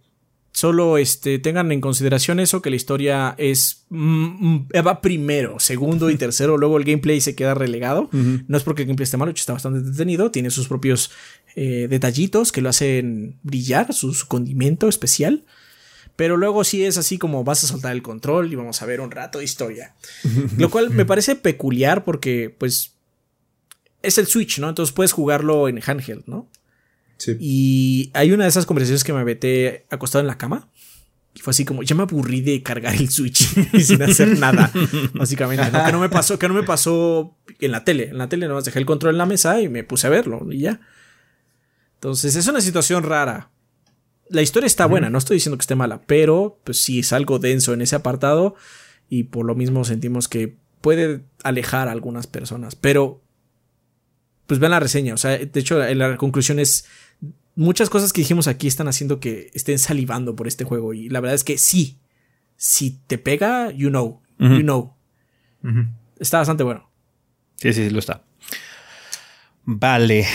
Solo 0.53 0.99
este, 0.99 1.39
tengan 1.39 1.71
en 1.71 1.81
consideración 1.81 2.39
eso, 2.39 2.61
que 2.61 2.69
la 2.69 2.75
historia 2.75 3.33
es. 3.39 3.85
mm, 3.89 4.45
mm, 4.45 4.67
va 4.85 5.01
primero, 5.01 5.59
segundo 5.59 6.11
y 6.11 6.15
tercero. 6.15 6.57
luego 6.59 6.77
el 6.77 6.83
gameplay 6.83 7.21
se 7.21 7.35
queda 7.35 7.55
relegado. 7.55 8.07
No 8.11 8.55
es 8.55 8.61
porque 8.61 8.83
el 8.83 8.87
gameplay 8.87 9.05
esté 9.05 9.17
malo, 9.17 9.31
está 9.31 9.53
bastante 9.53 9.79
entretenido. 9.79 10.29
Tiene 10.29 10.51
sus 10.51 10.67
propios 10.67 11.09
eh, 11.55 11.87
detallitos 11.89 12.51
que 12.51 12.61
lo 12.61 12.69
hacen 12.69 13.39
brillar, 13.41 13.93
su, 13.93 14.13
su 14.13 14.27
condimento 14.27 14.87
especial. 14.87 15.43
Pero 16.15 16.37
luego 16.37 16.63
sí 16.63 16.85
es 16.85 16.99
así 16.99 17.17
como 17.17 17.43
vas 17.43 17.63
a 17.63 17.67
soltar 17.67 17.91
el 17.93 18.03
control 18.03 18.53
y 18.53 18.55
vamos 18.55 18.79
a 18.83 18.85
ver 18.85 19.01
un 19.01 19.09
rato 19.09 19.39
de 19.39 19.45
historia. 19.45 19.95
Lo 20.59 20.69
cual 20.69 20.91
me 20.91 21.05
parece 21.05 21.35
peculiar 21.35 22.03
porque, 22.03 22.55
pues, 22.55 22.93
es 24.03 24.19
el 24.19 24.27
Switch, 24.27 24.59
¿no? 24.59 24.69
Entonces 24.69 24.93
puedes 24.93 25.13
jugarlo 25.13 25.67
en 25.67 25.79
handheld, 25.83 26.25
¿no? 26.27 26.47
Sí. 27.23 27.37
Y 27.39 28.11
hay 28.13 28.31
una 28.31 28.43
de 28.43 28.49
esas 28.49 28.65
conversaciones 28.65 29.03
que 29.03 29.13
me 29.13 29.23
vete 29.23 29.85
acostado 29.89 30.21
en 30.21 30.27
la 30.27 30.37
cama. 30.37 30.69
Y 31.35 31.39
fue 31.39 31.51
así 31.51 31.65
como, 31.65 31.81
ya 31.81 31.95
me 31.95 32.03
aburrí 32.03 32.41
de 32.41 32.61
cargar 32.61 32.93
el 32.93 33.09
Switch 33.09 33.47
sin 33.81 34.01
hacer 34.03 34.37
nada, 34.37 34.71
básicamente. 35.13 35.71
¿no? 35.71 35.85
Que 35.85 35.91
no 35.91 35.99
me 35.99 36.09
pasó, 36.09 36.37
que 36.37 36.47
no 36.47 36.53
me 36.53 36.63
pasó 36.63 37.37
en 37.59 37.71
la 37.71 37.83
tele. 37.83 38.09
En 38.09 38.17
la 38.17 38.29
tele 38.29 38.47
nomás 38.47 38.65
dejé 38.65 38.79
el 38.79 38.85
control 38.85 39.15
en 39.15 39.19
la 39.19 39.25
mesa 39.25 39.61
y 39.61 39.69
me 39.69 39.83
puse 39.83 40.07
a 40.07 40.09
verlo 40.09 40.45
y 40.51 40.59
ya. 40.59 40.81
Entonces 41.95 42.35
es 42.35 42.47
una 42.47 42.61
situación 42.61 43.03
rara. 43.03 43.51
La 44.29 44.41
historia 44.41 44.67
está 44.67 44.85
buena, 44.85 45.09
no 45.09 45.17
estoy 45.17 45.37
diciendo 45.37 45.57
que 45.57 45.61
esté 45.61 45.75
mala, 45.75 46.01
pero 46.05 46.59
pues 46.63 46.81
sí 46.81 46.99
es 46.99 47.13
algo 47.13 47.39
denso 47.39 47.73
en 47.73 47.81
ese 47.81 47.95
apartado 47.95 48.55
y 49.09 49.23
por 49.23 49.45
lo 49.45 49.55
mismo 49.55 49.85
sentimos 49.85 50.27
que 50.27 50.57
puede 50.81 51.23
alejar 51.43 51.87
a 51.87 51.91
algunas 51.91 52.27
personas. 52.27 52.75
Pero 52.75 53.22
pues 54.47 54.59
vean 54.59 54.71
la 54.71 54.79
reseña, 54.79 55.13
o 55.13 55.17
sea, 55.17 55.37
de 55.37 55.59
hecho 55.59 55.79
la 55.79 56.17
conclusión 56.17 56.59
es 56.59 56.85
muchas 57.55 57.89
cosas 57.89 58.13
que 58.13 58.21
dijimos 58.21 58.47
aquí 58.47 58.67
están 58.67 58.87
haciendo 58.87 59.19
que 59.19 59.51
estén 59.53 59.79
salivando 59.79 60.35
por 60.35 60.47
este 60.47 60.63
juego 60.63 60.93
y 60.93 61.09
la 61.09 61.19
verdad 61.19 61.35
es 61.35 61.43
que 61.43 61.57
sí, 61.57 61.99
si 62.57 62.99
te 63.07 63.17
pega, 63.17 63.71
you 63.71 63.89
know, 63.89 64.21
you 64.39 64.61
know, 64.61 64.95
está 66.19 66.39
bastante 66.39 66.63
bueno. 66.63 66.89
Sí, 67.55 67.73
sí, 67.73 67.85
sí, 67.85 67.89
lo 67.89 67.99
está. 67.99 68.23
Vale. 69.65 70.27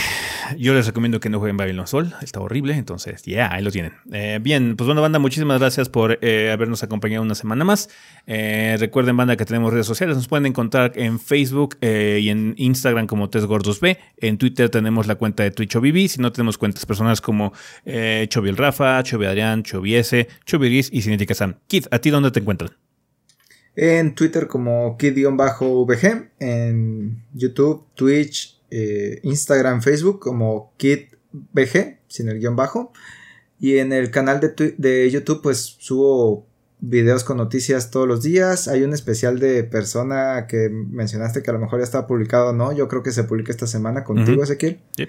Yo 0.56 0.74
les 0.74 0.86
recomiendo 0.86 1.20
que 1.20 1.28
no 1.28 1.38
jueguen 1.38 1.56
Babylon 1.56 1.86
Sol. 1.86 2.14
Está 2.22 2.40
horrible. 2.40 2.74
Entonces, 2.74 3.22
ya, 3.22 3.52
ahí 3.52 3.62
lo 3.62 3.70
tienen. 3.70 3.92
Eh, 4.12 4.38
bien, 4.40 4.76
pues 4.76 4.86
bueno, 4.86 5.02
banda, 5.02 5.18
muchísimas 5.18 5.58
gracias 5.58 5.88
por 5.88 6.18
eh, 6.22 6.50
habernos 6.50 6.82
acompañado 6.82 7.22
una 7.22 7.34
semana 7.34 7.64
más. 7.64 7.88
Eh, 8.26 8.76
recuerden, 8.78 9.16
banda, 9.16 9.36
que 9.36 9.44
tenemos 9.44 9.72
redes 9.72 9.86
sociales. 9.86 10.16
Nos 10.16 10.28
pueden 10.28 10.46
encontrar 10.46 10.92
en 10.96 11.18
Facebook 11.18 11.76
y 11.80 12.28
en 12.28 12.54
Instagram 12.56 13.06
como 13.06 13.28
Tres 13.30 13.46
B. 13.80 13.98
En 14.18 14.38
Twitter 14.38 14.70
tenemos 14.70 15.06
la 15.06 15.16
cuenta 15.16 15.42
de 15.42 15.50
Twitch. 15.50 15.76
Si 16.08 16.20
no, 16.20 16.32
tenemos 16.32 16.58
cuentas 16.58 16.86
personales 16.86 17.20
como 17.20 17.52
eh, 17.84 18.26
Chobi 18.28 18.48
el 18.48 18.56
Rafa, 18.56 19.02
Chobi 19.02 19.26
Adrián, 19.26 19.62
S, 19.84 20.28
y 20.92 21.02
Cinética 21.02 21.34
Sam. 21.34 21.56
Kid, 21.66 21.86
¿a 21.90 21.98
ti 21.98 22.10
dónde 22.10 22.30
te 22.30 22.40
encuentran? 22.40 22.70
En 23.74 24.14
Twitter 24.14 24.48
como 24.48 24.96
kid-vg, 24.98 26.30
en 26.40 27.22
YouTube, 27.32 27.86
Twitch, 27.94 28.57
eh, 28.70 29.20
Instagram, 29.22 29.82
Facebook 29.82 30.20
como 30.20 30.72
kidvg, 30.76 31.98
sin 32.08 32.28
el 32.28 32.38
guion 32.38 32.56
bajo. 32.56 32.92
Y 33.60 33.78
en 33.78 33.92
el 33.92 34.10
canal 34.10 34.40
de, 34.40 35.10
YouTube 35.10 35.42
pues 35.42 35.76
subo 35.78 36.46
videos 36.80 37.24
con 37.24 37.38
noticias 37.38 37.90
todos 37.90 38.06
los 38.06 38.22
días. 38.22 38.68
Hay 38.68 38.82
un 38.84 38.92
especial 38.92 39.40
de 39.40 39.64
persona 39.64 40.46
que 40.48 40.68
mencionaste 40.70 41.42
que 41.42 41.50
a 41.50 41.54
lo 41.54 41.58
mejor 41.58 41.80
ya 41.80 41.84
está 41.84 42.06
publicado 42.06 42.50
o 42.50 42.52
no. 42.52 42.72
Yo 42.72 42.86
creo 42.86 43.02
que 43.02 43.10
se 43.10 43.24
publica 43.24 43.50
esta 43.50 43.66
semana 43.66 44.04
contigo, 44.04 44.34
Ujú. 44.34 44.42
Ezequiel. 44.44 44.80
Sí. 44.96 45.08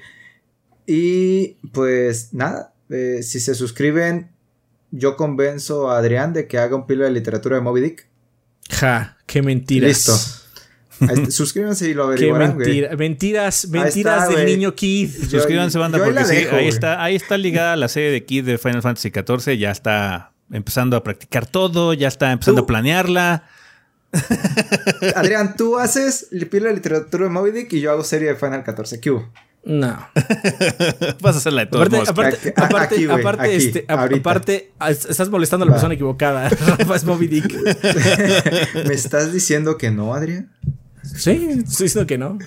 Y 0.88 1.58
pues 1.72 2.34
nada, 2.34 2.74
eh, 2.90 3.22
si 3.22 3.40
se 3.40 3.54
suscriben, 3.54 4.32
yo 4.92 5.16
convenzo 5.16 5.92
a 5.92 6.00
Adrián 6.00 6.34
de 6.34 6.48
que 6.48 6.58
haga 6.58 6.76
un 6.76 6.88
pilo 6.88 7.04
de 7.04 7.12
literatura 7.12 7.58
de 7.58 7.62
Moby 7.62 7.82
Dick. 7.82 8.08
Ja, 8.72 9.18
qué 9.28 9.44
mentiras. 9.44 9.90
Listo. 9.90 10.49
Suscríbanse 11.30 11.90
y 11.90 11.94
lo 11.94 12.06
averiguarán, 12.06 12.58
mentira, 12.58 12.96
mentiras, 12.96 13.68
mentiras 13.70 14.24
está, 14.24 14.28
del 14.36 14.44
güey. 14.44 14.56
niño 14.58 14.76
Kid. 14.76 15.10
Yo- 15.30 15.40
Suscríbanse, 15.40 15.78
banda, 15.78 15.98
porque 16.04 16.26
sí, 16.26 16.36
dejo, 16.36 16.56
ahí, 16.56 16.68
está, 16.68 17.04
ahí 17.04 17.16
está 17.16 17.38
ligada 17.38 17.76
la 17.76 17.88
serie 17.88 18.12
de 18.12 18.26
Kid 18.26 18.46
de 18.46 18.58
Final 18.58 18.82
Fantasy 18.82 19.10
XIV. 19.12 19.58
Ya 19.58 19.72
está 19.72 20.32
empezando 20.52 20.98
a 20.98 21.04
practicar 21.04 21.46
todo, 21.46 21.94
ya 21.94 22.08
está 22.08 22.32
empezando 22.32 22.62
Tú- 22.62 22.66
a 22.66 22.68
planearla. 22.68 23.44
Adrián, 25.16 25.56
tú 25.56 25.78
haces 25.78 26.28
el 26.32 26.48
pilo 26.48 26.68
de 26.68 26.74
literatura 26.74 27.26
de 27.26 27.30
Moby 27.30 27.52
Dick 27.52 27.74
y 27.74 27.82
yo 27.82 27.92
hago 27.92 28.04
serie 28.04 28.30
de 28.30 28.36
Final 28.36 28.64
14. 28.64 29.00
¿Qué 29.00 29.12
hubo? 29.12 29.32
No. 29.64 29.88
Vas 31.22 31.36
a 31.36 31.38
hacerla 31.38 31.66
de 31.66 31.68
todos 31.68 31.86
Aparte, 31.88 31.96
modos. 31.98 32.10
aparte, 32.10 32.38
Aquí- 32.38 32.50
aparte, 32.56 32.96
aquí, 32.96 33.50
aquí, 33.52 33.56
este, 33.56 33.86
estás 35.10 35.30
molestando 35.30 35.64
a 35.64 35.68
la 35.68 35.72
Va. 35.72 35.76
persona 35.76 35.94
equivocada. 35.94 36.50
Rafa 36.78 36.96
es 36.96 37.04
Moby 37.04 37.28
Dick. 37.28 37.54
¿Me 38.88 38.94
estás 38.94 39.32
diciendo 39.34 39.78
que 39.78 39.92
no, 39.92 40.14
Adrián? 40.16 40.52
Sí, 41.04 41.32
estoy 41.32 41.86
diciendo 41.86 42.08
que 42.08 42.18
no. 42.18 42.38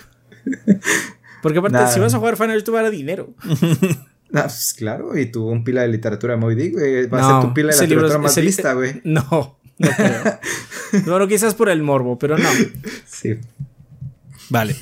Porque 1.43 1.59
aparte, 1.59 1.77
Nada. 1.77 1.89
si 1.89 2.01
vas 2.01 2.15
a 2.15 2.19
jugar 2.19 2.37
Final, 2.37 2.57
esto 2.57 2.73
vale 2.73 2.91
dinero. 2.91 3.35
Ah, 4.35 4.45
pues 4.45 4.73
claro, 4.75 5.15
y 5.19 5.27
tu 5.27 5.47
un 5.47 5.63
pila 5.63 5.83
de 5.83 5.89
literatura 5.89 6.33
de 6.33 6.41
Moby 6.41 6.55
Dick, 6.55 6.73
güey. 6.73 7.07
Va 7.07 7.21
a 7.21 7.33
ser 7.33 7.49
tu 7.49 7.53
pila 7.53 7.75
de 7.75 7.83
literatura 7.83 8.19
más 8.19 8.35
lista, 8.39 8.73
güey. 8.73 9.01
No, 9.05 9.59
no 9.77 9.91
creo. 9.95 10.39
bueno, 11.05 11.29
quizás 11.29 11.55
por 11.55 11.69
el 11.69 11.83
morbo, 11.83 12.19
pero 12.19 12.39
no. 12.39 12.49
Sí. 13.05 13.35
Vale. 14.49 14.75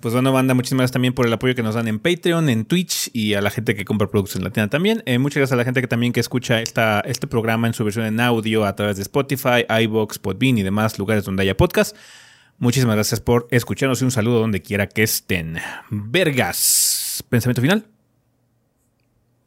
Pues 0.00 0.14
bueno, 0.14 0.32
banda, 0.32 0.54
muchísimas 0.54 0.80
gracias 0.80 0.94
también 0.94 1.14
por 1.14 1.26
el 1.26 1.32
apoyo 1.32 1.54
que 1.54 1.62
nos 1.62 1.76
dan 1.76 1.86
en 1.86 2.00
Patreon, 2.00 2.48
en 2.48 2.64
Twitch 2.64 3.08
y 3.12 3.34
a 3.34 3.40
la 3.40 3.50
gente 3.50 3.76
que 3.76 3.84
compra 3.84 4.10
productos 4.10 4.34
en 4.34 4.42
la 4.42 4.50
tienda 4.50 4.68
también. 4.68 5.04
Eh, 5.06 5.18
muchas 5.18 5.36
gracias 5.36 5.52
a 5.52 5.56
la 5.56 5.64
gente 5.64 5.80
que 5.80 5.86
también 5.86 6.12
que 6.12 6.18
escucha 6.18 6.60
esta, 6.60 7.02
este 7.02 7.28
programa 7.28 7.68
en 7.68 7.74
su 7.74 7.84
versión 7.84 8.06
en 8.06 8.18
audio 8.18 8.64
a 8.64 8.74
través 8.74 8.96
de 8.96 9.02
Spotify, 9.02 9.64
iBox, 9.84 10.18
Podbean 10.18 10.58
y 10.58 10.64
demás 10.64 10.98
lugares 10.98 11.24
donde 11.24 11.44
haya 11.44 11.56
podcast. 11.56 11.96
Muchísimas 12.62 12.94
gracias 12.94 13.18
por 13.18 13.48
escucharnos 13.50 14.00
y 14.02 14.04
un 14.04 14.12
saludo 14.12 14.38
donde 14.38 14.62
quiera 14.62 14.86
que 14.86 15.02
estén. 15.02 15.58
Vergas. 15.90 17.24
¿Pensamiento 17.28 17.60
final? 17.60 17.84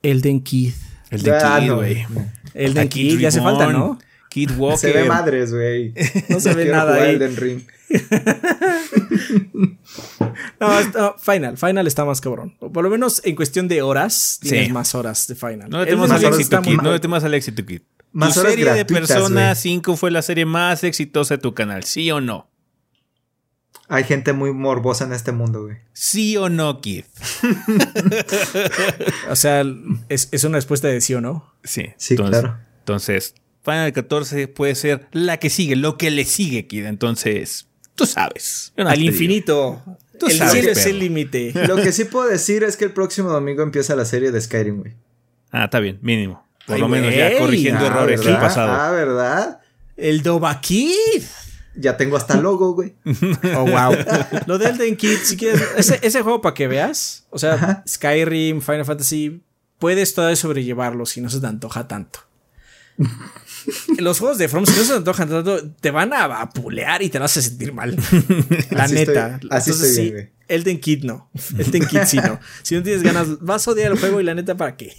Elden 0.04 0.42
Keith. 0.42 0.76
El 1.12 1.22
de 1.22 1.32
Ah, 1.34 1.58
Kid, 1.62 1.68
no, 1.70 1.76
güey. 1.78 2.06
no. 2.10 2.30
Elden 2.54 2.90
Keith, 2.90 3.18
ya 3.22 3.30
hace 3.30 3.40
falta, 3.40 3.72
¿no? 3.72 3.98
Kid 4.30 4.52
Walker. 4.58 4.78
Se 4.80 4.92
ve 4.92 5.06
madres, 5.06 5.54
güey. 5.54 5.94
No 6.30 6.42
se 6.42 6.54
ve 6.56 6.66
nada 6.66 6.96
ahí. 7.02 7.16
Elden 7.16 7.38
Ring. 7.38 7.62
No, 10.60 11.16
Final, 11.18 11.58
Final 11.58 11.88
está 11.88 12.04
más 12.04 12.20
cabrón. 12.20 12.58
O 12.60 12.70
Por 12.70 12.84
lo 12.84 12.90
menos 12.90 13.22
en 13.24 13.36
cuestión 13.38 13.70
de 13.70 13.82
horas, 13.82 14.40
tienes 14.42 14.68
Sí. 14.68 14.74
más 14.74 14.94
horas 14.94 15.26
de 15.28 15.36
Final. 15.36 15.70
No 15.70 15.78
le 15.78 15.84
Elden 15.84 15.96
temas 16.02 16.12
al 16.12 16.26
éxito, 16.34 16.62
Kid. 16.62 16.78
No 16.82 16.92
le 16.92 17.00
temas 17.00 17.24
al 17.24 17.34
éxito, 17.34 17.66
Kid. 17.66 17.82
Más 18.12 18.34
tu 18.34 18.42
horas 18.42 18.52
serie 18.54 18.74
de 18.74 18.84
Persona 18.86 19.46
güey. 19.52 19.56
5 19.56 19.96
fue 19.96 20.12
la 20.12 20.22
serie 20.22 20.46
más 20.46 20.84
exitosa 20.84 21.36
de 21.36 21.42
tu 21.42 21.54
canal, 21.54 21.86
¿sí 21.86 22.12
o 22.12 22.20
no? 22.20 22.50
Hay 23.88 24.04
gente 24.04 24.34
muy 24.34 24.52
morbosa 24.52 25.06
en 25.06 25.14
este 25.14 25.32
mundo, 25.32 25.64
güey. 25.64 25.78
¿Sí 25.94 26.36
o 26.38 26.50
no, 26.50 26.82
Kid? 26.82 27.04
O 29.30 29.36
sea, 29.36 29.64
es, 30.10 30.30
es 30.32 30.44
una 30.44 30.58
respuesta 30.58 30.88
de 30.88 31.02
sí 31.02 31.14
o 31.14 31.22
no. 31.22 31.54
Sí, 31.64 31.94
Sí, 31.98 32.14
entonces, 32.16 32.42
claro. 32.42 32.58
Entonces, 32.80 33.36
Final 33.64 33.94
14 33.94 34.48
puede 34.48 34.76
ser 34.76 35.08
la 35.12 35.38
que 35.38 35.50
sigue, 35.50 35.76
lo 35.76 35.98
que 35.98 36.12
le 36.12 36.26
sigue, 36.26 36.68
Kid. 36.68 36.86
Entonces, 36.86 37.68
tú 37.96 38.06
sabes. 38.06 38.74
Nada 38.78 38.92
Al 38.92 39.02
infinito. 39.02 39.82
Tú 40.20 40.28
el 40.28 40.34
cielo 40.50 40.72
es 40.72 40.86
el 40.86 41.00
límite. 41.00 41.52
Lo 41.68 41.76
que 41.76 41.92
sí 41.92 42.06
puedo 42.06 42.28
decir 42.30 42.64
es 42.64 42.78
que 42.78 42.86
el 42.86 42.92
próximo 42.92 43.30
domingo 43.32 43.64
empieza 43.64 43.96
la 43.96 44.06
serie 44.06 44.32
de 44.32 44.40
Skyrim, 44.40 44.78
güey. 44.80 44.94
Ah, 45.52 45.66
está 45.66 45.80
bien, 45.80 46.00
mínimo. 46.02 46.46
Por 46.66 46.76
Ay, 46.76 46.82
lo 46.82 46.88
menos 46.88 47.14
ya 47.14 47.38
corrigiendo 47.38 47.84
Ah, 47.84 47.88
errores 47.88 48.24
del 48.24 48.38
pasado. 48.38 48.72
Ah, 48.72 48.92
¿verdad? 48.92 49.60
El 49.98 50.22
Dovahkiid. 50.24 51.24
Ya 51.78 51.98
tengo 51.98 52.16
hasta 52.18 52.38
logo, 52.38 52.74
güey. 52.74 52.96
Oh, 53.56 53.66
wow. 53.66 53.94
Lo 54.48 54.58
de 54.58 54.70
Elden 54.70 54.96
Kid, 54.96 55.18
si 55.24 55.36
quieres, 55.38 55.62
ese, 55.78 56.00
ese 56.02 56.22
juego 56.22 56.42
para 56.42 56.54
que 56.54 56.68
veas, 56.68 57.26
o 57.30 57.38
sea, 57.40 57.54
Ajá. 57.56 57.84
Skyrim, 57.88 58.62
Final 58.62 58.86
Fantasy, 58.86 59.42
puedes 59.80 60.14
todavía 60.14 60.36
sobrellevarlo 60.38 61.06
si 61.06 61.20
no 61.22 61.30
se 61.30 61.40
te 61.42 61.48
antoja 61.48 61.88
tanto. 61.88 62.20
Los 63.98 64.20
juegos 64.20 64.38
de 64.38 64.48
From, 64.48 64.66
si 64.66 64.72
no 64.78 64.84
se 64.84 64.92
te 64.92 64.98
antojan 64.98 65.28
tanto, 65.30 65.70
te 65.72 65.92
van 65.92 66.14
a 66.14 66.28
vapulear 66.28 67.02
y 67.02 67.10
te 67.10 67.20
vas 67.20 67.36
a 67.36 67.42
sentir 67.42 67.74
mal. 67.74 67.96
La 68.70 68.84
Así 68.86 68.94
neta. 68.96 69.36
estoy- 69.36 69.50
así 69.52 69.70
Entonces, 69.72 69.90
estoy 69.90 70.06
sí, 70.06 70.12
bien. 70.14 70.32
Elden 70.48 70.80
Kid 70.80 71.04
no. 71.04 71.30
Elden 71.58 71.86
Kid 71.88 72.00
sí 72.06 72.18
no. 72.18 72.40
Si 72.62 72.76
no 72.76 72.84
tienes 72.84 73.04
ganas, 73.04 73.40
vas 73.42 73.68
a 73.68 73.72
odiar 73.72 73.92
el 73.92 74.00
juego 74.00 74.22
y 74.22 74.24
la 74.24 74.34
neta, 74.36 74.56
¿para 74.56 74.78
qué? 74.78 74.96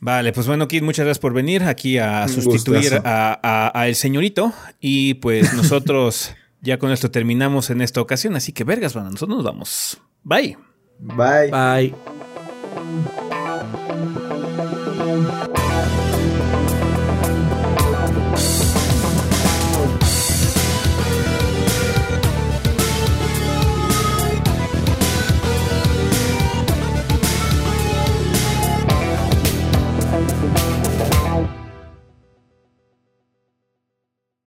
Vale, 0.00 0.32
pues 0.32 0.46
bueno, 0.46 0.66
Kid, 0.66 0.82
muchas 0.82 1.04
gracias 1.04 1.18
por 1.20 1.34
venir 1.34 1.62
aquí 1.64 1.98
a 1.98 2.26
sustituir 2.26 2.80
gustazo. 2.94 3.02
a, 3.04 3.38
a- 3.42 3.78
a 3.80 3.88
el 3.88 3.94
señorito. 3.94 4.52
Y 4.80 5.14
pues 5.14 5.52
nosotros 5.54 6.34
ya 6.62 6.78
con 6.78 6.90
esto 6.90 7.10
terminamos 7.10 7.70
en 7.70 7.80
esta 7.82 8.00
ocasión. 8.00 8.34
Así 8.34 8.52
que, 8.52 8.64
vergas, 8.64 8.94
bueno, 8.94 9.10
nosotros 9.10 9.36
nos 9.36 9.44
vamos. 9.44 10.00
Bye. 10.24 10.56
Bye. 10.98 11.50
Bye. 11.50 11.94